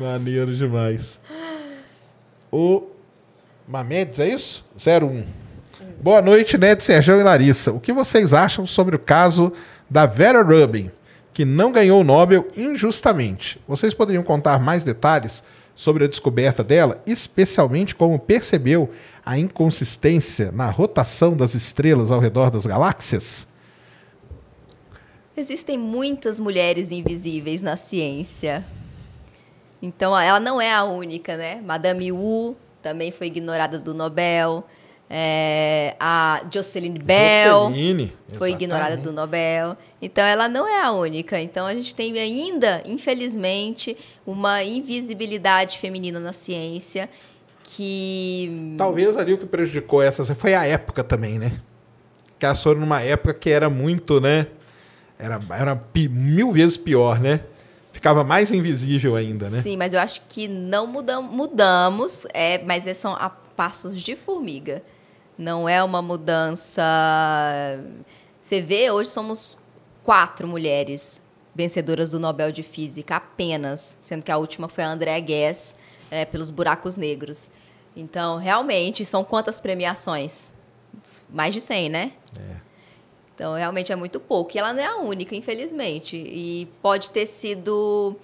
Maneiro 0.00 0.54
demais. 0.54 1.20
O 2.50 2.86
Mamedes, 3.68 4.18
é 4.18 4.28
isso? 4.28 4.64
01. 4.76 5.24
Boa 6.02 6.22
noite, 6.22 6.56
Ned, 6.56 6.82
Serjão 6.82 7.20
e 7.20 7.22
Larissa. 7.22 7.70
O 7.72 7.80
que 7.80 7.92
vocês 7.92 8.32
acham 8.32 8.66
sobre 8.66 8.96
o 8.96 8.98
caso 8.98 9.52
da 9.88 10.06
Vera 10.06 10.42
Rubin, 10.42 10.90
que 11.40 11.44
não 11.46 11.72
ganhou 11.72 12.02
o 12.02 12.04
Nobel 12.04 12.48
injustamente? 12.54 13.58
Vocês 13.66 13.94
poderiam 13.94 14.22
contar 14.22 14.58
mais 14.58 14.84
detalhes 14.84 15.42
sobre 15.74 16.04
a 16.04 16.06
descoberta 16.06 16.62
dela, 16.62 17.00
especialmente 17.06 17.94
como 17.94 18.18
percebeu 18.18 18.90
a 19.24 19.38
inconsistência 19.38 20.52
na 20.52 20.68
rotação 20.68 21.34
das 21.34 21.54
estrelas 21.54 22.10
ao 22.10 22.20
redor 22.20 22.50
das 22.50 22.66
galáxias? 22.66 23.48
Existem 25.34 25.78
muitas 25.78 26.38
mulheres 26.38 26.90
invisíveis 26.92 27.62
na 27.62 27.74
ciência. 27.74 28.62
Então, 29.80 30.14
ela 30.14 30.38
não 30.38 30.60
é 30.60 30.70
a 30.70 30.84
única, 30.84 31.38
né? 31.38 31.62
Madame 31.62 32.12
Wu 32.12 32.54
também 32.82 33.10
foi 33.10 33.28
ignorada 33.28 33.78
do 33.78 33.94
Nobel. 33.94 34.62
É, 35.12 35.96
a 35.98 36.46
Jocelyn 36.52 36.94
Bell 36.94 37.64
Joceline, 37.64 38.12
foi 38.34 38.52
ignorada 38.52 38.96
do 38.96 39.12
Nobel. 39.12 39.76
Então, 40.00 40.24
ela 40.24 40.48
não 40.48 40.68
é 40.68 40.80
a 40.80 40.92
única. 40.92 41.40
Então, 41.40 41.66
a 41.66 41.74
gente 41.74 41.96
tem 41.96 42.16
ainda, 42.16 42.80
infelizmente, 42.86 43.96
uma 44.24 44.62
invisibilidade 44.62 45.78
feminina 45.78 46.20
na 46.20 46.32
ciência 46.32 47.10
que... 47.64 48.74
Talvez 48.78 49.16
ali 49.16 49.32
o 49.32 49.38
que 49.38 49.46
prejudicou 49.46 50.00
essas 50.00 50.30
foi 50.30 50.54
a 50.54 50.64
época 50.64 51.02
também, 51.02 51.40
né? 51.40 51.60
Que 52.38 52.46
elas 52.46 52.62
foram 52.62 52.80
numa 52.80 53.00
época 53.00 53.34
que 53.34 53.50
era 53.50 53.68
muito, 53.68 54.20
né? 54.20 54.46
Era, 55.18 55.40
era 55.50 55.84
mil 56.08 56.52
vezes 56.52 56.76
pior, 56.76 57.18
né? 57.20 57.40
Ficava 57.92 58.22
mais 58.22 58.52
invisível 58.52 59.16
ainda, 59.16 59.50
né? 59.50 59.60
Sim, 59.60 59.76
mas 59.76 59.92
eu 59.92 59.98
acho 59.98 60.22
que 60.28 60.46
não 60.46 60.86
mudam, 60.86 61.20
mudamos, 61.20 62.26
é, 62.32 62.62
mas 62.64 62.86
é- 62.86 62.94
são 62.94 63.12
a 63.12 63.28
passos 63.28 64.00
de 64.00 64.14
formiga. 64.14 64.82
Não 65.40 65.66
é 65.66 65.82
uma 65.82 66.02
mudança. 66.02 66.82
Você 68.42 68.60
vê, 68.60 68.90
hoje 68.90 69.08
somos 69.08 69.58
quatro 70.04 70.46
mulheres 70.46 71.22
vencedoras 71.54 72.10
do 72.10 72.20
Nobel 72.20 72.52
de 72.52 72.62
Física 72.62 73.16
apenas, 73.16 73.96
sendo 74.00 74.22
que 74.22 74.30
a 74.30 74.36
última 74.36 74.68
foi 74.68 74.84
a 74.84 74.88
Andrea 74.90 75.18
Guess, 75.18 75.74
é, 76.10 76.26
pelos 76.26 76.50
buracos 76.50 76.98
negros. 76.98 77.48
Então, 77.96 78.36
realmente, 78.36 79.02
são 79.02 79.24
quantas 79.24 79.58
premiações? 79.62 80.52
Mais 81.30 81.54
de 81.54 81.60
100, 81.62 81.88
né? 81.88 82.12
Então, 83.34 83.54
realmente 83.54 83.90
é 83.90 83.96
muito 83.96 84.20
pouco. 84.20 84.54
E 84.54 84.58
ela 84.58 84.74
não 84.74 84.82
é 84.82 84.86
a 84.86 84.96
única, 84.98 85.34
infelizmente. 85.34 86.16
E 86.18 86.68
pode 86.82 87.08
ter 87.08 87.24
sido. 87.24 88.14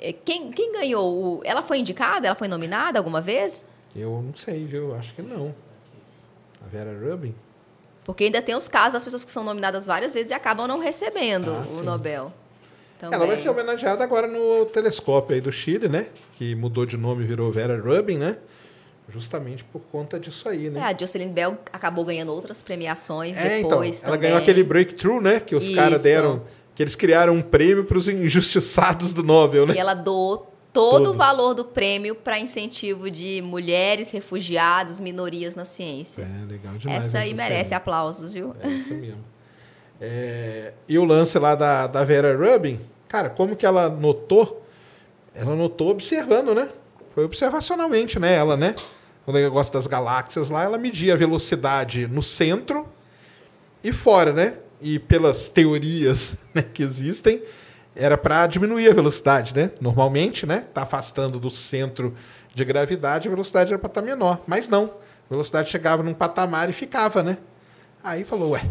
eh, 0.00 0.12
Quem, 0.12 0.50
quem 0.50 0.72
ganhou? 0.72 1.40
Ela 1.44 1.62
foi 1.62 1.78
indicada? 1.78 2.26
Ela 2.26 2.34
foi 2.34 2.48
nominada 2.48 2.98
alguma 2.98 3.20
vez? 3.20 3.64
Eu 3.94 4.20
não 4.20 4.34
sei, 4.34 4.64
viu? 4.64 4.92
Acho 4.96 5.14
que 5.14 5.22
não. 5.22 5.54
A 6.64 6.68
Vera 6.68 6.90
Rubin? 6.98 7.34
Porque 8.04 8.24
ainda 8.24 8.42
tem 8.42 8.54
os 8.56 8.68
casos 8.68 8.94
das 8.94 9.04
pessoas 9.04 9.24
que 9.24 9.30
são 9.30 9.44
nominadas 9.44 9.86
várias 9.86 10.12
vezes 10.14 10.30
e 10.30 10.34
acabam 10.34 10.66
não 10.66 10.78
recebendo 10.78 11.50
Ah, 11.52 11.64
o 11.66 11.68
sim. 11.76 11.82
Nobel. 11.82 12.32
Ela 13.00 13.26
vai 13.26 13.36
ser 13.36 13.48
homenageada 13.48 14.04
agora 14.04 14.28
no 14.28 14.64
telescópio 14.66 15.34
aí 15.34 15.40
do 15.40 15.50
Chile, 15.50 15.88
né? 15.88 16.06
Que 16.38 16.54
mudou 16.54 16.86
de 16.86 16.96
nome 16.96 17.24
e 17.24 17.26
virou 17.26 17.50
Vera 17.50 17.76
Rubin, 17.80 18.16
né? 18.16 18.36
Justamente 19.08 19.64
por 19.64 19.80
conta 19.90 20.18
disso 20.20 20.48
aí, 20.48 20.68
É, 20.68 20.70
né? 20.70 20.80
a 20.80 20.96
Jocelyn 20.96 21.32
Bell 21.32 21.58
acabou 21.72 22.04
ganhando 22.04 22.32
outras 22.32 22.62
premiações 22.62 23.36
É, 23.36 23.58
então, 23.58 23.70
depois 23.70 24.02
ela 24.04 24.12
também. 24.12 24.20
ganhou 24.30 24.38
aquele 24.40 24.62
breakthrough, 24.62 25.20
né? 25.20 25.40
Que 25.40 25.56
os 25.56 25.68
caras 25.70 26.02
deram, 26.04 26.44
que 26.76 26.82
eles 26.82 26.94
criaram 26.94 27.34
um 27.34 27.42
prêmio 27.42 27.84
para 27.84 27.98
os 27.98 28.08
injustiçados 28.08 29.12
do 29.12 29.22
Nobel, 29.24 29.66
né? 29.66 29.74
E 29.74 29.78
ela 29.78 29.94
doou 29.94 30.51
todo, 30.72 31.04
Todo. 31.04 31.10
o 31.10 31.14
valor 31.14 31.54
do 31.54 31.64
prêmio 31.64 32.14
para 32.14 32.38
incentivo 32.38 33.10
de 33.10 33.42
mulheres, 33.42 34.10
refugiados, 34.10 34.98
minorias 35.00 35.54
na 35.54 35.64
ciência. 35.64 36.22
É, 36.22 36.46
legal 36.46 36.74
demais. 36.74 37.06
Essa 37.06 37.18
né, 37.18 37.24
aí 37.24 37.34
merece 37.34 37.74
aplausos, 37.74 38.32
viu? 38.32 38.54
É 38.60 38.68
isso 38.68 38.94
mesmo. 38.94 39.24
É, 40.00 40.72
e 40.88 40.98
o 40.98 41.04
lance 41.04 41.38
lá 41.38 41.54
da, 41.54 41.86
da 41.86 42.02
Vera 42.04 42.36
Rubin, 42.36 42.80
cara, 43.06 43.30
como 43.30 43.54
que 43.54 43.64
ela 43.64 43.88
notou? 43.88 44.66
Ela 45.34 45.54
notou 45.54 45.90
observando, 45.90 46.54
né? 46.54 46.68
Foi 47.14 47.24
observacionalmente, 47.24 48.18
né? 48.18 48.34
Ela, 48.34 48.56
né? 48.56 48.74
O 49.26 49.32
negócio 49.32 49.72
das 49.72 49.86
galáxias 49.86 50.50
lá, 50.50 50.64
ela 50.64 50.78
media 50.78 51.14
a 51.14 51.16
velocidade 51.16 52.08
no 52.08 52.22
centro 52.22 52.88
e 53.84 53.92
fora, 53.92 54.32
né? 54.32 54.56
E 54.80 54.98
pelas 54.98 55.48
teorias 55.48 56.36
né, 56.52 56.62
que 56.62 56.82
existem, 56.82 57.40
era 57.94 58.16
para 58.16 58.46
diminuir 58.46 58.88
a 58.88 58.94
velocidade, 58.94 59.54
né? 59.54 59.70
Normalmente, 59.80 60.46
né? 60.46 60.64
Tá 60.72 60.82
afastando 60.82 61.38
do 61.38 61.50
centro 61.50 62.14
de 62.54 62.64
gravidade, 62.64 63.28
a 63.28 63.30
velocidade 63.30 63.72
era 63.72 63.78
para 63.78 63.88
estar 63.88 64.02
menor. 64.02 64.42
Mas 64.46 64.68
não. 64.68 64.84
A 64.84 65.30
velocidade 65.30 65.70
chegava 65.70 66.02
num 66.02 66.14
patamar 66.14 66.68
e 66.68 66.72
ficava, 66.72 67.22
né? 67.22 67.38
Aí 68.02 68.24
falou, 68.24 68.50
ué, 68.50 68.68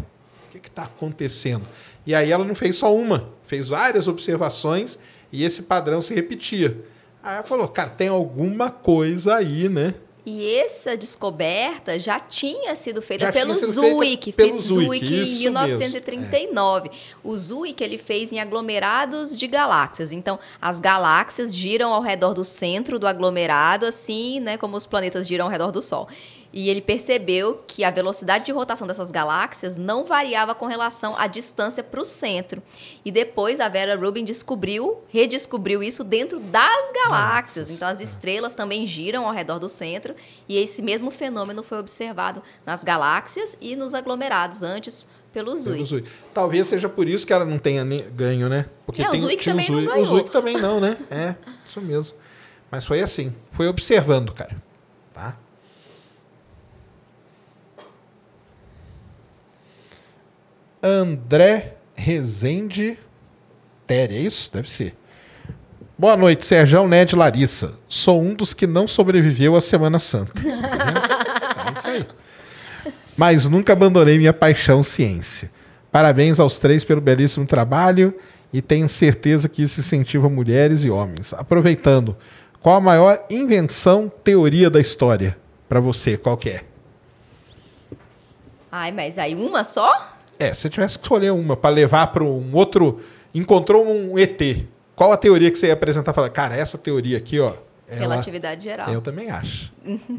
o 0.48 0.58
que 0.58 0.68
está 0.68 0.84
acontecendo? 0.84 1.66
E 2.06 2.14
aí 2.14 2.30
ela 2.30 2.44
não 2.44 2.54
fez 2.54 2.76
só 2.76 2.94
uma, 2.94 3.30
fez 3.44 3.68
várias 3.68 4.08
observações 4.08 4.98
e 5.30 5.44
esse 5.44 5.62
padrão 5.62 6.02
se 6.02 6.14
repetia. 6.14 6.84
Aí 7.22 7.36
ela 7.36 7.44
falou, 7.44 7.68
cara, 7.68 7.90
tem 7.90 8.08
alguma 8.08 8.70
coisa 8.70 9.36
aí, 9.36 9.68
né? 9.68 9.94
E 10.24 10.54
essa 10.54 10.96
descoberta 10.96 11.98
já 11.98 12.20
tinha 12.20 12.76
sido 12.76 13.02
feita 13.02 13.26
Já 13.26 13.32
pelo 13.32 13.56
sido 13.56 13.72
feita 13.72 13.90
Zwick, 13.90 14.32
pelo 14.32 14.58
Zwick, 14.58 14.84
Zwick, 14.84 15.14
em 15.14 15.22
isso 15.22 15.42
1939. 15.42 16.90
O 17.24 17.36
Zwick 17.36 17.82
ele 17.82 17.98
fez 17.98 18.32
em 18.32 18.38
aglomerados 18.38 19.36
de 19.36 19.48
galáxias. 19.48 20.12
Então, 20.12 20.38
as 20.60 20.78
galáxias 20.78 21.52
giram 21.52 21.92
ao 21.92 22.00
redor 22.00 22.34
do 22.34 22.44
centro 22.44 23.00
do 23.00 23.06
aglomerado, 23.08 23.84
assim, 23.84 24.38
né, 24.38 24.56
como 24.56 24.76
os 24.76 24.86
planetas 24.86 25.26
giram 25.26 25.46
ao 25.46 25.50
redor 25.50 25.72
do 25.72 25.82
Sol. 25.82 26.08
E 26.52 26.68
ele 26.68 26.80
percebeu 26.82 27.62
que 27.66 27.82
a 27.82 27.90
velocidade 27.90 28.44
de 28.44 28.52
rotação 28.52 28.86
dessas 28.86 29.10
galáxias 29.10 29.76
não 29.76 30.04
variava 30.04 30.54
com 30.54 30.66
relação 30.66 31.16
à 31.16 31.26
distância 31.26 31.82
para 31.82 32.00
o 32.00 32.04
centro. 32.04 32.62
E 33.04 33.10
depois 33.10 33.58
a 33.58 33.68
Vera 33.68 33.96
Rubin 33.96 34.24
descobriu, 34.24 35.02
redescobriu 35.08 35.82
isso 35.82 36.04
dentro 36.04 36.38
das 36.38 36.92
galáxias. 36.92 37.70
Então 37.70 37.88
as 37.88 38.00
estrelas 38.00 38.54
também 38.54 38.86
giram 38.86 39.26
ao 39.26 39.32
redor 39.32 39.58
do 39.58 39.68
centro 39.68 40.14
e 40.48 40.58
esse 40.58 40.82
mesmo 40.82 41.10
fenômeno 41.10 41.62
foi 41.62 41.78
observado 41.78 42.42
nas 42.66 42.84
galáxias 42.84 43.56
e 43.60 43.74
nos 43.74 43.94
aglomerados 43.94 44.62
antes 44.62 45.06
pelo 45.32 45.52
Pelo 45.52 45.60
Zwick. 45.60 45.84
Zwick. 45.86 46.08
Talvez 46.34 46.66
seja 46.66 46.90
por 46.90 47.08
isso 47.08 47.26
que 47.26 47.32
ela 47.32 47.46
não 47.46 47.56
tenha 47.58 47.82
ganho, 48.10 48.50
né? 48.50 48.66
Porque 48.84 49.00
É, 49.02 49.08
o 49.08 49.12
tem, 49.12 49.20
Zwick 49.20 49.42
tinha 49.42 49.54
também 49.54 49.70
não 49.70 49.82
o 49.82 49.86
ganhou. 49.86 50.04
Zwick 50.04 50.30
também 50.30 50.56
não, 50.58 50.78
né? 50.78 50.98
É, 51.10 51.34
isso 51.66 51.80
mesmo. 51.80 52.14
Mas 52.70 52.84
foi 52.84 53.00
assim, 53.00 53.34
foi 53.52 53.66
observando, 53.66 54.30
cara. 54.34 54.54
Tá? 55.14 55.36
André 60.82 61.76
Rezende 61.94 62.98
Tere, 63.86 64.16
é 64.16 64.20
isso? 64.20 64.50
Deve 64.52 64.70
ser. 64.70 64.94
Boa 65.98 66.16
noite, 66.16 66.46
Serjão, 66.46 66.88
Ned 66.88 67.14
Larissa. 67.14 67.74
Sou 67.86 68.22
um 68.22 68.34
dos 68.34 68.54
que 68.54 68.66
não 68.66 68.88
sobreviveu 68.88 69.54
à 69.54 69.60
Semana 69.60 69.98
Santa. 69.98 70.32
Vendo? 70.34 70.62
É 71.74 71.78
isso 71.78 71.88
aí. 71.88 72.06
Mas 73.16 73.46
nunca 73.46 73.72
abandonei 73.72 74.18
minha 74.18 74.32
paixão 74.32 74.82
ciência. 74.82 75.50
Parabéns 75.90 76.40
aos 76.40 76.58
três 76.58 76.84
pelo 76.84 77.00
belíssimo 77.00 77.46
trabalho 77.46 78.14
e 78.52 78.60
tenho 78.60 78.88
certeza 78.88 79.48
que 79.48 79.62
isso 79.62 79.80
incentiva 79.80 80.28
mulheres 80.28 80.84
e 80.84 80.90
homens. 80.90 81.32
Aproveitando, 81.32 82.16
qual 82.60 82.76
a 82.76 82.80
maior 82.80 83.24
invenção, 83.30 84.10
teoria 84.22 84.68
da 84.68 84.80
história 84.80 85.36
para 85.68 85.80
você? 85.80 86.16
Qual 86.16 86.36
que 86.36 86.50
é? 86.50 86.62
Ai, 88.70 88.90
mas 88.90 89.18
aí 89.18 89.34
uma 89.34 89.64
só? 89.64 90.14
É, 90.42 90.54
se 90.54 90.66
eu 90.66 90.70
tivesse 90.70 90.98
que 90.98 91.04
escolher 91.04 91.30
uma 91.30 91.56
para 91.56 91.70
levar 91.70 92.08
para 92.08 92.24
um 92.24 92.50
outro. 92.52 93.00
Encontrou 93.34 93.86
um 93.86 94.18
ET. 94.18 94.40
Qual 94.94 95.10
a 95.12 95.16
teoria 95.16 95.50
que 95.50 95.58
você 95.58 95.68
ia 95.68 95.72
apresentar? 95.72 96.12
Falar, 96.12 96.28
cara, 96.28 96.54
essa 96.54 96.76
teoria 96.76 97.16
aqui, 97.16 97.40
ó. 97.40 97.54
Ela... 97.88 98.00
Relatividade 98.00 98.64
geral. 98.64 98.90
Eu 98.90 99.00
também 99.00 99.30
acho. 99.30 99.72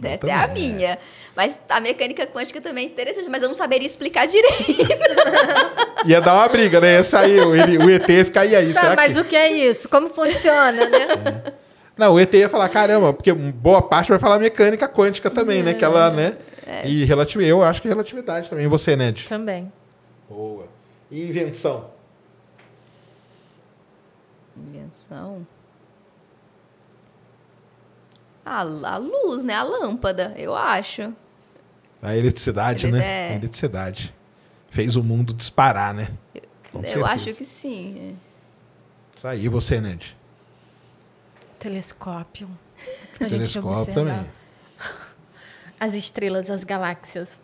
Essa 0.04 0.20
também. 0.20 0.36
é 0.36 0.44
a 0.44 0.48
minha. 0.48 1.00
Mas 1.36 1.60
a 1.68 1.80
mecânica 1.82 2.26
quântica 2.28 2.62
também 2.62 2.86
é 2.86 2.90
interessante, 2.90 3.30
mas 3.30 3.42
eu 3.42 3.48
não 3.48 3.56
saberia 3.56 3.86
explicar 3.86 4.28
direito. 4.28 4.88
Ia 6.06 6.22
dar 6.22 6.36
uma 6.36 6.48
briga, 6.48 6.80
né? 6.80 6.96
Ia 6.96 7.04
sair, 7.04 7.40
o, 7.42 7.52
o 7.52 7.90
ET 7.90 8.10
ia 8.10 8.26
ficar, 8.26 8.46
e 8.46 8.56
aí? 8.56 8.74
Tá, 8.74 8.94
mas 8.96 9.14
que... 9.14 9.20
o 9.22 9.26
que 9.26 9.36
é 9.36 9.52
isso? 9.52 9.88
Como 9.88 10.10
funciona, 10.10 10.86
né? 10.86 11.08
É. 11.96 12.00
Não, 12.00 12.16
o 12.16 12.20
ET 12.20 12.34
ia 12.34 12.50
falar, 12.50 12.68
caramba, 12.70 13.14
porque 13.14 13.32
boa 13.32 13.80
parte 13.80 14.10
vai 14.10 14.18
falar 14.18 14.40
mecânica 14.40 14.88
quântica 14.88 15.30
também, 15.30 15.60
é. 15.60 15.64
né? 15.64 15.74
Que 15.76 15.86
ela, 15.86 16.10
né? 16.10 16.38
É. 16.66 16.88
E 16.88 17.04
relatividade, 17.04 17.50
eu 17.52 17.64
acho 17.64 17.82
que 17.84 17.88
relatividade 17.88 18.50
também. 18.50 18.66
E 18.66 18.68
você, 18.68 18.96
Ned? 18.96 19.28
Também. 19.30 19.72
Boa. 20.30 20.68
E 21.12 21.22
invenção? 21.22 21.92
Invenção? 24.58 25.46
A, 28.46 28.60
a 28.60 28.98
luz, 28.98 29.44
né? 29.44 29.54
A 29.54 29.64
lâmpada, 29.64 30.34
eu 30.38 30.56
acho. 30.56 31.14
A 32.02 32.16
eletricidade, 32.16 32.88
Ele, 32.88 32.98
né? 32.98 33.06
É... 33.06 33.30
A 33.30 33.36
eletricidade. 33.38 34.14
Fez 34.70 34.96
o 34.96 35.04
mundo 35.04 35.34
disparar, 35.34 35.94
né? 35.94 36.10
Com 36.72 36.80
eu 36.80 36.84
certeza. 36.84 37.06
acho 37.06 37.34
que 37.34 37.46
sim. 37.46 38.18
Isso 39.16 39.28
aí, 39.28 39.46
e 39.46 39.48
você, 39.48 39.80
Ned? 39.80 40.18
Telescópio. 41.60 42.50
Telescópio 43.18 43.94
também. 43.94 44.30
As 45.80 45.94
estrelas, 45.94 46.50
as 46.50 46.64
galáxias. 46.64 47.42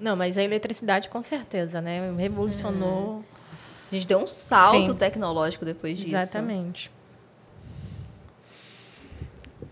Não, 0.00 0.14
mas 0.14 0.36
a 0.36 0.42
eletricidade 0.42 1.08
com 1.08 1.22
certeza, 1.22 1.80
né? 1.80 2.12
Revolucionou. 2.16 3.24
É. 3.32 3.36
A 3.92 3.94
gente 3.94 4.08
deu 4.08 4.18
um 4.18 4.26
salto 4.26 4.92
Sim. 4.92 4.98
tecnológico 4.98 5.64
depois 5.64 5.96
disso. 5.96 6.10
Exatamente. 6.10 6.90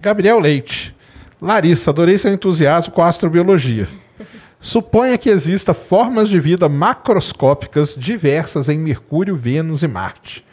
Gabriel 0.01 0.39
Leite. 0.39 0.94
Larissa, 1.41 1.91
adorei 1.91 2.17
seu 2.17 2.33
entusiasmo 2.33 2.93
com 2.93 3.03
a 3.03 3.09
astrobiologia. 3.09 3.89
Suponha 4.61 5.19
que 5.19 5.28
exista 5.28 5.75
formas 5.75 6.28
de 6.28 6.41
vida 6.41 6.69
macroscópicas 6.69 7.94
diversas 7.94 8.69
em 8.69 8.78
Mercúrio, 8.78 9.36
Vênus 9.36 9.83
e 9.83 9.89
Marte. 9.89 10.44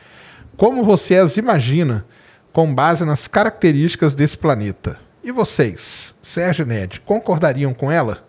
Como 0.58 0.84
você 0.84 1.16
as 1.16 1.38
imagina 1.38 2.06
com 2.52 2.74
base 2.74 3.06
nas 3.06 3.28
características 3.28 4.14
desse 4.14 4.38
planeta? 4.38 5.00
E 5.24 5.32
vocês, 5.32 6.14
Sérgio 6.22 6.64
e 6.64 6.68
Ned, 6.68 7.00
concordariam 7.02 7.74
com 7.74 7.92
ela? 7.92 8.26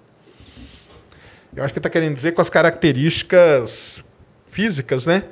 Eu 1.55 1.65
acho 1.65 1.73
que 1.73 1.79
está 1.79 1.91
querendo 1.91 2.15
dizer 2.15 2.33
com 2.33 2.41
as 2.41 2.49
características 2.49 4.03
físicas, 4.47 5.07
né? 5.07 5.25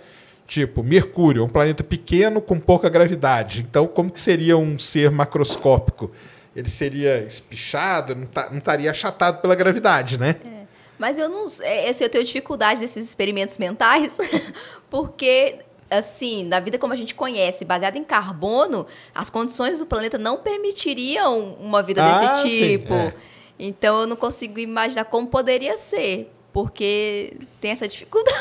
Tipo, 0.47 0.82
Mercúrio, 0.82 1.44
um 1.44 1.49
planeta 1.49 1.84
pequeno 1.84 2.40
com 2.40 2.58
pouca 2.58 2.89
gravidade. 2.89 3.65
Então, 3.68 3.86
como 3.86 4.10
que 4.10 4.20
seria 4.20 4.57
um 4.57 4.78
ser 4.78 5.10
macroscópico? 5.10 6.10
Ele 6.55 6.68
seria 6.68 7.18
espichado, 7.18 8.15
não, 8.15 8.26
tá, 8.26 8.49
não 8.50 8.58
estaria 8.58 8.90
achatado 8.90 9.40
pela 9.40 9.55
gravidade, 9.55 10.18
né? 10.18 10.36
É. 10.44 10.60
Mas 10.99 11.16
eu 11.16 11.28
não 11.28 11.47
é, 11.62 11.89
assim, 11.89 12.05
eu 12.05 12.10
tenho 12.10 12.24
dificuldade 12.24 12.81
desses 12.81 13.08
experimentos 13.08 13.57
mentais, 13.57 14.18
porque 14.90 15.60
assim, 15.89 16.44
na 16.44 16.60
vida 16.60 16.78
como 16.78 16.92
a 16.92 16.97
gente 16.97 17.15
conhece, 17.15 17.65
baseada 17.65 17.97
em 17.97 18.05
carbono, 18.05 18.86
as 19.15 19.31
condições 19.31 19.78
do 19.78 19.86
planeta 19.86 20.18
não 20.18 20.39
permitiriam 20.39 21.55
uma 21.55 21.82
vida 21.82 22.05
ah, 22.05 22.42
desse 22.42 22.49
tipo. 22.49 22.92
Sim, 22.92 23.00
é. 23.00 23.15
Então 23.62 24.00
eu 24.00 24.06
não 24.06 24.16
consigo 24.16 24.58
imaginar 24.58 25.05
como 25.05 25.26
poderia 25.26 25.76
ser 25.76 26.32
porque 26.50 27.36
tem 27.60 27.70
essa 27.70 27.86
dificuldade. 27.86 28.40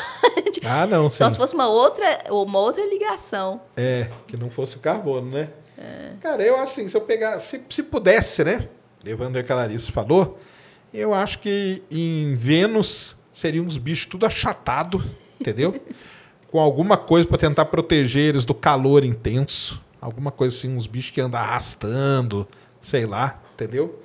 Ah, 0.62 0.86
não, 0.86 1.08
sim. 1.08 1.18
Só 1.18 1.30
se 1.30 1.36
fosse 1.38 1.54
uma 1.54 1.68
outra, 1.68 2.24
uma 2.28 2.58
outra 2.58 2.84
ligação. 2.84 3.62
É, 3.76 4.10
que 4.26 4.36
não 4.36 4.50
fosse 4.50 4.76
o 4.76 4.80
carbono, 4.80 5.30
né? 5.30 5.48
É. 5.78 6.12
Cara, 6.20 6.42
eu 6.42 6.56
acho 6.56 6.72
assim, 6.72 6.88
se 6.88 6.94
eu 6.94 7.00
pegar, 7.00 7.38
se, 7.40 7.64
se 7.70 7.82
pudesse, 7.84 8.44
né? 8.44 8.68
Levando 9.02 9.36
o 9.36 9.44
que 9.44 9.50
a 9.50 9.54
Larissa 9.54 9.90
falou, 9.90 10.38
eu 10.92 11.14
acho 11.14 11.38
que 11.38 11.82
em 11.90 12.34
Vênus 12.34 13.16
seriam 13.32 13.64
uns 13.64 13.78
bichos 13.78 14.04
tudo 14.06 14.26
achatado, 14.26 15.02
entendeu? 15.40 15.80
Com 16.50 16.58
alguma 16.58 16.96
coisa 16.96 17.26
para 17.26 17.38
tentar 17.38 17.64
proteger 17.66 18.30
eles 18.30 18.44
do 18.44 18.54
calor 18.54 19.04
intenso. 19.04 19.80
Alguma 20.00 20.30
coisa 20.30 20.54
assim, 20.54 20.74
uns 20.74 20.86
bichos 20.86 21.12
que 21.12 21.20
andam 21.20 21.40
arrastando, 21.40 22.46
sei 22.80 23.06
lá, 23.06 23.40
entendeu? 23.54 24.02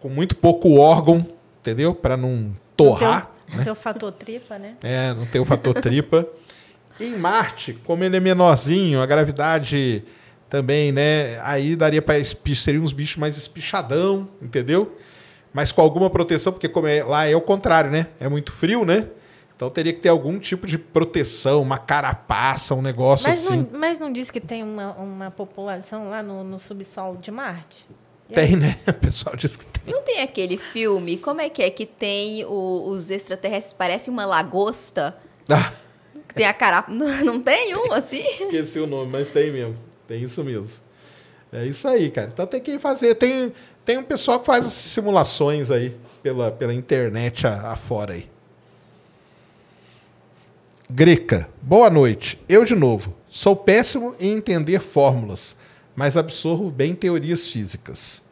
Com 0.00 0.08
muito 0.08 0.36
pouco 0.36 0.76
órgão, 0.76 1.26
entendeu? 1.60 1.94
Para 1.94 2.16
não 2.16 2.52
torrar. 2.76 3.30
Não 3.52 3.64
tem 3.64 3.72
o 3.72 3.76
fator 3.76 4.12
tripa, 4.12 4.58
né? 4.58 4.76
É, 4.82 5.14
não 5.14 5.26
tem 5.26 5.40
o 5.40 5.44
fator 5.44 5.74
tripa. 5.74 6.26
em 7.00 7.16
Marte, 7.16 7.72
como 7.84 8.04
ele 8.04 8.16
é 8.16 8.20
menorzinho, 8.20 9.00
a 9.00 9.06
gravidade 9.06 10.04
também, 10.48 10.90
né? 10.92 11.40
Aí 11.42 11.76
daria 11.76 12.02
para 12.02 12.22
seriam 12.24 12.82
uns 12.82 12.92
bichos 12.92 13.16
mais 13.16 13.36
espichadão, 13.36 14.28
entendeu? 14.42 14.96
Mas 15.52 15.72
com 15.72 15.80
alguma 15.80 16.10
proteção, 16.10 16.52
porque 16.52 16.68
como 16.68 16.86
é, 16.86 17.02
lá 17.02 17.26
é 17.26 17.34
o 17.34 17.40
contrário, 17.40 17.90
né? 17.90 18.08
É 18.20 18.28
muito 18.28 18.52
frio, 18.52 18.84
né? 18.84 19.08
Então 19.54 19.68
teria 19.70 19.92
que 19.92 20.00
ter 20.00 20.08
algum 20.08 20.38
tipo 20.38 20.66
de 20.66 20.78
proteção, 20.78 21.62
uma 21.62 21.78
carapaça, 21.78 22.74
um 22.74 22.82
negócio 22.82 23.28
mas 23.28 23.44
assim. 23.44 23.68
Não, 23.72 23.78
mas 23.78 23.98
não 23.98 24.12
diz 24.12 24.30
que 24.30 24.40
tem 24.40 24.62
uma, 24.62 24.92
uma 24.92 25.30
população 25.30 26.10
lá 26.10 26.22
no, 26.22 26.44
no 26.44 26.58
subsolo 26.58 27.16
de 27.16 27.30
Marte? 27.30 27.88
Tem, 28.34 28.56
né? 28.56 28.78
O 28.86 28.92
pessoal 28.92 29.34
diz 29.36 29.56
que 29.56 29.64
tem. 29.64 29.92
Não 29.92 30.02
tem 30.02 30.20
aquele 30.20 30.58
filme, 30.58 31.16
como 31.16 31.40
é 31.40 31.48
que 31.48 31.62
é, 31.62 31.70
que 31.70 31.86
tem 31.86 32.44
o, 32.44 32.88
os 32.88 33.10
extraterrestres, 33.10 33.72
parece 33.72 34.10
uma 34.10 34.26
lagosta? 34.26 35.16
Ah. 35.48 35.72
Tem 36.34 36.46
a 36.46 36.52
cara... 36.52 36.84
Não, 36.88 37.06
não 37.24 37.40
tem 37.40 37.74
um 37.76 37.92
assim? 37.92 38.22
Esqueci 38.22 38.78
o 38.78 38.86
nome, 38.86 39.10
mas 39.10 39.30
tem 39.30 39.50
mesmo. 39.50 39.76
Tem 40.06 40.22
isso 40.22 40.44
mesmo. 40.44 40.68
É 41.52 41.64
isso 41.64 41.88
aí, 41.88 42.10
cara. 42.10 42.30
Então 42.32 42.46
tem 42.46 42.60
que 42.60 42.78
fazer. 42.78 43.14
Tem, 43.14 43.52
tem 43.84 43.98
um 43.98 44.02
pessoal 44.02 44.38
que 44.38 44.46
faz 44.46 44.66
simulações 44.66 45.70
aí 45.70 45.96
pela, 46.22 46.50
pela 46.50 46.74
internet 46.74 47.46
afora 47.46 48.12
aí. 48.12 48.28
Greca, 50.90 51.48
boa 51.62 51.88
noite. 51.90 52.40
Eu 52.48 52.64
de 52.64 52.74
novo. 52.74 53.14
Sou 53.30 53.54
péssimo 53.56 54.14
em 54.20 54.32
entender 54.32 54.80
fórmulas 54.80 55.56
mas 55.98 56.16
absorvo 56.16 56.70
bem 56.70 56.94
teorias 56.94 57.48
físicas. 57.48 58.22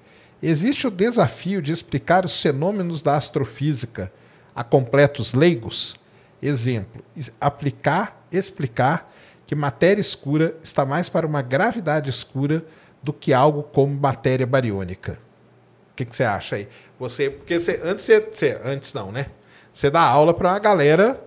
Existe 0.40 0.86
o 0.86 0.90
desafio 0.90 1.60
de 1.60 1.72
explicar 1.72 2.24
os 2.24 2.40
fenômenos 2.40 3.02
da 3.02 3.16
astrofísica 3.16 4.12
a 4.54 4.62
completos 4.62 5.34
leigos? 5.34 5.96
Exemplo: 6.40 7.04
aplicar, 7.40 8.24
explicar 8.30 9.12
que 9.48 9.56
matéria 9.56 10.00
escura 10.00 10.56
está 10.62 10.86
mais 10.86 11.08
para 11.08 11.26
uma 11.26 11.42
gravidade 11.42 12.08
escura 12.08 12.64
do 13.02 13.12
que 13.12 13.32
algo 13.34 13.64
como 13.64 14.00
matéria 14.00 14.46
bariônica. 14.46 15.18
O 15.90 15.96
que, 15.96 16.04
que 16.04 16.14
você 16.14 16.22
acha 16.22 16.54
aí? 16.54 16.68
Você, 17.00 17.30
porque 17.30 17.58
você, 17.58 17.80
antes, 17.82 18.04
você, 18.04 18.20
você, 18.20 18.60
antes 18.62 18.92
não, 18.92 19.10
né? 19.10 19.26
Você 19.72 19.90
dá 19.90 20.02
aula 20.02 20.32
para 20.32 20.50
uma 20.50 20.58
galera 20.60 21.20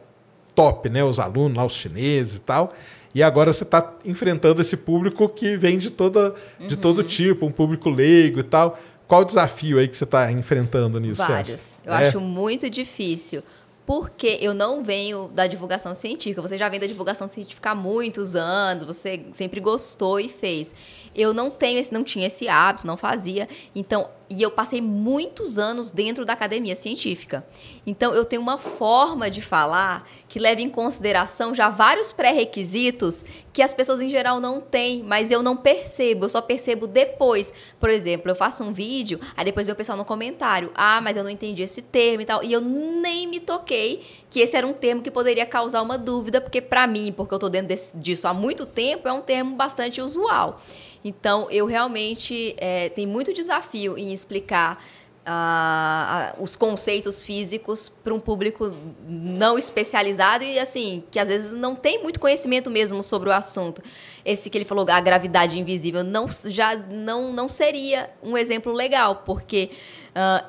top, 0.55 0.89
né? 0.89 1.03
Os 1.03 1.19
alunos 1.19 1.57
lá, 1.57 1.65
os 1.65 1.73
chineses 1.73 2.37
e 2.37 2.41
tal. 2.41 2.73
E 3.13 3.23
agora 3.23 3.51
você 3.51 3.63
está 3.63 3.93
enfrentando 4.05 4.61
esse 4.61 4.77
público 4.77 5.27
que 5.29 5.57
vem 5.57 5.77
de, 5.77 5.89
toda, 5.89 6.35
de 6.59 6.75
uhum. 6.75 6.81
todo 6.81 7.03
tipo, 7.03 7.45
um 7.45 7.51
público 7.51 7.89
leigo 7.89 8.39
e 8.39 8.43
tal. 8.43 8.79
Qual 9.07 9.23
o 9.23 9.25
desafio 9.25 9.79
aí 9.79 9.87
que 9.87 9.97
você 9.97 10.03
está 10.03 10.31
enfrentando 10.31 10.99
nisso? 10.99 11.25
Vários. 11.25 11.79
Eu 11.83 11.93
é? 11.93 12.07
acho 12.07 12.21
muito 12.21 12.69
difícil. 12.69 13.41
Porque 13.83 14.37
eu 14.39 14.53
não 14.53 14.83
venho 14.83 15.31
da 15.33 15.47
divulgação 15.47 15.95
científica. 15.95 16.43
Você 16.43 16.59
já 16.59 16.69
vem 16.69 16.79
da 16.79 16.85
divulgação 16.85 17.27
científica 17.27 17.71
há 17.71 17.75
muitos 17.75 18.35
anos, 18.35 18.83
você 18.83 19.25
sempre 19.31 19.59
gostou 19.59 20.19
e 20.19 20.29
fez. 20.29 20.75
Eu 21.15 21.33
não 21.33 21.49
tenho 21.49 21.79
esse, 21.79 21.91
não 21.91 22.03
tinha 22.03 22.27
esse 22.27 22.47
hábito, 22.47 22.85
não 22.85 22.95
fazia. 22.95 23.49
Então, 23.73 24.07
e 24.29 24.43
eu 24.43 24.51
passei 24.51 24.79
muitos 24.79 25.57
anos 25.57 25.89
dentro 25.89 26.23
da 26.23 26.33
academia 26.33 26.75
científica. 26.75 27.45
Então, 27.85 28.13
eu 28.13 28.23
tenho 28.23 28.41
uma 28.41 28.59
forma 28.59 29.29
de 29.29 29.41
falar 29.41 30.07
que 30.27 30.37
leva 30.37 30.61
em 30.61 30.69
consideração 30.69 31.55
já 31.55 31.69
vários 31.69 32.11
pré-requisitos 32.11 33.25
que 33.51 33.63
as 33.63 33.73
pessoas 33.73 33.99
em 34.01 34.09
geral 34.09 34.39
não 34.39 34.61
têm, 34.61 35.01
mas 35.01 35.31
eu 35.31 35.41
não 35.41 35.57
percebo, 35.57 36.25
eu 36.25 36.29
só 36.29 36.41
percebo 36.41 36.85
depois. 36.85 37.51
Por 37.79 37.89
exemplo, 37.89 38.29
eu 38.29 38.35
faço 38.35 38.63
um 38.63 38.71
vídeo, 38.71 39.19
aí 39.35 39.43
depois 39.43 39.65
vê 39.65 39.71
o 39.71 39.75
pessoal 39.75 39.97
no 39.97 40.05
comentário: 40.05 40.71
ah, 40.75 41.01
mas 41.01 41.17
eu 41.17 41.23
não 41.23 41.31
entendi 41.31 41.63
esse 41.63 41.81
termo 41.81 42.21
e 42.21 42.25
tal. 42.25 42.43
E 42.43 42.53
eu 42.53 42.61
nem 42.61 43.27
me 43.27 43.39
toquei 43.39 44.05
que 44.29 44.39
esse 44.39 44.55
era 44.55 44.67
um 44.67 44.73
termo 44.73 45.01
que 45.01 45.09
poderia 45.09 45.45
causar 45.45 45.81
uma 45.81 45.97
dúvida, 45.97 46.39
porque 46.39 46.61
para 46.61 46.85
mim, 46.85 47.11
porque 47.11 47.33
eu 47.33 47.37
estou 47.37 47.49
dentro 47.49 47.69
desse, 47.69 47.97
disso 47.97 48.27
há 48.27 48.33
muito 48.33 48.65
tempo, 48.67 49.07
é 49.07 49.11
um 49.11 49.21
termo 49.21 49.55
bastante 49.55 49.99
usual. 49.99 50.61
Então, 51.03 51.49
eu 51.49 51.65
realmente 51.65 52.55
é, 52.57 52.89
tenho 52.89 53.09
muito 53.09 53.33
desafio 53.33 53.97
em 53.97 54.13
explicar 54.13 54.83
ah, 55.31 56.33
os 56.39 56.55
conceitos 56.55 57.23
físicos 57.23 57.87
para 57.87 58.13
um 58.13 58.19
público 58.19 58.73
não 59.07 59.59
especializado 59.59 60.43
e 60.43 60.57
assim 60.57 61.03
que 61.11 61.19
às 61.19 61.29
vezes 61.29 61.51
não 61.51 61.75
tem 61.75 62.01
muito 62.01 62.19
conhecimento 62.19 62.71
mesmo 62.71 63.03
sobre 63.03 63.29
o 63.29 63.31
assunto. 63.31 63.83
Esse 64.25 64.49
que 64.49 64.57
ele 64.57 64.65
falou, 64.65 64.85
a 64.89 64.99
gravidade 64.99 65.59
invisível, 65.59 66.03
não 66.03 66.27
já 66.27 66.75
não, 66.75 67.31
não 67.31 67.47
seria 67.47 68.09
um 68.23 68.35
exemplo 68.35 68.73
legal, 68.73 69.17
porque 69.25 69.69
uh, 70.15 70.45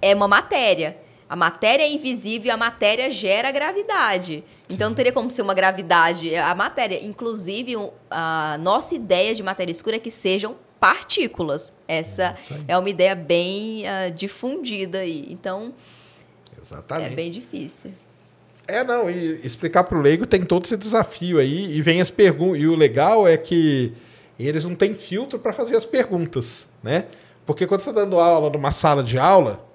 é 0.00 0.14
uma 0.14 0.26
matéria. 0.26 0.96
A 1.32 1.36
matéria 1.36 1.84
é 1.84 1.90
invisível 1.90 2.48
e 2.48 2.50
a 2.50 2.58
matéria 2.58 3.10
gera 3.10 3.50
gravidade. 3.50 4.44
Então 4.68 4.90
não 4.90 4.94
teria 4.94 5.14
como 5.14 5.30
ser 5.30 5.40
uma 5.40 5.54
gravidade. 5.54 6.36
A 6.36 6.54
matéria, 6.54 7.02
inclusive, 7.02 7.74
a 8.10 8.58
nossa 8.60 8.94
ideia 8.94 9.34
de 9.34 9.42
matéria 9.42 9.72
escura 9.72 9.96
é 9.96 9.98
que 9.98 10.10
sejam 10.10 10.56
partículas. 10.78 11.72
Essa 11.88 12.36
é, 12.68 12.74
é 12.74 12.76
uma 12.76 12.90
ideia 12.90 13.14
bem 13.14 13.82
uh, 13.84 14.12
difundida 14.12 14.98
aí. 14.98 15.26
Então, 15.30 15.72
Exatamente. 16.62 17.12
é 17.12 17.16
bem 17.16 17.30
difícil. 17.30 17.92
É, 18.68 18.84
não, 18.84 19.08
e 19.08 19.40
explicar 19.42 19.84
para 19.84 19.96
o 19.96 20.02
leigo 20.02 20.26
tem 20.26 20.44
todo 20.44 20.66
esse 20.66 20.76
desafio 20.76 21.38
aí, 21.38 21.74
e 21.74 21.80
vem 21.80 22.02
as 22.02 22.10
perguntas. 22.10 22.60
E 22.60 22.66
o 22.66 22.76
legal 22.76 23.26
é 23.26 23.38
que 23.38 23.94
eles 24.38 24.66
não 24.66 24.74
têm 24.74 24.92
filtro 24.92 25.38
para 25.38 25.54
fazer 25.54 25.76
as 25.76 25.86
perguntas, 25.86 26.68
né? 26.82 27.06
Porque 27.46 27.66
quando 27.66 27.80
você 27.80 27.88
está 27.88 28.02
dando 28.02 28.20
aula 28.20 28.50
numa 28.50 28.70
sala 28.70 29.02
de 29.02 29.18
aula, 29.18 29.71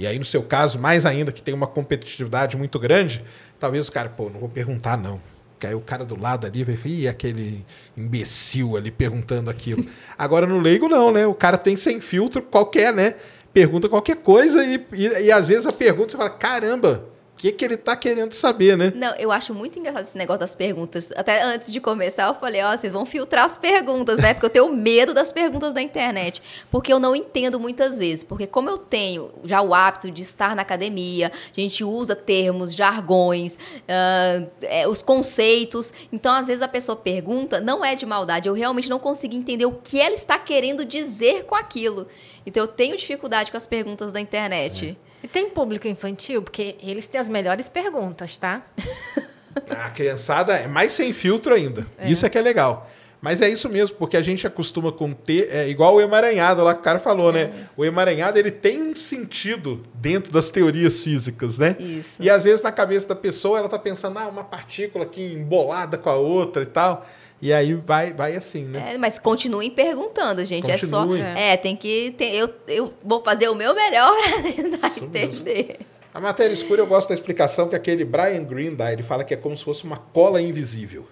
e 0.00 0.06
aí 0.06 0.18
no 0.18 0.24
seu 0.24 0.42
caso, 0.42 0.78
mais 0.78 1.04
ainda 1.04 1.30
que 1.30 1.42
tem 1.42 1.52
uma 1.52 1.66
competitividade 1.66 2.56
muito 2.56 2.78
grande, 2.78 3.22
talvez 3.58 3.86
o 3.86 3.92
cara, 3.92 4.08
pô, 4.08 4.30
não 4.30 4.40
vou 4.40 4.48
perguntar 4.48 4.96
não. 4.96 5.20
Que 5.58 5.66
aí 5.66 5.74
o 5.74 5.80
cara 5.82 6.06
do 6.06 6.18
lado 6.18 6.46
ali 6.46 6.64
vai 6.64 6.74
falar, 6.74 6.94
ih, 6.94 7.06
aquele 7.06 7.66
imbecil 7.94 8.78
ali 8.78 8.90
perguntando 8.90 9.50
aquilo. 9.50 9.86
Agora 10.16 10.46
no 10.46 10.58
leigo 10.58 10.88
não, 10.88 11.12
né? 11.12 11.26
O 11.26 11.34
cara 11.34 11.58
tem 11.58 11.76
sem 11.76 12.00
filtro 12.00 12.40
qualquer, 12.40 12.94
né? 12.94 13.14
Pergunta 13.52 13.90
qualquer 13.90 14.16
coisa 14.16 14.64
e, 14.64 14.86
e, 14.94 15.24
e 15.24 15.30
às 15.30 15.48
vezes 15.48 15.66
a 15.66 15.72
pergunta 15.72 16.12
você 16.12 16.16
fala, 16.16 16.30
caramba, 16.30 17.09
que, 17.40 17.52
que 17.52 17.64
ele 17.64 17.76
tá 17.78 17.96
querendo 17.96 18.34
saber, 18.34 18.76
né? 18.76 18.92
Não, 18.94 19.14
eu 19.14 19.32
acho 19.32 19.54
muito 19.54 19.78
engraçado 19.78 20.02
esse 20.02 20.18
negócio 20.18 20.40
das 20.40 20.54
perguntas. 20.54 21.10
Até 21.16 21.42
antes 21.42 21.72
de 21.72 21.80
começar, 21.80 22.28
eu 22.28 22.34
falei, 22.34 22.62
ó, 22.62 22.74
oh, 22.74 22.76
vocês 22.76 22.92
vão 22.92 23.06
filtrar 23.06 23.44
as 23.44 23.56
perguntas, 23.56 24.18
né? 24.18 24.34
Porque 24.34 24.44
eu 24.44 24.50
tenho 24.50 24.70
medo 24.70 25.14
das 25.14 25.32
perguntas 25.32 25.72
da 25.72 25.80
internet. 25.80 26.42
Porque 26.70 26.92
eu 26.92 27.00
não 27.00 27.16
entendo 27.16 27.58
muitas 27.58 27.98
vezes. 27.98 28.22
Porque 28.22 28.46
como 28.46 28.68
eu 28.68 28.76
tenho 28.76 29.30
já 29.42 29.62
o 29.62 29.72
hábito 29.72 30.10
de 30.10 30.20
estar 30.20 30.54
na 30.54 30.60
academia, 30.60 31.32
a 31.34 31.60
gente 31.60 31.82
usa 31.82 32.14
termos, 32.14 32.74
jargões, 32.74 33.54
uh, 33.54 34.46
é, 34.60 34.86
os 34.86 35.00
conceitos. 35.00 35.94
Então, 36.12 36.34
às 36.34 36.48
vezes, 36.48 36.60
a 36.60 36.68
pessoa 36.68 36.94
pergunta, 36.94 37.58
não 37.58 37.82
é 37.82 37.94
de 37.94 38.04
maldade. 38.04 38.48
Eu 38.48 38.54
realmente 38.54 38.90
não 38.90 38.98
consigo 38.98 39.34
entender 39.34 39.64
o 39.64 39.72
que 39.72 39.98
ela 39.98 40.14
está 40.14 40.38
querendo 40.38 40.84
dizer 40.84 41.44
com 41.44 41.54
aquilo. 41.54 42.06
Então, 42.44 42.62
eu 42.62 42.68
tenho 42.68 42.96
dificuldade 42.98 43.50
com 43.50 43.56
as 43.56 43.66
perguntas 43.66 44.12
da 44.12 44.20
internet. 44.20 44.98
É. 45.06 45.09
E 45.22 45.28
tem 45.28 45.50
público 45.50 45.86
infantil? 45.86 46.42
Porque 46.42 46.76
eles 46.82 47.06
têm 47.06 47.20
as 47.20 47.28
melhores 47.28 47.68
perguntas, 47.68 48.36
tá? 48.36 48.62
A 49.68 49.90
criançada 49.90 50.54
é 50.54 50.68
mais 50.68 50.92
sem 50.92 51.12
filtro 51.12 51.54
ainda. 51.54 51.86
É. 51.98 52.08
Isso 52.10 52.24
é 52.24 52.28
que 52.28 52.38
é 52.38 52.40
legal. 52.40 52.88
Mas 53.20 53.42
é 53.42 53.48
isso 53.48 53.68
mesmo, 53.68 53.96
porque 53.96 54.16
a 54.16 54.22
gente 54.22 54.46
acostuma 54.46 54.90
com 54.90 55.12
ter. 55.12 55.48
É 55.50 55.68
igual 55.68 55.96
o 55.96 56.00
emaranhado 56.00 56.64
lá 56.64 56.72
que 56.72 56.80
o 56.80 56.82
cara 56.82 56.98
falou, 56.98 57.32
né? 57.32 57.42
é. 57.42 57.44
né? 57.46 57.68
O 57.76 57.84
emaranhado 57.84 58.38
ele 58.38 58.50
tem 58.50 58.80
um 58.80 58.96
sentido 58.96 59.82
dentro 59.94 60.32
das 60.32 60.50
teorias 60.50 61.02
físicas, 61.02 61.58
né? 61.58 61.76
Isso. 61.78 62.22
E 62.22 62.30
às 62.30 62.44
vezes 62.44 62.62
na 62.62 62.72
cabeça 62.72 63.08
da 63.08 63.16
pessoa 63.16 63.58
ela 63.58 63.68
tá 63.68 63.78
pensando, 63.78 64.18
ah, 64.18 64.28
uma 64.28 64.44
partícula 64.44 65.04
aqui 65.04 65.22
embolada 65.22 65.98
com 65.98 66.08
a 66.08 66.16
outra 66.16 66.62
e 66.62 66.66
tal. 66.66 67.06
E 67.42 67.52
aí 67.52 67.74
vai, 67.74 68.12
vai 68.12 68.36
assim, 68.36 68.64
né? 68.64 68.94
É, 68.94 68.98
mas 68.98 69.18
continuem 69.18 69.70
perguntando, 69.70 70.44
gente. 70.44 70.70
Continue. 70.70 71.20
É 71.20 71.34
só. 71.34 71.40
É, 71.40 71.56
tem 71.56 71.74
que. 71.74 72.14
Tem, 72.16 72.34
eu, 72.34 72.50
eu 72.68 72.90
vou 73.02 73.22
fazer 73.22 73.48
o 73.48 73.54
meu 73.54 73.74
melhor 73.74 74.14
para 74.42 74.52
tentar 74.52 74.88
entender. 74.88 75.66
Mesmo. 75.68 75.86
A 76.12 76.20
matéria 76.20 76.52
escura 76.52 76.82
eu 76.82 76.86
gosto 76.86 77.08
da 77.08 77.14
explicação 77.14 77.68
que 77.68 77.76
aquele 77.76 78.04
Brian 78.04 78.44
Green 78.44 78.74
dá. 78.74 78.92
Ele 78.92 79.02
fala 79.02 79.24
que 79.24 79.32
é 79.32 79.36
como 79.36 79.56
se 79.56 79.64
fosse 79.64 79.84
uma 79.84 79.96
cola 79.96 80.42
invisível 80.42 81.06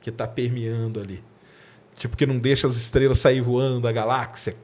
que 0.00 0.10
está 0.10 0.26
permeando 0.26 0.98
ali. 0.98 1.22
Tipo, 1.96 2.16
que 2.16 2.26
não 2.26 2.38
deixa 2.38 2.66
as 2.66 2.74
estrelas 2.74 3.20
sair 3.20 3.40
voando 3.40 3.80
da 3.80 3.92
galáxia. 3.92 4.56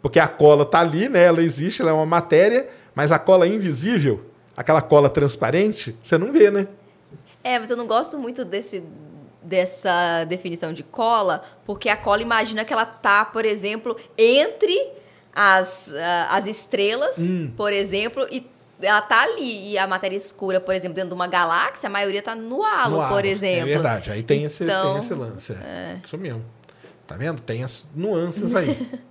Porque 0.00 0.20
a 0.20 0.28
cola 0.28 0.62
está 0.62 0.80
ali, 0.80 1.08
né? 1.08 1.24
Ela 1.24 1.42
existe, 1.42 1.82
ela 1.82 1.90
é 1.90 1.94
uma 1.94 2.06
matéria, 2.06 2.68
mas 2.94 3.10
a 3.10 3.18
cola 3.18 3.48
invisível, 3.48 4.24
aquela 4.56 4.80
cola 4.80 5.10
transparente, 5.10 5.96
você 6.00 6.16
não 6.16 6.32
vê, 6.32 6.50
né? 6.50 6.68
É, 7.42 7.58
mas 7.58 7.70
eu 7.70 7.76
não 7.76 7.86
gosto 7.86 8.18
muito 8.18 8.44
desse 8.44 8.82
dessa 9.42 10.24
definição 10.24 10.72
de 10.72 10.82
cola, 10.82 11.42
porque 11.64 11.88
a 11.88 11.96
cola 11.96 12.22
imagina 12.22 12.64
que 12.64 12.72
ela 12.72 12.86
tá, 12.86 13.24
por 13.24 13.44
exemplo, 13.44 13.96
entre 14.16 14.92
as, 15.32 15.88
uh, 15.88 16.30
as 16.30 16.46
estrelas, 16.46 17.18
hum. 17.18 17.52
por 17.56 17.72
exemplo, 17.72 18.26
e 18.30 18.46
ela 18.80 19.00
tá 19.00 19.22
ali. 19.22 19.70
E 19.72 19.78
a 19.78 19.86
matéria 19.86 20.16
escura, 20.16 20.60
por 20.60 20.74
exemplo, 20.74 20.94
dentro 20.94 21.10
de 21.10 21.14
uma 21.14 21.26
galáxia, 21.26 21.86
a 21.88 21.90
maioria 21.90 22.22
tá 22.22 22.34
no 22.34 22.64
halo, 22.64 22.96
no 22.96 23.00
halo. 23.00 23.14
por 23.14 23.24
é 23.24 23.28
exemplo. 23.28 23.68
É 23.68 23.72
verdade. 23.72 24.10
Aí 24.10 24.22
tem, 24.22 24.44
esse, 24.44 24.64
então, 24.64 24.90
tem 24.90 24.98
esse 24.98 25.14
lance. 25.14 25.52
É. 25.52 25.98
Isso 26.04 26.18
mesmo. 26.18 26.44
Tá 27.06 27.16
vendo? 27.16 27.40
Tem 27.40 27.64
as 27.64 27.86
nuances 27.94 28.54
aí. 28.54 28.76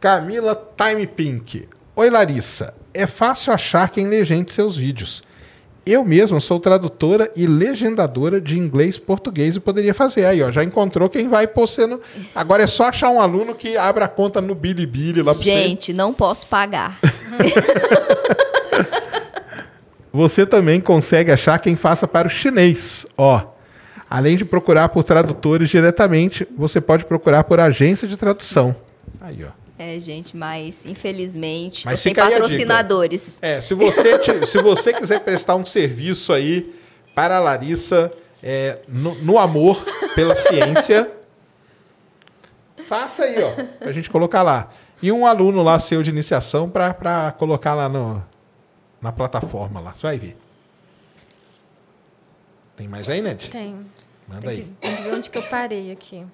Camila 0.00 0.54
Time 0.76 1.06
Pink. 1.06 1.68
Oi, 1.96 2.10
Larissa. 2.10 2.74
É 2.92 3.06
fácil 3.06 3.52
achar 3.52 3.88
quem 3.88 4.06
legende 4.06 4.52
seus 4.52 4.76
vídeos. 4.76 5.22
Eu 5.86 6.02
mesma 6.02 6.40
sou 6.40 6.58
tradutora 6.58 7.30
e 7.36 7.46
legendadora 7.46 8.40
de 8.40 8.58
inglês 8.58 8.98
português 8.98 9.56
e 9.56 9.60
poderia 9.60 9.92
fazer. 9.92 10.24
Aí, 10.24 10.42
ó, 10.42 10.50
já 10.50 10.64
encontrou 10.64 11.10
quem 11.10 11.28
vai 11.28 11.46
postando. 11.46 12.00
Agora 12.34 12.62
é 12.62 12.66
só 12.66 12.84
achar 12.84 13.10
um 13.10 13.20
aluno 13.20 13.54
que 13.54 13.76
abra 13.76 14.06
a 14.06 14.08
conta 14.08 14.40
no 14.40 14.54
Bilibili 14.54 15.20
lá 15.20 15.34
para 15.34 15.42
você. 15.42 15.50
Gente, 15.50 15.92
não 15.92 16.14
posso 16.14 16.46
pagar. 16.46 16.98
você 20.10 20.46
também 20.46 20.80
consegue 20.80 21.30
achar 21.30 21.58
quem 21.58 21.76
faça 21.76 22.08
para 22.08 22.28
o 22.28 22.30
chinês. 22.30 23.06
Ó, 23.18 23.42
além 24.08 24.38
de 24.38 24.44
procurar 24.44 24.88
por 24.88 25.04
tradutores 25.04 25.68
diretamente, 25.68 26.48
você 26.56 26.80
pode 26.80 27.04
procurar 27.04 27.44
por 27.44 27.60
agência 27.60 28.08
de 28.08 28.16
tradução. 28.16 28.74
Aí, 29.20 29.44
ó. 29.44 29.63
É, 29.78 29.98
gente, 29.98 30.36
mas 30.36 30.86
infelizmente 30.86 31.84
mas 31.84 32.00
sem 32.00 32.14
patrocinadores. 32.14 33.38
É, 33.42 33.60
se 33.60 33.74
você, 33.74 34.18
te, 34.18 34.46
se 34.46 34.62
você 34.62 34.92
quiser 34.92 35.20
prestar 35.20 35.56
um 35.56 35.66
serviço 35.66 36.32
aí 36.32 36.74
para 37.14 37.36
a 37.36 37.40
Larissa 37.40 38.12
é, 38.42 38.80
no, 38.86 39.14
no, 39.16 39.38
amor 39.38 39.84
pela 40.14 40.34
ciência, 40.34 41.10
faça 42.86 43.24
aí, 43.24 43.42
ó, 43.42 43.52
pra 43.78 43.90
gente 43.90 44.08
colocar 44.08 44.42
lá. 44.42 44.70
E 45.02 45.10
um 45.10 45.26
aluno 45.26 45.62
lá 45.62 45.78
seu 45.78 46.02
de 46.02 46.10
iniciação 46.10 46.70
para 46.70 47.32
colocar 47.32 47.74
lá 47.74 47.88
no, 47.88 48.24
na 49.00 49.12
plataforma 49.12 49.80
lá. 49.80 49.92
Você 49.92 50.06
vai 50.06 50.18
ver. 50.18 50.36
Tem 52.76 52.88
mais 52.88 53.08
aí, 53.08 53.20
Ned? 53.20 53.50
Tem. 53.50 53.76
Manda 54.28 54.40
tem 54.42 54.50
aí. 54.50 54.62
Que, 54.62 54.88
tem 54.88 54.96
que 54.96 55.02
ver 55.02 55.14
onde 55.14 55.30
que 55.30 55.38
eu 55.38 55.42
parei 55.42 55.90
aqui. 55.90 56.24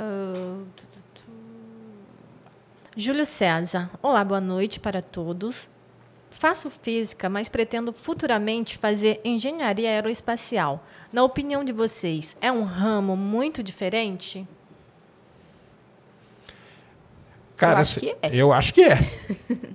Uh, 0.00 0.64
Júlio 2.96 3.26
César. 3.26 3.90
Olá, 4.02 4.24
boa 4.24 4.40
noite 4.40 4.80
para 4.80 5.02
todos. 5.02 5.68
Faço 6.30 6.70
física, 6.70 7.28
mas 7.28 7.50
pretendo 7.50 7.92
futuramente 7.92 8.78
fazer 8.78 9.20
engenharia 9.22 9.90
aeroespacial. 9.90 10.82
Na 11.12 11.22
opinião 11.22 11.62
de 11.62 11.72
vocês, 11.72 12.34
é 12.40 12.50
um 12.50 12.62
ramo 12.62 13.14
muito 13.14 13.62
diferente? 13.62 14.48
Cara, 17.58 17.74
eu 17.74 17.82
acho 17.82 18.00
que 18.00 18.16
é. 18.22 18.30
Eu 18.32 18.52
acho 18.54 18.74
que 18.74 18.82
é. 18.82 18.98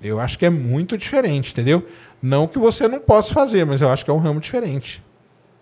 eu 0.02 0.20
acho 0.20 0.40
que 0.40 0.46
é 0.48 0.50
muito 0.50 0.98
diferente, 0.98 1.52
entendeu? 1.52 1.88
Não 2.20 2.48
que 2.48 2.58
você 2.58 2.88
não 2.88 3.00
possa 3.00 3.32
fazer, 3.32 3.64
mas 3.64 3.80
eu 3.80 3.90
acho 3.90 4.04
que 4.04 4.10
é 4.10 4.14
um 4.14 4.18
ramo 4.18 4.40
diferente. 4.40 5.05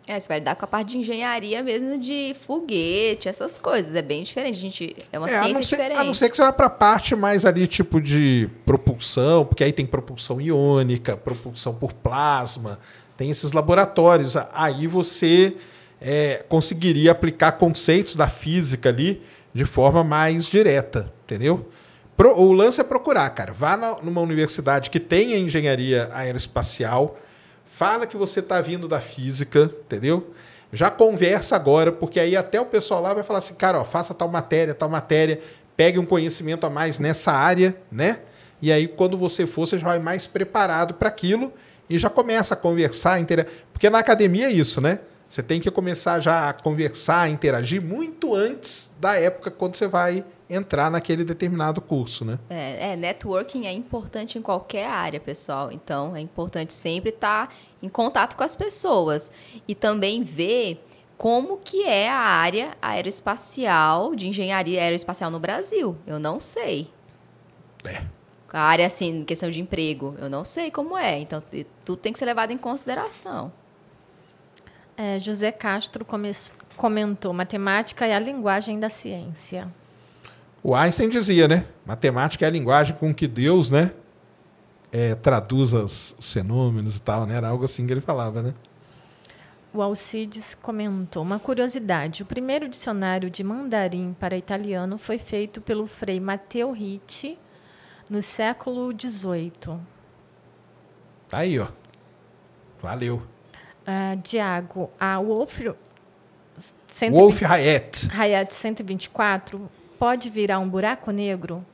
É, 0.05 0.19
você 0.19 0.27
vai 0.27 0.39
lidar 0.39 0.55
com 0.55 0.65
a 0.65 0.67
parte 0.67 0.91
de 0.91 0.97
engenharia 0.97 1.63
mesmo 1.63 1.97
de 1.97 2.35
foguete, 2.45 3.29
essas 3.29 3.57
coisas. 3.57 3.95
É 3.95 4.01
bem 4.01 4.23
diferente. 4.23 4.57
A 4.57 4.61
gente, 4.61 4.95
é 5.11 5.17
uma 5.17 5.29
é, 5.29 5.41
ciência 5.41 5.63
ser, 5.63 5.75
diferente. 5.77 5.97
A 5.97 6.03
não 6.03 6.13
ser 6.13 6.29
que 6.29 6.35
você 6.35 6.41
vá 6.41 6.51
para 6.51 6.67
a 6.67 6.69
parte 6.69 7.15
mais 7.15 7.45
ali, 7.45 7.65
tipo 7.67 8.01
de 8.01 8.49
propulsão, 8.65 9.45
porque 9.45 9.63
aí 9.63 9.71
tem 9.71 9.85
propulsão 9.85 10.41
iônica, 10.41 11.15
propulsão 11.15 11.73
por 11.73 11.93
plasma, 11.93 12.79
tem 13.15 13.29
esses 13.29 13.53
laboratórios. 13.53 14.35
Aí 14.51 14.87
você 14.87 15.55
é, 16.01 16.43
conseguiria 16.49 17.13
aplicar 17.13 17.53
conceitos 17.53 18.15
da 18.15 18.27
física 18.27 18.89
ali 18.89 19.21
de 19.53 19.63
forma 19.63 20.03
mais 20.03 20.45
direta, 20.47 21.13
entendeu? 21.23 21.69
Pro, 22.17 22.37
o 22.37 22.51
lance 22.51 22.81
é 22.81 22.83
procurar, 22.83 23.29
cara. 23.29 23.53
Vá 23.53 23.77
na, 23.77 24.01
numa 24.01 24.19
universidade 24.19 24.89
que 24.89 24.99
tenha 24.99 25.37
engenharia 25.37 26.09
aeroespacial 26.11 27.17
Fala 27.65 28.05
que 28.05 28.17
você 28.17 28.39
está 28.39 28.61
vindo 28.61 28.87
da 28.87 28.99
física, 29.01 29.71
entendeu? 29.85 30.33
Já 30.71 30.89
conversa 30.89 31.55
agora, 31.55 31.91
porque 31.91 32.19
aí 32.19 32.35
até 32.35 32.59
o 32.59 32.65
pessoal 32.65 33.01
lá 33.01 33.13
vai 33.13 33.23
falar 33.23 33.39
assim, 33.39 33.53
cara, 33.53 33.79
ó, 33.79 33.85
faça 33.85 34.13
tal 34.13 34.27
matéria, 34.27 34.73
tal 34.73 34.89
matéria, 34.89 35.39
pegue 35.77 35.99
um 35.99 36.05
conhecimento 36.05 36.65
a 36.65 36.69
mais 36.69 36.99
nessa 36.99 37.31
área, 37.31 37.75
né? 37.91 38.19
E 38.61 38.71
aí, 38.71 38.87
quando 38.87 39.17
você 39.17 39.45
for, 39.45 39.67
você 39.67 39.77
já 39.77 39.85
vai 39.85 39.99
mais 39.99 40.25
preparado 40.25 40.93
para 40.93 41.09
aquilo. 41.09 41.53
e 41.89 41.97
já 41.97 42.09
começa 42.09 42.53
a 42.53 42.57
conversar, 42.57 43.19
inter... 43.19 43.45
porque 43.71 43.89
na 43.89 43.99
academia 43.99 44.47
é 44.47 44.51
isso, 44.51 44.79
né? 44.79 44.99
Você 45.27 45.43
tem 45.43 45.59
que 45.59 45.69
começar 45.69 46.19
já 46.19 46.49
a 46.49 46.53
conversar, 46.53 47.23
a 47.23 47.29
interagir 47.29 47.81
muito 47.81 48.33
antes 48.33 48.91
da 48.99 49.15
época 49.15 49.51
quando 49.51 49.75
você 49.75 49.87
vai 49.87 50.23
entrar 50.53 50.89
naquele 50.89 51.23
determinado 51.23 51.81
curso, 51.81 52.23
né? 52.23 52.39
É, 52.49 52.91
é, 52.91 52.95
networking 52.95 53.65
é 53.65 53.71
importante 53.71 54.37
em 54.37 54.41
qualquer 54.41 54.87
área, 54.87 55.19
pessoal. 55.19 55.71
Então, 55.71 56.15
é 56.15 56.19
importante 56.19 56.73
sempre 56.73 57.09
estar 57.09 57.53
em 57.81 57.89
contato 57.89 58.35
com 58.35 58.43
as 58.43 58.55
pessoas 58.55 59.31
e 59.67 59.73
também 59.73 60.23
ver 60.23 60.83
como 61.17 61.57
que 61.57 61.83
é 61.83 62.09
a 62.09 62.17
área 62.17 62.75
aeroespacial, 62.81 64.15
de 64.15 64.27
engenharia 64.27 64.81
aeroespacial 64.81 65.31
no 65.31 65.39
Brasil. 65.39 65.97
Eu 66.05 66.19
não 66.19 66.39
sei. 66.39 66.89
É. 67.85 68.01
A 68.51 68.61
área, 68.61 68.85
assim, 68.85 69.23
questão 69.23 69.49
de 69.49 69.59
emprego, 69.59 70.15
eu 70.19 70.29
não 70.29 70.43
sei 70.43 70.69
como 70.69 70.97
é. 70.97 71.19
Então, 71.19 71.41
tudo 71.83 71.97
tem 71.97 72.13
que 72.13 72.19
ser 72.19 72.25
levado 72.25 72.51
em 72.51 72.57
consideração. 72.57 73.51
É, 74.95 75.19
José 75.19 75.51
Castro 75.51 76.05
comentou: 76.75 77.33
matemática 77.33 78.05
é 78.05 78.15
a 78.15 78.19
linguagem 78.19 78.79
da 78.79 78.89
ciência. 78.89 79.67
O 80.63 80.73
Einstein 80.73 81.09
dizia, 81.09 81.45
né? 81.45 81.65
Matemática 81.85 82.45
é 82.45 82.47
a 82.47 82.51
linguagem 82.51 82.95
com 82.95 83.13
que 83.13 83.27
Deus, 83.27 83.69
né? 83.69 83.91
É, 84.93 85.13
traduz 85.13 85.73
os 85.73 86.15
fenômenos 86.21 86.95
e 86.95 87.01
tal, 87.01 87.25
né? 87.25 87.35
Era 87.35 87.49
algo 87.49 87.65
assim 87.65 87.85
que 87.85 87.91
ele 87.91 87.99
falava, 87.99 88.41
né? 88.41 88.53
O 89.73 89.81
Alcides 89.81 90.55
comentou: 90.55 91.21
uma 91.21 91.37
curiosidade: 91.37 92.23
o 92.23 92.25
primeiro 92.25 92.69
dicionário 92.69 93.29
de 93.29 93.43
mandarim 93.43 94.15
para 94.17 94.37
italiano 94.37 94.97
foi 94.97 95.19
feito 95.19 95.59
pelo 95.59 95.85
frei 95.85 96.21
Matteo 96.21 96.71
Ricci 96.71 97.37
no 98.09 98.21
século 98.21 98.89
XVIII. 98.97 99.79
Tá 101.27 101.39
aí, 101.39 101.59
ó. 101.59 101.67
Valeu. 102.81 103.21
Uh, 103.85 104.15
Diago, 104.23 104.89
a 104.97 105.19
Wolf. 105.19 105.59
Wolf 107.11 107.41
Hayat. 107.43 108.07
Hayat 108.13 108.53
124 108.53 109.69
pode 110.03 110.29
virar 110.29 110.59
um 110.59 110.67
buraco 110.67 111.11
negro? 111.11 111.65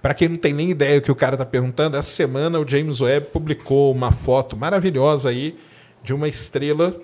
Para 0.00 0.14
quem 0.14 0.30
não 0.30 0.38
tem 0.38 0.54
nem 0.54 0.70
ideia 0.70 0.98
do 0.98 1.04
que 1.04 1.12
o 1.12 1.14
cara 1.14 1.34
está 1.34 1.44
perguntando, 1.44 1.94
essa 1.94 2.08
semana 2.08 2.58
o 2.58 2.66
James 2.66 3.02
Webb 3.02 3.26
publicou 3.26 3.92
uma 3.92 4.12
foto 4.12 4.56
maravilhosa 4.56 5.28
aí 5.28 5.58
de 6.02 6.14
uma 6.14 6.26
estrela 6.26 6.98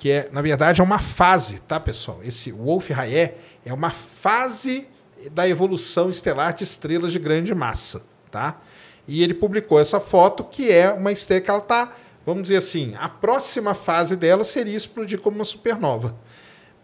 que 0.00 0.10
é, 0.10 0.28
na 0.32 0.42
verdade, 0.42 0.80
é 0.80 0.84
uma 0.84 0.98
fase, 0.98 1.60
tá, 1.60 1.78
pessoal? 1.78 2.18
Esse 2.24 2.50
Wolf 2.50 2.90
Rayet 2.90 3.36
é 3.64 3.72
uma 3.72 3.90
fase 3.90 4.88
da 5.30 5.48
evolução 5.48 6.10
estelar 6.10 6.52
de 6.52 6.64
estrelas 6.64 7.12
de 7.12 7.20
grande 7.20 7.54
massa, 7.54 8.02
tá? 8.32 8.60
E 9.06 9.22
ele 9.22 9.32
publicou 9.32 9.78
essa 9.78 10.00
foto 10.00 10.42
que 10.42 10.72
é 10.72 10.90
uma 10.90 11.12
estrela 11.12 11.40
que 11.40 11.50
ela 11.50 11.60
está, 11.60 11.94
vamos 12.26 12.42
dizer 12.42 12.56
assim, 12.56 12.94
a 12.98 13.08
próxima 13.08 13.74
fase 13.74 14.16
dela 14.16 14.42
seria 14.42 14.76
explodir 14.76 15.20
como 15.20 15.36
uma 15.36 15.44
supernova 15.44 16.16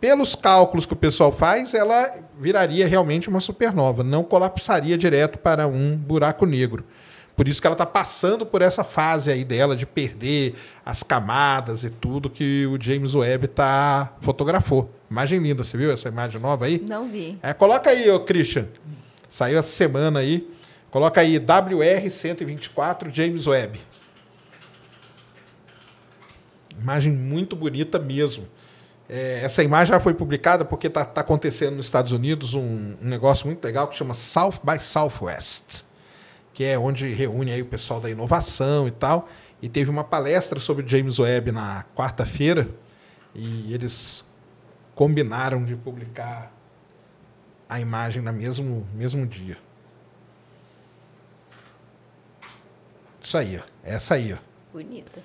pelos 0.06 0.36
cálculos 0.36 0.86
que 0.86 0.92
o 0.92 0.96
pessoal 0.96 1.32
faz, 1.32 1.74
ela 1.74 2.08
viraria 2.38 2.86
realmente 2.86 3.28
uma 3.28 3.40
supernova, 3.40 4.04
não 4.04 4.22
colapsaria 4.22 4.96
direto 4.96 5.36
para 5.36 5.66
um 5.66 5.96
buraco 5.96 6.46
negro. 6.46 6.84
Por 7.34 7.48
isso 7.48 7.60
que 7.60 7.66
ela 7.66 7.74
está 7.74 7.84
passando 7.84 8.46
por 8.46 8.62
essa 8.62 8.84
fase 8.84 9.32
aí 9.32 9.44
dela 9.44 9.74
de 9.74 9.84
perder 9.84 10.54
as 10.84 11.02
camadas 11.02 11.82
e 11.82 11.90
tudo 11.90 12.30
que 12.30 12.66
o 12.66 12.80
James 12.80 13.16
Webb 13.16 13.48
tá 13.48 14.14
fotografou. 14.20 14.94
Imagem 15.10 15.40
linda, 15.40 15.64
você 15.64 15.76
viu 15.76 15.90
essa 15.90 16.08
imagem 16.08 16.40
nova 16.40 16.66
aí? 16.66 16.80
Não 16.86 17.08
vi. 17.08 17.36
É, 17.42 17.52
coloca 17.52 17.90
aí, 17.90 18.08
ô 18.08 18.20
Christian. 18.20 18.68
Saiu 19.28 19.58
essa 19.58 19.72
semana 19.72 20.20
aí. 20.20 20.48
Coloca 20.88 21.20
aí 21.20 21.40
WR124 21.40 23.12
James 23.12 23.48
Webb. 23.48 23.80
Imagem 26.78 27.12
muito 27.12 27.56
bonita 27.56 27.98
mesmo. 27.98 28.46
É, 29.08 29.40
essa 29.44 29.62
imagem 29.62 29.94
já 29.94 30.00
foi 30.00 30.14
publicada 30.14 30.64
porque 30.64 30.88
está 30.88 31.04
tá 31.04 31.20
acontecendo 31.20 31.76
nos 31.76 31.86
Estados 31.86 32.10
Unidos 32.10 32.54
um, 32.54 32.60
um, 32.60 33.08
negócio 33.08 33.46
muito 33.46 33.64
legal 33.64 33.86
que 33.86 33.96
chama 33.96 34.14
South 34.14 34.54
by 34.64 34.80
Southwest, 34.80 35.84
que 36.52 36.64
é 36.64 36.78
onde 36.78 37.12
reúne 37.12 37.52
aí 37.52 37.62
o 37.62 37.66
pessoal 37.66 38.00
da 38.00 38.10
inovação 38.10 38.88
e 38.88 38.90
tal. 38.90 39.28
E 39.62 39.68
teve 39.68 39.90
uma 39.90 40.04
palestra 40.04 40.60
sobre 40.60 40.84
o 40.84 40.88
James 40.88 41.18
Webb 41.18 41.52
na 41.52 41.84
quarta-feira 41.94 42.68
e 43.34 43.72
eles 43.72 44.24
combinaram 44.94 45.64
de 45.64 45.76
publicar 45.76 46.52
a 47.68 47.80
imagem 47.80 48.22
no 48.22 48.32
mesmo, 48.32 48.86
mesmo 48.94 49.26
dia. 49.26 49.56
Isso 53.22 53.36
aí, 53.36 53.58
ó. 53.58 53.62
Essa 53.82 54.14
aí, 54.14 54.32
ó. 54.32 54.36
Bonita. 54.72 55.20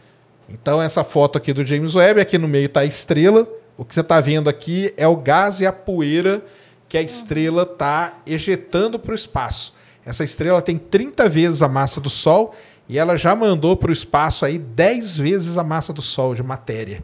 Então, 0.49 0.81
essa 0.81 1.03
foto 1.03 1.37
aqui 1.37 1.53
do 1.53 1.65
James 1.65 1.95
Webb, 1.95 2.19
aqui 2.19 2.37
no 2.37 2.47
meio 2.47 2.65
está 2.65 2.81
a 2.81 2.85
estrela, 2.85 3.47
o 3.81 3.83
que 3.83 3.95
você 3.95 4.01
está 4.01 4.21
vendo 4.21 4.47
aqui 4.47 4.93
é 4.95 5.07
o 5.07 5.15
gás 5.15 5.59
e 5.59 5.65
a 5.65 5.73
poeira 5.73 6.45
que 6.87 6.95
a 6.95 7.01
estrela 7.01 7.63
está 7.63 8.21
ejetando 8.27 8.99
para 8.99 9.11
o 9.11 9.15
espaço. 9.15 9.73
Essa 10.05 10.23
estrela 10.23 10.61
tem 10.61 10.77
30 10.77 11.27
vezes 11.27 11.63
a 11.63 11.67
massa 11.67 11.99
do 11.99 12.07
Sol 12.07 12.53
e 12.87 12.99
ela 12.99 13.17
já 13.17 13.35
mandou 13.35 13.75
para 13.75 13.89
o 13.89 13.91
espaço 13.91 14.45
aí 14.45 14.59
10 14.59 15.17
vezes 15.17 15.57
a 15.57 15.63
massa 15.63 15.91
do 15.91 16.01
Sol 16.01 16.35
de 16.35 16.43
matéria. 16.43 17.03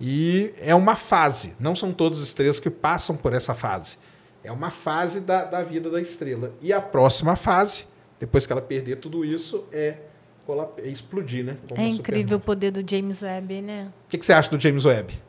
E 0.00 0.54
é 0.60 0.72
uma 0.76 0.94
fase, 0.94 1.56
não 1.58 1.74
são 1.74 1.92
todas 1.92 2.20
as 2.20 2.28
estrelas 2.28 2.60
que 2.60 2.70
passam 2.70 3.16
por 3.16 3.32
essa 3.32 3.52
fase. 3.52 3.98
É 4.44 4.52
uma 4.52 4.70
fase 4.70 5.18
da, 5.18 5.44
da 5.44 5.64
vida 5.64 5.90
da 5.90 6.00
estrela. 6.00 6.52
E 6.62 6.72
a 6.72 6.80
próxima 6.80 7.34
fase, 7.34 7.84
depois 8.20 8.46
que 8.46 8.52
ela 8.52 8.62
perder 8.62 8.98
tudo 8.98 9.24
isso, 9.24 9.64
é, 9.72 9.96
é 10.78 10.88
explodir, 10.88 11.44
né? 11.44 11.56
Como 11.68 11.80
é 11.80 11.88
incrível 11.88 12.36
o 12.36 12.40
poder 12.40 12.70
do 12.70 12.88
James 12.88 13.22
Webb, 13.22 13.60
né? 13.60 13.90
O 14.06 14.08
que, 14.08 14.18
que 14.18 14.24
você 14.24 14.32
acha 14.32 14.48
do 14.48 14.60
James 14.60 14.84
Webb? 14.84 15.20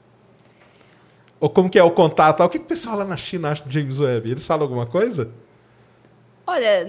Ou 1.43 1.49
como 1.49 1.69
que 1.69 1.77
é 1.77 1.83
o 1.83 1.91
contato? 1.91 2.41
O 2.41 2.47
que, 2.47 2.57
que 2.57 2.63
o 2.63 2.67
pessoal 2.69 2.97
lá 2.97 3.03
na 3.03 3.17
China 3.17 3.51
acha 3.51 3.65
do 3.65 3.69
James 3.69 3.99
Webb? 3.99 4.31
Eles 4.31 4.47
falam 4.47 4.63
alguma 4.63 4.85
coisa? 4.85 5.30
Olha, 6.47 6.88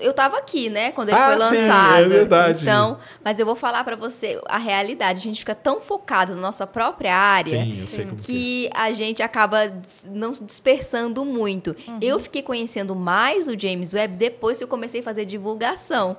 eu 0.00 0.10
estava 0.10 0.36
aqui, 0.36 0.68
né, 0.68 0.90
quando 0.90 1.10
ele 1.10 1.16
ah, 1.16 1.26
foi 1.26 1.36
lançado. 1.36 1.98
Sim, 1.98 2.04
é 2.04 2.08
verdade. 2.08 2.62
Então, 2.64 2.98
mas 3.22 3.38
eu 3.38 3.46
vou 3.46 3.54
falar 3.54 3.84
para 3.84 3.94
você 3.94 4.40
a 4.46 4.58
realidade. 4.58 5.20
A 5.20 5.22
gente 5.22 5.38
fica 5.38 5.54
tão 5.54 5.80
focado 5.80 6.34
na 6.34 6.40
nossa 6.40 6.66
própria 6.66 7.14
área 7.14 7.64
sim, 7.86 8.16
que 8.16 8.66
é. 8.66 8.70
a 8.74 8.92
gente 8.92 9.22
acaba 9.22 9.72
não 10.06 10.32
dispersando 10.32 11.24
muito. 11.24 11.76
Uhum. 11.86 11.98
Eu 12.02 12.18
fiquei 12.18 12.42
conhecendo 12.42 12.96
mais 12.96 13.46
o 13.46 13.56
James 13.56 13.94
Webb 13.94 14.16
depois 14.16 14.58
que 14.58 14.64
eu 14.64 14.68
comecei 14.68 15.02
a 15.02 15.04
fazer 15.04 15.24
divulgação. 15.24 16.16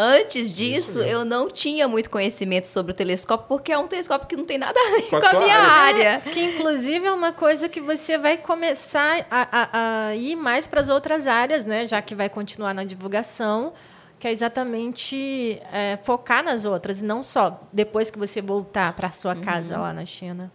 Antes 0.00 0.52
disso, 0.52 1.00
eu 1.00 1.24
não 1.24 1.50
tinha 1.50 1.88
muito 1.88 2.08
conhecimento 2.08 2.68
sobre 2.68 2.92
o 2.92 2.94
telescópio, 2.94 3.48
porque 3.48 3.72
é 3.72 3.78
um 3.78 3.88
telescópio 3.88 4.28
que 4.28 4.36
não 4.36 4.44
tem 4.44 4.56
nada 4.56 4.78
a 4.78 4.90
ver 4.92 5.02
com, 5.10 5.20
com 5.20 5.26
a, 5.26 5.40
minha 5.40 5.58
área. 5.58 6.10
área. 6.12 6.30
Que, 6.30 6.40
inclusive, 6.40 7.04
é 7.04 7.10
uma 7.10 7.32
coisa 7.32 7.68
que 7.68 7.80
você 7.80 8.16
vai 8.16 8.36
começar 8.36 9.26
a, 9.28 9.48
a, 9.50 10.06
a 10.06 10.14
ir 10.14 10.36
mais 10.36 10.68
para 10.68 10.80
as 10.80 10.88
outras 10.88 11.26
áreas, 11.26 11.64
né? 11.64 11.84
Já 11.84 12.00
que 12.00 12.14
vai 12.14 12.28
continuar 12.28 12.72
na 12.72 12.84
divulgação 12.84 13.72
que 14.20 14.26
é 14.26 14.32
exatamente 14.32 15.60
é, 15.72 15.98
focar 16.02 16.44
nas 16.44 16.64
outras, 16.64 17.00
não 17.00 17.22
só 17.22 17.60
depois 17.72 18.10
que 18.10 18.18
você 18.18 18.42
voltar 18.42 18.92
para 18.94 19.12
sua 19.12 19.34
uhum. 19.34 19.40
casa 19.40 19.76
uhum. 19.76 19.82
lá 19.82 19.92
na 19.92 20.04
China. 20.04 20.50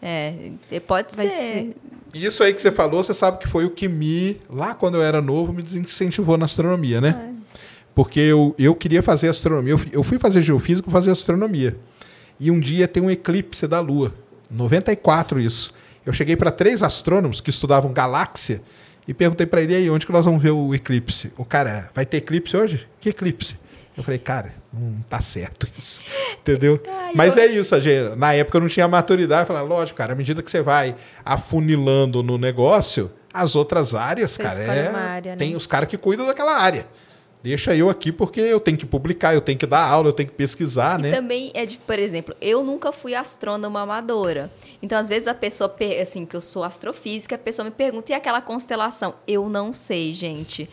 É, 0.00 0.52
pode 0.86 1.14
ser. 1.14 1.28
ser. 1.28 1.76
Isso 2.12 2.42
aí 2.42 2.52
que 2.52 2.60
você 2.60 2.70
falou, 2.70 3.02
você 3.02 3.14
sabe 3.14 3.38
que 3.38 3.48
foi 3.48 3.64
o 3.64 3.70
que 3.70 3.88
me, 3.88 4.40
lá 4.50 4.74
quando 4.74 4.96
eu 4.96 5.02
era 5.02 5.22
novo, 5.22 5.52
me 5.52 5.62
desincentivou 5.62 6.36
na 6.36 6.44
astronomia, 6.44 7.00
né? 7.00 7.28
É. 7.28 7.31
Porque 7.94 8.20
eu, 8.20 8.54
eu 8.58 8.74
queria 8.74 9.02
fazer 9.02 9.28
astronomia. 9.28 9.76
Eu, 9.92 10.02
fui 10.02 10.18
fazer 10.18 10.42
geofísica 10.42 10.88
para 10.88 10.98
fazer 10.98 11.10
astronomia. 11.10 11.76
E 12.40 12.50
um 12.50 12.58
dia 12.58 12.88
tem 12.88 13.02
um 13.02 13.10
eclipse 13.10 13.66
da 13.66 13.80
Lua. 13.80 14.14
94 14.50 15.40
isso. 15.40 15.72
Eu 16.04 16.12
cheguei 16.12 16.36
para 16.36 16.50
três 16.50 16.82
astrônomos 16.82 17.40
que 17.40 17.50
estudavam 17.50 17.92
galáxia 17.92 18.62
e 19.06 19.14
perguntei 19.14 19.46
para 19.46 19.62
ele 19.62 19.74
aí 19.74 19.90
onde 19.90 20.06
que 20.06 20.12
nós 20.12 20.24
vamos 20.24 20.42
ver 20.42 20.50
o 20.50 20.74
eclipse. 20.74 21.32
O 21.36 21.44
cara, 21.44 21.90
vai 21.94 22.06
ter 22.06 22.18
eclipse 22.18 22.56
hoje? 22.56 22.86
Que 23.00 23.10
eclipse? 23.10 23.56
Eu 23.96 24.02
falei, 24.02 24.18
cara, 24.18 24.52
não 24.72 25.02
tá 25.02 25.20
certo 25.20 25.68
isso. 25.76 26.00
Entendeu? 26.40 26.80
Ai, 26.88 27.12
Mas 27.14 27.36
eu... 27.36 27.42
é 27.42 27.46
isso, 27.46 27.78
gente. 27.80 28.16
Na 28.16 28.32
época 28.32 28.56
eu 28.56 28.62
não 28.62 28.68
tinha 28.68 28.88
maturidade. 28.88 29.42
Eu 29.42 29.54
falei, 29.54 29.68
lógico, 29.68 29.98
cara, 29.98 30.14
à 30.14 30.16
medida 30.16 30.42
que 30.42 30.50
você 30.50 30.62
vai 30.62 30.96
afunilando 31.24 32.22
no 32.22 32.38
negócio, 32.38 33.10
as 33.32 33.54
outras 33.54 33.94
áreas, 33.94 34.30
você 34.32 34.42
cara, 34.42 34.62
é... 34.62 34.88
área, 34.88 35.32
né? 35.32 35.36
tem 35.36 35.54
os 35.54 35.66
caras 35.66 35.88
que 35.88 35.98
cuidam 35.98 36.26
daquela 36.26 36.56
área 36.56 36.86
deixa 37.42 37.74
eu 37.74 37.90
aqui 37.90 38.12
porque 38.12 38.40
eu 38.40 38.60
tenho 38.60 38.76
que 38.76 38.86
publicar, 38.86 39.34
eu 39.34 39.40
tenho 39.40 39.58
que 39.58 39.66
dar 39.66 39.84
aula, 39.84 40.08
eu 40.08 40.12
tenho 40.12 40.28
que 40.28 40.34
pesquisar, 40.34 40.98
e 41.00 41.04
né? 41.04 41.10
também 41.10 41.50
é 41.54 41.66
de, 41.66 41.78
por 41.78 41.98
exemplo, 41.98 42.34
eu 42.40 42.62
nunca 42.62 42.92
fui 42.92 43.14
astrônoma 43.14 43.80
amadora. 43.80 44.50
Então, 44.80 44.98
às 44.98 45.08
vezes 45.08 45.26
a 45.26 45.34
pessoa, 45.34 45.74
assim, 46.00 46.24
que 46.24 46.36
eu 46.36 46.40
sou 46.40 46.64
astrofísica, 46.64 47.34
a 47.34 47.38
pessoa 47.38 47.64
me 47.64 47.70
pergunta, 47.70 48.12
e 48.12 48.14
aquela 48.14 48.40
constelação? 48.40 49.14
Eu 49.26 49.48
não 49.48 49.72
sei, 49.72 50.12
gente. 50.14 50.68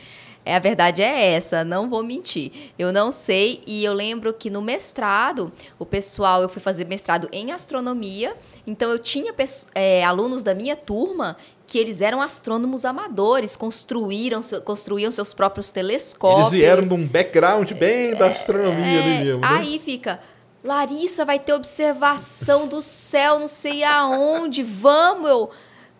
É, 0.46 0.56
a 0.56 0.60
verdade 0.60 1.02
é 1.02 1.34
essa, 1.34 1.64
não 1.64 1.90
vou 1.90 2.02
mentir. 2.02 2.52
Eu 2.78 2.92
não 2.94 3.12
sei, 3.12 3.62
e 3.68 3.84
eu 3.84 3.94
lembro 3.94 4.34
que 4.34 4.50
no 4.50 4.62
mestrado, 4.62 5.52
o 5.78 5.86
pessoal, 5.86 6.42
eu 6.42 6.50
fui 6.50 6.62
fazer 6.62 6.86
mestrado 6.88 7.28
em 7.32 7.52
astronomia, 7.52 8.36
então 8.66 8.90
eu 8.90 8.98
tinha 8.98 9.34
é, 9.76 10.04
alunos 10.04 10.44
da 10.44 10.56
minha 10.56 10.76
turma 10.76 11.38
que 11.70 11.78
eles 11.78 12.02
eram 12.02 12.20
astrônomos 12.20 12.84
amadores, 12.84 13.56
construíram, 13.56 14.42
construíam 14.66 15.12
seus 15.12 15.36
próprios 15.36 15.70
telescópios. 15.70 16.52
Eles 16.52 16.66
vieram 16.66 16.82
de 16.82 16.94
um 16.96 17.08
background 17.08 17.72
bem 17.74 18.16
da 18.16 18.26
astronomia 18.26 18.86
é, 18.86 19.00
ali 19.00 19.26
mesmo. 19.26 19.42
Né? 19.42 19.48
Aí 19.48 19.78
fica, 19.78 20.20
Larissa 20.64 21.24
vai 21.24 21.38
ter 21.38 21.54
observação 21.54 22.68
do 22.68 22.82
céu, 22.82 23.38
não 23.38 23.48
sei 23.48 23.84
aonde, 23.84 24.64
vamos, 24.64 25.30
eu 25.30 25.52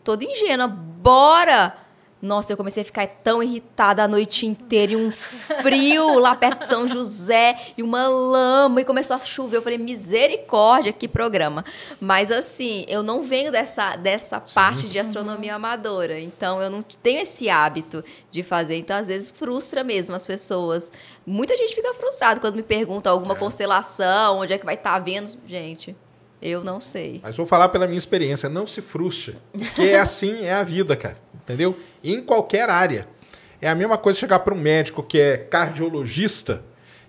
toda 0.04 0.26
ingênua, 0.26 0.68
bora! 0.68 1.76
Nossa, 2.22 2.52
eu 2.52 2.58
comecei 2.58 2.84
a 2.84 2.86
ficar 2.86 3.08
tão 3.08 3.42
irritada 3.42 4.04
a 4.04 4.08
noite 4.08 4.46
inteira 4.46 4.92
e 4.92 4.96
um 4.98 5.10
frio 5.10 6.20
lá 6.20 6.36
perto 6.36 6.60
de 6.60 6.68
São 6.68 6.86
José 6.86 7.58
e 7.78 7.84
uma 7.84 8.10
lama 8.10 8.82
e 8.82 8.86
começou 8.86 9.16
a 9.16 9.20
chover. 9.20 9.58
Eu 9.58 9.62
falei, 9.62 9.78
misericórdia, 9.78 10.92
que 10.92 11.08
programa. 11.08 11.64
Mas 12.00 12.30
assim, 12.30 12.86
eu 12.90 13.02
não 13.02 13.24
venho 13.24 13.54
dessa, 13.54 13.96
dessa 13.96 14.40
parte 14.40 14.90
de 14.90 15.00
astronomia 15.00 15.56
amadora, 15.56 16.20
então 16.20 16.62
eu 16.62 16.70
não 16.70 16.82
tenho 16.82 17.22
esse 17.22 17.50
hábito 17.50 18.04
de 18.30 18.44
fazer. 18.44 18.76
Então, 18.76 18.98
às 18.98 19.08
vezes, 19.08 19.30
frustra 19.30 19.82
mesmo 19.82 20.14
as 20.14 20.26
pessoas. 20.26 20.92
Muita 21.26 21.56
gente 21.56 21.74
fica 21.74 21.94
frustrada 21.94 22.42
quando 22.42 22.56
me 22.56 22.64
pergunta 22.64 23.10
alguma 23.10 23.36
constelação, 23.36 24.40
onde 24.40 24.52
é 24.52 24.58
que 24.58 24.66
vai 24.66 24.76
estar 24.76 24.94
tá 24.94 25.00
vendo. 25.00 25.38
Gente, 25.48 25.96
eu 26.42 26.64
não 26.64 26.80
sei. 26.82 27.20
Mas 27.24 27.36
vou 27.36 27.46
falar 27.46 27.70
pela 27.70 27.88
minha 27.88 27.98
experiência, 27.98 28.50
não 28.50 28.66
se 28.66 28.82
frustre. 28.82 29.38
Porque 29.52 29.84
é 29.84 30.00
assim, 30.00 30.44
é 30.44 30.54
a 30.54 30.64
vida, 30.64 30.96
cara. 30.98 31.18
Entendeu? 31.50 31.76
Em 32.04 32.22
qualquer 32.22 32.70
área. 32.70 33.08
É 33.60 33.68
a 33.68 33.74
mesma 33.74 33.98
coisa 33.98 34.20
chegar 34.20 34.40
para 34.40 34.54
um 34.54 34.58
médico 34.58 35.02
que 35.02 35.20
é 35.20 35.36
cardiologista 35.36 36.64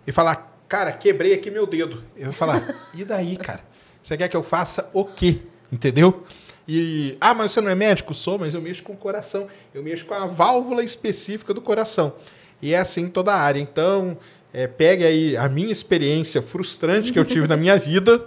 e 0.07 0.11
falar, 0.11 0.59
cara, 0.67 0.91
quebrei 0.93 1.35
aqui 1.35 1.51
meu 1.51 1.67
dedo. 1.67 2.03
Eu 2.17 2.27
vou 2.27 2.33
falar, 2.33 2.75
e 2.95 3.05
daí, 3.05 3.37
cara? 3.37 3.61
Você 4.03 4.17
quer 4.17 4.29
que 4.29 4.37
eu 4.37 4.43
faça 4.43 4.89
o 4.95 5.05
quê? 5.05 5.39
Entendeu? 5.71 6.25
E, 6.67 7.19
ah, 7.21 7.35
mas 7.35 7.53
você 7.53 7.61
não 7.61 7.71
é 7.71 7.75
médico? 7.75 8.15
Sou, 8.15 8.39
mas 8.39 8.55
eu 8.55 8.63
mexo 8.63 8.83
com 8.83 8.95
o 8.95 8.97
coração. 8.97 9.47
Eu 9.75 9.83
mexo 9.83 10.07
com 10.07 10.15
a 10.15 10.25
válvula 10.25 10.83
específica 10.83 11.53
do 11.53 11.61
coração. 11.61 12.15
E 12.63 12.73
é 12.73 12.79
assim 12.79 13.03
em 13.03 13.09
toda 13.09 13.33
a 13.33 13.37
área. 13.37 13.61
Então, 13.61 14.17
é, 14.53 14.67
pegue 14.67 15.05
aí 15.05 15.37
a 15.37 15.49
minha 15.49 15.71
experiência 15.71 16.41
frustrante 16.41 17.13
que 17.13 17.19
eu 17.19 17.25
tive 17.25 17.47
na 17.47 17.57
minha 17.57 17.77
vida 17.79 18.27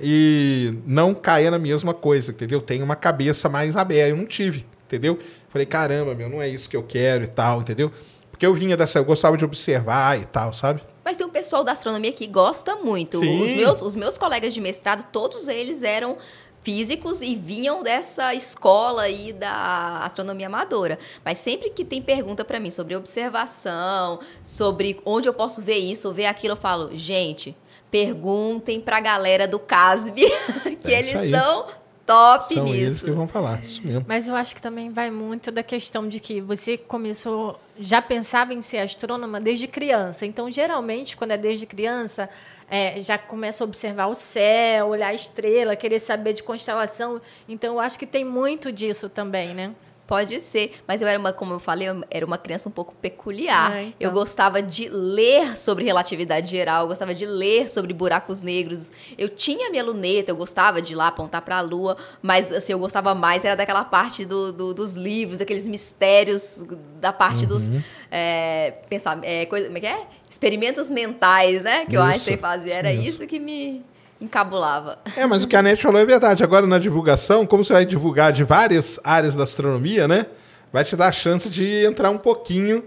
e 0.00 0.74
não 0.86 1.14
caia 1.14 1.50
na 1.50 1.58
mesma 1.58 1.92
coisa, 1.92 2.30
entendeu? 2.30 2.60
Tenha 2.60 2.84
uma 2.84 2.96
cabeça 2.96 3.48
mais 3.48 3.76
aberta. 3.76 4.10
Eu 4.10 4.16
não 4.16 4.26
tive, 4.26 4.64
entendeu? 4.86 5.18
Falei, 5.48 5.66
caramba, 5.66 6.14
meu, 6.14 6.28
não 6.28 6.42
é 6.42 6.48
isso 6.48 6.68
que 6.68 6.76
eu 6.76 6.82
quero 6.82 7.24
e 7.24 7.28
tal, 7.28 7.60
entendeu? 7.60 7.90
Porque 8.30 8.46
eu 8.46 8.54
vinha 8.54 8.76
dessa, 8.76 8.98
eu 8.98 9.04
gostava 9.04 9.36
de 9.36 9.44
observar 9.44 10.18
e 10.20 10.24
tal, 10.24 10.52
sabe? 10.52 10.80
Mas 11.04 11.16
tem 11.16 11.26
um 11.26 11.30
pessoal 11.30 11.64
da 11.64 11.72
astronomia 11.72 12.12
que 12.12 12.26
gosta 12.26 12.76
muito. 12.76 13.18
Sim. 13.18 13.42
Os 13.42 13.50
meus, 13.52 13.82
os 13.82 13.94
meus 13.94 14.18
colegas 14.18 14.52
de 14.52 14.60
mestrado, 14.60 15.06
todos 15.10 15.48
eles 15.48 15.82
eram 15.82 16.18
físicos 16.60 17.22
e 17.22 17.34
vinham 17.34 17.82
dessa 17.82 18.34
escola 18.34 19.02
aí 19.02 19.32
da 19.32 20.00
astronomia 20.04 20.46
amadora. 20.48 20.98
Mas 21.24 21.38
sempre 21.38 21.70
que 21.70 21.84
tem 21.84 22.02
pergunta 22.02 22.44
para 22.44 22.60
mim 22.60 22.70
sobre 22.70 22.94
observação, 22.94 24.20
sobre 24.44 25.00
onde 25.04 25.28
eu 25.28 25.34
posso 25.34 25.62
ver 25.62 25.78
isso 25.78 26.08
ou 26.08 26.14
ver 26.14 26.26
aquilo, 26.26 26.52
eu 26.52 26.58
falo, 26.58 26.90
gente, 26.92 27.56
perguntem 27.90 28.80
para 28.80 28.98
a 28.98 29.00
galera 29.00 29.48
do 29.48 29.58
CASB, 29.58 30.26
que 30.84 30.92
é 30.92 30.98
eles 30.98 31.30
são 31.30 31.66
top 32.08 32.54
São 32.54 32.64
nisso. 32.64 32.76
eles 32.76 33.02
que 33.02 33.10
vão 33.10 33.28
falar, 33.28 33.62
isso 33.62 33.86
mesmo. 33.86 34.02
Mas 34.08 34.26
eu 34.26 34.34
acho 34.34 34.54
que 34.54 34.62
também 34.62 34.90
vai 34.90 35.10
muito 35.10 35.52
da 35.52 35.62
questão 35.62 36.08
de 36.08 36.18
que 36.18 36.40
você 36.40 36.78
começou, 36.78 37.60
já 37.78 38.00
pensava 38.00 38.54
em 38.54 38.62
ser 38.62 38.78
astrônoma 38.78 39.38
desde 39.38 39.68
criança. 39.68 40.24
Então, 40.24 40.50
geralmente, 40.50 41.18
quando 41.18 41.32
é 41.32 41.36
desde 41.36 41.66
criança, 41.66 42.30
é, 42.70 42.98
já 42.98 43.18
começa 43.18 43.62
a 43.62 43.66
observar 43.66 44.06
o 44.06 44.14
céu, 44.14 44.86
olhar 44.88 45.08
a 45.08 45.14
estrela, 45.14 45.76
querer 45.76 45.98
saber 45.98 46.32
de 46.32 46.42
constelação. 46.42 47.20
Então, 47.46 47.74
eu 47.74 47.80
acho 47.80 47.98
que 47.98 48.06
tem 48.06 48.24
muito 48.24 48.72
disso 48.72 49.10
também, 49.10 49.52
né? 49.52 49.72
Pode 50.08 50.40
ser, 50.40 50.72
mas 50.86 51.02
eu 51.02 51.06
era 51.06 51.18
uma, 51.18 51.34
como 51.34 51.52
eu 51.52 51.58
falei, 51.58 51.86
eu 51.86 52.02
era 52.10 52.24
uma 52.24 52.38
criança 52.38 52.66
um 52.66 52.72
pouco 52.72 52.94
peculiar. 52.94 53.72
Ah, 53.72 53.82
então. 53.82 53.94
Eu 54.00 54.10
gostava 54.10 54.62
de 54.62 54.88
ler 54.88 55.54
sobre 55.54 55.84
relatividade 55.84 56.50
geral, 56.50 56.84
eu 56.84 56.88
gostava 56.88 57.14
de 57.14 57.26
ler 57.26 57.68
sobre 57.68 57.92
buracos 57.92 58.40
negros. 58.40 58.90
Eu 59.18 59.28
tinha 59.28 59.70
minha 59.70 59.84
luneta, 59.84 60.30
eu 60.30 60.36
gostava 60.36 60.80
de 60.80 60.92
ir 60.94 60.96
lá 60.96 61.08
apontar 61.08 61.42
para 61.42 61.58
a 61.58 61.60
lua, 61.60 61.94
mas 62.22 62.50
assim, 62.50 62.72
eu 62.72 62.78
gostava 62.78 63.14
mais 63.14 63.44
era 63.44 63.54
daquela 63.54 63.84
parte 63.84 64.24
do, 64.24 64.50
do, 64.50 64.72
dos 64.72 64.94
livros, 64.96 65.38
daqueles 65.40 65.66
mistérios, 65.66 66.62
da 66.98 67.12
parte 67.12 67.42
Uhum. 67.42 67.46
dos 67.48 67.70
é, 68.10 68.72
pensar, 68.88 69.18
é, 69.22 69.44
coisa, 69.44 69.66
como 69.66 69.76
é 69.76 69.80
que 69.82 69.86
é? 69.86 70.06
Experimentos 70.30 70.90
mentais, 70.90 71.62
né? 71.62 71.84
Que 71.84 71.98
o 71.98 72.00
Isso, 72.00 72.08
Einstein 72.30 72.36
fazia. 72.38 72.74
Era 72.74 72.92
isso 72.92 73.10
isso 73.10 73.26
que 73.26 73.38
me 73.38 73.84
encabulava. 74.20 74.98
É, 75.16 75.26
mas 75.26 75.44
o 75.44 75.48
que 75.48 75.54
a 75.56 75.62
Net 75.62 75.80
falou 75.82 76.00
é 76.00 76.04
verdade. 76.06 76.42
Agora, 76.42 76.66
na 76.66 76.78
divulgação, 76.78 77.46
como 77.46 77.64
você 77.64 77.72
vai 77.72 77.84
divulgar 77.84 78.32
de 78.32 78.44
várias 78.44 78.98
áreas 79.04 79.34
da 79.34 79.44
astronomia, 79.44 80.06
né? 80.08 80.26
Vai 80.72 80.84
te 80.84 80.94
dar 80.96 81.08
a 81.08 81.12
chance 81.12 81.48
de 81.48 81.84
entrar 81.86 82.10
um 82.10 82.18
pouquinho 82.18 82.84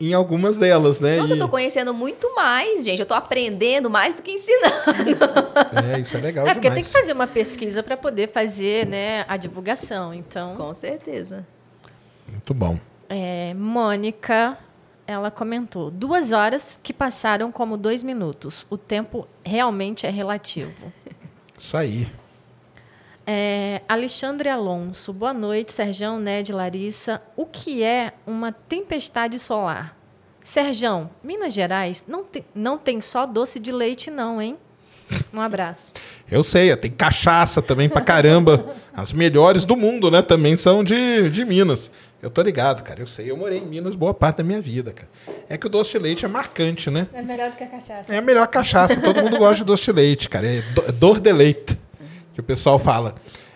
em 0.00 0.14
algumas 0.14 0.56
delas, 0.56 0.98
né? 1.00 1.18
Nossa, 1.18 1.34
E- 1.34 1.36
eu 1.36 1.40
tô 1.44 1.48
conhecendo 1.48 1.92
muito 1.92 2.34
mais, 2.34 2.82
gente. 2.84 3.00
Eu 3.00 3.04
tô 3.06 3.12
aprendendo 3.12 3.90
mais 3.90 4.14
do 4.14 4.22
que 4.22 4.30
ensinando. 4.30 4.74
É, 5.94 6.00
isso 6.00 6.16
é 6.16 6.20
legal 6.20 6.46
É 6.46 6.54
porque 6.54 6.70
demais. 6.70 6.86
tem 6.86 6.92
que 6.92 6.98
fazer 6.98 7.12
uma 7.12 7.26
pesquisa 7.26 7.82
para 7.82 7.96
poder 7.98 8.30
fazer 8.30 8.86
né, 8.86 9.24
a 9.28 9.36
divulgação. 9.36 10.14
Então, 10.14 10.56
Com 10.56 10.72
certeza. 10.72 11.46
Muito 12.26 12.54
bom. 12.54 12.78
é, 13.10 13.52
Mônica, 13.54 14.56
ela 15.12 15.30
comentou: 15.30 15.90
duas 15.90 16.32
horas 16.32 16.78
que 16.82 16.92
passaram 16.92 17.50
como 17.50 17.76
dois 17.76 18.02
minutos. 18.02 18.66
O 18.70 18.78
tempo 18.78 19.26
realmente 19.44 20.06
é 20.06 20.10
relativo. 20.10 20.92
Isso 21.58 21.76
aí. 21.76 22.06
É, 23.26 23.82
Alexandre 23.88 24.48
Alonso, 24.48 25.12
boa 25.12 25.32
noite, 25.32 25.72
Serjão, 25.72 26.18
Ned, 26.18 26.52
Larissa. 26.52 27.22
O 27.36 27.44
que 27.46 27.82
é 27.82 28.12
uma 28.26 28.50
tempestade 28.50 29.38
solar? 29.38 29.96
Serjão, 30.42 31.10
Minas 31.22 31.52
Gerais 31.52 32.04
não 32.08 32.24
tem, 32.24 32.44
não 32.54 32.78
tem 32.78 33.00
só 33.00 33.26
doce 33.26 33.60
de 33.60 33.70
leite, 33.70 34.10
não, 34.10 34.40
hein? 34.40 34.58
Um 35.32 35.40
abraço. 35.40 35.92
Eu 36.30 36.42
sei, 36.44 36.74
tem 36.76 36.90
cachaça 36.90 37.60
também 37.62 37.88
pra 37.88 38.00
caramba. 38.00 38.74
As 38.94 39.12
melhores 39.12 39.64
do 39.64 39.76
mundo, 39.76 40.10
né? 40.10 40.22
Também 40.22 40.56
são 40.56 40.82
de, 40.84 41.28
de 41.30 41.44
Minas. 41.44 41.90
Eu 42.22 42.28
tô 42.30 42.42
ligado, 42.42 42.82
cara. 42.82 43.00
Eu 43.00 43.06
sei, 43.06 43.30
eu 43.30 43.36
morei 43.36 43.58
em 43.58 43.64
Minas 43.66 43.94
boa 43.94 44.12
parte 44.12 44.36
da 44.38 44.44
minha 44.44 44.60
vida, 44.60 44.92
cara. 44.92 45.08
É 45.48 45.56
que 45.56 45.66
o 45.66 45.70
doce 45.70 45.92
de 45.92 45.98
leite 45.98 46.24
é 46.24 46.28
marcante, 46.28 46.90
né? 46.90 47.06
É 47.14 47.22
melhor 47.22 47.50
do 47.50 47.56
que 47.56 47.64
a 47.64 47.66
cachaça. 47.66 48.04
É 48.14 48.18
a 48.18 48.20
melhor 48.22 48.46
cachaça. 48.48 49.00
Todo 49.00 49.22
mundo 49.22 49.38
gosta 49.38 49.56
de 49.56 49.64
doce 49.64 49.84
de 49.84 49.92
leite, 49.92 50.28
cara. 50.28 50.46
É 50.46 50.60
do- 50.60 50.92
dor 50.92 51.18
de 51.18 51.32
leite, 51.32 51.78
que 52.34 52.40
o 52.40 52.42
pessoal 52.42 52.78
fala. 52.78 53.14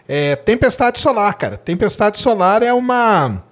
É, 0.09 0.35
tempestade 0.37 0.99
solar, 0.99 1.35
cara. 1.35 1.57
Tempestade 1.59 2.19
solar 2.19 2.63
é 2.63 2.73
uma. 2.73 3.43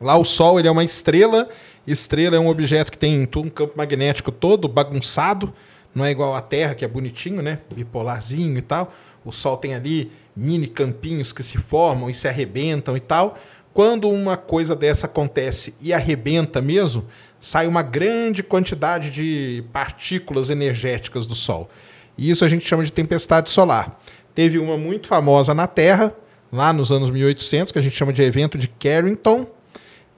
Lá 0.00 0.16
o 0.16 0.24
Sol 0.24 0.58
ele 0.58 0.68
é 0.68 0.70
uma 0.70 0.84
estrela. 0.84 1.48
Estrela 1.86 2.36
é 2.36 2.38
um 2.38 2.48
objeto 2.48 2.90
que 2.90 2.98
tem 2.98 3.24
todo 3.26 3.46
um 3.46 3.50
campo 3.50 3.72
magnético 3.76 4.30
todo 4.32 4.68
bagunçado. 4.68 5.52
Não 5.94 6.04
é 6.04 6.10
igual 6.10 6.34
à 6.34 6.40
Terra, 6.40 6.74
que 6.74 6.84
é 6.84 6.88
bonitinho, 6.88 7.40
né? 7.40 7.60
Bipolarzinho 7.74 8.58
e 8.58 8.62
tal. 8.62 8.92
O 9.24 9.30
Sol 9.30 9.56
tem 9.56 9.74
ali 9.74 10.10
mini 10.36 10.66
campinhos 10.66 11.32
que 11.32 11.42
se 11.42 11.56
formam 11.56 12.10
e 12.10 12.14
se 12.14 12.26
arrebentam 12.26 12.96
e 12.96 13.00
tal. 13.00 13.38
Quando 13.72 14.08
uma 14.08 14.36
coisa 14.36 14.74
dessa 14.74 15.06
acontece 15.06 15.74
e 15.80 15.92
arrebenta 15.92 16.60
mesmo, 16.60 17.04
sai 17.40 17.66
uma 17.66 17.82
grande 17.82 18.42
quantidade 18.42 19.10
de 19.10 19.64
partículas 19.72 20.50
energéticas 20.50 21.26
do 21.26 21.34
Sol. 21.34 21.68
E 22.16 22.30
isso 22.30 22.44
a 22.44 22.48
gente 22.48 22.66
chama 22.66 22.84
de 22.84 22.92
tempestade 22.92 23.50
solar. 23.50 24.00
Teve 24.34 24.58
uma 24.58 24.76
muito 24.76 25.08
famosa 25.08 25.54
na 25.54 25.66
Terra, 25.66 26.14
lá 26.52 26.72
nos 26.72 26.90
anos 26.90 27.10
1800, 27.10 27.72
que 27.72 27.78
a 27.78 27.82
gente 27.82 27.96
chama 27.96 28.12
de 28.12 28.22
evento 28.22 28.56
de 28.56 28.68
Carrington, 28.68 29.46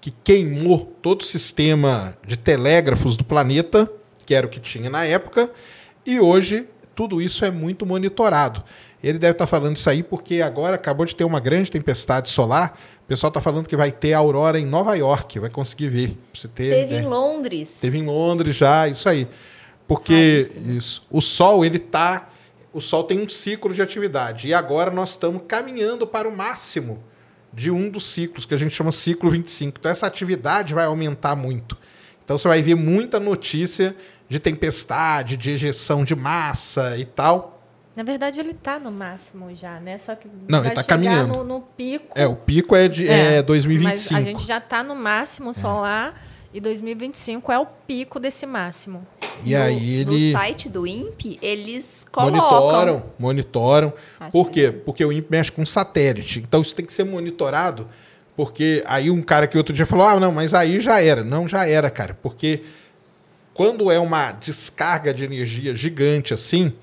que 0.00 0.10
queimou 0.10 0.94
todo 1.02 1.22
o 1.22 1.24
sistema 1.24 2.16
de 2.26 2.36
telégrafos 2.36 3.16
do 3.16 3.24
planeta, 3.24 3.90
que 4.26 4.34
era 4.34 4.46
o 4.46 4.50
que 4.50 4.60
tinha 4.60 4.90
na 4.90 5.04
época, 5.04 5.50
e 6.04 6.20
hoje 6.20 6.66
tudo 6.94 7.22
isso 7.22 7.44
é 7.44 7.50
muito 7.50 7.86
monitorado. 7.86 8.64
Ele 9.02 9.18
deve 9.18 9.32
estar 9.32 9.46
falando 9.46 9.76
isso 9.76 9.88
aí 9.88 10.02
porque 10.02 10.42
agora 10.42 10.74
acabou 10.74 11.06
de 11.06 11.14
ter 11.14 11.24
uma 11.24 11.38
grande 11.38 11.70
tempestade 11.70 12.28
solar. 12.28 12.78
O 13.04 13.06
pessoal 13.06 13.28
está 13.28 13.40
falando 13.40 13.68
que 13.68 13.76
vai 13.76 13.92
ter 13.92 14.14
aurora 14.14 14.58
em 14.58 14.66
Nova 14.66 14.94
York, 14.96 15.38
vai 15.38 15.50
conseguir 15.50 15.88
ver. 15.88 16.18
Você 16.34 16.48
ter, 16.48 16.74
Teve 16.74 16.96
é. 16.96 16.98
em 17.00 17.04
Londres. 17.04 17.78
Teve 17.80 17.98
em 17.98 18.06
Londres 18.06 18.56
já, 18.56 18.88
isso 18.88 19.08
aí. 19.08 19.28
Porque 19.86 20.48
isso, 20.66 21.06
o 21.10 21.20
Sol, 21.20 21.64
ele 21.64 21.78
tá. 21.78 22.28
O 22.72 22.80
Sol 22.80 23.04
tem 23.04 23.20
um 23.20 23.28
ciclo 23.28 23.72
de 23.72 23.80
atividade. 23.80 24.48
E 24.48 24.54
agora 24.54 24.90
nós 24.90 25.10
estamos 25.10 25.42
caminhando 25.46 26.06
para 26.06 26.28
o 26.28 26.36
máximo 26.36 26.98
de 27.52 27.70
um 27.70 27.88
dos 27.88 28.06
ciclos, 28.06 28.44
que 28.44 28.54
a 28.54 28.58
gente 28.58 28.74
chama 28.74 28.90
ciclo 28.90 29.30
25. 29.30 29.78
Então 29.78 29.90
essa 29.90 30.06
atividade 30.06 30.74
vai 30.74 30.86
aumentar 30.86 31.36
muito. 31.36 31.76
Então 32.24 32.36
você 32.36 32.48
vai 32.48 32.60
ver 32.60 32.74
muita 32.74 33.20
notícia 33.20 33.94
de 34.28 34.38
tempestade, 34.38 35.36
de 35.36 35.50
ejeção 35.50 36.04
de 36.04 36.14
massa 36.14 36.96
e 36.96 37.04
tal. 37.04 37.56
Na 37.96 38.02
verdade, 38.02 38.38
ele 38.38 38.50
está 38.50 38.78
no 38.78 38.92
máximo 38.92 39.54
já, 39.56 39.80
né? 39.80 39.96
Só 39.96 40.14
que 40.14 40.28
Não, 40.46 40.58
vai 40.58 40.68
ele 40.68 40.74
tá 40.74 40.82
chegar 40.82 40.94
caminhando. 40.96 41.36
No, 41.38 41.44
no 41.44 41.60
pico. 41.62 42.06
É, 42.14 42.26
o 42.26 42.36
pico 42.36 42.76
é 42.76 42.88
de 42.88 43.08
É, 43.08 43.36
é, 43.36 43.42
2025. 43.42 44.12
Mas 44.12 44.26
a 44.26 44.30
gente 44.30 44.46
já 44.46 44.58
está 44.58 44.82
no 44.82 44.94
máximo 44.94 45.54
solar 45.54 46.20
e 46.52 46.60
2025 46.60 47.50
é 47.50 47.58
o 47.58 47.64
pico 47.64 48.20
desse 48.20 48.44
máximo. 48.44 49.06
E 49.42 49.54
no, 49.54 49.62
aí 49.62 49.96
ele... 49.96 50.10
No 50.10 50.38
site 50.38 50.68
do 50.68 50.86
INPE, 50.86 51.38
eles 51.40 52.06
colocam... 52.12 52.38
Monitoram, 52.38 53.02
monitoram. 53.18 53.92
Acho 54.20 54.30
Por 54.30 54.50
quê? 54.50 54.70
Porque 54.70 55.02
o 55.02 55.10
INPE 55.10 55.28
mexe 55.30 55.50
com 55.50 55.64
satélite. 55.64 56.40
Então 56.40 56.60
isso 56.60 56.74
tem 56.74 56.84
que 56.84 56.92
ser 56.92 57.04
monitorado, 57.04 57.88
porque 58.36 58.84
aí 58.86 59.10
um 59.10 59.22
cara 59.22 59.46
que 59.46 59.56
outro 59.56 59.72
dia 59.74 59.86
falou, 59.86 60.06
ah, 60.06 60.20
não, 60.20 60.32
mas 60.32 60.52
aí 60.52 60.80
já 60.80 61.00
era. 61.00 61.24
Não, 61.24 61.48
já 61.48 61.66
era, 61.66 61.88
cara. 61.88 62.12
Porque 62.22 62.62
quando 63.56 63.90
é 63.90 63.98
uma 63.98 64.32
descarga 64.32 65.14
de 65.14 65.24
energia 65.24 65.74
gigante 65.74 66.34
assim, 66.34 66.74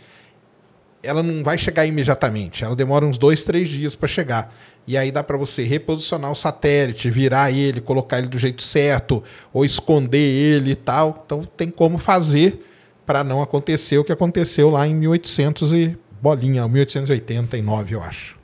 ela 1.03 1.22
não 1.22 1.43
vai 1.43 1.56
chegar 1.56 1.85
imediatamente. 1.85 2.64
Ela 2.64 2.76
demora 2.76 3.06
uns 3.06 3.16
dois, 3.16 3.43
três 3.43 3.69
dias 3.69 3.93
para 3.93 4.08
chegar. 4.08 4.52
E 4.88 4.98
aí 4.98 5.11
dá 5.11 5.24
para 5.24 5.38
você 5.38 5.61
reposicionar 5.61 6.32
o 6.32 6.35
satélite, 6.35 7.11
virar 7.11 7.52
ele, 7.52 7.80
colocar 7.80 8.18
ele 8.18 8.27
do 8.27 8.40
jeito 8.40 8.64
certo, 8.64 9.24
ou 9.53 9.64
esconder 9.64 10.18
ele 10.18 10.72
e 10.72 10.76
tal. 10.76 11.24
Então 11.24 11.43
tem 11.43 11.69
como 11.69 12.00
fazer 12.00 12.66
para 13.06 13.24
não 13.24 13.40
acontecer 13.40 14.00
o 14.00 14.03
que 14.03 14.11
aconteceu 14.11 14.72
lá 14.72 14.88
em 14.88 14.95
1800 14.95 15.74
e 15.74 15.98
bolinha, 16.19 16.68
1889, 16.68 17.93
eu 17.93 18.02
acho. 18.02 18.43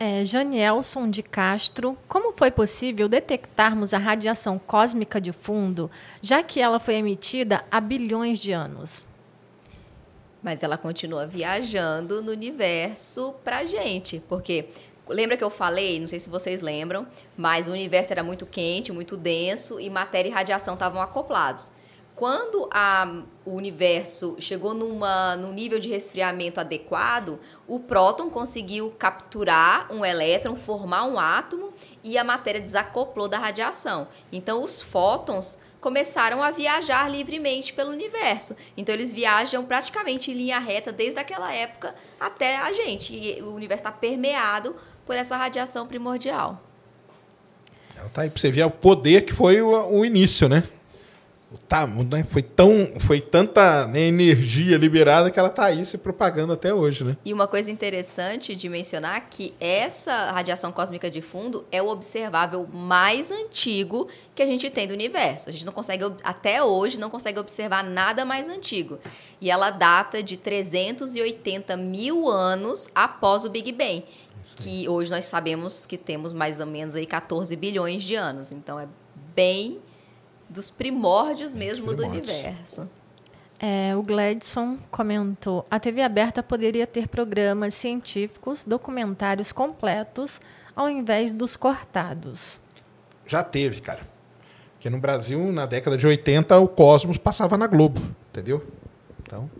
É, 0.00 0.24
Janielson 0.24 1.10
de 1.10 1.24
Castro, 1.24 1.98
como 2.06 2.32
foi 2.32 2.52
possível 2.52 3.08
detectarmos 3.08 3.92
a 3.92 3.98
radiação 3.98 4.56
cósmica 4.56 5.20
de 5.20 5.32
fundo, 5.32 5.90
já 6.22 6.40
que 6.40 6.60
ela 6.60 6.78
foi 6.78 6.94
emitida 6.94 7.64
há 7.68 7.80
bilhões 7.80 8.38
de 8.38 8.52
anos? 8.52 9.08
Mas 10.40 10.62
ela 10.62 10.78
continua 10.78 11.26
viajando 11.26 12.22
no 12.22 12.30
universo 12.30 13.34
para 13.42 13.64
gente, 13.64 14.22
porque 14.28 14.68
lembra 15.08 15.36
que 15.36 15.42
eu 15.42 15.50
falei, 15.50 15.98
não 15.98 16.06
sei 16.06 16.20
se 16.20 16.30
vocês 16.30 16.62
lembram, 16.62 17.04
mas 17.36 17.66
o 17.66 17.72
universo 17.72 18.12
era 18.12 18.22
muito 18.22 18.46
quente, 18.46 18.92
muito 18.92 19.16
denso 19.16 19.80
e 19.80 19.90
matéria 19.90 20.28
e 20.28 20.32
radiação 20.32 20.74
estavam 20.74 21.02
acoplados. 21.02 21.72
Quando 22.18 22.68
a, 22.72 23.22
o 23.46 23.52
universo 23.52 24.36
chegou 24.40 24.74
numa, 24.74 25.36
num 25.36 25.52
nível 25.52 25.78
de 25.78 25.88
resfriamento 25.88 26.58
adequado, 26.58 27.38
o 27.64 27.78
próton 27.78 28.28
conseguiu 28.28 28.90
capturar 28.98 29.86
um 29.88 30.04
elétron, 30.04 30.56
formar 30.56 31.04
um 31.04 31.16
átomo 31.16 31.72
e 32.02 32.18
a 32.18 32.24
matéria 32.24 32.60
desacoplou 32.60 33.28
da 33.28 33.38
radiação. 33.38 34.08
Então, 34.32 34.64
os 34.64 34.82
fótons 34.82 35.60
começaram 35.80 36.42
a 36.42 36.50
viajar 36.50 37.08
livremente 37.08 37.72
pelo 37.72 37.92
universo. 37.92 38.56
Então, 38.76 38.92
eles 38.92 39.12
viajam 39.12 39.64
praticamente 39.64 40.32
em 40.32 40.34
linha 40.34 40.58
reta 40.58 40.90
desde 40.90 41.20
aquela 41.20 41.54
época 41.54 41.94
até 42.18 42.56
a 42.56 42.72
gente. 42.72 43.14
E 43.14 43.40
o 43.42 43.54
universo 43.54 43.82
está 43.82 43.92
permeado 43.92 44.74
por 45.06 45.14
essa 45.14 45.36
radiação 45.36 45.86
primordial. 45.86 46.60
Tá 48.12 48.22
aí 48.22 48.30
para 48.30 48.40
você 48.40 48.50
ver 48.50 48.64
o 48.64 48.70
poder 48.72 49.22
que 49.22 49.32
foi 49.32 49.62
o, 49.62 49.88
o 49.88 50.04
início, 50.04 50.48
né? 50.48 50.68
Tá, 51.66 51.86
né? 51.86 52.26
foi, 52.28 52.42
tão, 52.42 52.86
foi 53.00 53.22
tanta 53.22 53.86
né, 53.86 54.00
energia 54.00 54.76
liberada 54.76 55.30
que 55.30 55.38
ela 55.38 55.48
está 55.48 55.64
aí 55.64 55.82
se 55.82 55.96
propagando 55.96 56.52
até 56.52 56.74
hoje, 56.74 57.04
né? 57.04 57.16
E 57.24 57.32
uma 57.32 57.46
coisa 57.46 57.70
interessante 57.70 58.54
de 58.54 58.68
mencionar 58.68 59.30
que 59.30 59.54
essa 59.58 60.30
radiação 60.30 60.70
cósmica 60.70 61.10
de 61.10 61.22
fundo 61.22 61.64
é 61.72 61.80
o 61.80 61.88
observável 61.88 62.68
mais 62.70 63.30
antigo 63.30 64.08
que 64.34 64.42
a 64.42 64.46
gente 64.46 64.68
tem 64.68 64.86
do 64.86 64.92
universo. 64.92 65.48
A 65.48 65.52
gente 65.52 65.64
não 65.64 65.72
consegue, 65.72 66.04
até 66.22 66.62
hoje, 66.62 67.00
não 67.00 67.08
consegue 67.08 67.38
observar 67.38 67.82
nada 67.82 68.26
mais 68.26 68.46
antigo. 68.46 68.98
E 69.40 69.50
ela 69.50 69.70
data 69.70 70.22
de 70.22 70.36
380 70.36 71.78
mil 71.78 72.28
anos 72.28 72.88
após 72.94 73.46
o 73.46 73.50
Big 73.50 73.72
Bang. 73.72 74.04
Que 74.54 74.86
hoje 74.86 75.10
nós 75.10 75.24
sabemos 75.24 75.86
que 75.86 75.96
temos 75.96 76.34
mais 76.34 76.60
ou 76.60 76.66
menos 76.66 76.94
aí 76.94 77.06
14 77.06 77.56
bilhões 77.56 78.02
de 78.02 78.16
anos. 78.16 78.52
Então 78.52 78.78
é 78.78 78.86
bem 79.34 79.78
dos 80.48 80.70
primórdios 80.70 81.54
mesmo 81.54 81.88
primórdios. 81.88 82.26
do 82.26 82.32
universo. 82.32 82.90
É, 83.60 83.94
o 83.96 84.02
Gladson 84.02 84.78
comentou: 84.90 85.66
a 85.70 85.80
TV 85.80 86.02
aberta 86.02 86.42
poderia 86.42 86.86
ter 86.86 87.08
programas 87.08 87.74
científicos, 87.74 88.64
documentários 88.64 89.50
completos, 89.50 90.40
ao 90.76 90.88
invés 90.88 91.32
dos 91.32 91.56
cortados. 91.56 92.60
Já 93.26 93.42
teve, 93.42 93.80
cara. 93.80 94.00
Porque 94.74 94.88
no 94.88 94.98
Brasil, 94.98 95.52
na 95.52 95.66
década 95.66 95.96
de 95.96 96.06
80, 96.06 96.56
o 96.58 96.68
Cosmos 96.68 97.18
passava 97.18 97.58
na 97.58 97.66
Globo, 97.66 98.00
entendeu? 98.30 98.64
Então, 99.20 99.50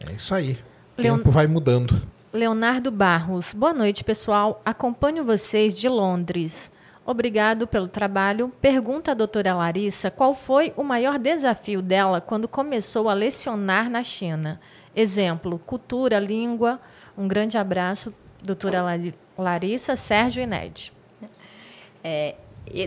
é 0.00 0.12
isso 0.12 0.34
aí. 0.34 0.58
O 0.98 1.02
Leon... 1.02 1.18
tempo 1.18 1.30
vai 1.30 1.46
mudando. 1.46 2.02
Leonardo 2.32 2.90
Barros. 2.90 3.54
Boa 3.54 3.72
noite, 3.72 4.02
pessoal. 4.02 4.60
Acompanho 4.64 5.24
vocês 5.24 5.78
de 5.78 5.88
Londres. 5.88 6.70
Obrigado 7.10 7.66
pelo 7.66 7.88
trabalho. 7.88 8.52
Pergunta 8.60 9.12
a 9.12 9.14
doutora 9.14 9.54
Larissa 9.54 10.10
qual 10.10 10.34
foi 10.34 10.74
o 10.76 10.82
maior 10.82 11.18
desafio 11.18 11.80
dela 11.80 12.20
quando 12.20 12.46
começou 12.46 13.08
a 13.08 13.14
lecionar 13.14 13.88
na 13.88 14.02
China. 14.02 14.60
Exemplo, 14.94 15.58
cultura, 15.58 16.18
língua. 16.18 16.78
Um 17.16 17.26
grande 17.26 17.56
abraço, 17.56 18.12
doutora 18.44 18.84
Larissa, 19.38 19.96
Sérgio 19.96 20.42
e 20.42 20.46
Ned. 20.46 20.92
É, 22.04 22.34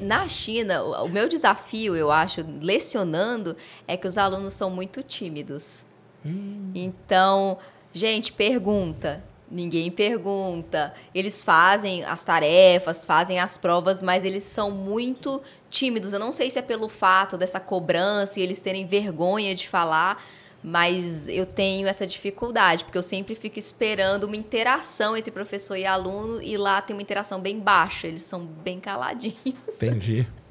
na 0.04 0.28
China, 0.28 0.84
o 0.84 1.10
meu 1.10 1.28
desafio, 1.28 1.96
eu 1.96 2.12
acho, 2.12 2.46
lecionando, 2.62 3.58
é 3.88 3.98
que 3.98 4.06
os 4.06 4.20
alunos 4.20 4.54
são 4.54 4.70
muito 4.70 5.02
tímidos. 5.02 5.84
Hum. 6.24 6.70
Então, 6.76 7.58
gente, 7.92 8.32
pergunta 8.32 9.31
ninguém 9.52 9.92
pergunta. 9.92 10.94
Eles 11.14 11.44
fazem 11.44 12.04
as 12.06 12.24
tarefas, 12.24 13.04
fazem 13.04 13.40
as 13.40 13.58
provas, 13.58 14.02
mas 14.02 14.24
eles 14.24 14.44
são 14.44 14.72
muito 14.72 15.42
tímidos. 15.70 16.14
Eu 16.14 16.20
não 16.20 16.32
sei 16.32 16.50
se 16.50 16.58
é 16.58 16.62
pelo 16.62 16.88
fato 16.88 17.38
dessa 17.38 17.60
cobrança 17.60 18.40
e 18.40 18.44
eles 18.44 18.62
terem 18.62 18.88
vergonha 18.88 19.54
de 19.54 19.68
falar, 19.68 20.24
mas 20.64 21.28
eu 21.28 21.46
tenho 21.46 21.88
essa 21.88 22.08
dificuldade, 22.08 22.86
porque 22.86 22.98
eu 22.98 23.04
sempre 23.04 23.36
fico 23.36 23.60
esperando 23.60 24.26
uma 24.26 24.36
interação 24.36 25.18
entre 25.18 25.32
professor 25.32 25.76
e 25.76 25.86
aluno 25.86 26.42
e 26.42 26.56
lá 26.56 26.82
tem 26.82 26.96
uma 26.96 27.02
interação 27.02 27.40
bem 27.40 27.60
baixa, 27.60 28.08
eles 28.08 28.24
são 28.24 28.46
bem 28.46 28.80
caladinhos. 28.80 29.36
Entendi. 29.76 30.28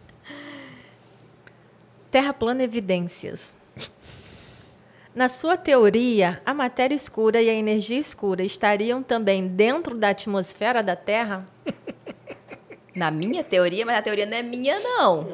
Terra 2.11 2.33
plana 2.33 2.65
evidências. 2.65 3.55
Na 5.15 5.29
sua 5.29 5.57
teoria, 5.57 6.41
a 6.47 6.55
matéria 6.55 6.95
escura 6.95 7.43
e 7.43 7.51
a 7.51 7.53
energia 7.53 7.99
escura 7.99 8.45
estariam 8.45 9.03
também 9.03 9.47
dentro 9.49 9.99
da 9.99 10.11
atmosfera 10.11 10.83
da 10.83 10.95
Terra? 10.95 11.47
Na 12.95 13.11
minha 13.11 13.43
teoria, 13.43 13.87
mas 13.87 13.99
a 13.99 14.03
teoria 14.03 14.27
não 14.27 14.37
é 14.37 14.43
minha, 14.43 14.79
não. 14.81 15.27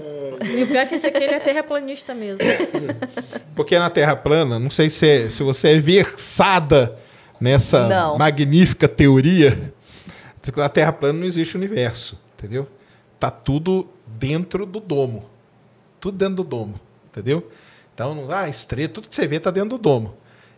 E 0.45 0.63
o 0.63 0.67
pior 0.67 0.81
é 0.81 0.87
que 0.87 0.95
esse 0.95 1.07
aqui 1.07 1.25
ele 1.25 1.35
é 1.35 1.41
terraplanista 1.41 2.15
mesmo. 2.15 2.39
Porque 3.57 3.79
na 3.79 3.89
Terra 3.89 4.15
plana, 4.15 4.59
não 4.59 4.71
sei 4.71 4.91
se, 4.91 5.09
é, 5.09 5.29
se 5.31 5.43
você 5.43 5.71
é 5.71 5.79
versada 5.79 6.97
nessa 7.41 7.89
não. 7.89 8.19
magnífica 8.19 8.87
teoria, 8.87 9.73
na 10.55 10.69
Terra 10.69 10.93
plana 10.93 11.19
não 11.19 11.27
existe 11.27 11.57
universo, 11.57 12.21
entendeu? 12.37 12.69
Tá 13.19 13.31
tudo 13.31 13.89
dentro 14.07 14.67
do 14.67 14.79
domo. 14.79 15.25
Tudo 15.99 16.19
dentro 16.19 16.37
do 16.37 16.45
domo, 16.45 16.79
entendeu? 17.11 17.51
Então, 17.97 18.29
ah, 18.29 18.47
estrela, 18.47 18.91
tudo 18.91 19.09
que 19.09 19.15
você 19.15 19.27
vê 19.27 19.37
está 19.37 19.51
dentro 19.51 19.71
do 19.71 19.79
domo. 19.79 20.15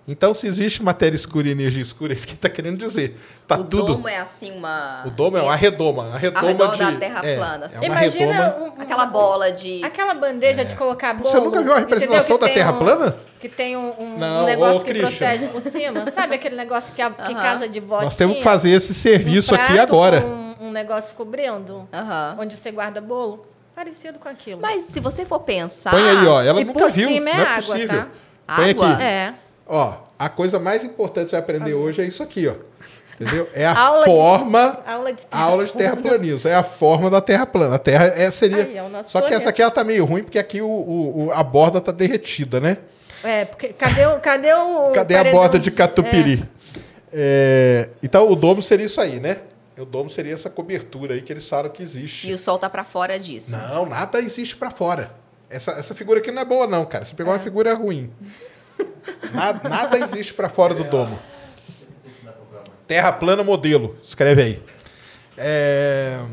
Então, 0.09 0.35
se 0.35 0.49
existe 0.49 0.83
matéria 0.83 1.15
escura 1.15 1.47
e 1.47 1.53
energia 1.53 1.81
escura, 1.81 2.11
é 2.13 2.17
isso 2.17 2.27
que 2.27 2.35
está 2.35 2.49
querendo 2.49 2.77
dizer. 2.77 3.17
Tá 3.47 3.57
o 3.57 3.63
tudo... 3.63 3.95
domo 3.95 4.09
é 4.09 4.19
assim 4.19 4.51
uma. 4.51 5.05
O 5.07 5.11
domo 5.11 5.37
é 5.37 5.43
uma 5.43 5.55
redoma. 5.55 6.15
A 6.15 6.19
redoma 6.19 6.69
de... 6.69 6.79
da 6.79 6.93
Terra 6.97 7.21
é, 7.25 7.37
plana. 7.37 7.71
É 7.81 7.87
Imagina 7.87 8.33
redoma... 8.33 8.75
um, 8.77 8.83
aquela 8.83 9.07
bola 9.07 9.53
de. 9.53 9.85
Aquela 9.85 10.15
bandeja 10.15 10.63
é. 10.63 10.65
de 10.65 10.75
colocar 10.75 11.15
bolo. 11.15 11.29
Você 11.29 11.39
nunca 11.39 11.63
viu 11.63 11.73
a 11.73 11.79
representação 11.79 12.39
da 12.41 12.49
Terra 12.49 12.73
um, 12.73 12.79
plana? 12.79 13.17
Que 13.39 13.49
tem 13.49 13.77
um, 13.77 13.93
um 14.01 14.19
Não, 14.19 14.45
negócio 14.45 14.85
que 14.85 14.91
Christian. 14.91 15.29
protege 15.29 15.47
por 15.47 15.63
cima. 15.63 16.11
Sabe 16.11 16.35
aquele 16.35 16.57
negócio 16.57 16.93
que, 16.93 17.01
a, 17.01 17.09
que 17.09 17.23
uh 17.33 17.37
-huh. 17.37 17.41
casa 17.41 17.69
de 17.69 17.81
botinha? 17.81 18.03
Nós 18.03 18.17
temos 18.17 18.39
que 18.39 18.43
fazer 18.43 18.71
esse 18.71 18.93
serviço 18.93 19.55
aqui 19.55 19.79
agora. 19.79 20.27
Um, 20.27 20.67
um 20.67 20.71
negócio 20.73 21.15
cobrindo, 21.15 21.77
uh 21.77 21.89
-huh. 21.93 22.41
onde 22.41 22.57
você 22.57 22.73
guarda 22.73 23.01
bolo. 23.01 23.47
Parecido 23.79 24.19
com 24.19 24.29
aquilo. 24.29 24.61
Mas 24.61 24.87
se 24.87 24.99
você 24.99 25.25
for 25.25 25.39
pensar. 25.39 25.93
Põe 25.93 26.03
aí, 26.03 26.27
ó. 26.27 26.43
Ela 26.43 26.61
e 26.61 26.65
nunca 26.65 26.89
viu. 26.89 27.07
Cima 27.07 27.31
é 27.31 27.33
não 27.33 27.41
é 27.41 27.47
água, 27.47 27.63
possível. 27.63 28.01
Tá? 28.45 28.57
Põe 28.57 28.71
água? 28.71 28.93
aqui. 28.93 29.03
É. 29.05 29.35
Ó, 29.69 29.95
a 30.19 30.29
coisa 30.29 30.59
mais 30.59 30.83
importante 30.83 31.27
que 31.27 31.31
você 31.31 31.37
vai 31.37 31.43
aprender 31.43 31.71
água. 31.71 31.85
hoje 31.85 32.03
é 32.03 32.05
isso 32.05 32.21
aqui, 32.21 32.49
ó. 32.49 32.55
Entendeu? 33.15 33.49
É 33.55 33.65
a 33.65 33.79
aula 33.79 34.05
forma. 34.05 34.83
De, 34.85 34.91
aula 34.91 35.13
de 35.13 35.27
terra 35.27 35.43
aula 35.45 35.65
de 35.65 35.73
terraplanismo. 35.73 36.51
É 36.51 36.57
a 36.57 36.65
forma 36.65 37.09
da 37.09 37.21
terra 37.21 37.47
plana. 37.47 37.77
A 37.77 37.79
terra 37.79 38.07
é, 38.07 38.29
seria. 38.33 38.65
Aí, 38.65 38.77
é 38.77 39.03
Só 39.05 39.21
planeta. 39.21 39.29
que 39.29 39.35
essa 39.35 39.51
aqui 39.51 39.63
ela 39.63 39.71
tá 39.71 39.85
meio 39.85 40.05
ruim, 40.05 40.25
porque 40.25 40.41
aqui 40.41 40.61
o, 40.61 40.69
o, 40.69 41.31
a 41.33 41.45
borda 41.45 41.81
tá 41.81 41.93
derretida, 41.93 42.59
né? 42.59 42.79
É, 43.23 43.45
porque 43.45 43.69
cadê 43.69 44.05
o. 44.07 44.19
Cadê, 44.19 44.53
o 44.55 44.91
cadê 44.91 45.15
a 45.15 45.31
borda 45.31 45.57
de 45.57 45.71
catupiry? 45.71 46.43
É. 47.13 47.87
É, 47.87 47.91
então 48.03 48.29
o 48.29 48.35
domo 48.35 48.61
seria 48.61 48.87
isso 48.87 49.01
aí, 49.01 49.21
né? 49.21 49.39
O 49.79 49.85
domo 49.85 50.11
seria 50.11 50.35
essa 50.35 50.51
cobertura 50.51 51.15
aí 51.15 51.23
que 51.23 51.33
eles 51.33 51.49
falam 51.49 51.71
que 51.71 51.83
existe. 51.83 52.29
E 52.29 52.35
o 52.35 52.39
sol 52.39 52.59
tá 52.59 52.69
para 52.69 52.85
fora 52.85 53.19
disso. 53.19 53.53
Não, 53.53 53.87
nada 53.87 54.19
existe 54.21 54.57
para 54.57 54.71
fora. 54.71 55.15
Essa, 55.49 55.73
essa 55.73 55.95
figura 55.95 56.21
aqui 56.21 56.31
não 56.31 56.43
é 56.43 56.45
boa, 56.45 56.67
não, 56.67 56.85
cara. 56.85 57.05
Você 57.05 57.15
pegou 57.15 57.33
é. 57.33 57.37
uma 57.37 57.43
figura 57.43 57.73
ruim. 57.75 58.13
nada, 59.33 59.69
nada 59.69 59.99
existe 59.99 60.35
para 60.35 60.49
fora 60.49 60.75
do 60.75 60.85
domo. 60.85 61.19
Terra 62.87 63.13
plana 63.13 63.45
modelo. 63.45 63.97
Escreve 64.03 64.43
aí. 64.43 64.63
É... 65.37 66.25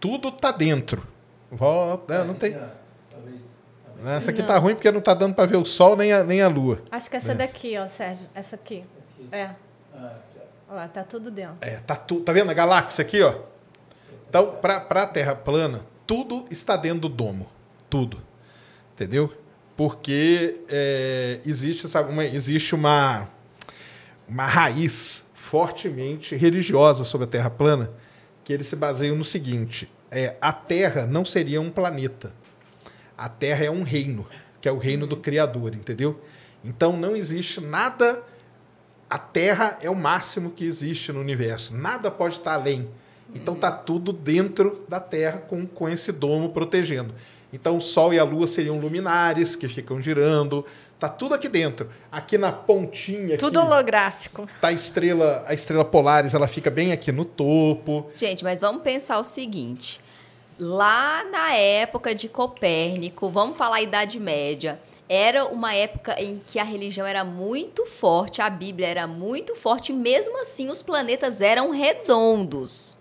Tudo 0.00 0.32
tá 0.32 0.50
dentro. 0.50 1.06
Volta. 1.50 2.18
Não, 2.18 2.28
não 2.28 2.34
tem. 2.34 2.58
Essa 4.04 4.32
aqui 4.32 4.42
tá 4.42 4.58
ruim 4.58 4.74
porque 4.74 4.90
não 4.90 5.00
tá 5.00 5.14
dando 5.14 5.34
para 5.34 5.46
ver 5.46 5.56
o 5.56 5.64
sol 5.64 5.96
nem 5.96 6.12
a, 6.12 6.24
nem 6.24 6.42
a 6.42 6.48
lua. 6.48 6.82
Acho 6.90 7.08
que 7.08 7.16
essa 7.16 7.34
daqui, 7.34 7.78
ó, 7.78 7.86
Sérgio. 7.86 8.26
Essa 8.34 8.56
aqui. 8.56 8.84
Esse 8.98 9.22
aqui. 9.22 9.28
É. 9.30 9.50
Ah, 9.94 10.16
aqui, 10.16 10.31
ó. 10.76 10.88
Tá 10.88 11.04
tudo 11.04 11.30
dentro. 11.30 11.56
É, 11.60 11.76
tá, 11.78 11.96
tu, 11.96 12.20
tá 12.20 12.32
vendo 12.32 12.50
a 12.50 12.54
galáxia 12.54 13.02
aqui, 13.02 13.22
ó? 13.22 13.36
Então, 14.28 14.56
para 14.60 15.02
a 15.02 15.06
Terra 15.06 15.34
plana, 15.34 15.84
tudo 16.06 16.44
está 16.50 16.76
dentro 16.76 17.00
do 17.00 17.08
domo. 17.08 17.48
Tudo. 17.90 18.22
Entendeu? 18.94 19.32
Porque 19.76 20.60
é, 20.68 21.40
existe, 21.44 21.88
sabe, 21.88 22.10
uma, 22.10 22.24
existe 22.24 22.74
uma, 22.74 23.28
uma 24.28 24.46
raiz 24.46 25.24
fortemente 25.34 26.34
religiosa 26.34 27.04
sobre 27.04 27.26
a 27.26 27.28
Terra 27.28 27.50
plana, 27.50 27.90
que 28.42 28.52
eles 28.52 28.66
se 28.66 28.76
baseiam 28.76 29.16
no 29.16 29.24
seguinte: 29.24 29.90
é, 30.10 30.36
a 30.40 30.52
Terra 30.52 31.06
não 31.06 31.24
seria 31.24 31.60
um 31.60 31.70
planeta. 31.70 32.34
A 33.16 33.28
Terra 33.28 33.64
é 33.64 33.70
um 33.70 33.82
reino, 33.82 34.26
que 34.60 34.68
é 34.68 34.72
o 34.72 34.78
reino 34.78 35.06
do 35.06 35.16
Criador, 35.16 35.74
entendeu? 35.74 36.22
Então 36.64 36.96
não 36.96 37.14
existe 37.14 37.60
nada 37.60 38.22
a 39.12 39.18
Terra 39.18 39.76
é 39.82 39.90
o 39.90 39.94
máximo 39.94 40.52
que 40.52 40.64
existe 40.64 41.12
no 41.12 41.20
universo. 41.20 41.76
Nada 41.76 42.10
pode 42.10 42.36
estar 42.36 42.54
além. 42.54 42.88
Então 43.34 43.54
tá 43.54 43.70
tudo 43.70 44.10
dentro 44.10 44.86
da 44.88 44.98
Terra 45.00 45.36
com, 45.36 45.66
com 45.66 45.86
esse 45.86 46.10
domo 46.10 46.48
protegendo. 46.48 47.14
Então 47.52 47.76
o 47.76 47.80
Sol 47.82 48.14
e 48.14 48.18
a 48.18 48.24
Lua 48.24 48.46
seriam 48.46 48.80
luminares 48.80 49.54
que 49.54 49.68
ficam 49.68 50.00
girando. 50.00 50.64
Tá 50.98 51.10
tudo 51.10 51.34
aqui 51.34 51.46
dentro. 51.46 51.90
Aqui 52.10 52.38
na 52.38 52.50
pontinha 52.50 53.36
Tudo 53.36 53.60
aqui, 53.60 53.68
holográfico. 53.68 54.48
tá 54.62 54.68
a 54.68 54.72
estrela, 54.72 55.44
a 55.46 55.52
estrela 55.52 55.84
Polaris, 55.84 56.32
ela 56.32 56.48
fica 56.48 56.70
bem 56.70 56.90
aqui 56.90 57.12
no 57.12 57.26
topo. 57.26 58.08
Gente, 58.14 58.42
mas 58.42 58.62
vamos 58.62 58.80
pensar 58.82 59.18
o 59.18 59.24
seguinte. 59.24 60.00
Lá 60.58 61.22
na 61.30 61.52
época 61.52 62.14
de 62.14 62.30
Copérnico, 62.30 63.28
vamos 63.28 63.58
falar 63.58 63.76
a 63.76 63.82
Idade 63.82 64.18
Média, 64.18 64.80
era 65.14 65.44
uma 65.44 65.74
época 65.74 66.18
em 66.18 66.40
que 66.46 66.58
a 66.58 66.64
religião 66.64 67.06
era 67.06 67.22
muito 67.22 67.84
forte, 67.84 68.40
a 68.40 68.48
Bíblia 68.48 68.88
era 68.88 69.06
muito 69.06 69.54
forte, 69.54 69.92
mesmo 69.92 70.40
assim 70.40 70.70
os 70.70 70.80
planetas 70.80 71.42
eram 71.42 71.70
redondos. 71.70 72.96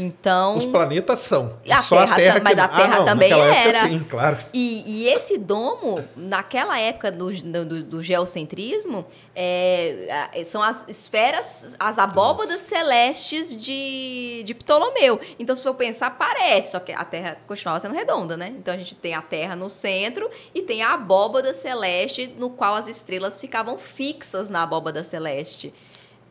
Então. 0.00 0.56
Os 0.56 0.64
planetas 0.64 1.18
são. 1.18 1.54
A 1.68 1.82
Só 1.82 1.98
Terra 1.98 2.12
a 2.12 2.16
Terra 2.16 2.40
mas 2.42 2.54
que 2.54 2.60
a 2.60 2.66
não. 2.66 2.76
Terra 2.76 2.94
ah, 2.94 2.98
não, 2.98 3.04
também 3.04 3.32
era. 3.32 3.86
sim, 3.86 4.06
claro. 4.08 4.38
E, 4.52 4.82
e 4.86 5.08
esse 5.08 5.36
domo, 5.36 6.02
naquela 6.16 6.78
época 6.78 7.12
do, 7.12 7.30
do, 7.30 7.84
do 7.84 8.02
geocentrismo, 8.02 9.04
é, 9.34 10.42
são 10.44 10.62
as 10.62 10.84
esferas, 10.88 11.76
as 11.78 11.98
abóbadas 11.98 12.62
celestes 12.62 13.54
de, 13.54 14.42
de 14.44 14.54
Ptolomeu. 14.54 15.20
Então, 15.38 15.54
se 15.54 15.62
for 15.62 15.74
pensar, 15.74 16.10
parece, 16.10 16.72
só 16.72 16.80
que 16.80 16.92
a 16.92 17.04
Terra 17.04 17.36
continuava 17.46 17.80
sendo 17.80 17.94
redonda, 17.94 18.36
né? 18.36 18.48
Então, 18.58 18.72
a 18.72 18.76
gente 18.76 18.96
tem 18.96 19.14
a 19.14 19.22
Terra 19.22 19.54
no 19.54 19.68
centro 19.68 20.30
e 20.54 20.62
tem 20.62 20.82
a 20.82 20.94
abóbada 20.94 21.52
celeste, 21.52 22.34
no 22.38 22.50
qual 22.50 22.74
as 22.74 22.88
estrelas 22.88 23.40
ficavam 23.40 23.76
fixas 23.76 24.48
na 24.48 24.62
abóbada 24.62 25.04
celeste. 25.04 25.74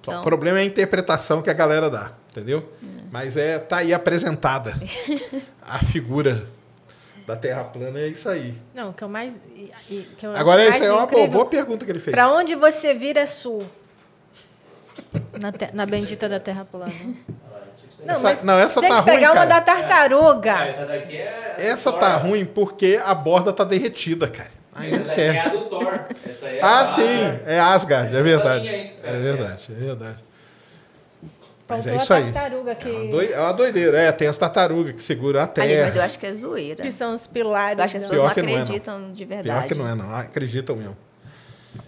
o 0.08 0.22
problema 0.22 0.60
é 0.60 0.62
a 0.62 0.66
interpretação 0.66 1.42
que 1.42 1.50
a 1.50 1.54
galera 1.54 1.90
dá, 1.90 2.14
entendeu? 2.32 2.68
Hum. 2.82 2.99
Mas 3.12 3.36
é 3.38 3.58
tá 3.60 3.78
aí 3.78 3.94
apresentada 3.94 4.74
a 5.62 5.80
figura 5.80 6.46
da 7.26 7.36
Terra 7.36 7.64
plana 7.64 8.00
é 8.00 8.08
isso 8.08 8.28
aí. 8.30 8.56
Não, 8.74 8.90
o 8.90 8.94
que 8.94 9.04
eu 9.04 9.10
mais. 9.10 9.34
que 10.18 10.26
eu 10.26 10.36
Agora 10.36 10.68
isso 10.68 10.82
aí 10.82 10.88
é 10.88 10.92
uma 10.94 11.06
boa, 11.08 11.28
boa 11.28 11.46
pergunta 11.46 11.86
que 11.86 11.92
ele 11.92 12.00
fez. 12.00 12.14
Pra 12.14 12.30
onde 12.32 12.56
você 12.56 12.94
vira 12.94 13.20
é 13.22 13.26
sul? 13.26 13.66
Na, 15.42 15.52
te- 15.52 15.70
na 15.74 15.86
bendita 15.86 16.28
da 16.28 16.40
Terra 16.40 16.66
plana. 16.66 16.92
Não, 18.04 18.16
Essa- 18.16 18.24
mas 18.24 18.44
não, 18.44 18.58
essa 18.60 18.80
tem 18.80 18.90
tá 18.90 19.00
que 19.00 19.06
pegar 19.12 19.30
ruim, 19.30 19.38
uma 19.40 19.48
cara. 19.48 19.50
da 19.50 19.62
tartaruga. 19.62 20.54
Ah, 20.56 20.68
essa 20.68 20.86
daqui 20.86 21.18
é. 21.18 21.56
Essa 21.58 21.92
tá 21.92 22.16
ruim 22.18 22.46
porque 22.46 23.00
a 23.04 23.14
borda 23.14 23.52
tá 23.52 23.64
derretida, 23.64 24.28
cara. 24.28 24.52
Aí 24.74 24.92
não 24.92 25.00
é 25.00 25.02
a 25.02 25.06
serve. 25.06 25.50
do 25.50 25.60
Thor. 25.66 26.00
Essa 26.26 26.46
aí 26.46 26.58
é 26.58 26.62
Ah, 26.62 26.80
a 26.82 26.88
sim, 26.88 27.40
é 27.46 27.60
Asgard, 27.60 28.08
é 28.08 28.14
Essa 28.16 28.24
verdade. 28.24 28.70
É 29.04 29.18
verdade, 29.20 29.68
é 29.72 29.74
verdade. 29.76 30.18
Mas 31.70 31.86
é 31.88 31.92
a 31.92 31.96
isso 31.98 32.14
aí. 32.14 32.32
tartaruga 32.32 32.74
que, 32.76 32.90
É 32.90 32.92
uma, 32.92 33.12
doi- 33.12 33.32
é 33.32 33.40
uma 33.40 33.54
doideira, 33.54 33.98
é. 34.00 34.12
Tem 34.12 34.28
as 34.28 34.38
tartarugas 34.38 34.96
que 34.96 35.04
seguram 35.04 35.40
a 35.40 35.44
Ali, 35.44 35.52
mas 35.56 35.70
eu 35.88 35.94
terra. 35.94 36.06
acho 36.06 36.18
que 36.20 36.26
é 36.26 36.34
zoeira. 36.34 36.82
que 36.84 36.92
são 36.92 37.14
os 37.14 37.28
pilares. 37.28 37.78
Eu 37.78 37.86
acho 37.86 37.92
que 37.94 37.98
as 37.98 38.04
da- 38.04 38.10
pessoas 38.10 38.28
não 38.28 38.34
que 38.36 38.42
não 38.42 38.50
é, 38.50 38.56
não. 38.56 38.62
acreditam 38.64 39.12
de 39.12 39.26
verdade. 39.26 39.60
Pior 39.60 39.68
que 39.68 39.76
não 39.76 39.88
é, 39.90 39.96
não. 39.96 40.10
Ah, 40.16 40.20
Acreditam 40.22 40.76
mesmo. 40.76 40.98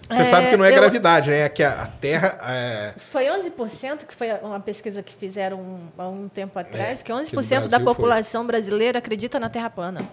Você 0.08 0.22
É, 0.22 0.26
sabe 0.26 0.50
que 0.50 0.58
não 0.58 0.66
é 0.66 0.70
eu- 0.72 0.76
gravidade, 0.76 1.30
né? 1.32 1.40
É 1.42 1.50
que 1.50 1.64
a 1.64 1.88
Terra. 2.00 2.38
é, 2.44 2.94
Foi 3.12 3.26
11% 3.30 4.06
que 4.06 4.14
foi 4.14 4.32
uma 4.44 4.60
pesquisa 4.60 5.02
que 5.02 5.14
fizeram 5.16 5.58
um- 5.60 5.88
há 5.98 6.08
um 6.08 6.28
tempo 6.30 6.60
atrás, 6.60 7.02
que 7.02 7.12
11% 7.12 7.62
É, 7.64 7.66
no 7.66 7.70
da 7.70 7.78
Brasil 7.80 7.86
foi. 7.86 7.96
população 7.96 8.46
brasileira 8.46 9.00
acredita 9.00 9.40
na 9.40 9.50
Terra 9.50 9.70
plana. 9.70 10.08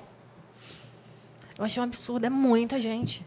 Eu 1.59 1.65
achei 1.65 1.81
um 1.83 1.85
absurdo, 1.85 2.25
é 2.25 2.31
muita 2.31 2.81
gente. 2.81 3.27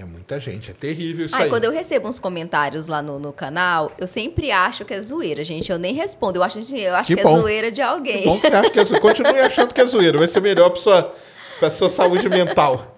É 0.00 0.04
muita 0.04 0.38
gente, 0.38 0.70
é 0.70 0.74
terrível 0.74 1.26
isso 1.26 1.34
Ai, 1.34 1.44
aí. 1.44 1.48
quando 1.48 1.64
eu 1.64 1.72
recebo 1.72 2.08
uns 2.08 2.20
comentários 2.20 2.86
lá 2.86 3.02
no, 3.02 3.18
no 3.18 3.32
canal, 3.32 3.90
eu 3.98 4.06
sempre 4.06 4.52
acho 4.52 4.84
que 4.84 4.94
é 4.94 5.02
zoeira, 5.02 5.42
gente. 5.42 5.72
Eu 5.72 5.78
nem 5.78 5.92
respondo. 5.92 6.38
Eu 6.38 6.44
acho, 6.44 6.60
eu 6.76 6.94
acho 6.94 7.08
Que 7.08 7.20
que, 7.20 7.26
é 7.26 7.30
zoeira 7.30 7.72
de 7.72 7.82
alguém. 7.82 8.24
Bom 8.24 8.38
que 8.38 8.48
você 8.48 8.54
acha 8.54 8.70
que 8.70 8.78
é 8.78 8.84
zoeira. 8.84 9.00
Continue 9.00 9.40
achando 9.40 9.74
que 9.74 9.80
é 9.80 9.84
zoeira. 9.84 10.18
Vai 10.18 10.28
ser 10.28 10.40
melhor 10.40 10.70
pra 10.70 10.80
sua, 10.80 11.14
pra 11.58 11.68
sua 11.68 11.88
saúde 11.88 12.28
mental. 12.28 12.96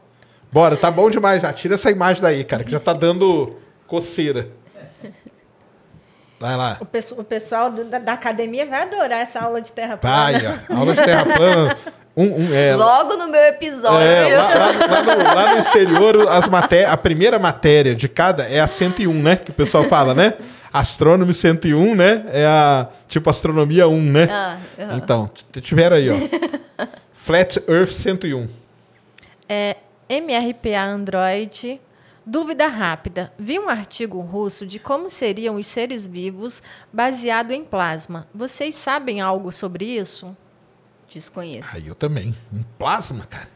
Bora, 0.53 0.77
tá 0.77 0.91
bom 0.91 1.09
demais 1.09 1.41
já. 1.41 1.51
Tira 1.55 1.75
essa 1.77 1.91
imagem 1.91 2.20
daí, 2.20 2.45
cara, 2.45 2.65
que 2.65 2.70
já 2.70 2.81
tá 2.81 2.93
dando 2.93 3.57
coceira. 3.87 4.51
Vai 6.39 6.57
lá. 6.57 6.79
O, 6.81 7.20
o 7.20 7.25
pessoal 7.25 7.70
da, 7.70 7.99
da 7.99 8.12
academia 8.12 8.67
vai 8.67 8.83
adorar 8.83 9.20
essa 9.20 9.41
aula 9.41 9.61
de 9.61 9.73
Terra 9.73 9.97
plana. 9.97 10.17
Vai, 10.17 10.59
ó. 10.70 10.77
Aula 10.77 10.95
de 10.95 11.05
terra 11.05 11.25
plana. 11.25 11.77
Um, 12.17 12.25
um, 12.49 12.55
é, 12.55 12.75
Logo 12.75 13.17
no 13.17 13.29
meu 13.29 13.41
episódio. 13.41 13.99
é, 14.01 14.37
lá, 14.37 14.47
lá- 14.55 14.87
lá 14.87 15.03
no, 15.03 15.23
lá 15.35 15.53
no 15.55 15.59
exterior, 15.61 16.29
as 16.29 16.49
maté 16.49 16.85
a 16.85 16.97
primeira 16.97 17.39
matéria 17.39 17.95
de 17.95 18.09
cada 18.09 18.45
é 18.45 18.61
a 18.61 18.67
101, 18.67 19.13
né? 19.13 19.37
Que 19.37 19.51
o 19.51 19.55
pessoal 19.55 19.85
fala, 19.85 20.13
né? 20.13 20.35
Astronomy 20.73 21.33
101, 21.33 21.95
né? 21.95 22.25
É 22.33 22.47
a 22.47 22.89
tipo 23.09 23.29
astronomia 23.31 23.89
1, 23.89 24.03
né? 24.03 24.29
Ah, 24.31 24.57
aham. 24.79 24.97
Então, 24.97 25.31
tiveram 25.63 25.97
aí, 25.97 26.09
ó. 26.11 26.15
Flat 27.15 27.59
Earth 27.69 27.93
101. 27.93 28.49
É, 29.49 29.77
MRPA 30.09 30.81
Android. 30.83 31.81
Dúvida 32.27 32.67
rápida. 32.69 33.33
Vi 33.39 33.59
um 33.59 33.69
artigo 33.69 34.21
russo 34.21 34.67
de 34.67 34.79
como 34.79 35.09
seriam 35.09 35.57
os 35.57 35.67
seres 35.67 36.07
vivos 36.07 36.63
baseado 36.93 37.51
em 37.51 37.65
plasma. 37.65 38.27
Vocês 38.33 38.75
sabem 38.75 39.21
algo 39.21 39.51
sobre 39.51 39.85
isso? 39.87 40.37
Desconheço. 41.13 41.69
Aí 41.73 41.87
eu 41.87 41.95
também. 41.95 42.35
Um 42.53 42.63
plasma, 42.79 43.27
cara. 43.27 43.49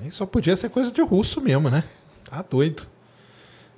Aí 0.00 0.10
só 0.10 0.24
podia 0.26 0.56
ser 0.56 0.70
coisa 0.70 0.90
de 0.90 1.02
russo 1.02 1.40
mesmo, 1.40 1.70
né? 1.70 1.84
Tá 2.28 2.42
doido. 2.42 2.86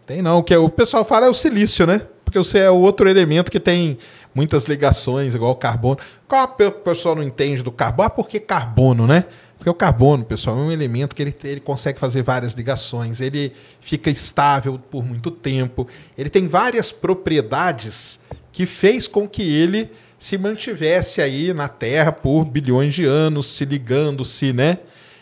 Tem 0.06 0.22
não. 0.22 0.38
O 0.38 0.42
que 0.42 0.56
o 0.56 0.68
pessoal 0.68 1.04
fala 1.04 1.26
é 1.26 1.28
o 1.28 1.34
silício, 1.34 1.86
né? 1.86 2.06
Porque 2.24 2.38
você 2.38 2.58
é 2.58 2.70
outro 2.70 3.08
elemento 3.08 3.50
que 3.50 3.60
tem 3.60 3.98
muitas 4.34 4.66
ligações, 4.66 5.34
igual 5.34 5.52
o 5.52 5.56
carbono. 5.56 5.98
Qual 6.28 6.44
o 6.44 6.72
pessoal 6.72 7.14
não 7.14 7.22
entende 7.22 7.62
do 7.62 7.72
carbono? 7.72 8.06
Ah, 8.06 8.10
por 8.10 8.28
que 8.28 8.38
carbono, 8.38 9.06
né? 9.06 9.24
Porque 9.58 9.70
o 9.70 9.74
carbono, 9.74 10.24
pessoal, 10.24 10.56
é 10.58 10.60
um 10.60 10.72
elemento 10.72 11.16
que 11.16 11.22
ele, 11.22 11.34
ele 11.44 11.60
consegue 11.60 11.98
fazer 11.98 12.22
várias 12.22 12.52
ligações, 12.52 13.20
ele 13.20 13.52
fica 13.80 14.10
estável 14.10 14.78
por 14.78 15.04
muito 15.04 15.30
tempo, 15.30 15.88
ele 16.16 16.28
tem 16.28 16.46
várias 16.46 16.92
propriedades 16.92 18.20
que 18.52 18.66
fez 18.66 19.08
com 19.08 19.26
que 19.26 19.42
ele 19.42 19.90
se 20.18 20.38
mantivesse 20.38 21.20
aí 21.20 21.52
na 21.52 21.68
Terra 21.68 22.12
por 22.12 22.44
bilhões 22.44 22.94
de 22.94 23.04
anos, 23.04 23.46
se 23.46 23.64
ligando-se, 23.64 24.52
né? 24.52 24.78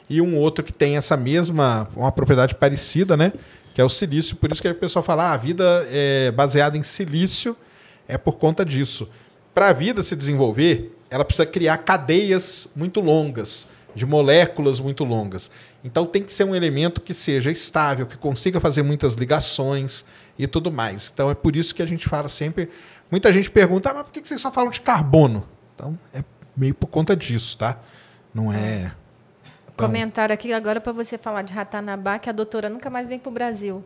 E 0.09 0.21
um 0.21 0.37
outro 0.37 0.63
que 0.63 0.73
tem 0.73 0.97
essa 0.97 1.17
mesma, 1.17 1.89
uma 1.97 2.13
propriedade 2.13 2.55
parecida, 2.55 3.17
né? 3.17 3.33
Que 3.75 3.81
é 3.81 3.85
o 3.85 3.89
silício. 3.89 4.37
Por 4.37 4.53
isso 4.53 4.63
que 4.63 4.69
o 4.69 4.75
pessoal 4.75 5.03
fala, 5.03 5.31
ah, 5.31 5.33
a 5.33 5.37
vida 5.37 5.87
é 5.91 6.31
baseada 6.31 6.77
em 6.77 6.83
silício 6.83 7.57
é 8.07 8.19
por 8.19 8.35
conta 8.35 8.65
disso. 8.65 9.09
Para 9.55 9.69
a 9.69 9.73
vida 9.73 10.03
se 10.03 10.17
desenvolver, 10.17 10.97
ela 11.11 11.25
precisa 11.25 11.47
criar 11.47 11.79
cadeias 11.79 12.69
muito 12.75 13.01
longas, 13.01 13.67
de 13.95 14.05
moléculas 14.05 14.81
muito 14.81 15.05
longas. 15.05 15.51
Então 15.83 16.05
tem 16.05 16.23
que 16.23 16.33
ser 16.33 16.45
um 16.45 16.55
elemento 16.55 17.01
que 17.01 17.15
seja 17.15 17.51
estável, 17.51 18.07
que 18.07 18.17
consiga 18.17 18.59
fazer 18.61 18.83
muitas 18.83 19.15
ligações 19.15 20.05
e 20.39 20.47
tudo 20.47 20.73
mais. 20.73 21.11
Então 21.13 21.31
é 21.31 21.35
por 21.35 21.55
isso 21.55 21.75
que 21.75 21.83
a 21.83 21.87
gente 21.87 22.09
fala 22.09 22.29
sempre. 22.29 22.69
Muita 23.15 23.33
gente 23.33 23.49
pergunta, 23.49 23.91
ah, 23.91 23.95
mas 23.95 24.03
por 24.03 24.11
que 24.11 24.21
que 24.21 24.27
vocês 24.27 24.41
só 24.41 24.51
falam 24.51 24.71
de 24.71 24.81
carbono? 24.81 25.47
Então 25.73 25.97
é 26.13 26.25
meio 26.57 26.75
por 26.75 26.89
conta 26.89 27.15
disso, 27.15 27.57
tá? 27.57 27.77
Não 28.35 28.53
é. 28.53 28.91
Então, 29.73 29.87
Comentário 29.87 30.35
aqui 30.35 30.53
agora 30.53 30.81
para 30.81 30.93
você 30.93 31.17
falar 31.17 31.43
de 31.43 31.55
Ratanabá, 31.55 32.19
que 32.19 32.29
a 32.29 32.33
doutora 32.33 32.69
nunca 32.69 32.91
mais 32.91 33.07
vem 33.07 33.21
para 33.21 33.31
o 33.31 33.33
Brasil. 33.33 33.85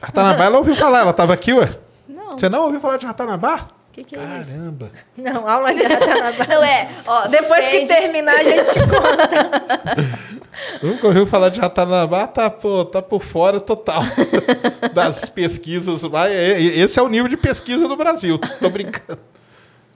Ratanabá, 0.00 0.44
ela 0.46 0.56
ouviu 0.56 0.74
falar, 0.74 1.00
ela 1.00 1.10
estava 1.10 1.34
aqui, 1.34 1.52
ué? 1.52 1.76
Não. 2.08 2.32
Você 2.32 2.48
não 2.48 2.62
ouviu 2.64 2.80
falar 2.80 2.96
de 2.96 3.04
Ratanabá? 3.04 3.56
O 3.90 3.92
que, 3.92 4.04
que 4.04 4.16
é 4.16 4.22
isso? 4.40 4.50
Caramba. 4.50 4.90
Não, 5.18 5.46
aula 5.46 5.74
de 5.74 5.82
Ratanabá. 5.82 6.46
Não, 6.48 6.64
é. 6.64 6.88
Ó, 7.06 7.28
Depois 7.28 7.68
que 7.68 7.80
suspende. 7.80 7.94
terminar, 7.94 8.36
a 8.36 8.42
gente 8.42 8.72
conta. 8.88 10.39
Nunca 10.82 11.06
ouviu 11.06 11.26
falar 11.26 11.48
de 11.48 11.60
Ratanabá, 11.60 12.26
tá, 12.26 12.50
pô, 12.50 12.84
tá 12.84 13.00
por 13.00 13.22
fora 13.22 13.60
total 13.60 14.02
das 14.92 15.28
pesquisas. 15.28 16.02
Mas 16.04 16.32
é- 16.32 16.60
Esse 16.60 16.98
é 16.98 17.02
o 17.02 17.08
nível 17.08 17.28
de 17.28 17.36
pesquisa 17.36 17.86
do 17.88 17.96
Brasil. 17.96 18.38
Tô 18.38 18.68
brincando. 18.68 19.20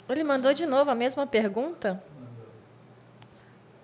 Ele 0.08 0.22
mandou 0.24 0.52
de 0.52 0.66
novo 0.66 0.90
a 0.90 0.94
mesma 0.94 1.26
pergunta? 1.26 2.02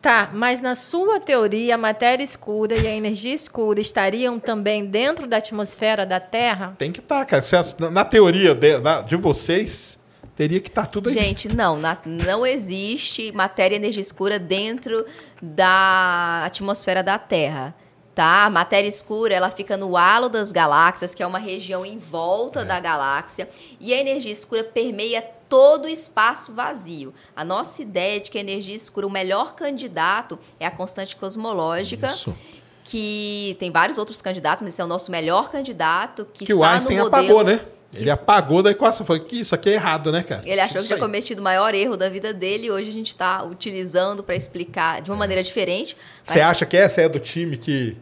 Tá, 0.03 0.31
mas 0.33 0.61
na 0.63 0.75
sua 0.75 1.21
teoria, 1.21 1.75
a 1.75 1.79
matéria 1.79 2.25
escura 2.25 2.75
e 2.75 2.87
a 2.87 2.91
energia 2.91 3.35
escura 3.35 3.81
estariam 3.81 4.39
também 4.39 4.87
dentro 4.87 5.27
da 5.27 5.37
atmosfera 5.37 6.07
da 6.07 6.19
Terra? 6.19 6.75
Tem 6.79 6.91
que 6.91 7.01
estar, 7.01 7.27
tá, 7.27 7.43
cara. 7.43 7.91
Na 7.91 8.03
teoria 8.03 8.55
de, 8.55 8.71
de 9.07 9.17
vocês, 9.17 9.99
teria 10.41 10.59
que 10.59 10.71
estar 10.71 10.87
tá 10.87 10.89
tudo 10.89 11.11
aí. 11.11 11.15
Gente, 11.15 11.55
não, 11.55 11.79
na, 11.79 11.99
não 12.07 12.47
existe 12.47 13.31
matéria 13.33 13.75
e 13.75 13.79
energia 13.79 14.01
escura 14.01 14.39
dentro 14.39 15.05
da 15.43 16.43
atmosfera 16.47 17.03
da 17.03 17.19
Terra. 17.19 17.75
Tá? 18.15 18.47
A 18.47 18.51
matéria 18.51 18.89
escura 18.89 19.35
ela 19.35 19.51
fica 19.51 19.77
no 19.77 19.99
halo 19.99 20.31
das 20.31 20.51
galáxias, 20.51 21.15
que 21.15 21.23
é 21.23 21.27
uma 21.27 21.39
região 21.39 21.85
em 21.85 21.99
volta 21.99 22.61
é. 22.61 22.65
da 22.65 22.81
galáxia, 22.81 23.51
e 23.79 23.93
a 23.93 23.99
energia 23.99 24.33
escura 24.33 24.65
permeia 24.65 25.21
todo 25.47 25.85
o 25.85 25.89
espaço 25.89 26.55
vazio. 26.55 27.13
A 27.37 27.45
nossa 27.45 27.83
ideia 27.83 28.17
é 28.17 28.21
de 28.21 28.31
que 28.31 28.39
a 28.39 28.41
energia 28.41 28.75
escura, 28.75 29.07
o 29.07 29.11
melhor 29.11 29.55
candidato 29.55 30.39
é 30.59 30.65
a 30.65 30.71
constante 30.71 31.17
cosmológica. 31.17 32.07
Isso. 32.07 32.35
Que 32.83 33.57
tem 33.61 33.71
vários 33.71 33.99
outros 33.99 34.23
candidatos, 34.23 34.63
mas 34.63 34.73
esse 34.73 34.81
é 34.81 34.85
o 34.85 34.89
nosso 34.89 35.11
melhor 35.11 35.51
candidato. 35.51 36.27
Que, 36.33 36.47
que 36.47 36.55
o 36.55 36.65
Einstein 36.65 36.99
modelo... 36.99 37.09
apagou, 37.09 37.45
né? 37.45 37.61
Ele 37.95 38.11
apagou 38.11 38.63
da 38.63 38.71
equação. 38.71 39.05
Foi 39.05 39.19
que 39.19 39.41
isso 39.41 39.55
aqui 39.55 39.71
é 39.71 39.73
errado, 39.75 40.13
né, 40.13 40.23
cara? 40.23 40.41
Ele 40.45 40.61
achou 40.61 40.81
que 40.81 40.87
tinha 40.87 40.99
cometido 40.99 41.41
o 41.41 41.45
maior 41.45 41.75
erro 41.75 41.97
da 41.97 42.09
vida 42.09 42.33
dele 42.33 42.67
e 42.67 42.71
hoje 42.71 42.89
a 42.89 42.93
gente 42.93 43.09
está 43.09 43.43
utilizando 43.43 44.23
para 44.23 44.37
explicar 44.37 45.03
de 45.03 45.11
uma 45.11 45.17
maneira 45.17 45.43
diferente. 45.43 45.97
Você 46.23 46.41
acha 46.41 46.65
que 46.65 46.77
essa 46.77 47.01
é 47.01 47.09
do 47.09 47.19
time 47.19 47.57
que 47.57 47.97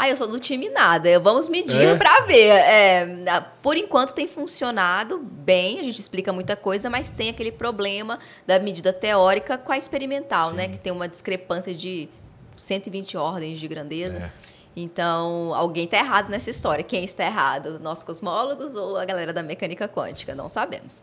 ah, 0.00 0.08
eu 0.08 0.16
sou 0.16 0.26
do 0.26 0.40
time 0.40 0.70
nada. 0.70 1.20
Vamos 1.20 1.46
medir 1.46 1.88
é. 1.88 1.94
para 1.94 2.20
ver. 2.22 2.48
É, 2.48 3.44
por 3.60 3.76
enquanto 3.76 4.14
tem 4.14 4.26
funcionado 4.26 5.18
bem, 5.18 5.78
a 5.78 5.82
gente 5.82 6.00
explica 6.00 6.32
muita 6.32 6.56
coisa, 6.56 6.88
mas 6.88 7.10
tem 7.10 7.28
aquele 7.28 7.52
problema 7.52 8.18
da 8.46 8.58
medida 8.58 8.94
teórica 8.94 9.58
com 9.58 9.70
a 9.72 9.76
experimental, 9.76 10.52
né? 10.52 10.62
Sim. 10.62 10.68
né? 10.70 10.76
Que 10.76 10.82
tem 10.82 10.90
uma 10.90 11.06
discrepância 11.06 11.74
de 11.74 12.08
120 12.56 13.18
ordens 13.18 13.60
de 13.60 13.68
grandeza. 13.68 14.16
É. 14.16 14.30
Então, 14.74 15.52
alguém 15.54 15.84
está 15.84 15.98
errado 15.98 16.28
nessa 16.28 16.50
história. 16.50 16.84
Quem 16.84 17.04
está 17.04 17.24
errado? 17.24 17.78
Nós 17.80 18.04
cosmólogos 18.04 18.76
ou 18.76 18.96
a 18.96 19.04
galera 19.04 19.32
da 19.32 19.42
mecânica 19.42 19.88
quântica? 19.88 20.34
Não 20.34 20.48
sabemos. 20.48 21.02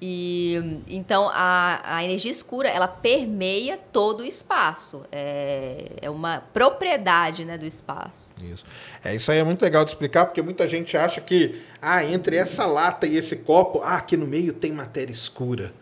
E 0.00 0.80
então 0.86 1.28
a, 1.28 1.96
a 1.96 2.04
energia 2.04 2.30
escura 2.30 2.68
ela 2.68 2.86
permeia 2.86 3.76
todo 3.76 4.20
o 4.20 4.24
espaço. 4.24 5.02
É, 5.10 5.86
é 6.00 6.08
uma 6.08 6.40
propriedade 6.54 7.44
né, 7.44 7.58
do 7.58 7.66
espaço. 7.66 8.34
Isso. 8.40 8.64
É, 9.04 9.16
isso 9.16 9.30
aí 9.32 9.38
é 9.38 9.44
muito 9.44 9.60
legal 9.60 9.84
de 9.84 9.90
explicar, 9.90 10.26
porque 10.26 10.40
muita 10.40 10.68
gente 10.68 10.96
acha 10.96 11.20
que 11.20 11.60
ah, 11.82 12.04
entre 12.04 12.36
essa 12.36 12.64
lata 12.64 13.08
e 13.08 13.16
esse 13.16 13.36
copo, 13.36 13.80
ah, 13.82 13.96
aqui 13.96 14.16
no 14.16 14.26
meio 14.26 14.52
tem 14.52 14.70
matéria 14.70 15.12
escura. 15.12 15.72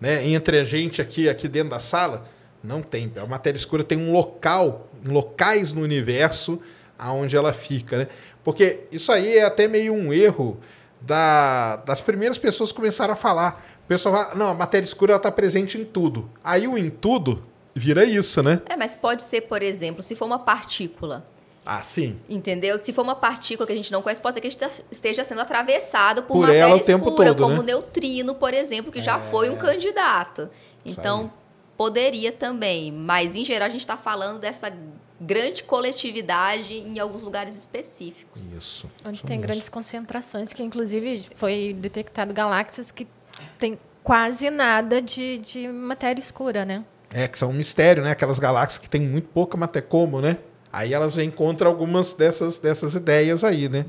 Né? 0.00 0.26
Entre 0.26 0.58
a 0.58 0.64
gente 0.64 1.02
aqui, 1.02 1.28
aqui 1.28 1.46
dentro 1.46 1.70
da 1.70 1.78
sala, 1.78 2.26
não 2.64 2.80
tem. 2.80 3.12
A 3.16 3.26
matéria 3.26 3.58
escura 3.58 3.84
tem 3.84 3.98
um 3.98 4.10
local, 4.10 4.88
locais 5.04 5.74
no 5.74 5.82
universo 5.82 6.60
aonde 6.98 7.36
ela 7.36 7.52
fica. 7.52 7.98
Né? 7.98 8.08
Porque 8.44 8.80
isso 8.92 9.10
aí 9.12 9.38
é 9.38 9.44
até 9.44 9.68
meio 9.68 9.94
um 9.94 10.12
erro 10.12 10.58
da, 11.00 11.76
das 11.76 12.00
primeiras 12.00 12.38
pessoas 12.38 12.72
começaram 12.72 13.12
a 13.12 13.16
falar. 13.16 13.64
O 13.84 13.88
pessoal 13.88 14.14
fala, 14.14 14.34
não, 14.34 14.48
a 14.48 14.54
matéria 14.54 14.84
escura 14.84 15.16
está 15.16 15.30
presente 15.30 15.78
em 15.78 15.84
tudo. 15.84 16.30
Aí 16.42 16.66
o 16.66 16.76
em 16.76 16.90
tudo 16.90 17.44
vira 17.74 18.04
isso, 18.04 18.42
né? 18.42 18.62
É, 18.66 18.76
mas 18.76 18.96
pode 18.96 19.22
ser, 19.22 19.42
por 19.42 19.62
exemplo, 19.62 20.02
se 20.02 20.14
for 20.14 20.24
uma 20.24 20.38
partícula. 20.38 21.24
Ah, 21.64 21.82
sim. 21.82 22.16
Entendeu? 22.28 22.78
Se 22.78 22.92
for 22.92 23.02
uma 23.02 23.16
partícula 23.16 23.66
que 23.66 23.72
a 23.72 23.76
gente 23.76 23.90
não 23.90 24.00
conhece, 24.00 24.20
pode 24.20 24.34
ser 24.34 24.40
que 24.40 24.48
esteja 24.90 25.24
sendo 25.24 25.40
atravessado 25.40 26.22
por, 26.22 26.34
por 26.34 26.40
matéria 26.42 26.76
escura, 26.76 27.34
todo, 27.34 27.42
como 27.42 27.56
né? 27.56 27.64
neutrino, 27.64 28.36
por 28.36 28.54
exemplo, 28.54 28.92
que 28.92 29.00
é... 29.00 29.02
já 29.02 29.18
foi 29.18 29.50
um 29.50 29.56
candidato. 29.56 30.48
Então, 30.84 31.32
poderia 31.76 32.30
também. 32.30 32.92
Mas, 32.92 33.34
em 33.34 33.44
geral, 33.44 33.66
a 33.66 33.70
gente 33.70 33.80
está 33.80 33.96
falando 33.96 34.38
dessa 34.38 34.72
grande 35.20 35.64
coletividade 35.64 36.74
em 36.74 36.98
alguns 36.98 37.22
lugares 37.22 37.56
específicos. 37.56 38.46
Isso. 38.46 38.90
Onde 39.04 39.24
tem 39.24 39.38
isso. 39.38 39.46
grandes 39.46 39.68
concentrações, 39.68 40.52
que 40.52 40.62
inclusive 40.62 41.26
foi 41.36 41.74
detectado 41.78 42.34
galáxias 42.34 42.90
que 42.90 43.06
tem 43.58 43.78
quase 44.02 44.50
nada 44.50 45.00
de, 45.00 45.38
de 45.38 45.68
matéria 45.68 46.20
escura, 46.20 46.64
né? 46.64 46.84
É, 47.10 47.26
que 47.26 47.38
são 47.38 47.50
um 47.50 47.54
mistério, 47.54 48.02
né? 48.02 48.10
Aquelas 48.10 48.38
galáxias 48.38 48.78
que 48.78 48.88
tem 48.88 49.00
muito 49.00 49.28
pouca 49.28 49.56
matéria, 49.56 49.88
como, 49.88 50.20
né? 50.20 50.38
Aí 50.72 50.92
elas 50.92 51.16
encontram 51.16 51.70
algumas 51.70 52.12
dessas, 52.12 52.58
dessas 52.58 52.94
ideias 52.94 53.42
aí, 53.42 53.68
né? 53.68 53.86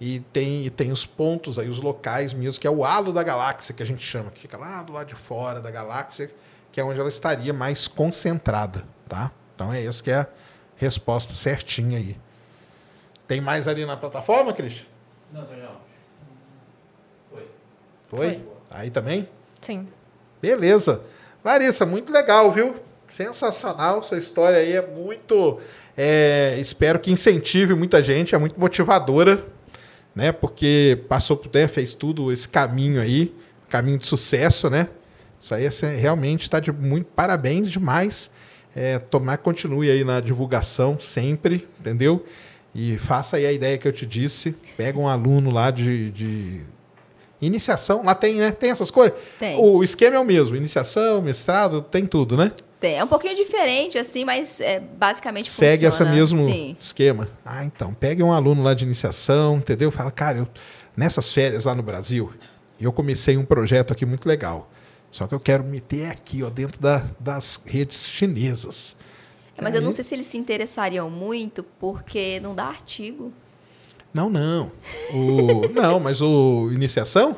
E 0.00 0.20
tem, 0.32 0.66
e 0.66 0.70
tem 0.70 0.90
os 0.90 1.06
pontos 1.06 1.58
aí, 1.58 1.68
os 1.68 1.80
locais 1.80 2.34
mesmo, 2.34 2.60
que 2.60 2.66
é 2.66 2.70
o 2.70 2.84
halo 2.84 3.12
da 3.12 3.22
galáxia, 3.22 3.74
que 3.74 3.82
a 3.82 3.86
gente 3.86 4.04
chama, 4.04 4.30
que 4.30 4.40
fica 4.40 4.58
lá 4.58 4.82
do 4.82 4.92
lado 4.92 5.06
de 5.06 5.14
fora 5.14 5.60
da 5.60 5.70
galáxia, 5.70 6.30
que 6.72 6.80
é 6.80 6.84
onde 6.84 6.98
ela 6.98 7.08
estaria 7.08 7.52
mais 7.52 7.86
concentrada, 7.86 8.84
tá? 9.08 9.30
Então 9.54 9.72
é 9.72 9.80
isso 9.80 10.02
que 10.02 10.10
é 10.10 10.26
resposta 10.84 11.34
certinha 11.34 11.98
aí. 11.98 12.16
Tem 13.26 13.40
mais 13.40 13.66
ali 13.66 13.84
na 13.84 13.96
plataforma, 13.96 14.52
Cristian? 14.52 14.86
Não, 15.32 15.46
senhor. 15.46 15.70
Foi. 17.30 17.46
Foi? 18.08 18.28
Foi. 18.28 18.42
Aí 18.70 18.90
também? 18.90 19.28
Sim. 19.60 19.88
Beleza. 20.40 21.02
Larissa, 21.44 21.86
muito 21.86 22.12
legal, 22.12 22.52
viu? 22.52 22.76
Sensacional. 23.08 24.02
Sua 24.02 24.18
história 24.18 24.58
aí 24.58 24.72
é 24.72 24.86
muito. 24.86 25.60
É, 25.96 26.56
espero 26.58 26.98
que 26.98 27.10
incentive 27.10 27.74
muita 27.74 28.02
gente, 28.02 28.34
é 28.34 28.38
muito 28.38 28.58
motivadora, 28.58 29.44
né? 30.14 30.32
Porque 30.32 31.02
passou 31.08 31.36
por 31.36 31.48
terra, 31.48 31.68
fez 31.68 31.94
tudo 31.94 32.32
esse 32.32 32.48
caminho 32.48 33.00
aí, 33.00 33.34
caminho 33.68 33.98
de 33.98 34.06
sucesso, 34.06 34.68
né? 34.68 34.88
Isso 35.40 35.54
aí 35.54 35.66
é, 35.66 35.96
realmente 35.96 36.42
está 36.42 36.60
de 36.60 36.72
muito 36.72 37.06
parabéns 37.06 37.70
demais. 37.70 38.30
É, 38.74 38.98
tomar 38.98 39.38
continue 39.38 39.90
aí 39.90 40.02
na 40.04 40.20
divulgação 40.20 40.98
sempre, 40.98 41.66
entendeu? 41.78 42.24
E 42.74 42.98
faça 42.98 43.36
aí 43.36 43.46
a 43.46 43.52
ideia 43.52 43.78
que 43.78 43.86
eu 43.86 43.92
te 43.92 44.04
disse. 44.04 44.54
Pega 44.76 44.98
um 44.98 45.06
aluno 45.06 45.52
lá 45.52 45.70
de, 45.70 46.10
de 46.10 46.60
iniciação. 47.40 48.02
Lá 48.04 48.14
tem, 48.14 48.34
né? 48.34 48.50
Tem 48.50 48.70
essas 48.70 48.90
coisas? 48.90 49.16
Tem. 49.38 49.56
O 49.58 49.84
esquema 49.84 50.16
é 50.16 50.18
o 50.18 50.24
mesmo. 50.24 50.56
Iniciação, 50.56 51.22
mestrado, 51.22 51.82
tem 51.82 52.04
tudo, 52.04 52.36
né? 52.36 52.50
Tem. 52.80 52.98
É 52.98 53.04
um 53.04 53.08
pouquinho 53.08 53.36
diferente, 53.36 53.96
assim, 53.96 54.24
mas 54.24 54.60
é, 54.60 54.80
basicamente 54.80 55.50
Segue 55.50 55.86
funciona. 55.86 56.10
esse 56.10 56.18
mesmo 56.18 56.44
Sim. 56.44 56.76
esquema. 56.80 57.28
Ah, 57.44 57.64
então. 57.64 57.94
Pegue 57.94 58.22
um 58.24 58.32
aluno 58.32 58.62
lá 58.62 58.74
de 58.74 58.84
iniciação, 58.84 59.58
entendeu? 59.58 59.92
Fala, 59.92 60.10
cara, 60.10 60.38
eu, 60.38 60.48
nessas 60.96 61.32
férias 61.32 61.64
lá 61.64 61.76
no 61.76 61.82
Brasil, 61.82 62.32
eu 62.80 62.92
comecei 62.92 63.36
um 63.36 63.44
projeto 63.44 63.92
aqui 63.92 64.04
muito 64.04 64.28
legal. 64.28 64.68
Só 65.14 65.28
que 65.28 65.34
eu 65.36 65.38
quero 65.38 65.62
meter 65.62 66.10
aqui, 66.10 66.42
ó, 66.42 66.50
dentro 66.50 66.80
da, 66.80 67.06
das 67.20 67.60
redes 67.64 68.04
chinesas. 68.04 68.96
É, 69.56 69.62
mas 69.62 69.72
Aí... 69.72 69.78
eu 69.78 69.84
não 69.84 69.92
sei 69.92 70.02
se 70.02 70.12
eles 70.12 70.26
se 70.26 70.36
interessariam 70.36 71.08
muito, 71.08 71.62
porque 71.62 72.40
não 72.40 72.52
dá 72.52 72.64
artigo. 72.64 73.32
Não, 74.12 74.28
não. 74.28 74.72
O, 75.12 75.68
não, 75.72 76.00
mas 76.00 76.20
o 76.20 76.68
iniciação? 76.72 77.36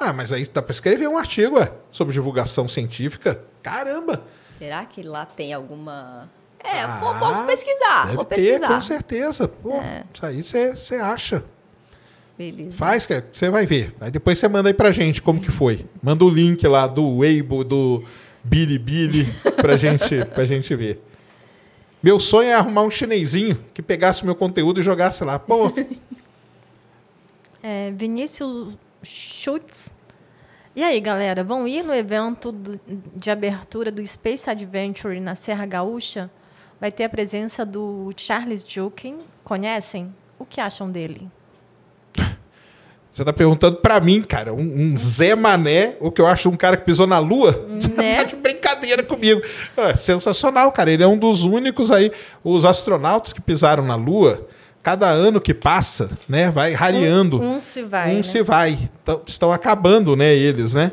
Ah, 0.00 0.14
mas 0.14 0.32
aí 0.32 0.46
dá 0.46 0.62
para 0.62 0.72
escrever 0.72 1.06
um 1.06 1.18
artigo 1.18 1.60
é, 1.60 1.70
sobre 1.90 2.14
divulgação 2.14 2.66
científica. 2.66 3.44
Caramba! 3.62 4.24
Será 4.58 4.86
que 4.86 5.02
lá 5.02 5.26
tem 5.26 5.52
alguma. 5.52 6.30
É, 6.64 6.80
ah, 6.80 7.16
posso 7.18 7.44
pesquisar. 7.44 8.04
Deve 8.04 8.16
vou 8.16 8.24
pesquisar. 8.24 8.68
Ter, 8.68 8.74
com 8.74 8.80
certeza. 8.80 9.48
Pô, 9.48 9.74
é. 9.74 10.06
Isso 10.32 10.56
aí 10.56 10.74
você 10.74 10.94
acha. 10.94 11.44
Beleza. 12.36 12.72
Faz, 12.72 13.06
que 13.06 13.22
você 13.32 13.50
vai 13.50 13.66
ver. 13.66 13.94
Aí 14.00 14.10
depois 14.10 14.38
você 14.38 14.48
manda 14.48 14.68
aí 14.68 14.74
pra 14.74 14.90
gente 14.90 15.20
como 15.20 15.40
que 15.40 15.50
foi. 15.50 15.84
Manda 16.02 16.24
o 16.24 16.30
link 16.30 16.66
lá 16.66 16.86
do 16.86 17.18
Weibo, 17.18 17.62
do 17.62 18.04
Bilibili, 18.42 19.26
pra 19.56 19.76
gente, 19.76 20.24
pra 20.34 20.44
gente 20.44 20.74
ver. 20.74 21.00
Meu 22.02 22.18
sonho 22.18 22.48
é 22.48 22.54
arrumar 22.54 22.82
um 22.82 22.90
chinesinho 22.90 23.56
que 23.72 23.80
pegasse 23.80 24.24
meu 24.24 24.34
conteúdo 24.34 24.80
e 24.80 24.82
jogasse 24.82 25.24
lá. 25.24 25.38
Pô. 25.38 25.72
É, 27.64 27.92
Vinícius 27.92 28.74
Schutz. 29.04 29.94
E 30.74 30.82
aí, 30.82 30.98
galera, 30.98 31.44
vão 31.44 31.68
ir 31.68 31.84
no 31.84 31.94
evento 31.94 32.50
do, 32.50 32.80
de 33.14 33.30
abertura 33.30 33.92
do 33.92 34.04
Space 34.04 34.50
Adventure 34.50 35.20
na 35.20 35.36
Serra 35.36 35.64
Gaúcha? 35.64 36.28
Vai 36.80 36.90
ter 36.90 37.04
a 37.04 37.08
presença 37.08 37.64
do 37.64 38.12
Charles 38.16 38.64
Jukin. 38.66 39.20
Conhecem? 39.44 40.12
O 40.40 40.44
que 40.44 40.60
acham 40.60 40.90
dele? 40.90 41.30
Você 43.12 43.22
tá 43.26 43.32
perguntando 43.32 43.76
para 43.76 44.00
mim, 44.00 44.22
cara, 44.22 44.54
um, 44.54 44.60
um, 44.60 44.96
Zé 44.96 45.34
Mané, 45.34 45.96
o 46.00 46.10
que 46.10 46.18
eu 46.18 46.26
acho 46.26 46.48
um 46.48 46.56
cara 46.56 46.78
que 46.78 46.84
pisou 46.86 47.06
na 47.06 47.18
lua, 47.18 47.66
né? 47.94 48.16
tá 48.16 48.22
de 48.24 48.36
brincadeira 48.36 49.02
comigo. 49.02 49.42
É, 49.76 49.92
sensacional, 49.92 50.72
cara. 50.72 50.90
Ele 50.90 51.02
é 51.02 51.06
um 51.06 51.18
dos 51.18 51.44
únicos 51.44 51.90
aí, 51.90 52.10
os 52.42 52.64
astronautas 52.64 53.34
que 53.34 53.40
pisaram 53.40 53.84
na 53.84 53.96
lua, 53.96 54.48
cada 54.82 55.08
ano 55.08 55.42
que 55.42 55.52
passa, 55.52 56.10
né, 56.26 56.50
vai 56.50 56.72
rareando. 56.72 57.38
Um, 57.38 57.56
um 57.56 57.60
se 57.60 57.82
vai. 57.82 58.12
Um 58.12 58.16
né? 58.16 58.22
se 58.22 58.42
vai. 58.42 58.78
Então, 59.02 59.20
estão 59.26 59.52
acabando, 59.52 60.16
né, 60.16 60.34
eles, 60.34 60.72
né? 60.72 60.90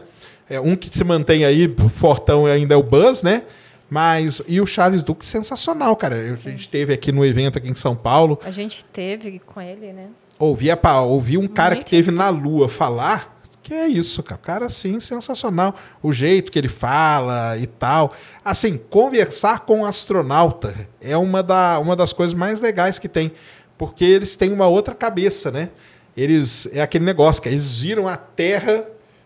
É, 0.50 0.60
um 0.60 0.76
que 0.76 0.90
se 0.90 1.04
mantém 1.06 1.46
aí, 1.46 1.74
fortão 1.96 2.46
ainda 2.46 2.74
é 2.74 2.78
o 2.78 2.84
Buzz, 2.84 3.24
né? 3.24 3.44
Mas, 3.90 4.42
e 4.48 4.60
o 4.60 4.68
Charles 4.68 5.02
Duke, 5.02 5.26
sensacional, 5.26 5.96
cara. 5.96 6.16
A 6.16 6.36
gente 6.36 6.68
teve 6.68 6.94
aqui 6.94 7.12
no 7.12 7.26
evento 7.26 7.58
aqui 7.58 7.70
em 7.70 7.76
São 7.76 7.96
Paulo. 7.96 8.38
A 8.44 8.52
gente 8.52 8.84
teve 8.86 9.40
com 9.46 9.62
ele, 9.62 9.94
né? 9.94 10.08
Ouvi, 10.40 10.72
a, 10.72 11.02
ouvi 11.02 11.38
um 11.38 11.48
cara 11.48 11.76
Muito 11.76 11.84
que 11.84 11.92
teve 11.92 12.12
na 12.12 12.30
Lua 12.30 12.70
falar 12.70 13.38
Que 13.62 13.74
é 13.74 13.88
isso, 13.88 14.24
cara. 14.24 14.40
O 14.40 14.44
cara, 14.44 14.66
assim, 14.68 15.00
sensacional. 15.02 15.76
O 16.02 16.14
jeito 16.14 16.50
que 16.50 16.58
ele 16.58 16.70
fala 16.70 17.58
e 17.58 17.68
tal. 17.68 18.14
Assim, 18.44 18.78
conversar 18.78 19.60
com 19.60 19.82
um 19.82 19.86
astronauta 19.86 20.74
é 21.02 21.18
uma, 21.18 21.44
da, 21.44 21.78
uma 21.80 21.94
das 21.94 22.14
coisas 22.14 22.34
mais 22.34 22.62
legais 22.62 22.98
que 22.98 23.10
tem. 23.10 23.34
Porque 23.78 24.06
eles 24.06 24.38
têm 24.38 24.54
uma 24.54 24.68
outra 24.68 24.96
cabeça, 24.96 25.52
né? 25.52 25.70
Eles. 26.16 26.70
É 26.72 26.82
aquele 26.82 27.04
negócio 27.04 27.42
que 27.42 27.50
eles 27.50 27.78
viram 27.80 28.08
a 28.08 28.16
Terra 28.16 28.86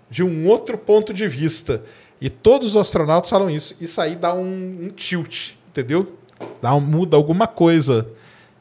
de 0.09 0.23
um 0.23 0.47
outro 0.47 0.77
ponto 0.77 1.13
de 1.13 1.27
vista. 1.27 1.83
E 2.19 2.29
todos 2.29 2.69
os 2.69 2.77
astronautas 2.77 3.29
falam 3.29 3.49
isso. 3.49 3.75
Isso 3.79 4.01
aí 4.01 4.15
dá 4.15 4.33
um, 4.33 4.85
um 4.85 4.87
tilt, 4.89 5.51
entendeu? 5.69 6.17
Dá 6.61 6.73
um, 6.73 6.79
muda 6.79 7.15
alguma 7.15 7.47
coisa. 7.47 8.07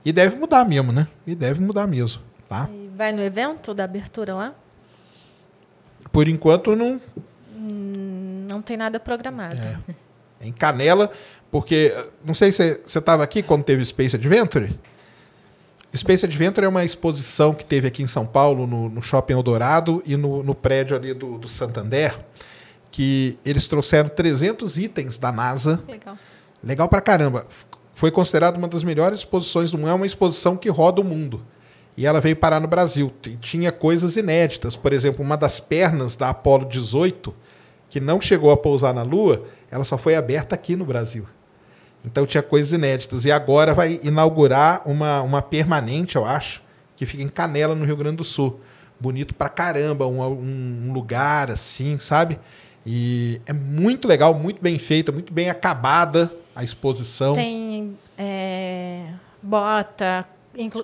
E 0.04 0.12
deve 0.12 0.36
mudar 0.36 0.64
mesmo, 0.64 0.92
né? 0.92 1.08
E 1.26 1.34
deve 1.34 1.62
mudar 1.62 1.86
mesmo, 1.86 2.22
tá? 2.52 2.68
E 2.70 2.90
vai 2.94 3.12
no 3.12 3.22
evento 3.22 3.72
da 3.72 3.84
abertura 3.84 4.34
lá? 4.34 4.54
Por 6.12 6.28
enquanto 6.28 6.76
não. 6.76 7.00
Hum, 7.56 8.46
não 8.50 8.60
tem 8.60 8.76
nada 8.76 9.00
programado. 9.00 9.56
É. 9.56 9.78
Em 10.46 10.52
Canela, 10.52 11.10
porque. 11.50 11.94
Não 12.22 12.34
sei 12.34 12.52
se 12.52 12.80
você 12.84 12.98
estava 12.98 13.24
aqui 13.24 13.42
quando 13.42 13.64
teve 13.64 13.82
Space 13.84 14.14
Adventure. 14.14 14.78
Space 15.94 16.24
Adventure 16.24 16.64
é 16.64 16.68
uma 16.68 16.84
exposição 16.84 17.52
que 17.54 17.64
teve 17.64 17.86
aqui 17.88 18.02
em 18.02 18.06
São 18.06 18.26
Paulo, 18.26 18.66
no, 18.66 18.88
no 18.88 19.02
Shopping 19.02 19.34
Eldorado 19.34 20.02
e 20.06 20.16
no, 20.16 20.42
no 20.42 20.54
prédio 20.54 20.96
ali 20.96 21.12
do, 21.12 21.36
do, 21.36 21.48
Santander, 21.48 22.18
que 22.90 23.38
eles 23.44 23.68
trouxeram 23.68 24.08
300 24.08 24.78
itens 24.78 25.18
da 25.18 25.30
NASA. 25.30 25.82
Legal. 25.86 26.16
Legal 26.64 26.88
pra 26.88 27.00
caramba. 27.00 27.46
Foi 27.94 28.10
considerada 28.10 28.56
uma 28.56 28.68
das 28.68 28.82
melhores 28.82 29.18
exposições 29.18 29.70
do 29.70 29.76
mundo. 29.76 29.90
É 29.90 29.94
uma 29.94 30.06
exposição 30.06 30.56
que 30.56 30.70
roda 30.70 31.02
o 31.02 31.04
mundo. 31.04 31.42
E 31.96 32.06
ela 32.06 32.20
veio 32.20 32.36
parar 32.36 32.60
no 32.60 32.66
Brasil. 32.66 33.12
E 33.26 33.36
tinha 33.36 33.70
coisas 33.70 34.16
inéditas. 34.16 34.76
Por 34.76 34.92
exemplo, 34.92 35.24
uma 35.24 35.36
das 35.36 35.60
pernas 35.60 36.16
da 36.16 36.30
Apollo 36.30 36.66
18, 36.66 37.34
que 37.90 38.00
não 38.00 38.20
chegou 38.20 38.50
a 38.50 38.56
pousar 38.56 38.94
na 38.94 39.02
Lua, 39.02 39.44
ela 39.70 39.84
só 39.84 39.98
foi 39.98 40.14
aberta 40.14 40.54
aqui 40.54 40.74
no 40.74 40.84
Brasil. 40.84 41.26
Então 42.04 42.26
tinha 42.26 42.42
coisas 42.42 42.72
inéditas. 42.72 43.24
E 43.24 43.32
agora 43.32 43.74
vai 43.74 44.00
inaugurar 44.02 44.82
uma, 44.86 45.22
uma 45.22 45.42
permanente, 45.42 46.16
eu 46.16 46.24
acho, 46.24 46.62
que 46.96 47.04
fica 47.04 47.22
em 47.22 47.28
Canela, 47.28 47.74
no 47.74 47.84
Rio 47.84 47.96
Grande 47.96 48.16
do 48.16 48.24
Sul. 48.24 48.60
Bonito 48.98 49.34
pra 49.34 49.48
caramba, 49.48 50.06
um, 50.06 50.22
um 50.22 50.92
lugar 50.92 51.50
assim, 51.50 51.98
sabe? 51.98 52.38
E 52.86 53.40
é 53.46 53.52
muito 53.52 54.08
legal, 54.08 54.34
muito 54.34 54.60
bem 54.62 54.78
feita, 54.78 55.12
muito 55.12 55.32
bem 55.32 55.50
acabada 55.50 56.32
a 56.54 56.64
exposição. 56.64 57.34
Tem 57.34 57.96
é, 58.18 59.06
bota, 59.42 60.24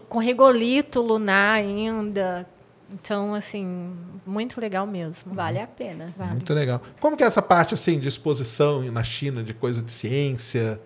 com 0.08 0.18
regolito 0.18 1.00
lunar 1.00 1.54
ainda. 1.54 2.46
Então, 2.90 3.34
assim, 3.34 3.94
muito 4.26 4.60
legal 4.60 4.86
mesmo. 4.86 5.34
Vale 5.34 5.60
a 5.60 5.66
pena. 5.66 6.12
Vale. 6.16 6.32
Muito 6.32 6.54
legal. 6.54 6.80
Como 7.00 7.16
que 7.16 7.22
é 7.22 7.26
essa 7.26 7.42
parte 7.42 7.74
assim 7.74 7.98
de 7.98 8.08
exposição 8.08 8.82
na 8.90 9.04
China 9.04 9.42
de 9.42 9.52
coisa 9.52 9.82
de 9.82 9.92
ciência? 9.92 10.80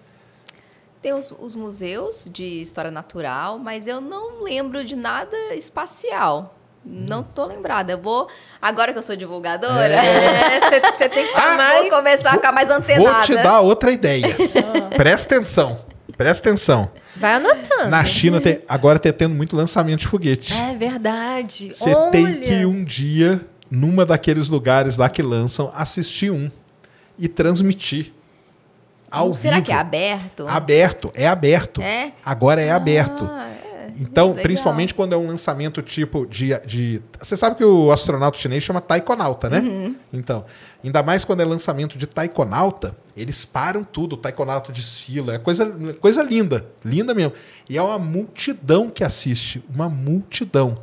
Tem 1.00 1.12
os, 1.12 1.32
os 1.32 1.54
museus 1.54 2.26
de 2.30 2.60
história 2.60 2.90
natural, 2.90 3.58
mas 3.58 3.86
eu 3.86 4.00
não 4.00 4.42
lembro 4.42 4.84
de 4.84 4.96
nada 4.96 5.36
espacial. 5.54 6.56
Não 6.84 7.22
tô 7.22 7.46
lembrada. 7.46 7.92
Eu 7.92 7.98
vou. 7.98 8.28
Agora 8.60 8.92
que 8.92 8.98
eu 8.98 9.02
sou 9.02 9.14
divulgadora, 9.14 9.96
você 10.92 11.04
é, 11.04 11.08
tem 11.08 11.26
que 11.26 11.36
ah, 11.36 11.56
mais. 11.56 11.88
Vou 11.88 11.98
começar 11.98 12.30
vou, 12.30 12.32
a 12.32 12.34
ficar 12.34 12.52
mais 12.52 12.70
antenada. 12.70 13.12
Vou 13.12 13.22
te 13.22 13.34
dar 13.36 13.60
outra 13.60 13.92
ideia. 13.92 14.36
Presta 14.96 15.36
atenção. 15.36 15.91
Presta 16.16 16.49
atenção. 16.49 16.91
Vai 17.16 17.34
anotando. 17.34 17.91
Na 17.91 18.05
China, 18.05 18.41
tem, 18.41 18.60
agora 18.68 18.97
está 18.97 19.12
tendo 19.12 19.34
muito 19.34 19.57
lançamento 19.57 20.00
de 20.00 20.07
foguete. 20.07 20.52
É 20.55 20.74
verdade. 20.74 21.73
Você 21.74 21.94
tem 22.10 22.41
que 22.41 22.50
ir 22.50 22.66
um 22.66 22.84
dia, 22.84 23.41
numa 23.70 24.05
daqueles 24.07 24.49
lugares 24.49 24.97
lá 24.97 25.08
que 25.08 25.23
lançam, 25.23 25.70
assistir 25.74 26.31
um 26.31 26.50
e 27.18 27.28
transmitir. 27.28 28.12
Ao 29.10 29.34
Será 29.34 29.57
vivo. 29.57 29.66
que 29.66 29.73
é 29.73 29.76
aberto? 29.76 30.49
Aberto, 30.49 31.12
é 31.15 31.28
aberto. 31.28 31.82
É? 31.82 32.12
Agora 32.24 32.62
é 32.62 32.70
ah, 32.70 32.76
aberto. 32.76 33.31
Então, 34.00 34.28
Legal. 34.28 34.42
principalmente 34.42 34.94
quando 34.94 35.12
é 35.14 35.16
um 35.16 35.26
lançamento 35.26 35.82
tipo 35.82 36.26
de, 36.26 36.58
de. 36.66 37.02
Você 37.20 37.36
sabe 37.36 37.56
que 37.56 37.64
o 37.64 37.90
astronauta 37.90 38.38
chinês 38.38 38.62
chama 38.62 38.80
taikonauta, 38.80 39.50
né? 39.50 39.60
Uhum. 39.60 39.96
Então, 40.12 40.44
ainda 40.84 41.02
mais 41.02 41.24
quando 41.24 41.40
é 41.40 41.44
lançamento 41.44 41.98
de 41.98 42.06
taikonauta, 42.06 42.96
eles 43.16 43.44
param 43.44 43.84
tudo, 43.84 44.14
o 44.14 44.16
taikonauta 44.16 44.72
desfila. 44.72 45.34
É 45.34 45.38
coisa, 45.38 45.66
coisa 46.00 46.22
linda, 46.22 46.66
linda 46.84 47.14
mesmo. 47.14 47.32
E 47.68 47.76
é 47.76 47.82
uma 47.82 47.98
multidão 47.98 48.88
que 48.88 49.04
assiste, 49.04 49.62
uma 49.72 49.88
multidão. 49.88 50.78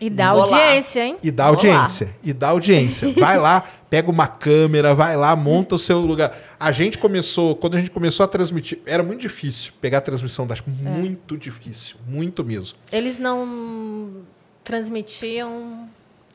E 0.00 0.08
dá 0.08 0.28
audiência, 0.28 1.04
hein? 1.04 1.18
E 1.22 1.30
dá 1.30 1.46
audiência. 1.46 2.14
E 2.22 2.32
dá 2.32 2.48
audiência. 2.48 3.12
Vai 3.14 3.36
lá, 3.36 3.64
pega 3.90 4.10
uma 4.10 4.26
câmera, 4.26 4.94
vai 4.94 5.16
lá, 5.16 5.34
monta 5.34 5.74
o 5.74 5.78
seu 5.78 6.00
lugar. 6.00 6.36
A 6.58 6.70
gente 6.72 6.98
começou, 6.98 7.56
quando 7.56 7.76
a 7.76 7.80
gente 7.80 7.90
começou 7.90 8.24
a 8.24 8.28
transmitir, 8.28 8.80
era 8.86 9.02
muito 9.02 9.20
difícil 9.20 9.72
pegar 9.80 9.98
a 9.98 10.02
transmissão 10.02 10.46
das 10.46 10.60
é. 10.60 10.88
muito 10.88 11.36
difícil, 11.36 11.96
muito 12.06 12.44
mesmo. 12.44 12.78
Eles 12.92 13.18
não 13.18 14.22
transmitiam 14.62 15.88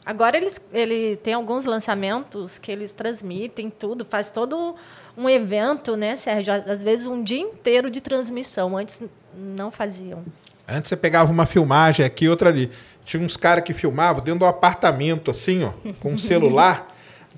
Agora 0.05 0.35
eles 0.35 0.59
ele 0.73 1.15
tem 1.17 1.33
alguns 1.33 1.63
lançamentos 1.63 2.59
que 2.59 2.69
eles 2.69 2.91
transmitem 2.91 3.69
tudo, 3.69 4.03
faz 4.03 4.29
todo 4.29 4.75
um 5.17 5.29
evento, 5.29 5.95
né, 5.95 6.15
Sérgio? 6.17 6.53
Às 6.53 6.83
vezes 6.83 7.05
um 7.05 7.23
dia 7.23 7.39
inteiro 7.39 7.89
de 7.89 8.01
transmissão. 8.01 8.77
Antes 8.77 9.01
não 9.33 9.71
faziam. 9.71 10.23
Antes 10.67 10.89
você 10.89 10.97
pegava 10.97 11.31
uma 11.31 11.45
filmagem 11.45 12.05
aqui, 12.05 12.27
outra 12.27 12.49
ali. 12.49 12.69
Tinha 13.05 13.23
uns 13.23 13.37
caras 13.37 13.63
que 13.63 13.73
filmavam 13.73 14.21
dentro 14.21 14.39
do 14.39 14.45
apartamento, 14.45 15.31
assim, 15.31 15.63
ó, 15.63 15.71
com 16.01 16.13
um 16.13 16.17
celular. 16.17 16.89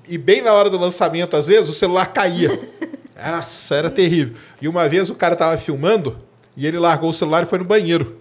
e 0.08 0.18
bem 0.18 0.42
na 0.42 0.52
hora 0.52 0.70
do 0.70 0.78
lançamento, 0.78 1.36
às 1.36 1.48
vezes, 1.48 1.68
o 1.68 1.74
celular 1.74 2.06
caía. 2.06 2.50
Nossa, 3.16 3.74
era 3.74 3.90
terrível. 3.90 4.36
E 4.60 4.68
uma 4.68 4.88
vez 4.88 5.10
o 5.10 5.14
cara 5.14 5.34
estava 5.34 5.56
filmando 5.56 6.20
e 6.56 6.66
ele 6.66 6.78
largou 6.78 7.10
o 7.10 7.14
celular 7.14 7.42
e 7.42 7.46
foi 7.46 7.58
no 7.58 7.64
banheiro. 7.64 8.20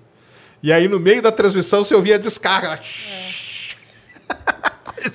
E 0.64 0.72
aí, 0.72 0.88
no 0.88 1.00
meio 1.00 1.22
da 1.22 1.32
transmissão, 1.32 1.84
você 1.84 1.94
ouvia 1.94 2.16
a 2.16 2.18
descarga. 2.18 2.80
É. 2.80 3.26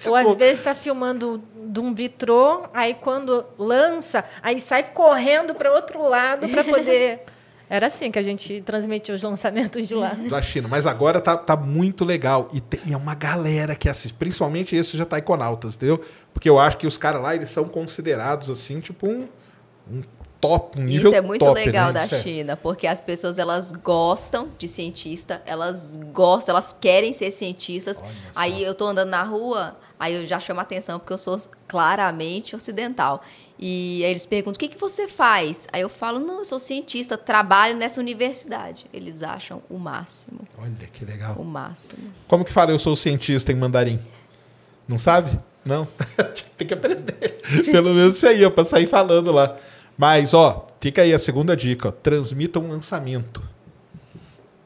Ou 0.07 0.15
às 0.15 0.35
vezes 0.35 0.59
está 0.59 0.75
filmando 0.75 1.43
de 1.55 1.81
um 1.81 1.95
vitrô, 1.95 2.65
aí 2.73 2.95
quando 2.95 3.45
lança, 3.59 4.25
aí 4.43 4.61
sai 4.61 4.83
correndo 4.83 5.55
para 5.55 5.73
outro 5.73 6.07
lado 6.07 6.49
para 6.49 6.65
poder. 6.65 7.23
Era 7.71 7.87
assim 7.87 8.11
que 8.11 8.19
a 8.19 8.23
gente 8.23 8.61
transmitia 8.63 9.15
os 9.15 9.23
lançamentos 9.23 9.87
de 9.87 9.95
lá. 9.95 10.17
Da 10.29 10.43
China. 10.43 10.67
Mas 10.67 10.89
agora 10.89 11.21
tá, 11.21 11.37
tá 11.37 11.57
muito 11.57 12.05
legal. 12.05 12.49
E, 12.53 12.61
tem, 12.61 12.81
e 12.85 12.93
é 12.93 12.97
uma 12.97 13.15
galera 13.15 13.77
que 13.77 13.89
assiste. 13.89 14.13
Principalmente 14.13 14.75
esses 14.75 14.95
já 14.95 15.07
taikonautas, 15.07 15.77
entendeu? 15.77 16.05
Porque 16.35 16.51
eu 16.51 16.59
acho 16.59 16.77
que 16.77 16.87
os 16.89 16.99
caras 16.99 17.23
lá, 17.23 17.33
eles 17.37 17.49
são 17.49 17.69
considerados, 17.69 18.51
assim, 18.51 18.81
tipo 18.81 19.07
um, 19.07 19.29
um 19.89 20.03
top, 20.41 20.81
um 20.81 20.83
nível 20.83 21.13
Isso 21.13 21.15
é 21.15 21.21
muito 21.21 21.45
top, 21.45 21.55
legal 21.55 21.93
né? 21.93 21.93
da 21.93 22.07
Isso 22.07 22.15
é. 22.17 22.23
China, 22.23 22.57
porque 22.57 22.89
as 22.89 23.01
pessoas 23.01 23.39
elas 23.39 23.71
gostam 23.71 24.49
de 24.59 24.67
cientista, 24.67 25.41
elas 25.47 25.97
gostam, 26.13 26.55
elas 26.55 26.75
querem 26.81 27.13
ser 27.13 27.31
cientistas. 27.31 28.03
Aí 28.35 28.65
eu 28.65 28.75
tô 28.75 28.87
andando 28.87 29.11
na 29.11 29.23
rua, 29.23 29.77
aí 29.99 30.15
eu 30.15 30.27
já 30.27 30.41
chamo 30.41 30.59
a 30.59 30.65
atenção 30.65 30.99
porque 30.99 31.13
eu 31.13 31.19
sou 31.19 31.41
claramente 31.69 32.57
ocidental. 32.57 33.23
E 33.63 34.03
aí 34.05 34.11
eles 34.11 34.25
perguntam: 34.25 34.57
"O 34.57 34.59
que 34.59 34.69
que 34.69 34.79
você 34.81 35.07
faz?" 35.07 35.67
Aí 35.73 35.83
eu 35.83 35.89
falo: 35.91 36.19
"Não, 36.19 36.39
eu 36.39 36.45
sou 36.47 36.59
cientista, 36.59 37.19
trabalho 37.19 37.77
nessa 37.77 38.01
universidade". 38.01 38.87
Eles 38.93 39.23
acham 39.23 39.63
o 39.69 39.79
máximo. 39.79 40.41
Olha 40.57 40.87
que 40.91 41.05
legal. 41.05 41.37
O 41.37 41.45
máximo. 41.45 42.11
Como 42.27 42.45
que 42.45 42.53
fala 42.53 42.71
eu 42.71 42.79
sou 42.79 42.97
cientista 42.97 43.53
em 43.53 43.57
mandarim? 43.57 44.01
Não 44.89 44.99
sabe? 44.99 45.39
Não? 45.65 45.87
Tem 46.57 46.67
que 46.67 46.73
aprender. 46.75 47.39
Pelo 47.71 47.93
menos 47.93 48.17
isso 48.17 48.27
aí, 48.27 48.49
para 48.51 48.65
sair 48.65 48.87
falando 48.87 49.31
lá. 49.31 49.57
Mas, 49.97 50.33
ó, 50.33 50.67
fica 50.81 51.03
aí 51.03 51.13
a 51.13 51.19
segunda 51.19 51.55
dica. 51.55 51.89
Ó, 51.89 51.93
transmita 51.93 52.59
um 52.59 52.71
lançamento. 52.71 53.43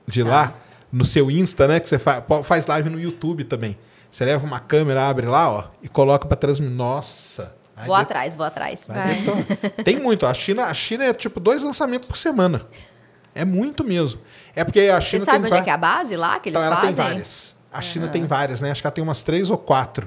De 0.06 0.22
Tá. 0.22 0.28
lá, 0.30 0.54
no 0.92 1.04
seu 1.04 1.30
Insta, 1.30 1.66
né? 1.66 1.80
Que 1.80 1.88
você 1.88 1.98
faz, 1.98 2.22
faz 2.44 2.66
live 2.68 2.88
no 2.90 3.00
YouTube 3.00 3.42
também. 3.42 3.76
Você 4.08 4.24
leva 4.24 4.46
uma 4.46 4.60
câmera, 4.60 5.08
abre 5.08 5.26
lá, 5.26 5.50
ó, 5.50 5.64
e 5.82 5.88
coloca 5.88 6.28
para 6.28 6.36
transmitir. 6.36 6.76
Nossa! 6.76 7.54
Vou 7.86 7.96
de- 7.96 8.02
atrás, 8.02 8.36
vou 8.36 8.44
atrás. 8.46 8.80
detonar. 8.80 9.06
Tem 9.84 9.98
muito. 10.00 10.26
A 10.26 10.34
China, 10.34 10.64
a 10.66 10.74
China 10.74 11.04
é 11.04 11.12
tipo 11.14 11.38
dois 11.40 11.62
lançamentos 11.62 12.06
por 12.06 12.16
semana. 12.16 12.66
É 13.34 13.44
muito 13.44 13.82
mesmo. 13.84 14.20
É 14.54 14.62
porque 14.64 14.80
a 14.82 15.00
Você 15.00 15.08
China 15.10 15.24
sabe 15.24 15.38
tem 15.38 15.46
onde 15.46 15.54
é 15.54 15.58
va- 15.58 15.64
que 15.64 15.70
é 15.70 15.72
a 15.72 15.76
base 15.76 16.16
lá 16.16 16.38
que 16.38 16.48
eles 16.48 16.60
então, 16.60 16.72
ela 16.72 16.80
tem 16.80 16.90
fazem? 16.92 17.04
várias. 17.04 17.54
A 17.72 17.80
China 17.82 18.08
tem 18.08 18.24
várias, 18.26 18.60
né? 18.60 18.70
Acho 18.70 18.80
que 18.80 18.86
ela 18.86 18.94
tem 18.94 19.02
umas 19.02 19.22
três 19.22 19.50
ou 19.50 19.58
quatro. 19.58 20.06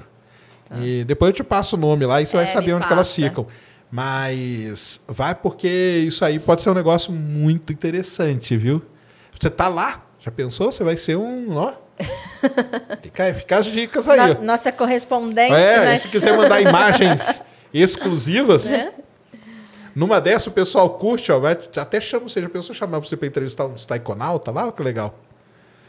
E 0.80 1.02
depois 1.04 1.30
eu 1.30 1.34
te 1.36 1.42
passo 1.44 1.76
o 1.76 1.78
nome 1.78 2.04
lá 2.06 2.20
e 2.22 2.26
você 2.26 2.32
Tá. 2.32 2.38
É, 2.42 2.44
vai 2.44 2.52
saber 2.52 2.72
onde 2.74 2.90
elas 2.92 3.14
ficam. 3.14 3.46
Mas 3.90 5.00
vai 5.06 5.34
porque 5.34 5.68
isso 6.06 6.24
aí 6.24 6.38
pode 6.38 6.62
ser 6.62 6.70
um 6.70 6.74
negócio 6.74 7.12
muito 7.12 7.72
interessante, 7.72 8.56
viu? 8.56 8.82
Você 9.38 9.50
tá 9.50 9.68
lá, 9.68 10.04
já 10.20 10.30
pensou? 10.30 10.70
Você 10.72 10.82
vai 10.84 10.96
ser 10.96 11.16
um, 11.16 11.54
ó. 11.56 11.72
Fica, 13.02 13.34
fica 13.34 13.56
as 13.58 13.66
dicas 13.66 14.08
aí. 14.08 14.20
Ó. 14.38 14.42
nossa 14.42 14.70
correspondente, 14.70 15.52
É, 15.52 15.84
né? 15.84 15.98
se 15.98 16.08
quiser 16.08 16.36
mandar 16.36 16.60
imagens 16.62 17.42
exclusivas, 17.72 18.86
numa 19.94 20.20
dessa 20.20 20.48
o 20.48 20.52
pessoal 20.52 20.90
curte, 20.90 21.32
ó, 21.32 21.38
vai, 21.38 21.58
até 21.76 22.00
chama 22.00 22.28
já 22.28 22.48
pensou 22.48 22.74
em 22.74 22.78
chamar 22.78 22.98
você 22.98 23.16
para 23.16 23.28
entrevistar 23.28 23.66
uns 23.66 23.84
taikonauta 23.84 24.50
lá? 24.50 24.70
Que 24.70 24.82
legal. 24.82 25.18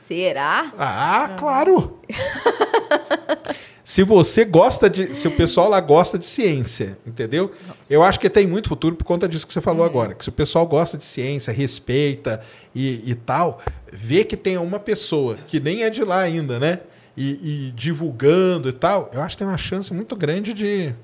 Será? 0.10 0.74
Ah, 0.76 1.36
claro! 1.38 2.00
se 3.84 4.02
você 4.02 4.44
gosta 4.44 4.90
de. 4.90 5.16
Se 5.16 5.28
o 5.28 5.32
pessoal 5.38 5.70
lá 5.70 5.80
gosta 5.80 6.18
de 6.18 6.26
ciência, 6.26 6.98
entendeu? 7.06 7.52
Eu 7.88 8.02
acho 8.02 8.20
que 8.20 8.28
tem 8.28 8.48
muito 8.48 8.70
futuro 8.70 8.96
por 8.96 9.04
conta 9.04 9.28
disso 9.28 9.46
que 9.46 9.54
você 9.54 9.62
falou 9.62 9.86
agora. 9.86 10.16
Que 10.16 10.24
se 10.24 10.30
o 10.30 10.32
pessoal 10.32 10.66
gosta 10.66 10.98
de 10.98 11.06
ciência, 11.06 11.54
respeita 11.54 12.42
e, 12.74 13.12
e 13.12 13.14
tal, 13.14 13.62
vê 13.94 14.24
que 14.24 14.36
tem 14.36 14.58
uma 14.58 14.80
pessoa 14.80 15.38
que 15.46 15.60
nem 15.60 15.84
é 15.84 15.92
de 15.92 16.04
lá 16.04 16.22
ainda, 16.22 16.60
né? 16.60 16.80
E, 17.16 17.68
e 17.68 17.72
divulgando 17.76 18.70
e 18.70 18.74
tal, 18.74 19.12
eu 19.14 19.22
acho 19.22 19.38
que 19.38 19.44
tem 19.44 19.48
uma 19.48 19.58
chance 19.58 19.94
muito 19.94 20.16
grande 20.16 20.56
de 20.56 20.96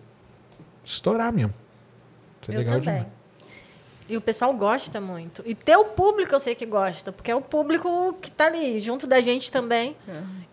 estourar 0.86 1.34
mesmo. 1.34 1.54
Isso 2.42 2.52
é 2.52 2.56
Eu 2.56 2.60
legal 2.60 2.80
também. 2.80 2.94
demais. 2.96 3.16
E 4.08 4.16
o 4.16 4.22
pessoal 4.22 4.54
gosta 4.54 5.02
muito. 5.02 5.42
E 5.48 5.56
ter 5.56 5.76
o 5.78 5.86
público 5.86 6.36
eu 6.36 6.40
sei 6.40 6.54
que 6.54 6.64
gosta, 6.66 7.12
porque 7.12 7.32
é 7.32 7.36
o 7.36 7.42
público 7.42 8.14
que 8.22 8.30
tá 8.30 8.46
ali, 8.46 8.80
junto 8.80 9.08
da 9.08 9.20
gente 9.20 9.52
também. 9.52 9.96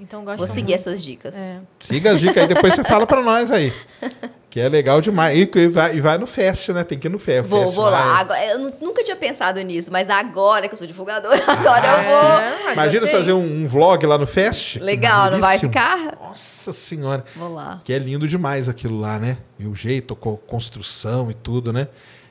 Então 0.00 0.24
gosta 0.24 0.38
Vou 0.38 0.46
seguir 0.46 0.72
muito. 0.72 0.74
essas 0.76 1.02
dicas. 1.02 1.36
É. 1.36 1.60
Siga 1.80 2.12
as 2.12 2.20
dicas 2.20 2.38
aí, 2.38 2.48
depois 2.48 2.74
você 2.74 2.82
fala 2.82 3.06
pra 3.06 3.20
nós 3.22 3.50
aí. 3.50 3.70
Que 4.52 4.60
é 4.60 4.68
legal 4.68 5.00
demais. 5.00 5.34
E, 5.38 5.50
e 5.58 5.68
vai, 5.68 5.96
e 5.96 6.00
vai 6.02 6.18
no 6.18 6.26
Fest, 6.26 6.68
né? 6.68 6.84
Tem 6.84 6.98
que 6.98 7.06
ir 7.06 7.10
no 7.10 7.18
Fest. 7.18 7.48
Vou, 7.48 7.62
Fest 7.62 7.74
vou 7.74 7.86
lá. 7.86 8.18
Agora, 8.18 8.44
eu 8.48 8.58
nu- 8.58 8.72
nunca 8.82 9.02
tinha 9.02 9.16
pensado 9.16 9.58
nisso, 9.62 9.90
mas 9.90 10.10
agora 10.10 10.68
que 10.68 10.74
eu 10.74 10.78
sou 10.78 10.86
divulgadora, 10.86 11.40
agora 11.50 11.86
eu 11.86 11.92
Ah, 11.94 12.02
vou. 12.02 12.20
sim. 12.60 12.66
Ah, 12.68 12.72
Imagina 12.74 13.06
fazer 13.06 13.32
um, 13.32 13.62
um 13.62 13.66
vlog 13.66 14.04
lá 14.04 14.18
no 14.18 14.26
Fest. 14.26 14.76
Legal, 14.76 15.30
não 15.30 15.40
vai 15.40 15.58
ficar? 15.58 16.18
Nossa 16.20 16.70
senhora. 16.70 17.24
Vou 17.34 17.54
lá. 17.54 17.80
Que 17.82 17.94
é 17.94 17.98
lindo 17.98 18.28
demais 18.28 18.68
aquilo 18.68 19.00
lá, 19.00 19.18
né? 19.18 19.38
E 19.58 19.66
o 19.66 19.74
jeito, 19.74 20.14
com 20.14 20.36
construção 20.36 21.30
e 21.30 21.34
tudo, 21.34 21.72
né? 21.72 21.88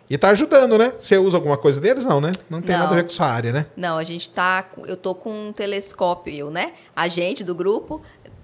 E 0.08 0.16
tá 0.17 0.30
ajudando, 0.30 0.77
né? 0.77 0.93
Você 1.00 1.17
usa 1.17 1.38
alguma 1.38 1.58
coisa 1.58 1.82
deles? 1.82 2.06
Não, 2.06 2.22
né? 2.22 2.32
Não 2.50 2.61
tem 2.61 2.74
Não. 2.75 2.82
nada 2.83 2.91
a 2.93 2.95
ver 2.98 3.03
com 3.03 3.09
sua 3.09 3.27
área, 3.27 3.51
né? 3.51 3.66
Não, 3.75 3.98
a 3.98 4.03
gente 4.03 4.30
tá. 4.30 4.61
com- 4.61 4.85
Eu 4.85 4.98
tô 4.98 5.16
com 5.16 5.48
um 5.48 5.53
telescópio, 5.53 6.32
eu, 6.33 6.51
né? 6.51 6.74
A 6.95 7.08
gente 7.08 7.43
do 7.43 7.56
grupo 7.56 8.01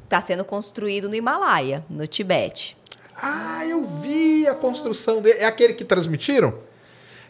tá 0.08 0.22
sendo 0.22 0.46
construído 0.46 1.10
no 1.10 1.16
Himalaia, 1.16 1.84
no 1.90 2.08
Tibete. 2.08 2.77
Ah, 3.22 3.66
eu 3.66 3.84
vi 3.86 4.48
a 4.48 4.54
construção 4.54 5.22
dele. 5.22 5.40
É 5.40 5.46
aquele 5.46 5.74
que 5.74 5.84
transmitiram? 5.84 6.54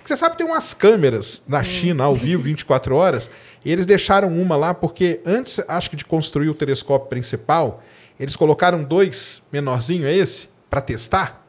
Você 0.03 0.16
sabe 0.16 0.35
que 0.35 0.43
tem 0.43 0.48
umas 0.51 0.74
câmeras 0.74 1.41
na 1.48 1.64
China 1.64 2.06
ao 2.06 2.16
vivo, 2.16 2.43
24 2.43 2.95
horas, 2.95 3.30
e 3.66 3.72
eles 3.72 3.85
deixaram 3.85 4.30
uma 4.30 4.56
lá 4.56 4.74
porque 4.74 5.19
antes, 5.25 5.59
acho 5.67 5.90
que 5.90 5.95
de 5.98 6.06
construir 6.06 6.48
o 6.49 6.53
telescópio 6.53 7.09
principal, 7.09 7.83
eles 8.17 8.35
colocaram 8.35 8.83
dois 8.83 9.41
menorzinho 9.51 10.07
é 10.07 10.14
esse 10.16 10.48
para 10.69 10.80
testar, 10.80 11.45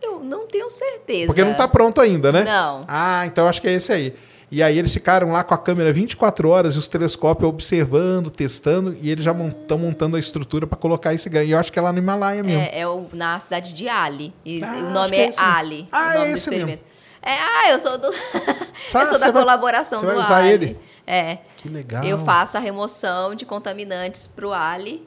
Eu 0.00 0.20
não 0.20 0.46
tenho 0.46 0.70
certeza. 0.70 1.26
porque 1.26 1.42
não 1.42 1.54
tá 1.54 1.66
pronto 1.66 2.00
ainda, 2.00 2.30
né? 2.30 2.44
Não. 2.44 2.84
Ah, 2.86 3.26
então 3.26 3.48
acho 3.48 3.60
que 3.60 3.66
é 3.68 3.72
esse 3.72 3.92
aí. 3.92 4.14
E 4.50 4.62
aí 4.62 4.78
eles 4.78 4.92
ficaram 4.92 5.32
lá 5.32 5.42
com 5.42 5.54
a 5.54 5.58
câmera 5.58 5.92
24 5.92 6.48
horas 6.48 6.76
e 6.76 6.78
os 6.78 6.86
telescópios 6.86 7.48
observando, 7.48 8.30
testando, 8.30 8.96
e 9.02 9.10
eles 9.10 9.24
já 9.24 9.32
estão 9.32 9.76
montando 9.76 10.14
a 10.16 10.20
estrutura 10.20 10.66
para 10.68 10.78
colocar 10.78 11.12
esse 11.12 11.28
ganho. 11.28 11.48
E 11.48 11.50
eu 11.50 11.58
acho 11.58 11.72
que 11.72 11.78
é 11.78 11.82
lá 11.82 11.90
no 11.92 11.98
Himalaia 11.98 12.42
mesmo. 12.44 12.60
É, 12.62 12.80
é 12.80 12.86
o- 12.88 13.08
na 13.12 13.38
cidade 13.40 13.72
de 13.72 13.88
Ali. 13.88 14.32
E 14.44 14.62
Ah, 14.62 14.72
o 14.72 14.90
nome 14.90 15.16
é 15.16 15.30
é. 15.30 15.34
Ali. 15.36 15.88
Ah, 15.90 16.14
é 16.18 16.30
esse 16.30 16.48
mesmo. 16.48 16.68
experimento. 16.68 16.82
É, 17.22 17.32
ah, 17.34 17.70
eu 17.70 17.80
sou 17.80 17.98
do. 17.98 18.06
Eu 18.94 19.06
sou 19.08 19.18
da 19.18 19.30
vai- 19.30 19.32
colaboração 19.32 19.98
você 19.98 20.06
do 20.06 20.12
vai 20.12 20.22
usar 20.22 20.36
Ali. 20.36 20.48
ele? 20.52 20.78
É. 21.04 21.38
Que 21.56 21.68
legal. 21.68 22.04
Eu 22.04 22.24
faço 22.24 22.56
a 22.56 22.60
remoção 22.60 23.34
de 23.34 23.44
contaminantes 23.44 24.28
para 24.28 24.46
o 24.46 24.52
Ali 24.52 25.04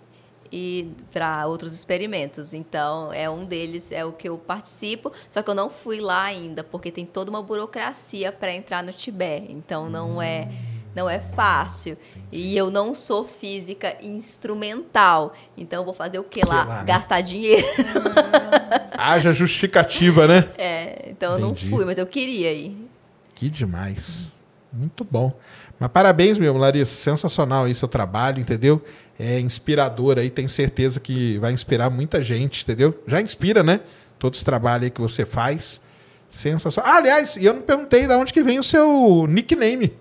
e 0.51 0.91
para 1.11 1.45
outros 1.47 1.73
experimentos. 1.73 2.53
Então, 2.53 3.13
é 3.13 3.29
um 3.29 3.45
deles, 3.45 3.91
é 3.91 4.03
o 4.03 4.11
que 4.11 4.27
eu 4.27 4.37
participo. 4.37 5.11
Só 5.29 5.41
que 5.41 5.49
eu 5.49 5.55
não 5.55 5.69
fui 5.69 5.99
lá 5.99 6.23
ainda, 6.23 6.63
porque 6.63 6.91
tem 6.91 7.05
toda 7.05 7.29
uma 7.29 7.41
burocracia 7.41 8.31
para 8.31 8.53
entrar 8.53 8.83
no 8.83 8.91
Tibete. 8.91 9.51
Então, 9.51 9.89
não 9.89 10.21
é 10.21 10.49
não 10.95 11.09
é 11.09 11.19
fácil. 11.19 11.97
E 12.31 12.57
eu 12.57 12.69
não 12.69 12.93
sou 12.93 13.27
física 13.27 13.95
instrumental. 14.01 15.33
Então, 15.57 15.81
eu 15.81 15.85
vou 15.85 15.93
fazer 15.93 16.19
o 16.19 16.23
que 16.23 16.43
lá? 16.45 16.63
lá, 16.63 16.79
né? 16.79 16.83
Gastar 16.85 17.21
dinheiro. 17.21 17.65
Haja 18.97 19.31
justificativa, 19.31 20.27
né? 20.27 20.49
É, 20.57 21.05
então 21.09 21.33
eu 21.33 21.39
não 21.39 21.49
Entendi. 21.51 21.69
fui, 21.69 21.85
mas 21.85 21.97
eu 21.97 22.05
queria 22.05 22.51
ir. 22.51 22.75
Que 23.33 23.49
demais. 23.49 24.29
Muito 24.71 25.03
bom. 25.03 25.31
Mas 25.79 25.89
parabéns 25.89 26.37
mesmo, 26.37 26.57
Larissa. 26.57 26.93
Sensacional 26.93 27.65
aí 27.65 27.73
seu 27.73 27.87
trabalho, 27.87 28.41
entendeu? 28.41 28.83
É 29.19 29.37
inspirador 29.37 30.17
aí, 30.17 30.29
tenho 30.29 30.47
certeza 30.47 30.97
que 30.99 31.37
vai 31.39 31.51
inspirar 31.51 31.89
muita 31.89 32.21
gente, 32.23 32.63
entendeu? 32.63 32.97
Já 33.05 33.21
inspira, 33.21 33.61
né? 33.61 33.81
Todo 34.17 34.33
esse 34.33 34.45
trabalho 34.45 34.85
aí 34.85 34.89
que 34.89 35.01
você 35.01 35.25
faz. 35.25 35.81
Sensacional. 36.29 36.89
Ah, 36.93 36.97
aliás, 36.97 37.35
e 37.35 37.43
eu 37.43 37.53
não 37.53 37.61
perguntei 37.61 38.07
de 38.07 38.13
onde 38.13 38.31
que 38.31 38.41
vem 38.41 38.59
o 38.59 38.63
seu 38.63 39.25
nickname. 39.27 39.91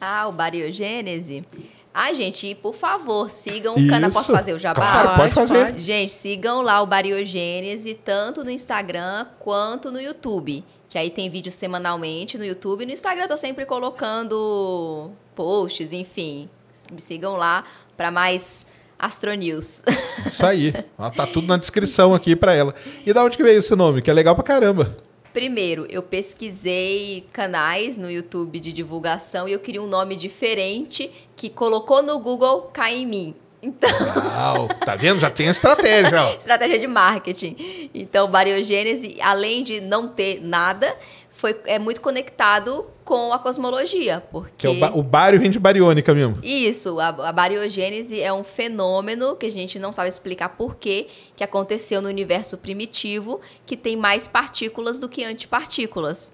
Ah, 0.00 0.28
o 0.28 0.32
Bariogênese. 0.32 1.44
Ai, 1.92 2.14
gente, 2.14 2.54
por 2.56 2.74
favor, 2.74 3.30
sigam 3.30 3.74
o 3.74 3.88
canal. 3.88 4.10
Posso 4.10 4.32
fazer 4.32 4.52
o 4.52 4.58
jabá? 4.58 4.80
Claro, 4.80 5.08
pode 5.16 5.34
Pode, 5.34 5.34
fazer. 5.34 5.64
pode. 5.66 5.82
Gente, 5.82 6.12
sigam 6.12 6.60
lá 6.60 6.82
o 6.82 6.86
Bariogênese, 6.86 7.94
tanto 7.94 8.44
no 8.44 8.50
Instagram 8.50 9.26
quanto 9.38 9.90
no 9.90 10.00
YouTube. 10.00 10.64
Que 10.88 10.98
aí 10.98 11.10
tem 11.10 11.30
vídeo 11.30 11.50
semanalmente 11.50 12.36
no 12.36 12.44
YouTube. 12.44 12.84
No 12.84 12.92
Instagram 12.92 13.24
eu 13.24 13.28
tô 13.28 13.36
sempre 13.36 13.64
colocando 13.64 15.10
posts, 15.34 15.92
enfim. 15.92 16.48
Me 16.92 17.00
sigam 17.00 17.36
lá 17.36 17.64
para 17.96 18.10
mais 18.10 18.66
Astronews. 18.98 19.82
Isso 20.26 20.44
aí. 20.46 20.72
Ó, 20.96 21.10
tá 21.10 21.26
tudo 21.26 21.46
na 21.46 21.56
descrição 21.56 22.14
aqui 22.14 22.34
pra 22.34 22.54
ela. 22.54 22.74
E 23.04 23.12
da 23.12 23.24
onde 23.24 23.36
que 23.36 23.42
veio 23.42 23.58
esse 23.58 23.74
nome? 23.74 24.00
Que 24.00 24.10
é 24.10 24.14
legal 24.14 24.34
pra 24.34 24.44
caramba. 24.44 24.96
Primeiro, 25.32 25.84
eu 25.90 26.00
pesquisei 26.00 27.26
canais 27.32 27.96
no 27.96 28.08
YouTube 28.08 28.60
de 28.60 28.72
divulgação 28.72 29.48
e 29.48 29.52
eu 29.52 29.58
queria 29.58 29.82
um 29.82 29.88
nome 29.88 30.14
diferente 30.14 31.10
que 31.34 31.50
colocou 31.50 32.02
no 32.02 32.20
Google 32.20 32.70
cai 32.72 32.98
em 32.98 33.06
mim. 33.06 33.34
Então, 33.60 33.88
Uau, 33.90 34.68
tá 34.68 34.94
vendo? 34.94 35.18
Já 35.18 35.30
tem 35.30 35.48
a 35.48 35.50
estratégia, 35.50 36.36
estratégia 36.38 36.78
de 36.78 36.86
marketing. 36.86 37.90
Então, 37.94 38.30
bariogênese, 38.30 39.16
além 39.22 39.64
de 39.64 39.80
não 39.80 40.06
ter 40.06 40.40
nada, 40.42 40.94
foi, 41.34 41.60
é 41.66 41.80
muito 41.80 42.00
conectado 42.00 42.86
com 43.04 43.32
a 43.32 43.38
cosmologia, 43.38 44.20
Que 44.20 44.26
porque 44.30 44.66
é 44.66 44.70
o, 44.70 44.78
ba 44.78 44.90
o 44.94 45.02
bário 45.02 45.38
vem 45.38 45.50
de 45.50 45.58
bariônica 45.58 46.14
mesmo. 46.14 46.38
isso, 46.42 47.00
a, 47.00 47.08
a 47.08 47.32
bariogênese 47.32 48.20
é 48.20 48.32
um 48.32 48.44
fenômeno 48.44 49.34
que 49.34 49.44
a 49.44 49.50
gente 49.50 49.78
não 49.78 49.92
sabe 49.92 50.08
explicar 50.08 50.50
por 50.50 50.76
quê, 50.76 51.08
que 51.36 51.42
aconteceu 51.42 52.00
no 52.00 52.08
universo 52.08 52.56
primitivo, 52.56 53.40
que 53.66 53.76
tem 53.76 53.96
mais 53.96 54.28
partículas 54.28 55.00
do 55.00 55.08
que 55.08 55.24
antipartículas. 55.24 56.32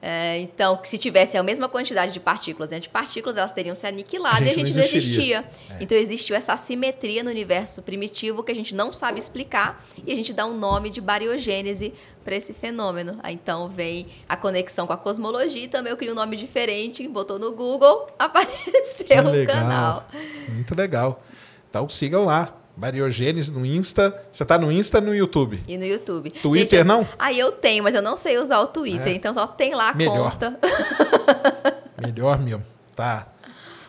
É, 0.00 0.38
então, 0.40 0.76
que 0.76 0.88
se 0.88 0.98
tivesse 0.98 1.36
a 1.36 1.42
mesma 1.42 1.68
quantidade 1.68 2.12
de 2.12 2.20
partículas 2.20 2.70
e 2.70 2.74
antipartículas, 2.74 3.36
elas 3.36 3.52
teriam 3.52 3.74
se 3.74 3.86
aniquilado 3.86 4.44
A 4.44 4.46
e 4.46 4.50
a 4.50 4.54
gente 4.54 4.72
não 4.74 4.82
existia. 4.82 5.44
Então, 5.80 5.96
existiu 5.96 6.36
essa 6.36 6.52
assimetria 6.52 7.24
no 7.24 7.30
universo 7.30 7.82
primitivo 7.82 8.42
que 8.42 8.52
a 8.52 8.54
gente 8.54 8.74
não 8.74 8.92
sabe 8.92 9.18
explicar 9.18 9.84
e 10.06 10.12
a 10.12 10.16
gente 10.16 10.32
dá 10.32 10.46
um 10.46 10.56
nome 10.56 10.90
de 10.90 11.00
bariogênese 11.00 11.92
para 12.24 12.36
esse 12.36 12.52
fenômeno. 12.52 13.18
Aí, 13.22 13.34
Então, 13.34 13.68
vem 13.68 14.06
a 14.28 14.36
conexão 14.36 14.86
com 14.86 14.92
a 14.92 14.96
cosmologia 14.96 15.64
e 15.64 15.68
também 15.68 15.90
eu 15.90 15.96
criei 15.96 16.12
um 16.12 16.16
nome 16.16 16.36
diferente, 16.36 17.06
botou 17.08 17.38
no 17.38 17.52
Google, 17.52 18.08
apareceu 18.18 19.24
o 19.24 19.30
legal. 19.30 19.56
canal. 19.56 20.08
Muito 20.48 20.74
legal. 20.74 21.22
Então 21.68 21.88
sigam 21.88 22.24
lá. 22.24 22.54
Bariogênese 22.76 23.50
no 23.50 23.64
Insta. 23.64 24.14
Você 24.30 24.44
tá 24.44 24.58
no 24.58 24.70
Insta 24.70 24.98
e 24.98 25.00
no 25.00 25.14
YouTube? 25.14 25.62
E 25.66 25.78
no 25.78 25.84
YouTube. 25.84 26.30
Twitter, 26.30 26.80
eu- 26.80 26.84
não? 26.84 27.08
Aí 27.18 27.38
eu 27.38 27.50
tenho, 27.52 27.82
mas 27.84 27.94
eu 27.94 28.02
não 28.02 28.16
sei 28.16 28.38
usar 28.38 28.60
o 28.60 28.66
Twitter, 28.66 29.08
É. 29.08 29.14
então 29.14 29.32
só 29.32 29.46
tem 29.46 29.74
lá 29.74 29.90
a 29.90 29.94
Melhor. 29.94 30.32
conta. 30.32 30.58
Melhor 32.00 32.38
mesmo. 32.38 32.62
Tá. 32.94 33.26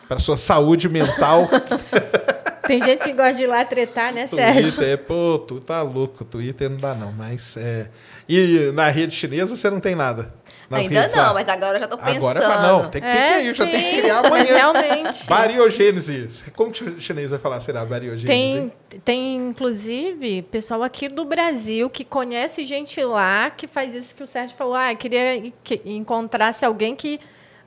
Para 0.08 0.18
sua 0.18 0.36
saúde 0.36 0.88
mental, 0.88 1.48
Tem 2.66 2.78
gente 2.82 3.02
que 3.02 3.14
gosta 3.14 3.32
de 3.32 3.44
ir 3.44 3.46
lá 3.46 3.64
tretar, 3.64 4.12
né, 4.12 4.26
Sérgio? 4.26 4.62
Twitter, 4.72 4.88
é, 4.90 4.96
pô, 4.98 5.38
tu 5.46 5.58
tá 5.58 5.80
louco. 5.80 6.22
Twitter 6.22 6.68
não 6.68 6.76
dá 6.76 6.94
não, 6.94 7.10
mas 7.12 7.56
é... 7.56 7.88
E 8.28 8.70
na 8.74 8.90
rede 8.90 9.14
chinesa 9.14 9.56
você 9.56 9.70
não 9.70 9.80
tem 9.80 9.94
nada? 9.94 10.34
Nas 10.70 10.82
Ainda 10.82 11.00
redes 11.00 11.16
não, 11.16 11.22
lá? 11.22 11.34
mas 11.34 11.48
agora 11.48 11.76
eu 11.76 11.80
já 11.80 11.88
tô 11.88 11.96
pensando. 11.96 12.16
Agora 12.16 12.62
não. 12.62 12.90
Tem 12.90 13.00
que, 13.00 13.08
tem 13.08 13.16
que 13.16 13.40
ir, 13.40 13.54
já 13.54 13.64
tem 13.64 13.80
que 13.94 14.00
criar 14.02 14.18
amanhã. 14.18 14.44
É, 14.44 14.52
Realmente. 14.58 15.26
Bariogênese. 15.26 16.44
Como 16.54 16.70
que 16.70 16.84
o 16.84 17.00
chinês 17.00 17.30
vai 17.30 17.38
falar? 17.38 17.58
Será 17.60 17.86
bariogênese? 17.86 18.26
Tem, 18.26 18.72
tem, 19.02 19.48
inclusive, 19.48 20.42
pessoal 20.42 20.82
aqui 20.82 21.08
do 21.08 21.24
Brasil 21.24 21.88
que 21.88 22.04
conhece 22.04 22.66
gente 22.66 23.02
lá 23.02 23.50
que 23.50 23.66
faz 23.66 23.94
isso 23.94 24.14
que 24.14 24.22
o 24.22 24.26
Sérgio 24.26 24.54
falou. 24.58 24.74
Ah, 24.74 24.92
eu 24.92 24.96
queria 24.98 25.52
que 25.64 25.80
encontrasse 25.86 26.66
alguém 26.66 26.94
que 26.94 27.18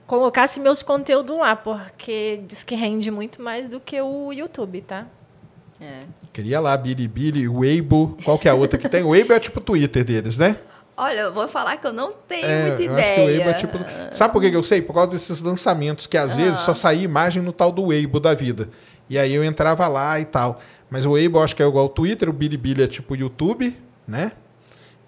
colocasse 0.06 0.60
meus 0.60 0.84
conteúdos 0.84 1.36
lá, 1.38 1.56
porque 1.56 2.42
diz 2.46 2.64
que 2.64 2.76
rende 2.76 3.10
muito 3.10 3.42
mais 3.42 3.68
do 3.68 3.80
que 3.80 4.00
o 4.00 4.32
YouTube, 4.32 4.82
tá? 4.82 5.08
É. 5.80 6.04
Cria 6.32 6.60
lá, 6.60 6.78
Bilibili, 6.78 7.48
Weibo. 7.48 8.16
Qual 8.24 8.38
que 8.38 8.48
é 8.48 8.52
a 8.52 8.54
outra 8.54 8.78
que 8.78 8.88
tem? 8.88 9.04
O 9.04 9.10
Weibo 9.10 9.34
é 9.34 9.40
tipo 9.40 9.60
o 9.60 9.64
Twitter 9.64 10.04
deles, 10.04 10.38
né? 10.38 10.56
Olha, 10.98 11.22
eu 11.22 11.34
vou 11.34 11.48
falar 11.48 11.78
que 11.78 11.88
eu 11.88 11.94
não 11.94 12.12
tenho 12.28 12.46
É, 12.46 12.68
muita 12.68 12.68
eu 12.68 12.74
acho 12.74 12.78
que 12.78 12.90
o 12.90 12.94
ideia. 12.94 13.28
Weibo 13.28 13.50
é 13.50 13.54
tipo. 13.54 13.78
Sabe 14.16 14.34
por 14.34 14.42
que 14.42 14.52
que 14.52 14.56
eu 14.58 14.64
sei? 14.64 14.82
Por 14.82 14.94
causa 14.94 15.12
desses 15.12 15.42
lançamentos, 15.42 16.06
que 16.06 16.18
às 16.18 16.36
vezes 16.36 16.60
só 16.60 16.74
saía 16.74 17.04
imagem 17.04 17.42
no 17.42 17.52
tal 17.54 17.72
do 17.72 17.86
Weibo 17.88 18.20
da 18.20 18.34
vida. 18.34 18.70
E 19.10 19.18
aí 19.18 19.34
eu 19.34 19.44
entrava 19.44 19.88
lá 19.88 20.20
e 20.20 20.26
tal. 20.26 20.60
Mas 20.90 21.06
o 21.06 21.12
Weibo 21.12 21.40
eu 21.40 21.44
acho 21.44 21.56
que 21.56 21.64
é 21.64 21.68
igual 21.68 21.84
ao 21.86 21.90
Twitter, 21.90 22.30
o 22.30 22.34
Bilibili 22.34 22.84
é 22.84 22.88
tipo 22.88 23.14
o 23.14 23.18
YouTube, 23.18 23.76
né? 24.08 24.34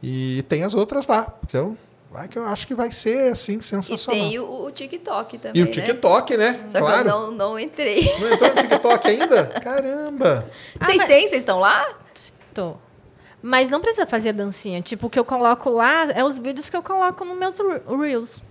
E 0.02 0.44
tem 0.50 0.64
as 0.64 0.74
outras 0.74 1.06
lá. 1.08 1.34
Então, 1.46 1.78
vai 2.12 2.28
que 2.28 2.38
eu 2.38 2.46
acho 2.46 2.66
que 2.66 2.74
vai 2.74 2.92
ser 2.92 3.32
assim, 3.32 3.58
E 3.58 3.62
sensacional. 3.62 4.22
tem 4.22 4.40
o, 4.40 4.66
o 4.66 4.72
TikTok 4.72 5.38
também. 5.38 5.62
E 5.62 5.64
o 5.64 5.66
né? 5.68 5.72
TikTok, 5.72 6.38
né? 6.38 6.60
Só 6.70 6.80
claro. 6.80 7.04
que 7.04 7.10
eu 7.10 7.20
não, 7.20 7.32
não 7.32 7.60
entrei. 7.60 8.02
Não 8.20 8.32
entrou 8.34 8.50
no 8.50 8.62
TikTok 8.62 9.08
ainda? 9.08 9.46
Caramba! 9.62 10.46
Ah, 10.80 10.86
Vocês 10.86 10.98
mas- 10.98 11.08
têm? 11.08 11.28
Vocês 11.28 11.42
estão 11.42 11.60
lá? 11.60 11.86
certo. 12.14 12.78
Mas 13.46 13.70
não 13.70 13.82
precisa 13.82 14.08
fazer 14.08 14.32
dancinha. 14.32 14.82
Tipo, 14.82 15.08
o 15.08 15.10
que 15.10 15.20
eu 15.20 15.26
coloco 15.26 15.70
lá 15.70 16.10
é 16.12 16.24
os 16.24 16.40
vídeos 16.40 16.70
que 16.70 16.78
eu 16.78 16.82
coloco 16.82 17.26
nos 17.26 17.38
meus 17.38 17.60
Reels. 17.86 18.42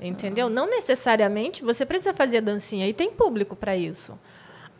Entendeu? 0.00 0.48
Não 0.48 0.70
necessariamente 0.70 1.64
você 1.64 1.84
precisa 1.84 2.14
fazer 2.14 2.40
dancinha. 2.40 2.86
E 2.86 2.92
tem 2.92 3.10
público 3.10 3.56
para 3.56 3.76
isso. 3.76 4.16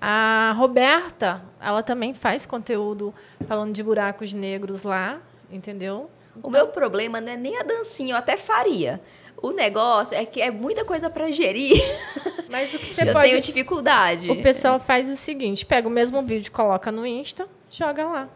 A 0.00 0.54
Roberta, 0.56 1.42
ela 1.60 1.82
também 1.82 2.14
faz 2.14 2.46
conteúdo 2.46 3.12
falando 3.48 3.74
de 3.74 3.82
buracos 3.82 4.32
negros 4.32 4.84
lá, 4.84 5.20
entendeu? 5.50 6.08
O 6.40 6.48
meu 6.48 6.68
problema 6.68 7.20
não 7.20 7.32
é 7.32 7.36
nem 7.36 7.58
a 7.58 7.64
dancinha, 7.64 8.14
eu 8.14 8.16
até 8.16 8.36
faria. 8.36 9.00
O 9.36 9.50
negócio 9.50 10.16
é 10.16 10.24
que 10.24 10.40
é 10.40 10.50
muita 10.50 10.84
coisa 10.84 11.10
para 11.10 11.30
gerir. 11.32 11.76
Mas 12.48 12.72
o 12.72 12.78
que 12.78 12.88
você 12.88 13.02
eu 13.02 13.12
pode. 13.12 13.26
Eu 13.26 13.30
tenho 13.32 13.42
dificuldade. 13.42 14.30
O 14.30 14.40
pessoal 14.42 14.78
faz 14.78 15.10
o 15.10 15.16
seguinte: 15.16 15.66
pega 15.66 15.88
o 15.88 15.90
mesmo 15.90 16.22
vídeo, 16.22 16.52
coloca 16.52 16.92
no 16.92 17.04
Insta, 17.04 17.48
joga 17.68 18.06
lá. 18.06 18.28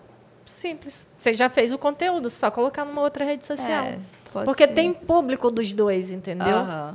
Simples. 0.54 1.08
Você 1.18 1.32
já 1.32 1.50
fez 1.50 1.72
o 1.72 1.78
conteúdo, 1.78 2.30
só 2.30 2.50
colocar 2.50 2.84
numa 2.84 3.02
outra 3.02 3.24
rede 3.24 3.44
social. 3.44 3.84
É, 3.84 3.98
Porque 4.44 4.64
ser. 4.64 4.72
tem 4.72 4.94
público 4.94 5.50
dos 5.50 5.72
dois, 5.72 6.10
entendeu? 6.10 6.56
Uhum. 6.58 6.94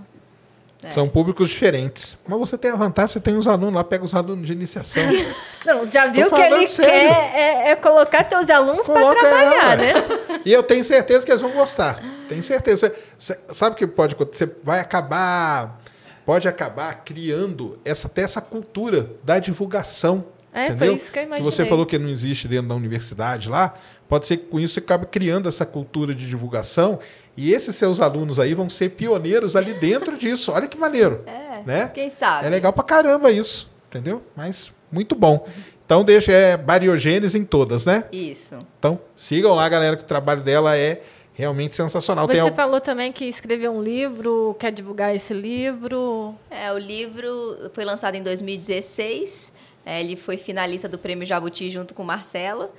É. 0.83 0.91
São 0.91 1.09
públicos 1.09 1.49
diferentes. 1.49 2.17
Mas 2.25 2.39
você 2.39 2.57
tem 2.57 2.71
a 2.71 2.75
vantagem, 2.75 3.09
você 3.11 3.19
tem 3.19 3.35
os 3.35 3.47
alunos 3.49 3.75
lá, 3.75 3.83
pega 3.83 4.05
os 4.05 4.15
alunos 4.15 4.47
de 4.47 4.53
iniciação. 4.53 5.03
Não, 5.65 5.89
já 5.91 6.07
viu 6.07 6.29
que 6.29 6.41
ele 6.41 6.67
sério. 6.67 6.91
quer 6.91 7.35
é, 7.35 7.71
é, 7.71 7.75
colocar 7.75 8.23
teus 8.23 8.49
alunos 8.49 8.85
para 8.85 9.13
trabalhar, 9.13 9.73
ela. 9.73 9.75
né? 9.75 9.93
E 10.45 10.53
eu 10.53 10.63
tenho 10.63 10.85
certeza 10.85 11.25
que 11.25 11.31
eles 11.31 11.41
vão 11.41 11.51
gostar. 11.51 12.01
Tenho 12.29 12.41
certeza. 12.41 12.95
Você, 13.17 13.37
sabe 13.49 13.75
o 13.75 13.77
que 13.77 13.85
pode 13.85 14.13
acontecer? 14.15 14.45
Você 14.45 14.55
vai 14.63 14.79
acabar. 14.79 15.77
Pode 16.25 16.47
acabar 16.47 17.03
criando 17.03 17.77
essa, 17.83 18.07
até 18.07 18.21
essa 18.21 18.39
cultura 18.39 19.11
da 19.21 19.37
divulgação. 19.37 20.23
É, 20.59 20.65
entendeu? 20.67 20.87
foi 20.87 20.95
isso 20.95 21.11
que 21.11 21.19
eu 21.19 21.23
imaginei. 21.23 21.49
Que 21.49 21.55
você 21.55 21.65
falou 21.65 21.85
que 21.85 21.97
não 21.97 22.09
existe 22.09 22.47
dentro 22.47 22.67
da 22.67 22.75
universidade 22.75 23.49
lá. 23.49 23.73
Pode 24.07 24.27
ser 24.27 24.37
que 24.37 24.47
com 24.47 24.59
isso 24.59 24.73
você 24.73 24.79
acabe 24.79 25.05
criando 25.05 25.47
essa 25.47 25.65
cultura 25.65 26.13
de 26.15 26.27
divulgação 26.27 26.99
e 27.37 27.53
esses 27.53 27.75
seus 27.75 27.99
alunos 27.99 28.39
aí 28.39 28.53
vão 28.53 28.69
ser 28.69 28.89
pioneiros 28.89 29.55
ali 29.55 29.73
dentro 29.73 30.17
disso. 30.19 30.51
Olha 30.51 30.67
que 30.67 30.77
maneiro. 30.77 31.23
É, 31.25 31.63
né? 31.65 31.91
quem 31.93 32.09
sabe. 32.09 32.47
É 32.47 32.49
legal 32.49 32.73
pra 32.73 32.83
caramba 32.83 33.31
isso, 33.31 33.69
entendeu? 33.87 34.21
Mas 34.35 34.71
muito 34.91 35.15
bom. 35.15 35.47
Então 35.85 36.03
deixa 36.03 36.31
é 36.31 36.57
bariogênese 36.57 37.37
em 37.37 37.43
todas, 37.43 37.85
né? 37.85 38.05
Isso. 38.11 38.59
Então 38.77 38.99
sigam 39.15 39.55
lá, 39.55 39.67
galera, 39.69 39.95
que 39.95 40.03
o 40.03 40.05
trabalho 40.05 40.41
dela 40.41 40.77
é 40.77 41.01
realmente 41.39 41.73
sensacional. 41.75 42.27
Você 42.27 42.43
Tem 42.43 42.53
falou 42.53 42.81
também 42.81 43.13
que 43.13 43.23
escreveu 43.23 43.71
um 43.71 43.81
livro, 43.81 44.55
quer 44.59 44.73
divulgar 44.73 45.15
esse 45.15 45.33
livro? 45.33 46.35
É, 46.51 46.71
o 46.73 46.77
livro 46.77 47.27
foi 47.73 47.85
lançado 47.85 48.15
em 48.15 48.21
2016. 48.21 49.53
É, 49.89 49.99
ele 50.01 50.15
foi 50.15 50.37
finalista 50.37 50.87
do 50.87 50.99
Prêmio 50.99 51.25
Jabuti 51.25 51.71
junto 51.71 51.95
com 51.95 52.03
Marcelo. 52.03 52.69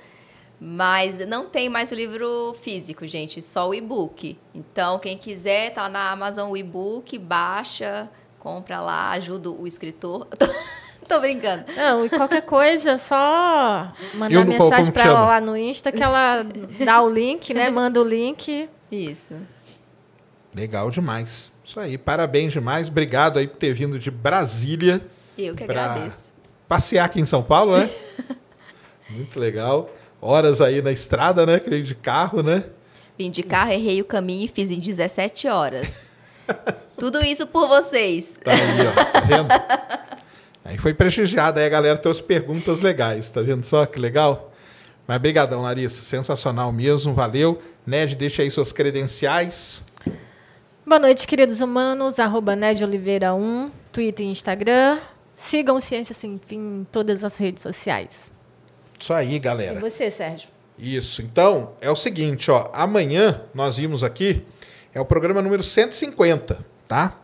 Mas 0.57 1.19
não 1.27 1.49
tem 1.49 1.67
mais 1.67 1.91
o 1.91 1.95
livro 1.95 2.55
físico, 2.61 3.05
gente, 3.05 3.41
só 3.41 3.67
o 3.67 3.73
e-book. 3.73 4.37
Então, 4.55 4.97
quem 4.97 5.17
quiser, 5.17 5.73
tá 5.73 5.89
na 5.89 6.09
Amazon 6.11 6.51
o 6.51 6.55
e-book, 6.55 7.17
baixa, 7.17 8.09
compra 8.39 8.79
lá, 8.79 9.09
ajuda 9.09 9.49
o 9.49 9.67
escritor. 9.67 10.27
Tô, 11.09 11.19
brincando. 11.19 11.65
Não, 11.75 12.05
e 12.05 12.09
qualquer 12.09 12.43
coisa, 12.43 12.97
só 12.97 13.91
mandar 14.13 14.45
mensagem 14.45 14.93
para 14.93 15.03
ela 15.03 15.25
lá 15.25 15.41
no 15.41 15.57
Insta 15.57 15.91
que 15.91 16.01
ela 16.01 16.45
dá 16.85 17.01
o 17.01 17.09
link, 17.09 17.53
né? 17.53 17.67
Manda 17.71 17.99
o 17.99 18.03
link. 18.05 18.69
Isso. 18.89 19.33
Legal 20.55 20.89
demais. 20.89 21.51
Isso 21.61 21.77
aí, 21.77 21.97
parabéns 21.97 22.53
demais. 22.53 22.87
Obrigado 22.87 23.37
aí 23.37 23.47
por 23.47 23.57
ter 23.57 23.73
vindo 23.73 23.99
de 23.99 24.09
Brasília. 24.09 25.05
Eu 25.37 25.55
que 25.55 25.63
agradeço. 25.63 26.30
Passear 26.71 27.03
aqui 27.03 27.19
em 27.19 27.25
São 27.25 27.43
Paulo, 27.43 27.77
né? 27.77 27.89
Muito 29.11 29.37
legal 29.37 29.89
horas 30.21 30.61
aí 30.61 30.81
na 30.81 30.89
estrada, 30.89 31.45
né? 31.45 31.59
Que 31.59 31.69
veio 31.69 31.83
de 31.83 31.93
carro, 31.93 32.41
né? 32.41 32.63
Vim 33.17 33.29
de 33.29 33.43
carro, 33.43 33.73
errei 33.73 33.99
o 34.01 34.05
caminho 34.05 34.45
e 34.45 34.47
fiz 34.47 34.71
em 34.71 34.79
17 34.79 35.49
horas. 35.49 36.11
Tudo 36.97 37.21
isso 37.25 37.45
por 37.45 37.67
vocês. 37.67 38.39
Tá 38.41 38.53
aí, 38.53 38.87
ó. 38.87 39.03
Tá 39.11 39.19
vendo? 39.19 39.49
aí 40.63 40.77
foi 40.77 40.93
prestigiado, 40.93 41.59
aí 41.59 41.65
a 41.65 41.69
galera 41.69 41.97
trouxe 41.97 42.23
perguntas 42.23 42.79
legais, 42.79 43.29
tá 43.29 43.41
vendo 43.41 43.65
só 43.65 43.85
que 43.85 43.99
legal? 43.99 44.53
Mas 45.05 45.17
brigadão, 45.17 45.63
Larissa, 45.63 46.03
sensacional 46.03 46.71
mesmo, 46.71 47.13
valeu. 47.13 47.61
Ned, 47.85 48.15
deixa 48.15 48.43
aí 48.43 48.49
suas 48.49 48.71
credenciais. 48.71 49.81
Boa 50.85 50.99
noite, 50.99 51.27
queridos 51.27 51.59
humanos, 51.59 52.17
arroba 52.17 52.55
Ned 52.55 52.81
Oliveira 52.81 53.33
1, 53.33 53.71
Twitter 53.91 54.25
e 54.25 54.29
Instagram. 54.29 54.99
Sigam 55.41 55.79
Ciência 55.79 56.13
Sem 56.13 56.39
Fim 56.45 56.81
em 56.81 56.83
todas 56.91 57.23
as 57.23 57.35
redes 57.37 57.63
sociais. 57.63 58.31
Isso 58.99 59.11
aí, 59.11 59.39
galera. 59.39 59.79
E 59.79 59.81
você, 59.81 60.11
Sérgio? 60.11 60.49
Isso. 60.77 61.23
Então, 61.23 61.73
é 61.81 61.89
o 61.89 61.95
seguinte, 61.95 62.51
ó. 62.51 62.63
Amanhã 62.71 63.41
nós 63.53 63.77
vimos 63.77 64.03
aqui, 64.03 64.43
é 64.93 65.01
o 65.01 65.05
programa 65.05 65.41
número 65.41 65.63
150, 65.63 66.63
tá? 66.87 67.19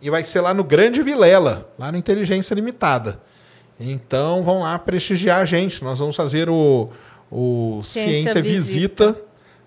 E 0.00 0.08
vai 0.08 0.24
ser 0.24 0.40
lá 0.40 0.54
no 0.54 0.64
Grande 0.64 1.02
Vilela, 1.02 1.70
lá 1.78 1.92
no 1.92 1.98
Inteligência 1.98 2.54
Limitada. 2.54 3.20
Então, 3.78 4.42
vão 4.42 4.60
lá 4.60 4.78
prestigiar 4.78 5.40
a 5.40 5.44
gente. 5.44 5.84
Nós 5.84 5.98
vamos 5.98 6.16
fazer 6.16 6.48
o, 6.48 6.88
o 7.30 7.80
Ciência, 7.82 8.12
Ciência 8.12 8.42
Visita. 8.42 9.12
Visita 9.12 9.24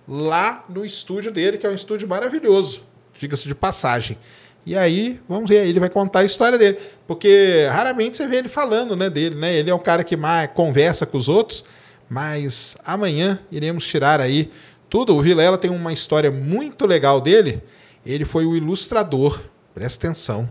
lá 0.07 0.65
no 0.67 0.83
estúdio 0.83 1.31
dele, 1.31 1.59
que 1.59 1.67
é 1.67 1.69
um 1.69 1.75
estúdio 1.75 2.07
maravilhoso, 2.07 2.83
diga-se 3.13 3.47
de 3.47 3.53
passagem. 3.53 4.17
E 4.65 4.75
aí, 4.75 5.19
vamos 5.29 5.47
ver, 5.47 5.67
ele 5.67 5.79
vai 5.79 5.89
contar 5.89 6.19
a 6.19 6.23
história 6.23 6.57
dele. 6.57 6.79
Porque 7.05 7.67
raramente 7.69 8.17
você 8.17 8.27
vê 8.27 8.37
ele 8.37 8.47
falando 8.47 8.95
né, 8.95 9.09
dele, 9.09 9.35
né? 9.35 9.53
Ele 9.53 9.69
é 9.69 9.75
um 9.75 9.79
cara 9.79 10.03
que 10.03 10.17
mais 10.17 10.49
conversa 10.53 11.05
com 11.05 11.17
os 11.17 11.29
outros, 11.29 11.63
mas 12.09 12.75
amanhã 12.83 13.39
iremos 13.51 13.85
tirar 13.85 14.19
aí 14.19 14.49
tudo. 14.89 15.15
O 15.15 15.21
Vilela 15.21 15.57
tem 15.57 15.69
uma 15.69 15.93
história 15.93 16.31
muito 16.31 16.87
legal 16.87 17.21
dele. 17.21 17.61
Ele 18.03 18.25
foi 18.25 18.45
o 18.45 18.55
ilustrador, 18.55 19.39
presta 19.73 20.07
atenção, 20.07 20.49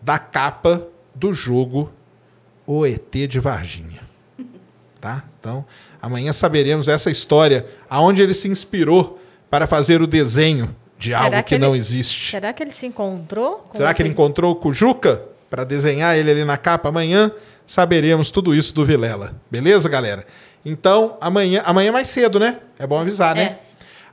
da 0.00 0.18
capa 0.18 0.86
do 1.14 1.32
jogo 1.32 1.90
O 2.66 2.84
ET 2.84 3.12
de 3.28 3.40
Varginha. 3.40 4.00
Tá? 5.00 5.22
Então, 5.38 5.64
amanhã 6.02 6.32
saberemos 6.32 6.88
essa 6.88 7.08
história, 7.08 7.64
aonde 7.88 8.20
ele 8.20 8.34
se 8.34 8.48
inspirou 8.48 9.20
para 9.48 9.64
fazer 9.64 10.02
o 10.02 10.08
desenho 10.08 10.74
de 10.98 11.08
será 11.08 11.20
algo 11.20 11.36
que, 11.36 11.42
que 11.44 11.54
ele, 11.54 11.64
não 11.64 11.76
existe. 11.76 12.30
Será 12.30 12.52
que 12.52 12.62
ele 12.62 12.72
se 12.72 12.86
encontrou? 12.86 13.64
será 13.72 13.94
que 13.94 14.02
ele 14.02 14.08
encontrou 14.08 14.60
o 14.62 14.72
Juca 14.72 15.22
para 15.48 15.64
desenhar 15.64 16.16
ele 16.16 16.30
ali 16.30 16.44
na 16.44 16.56
capa 16.56 16.88
amanhã? 16.88 17.30
Saberemos 17.64 18.30
tudo 18.30 18.54
isso 18.54 18.74
do 18.74 18.84
Vilela. 18.84 19.34
Beleza, 19.50 19.88
galera? 19.88 20.26
Então, 20.64 21.16
amanhã, 21.20 21.62
amanhã 21.64 21.92
mais 21.92 22.08
cedo, 22.08 22.40
né? 22.40 22.58
É 22.78 22.86
bom 22.86 22.98
avisar, 22.98 23.34
né? 23.34 23.42
É. 23.42 23.58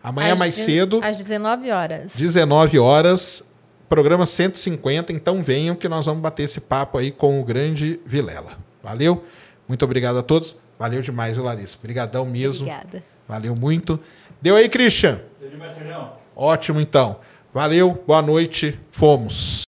Amanhã 0.04 0.34
às 0.34 0.40
mais 0.40 0.54
cedo. 0.54 1.00
Às 1.04 1.18
19 1.18 1.72
horas. 1.72 2.16
19 2.16 2.78
horas, 2.78 3.44
programa 3.90 4.26
150. 4.26 5.12
Então 5.12 5.42
venham 5.42 5.76
que 5.76 5.90
nós 5.90 6.06
vamos 6.06 6.22
bater 6.22 6.44
esse 6.44 6.62
papo 6.62 7.00
aí 7.00 7.12
com 7.12 7.42
o 7.42 7.44
grande 7.44 8.00
Vilela. 8.06 8.58
Valeu? 8.84 9.24
Muito 9.68 9.84
obrigado 9.84 10.20
a 10.20 10.22
todos. 10.22 10.56
Valeu 10.78 11.02
demais, 11.02 11.36
Larissa. 11.38 11.78
Obrigadão 11.80 12.26
mesmo. 12.26 12.68
Obrigada. 12.68 13.04
Valeu 13.28 13.56
muito. 13.56 14.00
Deu 14.40 14.56
aí, 14.56 14.70
Christian? 14.70 15.22
Deu 15.40 15.50
demais, 15.50 15.74
Sérgio. 15.74 16.25
Ótimo, 16.36 16.82
então. 16.82 17.20
Valeu, 17.54 18.04
boa 18.06 18.22
noite, 18.22 18.78
fomos. 18.92 19.64